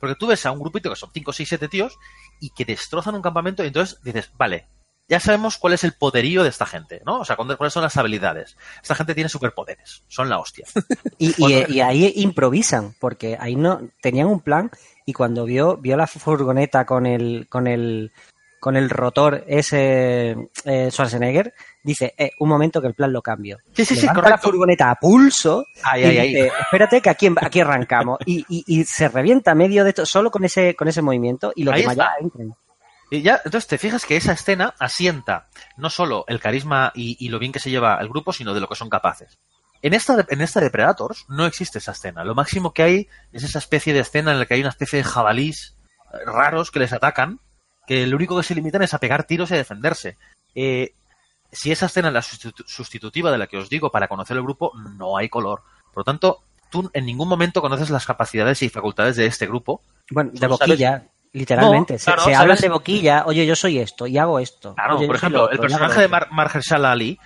Porque 0.00 0.16
tú 0.16 0.26
ves 0.26 0.44
a 0.46 0.50
un 0.50 0.58
grupito 0.58 0.90
que 0.90 0.96
son 0.96 1.10
5, 1.12 1.32
6, 1.32 1.48
7 1.48 1.68
tíos 1.68 1.96
y 2.40 2.50
que 2.50 2.64
destrozan 2.64 3.14
un 3.14 3.22
campamento 3.22 3.62
y 3.62 3.68
entonces 3.68 4.00
dices, 4.02 4.32
vale, 4.36 4.66
ya 5.12 5.20
sabemos 5.20 5.58
cuál 5.58 5.74
es 5.74 5.84
el 5.84 5.92
poderío 5.92 6.42
de 6.42 6.48
esta 6.48 6.66
gente, 6.66 7.02
¿no? 7.06 7.20
O 7.20 7.24
sea, 7.24 7.36
cuáles 7.36 7.72
son 7.72 7.82
las 7.82 7.96
habilidades. 7.96 8.56
Esta 8.82 8.94
gente 8.94 9.14
tiene 9.14 9.28
superpoderes, 9.28 10.02
son 10.08 10.28
la 10.28 10.38
hostia. 10.38 10.66
Y, 11.18 11.34
y- 11.38 11.74
y 11.74 11.80
ahí 11.80 12.12
improvisan, 12.16 12.94
porque 12.98 13.36
ahí 13.38 13.54
no 13.54 13.80
tenían 14.00 14.26
un 14.26 14.40
plan 14.40 14.70
y 15.06 15.12
cuando 15.12 15.44
vio 15.44 15.76
vio 15.76 15.96
la 15.96 16.06
furgoneta 16.06 16.84
con 16.86 17.06
el 17.06 17.46
con 17.48 17.66
el 17.68 18.10
con 18.58 18.76
el 18.76 18.90
rotor 18.90 19.44
ese 19.48 20.36
eh, 20.64 20.88
Schwarzenegger, 20.90 21.52
dice, 21.82 22.14
eh, 22.16 22.30
un 22.38 22.48
momento 22.48 22.80
que 22.80 22.86
el 22.86 22.94
plan 22.94 23.12
lo 23.12 23.20
cambio. 23.20 23.58
Sí, 23.74 23.84
sí, 23.84 23.96
sí, 23.96 24.02
Levanta 24.06 24.30
la 24.30 24.38
furgoneta 24.38 24.90
a 24.90 24.94
pulso 24.94 25.66
Ay, 25.82 26.02
y 26.02 26.04
ay, 26.06 26.18
ay. 26.18 26.28
dice, 26.28 26.52
espérate 26.60 27.00
que 27.02 27.10
aquí, 27.10 27.28
aquí 27.40 27.60
arrancamos. 27.60 28.18
Y, 28.24 28.44
y- 28.48 28.64
y 28.68 28.84
se 28.84 29.08
revienta 29.08 29.54
medio 29.56 29.82
de 29.82 29.90
esto 29.90 30.06
solo 30.06 30.30
con 30.30 30.44
ese 30.44 30.74
con 30.76 30.86
ese 30.88 31.02
movimiento 31.02 31.52
y 31.56 31.64
los 31.64 31.74
Ahí 31.74 31.80
demás 31.82 31.94
está. 31.96 32.04
ya 32.18 32.24
entran. 32.24 32.54
Y 33.12 33.20
ya, 33.22 33.42
entonces 33.44 33.66
te 33.68 33.76
fijas 33.76 34.06
que 34.06 34.16
esa 34.16 34.32
escena 34.32 34.74
asienta 34.78 35.46
no 35.76 35.90
solo 35.90 36.24
el 36.28 36.40
carisma 36.40 36.92
y, 36.94 37.16
y 37.24 37.28
lo 37.28 37.38
bien 37.38 37.52
que 37.52 37.58
se 37.60 37.68
lleva 37.70 37.98
el 38.00 38.08
grupo, 38.08 38.32
sino 38.32 38.54
de 38.54 38.60
lo 38.60 38.68
que 38.68 38.74
son 38.74 38.88
capaces. 38.88 39.38
En 39.82 39.92
esta, 39.92 40.16
de- 40.16 40.24
en 40.30 40.40
esta 40.40 40.60
de 40.60 40.70
Predators 40.70 41.26
no 41.28 41.44
existe 41.44 41.78
esa 41.78 41.92
escena. 41.92 42.24
Lo 42.24 42.34
máximo 42.34 42.72
que 42.72 42.82
hay 42.82 43.08
es 43.32 43.42
esa 43.44 43.58
especie 43.58 43.92
de 43.92 44.00
escena 44.00 44.32
en 44.32 44.38
la 44.38 44.46
que 44.46 44.54
hay 44.54 44.60
una 44.60 44.70
especie 44.70 44.96
de 44.98 45.04
jabalís 45.04 45.74
eh, 46.14 46.18
raros 46.24 46.70
que 46.70 46.78
les 46.78 46.92
atacan, 46.94 47.38
que 47.86 48.06
lo 48.06 48.16
único 48.16 48.34
que 48.36 48.44
se 48.44 48.54
limitan 48.54 48.80
es 48.82 48.94
a 48.94 48.98
pegar 48.98 49.24
tiros 49.24 49.50
y 49.50 49.54
a 49.54 49.58
defenderse. 49.58 50.16
Eh, 50.54 50.94
si 51.50 51.70
esa 51.70 51.86
escena 51.86 52.08
es 52.08 52.14
la 52.14 52.22
sustitu- 52.22 52.64
sustitutiva 52.66 53.30
de 53.30 53.36
la 53.36 53.46
que 53.46 53.58
os 53.58 53.68
digo 53.68 53.90
para 53.90 54.08
conocer 54.08 54.38
el 54.38 54.42
grupo, 54.42 54.72
no 54.96 55.18
hay 55.18 55.28
color. 55.28 55.62
Por 55.92 55.98
lo 56.00 56.04
tanto, 56.04 56.40
tú 56.70 56.90
en 56.94 57.04
ningún 57.04 57.28
momento 57.28 57.60
conoces 57.60 57.90
las 57.90 58.06
capacidades 58.06 58.62
y 58.62 58.70
facultades 58.70 59.16
de 59.16 59.26
este 59.26 59.46
grupo. 59.46 59.82
Bueno, 60.10 60.30
de 60.32 60.46
boquilla, 60.46 60.90
sabes- 60.98 61.11
literalmente. 61.32 61.94
No, 61.94 61.98
se 61.98 62.04
claro, 62.06 62.22
se 62.24 62.34
hablan 62.34 62.58
de 62.58 62.68
boquilla, 62.68 63.24
oye, 63.26 63.46
yo 63.46 63.56
soy 63.56 63.78
esto 63.78 64.06
y 64.06 64.18
hago 64.18 64.38
esto. 64.38 64.74
Claro, 64.74 64.96
Oye, 64.98 65.06
por 65.06 65.16
ejemplo, 65.16 65.42
lo 65.46 65.50
el 65.50 65.58
personaje 65.58 66.00
de. 66.02 66.08
Mar 66.08 66.28
Ali, 66.84 67.18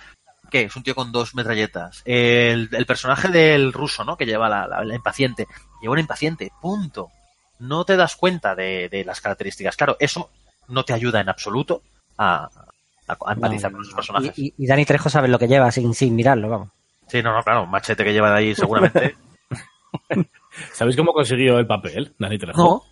que 0.49 0.61
es 0.63 0.75
un 0.75 0.83
tío 0.83 0.95
con 0.95 1.11
dos 1.11 1.35
metralletas. 1.35 2.01
El, 2.05 2.69
el 2.71 2.85
personaje 2.85 3.27
del 3.29 3.73
ruso, 3.73 4.03
¿no? 4.03 4.15
Que 4.17 4.25
lleva 4.25 4.47
la, 4.49 4.67
la- 4.67 4.83
la 4.83 4.95
impaciente. 4.95 5.47
Lleva 5.81 5.91
una 5.93 6.01
impaciente, 6.01 6.51
punto. 6.61 7.09
No 7.59 7.83
te 7.85 7.95
das 7.97 8.15
cuenta 8.15 8.55
de, 8.55 8.87
de 8.89 9.03
las 9.03 9.19
características. 9.19 9.75
Claro, 9.75 9.97
eso 9.99 10.29
no 10.69 10.83
te 10.85 10.93
ayuda 10.93 11.19
en 11.21 11.29
absoluto 11.29 11.81
a, 12.17 12.45
a- 13.07 13.17
a 13.25 13.33
empatizar 13.33 13.71
No, 13.71 13.77
con 13.77 13.81
los 13.83 13.89
no, 13.91 13.95
personajes. 13.95 14.37
Y, 14.39 14.47
y- 14.47 14.53
y 14.57 14.67
Dani 14.67 14.85
Trejo 14.85 15.09
sabe 15.09 15.27
lo 15.27 15.39
que 15.39 15.47
lleva 15.47 15.69
sin, 15.71 15.93
sin 15.93 16.15
mirarlo, 16.15 16.49
vamos. 16.49 16.69
Sí, 17.07 17.21
no, 17.23 17.33
no, 17.33 17.41
claro, 17.43 17.63
un 17.63 17.69
machete 17.71 18.03
que 18.03 18.13
lleva 18.13 18.31
de 18.31 18.37
ahí 18.37 18.55
seguramente. 18.55 19.15
¿Sabéis 20.73 20.95
cómo 20.95 21.13
consiguió 21.13 21.57
el 21.59 21.67
papel, 21.67 22.13
Dani 22.19 22.37
Trejo? 22.37 22.61
no, 22.61 22.83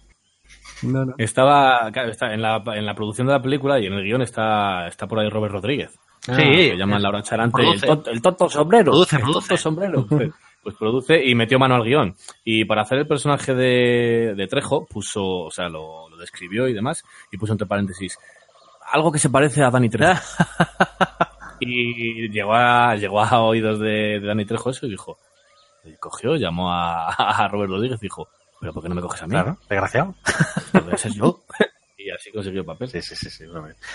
No, 0.84 1.06
no. 1.06 1.14
Estaba, 1.18 1.90
claro, 1.92 2.12
está 2.12 2.34
en, 2.34 2.42
la, 2.42 2.62
en 2.68 2.86
la 2.86 2.96
producción 2.96 3.28
de 3.28 3.34
la 3.34 3.42
película 3.42 3.80
y 3.80 3.86
en 3.86 3.94
el 3.94 4.04
guion 4.04 4.22
está, 4.22 4.88
está 4.88 5.08
por 5.08 5.20
ahí 5.20 5.30
Robert 5.30 5.54
Rodríguez. 5.54 5.98
Sí. 6.22 6.34
que 6.36 6.76
llaman 6.76 7.04
Laura 7.04 7.22
Charante 7.22 7.62
el, 7.62 8.02
el 8.08 8.22
tonto 8.22 8.50
sombrero. 8.50 8.92
Produce, 8.92 9.16
el 9.18 9.22
produce. 9.22 9.48
tonto 9.50 9.62
sombrero. 9.62 10.06
Pues, 10.66 10.74
pues 10.74 10.76
produce 10.78 11.24
y 11.24 11.36
metió 11.36 11.60
mano 11.60 11.76
al 11.76 11.84
guion. 11.84 12.16
Y 12.44 12.66
para 12.66 12.82
hacer 12.82 12.98
el 12.98 13.08
personaje 13.08 13.54
de, 13.54 14.34
de 14.36 14.48
Trejo, 14.48 14.88
puso, 14.88 15.24
o 15.24 15.52
sea, 15.52 15.70
lo, 15.70 16.10
lo 16.10 16.18
describió 16.18 16.68
y 16.68 16.74
demás, 16.74 17.04
y 17.32 17.38
puso 17.38 17.52
entre 17.54 17.68
paréntesis, 17.68 18.18
algo 18.92 19.12
que 19.12 19.20
se 19.20 19.30
parece 19.30 19.62
a 19.62 19.70
Dani 19.70 19.90
Trejo. 19.90 20.24
y 21.60 22.30
llegó 22.30 22.56
a, 22.56 22.96
llegó 22.96 23.22
a 23.22 23.42
oídos 23.42 23.80
de, 23.80 24.20
de 24.20 24.26
Dani 24.26 24.44
Trejo 24.46 24.72
eso 24.72 24.88
y 24.88 24.90
dijo, 24.90 25.20
y 25.84 25.96
cogió, 25.98 26.36
llamó 26.36 26.72
a, 26.72 27.10
a 27.10 27.48
Robert 27.48 27.70
Rodríguez 27.70 28.00
y 28.02 28.06
dijo, 28.08 28.28
pero 28.66 28.74
¿por 28.74 28.84
qué 28.84 28.90
no 28.90 28.96
me 28.96 29.02
coges 29.02 29.22
a 29.22 29.28
mí? 29.28 29.32
claro, 29.32 29.58
desgraciado. 29.70 30.16
Porque 30.72 30.96
ese 30.96 31.10
es 31.10 31.16
yo. 31.16 31.44
y 31.98 32.10
así 32.10 32.32
consiguió 32.32 32.62
el 32.62 32.66
papel. 32.66 32.90
Sí, 32.90 33.02
sí, 33.02 33.16
sí, 33.16 33.30
sí. 33.30 33.44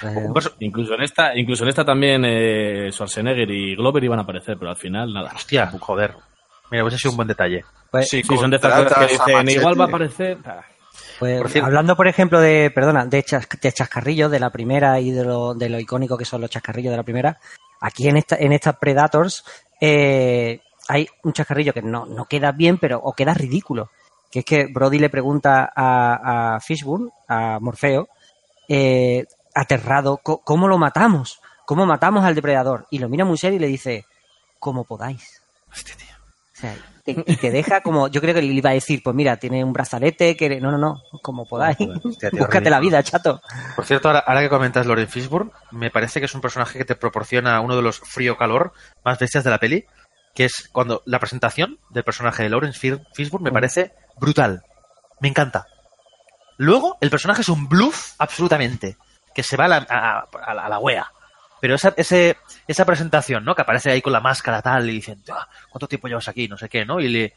Eh, 0.02 0.28
Incluso 0.60 0.94
en 0.94 1.02
esta, 1.02 1.36
incluso 1.36 1.64
en 1.64 1.68
esta 1.70 1.84
también 1.84 2.24
eh, 2.24 2.90
Schwarzenegger 2.92 3.50
y 3.50 3.74
Glover 3.76 4.04
iban 4.04 4.18
a 4.18 4.22
aparecer, 4.22 4.56
pero 4.58 4.70
al 4.70 4.76
final 4.76 5.12
nada. 5.12 5.32
Hostia, 5.34 5.66
joder. 5.78 6.14
Mira, 6.70 6.84
pues 6.84 6.94
ha 6.94 6.98
sido 6.98 7.10
un 7.12 7.16
buen 7.16 7.28
detalle. 7.28 7.64
pues, 7.90 8.08
Sí, 8.08 8.22
Sí, 8.22 8.36
son 8.36 8.50
de 8.50 8.56
estas 8.56 8.72
cosas 8.84 8.98
que 9.06 9.12
dicen, 9.12 9.48
igual 9.60 9.80
va 9.80 9.84
a 9.84 9.88
aparecer. 9.88 10.38
Ah, 10.44 10.64
Pues, 11.18 11.38
Por 11.40 11.50
cierto- 11.50 11.66
hablando, 11.66 11.96
por 11.96 12.06
ejemplo, 12.08 12.40
de, 12.40 12.70
perdona, 12.74 13.04
de, 13.06 13.24
chas- 13.24 13.48
de 13.60 13.72
chascarrillos 13.72 14.30
de 14.30 14.40
la 14.40 14.50
primera 14.50 14.98
y 15.00 15.10
de 15.10 15.24
lo, 15.24 15.54
de 15.54 15.68
lo 15.68 15.78
icónico 15.80 16.16
que 16.16 16.24
son 16.24 16.40
los 16.40 16.48
chascarrillos 16.50 16.92
de 16.92 16.96
la 16.96 17.02
primera, 17.02 17.38
aquí 17.80 18.08
en 18.08 18.16
esta, 18.16 18.36
en 18.36 18.52
estas 18.52 18.76
Predators 18.76 19.44
eh, 19.80 20.60
hay 20.88 21.06
un 21.24 21.32
chascarrillo 21.32 21.72
que 21.72 21.82
no, 21.82 22.06
no 22.06 22.24
queda 22.26 22.52
bien, 22.52 22.78
pero 22.78 22.98
o 23.02 23.12
queda 23.12 23.34
ridículo. 23.34 23.90
Que 24.30 24.40
es 24.40 24.44
que 24.44 24.66
Brody 24.66 24.98
le 24.98 25.10
pregunta 25.10 25.72
a, 25.74 26.54
a 26.56 26.60
Fishburne, 26.60 27.10
a 27.28 27.58
Morfeo, 27.60 28.08
eh, 28.68 29.26
aterrado, 29.54 30.18
"Co- 30.22 30.40
¿cómo 30.44 30.68
lo 30.68 30.78
matamos? 30.78 31.40
¿Cómo 31.66 31.86
matamos 31.86 32.24
al 32.24 32.34
depredador? 32.34 32.86
Y 32.90 32.98
lo 32.98 33.08
mira 33.08 33.24
muy 33.24 33.36
serio 33.38 33.56
y 33.56 33.60
le 33.60 33.66
dice, 33.66 34.04
como 34.58 34.84
podáis. 34.84 35.42
O 35.72 36.60
sea, 36.60 36.76
te, 37.04 37.12
y 37.26 37.36
te 37.36 37.50
deja 37.50 37.80
como, 37.80 38.08
yo 38.08 38.20
creo 38.20 38.34
que 38.34 38.42
le 38.42 38.48
iba 38.52 38.70
a 38.70 38.74
decir, 38.74 39.02
pues 39.02 39.16
mira, 39.16 39.36
tiene 39.38 39.64
un 39.64 39.72
brazalete, 39.72 40.36
que 40.36 40.60
no, 40.60 40.70
no, 40.70 40.78
no, 40.78 41.00
como 41.22 41.46
podáis. 41.46 41.78
Hostia, 42.04 42.30
tío, 42.30 42.40
Búscate 42.40 42.68
la 42.70 42.80
vida, 42.80 43.02
chato. 43.02 43.40
Por 43.74 43.84
cierto, 43.86 44.08
ahora, 44.08 44.20
ahora 44.26 44.42
que 44.42 44.48
comentas 44.50 44.84
Loren 44.86 45.08
Fishburne, 45.08 45.50
me 45.70 45.90
parece 45.90 46.20
que 46.20 46.26
es 46.26 46.34
un 46.34 46.40
personaje 46.42 46.78
que 46.78 46.84
te 46.84 46.96
proporciona 46.96 47.60
uno 47.60 47.76
de 47.76 47.82
los 47.82 47.98
frío-calor 48.00 48.72
más 49.04 49.18
bestias 49.18 49.42
de 49.44 49.50
la 49.50 49.58
peli, 49.58 49.86
que 50.34 50.44
es 50.44 50.68
cuando 50.72 51.02
la 51.06 51.18
presentación 51.18 51.78
del 51.90 52.04
personaje 52.04 52.42
de 52.42 52.48
Lawrence 52.50 52.78
Fishburne 53.14 53.44
me 53.44 53.52
parece 53.52 53.92
brutal. 54.18 54.62
Me 55.20 55.28
encanta. 55.28 55.66
Luego, 56.56 56.98
el 57.00 57.10
personaje 57.10 57.42
es 57.42 57.48
un 57.48 57.68
bluff 57.68 58.12
absolutamente, 58.18 58.96
que 59.34 59.42
se 59.42 59.56
va 59.56 59.64
a 59.64 59.68
la, 59.68 59.86
a, 59.88 60.20
a 60.44 60.54
la, 60.54 60.66
a 60.66 60.68
la 60.68 60.78
wea. 60.78 61.10
Pero 61.60 61.74
esa, 61.74 61.92
ese, 61.96 62.36
esa 62.66 62.84
presentación, 62.84 63.44
¿no? 63.44 63.54
Que 63.54 63.62
aparece 63.62 63.90
ahí 63.90 64.00
con 64.02 64.12
la 64.12 64.20
máscara 64.20 64.62
tal 64.62 64.88
y 64.88 64.94
dicen, 64.94 65.22
"Ah, 65.30 65.46
¿cuánto 65.70 65.88
tiempo 65.88 66.08
llevas 66.08 66.28
aquí? 66.28 66.48
No 66.48 66.56
sé 66.56 66.68
qué, 66.68 66.84
¿no? 66.84 67.00
Y, 67.00 67.08
le, 67.08 67.34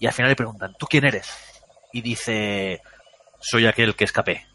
y 0.00 0.06
al 0.06 0.12
final 0.12 0.30
le 0.30 0.36
preguntan, 0.36 0.74
¿tú 0.78 0.86
quién 0.86 1.04
eres? 1.04 1.28
Y 1.92 2.00
dice, 2.02 2.82
soy 3.40 3.66
aquel 3.66 3.94
que 3.94 4.04
escapé 4.04 4.46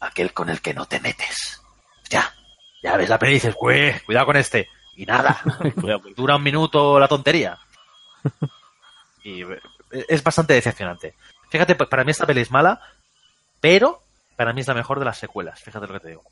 aquel 0.00 0.32
con 0.32 0.48
el 0.48 0.60
que 0.62 0.72
no 0.74 0.86
te 0.86 0.98
metes. 0.98 1.60
Ya, 2.08 2.32
ya 2.82 2.96
ves 2.96 3.08
la 3.08 3.18
peli 3.18 3.32
y 3.32 3.34
dices, 3.34 3.54
"Güey, 3.54 4.00
cuidado 4.00 4.26
con 4.26 4.36
este. 4.36 4.68
Y 4.96 5.06
nada, 5.06 5.40
dura 6.16 6.36
un 6.36 6.42
minuto 6.42 6.98
la 6.98 7.08
tontería. 7.08 7.58
Y 9.22 9.42
eh, 9.42 9.60
es 10.08 10.24
bastante 10.24 10.54
decepcionante. 10.54 11.14
Fíjate, 11.50 11.74
pues 11.74 11.90
para 11.90 12.04
mí 12.04 12.10
esta 12.10 12.24
peli 12.24 12.40
es 12.40 12.50
mala, 12.50 12.80
pero 13.60 14.00
para 14.34 14.54
mí 14.54 14.62
es 14.62 14.66
la 14.68 14.72
mejor 14.72 14.98
de 14.98 15.04
las 15.04 15.18
secuelas. 15.18 15.60
Fíjate 15.60 15.86
lo 15.86 15.92
que 15.92 16.00
te 16.00 16.08
digo. 16.08 16.22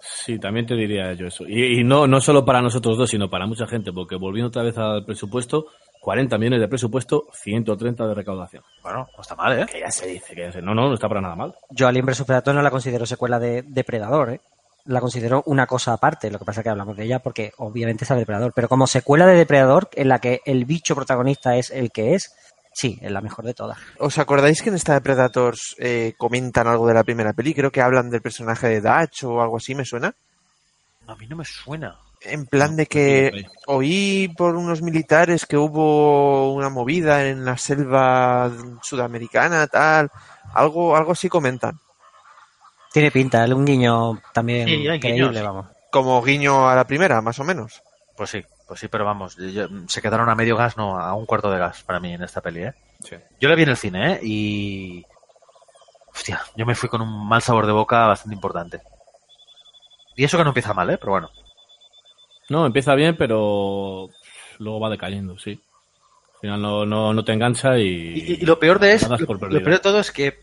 Sí, 0.00 0.38
también 0.38 0.64
te 0.64 0.74
diría 0.74 1.12
yo 1.12 1.26
eso. 1.26 1.44
Y, 1.46 1.80
y 1.80 1.84
no, 1.84 2.06
no 2.06 2.20
solo 2.20 2.44
para 2.44 2.62
nosotros 2.62 2.96
dos, 2.96 3.10
sino 3.10 3.28
para 3.28 3.46
mucha 3.46 3.66
gente, 3.66 3.92
porque 3.92 4.16
volviendo 4.16 4.48
otra 4.48 4.62
vez 4.62 4.78
al 4.78 5.04
presupuesto, 5.04 5.66
40 6.00 6.38
millones 6.38 6.60
de 6.60 6.68
presupuesto, 6.68 7.26
130 7.32 8.06
de 8.06 8.14
recaudación. 8.14 8.62
Bueno, 8.82 9.08
no 9.14 9.20
está 9.20 9.34
mal, 9.34 9.58
¿eh? 9.58 9.66
Que 9.70 9.80
ya 9.80 9.90
se 9.90 10.06
dice, 10.06 10.34
que 10.34 10.42
ya 10.42 10.52
se... 10.52 10.62
No, 10.62 10.74
no, 10.74 10.88
no 10.88 10.94
está 10.94 11.08
para 11.08 11.20
nada 11.20 11.34
mal. 11.34 11.54
Yo 11.70 11.88
Alien 11.88 12.06
vs 12.06 12.24
Predator 12.24 12.54
no 12.54 12.62
la 12.62 12.70
considero 12.70 13.06
secuela 13.06 13.38
de 13.38 13.62
Depredador, 13.62 14.30
¿eh? 14.30 14.40
La 14.88 15.02
considero 15.02 15.42
una 15.44 15.66
cosa 15.66 15.92
aparte, 15.92 16.30
lo 16.30 16.38
que 16.38 16.46
pasa 16.46 16.60
es 16.60 16.64
que 16.64 16.70
hablamos 16.70 16.96
de 16.96 17.04
ella 17.04 17.18
porque 17.18 17.52
obviamente 17.58 18.04
es 18.04 18.10
el 18.10 18.20
Depredador, 18.20 18.54
pero 18.54 18.70
como 18.70 18.86
secuela 18.86 19.26
de 19.26 19.36
Depredador, 19.36 19.90
en 19.92 20.08
la 20.08 20.18
que 20.18 20.40
el 20.46 20.64
bicho 20.64 20.94
protagonista 20.94 21.56
es 21.56 21.70
el 21.70 21.92
que 21.92 22.14
es, 22.14 22.34
sí, 22.72 22.98
es 23.02 23.10
la 23.10 23.20
mejor 23.20 23.44
de 23.44 23.52
todas. 23.52 23.76
¿Os 23.98 24.16
acordáis 24.16 24.62
que 24.62 24.70
en 24.70 24.76
esta 24.76 24.94
de 24.94 25.02
Predators 25.02 25.76
eh, 25.78 26.14
comentan 26.16 26.66
algo 26.68 26.86
de 26.86 26.94
la 26.94 27.04
primera 27.04 27.34
peli? 27.34 27.52
Creo 27.52 27.70
que 27.70 27.82
hablan 27.82 28.08
del 28.08 28.22
personaje 28.22 28.66
de 28.66 28.80
Dutch 28.80 29.24
o 29.24 29.42
algo 29.42 29.58
así, 29.58 29.74
¿me 29.74 29.84
suena? 29.84 30.14
A 31.06 31.14
mí 31.16 31.26
no 31.26 31.36
me 31.36 31.44
suena. 31.44 31.98
En 32.22 32.46
plan 32.46 32.74
de 32.74 32.86
que 32.86 33.44
oí 33.66 34.32
por 34.38 34.56
unos 34.56 34.80
militares 34.80 35.44
que 35.44 35.58
hubo 35.58 36.54
una 36.54 36.70
movida 36.70 37.26
en 37.26 37.44
la 37.44 37.58
selva 37.58 38.50
sudamericana, 38.82 39.66
tal. 39.66 40.10
Algo, 40.54 40.96
algo 40.96 41.12
así 41.12 41.28
comentan. 41.28 41.78
Tiene 42.92 43.10
pinta, 43.10 43.44
es 43.44 43.50
un 43.50 43.64
guiño 43.64 44.20
también 44.32 44.68
Sí, 44.68 44.74
increíble, 44.86 45.28
guiños. 45.30 45.42
vamos. 45.42 45.66
Como 45.90 46.22
guiño 46.22 46.68
a 46.68 46.74
la 46.74 46.86
primera, 46.86 47.20
más 47.22 47.38
o 47.38 47.44
menos. 47.44 47.82
Pues 48.16 48.30
sí, 48.30 48.42
pues 48.66 48.80
sí, 48.80 48.88
pero 48.88 49.04
vamos, 49.04 49.36
yo- 49.36 49.68
se 49.88 50.02
quedaron 50.02 50.28
a 50.28 50.34
medio 50.34 50.56
gas, 50.56 50.76
no, 50.76 50.98
a 50.98 51.14
un 51.14 51.26
cuarto 51.26 51.50
de 51.50 51.58
gas 51.58 51.82
para 51.84 52.00
mí 52.00 52.12
en 52.14 52.22
esta 52.22 52.40
peli, 52.40 52.64
¿eh? 52.64 52.72
Yo 53.40 53.48
la 53.48 53.54
vi 53.54 53.62
en 53.62 53.68
el 53.70 53.76
cine, 53.76 54.12
¿eh? 54.14 54.20
Y... 54.22 55.04
Hostia, 56.14 56.40
yo 56.56 56.66
me 56.66 56.74
fui 56.74 56.88
con 56.88 57.00
un 57.00 57.28
mal 57.28 57.42
sabor 57.42 57.66
de 57.66 57.72
boca 57.72 58.06
bastante 58.06 58.34
importante. 58.34 58.80
Y 60.16 60.24
eso 60.24 60.36
que 60.36 60.42
no 60.42 60.50
empieza 60.50 60.74
mal, 60.74 60.90
¿eh? 60.90 60.98
Pero 60.98 61.12
bueno. 61.12 61.30
No, 62.48 62.66
empieza 62.66 62.94
bien, 62.94 63.16
pero 63.16 64.08
luego 64.58 64.80
va 64.80 64.90
decayendo, 64.90 65.38
sí. 65.38 65.60
Al 66.34 66.40
final 66.40 66.62
no, 66.62 66.86
no, 66.86 67.12
no 67.12 67.24
te 67.24 67.32
engancha 67.32 67.78
y... 67.78 67.84
Y, 67.86 68.32
y 68.40 68.46
lo 68.46 68.58
peor 68.58 68.78
de 68.80 68.94
es, 68.94 69.08
lo, 69.08 69.16
lo 69.16 69.38
peor 69.38 69.70
de 69.70 69.78
todo 69.78 70.00
es 70.00 70.10
que 70.10 70.40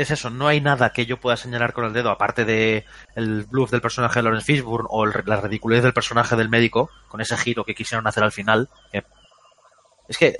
es 0.00 0.10
eso, 0.10 0.30
no 0.30 0.46
hay 0.48 0.60
nada 0.60 0.90
que 0.92 1.06
yo 1.06 1.18
pueda 1.18 1.36
señalar 1.36 1.72
con 1.72 1.84
el 1.84 1.92
dedo, 1.92 2.10
aparte 2.10 2.44
de 2.44 2.84
el 3.16 3.44
bluff 3.44 3.70
del 3.70 3.80
personaje 3.80 4.18
de 4.18 4.22
Lawrence 4.22 4.46
Fishburne 4.46 4.86
o 4.90 5.04
el- 5.04 5.12
la 5.26 5.40
ridiculez 5.40 5.82
del 5.82 5.92
personaje 5.92 6.36
del 6.36 6.48
médico, 6.48 6.90
con 7.08 7.20
ese 7.20 7.36
giro 7.36 7.64
que 7.64 7.74
quisieron 7.74 8.06
hacer 8.06 8.22
al 8.24 8.32
final. 8.32 8.68
que- 8.92 9.04
es 10.08 10.16
que 10.16 10.36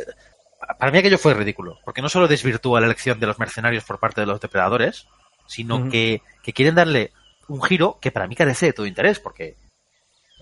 para 0.78 0.90
mí 0.90 0.98
aquello 0.98 1.18
fue 1.18 1.34
ridículo, 1.34 1.78
porque 1.84 2.02
no 2.02 2.08
solo 2.08 2.26
desvirtúa 2.28 2.80
la 2.80 2.86
elección 2.86 3.20
de 3.20 3.26
los 3.26 3.38
mercenarios 3.38 3.84
por 3.84 3.98
parte 4.00 4.20
de 4.20 4.26
los 4.26 4.40
depredadores, 4.40 5.06
sino 5.46 5.88
que, 5.90 6.22
que 6.42 6.52
quieren 6.52 6.74
darle 6.74 7.12
un 7.48 7.62
giro 7.62 7.98
que 8.00 8.10
para 8.10 8.26
mí 8.26 8.34
carece 8.34 8.66
de 8.66 8.72
todo 8.72 8.86
interés, 8.86 9.18
porque 9.20 9.56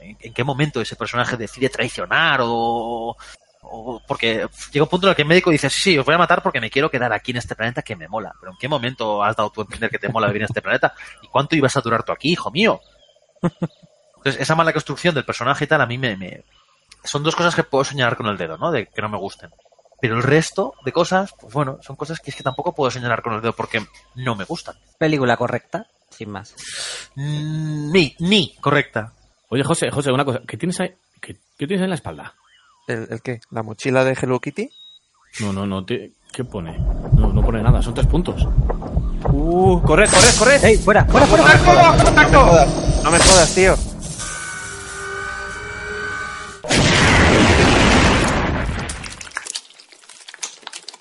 ¿en, 0.01 0.17
en 0.21 0.33
qué 0.35 0.45
momento 0.45 0.81
ese 0.81 0.97
personaje 0.97 1.37
decide 1.37 1.69
traicionar 1.69 2.41
o, 2.43 3.17
o 3.71 4.01
porque 4.07 4.47
llega 4.73 4.85
un 4.85 4.89
punto 4.89 5.07
en 5.07 5.11
el 5.11 5.17
que 5.17 5.23
el 5.23 5.29
médico 5.29 5.51
dice, 5.51 5.69
sí, 5.71 5.81
sí, 5.81 5.99
os 5.99 6.07
voy 6.07 6.15
a 6.15 6.19
matar 6.19 6.43
porque 6.43 6.61
me 6.61 6.71
quiero 6.71 6.91
quedar 6.91 7.13
aquí 7.13 7.31
en 7.33 7.39
este 7.39 7.55
planeta 7.55 7.83
que 7.83 7.97
me 7.97 8.09
mola. 8.09 8.33
Pero 8.41 8.53
¿en 8.53 8.59
qué 8.59 8.69
momento 8.69 9.23
has 9.23 9.37
dado 9.37 9.51
tú 9.51 9.61
a 9.61 9.65
entender 9.65 9.91
que 9.91 9.99
te 9.99 10.09
mola 10.09 10.27
vivir 10.29 10.43
en 10.43 10.47
este 10.47 10.63
planeta? 10.63 10.95
¿Y 11.23 11.29
cuánto 11.29 11.57
ibas 11.57 11.77
a 11.77 11.81
durar 11.81 12.03
tú 12.05 12.13
aquí, 12.13 12.33
hijo 12.33 12.51
mío? 12.51 12.81
Entonces, 14.19 14.41
esa 14.43 14.55
mala 14.55 14.73
construcción 14.73 15.15
del 15.15 15.25
personaje 15.25 15.65
y 15.65 15.67
tal, 15.67 15.81
a 15.81 15.87
mí 15.87 15.99
me, 15.99 16.17
me- 16.17 16.43
Son 17.05 17.23
dos 17.23 17.37
cosas 17.37 17.55
que 17.55 17.63
puedo 17.65 17.85
señalar 17.85 18.17
con 18.17 18.27
el 18.27 18.37
dedo, 18.37 18.57
¿no? 18.59 18.71
De 18.73 18.87
que 18.87 19.03
no 19.03 19.09
me 19.09 19.19
gusten. 19.19 19.51
Pero 20.01 20.17
el 20.17 20.23
resto 20.23 20.75
de 20.85 20.93
cosas, 20.93 21.33
pues 21.41 21.55
bueno, 21.55 21.79
son 21.83 21.97
cosas 21.97 22.21
que 22.21 22.31
es 22.31 22.37
que 22.37 22.43
tampoco 22.43 22.75
puedo 22.75 22.91
señalar 22.91 23.23
con 23.23 23.33
el 23.35 23.41
dedo 23.41 23.55
porque 23.55 23.87
no 24.17 24.35
me 24.35 24.45
gustan. 24.45 24.75
Película 24.99 25.37
correcta, 25.37 25.87
sin 26.11 26.31
más. 26.31 26.55
Mm, 27.15 27.93
Ni, 27.93 28.15
ni, 28.19 28.55
correcta. 28.57 29.13
Oye, 29.49 29.63
José, 29.63 29.91
José, 29.91 30.11
una 30.13 30.25
cosa. 30.25 30.41
¿Qué 30.47 30.57
tienes 30.57 30.79
ahí, 30.81 30.93
qué, 31.21 31.35
qué 31.57 31.67
tienes 31.67 31.81
ahí 31.81 31.85
en 31.85 31.91
la 31.91 31.95
espalda? 31.97 32.35
¿El, 32.87 33.09
el 33.11 33.23
qué? 33.23 33.41
¿La 33.51 33.63
mochila 33.63 34.05
de 34.05 34.13
Hello 34.21 34.41
Kitty? 34.41 34.71
No, 35.41 35.53
no, 35.53 35.67
no. 35.67 35.85
te- 35.85 36.13
¿Qué 36.33 36.45
pone? 36.45 36.79
No, 37.13 37.33
no 37.33 37.43
pone 37.43 37.63
nada. 37.63 37.83
Son 37.83 37.95
tres 37.95 38.07
puntos. 38.07 38.45
Uh, 39.33 39.81
corred, 39.83 40.09
corred, 40.11 40.39
corred. 40.39 40.65
¡Ey, 40.65 40.77
fuera, 40.77 41.05
fuera, 41.07 41.27
fuera! 41.27 42.67
No 43.03 43.11
me 43.11 43.19
jodas, 43.19 43.55
tío. 43.55 43.75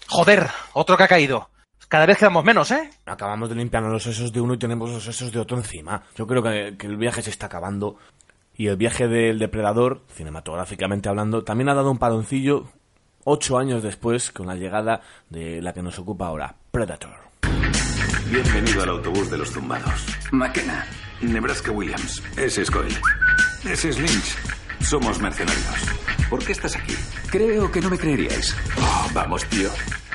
Joder, 0.07 0.47
otro 0.73 0.97
que 0.97 1.03
ha 1.03 1.07
caído. 1.07 1.49
Cada 1.87 2.05
vez 2.05 2.17
quedamos 2.17 2.43
menos, 2.43 2.71
¿eh? 2.71 2.89
Acabamos 3.05 3.49
de 3.49 3.55
limpiarnos 3.55 3.91
los 3.91 4.03
sesos 4.03 4.31
de 4.31 4.41
uno 4.41 4.53
y 4.55 4.59
tenemos 4.59 4.89
los 4.89 5.03
sesos 5.03 5.31
de 5.31 5.39
otro 5.39 5.57
encima. 5.57 6.03
Yo 6.15 6.25
creo 6.25 6.41
que, 6.41 6.75
que 6.77 6.87
el 6.87 6.97
viaje 6.97 7.21
se 7.21 7.29
está 7.29 7.45
acabando. 7.45 7.97
Y 8.57 8.67
el 8.67 8.77
viaje 8.77 9.07
del 9.07 9.37
depredador, 9.37 10.01
cinematográficamente 10.13 11.09
hablando, 11.09 11.43
también 11.43 11.69
ha 11.69 11.73
dado 11.73 11.91
un 11.91 11.97
paroncillo 11.97 12.65
ocho 13.25 13.57
años 13.57 13.83
después 13.83 14.31
con 14.31 14.47
la 14.47 14.55
llegada 14.55 15.01
de 15.29 15.61
la 15.61 15.73
que 15.73 15.81
nos 15.81 15.99
ocupa 15.99 16.27
ahora, 16.27 16.55
Predator. 16.71 17.25
Bienvenido 18.31 18.83
al 18.83 18.89
autobús 18.89 19.29
de 19.29 19.37
los 19.37 19.51
zumbados. 19.51 20.05
McKenna. 20.31 20.85
Nebraska 21.21 21.71
Williams. 21.71 22.23
Ese 22.37 22.61
es 22.61 22.71
Coyle. 22.71 22.95
Ese 23.69 23.89
es 23.89 23.99
Lynch. 23.99 24.37
Somos 24.79 25.19
mercenarios. 25.19 25.65
¿Por 26.29 26.43
qué 26.43 26.53
estás 26.53 26.75
aquí? 26.75 26.93
Creo 27.29 27.71
que 27.71 27.81
no 27.81 27.89
me 27.89 27.97
creeríais. 27.97 28.55
Oh, 28.79 29.09
vamos, 29.13 29.45
tío. 29.45 29.69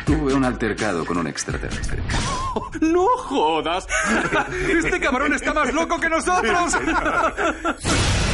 Tuve 0.07 0.35
un 0.35 0.45
altercado 0.45 1.05
con 1.05 1.19
un 1.19 1.27
extraterrestre. 1.27 2.03
¡No 2.81 3.07
jodas! 3.19 3.87
¡Este 4.69 4.99
cabrón 4.99 5.35
está 5.35 5.53
más 5.53 5.73
loco 5.73 6.01
que 6.01 6.09
nosotros! 6.09 6.77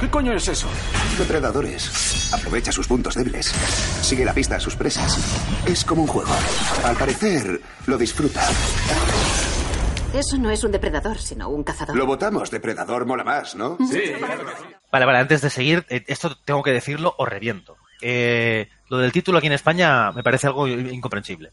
¿Qué 0.00 0.08
coño 0.08 0.32
es 0.32 0.46
eso? 0.46 0.68
Depredadores. 1.18 2.32
Aprovecha 2.32 2.70
sus 2.70 2.86
puntos 2.86 3.16
débiles. 3.16 3.46
Sigue 3.46 4.24
la 4.24 4.32
pista 4.32 4.54
a 4.54 4.60
sus 4.60 4.76
presas. 4.76 5.18
Es 5.66 5.84
como 5.84 6.02
un 6.02 6.08
juego. 6.08 6.30
Al 6.84 6.96
parecer, 6.96 7.60
lo 7.86 7.98
disfruta. 7.98 8.40
Eso 10.14 10.38
no 10.38 10.50
es 10.50 10.62
un 10.62 10.70
depredador, 10.70 11.18
sino 11.18 11.48
un 11.48 11.64
cazador. 11.64 11.96
Lo 11.96 12.06
votamos. 12.06 12.48
Depredador 12.50 13.06
mola 13.06 13.24
más, 13.24 13.56
¿no? 13.56 13.76
Sí. 13.90 14.12
Vale, 14.92 15.04
vale, 15.04 15.18
antes 15.18 15.42
de 15.42 15.50
seguir, 15.50 15.84
eh, 15.88 16.04
esto 16.06 16.36
tengo 16.44 16.62
que 16.62 16.70
decirlo 16.70 17.14
o 17.18 17.26
reviento. 17.26 17.76
Eh, 18.00 18.68
lo 18.88 18.98
del 18.98 19.10
título 19.10 19.38
aquí 19.38 19.48
en 19.48 19.52
España 19.52 20.12
me 20.12 20.22
parece 20.22 20.46
algo 20.46 20.68
incomprensible. 20.68 21.50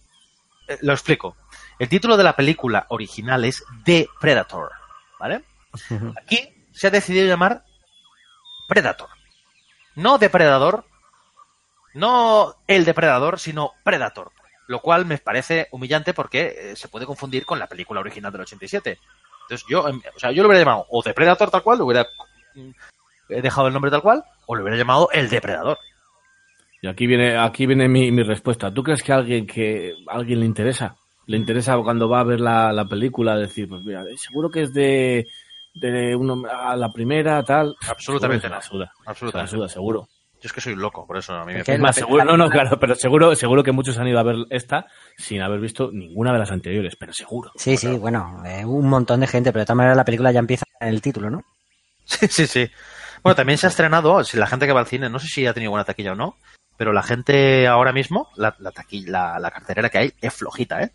Eh, 0.68 0.78
lo 0.82 0.94
explico. 0.94 1.36
El 1.80 1.90
título 1.90 2.16
de 2.16 2.24
la 2.24 2.36
película 2.36 2.86
original 2.90 3.44
es 3.44 3.64
The 3.84 4.08
Predator, 4.22 4.70
¿vale? 5.20 5.44
Aquí 6.16 6.48
se 6.72 6.88
ha 6.88 6.92
decidido 6.92 7.28
llamar 7.28 7.65
Predator. 8.68 9.10
No 9.96 10.18
depredador, 10.18 10.86
no 11.94 12.56
el 12.68 12.86
depredador, 12.86 13.40
sino 13.40 13.72
Predator. 13.84 14.32
Lo 14.68 14.80
cual 14.80 15.06
me 15.06 15.18
parece 15.18 15.68
humillante 15.72 16.14
porque 16.14 16.56
eh, 16.58 16.76
se 16.76 16.88
puede 16.88 17.06
confundir 17.06 17.46
con 17.46 17.60
la 17.60 17.68
película 17.68 18.00
original 18.00 18.32
del 18.32 18.42
87. 18.42 19.00
Entonces 19.44 19.66
yo, 19.70 19.88
em, 19.88 20.02
o 20.16 20.20
sea, 20.20 20.32
yo 20.32 20.42
lo 20.42 20.50
hubiera 20.50 20.64
llamado 20.64 20.86
o 20.90 21.04
Depredator 21.04 21.52
tal 21.52 21.64
cual, 21.64 21.78
lo 21.78 21.86
hubiera 21.86 22.08
mm, 22.56 22.72
dejado 23.42 23.68
el 23.68 23.74
nombre 23.74 23.92
tal 23.92 24.02
cual, 24.02 24.24
o 24.48 24.56
lo 24.56 24.64
hubiera 24.64 24.78
llamado 24.78 25.10
El 25.12 25.30
Depredador. 25.30 25.78
Y 26.82 26.88
aquí 26.88 27.08
viene, 27.08 27.38
aquí 27.38 27.66
viene 27.66 27.88
mi, 27.88 28.24
respuesta. 28.24 28.74
¿Tú 28.74 28.84
crees 28.84 29.02
que 29.02 29.12
a 29.12 29.16
alguien 29.16 29.48
que 29.48 29.94
alguien 30.08 30.40
le 30.40 30.46
interesa? 30.46 30.96
Le 31.28 31.38
interesa 31.38 31.78
cuando 31.78 32.10
va 32.10 32.20
a 32.20 32.26
ver 32.26 32.40
la, 32.40 32.72
la 32.74 32.86
película 32.86 33.38
decir, 33.38 33.68
pues 33.68 33.84
mira, 33.84 34.04
seguro 34.18 34.50
que 34.50 34.62
es 34.62 34.74
de, 34.74 35.28
de 35.76 36.16
uno 36.16 36.44
a 36.50 36.76
la 36.76 36.90
primera, 36.90 37.44
tal. 37.44 37.76
Absolutamente 37.88 38.50
la 38.50 38.62
suda. 38.62 38.92
Absolutamente. 39.06 39.52
Se 39.52 39.58
la 39.58 39.60
suda, 39.60 39.70
seguro. 39.70 40.08
Yo 40.42 40.48
es 40.48 40.54
que 40.54 40.62
soy 40.62 40.74
un 40.74 40.82
loco, 40.82 41.06
por 41.08 41.18
eso 41.18 41.34
a 41.34 41.46
mí 41.46 41.54
me 41.54 41.62
Es 41.66 41.80
más, 41.80 41.96
seguro, 41.96 42.24
no, 42.24 42.38
no, 42.38 42.50
claro, 42.50 42.78
pero 42.80 42.96
seguro, 42.96 43.36
seguro 43.36 43.64
que 43.64 43.72
muchos 43.72 43.98
han 43.98 44.08
ido 44.08 44.20
a 44.20 44.24
ver 44.24 44.36
esta 44.50 44.88
sin 45.18 45.42
haber 45.42 45.60
visto 45.60 45.90
ninguna 45.92 46.34
de 46.34 46.40
las 46.40 46.52
anteriores, 46.52 46.96
pero 46.96 47.14
seguro. 47.14 47.52
Sí, 47.56 47.78
sí, 47.78 47.98
bueno, 47.98 48.44
eh, 48.46 48.64
un 48.66 48.88
montón 48.88 49.22
de 49.22 49.28
gente, 49.28 49.52
pero 49.52 49.62
de 49.62 49.66
todas 49.66 49.78
maneras 49.78 49.98
la 49.98 50.06
película 50.06 50.32
ya 50.32 50.40
empieza 50.40 50.66
en 50.80 50.90
el 50.90 51.02
título, 51.02 51.30
¿no? 51.30 51.42
Sí, 52.06 52.28
sí, 52.28 52.48
sí. 52.48 52.70
Bueno, 53.24 53.36
también 53.36 53.58
se 53.58 53.66
ha 53.66 53.70
estrenado, 53.70 54.24
si 54.24 54.38
la 54.38 54.46
gente 54.46 54.68
que 54.68 54.74
va 54.74 54.82
al 54.82 54.86
cine, 54.86 55.10
no 55.10 55.18
sé 55.18 55.28
si 55.28 55.48
ha 55.48 55.54
tenido 55.54 55.72
buena 55.72 55.86
taquilla 55.86 56.12
o 56.12 56.16
no, 56.16 56.36
pero 56.78 56.94
la 56.94 57.02
gente 57.02 57.68
ahora 57.68 57.92
mismo, 57.92 58.28
la, 58.36 58.56
la, 58.60 58.72
taquilla, 58.72 59.10
la, 59.10 59.40
la 59.40 59.52
carterera 59.52 59.90
que 59.90 59.98
hay 59.98 60.14
es 60.22 60.34
flojita, 60.34 60.84
¿eh? 60.84 60.92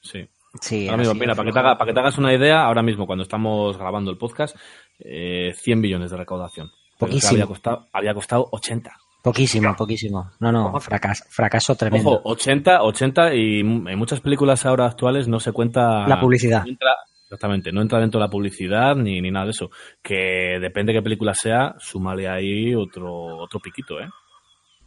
Sí. 0.00 0.26
Sí, 0.60 0.86
Ahora 0.86 0.98
mismo, 0.98 1.14
mira, 1.14 1.34
para 1.34 1.46
que, 1.46 1.52
te 1.52 1.58
haga- 1.58 1.76
para 1.78 1.88
que 1.88 1.94
te 1.94 2.00
hagas 2.00 2.18
una 2.18 2.32
idea, 2.32 2.62
ahora 2.62 2.82
mismo 2.82 3.06
cuando 3.06 3.22
estamos 3.22 3.76
grabando 3.76 4.10
el 4.10 4.18
podcast, 4.18 4.56
eh, 5.00 5.52
100 5.56 5.80
millones 5.80 6.10
de 6.10 6.16
recaudación. 6.16 6.70
Poquísimo. 6.98 7.32
Había 7.32 7.46
costado, 7.46 7.86
había 7.92 8.14
costado 8.14 8.48
80. 8.52 8.92
Poquísimo, 9.22 9.74
poquísimo. 9.74 10.30
No, 10.38 10.52
no, 10.52 10.78
fracaso, 10.80 11.24
fracaso 11.30 11.74
tremendo. 11.74 12.10
Ojo, 12.10 12.20
80, 12.30 12.82
80 12.82 13.34
y 13.34 13.60
en 13.60 13.98
muchas 13.98 14.20
películas 14.20 14.64
ahora 14.66 14.86
actuales 14.86 15.26
no 15.28 15.40
se 15.40 15.50
cuenta... 15.52 16.06
La 16.06 16.20
publicidad. 16.20 16.62
no 16.64 16.70
entra- 16.70 16.96
exactamente, 17.24 17.72
no 17.72 17.80
entra 17.80 17.98
dentro 18.00 18.20
de 18.20 18.26
la 18.26 18.30
publicidad 18.30 18.94
ni, 18.96 19.20
ni 19.22 19.30
nada 19.30 19.46
de 19.46 19.52
eso. 19.52 19.70
Que 20.02 20.58
depende 20.60 20.92
de 20.92 20.98
qué 20.98 21.02
película 21.02 21.34
sea, 21.34 21.74
súmale 21.78 22.28
ahí 22.28 22.74
otro, 22.74 23.38
otro 23.38 23.60
piquito, 23.60 23.98
¿eh? 23.98 24.08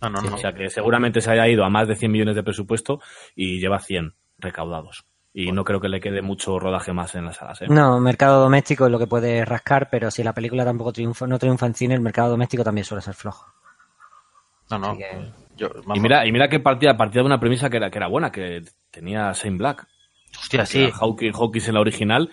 No, 0.01 0.09
no, 0.11 0.21
no. 0.21 0.35
O 0.35 0.37
sea 0.37 0.53
que 0.53 0.69
seguramente 0.69 1.19
se 1.19 1.31
haya 1.31 1.47
ido 1.47 1.65
a 1.65 1.69
más 1.69 1.87
de 1.87 1.95
100 1.95 2.11
millones 2.11 2.35
de 2.35 2.43
presupuesto 2.43 2.99
y 3.35 3.59
lleva 3.59 3.79
100 3.79 4.13
recaudados. 4.37 5.03
Y 5.33 5.51
no 5.51 5.63
creo 5.63 5.79
que 5.79 5.89
le 5.89 5.99
quede 5.99 6.21
mucho 6.21 6.57
rodaje 6.59 6.93
más 6.93 7.13
en 7.15 7.25
las 7.25 7.37
salas, 7.37 7.61
¿eh? 7.61 7.67
No, 7.69 7.99
mercado 7.99 8.41
doméstico 8.41 8.85
es 8.85 8.91
lo 8.91 8.97
que 8.97 9.07
puede 9.07 9.45
rascar, 9.45 9.89
pero 9.89 10.09
si 10.09 10.23
la 10.23 10.33
película 10.33 10.65
tampoco 10.65 10.93
triunfa, 10.93 11.27
no 11.27 11.37
triunfa 11.37 11.67
en 11.67 11.75
cine, 11.75 11.93
el 11.93 12.01
mercado 12.01 12.29
doméstico 12.31 12.63
también 12.63 12.85
suele 12.85 13.01
ser 13.03 13.13
flojo. 13.13 13.45
No, 14.69 14.79
no. 14.79 14.97
Yo, 15.55 15.69
Y 15.93 15.99
mira, 15.99 16.25
y 16.25 16.31
mira 16.31 16.49
que 16.49 16.59
partía, 16.59 16.95
partía 16.97 17.21
de 17.21 17.25
una 17.27 17.39
premisa 17.39 17.69
que 17.69 17.77
era, 17.77 17.89
que 17.89 17.97
era 17.97 18.07
buena, 18.07 18.31
que 18.31 18.63
tenía 18.91 19.31
Shane 19.33 19.57
Black. 19.57 19.87
Hostia, 20.39 20.65
sí. 20.65 20.89
Hawkins, 20.99 21.35
Hawkins 21.35 21.67
en 21.67 21.73
la 21.75 21.81
original. 21.81 22.29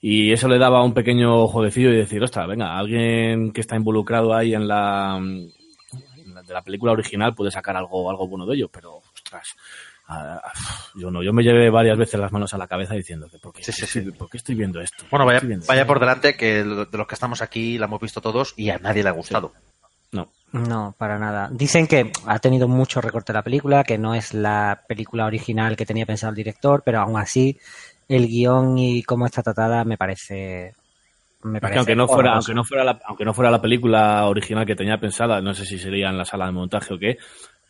Y 0.00 0.32
eso 0.32 0.48
le 0.48 0.58
daba 0.58 0.82
un 0.82 0.92
pequeño 0.92 1.46
jueguecillo 1.46 1.90
y 1.90 1.96
decir, 1.96 2.22
ostras, 2.22 2.46
venga, 2.48 2.76
alguien 2.78 3.52
que 3.52 3.60
está 3.60 3.76
involucrado 3.76 4.34
ahí 4.34 4.54
en 4.54 4.66
la, 4.68 5.16
en 5.18 6.34
la- 6.34 6.42
de 6.42 6.52
la 6.52 6.62
película 6.62 6.92
original 6.92 7.34
puede 7.34 7.50
sacar 7.50 7.76
algo, 7.76 8.10
algo 8.10 8.26
bueno 8.28 8.44
de 8.46 8.56
ello, 8.56 8.68
pero 8.68 8.96
ostras, 9.14 9.54
ah, 10.08 10.40
yo 10.94 11.10
no, 11.10 11.22
yo 11.22 11.32
me 11.32 11.42
llevé 11.42 11.70
varias 11.70 11.96
veces 11.98 12.18
las 12.20 12.32
manos 12.32 12.52
a 12.54 12.58
la 12.58 12.66
cabeza 12.66 12.94
diciendo 12.94 13.28
que 13.30 13.38
¿por 13.38 13.52
qué, 13.52 13.62
estoy- 13.62 14.10
¿por 14.12 14.28
qué 14.30 14.36
estoy 14.38 14.54
viendo 14.54 14.80
esto? 14.80 15.04
Bueno, 15.10 15.10
¿Por 15.10 15.18
qué 15.20 15.26
vaya, 15.26 15.36
estoy 15.38 15.48
viendo 15.48 15.66
vaya 15.66 15.80
esto? 15.82 15.88
por 15.88 16.00
delante 16.00 16.36
que 16.36 16.64
de 16.64 16.98
los 16.98 17.06
que 17.06 17.14
estamos 17.14 17.42
aquí 17.42 17.78
la 17.78 17.86
hemos 17.86 18.00
visto 18.00 18.20
todos 18.20 18.54
y 18.56 18.70
a 18.70 18.78
nadie 18.78 19.02
le 19.02 19.08
ha 19.08 19.12
gustado. 19.12 19.52
No. 20.12 20.28
No, 20.52 20.94
para 20.96 21.18
nada. 21.18 21.48
Dicen 21.50 21.88
que 21.88 22.12
ha 22.26 22.38
tenido 22.38 22.68
mucho 22.68 23.00
recorte 23.00 23.32
la 23.32 23.42
película, 23.42 23.82
que 23.82 23.98
no 23.98 24.14
es 24.14 24.32
la 24.34 24.82
película 24.86 25.26
original 25.26 25.76
que 25.76 25.84
tenía 25.86 26.06
pensado 26.06 26.30
el 26.30 26.36
director, 26.36 26.82
pero 26.84 27.00
aún 27.00 27.18
así 27.18 27.58
el 28.08 28.28
guion 28.28 28.78
y 28.78 29.02
cómo 29.02 29.26
está 29.26 29.42
tratada 29.42 29.84
me 29.84 29.96
parece... 29.96 30.74
Me 31.42 31.60
parece 31.60 31.78
aunque 31.80 31.96
no 31.96 32.06
fuera, 32.06 32.34
aunque 32.34 32.54
no 32.54 32.64
fuera 32.64 32.84
la, 32.84 33.00
aunque 33.04 33.24
no 33.24 33.34
fuera 33.34 33.50
la 33.50 33.60
película 33.60 34.26
original 34.26 34.64
que 34.64 34.76
tenía 34.76 34.98
pensada, 34.98 35.40
no 35.42 35.52
sé 35.54 35.66
si 35.66 35.78
sería 35.78 36.08
en 36.08 36.16
la 36.16 36.24
sala 36.24 36.46
de 36.46 36.52
montaje 36.52 36.94
o 36.94 36.98
qué, 36.98 37.18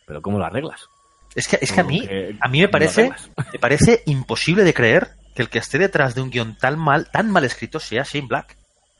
pero 0.05 0.21
¿cómo 0.21 0.37
lo 0.37 0.45
arreglas? 0.45 0.87
Es 1.35 1.47
que, 1.47 1.57
es 1.61 1.71
que 1.71 1.81
a 1.81 1.83
mí, 1.83 2.07
que 2.07 2.35
a 2.39 2.47
mí 2.47 2.61
me 2.61 2.69
parece, 2.69 3.11
me 3.53 3.59
parece 3.59 4.01
imposible 4.05 4.63
de 4.63 4.73
creer 4.73 5.09
que 5.35 5.41
el 5.41 5.49
que 5.49 5.59
esté 5.59 5.77
detrás 5.77 6.15
de 6.15 6.21
un 6.21 6.29
guion 6.31 6.57
tan 6.57 6.79
mal, 6.79 7.09
tan 7.11 7.29
mal 7.29 7.43
escrito 7.43 7.79
sea 7.79 8.03
Shane 8.03 8.27
Black. 8.27 8.55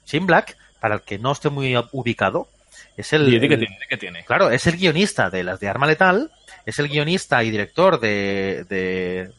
Shane 0.05 0.25
Black, 0.25 0.57
para 0.81 0.95
el 0.95 1.01
que 1.01 1.17
no 1.17 1.31
esté 1.31 1.49
muy 1.49 1.75
ubicado, 1.93 2.49
es 2.97 3.13
el, 3.13 3.33
¿Y 3.33 3.39
de 3.39 3.47
qué 3.47 3.53
el- 3.89 3.99
tiene? 3.99 4.23
Claro, 4.25 4.49
es 4.49 4.67
el 4.67 4.75
guionista 4.77 5.29
de 5.29 5.43
las 5.43 5.59
de 5.61 5.69
Arma 5.69 5.87
Letal, 5.87 6.31
es 6.65 6.77
el 6.79 6.89
guionista 6.89 7.41
y 7.43 7.51
director 7.51 7.99
de, 8.01 8.65
de, 8.69 9.31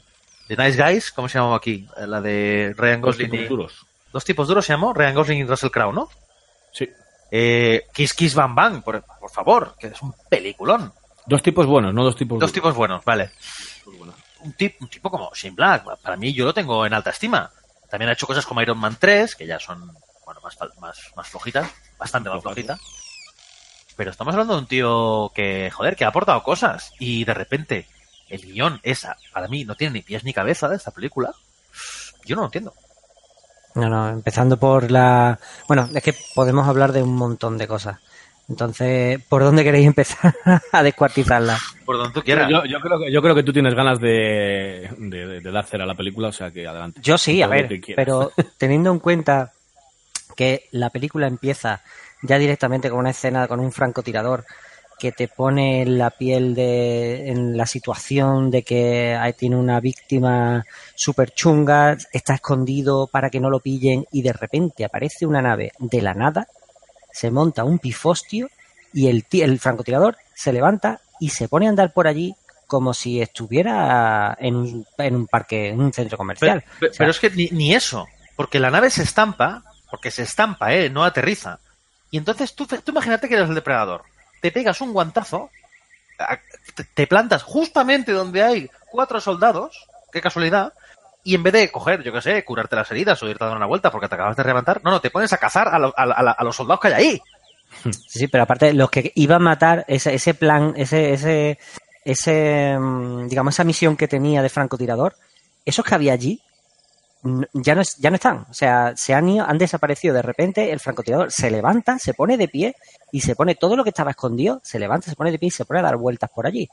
de 0.49 0.57
Nice 0.57 0.83
Guys, 0.83 1.13
¿cómo 1.13 1.29
se 1.29 1.39
llamaba 1.39 1.57
aquí? 1.57 1.87
La 1.99 2.21
de 2.23 2.75
Ryan 2.77 3.01
Dos 3.03 3.17
Gosling. 3.17 3.31
tipos 3.31 3.45
y- 3.47 3.49
duros. 3.49 3.87
Dos 4.13 4.25
tipos 4.25 4.49
duros 4.49 4.65
se 4.65 4.73
llamó, 4.73 4.95
Ryan 4.95 5.15
Gosling 5.15 5.39
y 5.41 5.45
Russell 5.45 5.69
Crowe, 5.71 5.93
¿no? 5.93 6.09
Sí. 6.73 6.89
Eh, 7.31 7.83
Kiss 7.93 8.15
Kiss 8.15 8.35
Bang 8.35 8.55
Bang, 8.55 8.83
por, 8.83 9.05
por 9.21 9.31
favor, 9.31 9.75
que 9.79 9.89
es 9.89 10.01
un 10.01 10.15
peliculón. 10.31 10.93
Dos 11.27 11.43
tipos 11.43 11.67
buenos, 11.67 11.93
no 11.93 12.05
dos 12.05 12.17
tipos 12.17 12.37
Dos 12.39 12.41
duros. 12.41 12.53
tipos 12.53 12.75
buenos, 12.75 13.05
vale. 13.05 13.31
Un, 14.41 14.53
tip- 14.55 14.77
un 14.81 14.89
tipo 14.89 15.11
como 15.11 15.31
Shane 15.35 15.55
Black, 15.55 15.85
para 16.03 16.17
mí 16.17 16.33
yo 16.33 16.45
lo 16.45 16.55
tengo 16.55 16.87
en 16.87 16.95
alta 16.95 17.11
estima. 17.11 17.51
También 17.91 18.09
ha 18.11 18.13
hecho 18.13 18.27
cosas 18.27 18.47
como 18.47 18.63
Iron 18.63 18.79
Man 18.79 18.97
3, 18.99 19.35
que 19.35 19.47
ya 19.47 19.59
son 19.59 19.81
bueno 20.25 20.41
más, 20.43 20.57
más, 20.81 20.99
más 21.17 21.29
flojitas, 21.29 21.69
bastante 21.99 22.29
más 22.29 22.43
flojitas. 22.43 22.81
Pero 23.97 24.11
estamos 24.11 24.35
hablando 24.35 24.55
de 24.55 24.61
un 24.61 24.67
tío 24.67 25.33
que, 25.35 25.71
joder, 25.71 25.97
que 25.97 26.05
ha 26.05 26.09
aportado 26.09 26.43
cosas. 26.43 26.93
Y 26.99 27.25
de 27.25 27.33
repente, 27.35 27.89
el 28.29 28.43
guion 28.43 28.79
esa, 28.83 29.17
para 29.33 29.49
mí, 29.49 29.65
no 29.65 29.75
tiene 29.75 29.95
ni 29.95 30.03
pies 30.03 30.23
ni 30.25 30.33
cabeza 30.35 30.69
de 30.69 30.77
esta 30.77 30.91
película. 30.91 31.33
Yo 32.25 32.37
no 32.37 32.43
lo 32.43 32.47
entiendo. 32.49 32.75
No, 33.75 33.89
no, 33.89 34.09
empezando 34.09 34.59
por 34.59 34.91
la... 34.91 35.39
Bueno, 35.69 35.89
es 35.95 36.03
que 36.03 36.15
podemos 36.35 36.67
hablar 36.69 36.93
de 36.93 37.03
un 37.03 37.15
montón 37.15 37.57
de 37.59 37.69
cosas. 37.69 37.99
Entonces, 38.49 39.21
¿por 39.29 39.43
dónde 39.43 39.65
queréis 39.65 39.87
empezar 39.87 40.35
a 40.73 40.83
descuartizarla? 40.83 41.59
Por 41.85 41.97
donde 41.97 42.13
tú 42.13 42.23
quieras. 42.23 42.49
Yo, 42.51 42.65
yo 42.65 42.81
creo 42.81 42.99
que, 42.99 43.13
yo 43.13 43.21
creo 43.21 43.35
que 43.35 43.43
tú 43.43 43.53
tienes 43.53 43.75
ganas 43.75 44.01
de, 44.01 44.89
de, 44.99 45.41
de 45.41 45.51
dar 45.51 45.65
cera 45.65 45.85
a 45.85 45.87
la 45.87 45.95
película, 45.95 46.29
o 46.29 46.33
sea 46.33 46.51
que 46.51 46.67
adelante. 46.67 47.01
Yo 47.03 47.19
sí, 47.19 47.43
a 47.43 47.49
ver, 47.49 47.81
pero 47.97 48.33
teniendo 48.59 48.93
en 48.93 49.01
cuenta 49.01 49.53
que 50.37 50.69
la 50.71 50.91
película 50.91 51.27
empieza 51.27 51.83
ya 52.23 52.39
directamente 52.39 52.91
con 52.91 53.01
una 53.01 53.11
escena 53.11 53.49
con 53.49 53.61
un 53.61 53.73
francotirador 53.73 54.45
que 54.99 55.13
te 55.13 55.29
pone 55.29 55.83
en 55.83 55.99
la 55.99 56.11
piel 56.11 56.55
de 56.55 57.31
en 57.31 57.57
la 57.57 57.67
situación 57.67 58.51
de 58.51 58.63
que 58.63 59.15
ahí 59.15 59.35
tiene 59.35 59.57
una 59.57 59.79
víctima 59.81 60.65
súper 60.95 61.33
chunga, 61.33 61.97
está 62.13 62.35
escondido 62.35 63.07
para 63.07 63.29
que 63.29 63.41
no 63.41 63.51
lo 63.51 63.61
pillen 63.61 64.07
y 64.11 64.23
de 64.23 64.33
repente 64.33 64.85
aparece 64.85 65.27
una 65.27 65.43
nave 65.43 65.73
de 65.79 66.01
la 66.01 66.15
nada, 66.15 66.49
se 67.17 67.31
monta 67.31 67.65
un 67.65 67.79
pifostio 67.79 68.51
y 68.93 69.09
el, 69.09 69.25
el 69.33 69.59
francotirador 69.59 70.17
se 70.35 70.53
levanta 70.53 71.01
y 71.19 71.31
se 71.31 71.49
pone 71.49 71.67
a 71.67 71.71
andar 71.71 71.93
por 71.95 72.07
allí 72.07 72.35
como 72.67 72.93
si 72.93 73.23
estuviera 73.23 74.37
en 74.39 74.55
un, 74.57 74.87
en 74.99 75.15
un 75.17 75.27
parque, 75.27 75.69
en 75.69 75.81
un 75.81 75.93
centro 75.93 76.19
comercial. 76.19 76.63
Pero, 76.63 76.77
pero- 76.81 76.91
O 76.91 76.95
sea, 76.95 76.99
pero 76.99 77.11
es 77.13 77.21
que 77.21 77.31
ni, 77.31 77.49
ni 77.53 77.75
eso, 77.75 78.07
porque 78.37 78.59
la 78.61 78.71
nave 78.71 78.91
se 78.91 79.03
estampa, 79.03 79.63
porque 79.91 80.11
se 80.11 80.25
estampa, 80.25 80.75
¿eh? 80.75 80.91
No 80.91 81.05
aterriza. 81.05 81.59
Y 82.11 82.19
entonces 82.19 82.55
tú, 82.55 82.67
tú 82.67 82.91
imagínate 82.91 83.29
que 83.29 83.35
eres 83.37 83.49
el 83.49 83.55
depredador. 83.55 84.03
Te 84.43 84.51
pegas 84.53 84.81
un 84.83 84.93
guantazo, 84.93 85.51
te 86.95 87.07
plantas 87.07 87.43
justamente 87.43 88.13
donde 88.13 88.43
hay 88.43 88.71
cuatro 88.91 89.21
soldados, 89.21 89.87
qué 90.13 90.21
casualidad, 90.21 90.73
y 91.27 91.35
en 91.35 91.43
vez 91.43 91.53
de 91.53 91.71
coger, 91.71 92.03
yo 92.03 92.13
qué 92.13 92.23
sé, 92.23 92.45
curarte 92.45 92.77
las 92.77 92.91
heridas 92.91 93.23
o 93.23 93.29
irte 93.29 93.45
a 93.45 93.49
dar 93.49 93.57
una 93.57 93.67
vuelta 93.67 93.91
porque 93.91 94.09
te 94.09 94.15
acabas 94.15 94.37
de 94.37 94.45
levantar, 94.45 94.81
no, 94.85 94.91
no, 94.91 95.01
te 95.01 95.11
pones 95.11 95.33
a 95.33 95.39
cazar 95.39 95.69
a, 95.69 95.79
lo- 95.79 95.95
a- 95.97 96.45
los 96.45 96.57
soldados 96.57 96.81
que 96.81 96.89
hay 96.89 96.95
ahí. 96.95 97.23
Sí, 97.85 97.93
sí, 98.21 98.29
pero 98.29 98.45
aparte, 98.45 98.73
los 98.73 98.91
que 98.91 99.13
iban 99.17 99.43
a 99.43 99.45
matar, 99.45 99.85
ese, 99.89 100.15
ese 100.15 100.35
plan, 100.35 100.73
ese, 100.77 101.13
ese, 101.13 101.59
ese, 102.05 102.77
mm, 102.79 103.29
digamos, 103.29 103.55
esa 103.55 103.65
misión 103.65 103.97
que 103.97 104.09
tenía 104.09 104.41
de 104.43 104.49
francotirador, 104.49 105.17
esos 105.65 105.85
que 105.85 105.95
había 105.95 106.13
allí, 106.13 106.41
ya 107.55 107.75
no, 107.75 107.83
ya 107.99 108.11
no 108.11 108.17
están. 108.17 108.47
O 108.49 108.55
sea, 108.55 108.93
se 108.97 109.13
han 109.15 109.29
ido, 109.29 109.45
han 109.47 109.59
desaparecido 109.59 110.15
de 110.15 110.23
repente, 110.23 110.71
el 110.71 110.79
francotirador 110.81 111.33
se 111.33 111.51
levanta, 111.51 111.99
se 111.99 112.15
pone 112.15 112.37
de 112.37 112.47
pie 112.49 112.77
y 113.11 113.21
se 113.21 113.35
pone 113.35 113.57
todo 113.57 113.77
lo 113.77 113.83
que 113.83 113.91
estaba 113.91 114.11
escondido, 114.13 114.61
se 114.63 114.79
levanta, 114.79 115.11
se 115.11 115.17
pone 115.17 115.33
de 115.33 115.39
pie 115.39 115.49
y 115.49 115.51
se 115.51 115.65
pone 115.65 115.81
a 115.81 115.83
dar 115.83 115.97
vueltas 115.97 116.31
por 116.31 116.47
allí. 116.47 116.69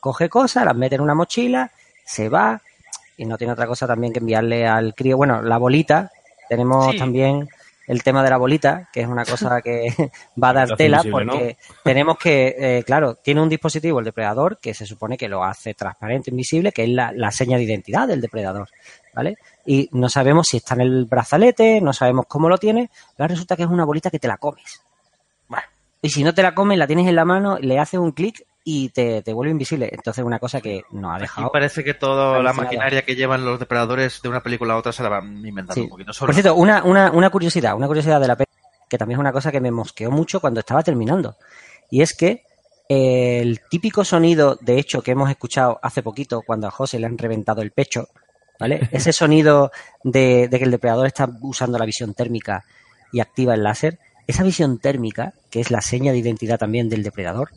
Coge 0.00 0.28
cosas, 0.28 0.64
las 0.64 0.76
mete 0.76 0.94
en 0.94 1.00
una 1.00 1.14
mochila, 1.14 1.72
se 2.04 2.28
va 2.28 2.62
y 3.18 3.26
no 3.26 3.36
tiene 3.36 3.52
otra 3.52 3.66
cosa 3.66 3.86
también 3.86 4.12
que 4.14 4.20
enviarle 4.20 4.66
al 4.66 4.94
crío. 4.94 5.18
Bueno, 5.18 5.42
la 5.42 5.58
bolita, 5.58 6.10
tenemos 6.48 6.92
Sí. 6.92 6.98
también 6.98 7.46
el 7.86 8.02
tema 8.02 8.22
de 8.22 8.30
la 8.30 8.36
bolita, 8.36 8.88
que 8.92 9.00
es 9.00 9.06
una 9.08 9.24
cosa 9.50 9.60
que 9.60 9.92
va 10.42 10.50
a 10.50 10.52
dar 10.52 10.76
tela 10.76 11.02
porque 11.10 11.56
tenemos 11.82 12.16
que, 12.18 12.54
eh, 12.58 12.82
claro, 12.84 13.16
tiene 13.16 13.42
un 13.42 13.48
dispositivo 13.48 13.98
el 13.98 14.04
depredador 14.04 14.58
que 14.58 14.72
se 14.72 14.86
supone 14.86 15.16
que 15.18 15.28
lo 15.28 15.42
hace 15.44 15.74
transparente, 15.74 16.30
invisible, 16.30 16.72
que 16.72 16.84
es 16.84 16.90
la, 16.90 17.12
la 17.12 17.30
seña 17.30 17.56
de 17.58 17.64
identidad 17.64 18.06
del 18.08 18.20
depredador, 18.20 18.68
¿vale? 19.14 19.36
Y 19.66 19.88
no 19.92 20.08
sabemos 20.08 20.46
si 20.48 20.58
está 20.58 20.74
en 20.74 20.82
el 20.82 21.04
brazalete, 21.06 21.80
no 21.80 21.92
sabemos 21.92 22.26
cómo 22.26 22.48
lo 22.48 22.56
tiene, 22.58 22.90
pero 23.16 23.28
resulta 23.28 23.56
que 23.56 23.64
es 23.64 23.68
una 23.68 23.84
bolita 23.84 24.10
que 24.10 24.18
te 24.18 24.28
la 24.28 24.36
comes. 24.38 24.82
Y 26.00 26.10
si 26.10 26.22
no 26.22 26.32
te 26.32 26.44
la 26.44 26.54
comes, 26.54 26.78
la 26.78 26.86
tienes 26.86 27.08
en 27.08 27.16
la 27.16 27.24
mano, 27.24 27.58
le 27.58 27.80
haces 27.80 27.98
un 27.98 28.12
clic 28.12 28.46
y 28.70 28.90
te, 28.90 29.22
te 29.22 29.32
vuelve 29.32 29.50
invisible. 29.52 29.88
Entonces, 29.90 30.22
una 30.22 30.38
cosa 30.38 30.60
que 30.60 30.82
nos 30.90 31.16
ha 31.16 31.18
dejado. 31.18 31.50
parece 31.50 31.82
que 31.82 31.94
toda 31.94 32.42
la 32.42 32.52
maquinaria 32.52 33.02
que 33.02 33.16
llevan 33.16 33.42
los 33.42 33.58
depredadores 33.58 34.20
de 34.20 34.28
una 34.28 34.42
película 34.42 34.74
a 34.74 34.76
otra 34.76 34.92
se 34.92 35.02
la 35.02 35.08
van 35.08 35.38
inventando 35.38 35.72
Sí. 35.72 35.80
un 35.80 35.88
poquito 35.88 36.12
solo. 36.12 36.26
Por 36.26 36.34
cierto, 36.34 36.54
una, 36.54 36.84
una, 36.84 37.10
una 37.10 37.30
curiosidad, 37.30 37.74
una 37.74 37.86
curiosidad 37.86 38.20
de 38.20 38.28
la 38.28 38.36
peli, 38.36 38.48
que 38.86 38.98
también 38.98 39.18
es 39.18 39.20
una 39.20 39.32
cosa 39.32 39.50
que 39.50 39.62
me 39.62 39.70
mosqueó 39.70 40.10
mucho 40.10 40.40
cuando 40.40 40.60
estaba 40.60 40.82
terminando. 40.82 41.36
Y 41.90 42.02
es 42.02 42.12
que 42.14 42.42
eh, 42.90 43.40
el 43.40 43.60
típico 43.70 44.04
sonido, 44.04 44.58
de 44.60 44.78
hecho, 44.78 45.00
que 45.00 45.12
hemos 45.12 45.30
escuchado 45.30 45.78
hace 45.82 46.02
poquito 46.02 46.42
cuando 46.46 46.66
a 46.66 46.70
José 46.70 46.98
le 46.98 47.06
han 47.06 47.16
reventado 47.16 47.62
el 47.62 47.70
pecho, 47.70 48.08
¿vale? 48.60 48.86
Ese 48.92 49.14
sonido 49.14 49.70
de, 50.04 50.46
de 50.48 50.58
que 50.58 50.64
el 50.66 50.70
depredador 50.70 51.06
está 51.06 51.26
usando 51.40 51.78
la 51.78 51.86
visión 51.86 52.12
térmica 52.12 52.64
y 53.12 53.20
activa 53.20 53.54
el 53.54 53.62
láser, 53.62 53.98
esa 54.26 54.42
visión 54.42 54.78
térmica, 54.78 55.32
que 55.50 55.60
es 55.60 55.70
la 55.70 55.80
seña 55.80 56.12
de 56.12 56.18
identidad 56.18 56.58
también 56.58 56.90
del 56.90 57.02
depredador, 57.02 57.48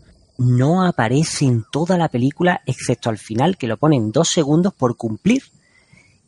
no 0.42 0.84
aparece 0.86 1.46
en 1.46 1.64
toda 1.72 1.98
la 1.98 2.10
película, 2.10 2.62
excepto 2.66 3.10
al 3.10 3.18
final, 3.18 3.58
que 3.58 3.68
lo 3.68 3.78
ponen 3.78 4.12
dos 4.12 4.30
segundos 4.30 4.74
por 4.74 4.98
cumplir. 4.98 5.44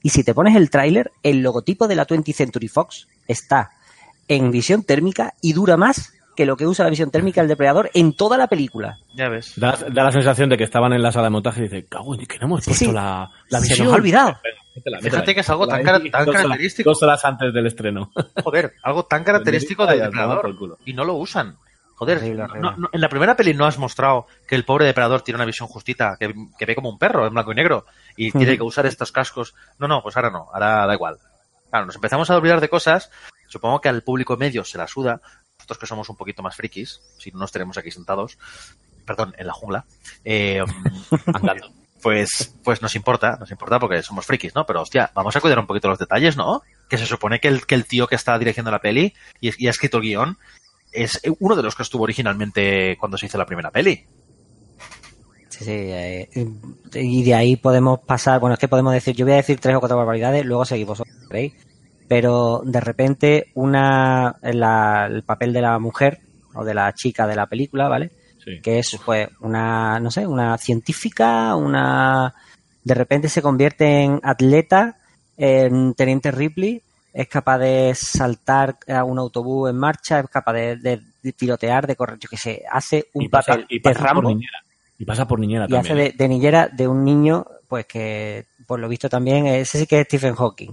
Y 0.01 0.09
si 0.09 0.23
te 0.23 0.33
pones 0.33 0.55
el 0.55 0.69
tráiler, 0.69 1.11
el 1.23 1.41
logotipo 1.41 1.87
de 1.87 1.95
la 1.95 2.05
20th 2.05 2.33
Century 2.33 2.67
Fox 2.67 3.07
está 3.27 3.71
en 4.27 4.51
visión 4.51 4.83
térmica 4.83 5.33
y 5.41 5.53
dura 5.53 5.77
más 5.77 6.13
que 6.35 6.45
lo 6.45 6.57
que 6.57 6.65
usa 6.65 6.83
la 6.85 6.89
visión 6.89 7.11
térmica 7.11 7.41
el 7.41 7.47
depredador 7.47 7.91
en 7.93 8.13
toda 8.13 8.37
la 8.37 8.47
película. 8.47 8.97
Ya 9.15 9.29
ves. 9.29 9.53
Da, 9.55 9.77
da 9.91 10.03
la 10.03 10.11
sensación 10.11 10.49
de 10.49 10.57
que 10.57 10.63
estaban 10.63 10.91
en 10.93 11.01
la 11.03 11.11
sala 11.11 11.25
de 11.25 11.29
montaje 11.29 11.59
y 11.59 11.63
dice, 11.63 11.85
cago 11.85 12.15
en 12.15 12.25
que 12.25 12.39
no 12.39 12.45
hemos 12.47 12.65
puesto 12.65 12.85
sí. 12.85 12.91
la, 12.91 13.29
la 13.49 13.59
Se 13.61 13.67
visión. 13.69 13.85
nos 13.87 13.93
ha 13.93 13.97
olvidado. 13.97 14.37
Métela, 14.75 14.99
Fíjate 14.99 15.35
que 15.35 15.41
es 15.41 15.49
algo 15.51 15.67
tan 15.67 15.79
Ahí, 15.79 15.85
cara- 15.85 15.99
tan 15.99 16.11
dos 16.11 16.27
horas- 16.29 16.41
característico. 16.41 16.89
Dos 16.89 17.03
horas 17.03 17.23
antes 17.25 17.53
del 17.53 17.67
estreno. 17.67 18.11
Joder, 18.43 18.73
algo 18.83 19.05
tan 19.05 19.23
característico 19.25 19.85
del 19.85 19.99
depredador. 19.99 20.55
Y 20.85 20.93
no 20.93 21.05
lo 21.05 21.13
usan. 21.15 21.55
Joder, 22.03 22.17
Horrible, 22.19 22.37
no- 22.37 22.45
horrible. 22.45 22.71
no- 22.77 22.89
en 22.91 23.01
la 23.01 23.09
primera 23.09 23.35
peli 23.35 23.53
no 23.53 23.65
has 23.65 23.77
mostrado 23.77 24.27
que 24.47 24.55
el 24.55 24.65
pobre 24.65 24.85
depredador 24.85 25.21
tiene 25.21 25.37
una 25.37 25.45
visión 25.45 25.67
justita, 25.67 26.15
que, 26.19 26.33
que 26.57 26.65
ve 26.65 26.75
como 26.75 26.89
un 26.89 26.97
perro 26.99 27.25
en 27.27 27.33
blanco 27.33 27.51
y 27.51 27.55
negro 27.55 27.85
y 28.15 28.31
tiene 28.31 28.57
que 28.57 28.63
usar 28.63 28.85
estos 28.85 29.11
cascos. 29.11 29.53
No, 29.79 29.87
no, 29.87 30.01
pues 30.03 30.15
ahora 30.15 30.29
no, 30.29 30.47
ahora 30.53 30.85
da 30.85 30.93
igual. 30.93 31.17
Claro, 31.69 31.85
nos 31.87 31.95
empezamos 31.95 32.29
a 32.29 32.37
olvidar 32.37 32.61
de 32.61 32.69
cosas. 32.69 33.09
Supongo 33.47 33.81
que 33.81 33.89
al 33.89 34.01
público 34.03 34.37
medio 34.37 34.63
se 34.63 34.77
la 34.77 34.87
suda. 34.87 35.19
Nosotros 35.57 35.77
que 35.79 35.87
somos 35.87 36.09
un 36.09 36.15
poquito 36.17 36.41
más 36.43 36.55
frikis, 36.55 36.99
si 37.17 37.31
no 37.31 37.39
nos 37.39 37.51
tenemos 37.51 37.77
aquí 37.77 37.89
sentados, 37.91 38.37
perdón, 39.05 39.33
en 39.37 39.47
la 39.47 39.53
jungla, 39.53 39.85
eh, 40.25 40.61
andando. 41.33 41.71
Pues, 42.01 42.53
pues 42.65 42.81
nos 42.81 42.95
importa, 42.97 43.37
nos 43.39 43.49
importa 43.49 43.79
porque 43.79 44.03
somos 44.03 44.25
frikis, 44.25 44.53
¿no? 44.55 44.65
Pero 44.65 44.81
hostia, 44.81 45.09
vamos 45.15 45.35
a 45.37 45.39
cuidar 45.39 45.57
un 45.59 45.67
poquito 45.67 45.87
los 45.87 45.97
detalles, 45.99 46.35
¿no? 46.35 46.61
Que 46.89 46.97
se 46.97 47.05
supone 47.05 47.39
que 47.39 47.47
el, 47.47 47.65
que 47.65 47.75
el 47.75 47.85
tío 47.85 48.07
que 48.07 48.15
está 48.15 48.37
dirigiendo 48.37 48.71
la 48.71 48.79
peli 48.81 49.13
y, 49.39 49.63
y 49.63 49.67
ha 49.67 49.69
escrito 49.69 49.97
el 49.97 50.03
guion 50.03 50.37
es 50.93 51.19
uno 51.39 51.55
de 51.55 51.63
los 51.63 51.75
que 51.75 51.83
estuvo 51.83 52.03
originalmente 52.03 52.95
cuando 52.99 53.17
se 53.17 53.25
hizo 53.27 53.37
la 53.37 53.45
primera 53.45 53.71
peli. 53.71 54.05
Sí, 55.49 55.65
sí, 55.65 55.71
eh, 55.71 56.29
y 56.95 57.23
de 57.23 57.35
ahí 57.35 57.55
podemos 57.57 57.99
pasar, 57.99 58.39
bueno, 58.39 58.55
es 58.55 58.59
que 58.59 58.67
podemos 58.67 58.91
decir, 58.93 59.15
yo 59.15 59.25
voy 59.25 59.33
a 59.33 59.37
decir 59.37 59.59
tres 59.59 59.75
o 59.75 59.79
cuatro 59.79 59.97
barbaridades, 59.97 60.45
luego 60.45 60.65
seguís 60.65 60.87
vosotros, 60.87 61.15
¿veis? 61.29 61.53
Pero 62.07 62.61
de 62.65 62.79
repente 62.79 63.51
una, 63.53 64.35
la- 64.41 65.07
el 65.09 65.23
papel 65.23 65.53
de 65.53 65.61
la 65.61 65.77
mujer 65.79 66.19
o 66.55 66.63
de 66.63 66.73
la 66.73 66.91
chica 66.93 67.27
de 67.27 67.35
la 67.35 67.45
película, 67.45 67.87
¿vale? 67.87 68.11
Sí. 68.43 68.59
Que 68.61 68.79
es 68.79 68.99
pues 69.05 69.29
una, 69.41 69.99
no 69.99 70.11
sé, 70.11 70.25
una 70.27 70.57
científica, 70.57 71.55
una... 71.55 72.33
De 72.83 72.93
repente 72.93 73.29
se 73.29 73.41
convierte 73.41 74.01
en 74.03 74.19
atleta, 74.23 74.97
en 75.37 75.93
Teniente 75.93 76.31
Ripley, 76.31 76.81
es 77.13 77.27
capaz 77.27 77.59
de 77.59 77.93
saltar 77.95 78.75
a 78.87 79.03
un 79.03 79.19
autobús 79.19 79.69
en 79.69 79.77
marcha, 79.77 80.19
es 80.19 80.27
capaz 80.29 80.53
de, 80.53 80.75
de- 80.77 81.01
de 81.21 81.31
tirotear, 81.33 81.87
de 81.87 81.95
correr, 81.95 82.17
yo 82.19 82.27
qué 82.27 82.35
sé, 82.37 82.63
hace 82.69 83.07
un 83.13 83.23
Y 83.23 83.29
pasa, 83.29 83.53
papel 83.53 83.65
y 83.69 83.75
de 83.77 83.81
pasa 83.81 83.99
por 83.99 84.07
Rambo 84.07 84.29
niñera. 84.29 84.57
Y 84.99 85.05
pasa 85.05 85.27
por 85.27 85.39
niñera 85.39 85.65
y 85.65 85.69
también. 85.69 85.93
hace 85.93 85.95
de, 85.95 86.11
de 86.17 86.27
niñera 86.27 86.67
de 86.67 86.87
un 86.87 87.03
niño, 87.05 87.45
pues 87.67 87.85
que 87.85 88.45
por 88.67 88.79
lo 88.79 88.87
visto 88.89 89.07
también, 89.09 89.45
ese 89.47 89.79
sí 89.79 89.87
que 89.87 90.01
es 90.01 90.05
Stephen 90.07 90.35
Hawking. 90.35 90.71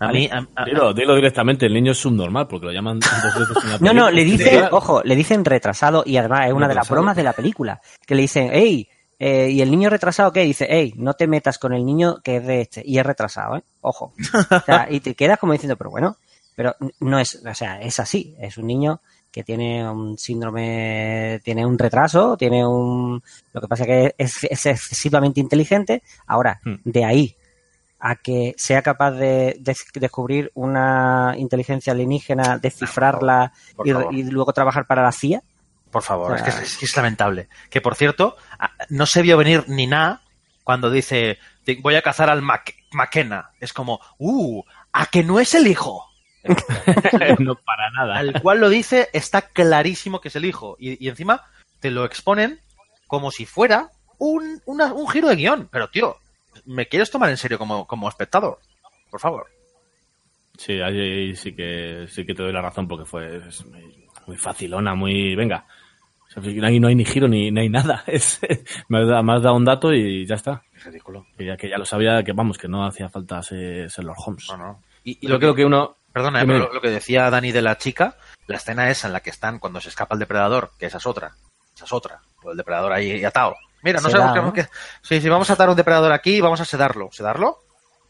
A 0.00 0.08
mí, 0.08 0.28
a- 0.32 0.46
a- 0.56 0.64
Dilo, 0.64 0.92
dilo 0.92 1.14
directamente, 1.14 1.66
el 1.66 1.74
niño 1.74 1.92
es 1.92 1.98
subnormal, 1.98 2.48
porque 2.48 2.66
lo 2.66 2.72
llaman 2.72 2.98
dos 2.98 3.38
veces 3.38 3.64
en 3.64 3.70
la 3.70 3.78
No, 3.80 3.92
no, 3.94 4.10
le 4.10 4.24
dicen, 4.24 4.64
ojo, 4.72 5.02
le 5.04 5.14
dicen 5.14 5.44
retrasado 5.44 6.02
y 6.04 6.16
además 6.16 6.48
es 6.48 6.52
una 6.52 6.66
de 6.66 6.74
las 6.74 6.88
bromas 6.88 7.14
de 7.16 7.22
la 7.22 7.32
película, 7.32 7.80
que 8.06 8.14
le 8.16 8.22
dicen, 8.22 8.50
hey, 8.52 8.88
eh, 9.18 9.48
y 9.50 9.60
el 9.60 9.70
niño 9.70 9.90
retrasado, 9.90 10.32
¿qué? 10.32 10.40
Dice, 10.40 10.66
hey, 10.68 10.94
no 10.96 11.14
te 11.14 11.26
metas 11.26 11.58
con 11.58 11.72
el 11.72 11.84
niño 11.84 12.20
que 12.22 12.36
es 12.36 12.46
de 12.46 12.60
este, 12.60 12.82
y 12.84 12.98
es 12.98 13.06
retrasado, 13.06 13.56
¿eh? 13.56 13.62
Ojo. 13.80 14.12
O 14.50 14.60
sea, 14.60 14.88
y 14.90 15.00
te 15.00 15.14
quedas 15.14 15.38
como 15.38 15.52
diciendo, 15.52 15.76
pero 15.76 15.90
bueno, 15.90 16.16
pero 16.54 16.74
no 17.00 17.18
es, 17.18 17.42
o 17.44 17.54
sea, 17.54 17.80
es 17.80 17.98
así, 18.00 18.34
es 18.38 18.58
un 18.58 18.66
niño 18.66 19.00
que 19.30 19.42
tiene 19.42 19.88
un 19.88 20.16
síndrome, 20.16 21.40
tiene 21.42 21.66
un 21.66 21.76
retraso, 21.76 22.36
tiene 22.36 22.64
un, 22.64 23.20
lo 23.52 23.60
que 23.60 23.66
pasa 23.66 23.82
es 23.82 23.88
que 23.88 24.14
es, 24.16 24.44
es 24.44 24.66
excesivamente 24.66 25.40
inteligente. 25.40 26.02
Ahora, 26.26 26.60
Hmm. 26.64 26.76
de 26.84 27.04
ahí 27.04 27.36
a 27.98 28.16
que 28.16 28.54
sea 28.58 28.82
capaz 28.82 29.12
de, 29.12 29.56
de 29.58 29.74
descubrir 29.94 30.50
una 30.54 31.34
inteligencia 31.38 31.94
alienígena, 31.94 32.58
descifrarla 32.58 33.52
y 34.12 34.24
luego 34.24 34.52
trabajar 34.52 34.86
para 34.86 35.02
la 35.02 35.10
CIA. 35.10 35.42
Por 35.94 36.02
favor, 36.02 36.34
es, 36.36 36.42
que 36.42 36.50
es, 36.50 36.58
es 36.60 36.76
que 36.76 36.84
es 36.86 36.96
lamentable. 36.96 37.48
Que 37.70 37.80
por 37.80 37.94
cierto, 37.94 38.36
no 38.90 39.06
se 39.06 39.22
vio 39.22 39.38
venir 39.38 39.64
ni 39.68 39.86
nada 39.86 40.20
cuando 40.64 40.90
dice 40.90 41.38
"Te- 41.64 41.76
voy 41.80 41.94
a 41.94 42.02
cazar 42.02 42.28
al 42.28 42.42
Mac- 42.42 42.74
McKenna. 42.92 43.50
Es 43.60 43.72
como, 43.72 44.00
uh, 44.18 44.62
a 44.92 45.06
que 45.06 45.22
no 45.22 45.38
es 45.40 45.54
el 45.54 45.66
hijo. 45.68 46.04
no 47.38 47.54
para 47.54 47.90
nada. 47.92 48.16
Al 48.16 48.42
cual 48.42 48.58
lo 48.60 48.68
dice, 48.68 49.08
está 49.12 49.42
clarísimo 49.48 50.20
que 50.20 50.28
es 50.28 50.36
el 50.36 50.44
hijo. 50.44 50.76
Y, 50.78 51.02
y 51.02 51.08
encima 51.08 51.42
te 51.80 51.90
lo 51.90 52.04
exponen 52.04 52.60
como 53.06 53.30
si 53.30 53.46
fuera 53.46 53.88
un, 54.18 54.60
una- 54.66 54.92
un 54.92 55.08
giro 55.08 55.28
de 55.28 55.36
guion. 55.36 55.68
Pero 55.70 55.88
tío, 55.90 56.16
¿me 56.66 56.88
quieres 56.88 57.10
tomar 57.10 57.30
en 57.30 57.36
serio 57.36 57.56
como, 57.58 57.86
como 57.86 58.08
espectador? 58.08 58.58
Por 59.10 59.20
favor. 59.20 59.46
Sí, 60.58 60.80
ahí 60.80 61.34
sí 61.36 61.54
que 61.54 62.06
sí 62.10 62.24
que 62.26 62.34
te 62.34 62.42
doy 62.42 62.52
la 62.52 62.62
razón 62.62 62.86
porque 62.88 63.04
fue 63.04 63.38
es 63.48 63.64
muy, 63.66 64.06
muy 64.26 64.36
facilona, 64.36 64.94
muy 64.94 65.34
venga. 65.34 65.66
Sea, 66.34 66.66
ahí 66.68 66.80
no 66.80 66.88
hay 66.88 66.94
ni 66.94 67.04
giro 67.04 67.28
ni, 67.28 67.50
ni 67.50 67.60
hay 67.60 67.68
nada. 67.68 68.02
Es, 68.08 68.40
me, 68.88 69.00
has 69.02 69.08
dado, 69.08 69.22
me 69.22 69.34
has 69.34 69.42
dado 69.42 69.56
un 69.56 69.64
dato 69.64 69.92
y 69.92 70.26
ya 70.26 70.34
está. 70.34 70.62
Es 70.76 70.84
ridículo. 70.84 71.26
Que 71.38 71.46
ya, 71.46 71.56
que 71.56 71.68
ya 71.68 71.78
lo 71.78 71.84
sabía, 71.84 72.22
que 72.24 72.32
vamos, 72.32 72.58
que 72.58 72.68
no 72.68 72.84
hacía 72.86 73.08
falta 73.08 73.42
ser 73.42 73.88
Sherlock 73.88 74.16
Holmes. 74.26 74.46
No, 74.50 74.56
no. 74.56 74.82
Y, 75.04 75.18
y 75.20 75.28
Yo 75.28 75.38
creo 75.38 75.54
que 75.54 75.64
uno... 75.64 75.96
Perdona, 76.12 76.42
eh, 76.42 76.46
pero 76.46 76.58
lo, 76.60 76.72
lo 76.74 76.80
que 76.80 76.90
decía 76.90 77.28
Dani 77.28 77.50
de 77.50 77.60
la 77.62 77.76
chica, 77.76 78.16
la 78.46 78.56
escena 78.56 78.88
esa 78.88 79.08
en 79.08 79.12
la 79.12 79.20
que 79.20 79.30
están 79.30 79.58
cuando 79.58 79.80
se 79.80 79.88
escapa 79.88 80.14
el 80.14 80.20
depredador, 80.20 80.70
que 80.78 80.86
esa 80.86 80.98
es 80.98 81.06
otra, 81.06 81.32
esa 81.74 81.84
es 81.86 81.92
otra, 81.92 82.20
el 82.48 82.56
depredador 82.56 82.92
ahí 82.92 83.24
atado. 83.24 83.56
Mira, 83.82 84.00
no 84.00 84.08
sabemos 84.08 84.32
qué, 84.32 84.40
¿no? 84.40 84.52
qué- 84.52 84.66
Sí, 85.02 85.20
sí, 85.20 85.28
vamos 85.28 85.50
a 85.50 85.54
atar 85.54 85.68
un 85.68 85.74
depredador 85.76 86.12
aquí 86.12 86.36
y 86.36 86.40
vamos 86.40 86.60
a 86.60 86.64
sedarlo. 86.64 87.08
¿Sedarlo? 87.10 87.58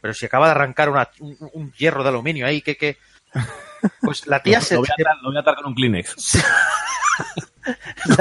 Pero 0.02 0.12
si 0.12 0.26
acaba 0.26 0.46
de 0.46 0.50
arrancar 0.52 0.90
una- 0.90 1.08
un, 1.20 1.36
un 1.54 1.72
hierro 1.72 2.02
de 2.02 2.10
aluminio 2.10 2.46
ahí, 2.46 2.60
que... 2.60 2.76
que... 2.76 2.98
Pues 4.00 4.26
la 4.26 4.42
tía 4.42 4.58
lo, 4.58 4.64
se... 4.64 4.74
lo 4.74 4.80
voy 4.80 4.88
a 4.90 4.94
atar, 5.02 5.16
lo 5.22 5.28
voy 5.30 5.36
a 5.36 5.40
atar 5.40 5.54
con 5.56 5.66
un 5.66 5.74
Kleenex. 5.74 6.14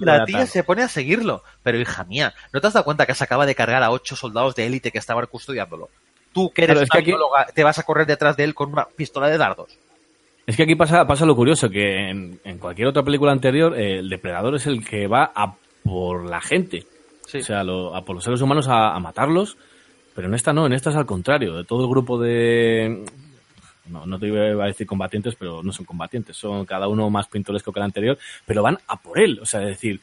La 0.00 0.24
tía, 0.24 0.38
la 0.38 0.46
se 0.46 0.62
pone 0.64 0.82
a 0.82 0.88
seguirlo. 0.88 1.42
Pero 1.62 1.80
hija 1.80 2.04
mía, 2.04 2.34
¿no 2.52 2.60
te 2.60 2.66
has 2.66 2.72
dado 2.72 2.84
cuenta 2.84 3.06
que 3.06 3.14
se 3.14 3.24
acaba 3.24 3.46
de 3.46 3.54
cargar 3.54 3.82
a 3.82 3.90
ocho 3.90 4.14
soldados 4.16 4.54
de 4.54 4.66
élite 4.66 4.90
que 4.92 4.98
estaban 4.98 5.26
custodiándolo? 5.26 5.88
Tú, 6.32 6.50
que 6.52 6.64
eres 6.64 6.76
una 6.76 6.86
aquí- 7.00 7.12
te 7.54 7.64
vas 7.64 7.78
a 7.78 7.82
correr 7.82 8.06
detrás 8.06 8.36
de 8.36 8.44
él 8.44 8.54
con 8.54 8.72
una 8.72 8.84
pistola 8.86 9.28
de 9.28 9.38
dardos. 9.38 9.76
Es 10.46 10.56
que 10.56 10.62
aquí 10.64 10.74
pasa, 10.74 11.06
pasa 11.06 11.24
lo 11.26 11.36
curioso, 11.36 11.68
que 11.70 12.10
en, 12.10 12.40
en 12.44 12.58
cualquier 12.58 12.88
otra 12.88 13.02
película 13.02 13.32
anterior 13.32 13.74
eh, 13.78 13.98
el 13.98 14.08
depredador 14.08 14.54
es 14.56 14.66
el 14.66 14.84
que 14.84 15.06
va 15.06 15.32
a 15.34 15.54
por 15.84 16.28
la 16.28 16.40
gente. 16.40 16.86
O 17.24 17.28
sea, 17.42 17.64
lo- 17.64 17.94
a 17.96 18.04
por 18.04 18.14
los 18.16 18.24
seres 18.24 18.40
humanos 18.40 18.68
a, 18.68 18.94
a 18.94 19.00
matarlos. 19.00 19.56
Pero 20.14 20.28
en 20.28 20.34
esta 20.34 20.52
no, 20.52 20.66
en 20.66 20.72
esta 20.74 20.90
es 20.90 20.96
al 20.96 21.06
contrario. 21.06 21.56
De 21.56 21.64
todo 21.64 21.82
el 21.84 21.88
grupo 21.90 22.20
de... 22.20 23.04
No, 23.86 24.06
no 24.06 24.18
te 24.18 24.28
iba 24.28 24.64
a 24.64 24.66
decir 24.68 24.86
combatientes, 24.86 25.34
pero 25.36 25.62
no 25.62 25.72
son 25.72 25.84
combatientes. 25.84 26.36
Son 26.36 26.64
cada 26.64 26.88
uno 26.88 27.10
más 27.10 27.26
pintoresco 27.26 27.72
que 27.72 27.80
el 27.80 27.84
anterior. 27.84 28.18
Pero 28.46 28.62
van 28.62 28.78
a 28.86 28.96
por 28.96 29.18
él. 29.18 29.38
O 29.42 29.46
sea, 29.46 29.60
es 29.62 29.68
decir, 29.68 30.00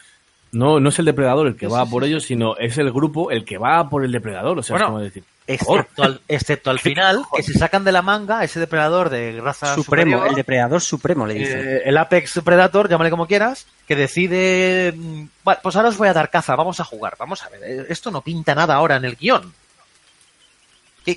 no, 0.52 0.80
no 0.80 0.90
es 0.90 1.00
el 1.00 1.06
depredador 1.06 1.48
el 1.48 1.56
que 1.56 1.68
Sí, 1.68 1.72
va 1.72 1.86
sí, 1.86 1.92
por 1.92 2.04
ellos, 2.04 2.24
sino 2.24 2.58
es 2.58 2.78
el 2.78 2.92
grupo 2.92 3.32
el 3.32 3.46
que 3.46 3.58
va 3.58 3.90
por 3.90 4.04
el 4.04 4.12
depredador. 4.12 4.60
O 4.60 4.64
sea, 4.64 4.74
Bueno, 4.76 4.86
es 4.86 4.90
como 4.92 5.00
decir... 5.02 5.24
Excepto 5.48 6.04
al, 6.04 6.22
excepto 6.28 6.70
al 6.70 6.78
final, 6.80 7.24
que 7.36 7.42
se 7.42 7.54
sacan 7.54 7.84
de 7.84 7.92
la 7.92 8.04
manga 8.04 8.44
ese 8.44 8.60
depredador 8.60 9.10
de 9.10 9.42
raza 9.42 9.74
Supremo, 9.74 10.12
superior, 10.12 10.28
el 10.30 10.36
depredador 10.36 10.80
supremo, 10.80 11.26
le 11.26 11.34
dicen. 11.34 11.60
eh, 11.68 11.82
el 11.86 11.98
Apex 11.98 12.42
Predator, 12.46 12.88
llámale 12.88 13.10
como 13.10 13.26
quieras, 13.26 13.66
que 13.88 13.96
decide, 13.96 14.94
mm, 14.96 15.24
"Vale, 15.44 15.60
pues 15.64 15.76
ahora 15.76 15.90
os 15.90 15.98
voy 15.98 16.08
a 16.08 16.14
dar 16.14 16.30
caza, 16.30 16.56
vamos 16.56 16.80
a 16.80 16.84
jugar, 16.84 17.16
vamos 17.18 17.44
a 17.44 17.50
ver, 17.50 17.62
eh, 17.64 17.86
esto 17.90 18.12
no 18.12 18.22
pinta 18.22 18.54
nada 18.54 18.76
ahora 18.76 18.98
en 18.98 19.06
el 19.06 19.16
guion. 19.16 19.52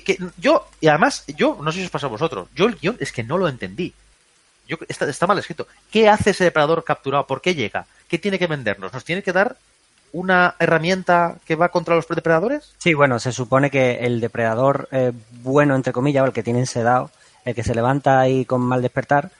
Que, 0.01 0.17
yo, 0.37 0.67
y 0.81 0.87
además, 0.87 1.23
yo, 1.27 1.57
no 1.61 1.71
sé 1.71 1.79
si 1.79 1.85
os 1.85 1.91
pasa 1.91 2.07
a 2.07 2.09
vosotros, 2.09 2.47
yo 2.55 2.65
el 2.65 2.75
guion 2.75 2.97
es 2.99 3.11
que 3.11 3.23
no 3.23 3.37
lo 3.37 3.47
entendí. 3.47 3.93
Yo, 4.67 4.77
está, 4.87 5.09
está 5.09 5.27
mal 5.27 5.39
escrito. 5.39 5.67
¿Qué 5.91 6.09
hace 6.09 6.31
ese 6.31 6.45
depredador 6.45 6.83
capturado? 6.83 7.27
¿Por 7.27 7.41
qué 7.41 7.53
llega? 7.53 7.85
¿Qué 8.07 8.17
tiene 8.17 8.39
que 8.39 8.47
vendernos? 8.47 8.93
¿Nos 8.93 9.03
tiene 9.03 9.23
que 9.23 9.33
dar 9.33 9.57
una 10.13 10.55
herramienta 10.59 11.37
que 11.45 11.55
va 11.55 11.69
contra 11.69 11.95
los 11.95 12.07
depredadores? 12.07 12.73
Sí, 12.77 12.93
bueno, 12.93 13.19
se 13.19 13.31
supone 13.31 13.69
que 13.69 14.05
el 14.05 14.21
depredador 14.21 14.87
eh, 14.91 15.11
bueno, 15.41 15.75
entre 15.75 15.91
comillas, 15.91 16.23
o 16.23 16.27
el 16.27 16.33
que 16.33 16.43
tienen 16.43 16.67
sedado, 16.67 17.11
el 17.43 17.55
que 17.55 17.63
se 17.63 17.75
levanta 17.75 18.19
ahí 18.19 18.45
con 18.45 18.61
mal 18.61 18.81
despertar, 18.81 19.31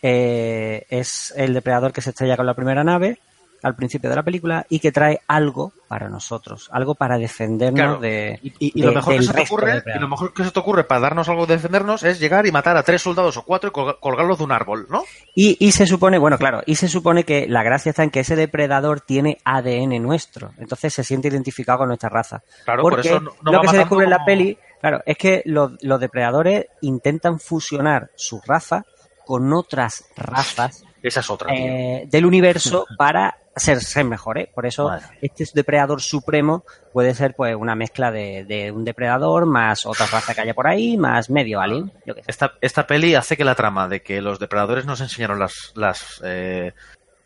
eh, 0.00 0.86
es 0.90 1.32
el 1.36 1.54
depredador 1.54 1.92
que 1.92 2.00
se 2.00 2.10
estrella 2.10 2.36
con 2.36 2.46
la 2.46 2.54
primera 2.54 2.82
nave 2.82 3.18
al 3.62 3.74
principio 3.76 4.10
de 4.10 4.16
la 4.16 4.22
película 4.22 4.66
y 4.68 4.78
que 4.80 4.90
trae 4.92 5.20
algo 5.28 5.72
para 5.88 6.08
nosotros, 6.08 6.68
algo 6.72 6.94
para 6.94 7.18
defendernos 7.18 7.78
Claro. 7.80 7.98
de, 8.00 8.40
Y, 8.42 8.52
y 8.78 8.80
de- 8.80 8.86
lo 8.86 8.92
mejor 8.94 9.16
que 9.16 9.22
se 9.22 9.32
te 9.32 9.40
ocurre, 9.42 9.82
y 9.94 9.98
lo 9.98 10.08
mejor 10.08 10.32
que 10.34 10.44
se 10.44 10.50
te 10.50 10.58
ocurre 10.60 10.84
para 10.84 11.00
darnos 11.02 11.28
algo 11.28 11.46
de 11.46 11.54
defendernos 11.56 12.02
es 12.02 12.18
llegar 12.18 12.46
y 12.46 12.52
matar 12.52 12.76
a 12.76 12.82
tres 12.82 13.02
soldados 13.02 13.36
o 13.36 13.42
cuatro 13.44 13.68
y 13.68 13.72
colga- 13.72 13.96
colgarlos 14.00 14.38
de 14.38 14.44
un 14.44 14.52
árbol, 14.52 14.86
¿no? 14.90 15.04
Y, 15.34 15.56
y 15.64 15.72
se 15.72 15.86
supone, 15.86 16.18
bueno, 16.18 16.38
claro, 16.38 16.62
y 16.66 16.74
se 16.76 16.88
supone 16.88 17.24
que 17.24 17.46
la 17.46 17.62
gracia 17.62 17.90
está 17.90 18.02
en 18.02 18.10
que 18.10 18.20
ese 18.20 18.36
depredador 18.36 19.00
tiene 19.00 19.38
ADN 19.44 19.98
nuestro, 20.02 20.52
entonces 20.58 20.92
se 20.94 21.04
siente 21.04 21.28
identificado 21.28 21.78
con 21.78 21.88
nuestra 21.88 22.08
raza. 22.08 22.42
Claro, 22.64 22.82
por 22.82 22.94
Porque 22.94 23.08
eso 23.08 23.20
no- 23.20 23.32
no 23.42 23.52
lo 23.52 23.60
que 23.60 23.68
se 23.68 23.76
descubre 23.78 24.04
en 24.04 24.10
la 24.10 24.24
peli, 24.24 24.58
claro, 24.80 25.02
es 25.06 25.16
que 25.18 25.42
los, 25.44 25.72
los 25.82 26.00
depredadores 26.00 26.66
intentan 26.80 27.38
fusionar 27.38 28.10
su 28.16 28.40
raza 28.46 28.84
con 29.24 29.52
otras 29.52 30.04
razas 30.16 30.84
Esa 31.02 31.20
es 31.20 31.30
otra, 31.30 31.48
tío. 31.54 31.56
eh, 31.64 32.08
del 32.10 32.26
universo 32.26 32.86
para 32.98 33.36
ser, 33.56 33.80
ser 33.80 34.04
mejores. 34.04 34.48
Por 34.48 34.66
eso 34.66 34.90
este 35.20 35.44
depredador 35.54 36.00
supremo 36.00 36.64
puede 36.92 37.14
ser 37.14 37.34
pues 37.34 37.54
una 37.54 37.74
mezcla 37.74 38.10
de, 38.10 38.44
de 38.44 38.70
un 38.70 38.84
depredador 38.84 39.46
más 39.46 39.86
otra 39.86 40.06
raza 40.06 40.34
que 40.34 40.40
haya 40.40 40.54
por 40.54 40.66
ahí, 40.66 40.96
más 40.96 41.30
medio 41.30 41.60
alien. 41.60 41.92
Yo 42.06 42.14
qué 42.14 42.22
sé. 42.22 42.30
Esta, 42.30 42.54
esta 42.60 42.86
peli 42.86 43.14
hace 43.14 43.36
que 43.36 43.44
la 43.44 43.54
trama 43.54 43.88
de 43.88 44.02
que 44.02 44.20
los 44.20 44.38
depredadores 44.38 44.86
nos 44.86 45.00
enseñaron 45.00 45.38
las, 45.38 45.72
las, 45.74 46.20
eh, 46.24 46.72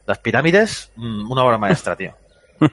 las 0.07 0.19
pirámides, 0.19 0.93
mm, 0.97 1.31
una 1.31 1.45
obra 1.45 1.59
maestra, 1.59 1.97
tío. 1.97 2.15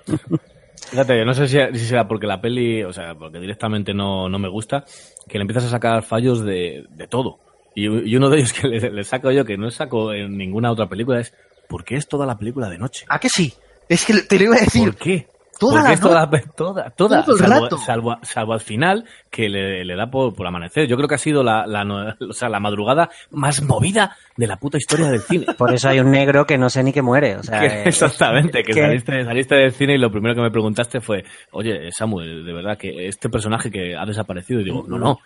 Fíjate, 0.90 1.18
yo 1.18 1.26
no 1.26 1.34
sé 1.34 1.48
si, 1.48 1.58
si 1.80 1.86
será 1.86 2.08
porque 2.08 2.28
la 2.28 2.42
peli, 2.42 2.84
o 2.84 2.92
sea, 2.92 3.16
porque 3.16 3.40
directamente 3.40 3.94
no, 3.94 4.28
no 4.30 4.38
me 4.38 4.50
gusta, 4.50 4.84
que 5.28 5.38
le 5.38 5.44
empiezas 5.44 5.66
a 5.66 5.70
sacar 5.70 6.04
fallos 6.04 6.44
de, 6.44 6.86
de 6.90 7.08
todo. 7.08 7.40
Y, 7.74 7.86
y 7.86 8.16
uno 8.16 8.30
de 8.30 8.38
ellos 8.38 8.54
que 8.54 8.68
le, 8.68 8.92
le 8.92 9.04
saco 9.04 9.32
yo, 9.32 9.46
que 9.46 9.58
no 9.58 9.72
saco 9.72 10.14
en 10.14 10.38
ninguna 10.38 10.72
otra 10.72 10.88
película, 10.88 11.20
es 11.22 11.34
¿por 11.74 11.84
qué 11.84 11.96
es 11.96 12.08
toda 12.08 12.28
la 12.28 12.38
película 12.38 12.70
de 12.70 12.78
noche? 12.78 13.04
¿A 13.10 13.18
que 13.18 13.30
sí? 13.30 13.52
Es 13.90 14.06
que 14.06 14.14
te 14.22 14.38
lo 14.38 14.44
iba 14.46 14.56
a 14.58 14.60
decir. 14.60 14.84
¿Por 14.92 14.96
qué? 14.96 15.28
Toda 15.60 15.74
Porque 15.76 15.88
la 15.88 15.94
es 15.94 16.00
toda, 16.02 16.26
no- 16.26 16.32
la- 16.32 16.42
toda, 16.56 16.90
toda, 16.92 17.24
Todo 17.26 17.36
el 17.36 17.42
salvo, 17.42 17.64
rato. 17.64 17.78
salvo, 17.80 18.16
salvo 18.22 18.54
al 18.54 18.60
final, 18.60 19.06
que 19.32 19.50
le, 19.50 19.84
le 19.84 19.96
da 19.96 20.06
por, 20.12 20.36
por 20.36 20.46
amanecer. 20.46 20.88
Yo 20.88 20.96
creo 20.98 21.08
que 21.08 21.16
ha 21.16 21.20
sido 21.20 21.42
la, 21.42 21.66
la, 21.66 21.84
no- 21.84 22.14
o 22.30 22.34
sea, 22.34 22.48
la 22.50 22.60
madrugada 22.60 23.10
más 23.32 23.62
movida 23.64 24.16
de 24.38 24.46
la 24.48 24.58
puta 24.58 24.78
historia 24.78 25.08
del 25.10 25.22
cine. 25.22 25.48
Por 25.58 25.74
eso 25.74 25.90
hay 25.90 26.00
un 26.00 26.12
negro 26.12 26.46
que 26.46 26.58
no 26.60 26.70
sé 26.70 26.84
ni 26.84 26.94
que 26.94 27.02
muere. 27.02 27.38
O 27.38 27.44
sea, 27.44 27.60
Que- 27.60 27.90
exactamente, 27.90 28.62
que, 28.64 28.74
que- 28.74 28.82
saliste, 28.82 29.24
saliste 29.26 29.56
del 29.56 29.72
cine 29.72 29.96
y 29.96 29.98
lo 29.98 30.12
primero 30.12 30.36
que 30.36 30.42
me 30.42 30.52
preguntaste 30.52 31.02
fue, 31.02 31.24
oye, 31.52 31.90
Samuel, 31.92 32.46
de 32.46 32.54
verdad 32.54 32.78
que 32.78 33.08
este 33.08 33.30
personaje 33.30 33.72
que 33.72 33.96
ha 33.96 34.06
desaparecido, 34.06 34.60
y 34.62 34.66
digo, 34.66 34.84
no, 34.88 34.98
no, 34.98 35.20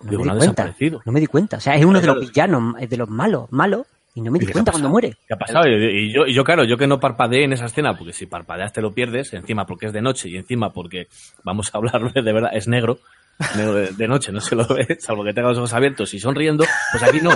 No 0.00 0.10
digo, 0.10 0.22
me 0.24 0.28
no 0.28 0.34
di 0.34 0.38
ha 0.38 0.38
cuenta. 0.46 0.62
desaparecido. 0.64 1.00
No 1.06 1.12
me 1.12 1.20
di 1.20 1.26
cuenta. 1.26 1.56
O 1.56 1.60
sea, 1.60 1.74
es 1.74 1.84
uno 1.84 2.00
de 2.00 2.06
los 2.06 2.20
villanos, 2.20 2.74
es 2.80 2.88
de 2.90 2.96
los 2.96 3.08
malos, 3.08 3.50
malos, 3.50 3.86
y 4.14 4.20
no 4.20 4.30
me 4.30 4.38
di 4.38 4.44
¿Y 4.44 4.46
qué 4.48 4.52
cuenta 4.52 4.72
cuando 4.72 4.88
muere. 4.88 5.16
¿Qué 5.26 5.34
ha 5.34 5.38
pasado? 5.38 5.66
Y, 5.68 6.12
yo, 6.12 6.26
y 6.26 6.34
yo, 6.34 6.44
claro, 6.44 6.64
yo 6.64 6.76
que 6.76 6.86
no 6.86 7.00
parpadeé 7.00 7.44
en 7.44 7.52
esa 7.54 7.66
escena, 7.66 7.96
porque 7.96 8.12
si 8.12 8.26
parpadeas 8.26 8.72
te 8.72 8.82
lo 8.82 8.92
pierdes, 8.92 9.32
encima 9.32 9.66
porque 9.66 9.86
es 9.86 9.92
de 9.92 10.02
noche 10.02 10.28
y 10.28 10.36
encima 10.36 10.70
porque, 10.72 11.08
vamos 11.44 11.70
a 11.72 11.78
hablarlo 11.78 12.10
de 12.14 12.32
verdad, 12.32 12.50
es 12.52 12.68
negro, 12.68 12.98
negro 13.56 13.74
de, 13.74 13.92
de 13.92 14.08
noche 14.08 14.30
no 14.32 14.40
se 14.40 14.54
lo 14.54 14.66
ve, 14.66 14.96
salvo 15.00 15.24
que 15.24 15.32
tenga 15.32 15.48
los 15.48 15.58
ojos 15.58 15.72
abiertos 15.72 16.12
y 16.14 16.18
sonriendo, 16.20 16.64
pues 16.92 17.02
aquí 17.02 17.20
no, 17.22 17.30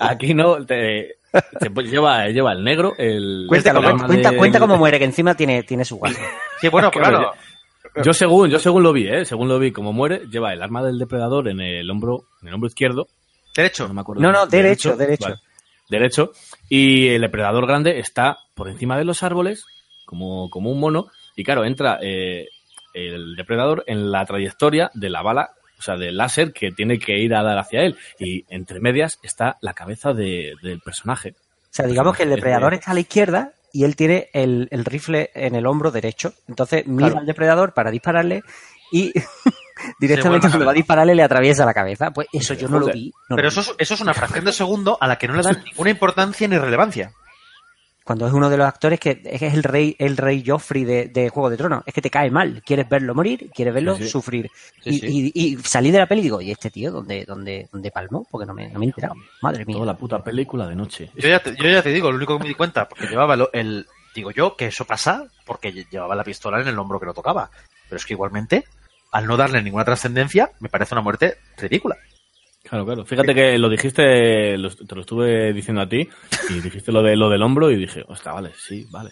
aquí 0.00 0.34
no, 0.34 0.64
te, 0.66 1.16
te- 1.58 1.70
pues 1.70 1.90
lleva, 1.90 2.28
lleva 2.28 2.52
el 2.52 2.62
negro, 2.62 2.92
el... 2.98 3.46
Cuenta, 3.48 3.70
el 3.70 3.76
cuenta, 4.06 4.30
de- 4.30 4.36
cuenta 4.36 4.60
cómo 4.60 4.76
muere, 4.76 4.98
que 4.98 5.04
encima 5.06 5.34
tiene, 5.34 5.62
tiene 5.62 5.84
su 5.84 5.96
guaso. 5.96 6.20
Sí, 6.60 6.68
bueno, 6.68 6.90
Claro, 6.92 7.32
Yo, 7.96 8.02
yo 8.04 8.12
según, 8.12 8.48
yo 8.50 8.58
según 8.58 8.82
lo 8.84 8.92
vi, 8.92 9.08
¿eh? 9.08 9.24
según 9.24 9.48
lo 9.48 9.58
vi, 9.58 9.72
como 9.72 9.92
muere, 9.92 10.22
lleva 10.30 10.52
el 10.52 10.62
arma 10.62 10.82
del 10.84 10.98
depredador 10.98 11.48
en 11.48 11.60
el 11.60 11.90
hombro, 11.90 12.24
en 12.42 12.48
el 12.48 12.54
hombro 12.54 12.68
izquierdo. 12.68 13.08
Derecho. 13.56 13.88
No 13.88 13.94
me 13.94 14.00
acuerdo. 14.02 14.22
No, 14.22 14.30
no, 14.30 14.46
derecho, 14.46 14.96
derecho. 14.96 15.24
Vale. 15.30 15.40
Derecho. 15.88 16.32
Y 16.68 17.08
el 17.08 17.20
depredador 17.22 17.66
grande 17.66 17.98
está 17.98 18.38
por 18.54 18.68
encima 18.68 18.96
de 18.98 19.04
los 19.04 19.22
árboles, 19.22 19.64
como, 20.06 20.48
como 20.50 20.70
un 20.70 20.80
mono. 20.80 21.06
Y 21.36 21.44
claro, 21.44 21.64
entra 21.64 21.98
eh, 22.02 22.46
el 22.94 23.36
depredador 23.36 23.84
en 23.86 24.10
la 24.10 24.24
trayectoria 24.26 24.90
de 24.94 25.10
la 25.10 25.22
bala, 25.22 25.50
o 25.78 25.82
sea, 25.82 25.96
del 25.96 26.16
láser 26.16 26.52
que 26.52 26.70
tiene 26.72 26.98
que 26.98 27.18
ir 27.18 27.34
a 27.34 27.42
dar 27.42 27.58
hacia 27.58 27.82
él. 27.82 27.96
Y 28.18 28.44
entre 28.48 28.80
medias 28.80 29.18
está 29.22 29.56
la 29.60 29.74
cabeza 29.74 30.12
de- 30.12 30.54
del 30.62 30.80
personaje. 30.80 31.34
O 31.36 31.74
sea, 31.74 31.86
digamos 31.86 32.16
que 32.16 32.24
el 32.24 32.30
depredador 32.30 32.74
está 32.74 32.90
a 32.90 32.94
la 32.94 33.00
izquierda 33.00 33.52
y 33.72 33.84
él 33.84 33.96
tiene 33.96 34.28
el, 34.34 34.68
el 34.70 34.84
rifle 34.84 35.30
en 35.34 35.54
el 35.56 35.66
hombro 35.66 35.90
derecho. 35.90 36.34
Entonces 36.46 36.86
mira 36.86 37.08
Claro. 37.08 37.20
al 37.20 37.26
depredador 37.26 37.72
para 37.72 37.90
dispararle 37.90 38.42
y 38.92 39.10
directamente 40.00 40.48
cuando 40.48 40.66
va 40.66 40.72
a 40.72 40.74
dispararle 40.74 41.14
le 41.14 41.22
atraviesa 41.22 41.64
la 41.64 41.74
cabeza. 41.74 42.10
Pues 42.10 42.28
eso 42.32 42.54
yo 42.54 42.68
no 42.68 42.78
lo 42.78 42.86
vi. 42.86 43.10
no 43.28 43.34
lo 43.34 43.36
Pero 43.36 43.48
vi. 43.48 43.52
eso 43.52 43.60
es, 43.60 43.74
eso 43.78 43.94
es 43.94 44.00
una 44.00 44.14
fracción 44.14 44.44
de 44.44 44.52
segundo 44.52 44.98
a 45.00 45.06
la 45.06 45.16
que 45.16 45.28
no 45.28 45.34
le 45.34 45.42
dan 45.42 45.62
ninguna 45.64 45.90
importancia 45.90 46.46
ni 46.48 46.58
relevancia. 46.58 47.12
Cuando 48.04 48.26
es 48.26 48.32
uno 48.32 48.50
de 48.50 48.56
los 48.56 48.66
actores 48.66 48.98
que 48.98 49.20
es 49.24 49.42
el 49.54 49.62
rey, 49.62 49.94
el 49.96 50.16
rey 50.16 50.42
Joffrey 50.44 50.82
de, 50.84 51.06
de 51.06 51.28
Juego 51.28 51.48
de 51.48 51.56
Tronos. 51.56 51.84
Es 51.86 51.94
que 51.94 52.02
te 52.02 52.10
cae 52.10 52.32
mal. 52.32 52.60
Quieres 52.66 52.88
verlo 52.88 53.14
morir, 53.14 53.48
quieres 53.54 53.72
verlo 53.72 53.94
Sí, 53.96 54.02
sí. 54.02 54.08
sufrir. 54.10 54.50
Sí, 54.82 54.90
y, 54.90 54.98
sí. 54.98 55.32
y- 55.32 55.52
y 55.52 55.56
salí 55.58 55.92
de 55.92 55.98
la 55.98 56.06
peli 56.06 56.20
y 56.20 56.24
digo, 56.24 56.40
¿y 56.40 56.50
este 56.50 56.68
tío 56.68 56.90
dónde, 56.90 57.24
dónde, 57.24 57.68
dónde 57.72 57.92
palmó? 57.92 58.26
Porque 58.28 58.44
no 58.44 58.54
me, 58.54 58.68
no 58.70 58.80
me 58.80 58.86
he 58.86 58.88
enterado. 58.88 59.14
Madre 59.40 59.64
mía. 59.64 59.76
Toda 59.76 59.86
la 59.86 59.96
puta 59.96 60.18
película 60.18 60.66
de 60.66 60.74
noche. 60.74 61.10
Yo 61.14 61.28
ya, 61.28 61.38
te, 61.38 61.54
yo 61.54 61.68
ya 61.68 61.80
te 61.80 61.90
digo, 61.90 62.10
lo 62.10 62.16
único 62.16 62.36
que 62.38 62.42
me 62.42 62.48
di 62.48 62.56
cuenta, 62.56 62.88
porque 62.88 63.06
llevaba 63.06 63.34
el, 63.34 63.46
el- 63.52 63.86
Digo 64.16 64.30
yo 64.32 64.56
que 64.56 64.66
eso 64.66 64.84
pasa 64.84 65.24
porque 65.46 65.72
lle- 65.72 65.86
llevaba 65.88 66.14
la 66.16 66.24
pistola 66.24 66.60
en 66.60 66.66
el 66.68 66.78
hombro 66.78 66.98
que 67.00 67.06
lo 67.06 67.14
tocaba. 67.14 67.48
Pero 67.88 67.96
es 67.98 68.04
que 68.04 68.12
igualmente, 68.14 68.64
al 69.12 69.26
no 69.26 69.36
darle 69.36 69.62
ninguna 69.62 69.84
trascendencia, 69.84 70.50
me 70.60 70.68
parece 70.68 70.94
una 70.94 71.02
muerte 71.02 71.36
ridícula. 71.56 71.96
Claro, 72.64 72.86
claro. 72.86 73.04
Fíjate 73.04 73.34
que 73.34 73.58
lo 73.58 73.68
dijiste, 73.68 74.56
lo- 74.56 74.74
te 74.74 74.94
lo 74.94 75.02
estuve 75.02 75.52
diciendo 75.52 75.82
a 75.82 75.88
ti, 75.88 76.08
y 76.48 76.60
dijiste 76.60 76.90
lo 76.92 77.02
de 77.02 77.16
lo 77.16 77.28
del 77.28 77.42
hombro 77.42 77.70
y 77.70 77.76
dije, 77.76 78.02
ostras, 78.08 78.34
vale, 78.34 78.52
sí, 78.56 78.86
vale. 78.90 79.10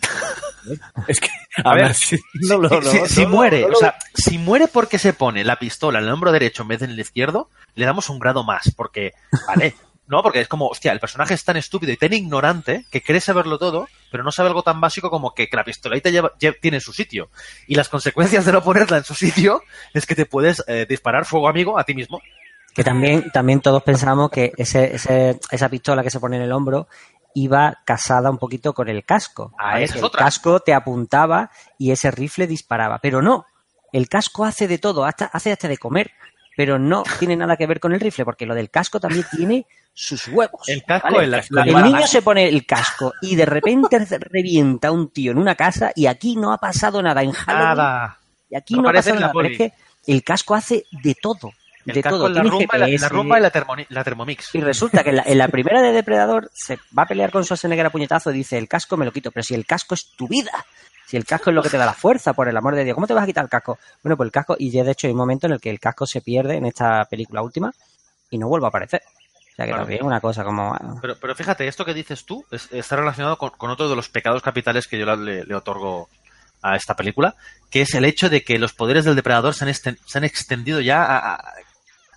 Es 1.07 1.21
que, 1.21 1.29
A 1.65 1.75
ver, 1.75 1.93
sí, 1.95 2.17
no, 2.49 2.59
no, 2.59 2.69
si, 2.69 2.99
no, 3.01 3.07
si 3.07 3.27
muere, 3.27 3.65
o 3.65 3.75
sea, 3.75 3.97
si 4.15 4.39
muere 4.39 4.69
porque 4.69 4.99
se 4.99 5.13
pone 5.13 5.45
la 5.45 5.59
pistola 5.59 5.99
en 5.99 6.05
el 6.07 6.13
hombro 6.13 6.33
derecho 6.33 6.63
en 6.63 6.69
vez 6.69 6.79
de 6.79 6.85
en 6.87 6.93
el 6.93 7.01
izquierdo, 7.01 7.51
le 7.75 7.85
damos 7.87 8.09
un 8.09 8.19
grado 8.21 8.45
más, 8.45 8.73
porque, 8.77 9.13
vale, 9.47 9.75
no, 10.11 10.23
porque 10.23 10.41
es 10.41 10.49
como, 10.49 10.67
hostia, 10.69 10.93
el 10.93 11.01
personaje 11.01 11.35
es 11.35 11.45
tan 11.45 11.57
estúpido 11.57 11.93
y 11.93 11.97
tan 11.97 12.13
ignorante 12.13 12.85
que 12.91 13.03
cree 13.03 13.21
saberlo 13.21 13.59
todo, 13.59 13.89
pero 14.11 14.23
no 14.25 14.33
sabe 14.33 14.49
algo 14.49 14.63
tan 14.63 14.81
básico 14.81 15.09
como 15.09 15.35
que, 15.35 15.49
que 15.49 15.57
la 15.57 15.65
pistolita 15.65 16.11
lleva, 16.11 16.33
tiene 16.61 16.81
su 16.81 16.93
sitio. 16.93 17.31
Y 17.67 17.77
las 17.77 17.89
consecuencias 17.89 18.45
de 18.45 18.53
no 18.53 18.63
ponerla 18.63 18.99
en 18.99 19.05
su 19.05 19.15
sitio 19.15 19.63
es 19.95 20.05
que 20.07 20.15
te 20.15 20.27
puedes 20.27 20.63
eh, 20.67 20.85
disparar 20.89 21.25
fuego 21.25 21.49
amigo 21.49 21.79
a 21.79 21.85
ti 21.85 21.95
mismo. 21.95 22.21
Que 22.75 22.85
también, 22.85 23.31
también 23.33 23.61
todos 23.61 23.83
pensamos 23.83 24.31
que 24.31 24.53
ese, 24.57 24.95
ese- 24.95 25.41
esa 25.51 25.69
pistola 25.69 26.03
que 26.03 26.11
se 26.11 26.21
pone 26.21 26.37
en 26.37 26.43
el 26.43 26.53
hombro 26.53 26.87
iba 27.35 27.79
casada 27.85 28.31
un 28.31 28.39
poquito 28.39 28.73
con 28.75 28.89
el 28.89 29.05
casco. 29.05 29.53
Ah, 29.59 29.73
¿vale? 29.73 29.85
esa 29.85 29.95
es 29.95 29.99
el 30.01 30.05
otra. 30.05 30.25
casco 30.25 30.61
te 30.61 30.75
apuntaba 30.75 31.51
y 31.79 31.91
ese 31.93 32.11
rifle 32.11 32.47
disparaba. 32.47 32.99
Pero 33.01 33.23
no, 33.23 33.47
el 33.93 34.09
casco 34.09 34.45
hace 34.45 34.67
de 34.69 34.79
todo, 34.79 35.05
hasta, 35.05 35.27
hace 35.27 35.53
hasta 35.53 35.69
de 35.69 35.79
comer. 35.79 36.11
Pero 36.61 36.79
no 36.79 37.05
tiene 37.19 37.37
nada 37.37 37.57
que 37.57 37.67
ver 37.67 37.81
con 37.81 37.95
el 37.95 38.01
rifle, 38.01 38.27
porque 38.27 38.45
lo 38.45 38.55
del 38.55 38.69
casco 38.69 39.01
también 39.01 39.25
tiene 39.35 39.65
sus 39.95 40.29
huevos. 40.29 40.69
El 40.69 40.85
casco, 40.85 41.09
¿vale? 41.11 41.25
el- 41.25 41.31
la- 41.31 41.39
el 41.39 41.73
la- 41.73 41.81
niño 41.83 42.01
la- 42.01 42.07
se 42.07 42.21
pone 42.21 42.47
el 42.47 42.67
casco 42.67 43.15
y 43.23 43.35
de 43.35 43.47
repente 43.47 43.99
revienta 44.19 44.91
un 44.91 45.09
tío 45.09 45.33
en 45.33 45.39
una 45.39 45.55
casa 45.55 45.91
y 45.97 46.05
aquí 46.05 46.37
no 46.37 46.53
ha 46.53 46.59
pasado 46.59 47.01
nada 47.03 47.23
en 47.23 47.33
Halloween. 47.33 47.67
Nada. 47.79 48.19
Y 48.51 48.57
aquí 48.57 48.75
No 48.75 48.83
no, 48.83 48.89
ha 48.91 48.93
pasado 48.93 49.15
la 49.15 49.21
nada. 49.23 49.33
Pero 49.35 49.49
es 49.49 49.57
que 49.57 49.73
el 50.07 50.23
casco 50.23 50.55
hace 50.55 50.85
de 50.91 51.15
todo. 51.15 51.51
El 51.87 51.95
de 51.95 52.03
casco 52.03 52.19
todo. 52.19 52.29
la 52.29 52.43
rumba, 52.43 52.77
la, 52.77 52.85
GPS, 52.87 53.03
la 53.05 53.09
rumba 53.09 53.39
y 53.39 53.41
la, 53.43 53.53
la 53.89 54.05
Thermomix. 54.05 54.55
y 54.55 54.61
resulta 54.61 55.03
que 55.03 55.09
en 55.11 55.17
la, 55.17 55.23
en 55.25 55.39
la 55.39 55.49
primera 55.49 55.81
de 55.81 55.93
Depredador 55.93 56.51
se 56.53 56.77
va 56.97 57.05
a 57.05 57.07
pelear 57.07 57.31
con 57.31 57.43
Schwarzenegger 57.43 57.87
a 57.87 57.91
puñetazo 57.91 58.31
y 58.31 58.35
dice, 58.35 58.59
el 58.59 58.69
casco 58.69 58.99
me 58.99 59.07
lo 59.07 59.13
quito, 59.13 59.31
pero 59.33 59.43
si 59.45 59.55
el 59.55 59.65
casco 59.65 59.95
es 59.95 60.09
tu 60.15 60.29
vida, 60.29 60.53
si 61.11 61.17
el 61.17 61.25
casco 61.25 61.51
es 61.51 61.57
lo 61.57 61.63
que 61.63 61.69
te 61.71 61.77
da 61.77 61.85
la 61.87 61.93
fuerza, 61.95 62.33
por 62.35 62.49
el 62.49 62.57
amor 62.57 62.77
de 62.77 62.85
Dios, 62.85 62.95
¿cómo 62.95 63.07
te 63.09 63.15
vas 63.15 63.25
a 63.25 63.27
quitar 63.27 63.43
el 63.45 63.51
casco? 63.51 63.79
Bueno, 64.03 64.17
pues 64.17 64.29
el 64.29 64.33
casco, 64.33 64.55
y 64.59 64.71
ya 64.71 64.85
de 64.85 64.93
hecho 64.93 65.09
hay 65.09 65.13
un 65.13 65.19
momento 65.19 65.47
en 65.47 65.53
el 65.55 65.61
que 65.61 65.71
el 65.71 65.81
casco 65.81 66.07
se 66.07 66.21
pierde 66.21 66.57
en 66.57 66.67
esta 66.67 67.05
película 67.07 67.43
última 67.43 67.73
y 68.31 68.39
no 68.39 68.47
vuelve 68.49 68.67
a 68.67 68.69
aparecer. 68.69 69.03
O 69.05 69.57
sea 69.57 69.65
que 69.67 69.71
Claro. 69.73 69.83
también 69.83 70.01
es 70.01 70.07
una 70.07 70.21
cosa 70.21 70.45
como... 70.45 70.79
Pero, 71.03 71.17
pero 71.21 71.35
fíjate, 71.35 71.67
esto 71.67 71.85
que 71.85 71.93
dices 71.95 72.25
tú 72.25 72.45
es- 72.53 72.69
está 72.71 72.95
relacionado 72.97 73.37
con, 73.37 73.51
con 73.51 73.71
otro 73.71 73.89
de 73.89 73.97
los 73.97 74.09
pecados 74.09 74.41
capitales 74.43 74.87
que 74.87 74.99
yo 74.99 75.17
le, 75.17 75.45
le 75.45 75.55
otorgo 75.55 76.09
a 76.63 76.77
esta 76.77 76.95
película, 76.95 77.35
que 77.71 77.83
es 77.83 77.95
el 77.95 78.05
hecho 78.05 78.31
de 78.31 78.43
que 78.45 78.59
los 78.59 78.73
poderes 78.73 79.05
del 79.05 79.17
depredador 79.17 79.55
se 79.55 79.65
han, 79.65 79.71
esten- 79.71 79.99
se 80.07 80.19
han 80.19 80.25
extendido 80.25 80.81
ya 80.81 81.05
a- 81.05 81.43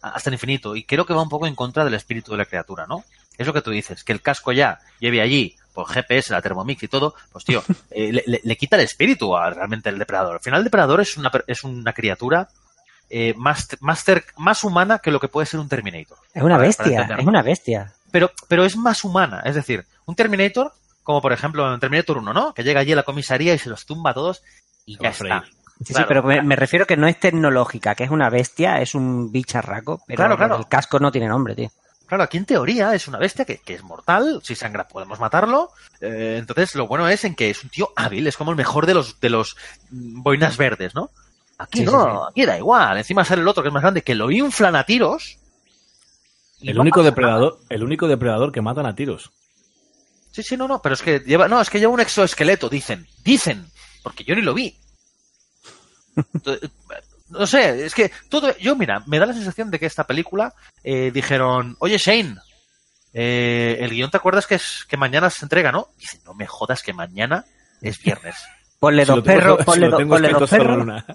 hasta 0.02 0.30
el 0.30 0.36
infinito. 0.36 0.76
Y 0.76 0.84
creo 0.84 1.06
que 1.06 1.14
va 1.14 1.22
un 1.24 1.30
poco 1.30 1.48
en 1.48 1.56
contra 1.56 1.84
del 1.84 1.94
espíritu 1.96 2.32
de 2.34 2.38
la 2.38 2.46
criatura, 2.46 2.86
¿no? 2.88 3.04
Es 3.38 3.48
lo 3.48 3.54
que 3.54 3.62
tú 3.62 3.72
dices, 3.72 4.04
que 4.04 4.12
el 4.14 4.22
casco 4.22 4.52
ya 4.52 4.80
lleve 5.00 5.20
allí, 5.22 5.56
por 5.74 5.88
GPS, 5.88 6.32
la 6.32 6.42
Thermomix 6.42 6.84
y 6.84 6.88
todo, 6.88 7.16
pues 7.32 7.44
tío, 7.46 7.64
eh, 7.92 8.12
le, 8.14 8.24
le- 8.26 8.42
le 8.44 8.56
quita 8.58 8.76
el 8.76 8.84
espíritu 8.84 9.36
a 9.36 9.50
realmente 9.50 9.90
el 9.90 10.00
depredador. 10.00 10.34
Al 10.36 10.40
final 10.42 10.60
el 10.60 10.64
depredador 10.66 11.02
es 11.02 11.18
una, 11.18 11.30
per- 11.32 11.44
es 11.48 11.64
una 11.64 11.94
criatura 11.94 12.48
eh, 13.10 13.34
más, 13.38 13.68
más, 13.82 14.04
más 14.38 14.64
humana 14.64 15.00
que 15.00 15.12
lo 15.12 15.20
que 15.20 15.28
puede 15.28 15.46
ser 15.48 15.60
un 15.60 15.70
Terminator. 15.70 16.18
Es 16.34 16.42
una 16.44 16.58
bestia, 16.58 17.02
es 17.20 17.26
una 17.26 17.42
bestia. 17.42 17.94
pero, 18.12 18.32
pero 18.48 18.66
es 18.66 18.76
más 18.78 19.04
humana. 19.04 19.42
Es 19.46 19.56
decir, 19.56 19.86
un 20.06 20.16
Terminator, 20.16 20.72
como 21.04 21.22
por 21.22 21.34
ejemplo 21.34 21.72
en 21.74 21.80
Terminator 21.80 22.18
1, 22.20 22.34
¿no? 22.34 22.54
Que 22.54 22.64
llega 22.64 22.80
allí 22.82 22.94
a 22.94 22.96
la 22.96 23.04
comisaría 23.04 23.54
y 23.54 23.60
se 23.60 23.70
los 23.70 23.86
tumba 23.86 24.12
a 24.12 24.14
todos 24.14 24.42
y 24.86 24.98
ya 24.98 25.10
está. 25.10 25.44
Sí, 25.84 25.94
Claro. 25.94 26.02
sí, 26.02 26.06
pero 26.08 26.24
me, 26.24 26.42
me 26.44 26.56
refiero 26.56 26.86
que 26.86 26.96
no 26.96 27.08
es 27.08 27.20
tecnológica, 27.20 27.94
que 27.96 28.04
es 28.06 28.10
una 28.12 28.30
bestia, 28.30 28.80
es 28.80 28.96
un 28.96 29.32
bicharraco, 29.32 30.02
pero 30.08 30.18
Claro, 30.18 30.38
claro. 30.38 30.58
el 30.58 30.68
casco 30.68 31.00
no 31.00 31.12
tiene 31.12 31.28
nombre, 31.28 31.56
tío. 31.56 31.72
Claro, 32.08 32.24
aquí 32.24 32.38
en 32.38 32.46
teoría 32.46 32.94
es 32.94 33.08
una 33.08 33.18
bestia 33.18 33.46
que, 33.46 33.58
que 33.58 33.74
es 33.74 33.84
mortal, 33.84 34.42
si 34.44 34.56
sangra 34.56 34.88
podemos 34.88 35.20
matarlo. 35.20 35.72
eh, 36.02 36.36
entonces 36.38 36.76
lo 36.76 36.86
bueno 36.88 37.08
es 37.08 37.24
en 37.24 37.34
que 37.34 37.50
es 37.50 37.64
un 37.64 37.70
tío 37.70 37.92
hábil, 37.96 38.28
es 38.28 38.38
como 38.38 38.52
el 38.52 38.58
mejor 38.58 38.86
de 38.86 38.94
los 38.94 39.20
de 39.20 39.30
los 39.30 39.56
mm, 39.90 40.22
boinas 40.22 40.58
verdes, 40.58 40.94
¿no? 40.96 41.10
Aquí 41.58 41.80
Sí, 41.80 41.86
no, 41.86 42.28
aquí 42.28 42.46
da 42.46 42.58
igual. 42.58 42.98
Encima 42.98 43.24
sale 43.24 43.42
el 43.42 43.48
otro 43.48 43.64
que 43.64 43.70
es 43.70 43.74
más 43.74 43.82
grande, 43.84 44.02
que 44.02 44.16
lo 44.16 44.30
inflan 44.32 44.76
a 44.76 44.84
tiros. 44.86 45.38
El 46.62 46.76
no 46.76 46.82
único 46.82 47.04
depredador, 47.04 47.60
el 47.70 47.84
único 47.84 48.08
depredador 48.08 48.52
que 48.52 48.62
matan 48.62 48.86
a 48.86 48.96
tiros. 48.96 49.32
Sí, 50.32 50.44
sí, 50.44 50.58
no, 50.58 50.68
no, 50.68 50.82
pero 50.82 50.96
es 50.96 51.02
que 51.02 51.20
lleva, 51.20 51.48
no, 51.48 51.62
es 51.62 51.70
que 51.70 51.80
lleva 51.80 51.94
un 51.94 52.00
exoesqueleto, 52.00 52.70
dicen, 52.70 53.08
dicen, 53.24 53.70
porque 54.02 54.24
yo 54.24 54.36
ni 54.36 54.42
lo 54.42 54.54
vi. 54.54 54.76
Entonces, 56.34 56.70
no 57.40 57.48
sé, 57.48 57.86
es 57.86 57.94
que 57.94 58.12
todo, 58.30 58.56
yo 58.58 58.76
mira, 58.76 59.04
me 59.08 59.20
da 59.20 59.26
la 59.26 59.34
sensación 59.34 59.70
de 59.72 59.80
que 59.80 59.86
esta 59.86 60.06
película 60.06 60.54
eh, 60.84 61.12
dijeron, 61.12 61.76
oye 61.80 61.98
Shane, 61.98 62.36
eh, 63.14 63.78
el 63.80 63.92
guion 63.92 64.10
te 64.10 64.18
acuerdas 64.18 64.48
que 64.48 64.56
es 64.56 64.86
que 64.88 64.98
mañana 64.98 65.30
se 65.30 65.46
entrega, 65.46 65.72
¿no? 65.72 65.90
Dice, 65.98 66.20
no 66.26 66.34
me 66.34 66.48
jodas 66.48 66.82
que 66.82 66.94
mañana 66.94 67.46
es 67.82 68.02
viernes. 68.02 68.36
Ponle 68.84 69.06
dos 69.06 69.22
perros, 69.24 69.64
ponle, 69.64 69.88
dos 69.88 70.50
perros. 70.50 70.84
una. 70.84 71.06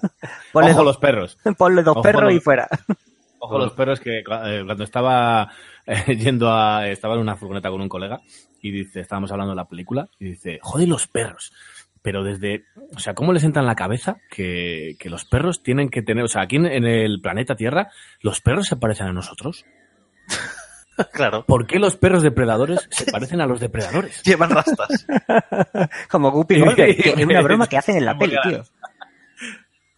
Ponle 0.51 0.71
Ojo 0.71 0.83
los 0.83 0.97
perros. 0.97 1.37
Ponle 1.55 1.83
dos 1.83 1.97
perros 2.01 2.33
y 2.33 2.39
fuera. 2.39 2.67
Ojo 3.37 3.59
los 3.59 3.73
perros 3.73 3.99
que 3.99 4.21
eh, 4.21 4.63
cuando 4.65 4.83
estaba 4.83 5.51
eh, 5.85 6.17
yendo 6.17 6.51
a 6.51 6.87
estaba 6.87 7.13
en 7.13 7.21
una 7.21 7.35
furgoneta 7.35 7.69
con 7.69 7.79
un 7.79 7.87
colega 7.87 8.21
y 8.59 8.71
dice, 8.71 9.01
estábamos 9.01 9.31
hablando 9.31 9.51
de 9.51 9.57
la 9.57 9.67
película 9.67 10.09
y 10.17 10.31
dice, 10.31 10.57
joder 10.63 10.87
los 10.87 11.07
perros. 11.07 11.53
Pero 12.09 12.23
desde, 12.23 12.65
o 12.95 12.99
sea, 12.99 13.13
¿cómo 13.13 13.33
les 13.33 13.43
entra 13.43 13.61
en 13.61 13.67
la 13.67 13.75
cabeza 13.75 14.17
que, 14.31 14.95
que 14.99 15.11
los 15.11 15.25
perros 15.25 15.61
tienen 15.61 15.89
que 15.91 16.01
tener, 16.01 16.23
o 16.23 16.27
sea, 16.27 16.41
aquí 16.41 16.55
en, 16.55 16.65
en 16.65 16.85
el 16.87 17.21
planeta 17.21 17.55
Tierra, 17.55 17.91
los 18.21 18.41
perros 18.41 18.65
se 18.65 18.77
parecen 18.77 19.05
a 19.05 19.13
nosotros? 19.13 19.63
claro. 21.13 21.45
¿Por 21.45 21.67
qué 21.67 21.77
los 21.77 21.97
perros 21.97 22.23
depredadores 22.23 22.87
se 22.89 23.11
parecen 23.11 23.41
a 23.41 23.45
los 23.45 23.59
depredadores? 23.59 24.23
Llevan 24.25 24.49
rastas. 24.49 25.05
Como 26.09 26.31
Guppy 26.31 26.59
Golver, 26.61 26.95
que 26.95 27.09
es 27.11 27.25
una 27.27 27.41
broma 27.41 27.67
que 27.67 27.77
hacen 27.77 27.97
en 27.97 28.05
la 28.05 28.17
peli, 28.17 28.35
tío. 28.41 28.63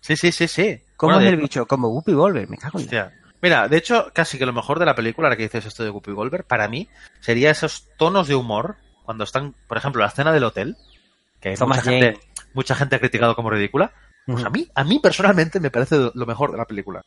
Sí, 0.01 0.17
sí, 0.17 0.33
sí, 0.33 0.49
sí. 0.49 0.81
¿Cómo 0.97 1.13
Bueno, 1.13 1.19
es 1.25 1.31
de- 1.31 1.37
el 1.37 1.41
bicho? 1.41 1.65
Como 1.65 1.87
Guppy 1.87 2.11
Golver, 2.11 2.49
me 2.49 2.57
cago 2.57 2.77
en 2.77 2.87
la... 2.87 3.03
Hostia. 3.05 3.19
Mira, 3.41 3.69
de 3.69 3.77
hecho, 3.77 4.11
casi 4.13 4.37
que 4.37 4.45
lo 4.45 4.51
mejor 4.51 4.79
de 4.79 4.85
la 4.85 4.95
película, 4.95 5.27
ahora 5.29 5.37
que 5.37 5.43
dices 5.43 5.65
esto 5.65 5.85
de 5.85 5.91
Guppy 5.91 6.11
Goldberg, 6.11 6.43
para 6.43 6.67
mí, 6.67 6.89
sería 7.21 7.51
esos 7.51 7.87
tonos 7.97 8.27
de 8.27 8.35
humor 8.35 8.75
cuando 9.05 9.23
están, 9.23 9.55
por 9.69 9.77
ejemplo, 9.77 10.01
la 10.01 10.09
escena 10.09 10.33
del 10.33 10.43
hotel, 10.43 10.75
que 11.41 11.55
Thomas 11.55 11.79
mucha 11.79 11.91
gente, 11.91 12.19
mucha 12.53 12.75
gente 12.75 12.95
ha 12.95 12.99
criticado 12.99 13.35
como 13.35 13.49
ridícula. 13.49 13.91
Pues 14.25 14.45
a 14.45 14.49
mí, 14.49 14.67
a 14.75 14.83
mí 14.83 14.99
personalmente 14.99 15.59
me 15.59 15.71
parece 15.71 15.97
lo 16.13 16.25
mejor 16.25 16.51
de 16.51 16.57
la 16.57 16.65
película. 16.65 17.01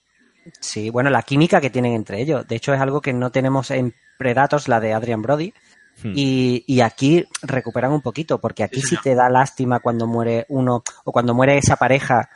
Sí, 0.61 0.91
bueno, 0.91 1.09
la 1.09 1.23
química 1.23 1.61
que 1.61 1.71
tienen 1.71 1.95
entre 1.95 2.21
ellos. 2.21 2.47
De 2.47 2.57
hecho, 2.57 2.75
es 2.75 2.81
algo 2.81 3.01
que 3.01 3.13
no 3.15 3.31
tenemos 3.31 3.71
en 3.71 3.95
Predators, 4.19 4.69
la 4.69 4.81
de 4.81 4.93
Adrian 4.93 5.23
Brody. 5.23 5.55
Hmm. 6.03 6.13
Y, 6.17 6.65
y 6.67 6.81
aquí 6.81 7.25
recuperan 7.43 7.93
un 7.93 8.03
poquito, 8.03 8.41
porque 8.41 8.65
aquí 8.65 8.83
Sí, 8.83 8.97
te 9.03 9.15
da 9.15 9.31
lástima 9.31 9.79
cuando 9.81 10.07
muere 10.09 10.45
uno 10.49 10.83
o 11.05 11.13
cuando 11.13 11.33
muere 11.35 11.57
esa 11.57 11.77
pareja 11.77 12.29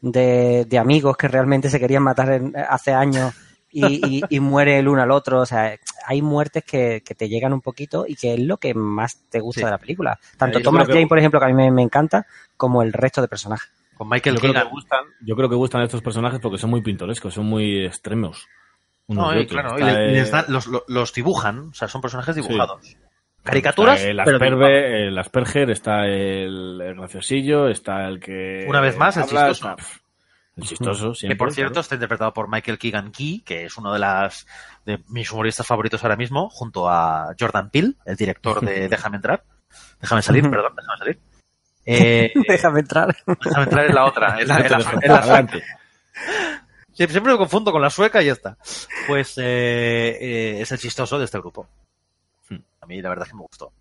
de, 0.00 0.64
de 0.64 0.78
amigos 0.78 1.16
que 1.16 1.26
realmente 1.28 1.68
se 1.68 1.80
querían 1.80 2.04
matar 2.04 2.32
en- 2.32 2.54
hace 2.56 2.92
años 2.92 3.34
y, 3.72 4.18
y- 4.18 4.22
y 4.28 4.40
muere 4.40 4.78
el 4.78 4.88
uno 4.88 5.02
al 5.02 5.10
otro. 5.10 5.40
O 5.40 5.46
sea, 5.46 5.76
hay 6.06 6.22
muertes 6.22 6.64
que, 6.64 7.02
que 7.04 7.14
te 7.14 7.28
llegan 7.28 7.52
un 7.52 7.60
poquito 7.60 8.04
y 8.06 8.16
que 8.16 8.34
es 8.34 8.40
lo 8.40 8.56
que 8.56 8.74
más 8.74 9.22
te 9.28 9.40
gusta 9.40 9.60
Sí. 9.60 9.64
de 9.64 9.70
la 9.70 9.78
película. 9.78 10.18
Tanto 10.36 10.58
Yo 10.58 10.64
Thomas 10.64 10.86
que- 10.86 10.94
Jane, 10.94 11.06
por 11.06 11.18
ejemplo, 11.18 11.38
que 11.40 11.46
a 11.46 11.48
mí 11.48 11.54
me, 11.54 11.70
me 11.70 11.82
encanta, 11.82 12.26
como 12.56 12.82
el 12.82 12.92
resto 12.92 13.20
de 13.22 13.28
personajes. 13.28 13.70
Con 13.96 14.08
Michael 14.08 14.36
Yo 14.36 14.40
creo, 14.40 14.54
que 14.54 14.68
gustan, 14.70 15.04
yo 15.20 15.36
creo 15.36 15.48
que 15.48 15.54
gustan 15.56 15.82
estos 15.82 16.00
personajes 16.02 16.40
porque 16.40 16.56
son 16.58 16.70
muy 16.70 16.80
pintorescos, 16.82 17.34
son 17.34 17.46
muy 17.46 17.84
extremos. 17.84 18.48
No, 19.08 19.34
y 19.34 19.42
otros. 19.44 19.46
claro, 19.60 19.78
y 19.78 19.82
le- 19.82 20.12
les 20.12 20.32
eh, 20.32 20.44
los, 20.88 21.12
dibujan, 21.12 21.68
o 21.70 21.74
sea, 21.74 21.88
son 21.88 22.00
personajes 22.00 22.34
Sí. 22.34 22.40
dibujados. 22.42 22.96
Caricaturas, 23.42 24.00
Está 24.00 24.10
el, 24.10 24.38
pero 24.38 24.56
Asperger, 24.56 24.84
el 24.94 25.18
Asperger, 25.18 25.70
está 25.70 26.06
el, 26.06 26.80
el 26.80 26.94
graciosillo, 26.94 27.68
está 27.68 28.06
el 28.06 28.20
que... 28.20 28.66
Una 28.68 28.80
vez 28.80 28.96
más, 28.98 29.16
el 29.16 29.24
chistoso. 29.24 29.70
está- 29.70 29.76
chistoso, 30.68 31.14
siempre. 31.14 31.34
que 31.34 31.38
por 31.38 31.52
cierto 31.52 31.72
claro. 31.72 31.80
está 31.82 31.94
interpretado 31.94 32.32
por 32.32 32.48
Michael 32.50 32.78
Keegan 32.78 33.10
Key, 33.12 33.40
que 33.40 33.64
es 33.64 33.76
uno 33.76 33.92
de 33.92 33.98
las 33.98 34.46
de 34.84 35.02
mis 35.08 35.30
humoristas 35.30 35.66
favoritos 35.66 36.02
ahora 36.02 36.16
mismo, 36.16 36.48
junto 36.50 36.88
a 36.88 37.34
Jordan 37.38 37.70
Peele, 37.70 37.94
el 38.04 38.16
director 38.16 38.60
de 38.60 38.88
Déjame 38.90 39.16
entrar. 39.16 39.44
Déjame 40.00 40.22
salir, 40.22 40.42
perdón, 40.50 40.72
déjame 40.76 40.98
salir. 40.98 41.20
Eh, 41.86 42.32
Déjame 42.46 42.80
entrar. 42.80 43.16
déjame 43.26 43.64
entrar 43.64 43.86
en 43.86 43.94
la 43.94 44.04
otra, 44.04 44.40
en 44.40 44.46
la, 44.46 44.58
en 44.60 44.70
la- 44.70 44.98
en 45.02 45.12
la 45.12 45.48
Siempre 46.92 47.20
me 47.32 47.38
confundo 47.38 47.72
con 47.72 47.80
la 47.80 47.88
sueca 47.88 48.22
y 48.22 48.26
ya 48.26 48.32
está. 48.32 48.58
Pues 49.08 49.38
eh, 49.38 50.18
eh, 50.20 50.60
es 50.60 50.70
el 50.70 50.78
chistoso 50.78 51.18
de 51.18 51.24
este 51.24 51.38
grupo. 51.38 51.66
A 52.82 52.86
mí 52.86 53.00
la 53.00 53.08
verdad 53.08 53.24
es 53.26 53.30
que 53.32 53.36
me 53.36 53.42
gustó. 53.42 53.72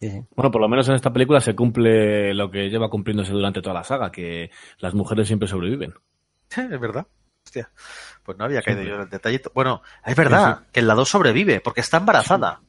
Bueno, 0.00 0.50
por 0.50 0.60
lo 0.60 0.68
menos 0.68 0.88
en 0.88 0.94
esta 0.94 1.12
película 1.12 1.40
se 1.40 1.54
cumple 1.56 2.32
lo 2.34 2.50
que 2.50 2.68
lleva 2.70 2.88
cumpliéndose 2.88 3.32
durante 3.32 3.60
toda 3.60 3.74
la 3.74 3.84
saga, 3.84 4.12
que 4.12 4.50
las 4.78 4.94
mujeres 4.94 5.26
siempre 5.26 5.48
sobreviven. 5.48 5.94
Es 6.50 6.80
verdad. 6.80 7.06
Hostia. 7.44 7.70
Pues 8.22 8.36
no 8.38 8.44
había 8.44 8.62
caído 8.62 8.82
yo 8.82 8.94
en 8.96 9.00
el 9.02 9.08
detallito. 9.08 9.50
Bueno, 9.54 9.82
es 10.04 10.14
verdad 10.14 10.58
Sí, 10.58 10.64
que 10.72 10.80
en 10.80 10.86
la 10.88 10.94
2 10.94 11.08
sobrevive 11.08 11.60
porque 11.60 11.80
está 11.80 11.96
embarazada. 11.96 12.60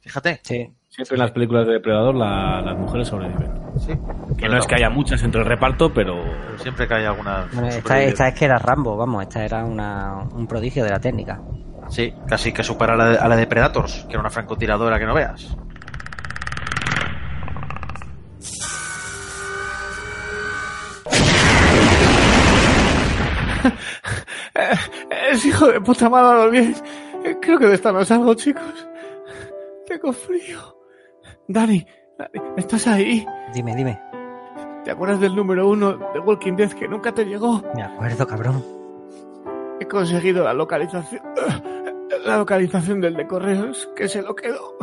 Fíjate. 0.00 0.40
Sí. 0.42 0.72
Siempre 0.88 1.14
en 1.16 1.20
las 1.20 1.30
películas 1.32 1.66
de 1.66 1.74
Depredador 1.74 2.14
la- 2.14 2.62
las 2.62 2.76
mujeres 2.78 3.08
sobreviven. 3.08 3.50
Sí. 3.78 3.92
Que 4.38 4.48
no 4.48 4.58
es 4.58 4.66
que 4.66 4.76
haya 4.76 4.88
muchas 4.90 5.22
entre 5.22 5.40
el 5.42 5.46
reparto, 5.46 5.92
pero... 5.92 6.22
Pero 6.22 6.58
siempre 6.58 6.88
que 6.88 6.94
hay 6.94 7.04
alguna. 7.04 7.48
Bueno, 7.52 7.68
esta, 7.68 8.28
es 8.28 8.34
que 8.38 8.44
era 8.44 8.58
Rambo, 8.58 8.96
vamos, 8.96 9.22
esta 9.22 9.44
era 9.44 9.64
una, 9.64 10.14
un 10.32 10.46
prodigio 10.46 10.84
de 10.84 10.90
la 10.90 11.00
técnica. 11.00 11.40
Sí, 11.88 12.12
casi 12.26 12.52
que 12.52 12.62
supera 12.64 12.94
a 12.94 12.96
la, 12.96 13.06
de, 13.10 13.18
a 13.18 13.28
la 13.28 13.36
de 13.36 13.46
Predators, 13.46 14.04
que 14.06 14.12
era 14.12 14.20
una 14.20 14.30
francotiradora 14.30 14.98
que 14.98 15.04
no 15.06 15.14
veas. 15.14 15.56
Es 25.30 25.44
hijo 25.44 25.66
de 25.68 25.80
puta 25.80 26.08
dado 26.08 26.50
bien. 26.50 26.74
Creo 27.40 27.58
que 27.58 27.66
de 27.66 27.74
esta 27.74 27.92
no 27.92 28.04
salgo, 28.04 28.34
chicos. 28.34 28.88
Tengo 29.86 30.12
frío. 30.12 30.76
Dani, 31.48 31.86
Dani, 32.18 32.48
¿estás 32.56 32.86
ahí? 32.86 33.26
Dime, 33.52 33.74
dime. 33.76 34.00
¿Te 34.84 34.90
acuerdas 34.90 35.20
del 35.20 35.34
número 35.34 35.68
uno 35.68 35.96
de 36.14 36.20
Walking 36.20 36.54
Dead 36.54 36.72
que 36.72 36.88
nunca 36.88 37.12
te 37.12 37.24
llegó? 37.24 37.62
Me 37.74 37.82
acuerdo, 37.82 38.26
cabrón. 38.26 38.64
He 39.80 39.86
conseguido 39.86 40.44
la 40.44 40.54
localización. 40.54 41.22
La 42.24 42.38
localización 42.38 43.00
del 43.00 43.14
de 43.14 43.26
correos, 43.26 43.88
que 43.94 44.08
se 44.08 44.22
lo 44.22 44.34
quedó. 44.34 44.76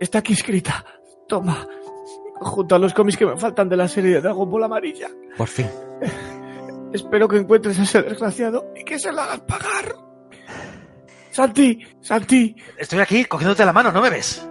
Está 0.00 0.18
aquí 0.18 0.34
escrita. 0.34 0.84
Toma. 1.26 1.66
Junto 2.40 2.74
a 2.74 2.78
los 2.78 2.94
cómics 2.94 3.16
que 3.16 3.26
me 3.26 3.36
faltan 3.36 3.68
de 3.68 3.76
la 3.76 3.88
serie 3.88 4.14
de 4.14 4.20
Dragon 4.20 4.48
Ball 4.48 4.64
Amarilla. 4.64 5.08
Por 5.36 5.48
fin. 5.48 5.66
Espero 6.92 7.28
que 7.28 7.36
encuentres 7.36 7.78
a 7.78 7.82
ese 7.82 8.02
desgraciado 8.02 8.72
y 8.74 8.84
que 8.84 8.98
se 8.98 9.12
lo 9.12 9.20
hagas 9.20 9.40
pagar. 9.40 9.96
Santi, 11.30 11.86
Santi, 12.00 12.56
Estoy 12.76 13.00
aquí 13.00 13.24
cogiéndote 13.24 13.64
la 13.64 13.72
mano, 13.72 13.92
¿no 13.92 14.00
me 14.02 14.10
ves? 14.10 14.48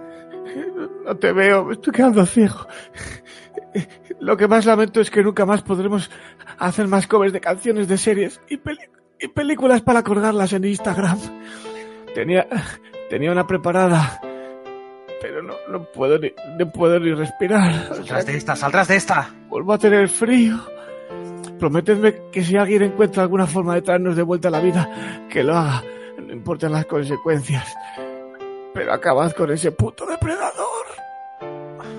no 1.04 1.16
te 1.16 1.32
veo, 1.32 1.64
me 1.64 1.74
estoy 1.74 1.92
quedando 1.92 2.24
ciego. 2.26 2.66
Lo 4.20 4.36
que 4.36 4.48
más 4.48 4.66
lamento 4.66 5.00
es 5.00 5.10
que 5.10 5.22
nunca 5.22 5.46
más 5.46 5.62
podremos 5.62 6.10
hacer 6.58 6.86
más 6.86 7.06
covers 7.06 7.32
de 7.32 7.40
canciones 7.40 7.88
de 7.88 7.98
series 7.98 8.40
y, 8.48 8.60
y 9.18 9.28
películas 9.28 9.82
para 9.82 10.02
colgarlas 10.02 10.52
en 10.52 10.64
Instagram. 10.64 11.18
Tenía, 12.14 12.46
tenía 13.10 13.32
una 13.32 13.46
preparada, 13.46 14.20
pero 15.20 15.42
no, 15.42 15.54
no 15.70 15.84
puedo 15.92 16.18
ni, 16.18 16.32
no 16.58 16.70
puedo 16.72 16.98
ni 16.98 17.12
respirar. 17.12 17.90
O 17.90 17.94
sea 17.94 17.94
Saldrás 17.94 18.26
de 18.26 18.36
esta, 18.36 18.56
saldrás 18.56 18.88
de 18.88 18.96
esta. 18.96 19.34
vuelvo 19.48 19.72
a 19.72 19.78
tener 19.78 20.08
frío. 20.08 20.58
Prometedme 21.58 22.30
que 22.32 22.44
si 22.44 22.56
alguien 22.56 22.82
encuentra 22.82 23.22
alguna 23.22 23.46
forma 23.46 23.74
de 23.74 23.82
traernos 23.82 24.16
de 24.16 24.22
vuelta 24.22 24.48
a 24.48 24.50
la 24.50 24.60
vida, 24.60 25.26
que 25.30 25.42
lo 25.42 25.56
haga. 25.56 25.82
No 26.18 26.32
importan 26.32 26.72
las 26.72 26.86
consecuencias. 26.86 27.74
Pero 28.74 28.92
acabad 28.92 29.32
con 29.32 29.50
ese 29.50 29.72
puto 29.72 30.06
depredador. 30.06 30.86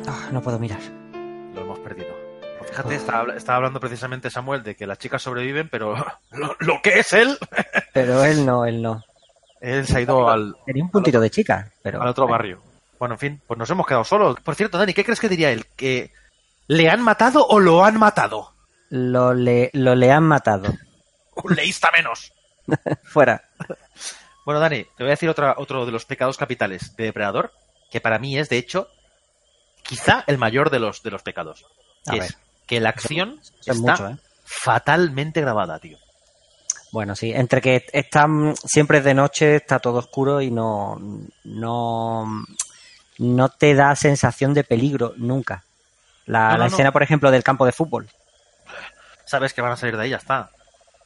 Ah, 0.07 0.29
no 0.31 0.41
puedo 0.41 0.59
mirar. 0.59 0.79
Lo 1.53 1.61
hemos 1.61 1.79
perdido. 1.79 2.19
Fíjate, 2.69 2.95
estaba, 2.95 3.33
estaba 3.35 3.57
hablando 3.57 3.79
precisamente 3.79 4.29
Samuel 4.29 4.61
de 4.63 4.75
que 4.75 4.85
las 4.85 4.99
chicas 4.99 5.21
sobreviven, 5.21 5.69
pero 5.69 5.95
lo, 6.31 6.55
lo 6.59 6.81
que 6.81 6.99
es 6.99 7.13
él, 7.13 7.37
Pero 7.93 8.23
él 8.23 8.45
no, 8.45 8.65
él 8.65 8.81
no. 8.81 9.03
él 9.59 9.85
se 9.87 9.97
ha 9.97 10.01
ido 10.01 10.29
al, 10.29 10.55
Tenía 10.65 10.83
un 10.83 10.91
puntito 10.91 11.19
de 11.19 11.29
chica, 11.29 11.71
pero... 11.81 12.01
al 12.01 12.07
otro 12.07 12.27
barrio. 12.27 12.61
Bueno, 12.99 13.15
en 13.15 13.19
fin, 13.19 13.41
pues 13.47 13.57
nos 13.57 13.69
hemos 13.69 13.87
quedado 13.87 14.03
solos. 14.03 14.37
Por 14.41 14.55
cierto, 14.55 14.77
Dani, 14.77 14.93
¿qué 14.93 15.03
crees 15.03 15.19
que 15.19 15.29
diría 15.29 15.51
él? 15.51 15.65
¿Que 15.75 16.11
le 16.67 16.89
han 16.89 17.01
matado 17.01 17.45
o 17.47 17.59
lo 17.59 17.83
han 17.83 17.97
matado? 17.97 18.51
Lo 18.89 19.33
le, 19.33 19.69
lo 19.73 19.95
le 19.95 20.11
han 20.11 20.23
matado. 20.23 20.73
Un 21.43 21.55
leísta 21.55 21.89
menos. 21.95 22.33
Fuera. 23.03 23.43
Bueno, 24.45 24.59
Dani, 24.59 24.83
te 24.83 25.03
voy 25.03 25.07
a 25.07 25.11
decir 25.11 25.29
otra, 25.29 25.55
otro 25.57 25.85
de 25.85 25.91
los 25.91 26.05
pecados 26.05 26.37
capitales 26.37 26.95
de 26.95 27.05
Depredador, 27.05 27.53
que 27.91 28.01
para 28.01 28.19
mí 28.19 28.37
es, 28.37 28.49
de 28.49 28.57
hecho, 28.57 28.87
quizá 29.83 30.23
el 30.27 30.37
mayor 30.37 30.69
de 30.69 30.79
los, 30.79 31.01
de 31.03 31.11
los 31.11 31.21
pecados. 31.23 31.65
A 32.07 32.11
Que 32.13 32.19
ver. 32.19 32.29
es 32.29 32.37
que 32.67 32.79
la 32.79 32.89
acción 32.89 33.39
Eso 33.41 33.53
es 33.65 33.77
está 33.77 33.91
mucho, 33.91 34.09
¿eh? 34.09 34.17
fatalmente 34.45 35.41
grabada, 35.41 35.79
tío. 35.79 35.97
Bueno, 36.91 37.15
sí, 37.15 37.31
entre 37.31 37.61
que 37.61 37.85
están 37.93 38.55
siempre 38.55 38.97
es 38.99 39.03
de 39.03 39.13
noche, 39.13 39.55
está 39.57 39.77
todo 39.79 39.99
oscuro 39.99 40.41
y 40.41 40.49
no, 40.49 40.99
no, 41.43 42.45
no 43.19 43.49
te 43.49 43.75
da 43.75 43.95
sensación 43.95 44.53
de 44.55 44.63
peligro 44.63 45.13
nunca. 45.17 45.63
La, 46.25 46.45
No, 46.45 46.51
no, 46.53 46.57
la 46.57 46.65
no. 46.65 46.71
escena, 46.71 46.91
por 46.91 47.03
ejemplo, 47.03 47.29
del 47.29 47.43
campo 47.43 47.65
de 47.67 47.71
fútbol. 47.71 48.09
Sabes 49.29 49.53
que 49.53 49.61
van 49.61 49.71
a 49.71 49.77
salir 49.77 49.95
de 49.95 50.03
ahí, 50.03 50.09
ya 50.09 50.17
está. 50.17 50.49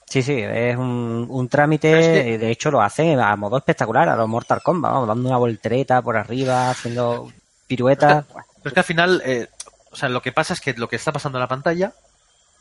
Sí, 0.08 0.22
sí, 0.22 0.40
es 0.40 0.78
un, 0.78 1.28
un 1.30 1.50
trámite, 1.50 2.38
de 2.38 2.52
hecho 2.52 2.70
lo 2.72 2.82
hace 2.82 3.14
a 3.16 3.36
modo 3.36 3.58
espectacular, 3.58 4.08
a 4.10 4.16
los 4.16 4.28
Mortal 4.30 4.62
Kombat, 4.62 4.92
vamos, 4.94 5.08
dando 5.08 5.28
una 5.30 5.38
voltereta 5.38 6.02
por 6.02 6.18
arriba, 6.18 6.70
haciendo 6.70 7.32
piruetas. 7.68 8.26
Pero 8.28 8.44
es 8.66 8.74
que 8.74 8.80
al 8.80 8.86
final, 8.86 9.22
eh, 9.26 9.48
o 9.92 9.96
sea, 9.96 10.10
lo 10.10 10.22
que 10.22 10.32
pasa 10.32 10.54
es 10.54 10.62
que 10.62 10.74
lo 10.74 10.88
que 10.88 10.98
está 10.98 11.12
pasando 11.12 11.38
en 11.38 11.42
la 11.42 11.48
pantalla, 11.48 11.94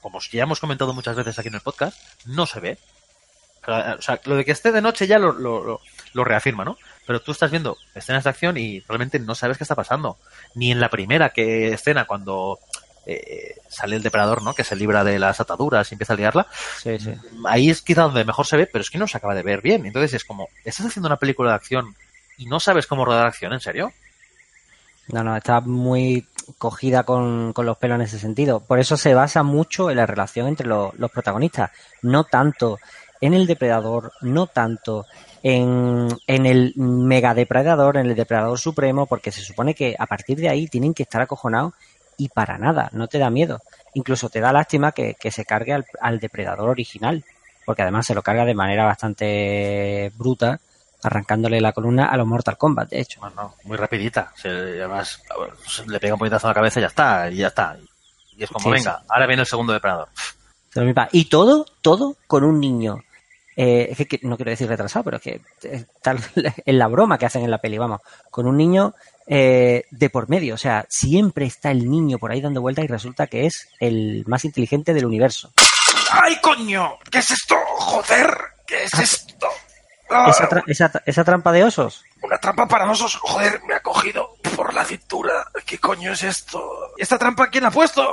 como 0.00 0.18
ya 0.32 0.42
hemos 0.44 0.60
comentado 0.60 0.92
muchas 0.94 1.14
veces 1.16 1.38
aquí 1.38 1.48
en 1.48 1.54
el 1.54 1.60
podcast, 1.60 1.96
no 2.26 2.46
se 2.46 2.60
ve. 2.60 2.78
O 3.62 3.66
sea, 3.66 3.96
o 3.98 4.02
sea, 4.02 4.20
lo 4.24 4.36
de 4.36 4.44
que 4.44 4.52
esté 4.52 4.72
de 4.72 4.80
noche 4.82 5.06
ya 5.06 5.18
lo, 5.18 5.32
lo, 5.32 5.62
lo- 5.62 5.80
lo 6.14 6.24
reafirma, 6.24 6.64
¿no? 6.64 6.76
Pero 7.06 7.20
tú 7.20 7.32
estás 7.32 7.50
viendo 7.50 7.76
escenas 7.94 8.24
de 8.24 8.30
acción 8.30 8.56
y 8.56 8.80
realmente 8.80 9.18
no 9.18 9.34
sabes 9.34 9.58
qué 9.58 9.64
está 9.64 9.74
pasando. 9.74 10.18
Ni 10.54 10.70
en 10.72 10.80
la 10.80 10.88
primera 10.90 11.30
que 11.30 11.72
escena 11.72 12.04
cuando 12.04 12.58
eh, 13.06 13.56
sale 13.68 13.96
el 13.96 14.02
depredador, 14.02 14.42
¿no? 14.42 14.54
Que 14.54 14.64
se 14.64 14.76
libra 14.76 15.02
de 15.04 15.18
las 15.18 15.40
ataduras 15.40 15.90
y 15.90 15.94
empieza 15.94 16.12
a 16.12 16.16
liarla. 16.16 16.46
Sí, 16.82 16.98
sí. 16.98 17.12
Ahí 17.46 17.70
es 17.70 17.82
quizá 17.82 18.02
donde 18.02 18.24
mejor 18.24 18.46
se 18.46 18.56
ve, 18.56 18.66
pero 18.66 18.82
es 18.82 18.90
que 18.90 18.98
no 18.98 19.06
se 19.08 19.16
acaba 19.16 19.34
de 19.34 19.42
ver 19.42 19.60
bien. 19.60 19.84
Entonces 19.86 20.14
es 20.14 20.24
como, 20.24 20.48
¿estás 20.64 20.86
haciendo 20.86 21.08
una 21.08 21.16
película 21.18 21.50
de 21.50 21.56
acción 21.56 21.94
y 22.38 22.46
no 22.46 22.60
sabes 22.60 22.86
cómo 22.86 23.04
rodar 23.04 23.26
acción? 23.26 23.52
¿En 23.52 23.60
serio? 23.60 23.92
No, 25.08 25.24
no, 25.24 25.36
está 25.36 25.60
muy 25.60 26.26
cogida 26.58 27.02
con, 27.02 27.52
con 27.52 27.66
los 27.66 27.76
pelos 27.76 27.96
en 27.96 28.02
ese 28.02 28.18
sentido. 28.18 28.60
Por 28.60 28.78
eso 28.78 28.96
se 28.96 29.14
basa 29.14 29.42
mucho 29.42 29.90
en 29.90 29.96
la 29.96 30.06
relación 30.06 30.46
entre 30.46 30.66
lo- 30.66 30.92
los 30.96 31.10
protagonistas. 31.10 31.70
No 32.02 32.24
tanto 32.24 32.78
en 33.20 33.34
el 33.34 33.46
depredador, 33.46 34.12
no 34.22 34.46
tanto 34.46 35.06
en, 35.42 36.08
en 36.26 36.46
el 36.46 36.72
mega 36.76 37.34
depredador, 37.34 37.96
en 37.96 38.06
el 38.06 38.14
depredador 38.14 38.58
supremo, 38.58 39.06
porque 39.06 39.32
se 39.32 39.42
supone 39.42 39.74
que 39.74 39.94
a 39.98 40.06
partir 40.06 40.38
de 40.38 40.48
ahí 40.48 40.66
tienen 40.68 40.94
que 40.94 41.02
estar 41.02 41.20
acojonados 41.22 41.74
y 42.16 42.28
para 42.28 42.58
nada, 42.58 42.88
no 42.92 43.08
te 43.08 43.18
da 43.18 43.30
miedo. 43.30 43.60
Incluso 43.94 44.28
te 44.28 44.40
da 44.40 44.52
lástima 44.52 44.92
que, 44.92 45.14
que 45.14 45.30
se 45.30 45.44
cargue 45.44 45.72
al, 45.72 45.84
al 46.00 46.18
depredador 46.20 46.68
original, 46.70 47.24
porque 47.64 47.82
además 47.82 48.06
se 48.06 48.14
lo 48.14 48.22
carga 48.22 48.44
de 48.44 48.54
manera 48.54 48.84
bastante 48.84 50.10
bruta, 50.16 50.60
arrancándole 51.02 51.60
la 51.60 51.72
columna 51.72 52.06
a 52.06 52.16
los 52.16 52.26
Mortal 52.26 52.56
Kombat, 52.56 52.90
de 52.90 53.00
hecho. 53.00 53.20
Bueno, 53.20 53.54
muy 53.64 53.76
rapidita. 53.76 54.32
Se, 54.36 54.48
además, 54.48 55.22
a 55.30 55.82
le 55.86 56.00
pega 56.00 56.14
un 56.14 56.18
puñetazo 56.18 56.46
en 56.46 56.50
la 56.50 56.54
cabeza 56.54 56.78
y 56.80 56.82
ya 56.82 56.88
está, 56.88 57.30
y 57.30 57.36
ya 57.36 57.48
está. 57.48 57.76
Y 58.36 58.44
es 58.44 58.50
como, 58.50 58.64
Sí, 58.64 58.70
venga, 58.70 58.98
sí. 58.98 59.06
ahora 59.08 59.26
viene 59.26 59.42
el 59.42 59.46
segundo 59.48 59.72
depredador. 59.72 60.08
Y 61.12 61.26
todo, 61.26 61.66
todo 61.82 62.16
con 62.26 62.44
un 62.44 62.58
niño. 62.60 63.02
Eh, 63.56 63.94
es 63.98 64.08
que, 64.08 64.18
no 64.22 64.36
quiero 64.36 64.50
decir 64.50 64.68
retrasado, 64.68 65.04
pero 65.04 65.18
es 65.18 65.22
que 65.22 65.40
eh, 65.64 65.84
tal 66.00 66.18
en 66.64 66.78
la 66.78 66.86
broma 66.88 67.18
que 67.18 67.26
hacen 67.26 67.42
en 67.42 67.50
la 67.50 67.58
peli, 67.58 67.76
vamos, 67.76 68.00
con 68.30 68.46
un 68.46 68.56
niño 68.56 68.94
eh, 69.26 69.84
de 69.90 70.10
por 70.10 70.28
medio. 70.28 70.54
O 70.54 70.58
sea, 70.58 70.86
siempre 70.88 71.46
está 71.46 71.70
el 71.70 71.90
niño 71.90 72.18
por 72.18 72.30
ahí 72.32 72.40
dando 72.40 72.60
vueltas 72.60 72.84
y 72.84 72.88
resulta 72.88 73.26
que 73.26 73.46
es 73.46 73.68
el 73.80 74.24
más 74.26 74.44
inteligente 74.44 74.94
del 74.94 75.06
universo. 75.06 75.52
¡Ay, 76.10 76.36
coño! 76.42 76.98
¿Qué 77.10 77.18
es 77.18 77.30
esto? 77.30 77.56
¡Joder! 77.66 78.28
¿Qué 78.66 78.84
es 78.84 78.94
esto? 78.94 79.48
Ah, 80.10 80.26
Esa, 80.28 80.48
tra- 80.48 80.62
esa- 80.66 81.02
esa 81.06 81.24
trampa 81.24 81.52
de 81.52 81.64
osos. 81.64 82.04
Una 82.22 82.36
trampa 82.38 82.68
para 82.68 82.90
osos. 82.90 83.16
Joder, 83.16 83.62
me 83.66 83.74
ha 83.74 83.80
cogido 83.80 84.36
por 84.56 84.74
la 84.74 84.84
cintura. 84.84 85.46
¿Qué 85.64 85.78
coño 85.78 86.12
es 86.12 86.22
esto? 86.22 86.60
¿Y 86.98 87.02
esta 87.02 87.18
trampa 87.18 87.48
quién 87.48 87.62
la 87.62 87.68
ha 87.68 87.72
puesto? 87.72 88.06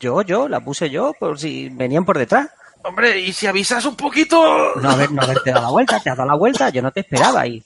Yo, 0.00 0.22
yo, 0.22 0.48
la 0.48 0.60
puse 0.60 0.90
yo, 0.90 1.12
por 1.18 1.38
si 1.40 1.70
venían 1.70 2.04
por 2.04 2.18
detrás. 2.18 2.48
Hombre, 2.84 3.18
¿y 3.18 3.32
si 3.32 3.48
avisas 3.48 3.84
un 3.84 3.96
poquito? 3.96 4.76
No, 4.76 4.90
haber, 4.90 5.10
no 5.10 5.22
haberte 5.22 5.50
dado 5.50 5.62
la 5.62 5.70
vuelta, 5.70 5.98
te 5.98 6.10
has 6.10 6.16
dado 6.16 6.28
la 6.30 6.36
vuelta, 6.36 6.68
yo 6.70 6.82
no 6.82 6.92
te 6.92 7.00
esperaba 7.00 7.44
y. 7.46 7.64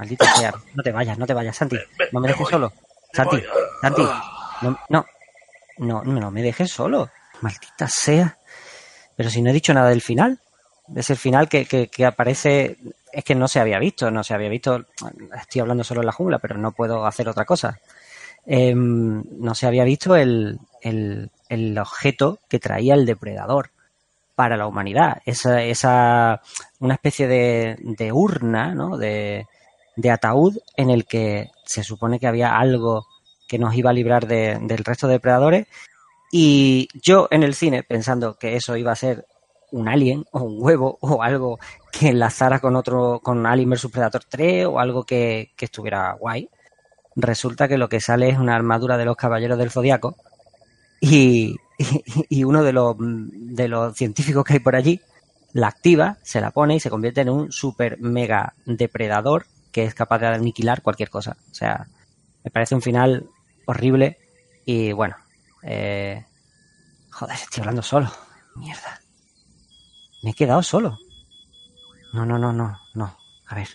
Maldita 0.00 0.34
sea, 0.34 0.54
no 0.74 0.82
te 0.82 0.92
vayas, 0.92 1.18
no 1.18 1.26
te 1.26 1.34
vayas, 1.34 1.54
Santi, 1.54 1.76
no 2.10 2.20
me 2.20 2.28
dejes 2.28 2.48
solo. 2.48 2.72
Santi, 3.12 3.36
Santi, 3.82 4.02
no, 4.62 4.78
no, 4.88 5.04
no, 5.76 6.02
no 6.02 6.30
me 6.30 6.42
dejes 6.42 6.70
solo. 6.70 7.10
Maldita 7.42 7.86
sea. 7.86 8.38
Pero 9.14 9.28
si 9.28 9.42
no 9.42 9.50
he 9.50 9.52
dicho 9.52 9.74
nada 9.74 9.90
del 9.90 10.00
final, 10.00 10.40
es 10.96 11.10
el 11.10 11.18
final 11.18 11.50
que, 11.50 11.66
que, 11.66 11.88
que 11.88 12.06
aparece, 12.06 12.78
es 13.12 13.24
que 13.24 13.34
no 13.34 13.46
se 13.46 13.60
había 13.60 13.78
visto, 13.78 14.10
no 14.10 14.24
se 14.24 14.32
había 14.32 14.48
visto, 14.48 14.86
estoy 15.38 15.60
hablando 15.60 15.84
solo 15.84 16.00
en 16.00 16.06
la 16.06 16.12
jungla, 16.12 16.38
pero 16.38 16.56
no 16.56 16.72
puedo 16.72 17.04
hacer 17.04 17.28
otra 17.28 17.44
cosa. 17.44 17.78
Em, 18.46 19.22
no 19.38 19.54
se 19.54 19.66
había 19.66 19.84
visto 19.84 20.16
el, 20.16 20.58
el, 20.80 21.30
el 21.50 21.78
objeto 21.78 22.38
que 22.48 22.58
traía 22.58 22.94
el 22.94 23.04
depredador 23.04 23.68
para 24.34 24.56
la 24.56 24.66
humanidad. 24.66 25.20
Esa, 25.26 25.62
esa 25.62 26.40
una 26.78 26.94
especie 26.94 27.28
de, 27.28 27.76
de 27.80 28.12
urna, 28.12 28.74
¿no? 28.74 28.96
De, 28.96 29.46
de 30.00 30.10
ataúd 30.10 30.56
en 30.76 30.90
el 30.90 31.04
que 31.06 31.50
se 31.64 31.82
supone 31.84 32.18
que 32.18 32.26
había 32.26 32.56
algo 32.56 33.06
que 33.48 33.58
nos 33.58 33.74
iba 33.74 33.90
a 33.90 33.92
librar 33.92 34.26
de- 34.26 34.58
del 34.62 34.84
resto 34.84 35.06
de 35.06 35.14
depredadores. 35.14 35.66
Y 36.32 36.88
yo 37.02 37.26
en 37.30 37.42
el 37.42 37.54
cine, 37.54 37.82
pensando 37.82 38.36
que 38.38 38.56
eso 38.56 38.76
iba 38.76 38.92
a 38.92 38.96
ser 38.96 39.26
un 39.72 39.88
alien 39.88 40.24
o 40.32 40.42
un 40.42 40.56
huevo 40.60 40.98
o 41.00 41.22
algo 41.22 41.58
que 41.92 42.08
enlazara 42.08 42.60
con 42.60 42.76
otro, 42.76 43.20
con 43.22 43.46
Alien 43.46 43.70
vs 43.70 43.88
Predator 43.92 44.22
3 44.28 44.66
o 44.66 44.78
algo 44.80 45.04
que, 45.04 45.50
que 45.56 45.64
estuviera 45.66 46.12
guay, 46.14 46.48
resulta 47.16 47.66
que 47.68 47.78
lo 47.78 47.88
que 47.88 48.00
sale 48.00 48.28
es 48.28 48.38
una 48.38 48.54
armadura 48.54 48.96
de 48.96 49.04
los 49.04 49.16
caballeros 49.16 49.58
del 49.58 49.70
zodiaco 49.70 50.16
y, 51.00 51.56
y, 51.78 52.02
y 52.28 52.44
uno 52.44 52.62
de 52.62 52.72
los, 52.72 52.94
de 52.98 53.68
los 53.68 53.96
científicos 53.96 54.44
que 54.44 54.54
hay 54.54 54.58
por 54.60 54.76
allí 54.76 55.00
la 55.52 55.66
activa, 55.66 56.18
se 56.22 56.40
la 56.40 56.52
pone 56.52 56.76
y 56.76 56.80
se 56.80 56.90
convierte 56.90 57.22
en 57.22 57.28
un 57.30 57.50
super 57.50 57.98
mega 58.00 58.54
depredador 58.66 59.46
que 59.72 59.84
es 59.84 59.94
capaz 59.94 60.18
de 60.18 60.26
aniquilar 60.28 60.82
cualquier 60.82 61.10
cosa. 61.10 61.36
O 61.50 61.54
sea, 61.54 61.86
me 62.44 62.50
parece 62.50 62.74
un 62.74 62.82
final 62.82 63.28
horrible 63.66 64.18
y 64.64 64.92
bueno, 64.92 65.16
eh, 65.62 66.24
joder, 67.10 67.36
estoy 67.36 67.60
hablando 67.60 67.82
solo. 67.82 68.10
Mierda. 68.56 69.00
Me 70.22 70.30
he 70.30 70.34
quedado 70.34 70.62
solo. 70.62 70.98
No, 72.12 72.26
no, 72.26 72.38
no, 72.38 72.52
no, 72.52 72.78
no. 72.94 73.16
A 73.46 73.54
ver. 73.54 73.68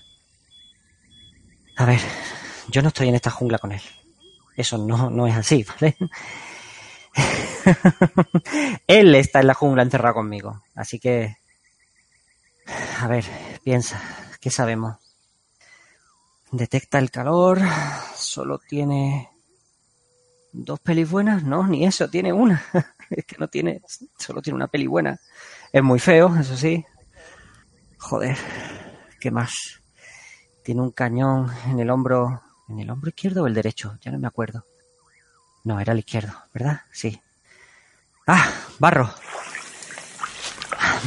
A 1.77 1.85
ver, 1.85 1.99
yo 2.69 2.81
no 2.81 2.89
estoy 2.89 3.09
en 3.09 3.15
esta 3.15 3.31
jungla 3.31 3.57
con 3.57 3.71
él. 3.71 3.81
Eso 4.55 4.77
no, 4.77 5.09
no 5.09 5.27
es 5.27 5.35
así, 5.35 5.65
¿vale? 5.81 5.97
él 8.87 9.15
está 9.15 9.39
en 9.41 9.47
la 9.47 9.53
jungla 9.53 9.83
encerrado 9.83 10.15
conmigo. 10.15 10.63
Así 10.75 10.99
que... 10.99 11.37
A 12.99 13.07
ver, 13.07 13.25
piensa, 13.63 14.01
¿qué 14.39 14.49
sabemos? 14.49 14.97
Detecta 16.55 16.99
el 16.99 17.11
calor, 17.11 17.59
solo 18.15 18.59
tiene 18.59 19.29
dos 20.53 20.79
pelis 20.79 21.09
buenas, 21.09 21.43
no, 21.43 21.67
ni 21.67 21.85
eso, 21.85 22.09
tiene 22.09 22.31
una. 22.31 22.63
es 23.09 23.25
que 23.25 23.35
no 23.37 23.49
tiene, 23.49 23.81
solo 24.17 24.41
tiene 24.41 24.55
una 24.55 24.67
peli 24.67 24.87
buena. 24.87 25.19
Es 25.73 25.83
muy 25.83 25.99
feo, 25.99 26.33
eso 26.39 26.55
sí. 26.55 26.85
Joder, 27.97 28.37
¿qué 29.19 29.31
más? 29.31 29.81
Tiene 30.63 30.81
un 30.81 30.91
cañón 30.91 31.51
en 31.67 31.77
el 31.81 31.89
hombro, 31.89 32.41
en 32.69 32.79
el 32.79 32.89
hombro 32.89 33.09
izquierdo 33.09 33.43
o 33.43 33.47
el 33.47 33.53
derecho, 33.53 33.97
ya 33.99 34.13
no 34.13 34.19
me 34.19 34.27
acuerdo. 34.27 34.65
No, 35.65 35.81
era 35.81 35.91
el 35.91 35.99
izquierdo, 35.99 36.33
¿verdad? 36.53 36.83
Sí. 36.89 37.19
Ah, 38.27 38.49
barro. 38.79 39.13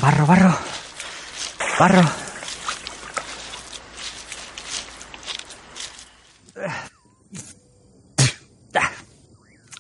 Barro, 0.03 0.27
barro. 0.27 0.59
Barro. 1.79 2.28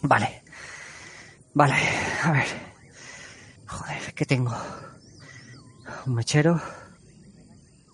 Vale. 0.09 0.43
Vale, 1.53 1.75
a 2.23 2.33
ver. 2.33 2.47
Joder, 3.67 4.15
¿qué 4.15 4.25
tengo? 4.25 4.57
Un 6.07 6.15
mechero. 6.15 6.55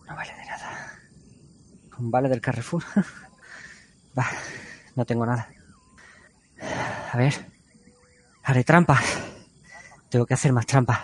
No 0.06 0.14
vale 0.14 0.32
de 0.32 0.44
nada. 0.44 0.92
Un 1.98 2.12
vale 2.12 2.28
del 2.28 2.40
Carrefour. 2.40 2.84
Va, 4.18 4.30
no 4.94 5.04
tengo 5.04 5.26
nada. 5.26 5.48
A 7.12 7.16
ver. 7.16 7.34
Haré 8.44 8.62
trampas. 8.62 9.04
Tengo 10.08 10.24
que 10.24 10.34
hacer 10.34 10.52
más 10.52 10.66
trampas. 10.66 11.00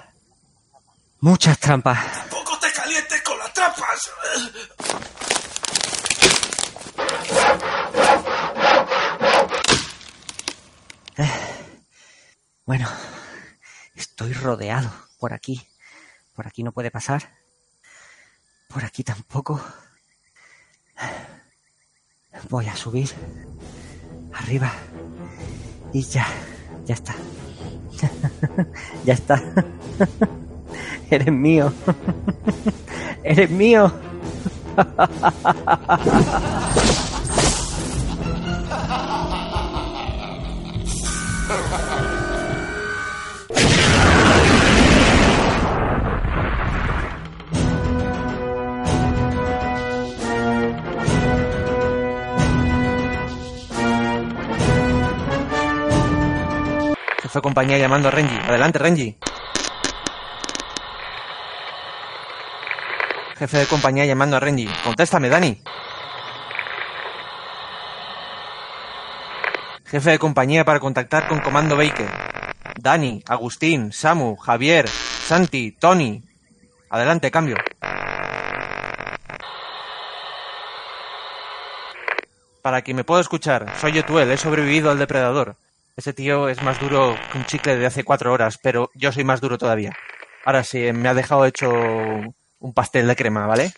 Muchas 1.18 1.58
trampas. 1.58 1.98
¡Poco 2.30 2.56
te 2.60 2.72
calientes 2.72 3.20
con 3.22 3.36
las 3.36 3.52
trampas! 3.52 4.10
Bueno, 12.70 12.86
estoy 13.96 14.32
rodeado 14.32 14.92
por 15.18 15.32
aquí. 15.32 15.60
Por 16.36 16.46
aquí 16.46 16.62
no 16.62 16.70
puede 16.70 16.92
pasar. 16.92 17.28
Por 18.68 18.84
aquí 18.84 19.02
tampoco. 19.02 19.60
Voy 22.48 22.68
a 22.68 22.76
subir. 22.76 23.10
Arriba. 24.32 24.72
Y 25.92 26.04
ya. 26.04 26.28
Ya 26.86 26.94
está. 26.94 27.16
ya 29.04 29.14
está. 29.14 29.42
Eres 31.10 31.32
mío. 31.32 31.72
Eres 33.24 33.50
mío. 33.50 33.92
Jefe 57.30 57.38
de 57.38 57.42
compañía 57.42 57.78
llamando 57.78 58.08
a 58.08 58.10
Renji. 58.10 58.36
Adelante, 58.38 58.78
Renji. 58.80 59.16
Jefe 63.38 63.58
de 63.58 63.66
compañía 63.66 64.04
llamando 64.04 64.36
a 64.36 64.40
Renji. 64.40 64.68
Contéstame, 64.82 65.28
Dani. 65.28 65.62
Jefe 69.86 70.10
de 70.10 70.18
compañía 70.18 70.64
para 70.64 70.80
contactar 70.80 71.28
con 71.28 71.38
Comando 71.38 71.76
Baker. 71.76 72.10
Dani, 72.74 73.22
Agustín, 73.28 73.92
Samu, 73.92 74.34
Javier, 74.34 74.88
Santi, 74.88 75.70
Tony. 75.70 76.24
Adelante, 76.90 77.30
cambio. 77.30 77.58
Para 82.60 82.82
quien 82.82 82.96
me 82.96 83.04
pueda 83.04 83.20
escuchar, 83.20 83.72
soy 83.80 83.92
Yotuel, 83.92 84.32
he 84.32 84.36
sobrevivido 84.36 84.90
al 84.90 84.98
depredador. 84.98 85.54
Ese 86.00 86.14
tío 86.14 86.48
es 86.48 86.62
más 86.62 86.80
duro 86.80 87.14
que 87.30 87.36
un 87.36 87.44
chicle 87.44 87.76
de 87.76 87.84
hace 87.84 88.04
cuatro 88.04 88.32
horas, 88.32 88.56
pero 88.56 88.90
yo 88.94 89.12
soy 89.12 89.22
más 89.22 89.42
duro 89.42 89.58
todavía. 89.58 89.92
Ahora 90.46 90.64
sí, 90.64 90.90
me 90.94 91.10
ha 91.10 91.12
dejado 91.12 91.44
hecho 91.44 91.70
un 91.70 92.72
pastel 92.74 93.06
de 93.06 93.16
crema, 93.16 93.46
¿vale? 93.46 93.74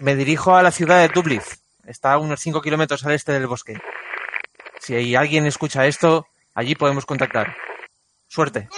Me 0.00 0.16
dirijo 0.16 0.54
a 0.54 0.62
la 0.62 0.70
ciudad 0.70 1.00
de 1.00 1.08
Dublitz. 1.08 1.62
Está 1.86 2.12
a 2.12 2.18
unos 2.18 2.40
5 2.40 2.60
kilómetros 2.60 3.06
al 3.06 3.12
este 3.12 3.32
del 3.32 3.46
bosque. 3.46 3.80
Si 4.80 5.16
alguien 5.16 5.46
escucha 5.46 5.86
esto, 5.86 6.26
allí 6.54 6.74
podemos 6.74 7.06
contactar. 7.06 7.56
Suerte. 8.28 8.68